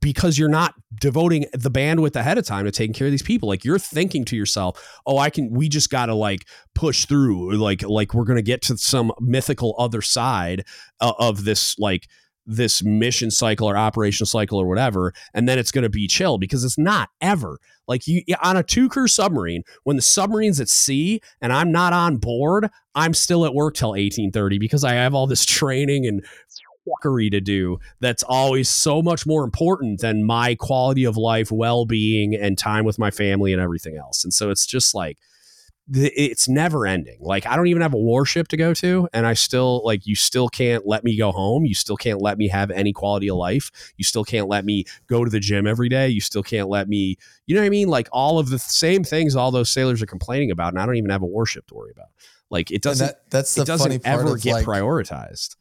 because 0.00 0.38
you're 0.38 0.48
not 0.48 0.74
devoting 1.00 1.44
the 1.52 1.70
bandwidth 1.70 2.14
ahead 2.14 2.38
of 2.38 2.46
time 2.46 2.64
to 2.64 2.70
taking 2.70 2.94
care 2.94 3.08
of 3.08 3.10
these 3.10 3.22
people. 3.22 3.48
Like 3.48 3.64
you're 3.64 3.80
thinking 3.80 4.24
to 4.26 4.36
yourself 4.36 5.00
oh 5.06 5.18
i 5.18 5.28
can 5.28 5.50
we 5.50 5.68
just 5.68 5.90
gotta 5.90 6.14
like 6.14 6.46
push 6.74 7.04
through 7.04 7.56
like 7.56 7.82
like 7.82 8.14
we're 8.14 8.24
gonna 8.24 8.42
get 8.42 8.62
to 8.62 8.78
some 8.78 9.12
mythical 9.20 9.74
other 9.78 10.02
side 10.02 10.64
uh, 11.00 11.12
of 11.18 11.44
this 11.44 11.76
like 11.78 12.08
this 12.46 12.82
mission 12.82 13.30
cycle 13.30 13.68
or 13.68 13.76
operation 13.76 14.26
cycle 14.26 14.58
or 14.58 14.66
whatever 14.66 15.12
and 15.34 15.48
then 15.48 15.58
it's 15.58 15.72
gonna 15.72 15.88
be 15.88 16.06
chill 16.06 16.38
because 16.38 16.64
it's 16.64 16.78
not 16.78 17.10
ever 17.20 17.58
like 17.88 18.06
you 18.06 18.22
on 18.42 18.56
a 18.56 18.62
two 18.62 18.88
crew 18.88 19.08
submarine 19.08 19.62
when 19.84 19.96
the 19.96 20.02
submarine's 20.02 20.60
at 20.60 20.68
sea 20.68 21.20
and 21.40 21.52
i'm 21.52 21.72
not 21.72 21.92
on 21.92 22.16
board 22.16 22.68
i'm 22.94 23.12
still 23.12 23.44
at 23.44 23.54
work 23.54 23.74
till 23.74 23.90
1830 23.90 24.58
because 24.58 24.84
i 24.84 24.92
have 24.92 25.14
all 25.14 25.26
this 25.26 25.44
training 25.44 26.06
and 26.06 26.24
fuckery 26.86 27.30
to 27.30 27.40
do 27.40 27.78
that's 28.00 28.22
always 28.22 28.68
so 28.68 29.02
much 29.02 29.26
more 29.26 29.44
important 29.44 30.00
than 30.00 30.24
my 30.24 30.54
quality 30.54 31.04
of 31.04 31.16
life, 31.16 31.50
well 31.50 31.84
being, 31.84 32.34
and 32.34 32.56
time 32.56 32.84
with 32.84 32.98
my 32.98 33.10
family 33.10 33.52
and 33.52 33.60
everything 33.60 33.96
else. 33.96 34.24
And 34.24 34.32
so 34.32 34.50
it's 34.50 34.66
just 34.66 34.94
like, 34.94 35.18
it's 35.88 36.48
never 36.48 36.86
ending. 36.86 37.18
Like, 37.20 37.46
I 37.46 37.56
don't 37.56 37.68
even 37.68 37.82
have 37.82 37.94
a 37.94 37.98
warship 37.98 38.48
to 38.48 38.56
go 38.56 38.74
to, 38.74 39.08
and 39.12 39.26
I 39.26 39.34
still, 39.34 39.82
like, 39.84 40.06
you 40.06 40.16
still 40.16 40.48
can't 40.48 40.86
let 40.86 41.04
me 41.04 41.16
go 41.16 41.32
home. 41.32 41.64
You 41.64 41.74
still 41.74 41.96
can't 41.96 42.20
let 42.20 42.38
me 42.38 42.48
have 42.48 42.70
any 42.70 42.92
quality 42.92 43.30
of 43.30 43.36
life. 43.36 43.70
You 43.96 44.04
still 44.04 44.24
can't 44.24 44.48
let 44.48 44.64
me 44.64 44.84
go 45.06 45.24
to 45.24 45.30
the 45.30 45.40
gym 45.40 45.66
every 45.66 45.88
day. 45.88 46.08
You 46.08 46.20
still 46.20 46.42
can't 46.42 46.68
let 46.68 46.88
me, 46.88 47.16
you 47.46 47.54
know 47.54 47.60
what 47.60 47.66
I 47.66 47.70
mean? 47.70 47.88
Like, 47.88 48.08
all 48.12 48.38
of 48.38 48.48
the 48.48 48.58
same 48.58 49.04
things 49.04 49.36
all 49.36 49.50
those 49.50 49.70
sailors 49.70 50.02
are 50.02 50.06
complaining 50.06 50.50
about, 50.50 50.72
and 50.72 50.80
I 50.82 50.86
don't 50.86 50.96
even 50.96 51.10
have 51.10 51.22
a 51.22 51.26
warship 51.26 51.66
to 51.68 51.74
worry 51.74 51.92
about. 51.92 52.08
Like 52.50 52.70
it 52.70 52.82
doesn't 52.82 53.06
that, 53.08 53.30
that's 53.30 53.54
the 53.54 53.62
it 53.62 53.66
funny 53.66 53.98
doesn't 53.98 54.04
part 54.04 54.20
ever 54.20 54.36
get 54.36 54.52
like, 54.52 54.66
prioritized. 54.66 55.56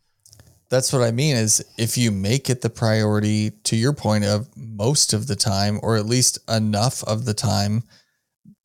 that's 0.69 0.91
what 0.91 1.01
I 1.01 1.11
mean 1.11 1.35
is 1.35 1.63
if 1.77 1.97
you 1.97 2.11
make 2.11 2.49
it 2.49 2.61
the 2.61 2.69
priority 2.69 3.51
to 3.63 3.75
your 3.75 3.93
point 3.93 4.25
of 4.25 4.49
most 4.55 5.13
of 5.13 5.27
the 5.27 5.35
time, 5.35 5.79
or 5.81 5.95
at 5.95 6.05
least 6.05 6.39
enough 6.49 7.03
of 7.03 7.25
the 7.25 7.33
time, 7.33 7.83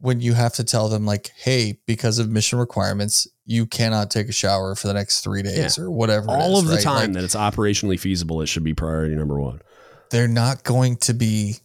when 0.00 0.20
you 0.20 0.32
have 0.34 0.54
to 0.54 0.64
tell 0.64 0.88
them 0.88 1.04
like, 1.06 1.30
hey, 1.36 1.78
because 1.86 2.18
of 2.18 2.28
mission 2.30 2.58
requirements, 2.58 3.28
you 3.44 3.66
cannot 3.66 4.10
take 4.10 4.28
a 4.28 4.32
shower 4.32 4.74
for 4.74 4.86
the 4.88 4.94
next 4.94 5.20
three 5.22 5.42
days 5.42 5.78
or 5.78 5.90
whatever. 5.90 6.26
All 6.30 6.56
is, 6.58 6.62
of 6.64 6.68
the 6.68 6.74
right? 6.76 6.82
time 6.82 6.96
Like, 7.06 7.12
that 7.14 7.24
it's 7.24 7.34
operationally 7.36 7.98
feasible, 8.00 8.40
it 8.40 8.46
should 8.46 8.64
be 8.64 8.74
priority 8.74 9.14
number 9.14 9.38
one. 9.40 9.60
they're 10.10 10.26
not 10.28 10.64
going 10.64 10.96
to 10.96 11.12
be 11.14 11.56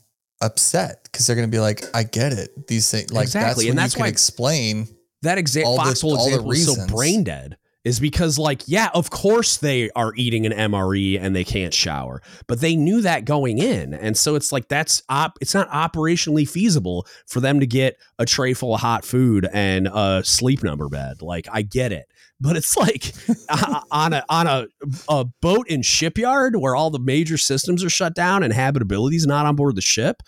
upset 0.41 1.03
because 1.03 1.25
they're 1.27 1.35
going 1.35 1.49
to 1.49 1.55
be 1.55 1.59
like, 1.59 1.83
I 1.95 2.03
get 2.03 2.33
it. 2.33 2.67
These 2.67 2.91
things 2.91 3.11
like 3.11 3.23
Exactly, 3.23 3.47
that's 3.47 3.57
when 3.57 3.69
and 3.69 3.77
that's 3.79 3.93
you 3.93 3.97
can 3.97 4.03
why- 4.05 4.09
explain. 4.09 4.87
That 5.21 5.37
example, 5.39 5.71
All 5.71 5.77
the- 5.77 5.83
Foxhole 5.85 6.17
all 6.17 6.25
the 6.29 6.35
example 6.35 6.51
is 6.51 6.75
so 6.75 6.87
brain 6.87 7.23
dead. 7.23 7.57
Is 7.85 7.99
because 7.99 8.39
like 8.39 8.63
yeah, 8.65 8.89
of 8.95 9.11
course 9.11 9.57
they 9.57 9.91
are 9.91 10.11
eating 10.15 10.45
an 10.47 10.51
MRE 10.51 11.21
and 11.21 11.35
they 11.35 11.43
can't 11.43 11.73
shower, 11.73 12.19
but 12.47 12.59
they 12.59 12.75
knew 12.75 13.01
that 13.01 13.25
going 13.25 13.59
in, 13.59 13.93
and 13.93 14.17
so 14.17 14.33
it's 14.33 14.51
like 14.51 14.67
that's 14.67 15.03
op. 15.07 15.37
It's 15.39 15.53
not 15.53 15.69
operationally 15.69 16.49
feasible 16.49 17.05
for 17.27 17.39
them 17.39 17.59
to 17.59 17.67
get 17.67 17.97
a 18.17 18.25
tray 18.25 18.55
full 18.55 18.73
of 18.73 18.81
hot 18.81 19.05
food 19.05 19.47
and 19.53 19.87
a 19.87 20.23
sleep 20.25 20.63
number 20.63 20.89
bed. 20.89 21.21
Like 21.21 21.47
I 21.51 21.61
get 21.61 21.91
it, 21.91 22.07
but 22.41 22.57
it's 22.57 22.75
like 22.75 23.13
on 23.91 24.13
a 24.13 24.25
on 24.29 24.47
a 24.47 24.65
a 25.07 25.25
boat 25.41 25.67
in 25.69 25.83
shipyard 25.83 26.55
where 26.55 26.75
all 26.75 26.89
the 26.89 26.99
major 26.99 27.37
systems 27.37 27.83
are 27.83 27.89
shut 27.89 28.15
down 28.15 28.41
and 28.41 28.51
habitability 28.51 29.15
is 29.15 29.27
not 29.27 29.45
on 29.45 29.55
board 29.55 29.75
the 29.75 29.81
ship. 29.81 30.23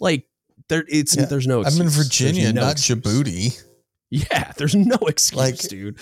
Like 0.00 0.26
there, 0.68 0.84
it's 0.88 1.16
Yeah, 1.16 1.26
there's 1.26 1.46
no. 1.46 1.62
I'm 1.64 1.80
in 1.80 1.88
Virginia, 1.88 2.52
no 2.52 2.62
not 2.62 2.72
excuse. 2.72 2.98
Djibouti. 2.98 3.62
Yeah, 4.14 4.52
there's 4.56 4.74
no 4.74 4.96
excuse, 5.08 5.36
Like- 5.38 5.58
dude. 5.58 5.96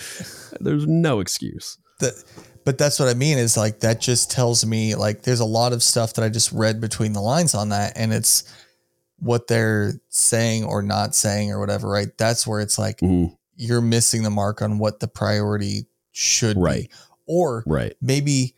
There's 0.59 0.85
no 0.87 1.19
excuse. 1.19 1.77
that 1.99 2.13
but 2.65 2.77
that's 2.77 2.97
what 2.99 3.09
I 3.09 3.13
mean 3.13 3.37
is 3.37 3.57
like 3.57 3.79
that 3.81 3.99
just 3.99 4.31
tells 4.31 4.65
me 4.65 4.95
like 4.95 5.23
there's 5.23 5.39
a 5.41 5.45
lot 5.45 5.73
of 5.73 5.83
stuff 5.83 6.13
that 6.13 6.23
I 6.23 6.29
just 6.29 6.51
read 6.51 6.79
between 6.79 7.11
the 7.13 7.21
lines 7.21 7.53
on 7.55 7.69
that 7.69 7.93
and 7.97 8.13
it's 8.13 8.43
what 9.19 9.47
they're 9.47 9.93
saying 10.09 10.63
or 10.63 10.81
not 10.81 11.13
saying 11.15 11.51
or 11.51 11.59
whatever, 11.59 11.87
right? 11.89 12.07
That's 12.17 12.45
where 12.47 12.61
it's 12.61 12.77
like 12.79 12.99
Mhm. 12.99 13.35
you're 13.55 13.81
missing 13.81 14.23
the 14.23 14.29
mark 14.29 14.61
on 14.61 14.79
what 14.79 14.99
the 14.99 15.07
priority 15.07 15.87
should 16.11 16.57
Right. 16.57 16.83
be. 16.89 16.95
Or 17.25 17.63
Right. 17.65 17.95
maybe 18.01 18.55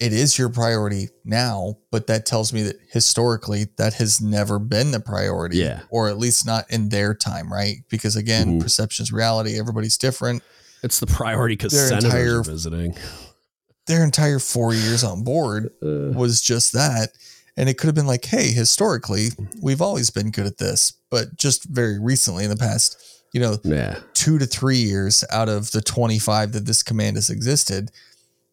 it 0.00 0.12
is 0.12 0.38
your 0.38 0.48
priority 0.48 1.08
now, 1.24 1.76
but 1.90 2.06
that 2.08 2.24
tells 2.26 2.52
me 2.52 2.62
that 2.62 2.76
historically 2.90 3.66
that 3.76 3.94
has 3.94 4.20
never 4.20 4.58
been 4.58 4.90
the 4.92 5.00
priority. 5.00 5.58
Yeah. 5.58 5.80
Or 5.90 6.08
at 6.08 6.18
least 6.18 6.46
not 6.46 6.64
in 6.70 6.88
their 6.88 7.14
time, 7.14 7.52
right? 7.52 7.76
Because 7.90 8.16
again, 8.16 8.58
Mhm. 8.58 8.62
perception 8.62 9.02
is 9.04 9.12
reality. 9.12 9.58
Everybody's 9.58 9.96
different. 9.98 10.42
It's 10.82 10.98
the 11.00 11.06
priority 11.06 11.54
because 11.56 11.72
Their 11.72 11.88
senators 11.88 12.04
entire- 12.14 12.40
are 12.40 12.42
visiting. 12.42 12.94
Their 13.86 14.02
entire 14.04 14.38
four 14.38 14.72
years 14.74 15.04
on 15.04 15.22
board 15.24 15.70
Uh, 15.82 16.12
was 16.12 16.40
just 16.40 16.72
that. 16.72 17.10
And 17.56 17.68
it 17.68 17.76
could 17.76 17.88
have 17.88 17.94
been 17.94 18.06
like, 18.06 18.24
hey, 18.24 18.52
historically, 18.52 19.28
we've 19.60 19.82
always 19.82 20.08
been 20.10 20.30
good 20.30 20.46
at 20.46 20.58
this, 20.58 20.94
but 21.10 21.36
just 21.36 21.64
very 21.64 21.98
recently 21.98 22.44
in 22.44 22.50
the 22.50 22.56
past, 22.56 22.96
you 23.34 23.40
know, 23.40 23.58
yeah. 23.64 23.98
two 24.14 24.38
to 24.38 24.46
three 24.46 24.78
years 24.78 25.24
out 25.30 25.48
of 25.50 25.72
the 25.72 25.82
25 25.82 26.52
that 26.52 26.64
this 26.64 26.82
command 26.82 27.16
has 27.16 27.28
existed, 27.28 27.90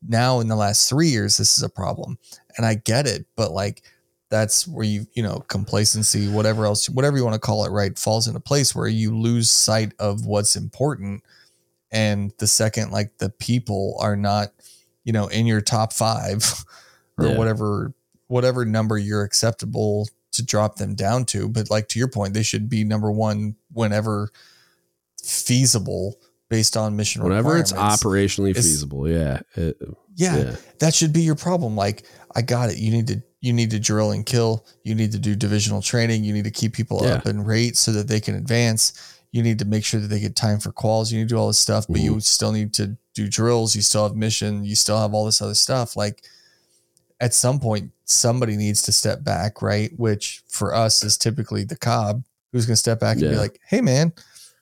now 0.06 0.40
in 0.40 0.48
the 0.48 0.56
last 0.56 0.90
three 0.90 1.08
years, 1.08 1.38
this 1.38 1.58
is 1.58 1.64
a 1.64 1.70
problem. 1.70 2.18
And 2.58 2.66
I 2.66 2.76
get 2.76 3.08
it, 3.08 3.26
but 3.36 3.52
like, 3.52 3.84
that's 4.30 4.68
where 4.68 4.86
you, 4.86 5.06
you 5.14 5.24
know, 5.24 5.40
complacency, 5.48 6.28
whatever 6.28 6.66
else, 6.66 6.90
whatever 6.90 7.16
you 7.18 7.24
want 7.24 7.36
to 7.36 7.40
call 7.40 7.64
it, 7.66 7.72
right, 7.72 7.98
falls 7.98 8.28
into 8.28 8.42
place 8.42 8.76
where 8.76 8.88
you 8.88 9.16
lose 9.18 9.50
sight 9.50 9.94
of 10.00 10.26
what's 10.26 10.56
important. 10.58 11.24
And 11.92 12.34
the 12.38 12.48
second, 12.48 12.92
like, 12.92 13.18
the 13.20 13.30
people 13.30 13.98
are 14.02 14.18
not, 14.18 14.50
you 15.06 15.14
know, 15.14 15.28
in 15.28 15.46
your 15.46 15.62
top 15.62 15.94
five 15.94 16.66
or 17.18 17.28
Yeah. 17.28 17.38
whatever, 17.38 17.94
whatever 18.28 18.66
number 18.66 18.98
you're 18.98 19.24
acceptable 19.24 20.10
to 20.34 20.44
drop 20.46 20.76
them 20.76 20.94
down 20.94 21.24
to. 21.28 21.48
But 21.48 21.70
like, 21.70 21.88
to 21.90 22.00
your 22.00 22.10
point, 22.10 22.34
they 22.34 22.44
should 22.44 22.68
be 22.70 22.84
number 22.84 23.10
one 23.10 23.56
whenever 23.72 24.30
feasible 25.24 26.20
based 26.50 26.78
on 26.78 26.96
mission 26.96 27.24
Whenever 27.24 27.58
it's 27.58 27.74
operationally 27.74 28.52
It's- 28.52 28.66
feasible. 28.66 29.10
Yeah. 29.10 29.42
It- 29.56 29.78
yeah, 30.16 30.38
yeah. 30.38 30.56
that 30.80 30.96
should 30.96 31.14
be 31.14 31.22
your 31.22 31.36
problem. 31.36 31.76
Like, 31.76 32.04
I 32.36 32.42
got 32.42 32.70
it. 32.72 32.78
You 32.78 32.92
need 32.92 33.08
to 33.08 33.22
you 33.40 33.54
need 33.54 33.70
to 33.70 33.80
drill 33.80 34.12
and 34.12 34.26
kill. 34.26 34.66
You 34.84 34.96
need 34.96 35.12
to 35.12 35.20
do 35.20 35.36
divisional 35.36 35.82
training. 35.84 36.24
You 36.24 36.34
need 36.34 36.46
to 36.46 36.52
keep 36.52 36.74
people 36.74 37.02
Yeah. 37.04 37.14
up 37.18 37.28
in 37.28 37.44
rate 37.44 37.78
so 37.78 37.92
that 37.92 38.08
they 38.08 38.20
can 38.20 38.34
advance. 38.34 38.94
You 39.32 39.44
need 39.44 39.60
to 39.60 39.66
make 39.66 39.86
sure 39.86 40.00
that 40.00 40.08
they 40.08 40.20
get 40.20 40.36
time 40.36 40.60
for 40.60 40.72
calls 40.72 41.12
You 41.12 41.20
need 41.20 41.30
to 41.30 41.36
do 41.36 41.38
all 41.38 41.48
this 41.48 41.60
stuff, 41.60 41.86
but 41.88 41.98
Mm-hmm. 41.98 42.14
you 42.16 42.20
still 42.22 42.52
need 42.52 42.74
to 42.74 42.98
do 43.14 43.28
drills. 43.28 43.76
You 43.76 43.84
still 43.84 44.08
have 44.08 44.16
mission. 44.16 44.64
You 44.66 44.76
still 44.76 44.98
have 45.00 45.14
all 45.14 45.24
this 45.26 45.40
other 45.42 45.54
stuff. 45.54 45.96
Like 45.96 46.24
at 47.20 47.34
some 47.36 47.60
point, 47.60 47.92
somebody 48.06 48.58
needs 48.58 48.82
to 48.84 48.92
step 48.92 49.24
back, 49.24 49.62
right? 49.62 49.92
Which 49.98 50.42
for 50.48 50.74
us 50.74 51.04
is 51.04 51.16
typically 51.18 51.64
the 51.64 51.78
cob 51.78 52.24
who's 52.52 52.66
going 52.66 52.74
to 52.74 52.78
step 52.78 53.00
back 53.00 53.18
and 53.18 53.30
be 53.30 53.36
like, 53.36 53.60
"Hey, 53.68 53.82
man, 53.82 54.14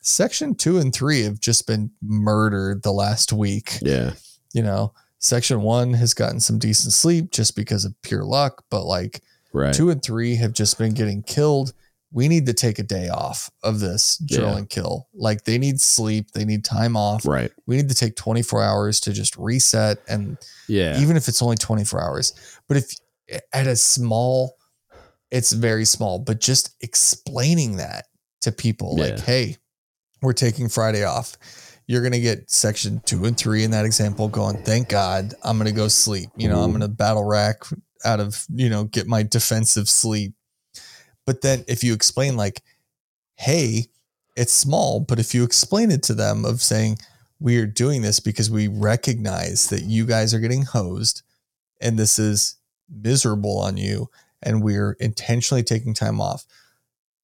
section 0.05 0.55
two 0.55 0.77
and 0.77 0.93
three 0.93 1.23
have 1.23 1.39
just 1.39 1.67
been 1.67 1.91
murdered 2.01 2.83
the 2.83 2.91
last 2.93 3.33
week." 3.33 3.77
Yeah. 3.81 4.13
you 4.53 4.61
know, 4.63 4.93
section 5.19 5.61
one 5.61 5.93
has 5.93 6.13
gotten 6.13 6.39
some 6.39 6.57
decent 6.57 6.93
sleep 6.93 7.31
just 7.31 7.57
because 7.57 7.83
of 7.83 7.93
pure 8.03 8.23
luck, 8.23 8.63
but 8.69 8.85
like 8.85 9.21
Right. 9.51 9.73
two 9.73 9.89
and 9.89 10.01
three 10.01 10.35
have 10.35 10.53
just 10.53 10.77
been 10.77 10.93
getting 10.93 11.23
killed. 11.23 11.73
We 12.13 12.29
need 12.29 12.45
to 12.45 12.53
take 12.53 12.79
a 12.79 12.83
day 12.83 13.09
off 13.09 13.49
of 13.63 13.81
this 13.81 14.17
drill 14.25 14.51
Yeah. 14.51 14.57
and 14.59 14.69
kill. 14.69 15.09
Like 15.13 15.43
they 15.43 15.57
need 15.57 15.81
sleep, 15.81 16.31
they 16.31 16.45
need 16.45 16.63
time 16.63 16.95
off. 16.95 17.25
Right. 17.25 17.51
We 17.65 17.75
need 17.75 17.89
to 17.89 17.95
take 17.95 18.15
24 18.15 18.63
hours 18.63 19.01
to 19.01 19.11
just 19.11 19.35
reset 19.37 19.97
and 20.07 20.37
Yeah. 20.69 21.01
even 21.01 21.17
if 21.17 21.27
it's 21.27 21.41
only 21.41 21.57
24 21.57 22.01
hours. 22.01 22.31
But 22.69 22.77
if 22.77 22.95
at 23.51 23.67
a 23.67 23.75
small, 23.75 24.55
it's 25.31 25.51
very 25.51 25.83
small, 25.83 26.19
but 26.19 26.39
just 26.39 26.69
explaining 26.79 27.75
that 27.77 28.05
to 28.41 28.51
people 28.53 28.95
like, 28.95 29.19
hey, 29.19 29.57
we're 30.25 30.33
taking 30.33 30.67
Friday 30.69 31.03
off. 31.03 31.37
You're 31.87 32.01
going 32.01 32.13
to 32.13 32.19
get 32.19 32.49
section 32.49 33.01
two 33.05 33.25
and 33.25 33.37
three 33.37 33.63
in 33.63 33.71
that 33.71 33.85
example 33.85 34.27
going, 34.27 34.57
thank 34.63 34.89
God, 34.89 35.33
I'm 35.43 35.57
going 35.57 35.69
to 35.69 35.75
go 35.75 35.87
sleep. 35.87 36.29
You 36.35 36.49
know, 36.49 36.59
I'm 36.61 36.69
Mhm. 36.71 36.79
going 36.79 36.81
to 36.81 36.87
battle 36.87 37.23
rack 37.23 37.63
out 38.03 38.19
of, 38.19 38.45
you 38.53 38.69
know, 38.69 38.85
get 38.85 39.07
my 39.07 39.23
defensive 39.23 39.87
sleep. 39.87 40.33
But 41.25 41.41
then 41.41 41.63
if 41.67 41.83
you 41.83 41.93
explain, 41.93 42.35
like, 42.35 42.61
hey, 43.35 43.89
it's 44.35 44.53
small, 44.53 44.99
but 44.99 45.19
if 45.19 45.33
you 45.33 45.43
explain 45.43 45.91
it 45.91 46.03
to 46.03 46.13
them 46.13 46.43
of 46.43 46.61
saying, 46.61 46.97
we 47.39 47.57
are 47.57 47.65
doing 47.65 48.01
this 48.01 48.19
because 48.19 48.49
we 48.49 48.67
recognize 48.67 49.67
that 49.69 49.83
you 49.83 50.05
guys 50.05 50.33
are 50.33 50.39
getting 50.39 50.63
hosed 50.63 51.21
and 51.81 51.99
this 51.99 52.17
is 52.17 52.55
miserable 52.89 53.59
on 53.59 53.77
you 53.77 54.09
and 54.41 54.63
we're 54.63 54.93
intentionally 54.99 55.63
taking 55.63 55.93
time 55.93 56.21
off 56.21 56.45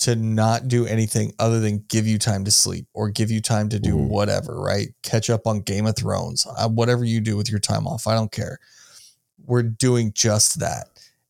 to 0.02 0.16
not 0.16 0.68
do 0.68 0.86
anything 0.86 1.34
other 1.40 1.60
than 1.60 1.84
give 1.88 2.06
you 2.08 2.18
time 2.18 2.44
to 2.46 2.52
sleep 2.52 2.88
or 2.94 3.10
give 3.10 3.30
you 3.32 3.40
time 3.42 3.70
to 3.70 3.80
do 3.80 3.96
Mhm. 3.96 4.08
whatever 4.08 4.60
right? 4.60 4.94
Catch 5.04 5.30
up 5.30 5.46
on 5.48 5.62
game 5.62 5.86
of 5.86 5.96
thrones 5.96 6.46
uh, 6.58 6.68
whatever 6.70 7.04
you 7.06 7.22
do 7.22 7.38
with 7.38 7.50
your 7.50 7.60
time 7.60 7.86
off 7.88 8.08
i 8.08 8.14
don't 8.14 8.32
care. 8.32 8.60
We're 9.46 9.64
doing 9.64 10.12
just 10.14 10.60
that. 10.60 10.88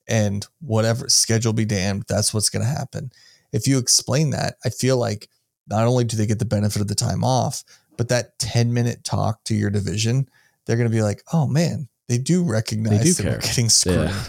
And 0.08 0.46
whatever 0.60 1.08
schedule 1.10 1.54
be 1.54 1.66
damned 1.66 2.06
that's 2.08 2.34
what's 2.34 2.50
going 2.50 2.64
to 2.66 2.70
happen. 2.72 3.12
If 3.54 3.68
you 3.68 3.78
explain 3.78 4.30
that 4.32 4.56
i 4.66 4.70
feel 4.70 4.98
like 4.98 5.30
not 5.68 5.86
only 5.88 6.04
do 6.04 6.18
they 6.18 6.26
get 6.26 6.40
the 6.40 6.46
benefit 6.46 6.82
of 6.82 6.88
the 6.88 6.96
time 6.96 7.24
off 7.24 7.64
but 7.98 8.10
that 8.10 8.38
10 8.40 8.74
minute 8.74 9.04
talk 9.04 9.44
to 9.46 9.54
your 9.54 9.70
division 9.70 10.28
they're 10.66 10.78
going 10.78 10.90
to 10.90 10.96
be 10.96 11.04
like 11.04 11.22
oh 11.34 11.46
man 11.48 11.88
they 12.08 12.18
do 12.18 12.44
recognize 12.44 13.04
do 13.04 13.14
that 13.14 13.26
we're 13.26 13.40
getting 13.40 13.70
screwed. 13.70 14.10
Yeah. 14.10 14.24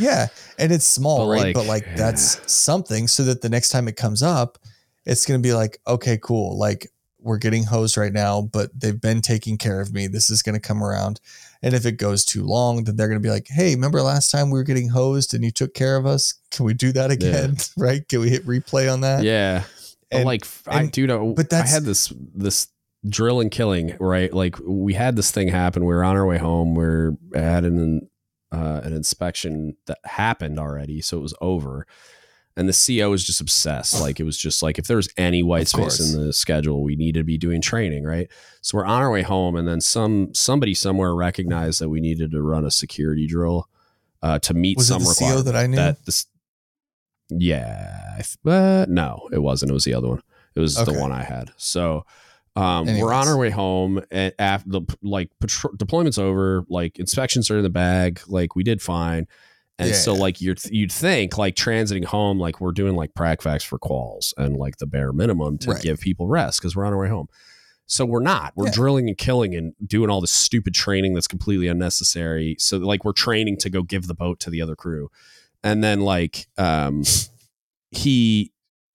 Yeah, 0.00 0.26
and 0.58 0.72
it's 0.72 0.86
small, 0.86 1.26
But, 1.26 1.30
right? 1.30 1.42
like, 1.42 1.54
but 1.54 1.66
like 1.66 1.96
that's 1.96 2.50
something 2.52 3.06
so 3.08 3.22
that 3.24 3.42
the 3.42 3.48
next 3.48 3.68
time 3.68 3.86
it 3.88 3.96
comes 3.96 4.22
up, 4.22 4.58
it's 5.04 5.26
going 5.26 5.40
to 5.40 5.46
be 5.46 5.52
like, 5.54 5.78
okay, 5.86 6.18
cool. 6.22 6.58
Like 6.58 6.88
we're 7.22 7.38
getting 7.38 7.64
hosed 7.64 7.96
right 7.96 8.12
now, 8.12 8.40
but 8.42 8.70
they've 8.78 9.00
been 9.00 9.20
taking 9.20 9.58
care 9.58 9.80
of 9.80 9.92
me. 9.92 10.06
This 10.06 10.30
is 10.30 10.42
going 10.42 10.54
to 10.54 10.60
come 10.60 10.82
around. 10.82 11.20
And 11.62 11.74
if 11.74 11.84
it 11.84 11.98
goes 11.98 12.24
too 12.24 12.44
long, 12.44 12.84
then 12.84 12.96
they're 12.96 13.08
going 13.08 13.20
to 13.20 13.26
be 13.26 13.30
like, 13.30 13.46
hey, 13.48 13.74
remember 13.74 14.00
last 14.00 14.30
time 14.30 14.50
we 14.50 14.58
were 14.58 14.64
getting 14.64 14.88
hosed 14.88 15.34
and 15.34 15.44
you 15.44 15.50
took 15.50 15.74
care 15.74 15.96
of 15.96 16.06
us? 16.06 16.34
Can 16.50 16.64
we 16.64 16.72
do 16.72 16.92
that 16.92 17.10
again? 17.10 17.56
right? 17.76 18.08
Can 18.08 18.20
we 18.20 18.30
hit 18.30 18.46
replay 18.46 18.90
on 18.90 19.02
that? 19.02 19.22
Yeah. 19.24 19.64
And- 20.10 20.24
like, 20.24 20.46
I, 20.66 20.80
and- 20.80 20.92
dude, 20.92 21.10
I, 21.10 21.18
but 21.18 21.52
I 21.52 21.66
had 21.66 21.84
this 21.84 22.12
this 22.34 22.68
drill 23.08 23.40
and 23.40 23.50
killing, 23.50 23.96
right? 24.00 24.32
Like, 24.32 24.56
we 24.62 24.94
had 24.94 25.16
this 25.16 25.30
thing 25.30 25.48
happen. 25.48 25.84
We 25.84 25.94
were 25.94 26.04
on 26.04 26.16
our 26.16 26.26
way 26.26 26.38
home. 26.38 26.74
We're 26.74 27.12
at 27.34 27.64
an 27.64 28.08
uh, 28.52 28.80
an 28.84 28.92
inspection 28.92 29.76
that 29.86 29.98
happened 30.04 30.58
already, 30.58 31.00
so 31.00 31.16
it 31.18 31.20
was 31.22 31.34
over. 31.40 31.86
And 32.56 32.68
the 32.68 32.72
CO 33.00 33.10
was 33.10 33.24
just 33.24 33.40
obsessed. 33.40 34.00
Like, 34.00 34.18
it 34.20 34.24
was 34.24 34.36
just 34.36 34.62
like 34.62 34.78
if 34.78 34.86
there 34.86 34.96
was 34.96 35.08
any 35.16 35.42
white 35.42 35.62
Of 35.62 35.68
space 35.68 35.78
course. 35.98 36.14
in 36.14 36.26
the 36.26 36.32
schedule, 36.32 36.82
we 36.82 36.96
needed 36.96 37.20
to 37.20 37.24
be 37.24 37.38
doing 37.38 37.62
training, 37.62 38.04
right? 38.04 38.28
So 38.60 38.76
we're 38.76 38.84
on 38.84 39.00
our 39.02 39.10
way 39.10 39.22
home, 39.22 39.54
and 39.56 39.66
then 39.68 39.80
some 39.80 40.34
somebody 40.34 40.74
somewhere 40.74 41.14
recognized 41.14 41.80
that 41.80 41.88
we 41.88 42.00
needed 42.00 42.32
to 42.32 42.42
run 42.42 42.64
a 42.66 42.70
security 42.70 43.26
drill 43.26 43.68
uh, 44.20 44.40
to 44.40 44.52
meet 44.52 44.76
Was 44.78 44.90
it 44.90 44.94
some 44.94 45.04
the 45.04 45.14
CO 45.18 45.42
that 45.42 45.56
I 45.56 45.66
knew? 45.66 45.76
that 45.76 46.04
this 46.04 46.26
yeah 47.30 48.16
th- 48.16 48.36
uh, 48.44 48.86
no 48.88 49.28
it 49.32 49.38
wasn't 49.38 49.70
it 49.70 49.74
was 49.74 49.84
the 49.84 49.94
other 49.94 50.08
one 50.08 50.22
it 50.56 50.60
was 50.60 50.76
Okay. 50.76 50.92
the 50.92 50.98
one 50.98 51.12
i 51.12 51.22
had 51.22 51.52
so 51.56 52.04
Um, 52.56 52.86
we're 52.98 53.12
on 53.12 53.28
our 53.28 53.36
way 53.38 53.50
home 53.50 54.02
and 54.10 54.34
after 54.38 54.68
the 54.68 54.80
like 55.02 55.30
patrol, 55.40 55.72
deployment's 55.76 56.18
over, 56.18 56.64
like 56.68 56.98
inspections 56.98 57.50
are 57.50 57.58
in 57.58 57.62
the 57.62 57.70
bag, 57.70 58.20
like 58.26 58.56
we 58.56 58.62
did 58.64 58.82
fine. 58.82 59.26
And 59.78 59.90
Yeah, 59.90 59.94
so 59.94 60.14
yeah. 60.14 60.20
like 60.20 60.40
you'd 60.40 60.60
you'd 60.70 60.92
think 60.92 61.38
like 61.38 61.54
transiting 61.54 62.04
home, 62.04 62.38
like 62.38 62.60
we're 62.60 62.72
doing 62.72 62.96
like 62.96 63.14
pracfax 63.14 63.62
for 63.64 63.78
quals 63.78 64.34
and 64.36 64.56
like 64.56 64.76
the 64.78 64.86
bare 64.86 65.12
minimum 65.12 65.58
to 65.58 65.70
Right. 65.70 65.82
give 65.82 66.00
people 66.00 66.26
rest 66.26 66.60
because 66.60 66.74
we're 66.76 66.84
on 66.84 66.92
our 66.92 66.98
way 66.98 67.08
home. 67.08 67.28
So 67.86 68.04
we're 68.04 68.20
not. 68.20 68.52
We're 68.56 68.66
Yeah. 68.66 68.72
drilling 68.72 69.08
and 69.08 69.16
killing 69.16 69.54
and 69.54 69.72
doing 69.86 70.10
all 70.10 70.20
this 70.20 70.30
stupid 70.32 70.74
training 70.74 71.14
that's 71.14 71.26
completely 71.28 71.66
unnecessary. 71.68 72.56
So 72.58 72.78
like 72.78 73.04
we're 73.04 73.12
training 73.12 73.56
to 73.58 73.70
go 73.70 73.82
give 73.82 74.06
the 74.06 74.14
boat 74.14 74.38
to 74.40 74.50
the 74.50 74.60
other 74.60 74.76
crew. 74.76 75.08
And 75.62 75.82
then 75.84 76.00
like 76.00 76.46
um 76.58 77.04
he 77.90 78.52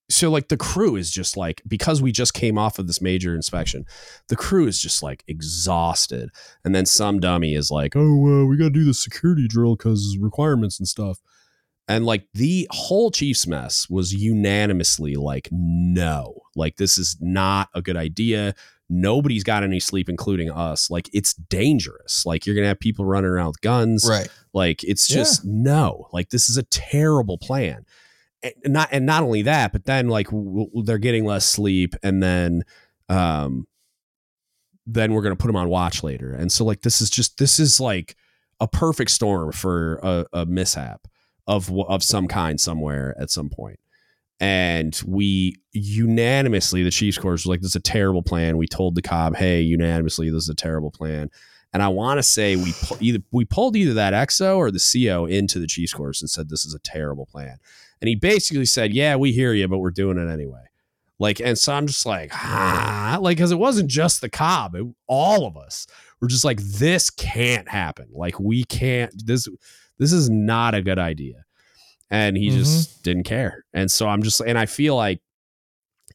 so 0.09 0.30
like 0.30 0.50
the 0.50 0.58
crew 0.58 0.95
is 0.95 1.09
just 1.09 1.35
like 1.35 1.61
because 1.67 2.01
we 2.01 2.11
just 2.11 2.34
came 2.34 2.58
off 2.58 2.77
of 2.77 2.88
this 2.88 3.01
major 3.01 3.34
inspection, 3.34 3.85
the 4.27 4.35
crew 4.35 4.67
is 4.67 4.80
just 4.80 5.01
like 5.01 5.24
exhausted. 5.27 6.30
And 6.64 6.75
then 6.75 6.85
some 6.85 7.19
dummy 7.19 7.56
is 7.56 7.72
like, 7.72 7.95
"Oh, 7.95 8.16
well, 8.16 8.45
we 8.45 8.58
got 8.58 8.66
to 8.66 8.69
do 8.69 8.85
the 8.85 8.93
security 8.93 9.48
drill 9.48 9.75
cuz 9.75 10.17
requirements 10.19 10.80
and 10.80 10.88
stuff." 10.88 11.19
And 11.88 12.06
like 12.06 12.27
the 12.34 12.67
whole 12.72 13.11
Chiefs 13.11 13.45
mess 13.45 13.88
was 13.90 14.14
unanimously 14.14 15.16
like, 15.16 15.50
no, 15.51 16.42
like 16.56 16.77
this 16.77 16.98
is 16.98 17.17
not 17.22 17.69
a 17.75 17.82
good 17.82 17.98
idea. 17.98 18.56
Nobody's 18.90 19.43
got 19.43 19.64
any 19.64 19.80
sleep, 19.80 20.09
including 20.09 20.50
us. 20.50 20.90
Like 20.90 21.09
it's 21.14 21.34
dangerous. 21.34 22.25
Like 22.25 22.45
you're 22.45 22.56
gonna 22.56 22.67
have 22.67 22.80
people 22.80 23.06
running 23.06 23.30
around 23.30 23.48
with 23.48 23.61
guns. 23.61 24.06
Right. 24.09 24.27
Like 24.53 24.84
it's 24.84 25.08
just 25.08 25.45
no. 25.45 26.08
Like 26.11 26.30
this 26.30 26.50
is 26.50 26.58
a 26.58 26.64
terrible 26.64 27.38
plan. 27.38 27.85
And 28.64 28.74
not 28.74 28.90
and 28.91 29.06
not 29.06 29.24
only 29.24 29.41
that, 29.43 29.72
but 29.72 29.85
then 29.85 30.07
like 30.07 30.27
w- 30.27 30.69
they're 30.83 30.98
getting 30.98 31.25
less 31.25 31.45
sleep, 31.45 31.95
and 32.03 32.22
then 32.22 32.64
um, 33.09 33.67
then 34.85 35.14
we're 35.14 35.22
gonna 35.22 35.35
put 35.35 35.48
them 35.48 35.56
on 35.56 35.69
watch 35.69 36.03
later. 36.03 36.33
And 36.33 36.51
so 36.51 36.64
like 36.64 36.82
this 36.82 37.01
is 37.01 37.09
just 37.09 37.38
this 37.38 37.59
is 37.59 37.80
like 37.80 38.15
a 38.59 38.67
perfect 38.67 39.11
storm 39.11 39.51
for 39.51 39.99
a, 40.03 40.25
a 40.33 40.45
mishap 40.45 41.07
of 41.48 41.72
of 41.88 42.03
some 42.03 42.27
kind 42.27 42.59
somewhere 42.59 43.15
at 43.19 43.30
some 43.30 43.49
point. 43.49 43.80
And 44.40 44.99
we 45.06 45.56
unanimously, 45.72 46.83
the 46.83 46.91
Chiefs 46.91 47.17
course 47.17 47.45
was 47.45 47.49
like, 47.49 47.61
"This 47.61 47.72
is 47.72 47.75
a 47.77 47.82
terrible 47.82 48.22
plan." 48.22 48.57
We 48.57 48.67
told 48.67 48.95
the 48.95 49.01
COB, 49.01 49.38
"Hey, 49.38 49.61
unanimously, 49.61 50.30
this 50.30 50.43
is 50.43 50.49
a 50.49 50.56
terrible 50.56 50.91
plan." 50.91 51.30
And 51.74 51.82
I 51.82 51.88
want 51.90 52.19
to 52.19 52.24
say 52.24 52.56
we 52.56 52.74
pu- 52.74 52.98
either 52.99 53.19
we 53.32 53.43
pulled 53.45 53.75
either 53.75 53.93
that 53.95 54.14
XO 54.14 54.57
or 54.57 54.72
the 54.72 54.80
CO 54.80 55.25
into 55.25 55.59
the 55.59 55.67
Chiefs 55.67 55.93
course 55.93 56.22
and 56.22 56.30
said 56.30 56.49
this 56.49 56.65
is 56.65 56.74
a 56.74 56.80
terrible 56.80 57.25
plan. 57.25 57.57
And 58.06 58.09
he 58.09 58.16
basically 58.16 58.67
said, 58.67 58.93
"Yeah, 58.93 59.16
we 59.16 59.32
hear 59.32 59.51
you, 59.51 59.67
but 59.67 59.80
we're 59.80 59.90
doing 59.90 60.19
it 60.19 60.32
anyway." 60.32 60.61
Like, 61.17 61.40
and 61.40 61.58
so 61.58 61.74
I'm 61.74 61.88
just 61.88 62.06
like, 62.06 62.30
ah, 62.35 63.17
like, 63.19 63.38
because 63.38 63.51
it 63.51 63.58
wasn't 63.58 63.90
just 63.90 64.22
the 64.22 64.30
COB, 64.30 64.75
it, 64.75 64.85
all 65.08 65.48
of 65.48 65.58
us 65.58 65.88
were 66.22 66.27
just 66.27 66.45
like, 66.45 66.61
this 66.61 67.09
can't 67.09 67.67
happen. 67.67 68.09
Like, 68.11 68.40
we 68.40 68.64
can't. 68.66 69.11
This 69.25 69.48
this 69.98 70.14
is 70.14 70.30
not 70.30 70.75
a 70.75 70.84
good 70.84 71.00
idea. 71.00 71.45
And 72.11 72.38
he 72.38 72.51
just 72.51 73.01
didn't 73.01 73.24
care. 73.24 73.66
And 73.74 73.90
so 73.90 74.08
I'm 74.08 74.22
just, 74.22 74.40
and 74.40 74.56
I 74.56 74.67
feel 74.67 74.95
like 74.95 75.19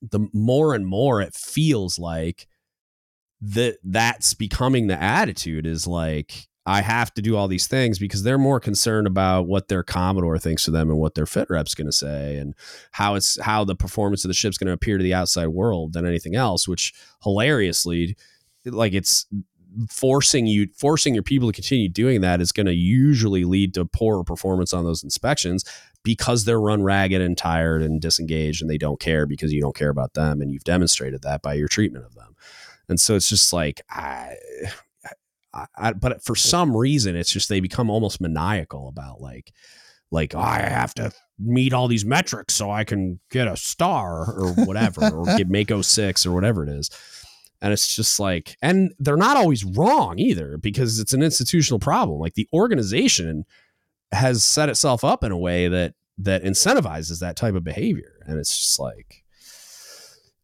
the 0.00 0.28
more 0.32 0.76
and 0.76 0.86
more 0.86 1.20
it 1.20 1.34
feels 1.34 1.98
like 1.98 2.46
that 3.40 3.78
that's 3.82 4.32
becoming 4.32 4.86
the 4.86 5.02
attitude 5.02 5.66
is 5.66 5.88
like 5.88 6.46
I 6.70 6.82
have 6.82 7.12
to 7.14 7.22
do 7.22 7.36
all 7.36 7.48
these 7.48 7.66
things 7.66 7.98
because 7.98 8.22
they're 8.22 8.38
more 8.38 8.60
concerned 8.60 9.06
about 9.06 9.46
what 9.46 9.68
their 9.68 9.82
commodore 9.82 10.38
thinks 10.38 10.66
of 10.66 10.72
them 10.72 10.90
and 10.90 10.98
what 10.98 11.14
their 11.14 11.26
fit 11.26 11.48
rep's 11.50 11.74
going 11.74 11.86
to 11.88 11.92
say 11.92 12.36
and 12.36 12.54
how 12.92 13.14
it's 13.14 13.40
how 13.40 13.64
the 13.64 13.76
performance 13.76 14.24
of 14.24 14.28
the 14.28 14.34
ship's 14.34 14.58
going 14.58 14.68
to 14.68 14.72
appear 14.72 14.96
to 14.96 15.04
the 15.04 15.14
outside 15.14 15.48
world 15.48 15.92
than 15.92 16.06
anything 16.06 16.36
else 16.36 16.68
which 16.68 16.92
hilariously 17.22 18.16
like 18.66 18.92
it's 18.92 19.26
forcing 19.88 20.46
you 20.46 20.68
forcing 20.76 21.14
your 21.14 21.22
people 21.22 21.48
to 21.48 21.54
continue 21.54 21.88
doing 21.88 22.20
that 22.20 22.40
is 22.40 22.52
going 22.52 22.66
to 22.66 22.74
usually 22.74 23.44
lead 23.44 23.72
to 23.74 23.84
poorer 23.84 24.24
performance 24.24 24.72
on 24.72 24.84
those 24.84 25.04
inspections 25.04 25.64
because 26.02 26.44
they're 26.44 26.60
run 26.60 26.82
ragged 26.82 27.20
and 27.20 27.36
tired 27.36 27.82
and 27.82 28.00
disengaged 28.00 28.62
and 28.62 28.70
they 28.70 28.78
don't 28.78 29.00
care 29.00 29.26
because 29.26 29.52
you 29.52 29.60
don't 29.60 29.76
care 29.76 29.90
about 29.90 30.14
them 30.14 30.40
and 30.40 30.50
you've 30.50 30.64
demonstrated 30.64 31.22
that 31.22 31.42
by 31.42 31.54
your 31.54 31.68
treatment 31.68 32.04
of 32.04 32.14
them. 32.14 32.34
And 32.88 32.98
so 32.98 33.14
it's 33.14 33.28
just 33.28 33.52
like 33.52 33.82
I, 33.90 34.34
I, 35.52 35.66
I 35.76 35.92
but 35.92 36.22
for 36.24 36.36
some 36.36 36.76
reason 36.76 37.16
it's 37.16 37.32
just 37.32 37.48
they 37.48 37.60
become 37.60 37.90
almost 37.90 38.20
maniacal 38.20 38.88
about 38.88 39.20
like 39.20 39.52
like 40.10 40.34
"Oh, 40.34 40.40
I 40.40 40.60
have 40.60 40.94
to 40.94 41.12
meet 41.38 41.72
all 41.72 41.88
these 41.88 42.04
metrics 42.04 42.54
so 42.54 42.70
I 42.70 42.84
can 42.84 43.20
get 43.30 43.48
a 43.48 43.56
star 43.56 44.32
or 44.32 44.52
whatever 44.64 45.08
or 45.10 45.24
get 45.36 45.48
make 45.48 45.70
06 45.70 46.26
or 46.26 46.32
whatever 46.32 46.62
it 46.64 46.68
is. 46.68 46.90
And 47.62 47.72
it's 47.72 47.94
just 47.94 48.18
like 48.18 48.56
and 48.62 48.92
they're 48.98 49.16
not 49.16 49.36
always 49.36 49.64
wrong 49.64 50.18
either 50.18 50.58
because 50.58 50.98
it's 50.98 51.12
an 51.12 51.22
institutional 51.22 51.78
problem. 51.78 52.18
Like 52.18 52.34
the 52.34 52.48
organization 52.52 53.44
has 54.12 54.42
set 54.42 54.68
itself 54.68 55.04
up 55.04 55.22
in 55.22 55.32
a 55.32 55.38
way 55.38 55.68
that 55.68 55.94
that 56.18 56.42
incentivizes 56.42 57.20
that 57.20 57.36
type 57.36 57.54
of 57.54 57.64
behavior. 57.64 58.14
And 58.26 58.38
it's 58.38 58.56
just 58.56 58.80
like 58.80 59.24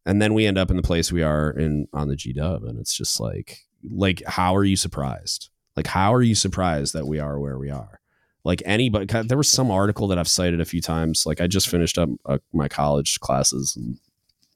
and 0.07 0.21
then 0.21 0.33
we 0.33 0.45
end 0.45 0.57
up 0.57 0.71
in 0.71 0.77
the 0.77 0.83
place 0.83 1.11
we 1.11 1.21
are 1.21 1.51
in 1.51 1.89
on 1.91 2.07
the 2.07 2.15
G 2.15 2.31
Dub, 2.31 2.63
and 2.63 2.79
it's 2.79 2.95
just 2.95 3.19
like, 3.19 3.66
like, 3.89 4.21
how 4.25 4.55
are 4.55 4.63
you 4.63 4.75
surprised? 4.75 5.49
Like, 5.75 5.87
how 5.87 6.13
are 6.13 6.21
you 6.21 6.35
surprised 6.35 6.93
that 6.93 7.07
we 7.07 7.19
are 7.19 7.39
where 7.39 7.57
we 7.57 7.69
are? 7.69 7.99
Like 8.43 8.63
anybody, 8.65 9.05
there 9.23 9.37
was 9.37 9.49
some 9.49 9.69
article 9.69 10.07
that 10.07 10.17
I've 10.17 10.27
cited 10.27 10.61
a 10.61 10.65
few 10.65 10.81
times. 10.81 11.25
Like 11.25 11.41
I 11.41 11.47
just 11.47 11.67
finished 11.67 11.97
up 11.97 12.09
uh, 12.25 12.37
my 12.53 12.67
college 12.69 13.19
classes, 13.19 13.75
and 13.75 13.97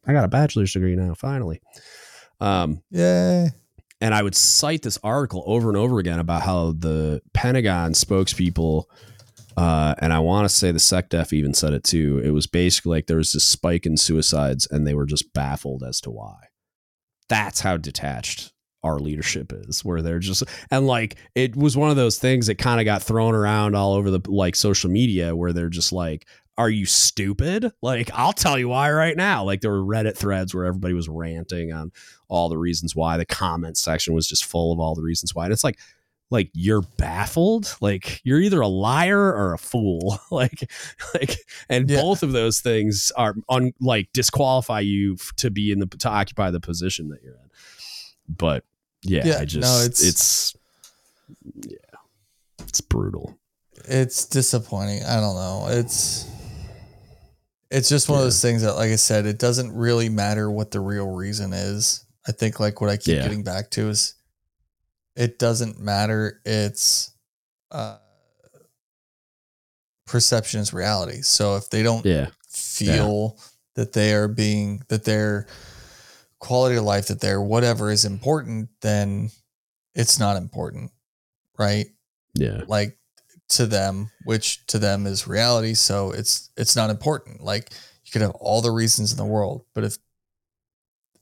I 0.07 0.13
got 0.13 0.23
a 0.23 0.29
bachelor's 0.29 0.71
degree 0.73 0.95
now, 0.95 1.13
finally. 1.13 1.61
Um, 2.39 2.81
Yeah. 2.89 3.49
and 3.99 4.13
I 4.15 4.23
would 4.23 4.33
cite 4.35 4.81
this 4.81 4.97
article 5.03 5.43
over 5.45 5.67
and 5.67 5.77
over 5.77 5.99
again 5.99 6.19
about 6.19 6.41
how 6.43 6.71
the 6.71 7.21
Pentagon 7.33 7.91
spokespeople, 7.93 8.85
uh, 9.57 9.93
and 9.99 10.13
I 10.13 10.19
want 10.19 10.45
to 10.49 10.55
say 10.55 10.71
the 10.71 10.79
SecDef 10.79 11.33
even 11.33 11.53
said 11.53 11.73
it 11.73 11.83
too. 11.83 12.21
It 12.23 12.31
was 12.31 12.47
basically 12.47 12.91
like 12.97 13.07
there 13.07 13.17
was 13.17 13.33
this 13.33 13.45
spike 13.45 13.85
in 13.85 13.97
suicides, 13.97 14.67
and 14.71 14.87
they 14.87 14.93
were 14.95 15.05
just 15.05 15.33
baffled 15.33 15.83
as 15.83 15.99
to 16.01 16.09
why. 16.11 16.37
That's 17.27 17.59
how 17.59 17.75
detached 17.77 18.53
our 18.83 18.99
leadership 18.99 19.53
is, 19.53 19.85
where 19.85 20.01
they're 20.01 20.19
just 20.19 20.43
and 20.71 20.87
like 20.87 21.15
it 21.35 21.55
was 21.55 21.77
one 21.77 21.89
of 21.89 21.95
those 21.95 22.17
things 22.17 22.47
that 22.47 22.55
kind 22.57 22.79
of 22.79 22.85
got 22.85 23.03
thrown 23.03 23.35
around 23.35 23.75
all 23.75 23.93
over 23.93 24.09
the 24.09 24.21
like 24.27 24.55
social 24.55 24.89
media, 24.89 25.35
where 25.35 25.53
they're 25.53 25.69
just 25.69 25.91
like. 25.93 26.25
Are 26.57 26.69
you 26.69 26.85
stupid? 26.85 27.71
Like, 27.81 28.11
I'll 28.13 28.33
tell 28.33 28.59
you 28.59 28.67
why 28.67 28.91
right 28.91 29.15
now. 29.15 29.43
Like, 29.45 29.61
there 29.61 29.71
were 29.71 29.81
Reddit 29.83 30.15
threads 30.17 30.53
where 30.53 30.65
everybody 30.65 30.93
was 30.93 31.07
ranting 31.09 31.71
on 31.71 31.91
all 32.27 32.49
the 32.49 32.57
reasons 32.57 32.93
why. 32.95 33.17
The 33.17 33.25
comment 33.25 33.77
section 33.77 34.13
was 34.13 34.27
just 34.27 34.43
full 34.43 34.71
of 34.73 34.79
all 34.79 34.93
the 34.93 35.01
reasons 35.01 35.33
why. 35.33 35.45
And 35.45 35.53
it's 35.53 35.63
like, 35.63 35.79
like 36.29 36.51
you're 36.53 36.81
baffled. 36.97 37.75
Like 37.79 38.19
you're 38.25 38.39
either 38.41 38.59
a 38.61 38.67
liar 38.67 39.17
or 39.33 39.53
a 39.53 39.57
fool. 39.57 40.19
like, 40.31 40.69
like, 41.15 41.37
and 41.69 41.89
Yeah. 41.89 42.01
both 42.01 42.21
of 42.21 42.33
those 42.33 42.59
things 42.59 43.11
are 43.15 43.33
on 43.47 43.71
like 43.79 44.09
disqualify 44.13 44.81
you 44.81 45.15
to 45.37 45.49
be 45.49 45.71
in 45.71 45.79
the 45.79 45.87
to 45.87 46.09
occupy 46.09 46.51
the 46.51 46.59
position 46.59 47.07
that 47.09 47.23
you're 47.23 47.35
in. 47.35 47.49
But 48.27 48.65
yeah, 49.03 49.25
Yeah, 49.25 49.35
I 49.39 49.45
no, 49.55 49.81
it's- 49.81 50.01
it's 50.03 50.55
yeah, 51.67 51.77
it's 52.59 52.81
brutal. 52.81 53.37
It's 53.85 54.25
disappointing. 54.25 55.03
I 55.03 55.19
don't 55.19 55.35
know. 55.35 55.67
It's 55.69 56.25
it's 57.71 57.87
just 57.89 58.09
one 58.09 58.19
of 58.19 58.25
those 58.25 58.41
things 58.41 58.61
that, 58.63 58.73
like 58.75 58.91
I 58.91 58.95
said, 58.97 59.25
it 59.25 59.39
doesn't 59.39 59.71
really 59.73 60.09
matter 60.09 60.51
what 60.51 60.71
the 60.71 60.79
real 60.81 61.07
reason 61.07 61.53
is. 61.53 62.05
I 62.27 62.31
think 62.33 62.59
like 62.59 62.81
what 62.81 62.89
I 62.89 62.97
keep 62.97 63.15
Yeah. 63.15 63.23
getting 63.23 63.43
back 63.43 63.71
to 63.71 63.89
is 63.89 64.13
it 65.15 65.39
doesn't 65.39 65.79
matter. 65.79 66.41
It's 66.45 67.11
uh 67.71 67.97
perception 70.05 70.59
is 70.59 70.73
reality. 70.73 71.21
So 71.21 71.55
if 71.55 71.69
they 71.69 71.83
don't 71.83 72.05
Yeah, 72.05 72.27
feel 72.49 73.37
that 73.75 73.93
they 73.93 74.13
are 74.13 74.27
being 74.27 74.83
that 74.89 75.05
their 75.05 75.47
quality 76.41 76.75
of 76.75 76.83
life, 76.83 77.07
that 77.07 77.21
they're 77.21 77.41
whatever 77.41 77.89
is 77.89 78.03
important, 78.03 78.67
then 78.81 79.29
it's 79.95 80.19
not 80.19 80.35
important. 80.35 80.91
Right 81.57 81.85
yeah, 82.33 82.61
like 82.67 82.97
to 83.49 83.65
them 83.65 84.09
which 84.23 84.65
to 84.67 84.79
them 84.79 85.05
is 85.05 85.27
reality 85.27 85.73
so 85.73 86.11
it's 86.11 86.49
it's 86.55 86.75
not 86.75 86.89
important 86.89 87.43
like 87.43 87.69
you 88.05 88.11
could 88.11 88.21
have 88.21 88.31
all 88.39 88.61
the 88.61 88.71
reasons 88.71 89.11
in 89.11 89.17
the 89.17 89.25
world 89.25 89.65
but 89.75 89.83
if 89.83 89.97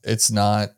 it's 0.04 0.30
not 0.30 0.68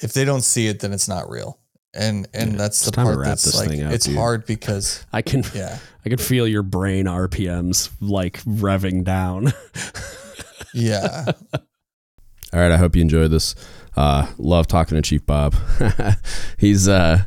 if 0.00 0.12
they 0.12 0.26
don't 0.26 0.42
see 0.42 0.66
it 0.66 0.80
then 0.80 0.92
it's 0.92 1.08
not 1.08 1.30
real 1.30 1.58
and 1.94 2.28
and 2.34 2.52
Yeah, 2.52 2.58
that's 2.58 2.84
the 2.84 2.92
part 2.92 3.24
that's 3.24 3.54
like 3.56 3.70
out, 3.80 3.94
it's 3.94 4.04
dude. 4.06 4.16
hard 4.16 4.44
because 4.44 5.04
I 5.12 5.22
can 5.22 5.42
yeah 5.54 5.78
I 6.04 6.08
can 6.10 6.18
feel 6.18 6.46
your 6.46 6.62
brain 6.62 7.06
RPMs 7.06 7.90
like 8.00 8.42
revving 8.42 9.04
down. 9.04 9.52
yeah 10.74 11.32
All 12.54 12.60
right, 12.60 12.70
I 12.70 12.76
hope 12.76 12.94
you 12.94 13.02
enjoyed 13.02 13.32
this. 13.32 13.56
Uh, 13.96 14.28
love 14.38 14.68
talking 14.68 14.94
to 14.94 15.02
Chief 15.02 15.26
Bob. 15.26 15.56
he's 16.56 16.88
uh, 16.88 17.24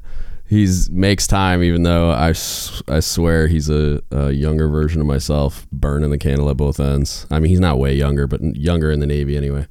he's 0.47 0.89
makes 0.89 1.27
time, 1.27 1.61
even 1.63 1.83
though 1.83 2.11
I, 2.11 2.29
I 2.29 3.01
swear 3.01 3.47
he's 3.47 3.69
a, 3.69 4.01
a 4.09 4.31
younger 4.31 4.69
version 4.69 5.01
of 5.01 5.07
myself, 5.07 5.67
burning 5.69 6.11
the 6.11 6.17
candle 6.17 6.49
at 6.49 6.55
both 6.55 6.79
ends. 6.79 7.27
I 7.29 7.41
mean, 7.41 7.49
he's 7.49 7.59
not 7.59 7.77
way 7.77 7.93
younger, 7.93 8.25
but 8.25 8.41
younger 8.55 8.89
in 8.89 9.01
the 9.01 9.05
Navy 9.05 9.35
anyway. 9.35 9.67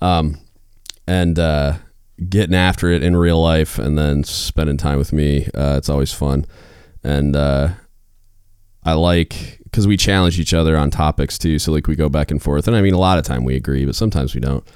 Um, 0.00 0.38
and 1.06 1.38
uh, 1.38 1.74
getting 2.26 2.54
after 2.54 2.88
it 2.88 3.02
in 3.02 3.14
real 3.14 3.42
life, 3.42 3.78
and 3.78 3.98
then 3.98 4.24
spending 4.24 4.78
time 4.78 4.96
with 4.96 5.12
me. 5.12 5.48
Uh, 5.54 5.76
it's 5.76 5.90
always 5.90 6.14
fun, 6.14 6.46
and 7.02 7.36
uh, 7.36 7.72
I 8.84 8.94
like 8.94 9.60
because 9.64 9.86
we 9.86 9.98
challenge 9.98 10.40
each 10.40 10.54
other 10.54 10.78
on 10.78 10.90
topics 10.90 11.36
too. 11.36 11.58
So 11.58 11.72
like 11.72 11.88
we 11.88 11.94
go 11.94 12.08
back 12.08 12.30
and 12.30 12.42
forth, 12.42 12.66
and 12.66 12.74
I 12.74 12.80
mean 12.80 12.94
a 12.94 12.98
lot 12.98 13.18
of 13.18 13.24
time 13.24 13.44
we 13.44 13.54
agree, 13.54 13.84
but 13.84 13.96
sometimes 13.96 14.34
we 14.34 14.40
don't. 14.40 14.66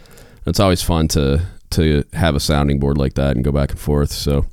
It's 0.49 0.61
always 0.61 0.83
fun 0.83 1.09
to 1.09 1.47
to 1.71 2.05
have 2.15 2.35
a 2.35 2.41
sounding 2.41 2.81
board 2.81 2.97
like 2.97 3.15
that 3.15 3.37
and 3.37 3.45
go 3.45 3.53
back 3.53 3.71
and 3.71 3.79
forth. 3.79 4.11
So. 4.11 4.47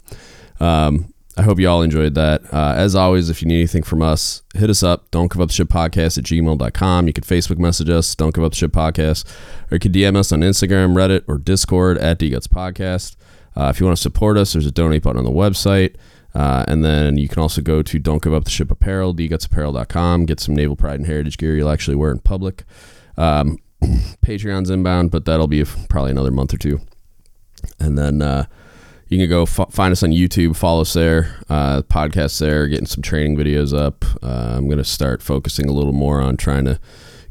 Um, 0.59 1.13
I 1.37 1.41
hope 1.41 1.59
you 1.59 1.67
all 1.67 1.81
enjoyed 1.81 2.15
that. 2.15 2.41
Uh, 2.53 2.75
as 2.77 2.95
always, 2.95 3.29
if 3.29 3.41
you 3.41 3.47
need 3.49 3.57
anything 3.57 3.83
from 3.83 4.01
us, 4.01 4.41
hit 4.53 4.69
us 4.69 4.83
up. 4.83 5.11
Don't 5.11 5.29
give 5.29 5.41
up 5.41 5.49
the 5.49 5.53
ship 5.53 5.67
podcast 5.67 6.17
at 6.17 6.23
gmail.com. 6.23 7.07
You 7.07 7.13
can 7.13 7.25
Facebook 7.25 7.57
message 7.57 7.89
us, 7.89 8.15
don't 8.15 8.33
give 8.33 8.43
up 8.43 8.53
the 8.53 8.57
ship 8.57 8.71
podcast, 8.71 9.27
or 9.69 9.75
you 9.75 9.79
can 9.79 9.91
DM 9.91 10.15
us 10.15 10.31
on 10.31 10.39
Instagram, 10.39 10.93
Reddit, 10.93 11.23
or 11.27 11.37
Discord 11.37 11.97
at 11.97 12.19
DGuts 12.19 12.47
Podcast. 12.47 13.17
Uh, 13.53 13.69
if 13.69 13.81
you 13.81 13.85
want 13.85 13.97
to 13.97 14.01
support 14.01 14.37
us, 14.37 14.53
there's 14.53 14.65
a 14.65 14.71
donate 14.71 15.03
button 15.03 15.19
on 15.19 15.25
the 15.25 15.29
website. 15.31 15.95
Uh, 16.33 16.65
and 16.67 16.83
then 16.83 17.17
you 17.17 17.27
can 17.27 17.41
also 17.41 17.61
go 17.61 17.81
to 17.81 17.99
Don't 17.99 18.21
Give 18.21 18.33
Up 18.33 18.43
the 18.43 18.49
Ship 18.49 18.69
Apparel, 18.69 19.13
dgutsapparel.com, 19.13 20.25
get 20.25 20.39
some 20.39 20.55
Naval 20.55 20.75
Pride 20.75 20.99
and 20.99 21.05
Heritage 21.05 21.37
gear 21.37 21.55
you'll 21.55 21.69
actually 21.69 21.95
wear 21.95 22.11
in 22.11 22.19
public. 22.19 22.63
Um, 23.17 23.57
Patreon's 23.81 24.69
inbound, 24.69 25.11
but 25.11 25.25
that'll 25.25 25.47
be 25.47 25.63
probably 25.89 26.11
another 26.11 26.31
month 26.31 26.53
or 26.53 26.57
two. 26.57 26.81
And 27.79 27.97
then 27.97 28.21
uh, 28.21 28.45
you 29.07 29.17
can 29.17 29.29
go 29.29 29.43
f- 29.43 29.71
find 29.71 29.91
us 29.91 30.03
on 30.03 30.11
YouTube, 30.11 30.55
follow 30.55 30.81
us 30.81 30.93
there, 30.93 31.39
uh, 31.49 31.81
podcast 31.83 32.39
there, 32.39 32.67
getting 32.67 32.85
some 32.85 33.01
training 33.01 33.37
videos 33.37 33.77
up. 33.77 34.03
Uh, 34.23 34.55
I'm 34.57 34.67
going 34.67 34.77
to 34.77 34.83
start 34.83 35.21
focusing 35.21 35.69
a 35.69 35.73
little 35.73 35.93
more 35.93 36.21
on 36.21 36.37
trying 36.37 36.65
to 36.65 36.79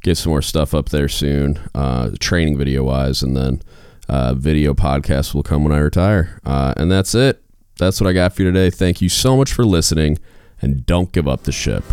get 0.02 0.16
some 0.16 0.31
more 0.31 0.42
stuff 0.42 0.74
up 0.74 0.90
there 0.90 1.08
soon, 1.08 1.58
uh, 1.74 2.10
training 2.20 2.58
video 2.58 2.84
wise, 2.84 3.23
and 3.23 3.36
then 3.36 3.62
uh, 4.08 4.34
video 4.34 4.74
podcast 4.74 5.34
will 5.34 5.42
come 5.42 5.64
when 5.64 5.73
I 5.73 5.78
retire. 5.78 6.40
Uh, 6.44 6.74
and 6.76 6.90
that's 6.90 7.14
it. 7.14 7.42
That's 7.78 8.00
what 8.00 8.08
I 8.08 8.12
got 8.12 8.34
for 8.34 8.42
you 8.42 8.52
today. 8.52 8.70
Thank 8.70 9.00
you 9.00 9.08
so 9.08 9.36
much 9.36 9.52
for 9.52 9.64
listening, 9.64 10.18
and 10.62 10.86
don't 10.86 11.10
give 11.10 11.26
up 11.26 11.42
the 11.42 11.52
ship. 11.52 11.84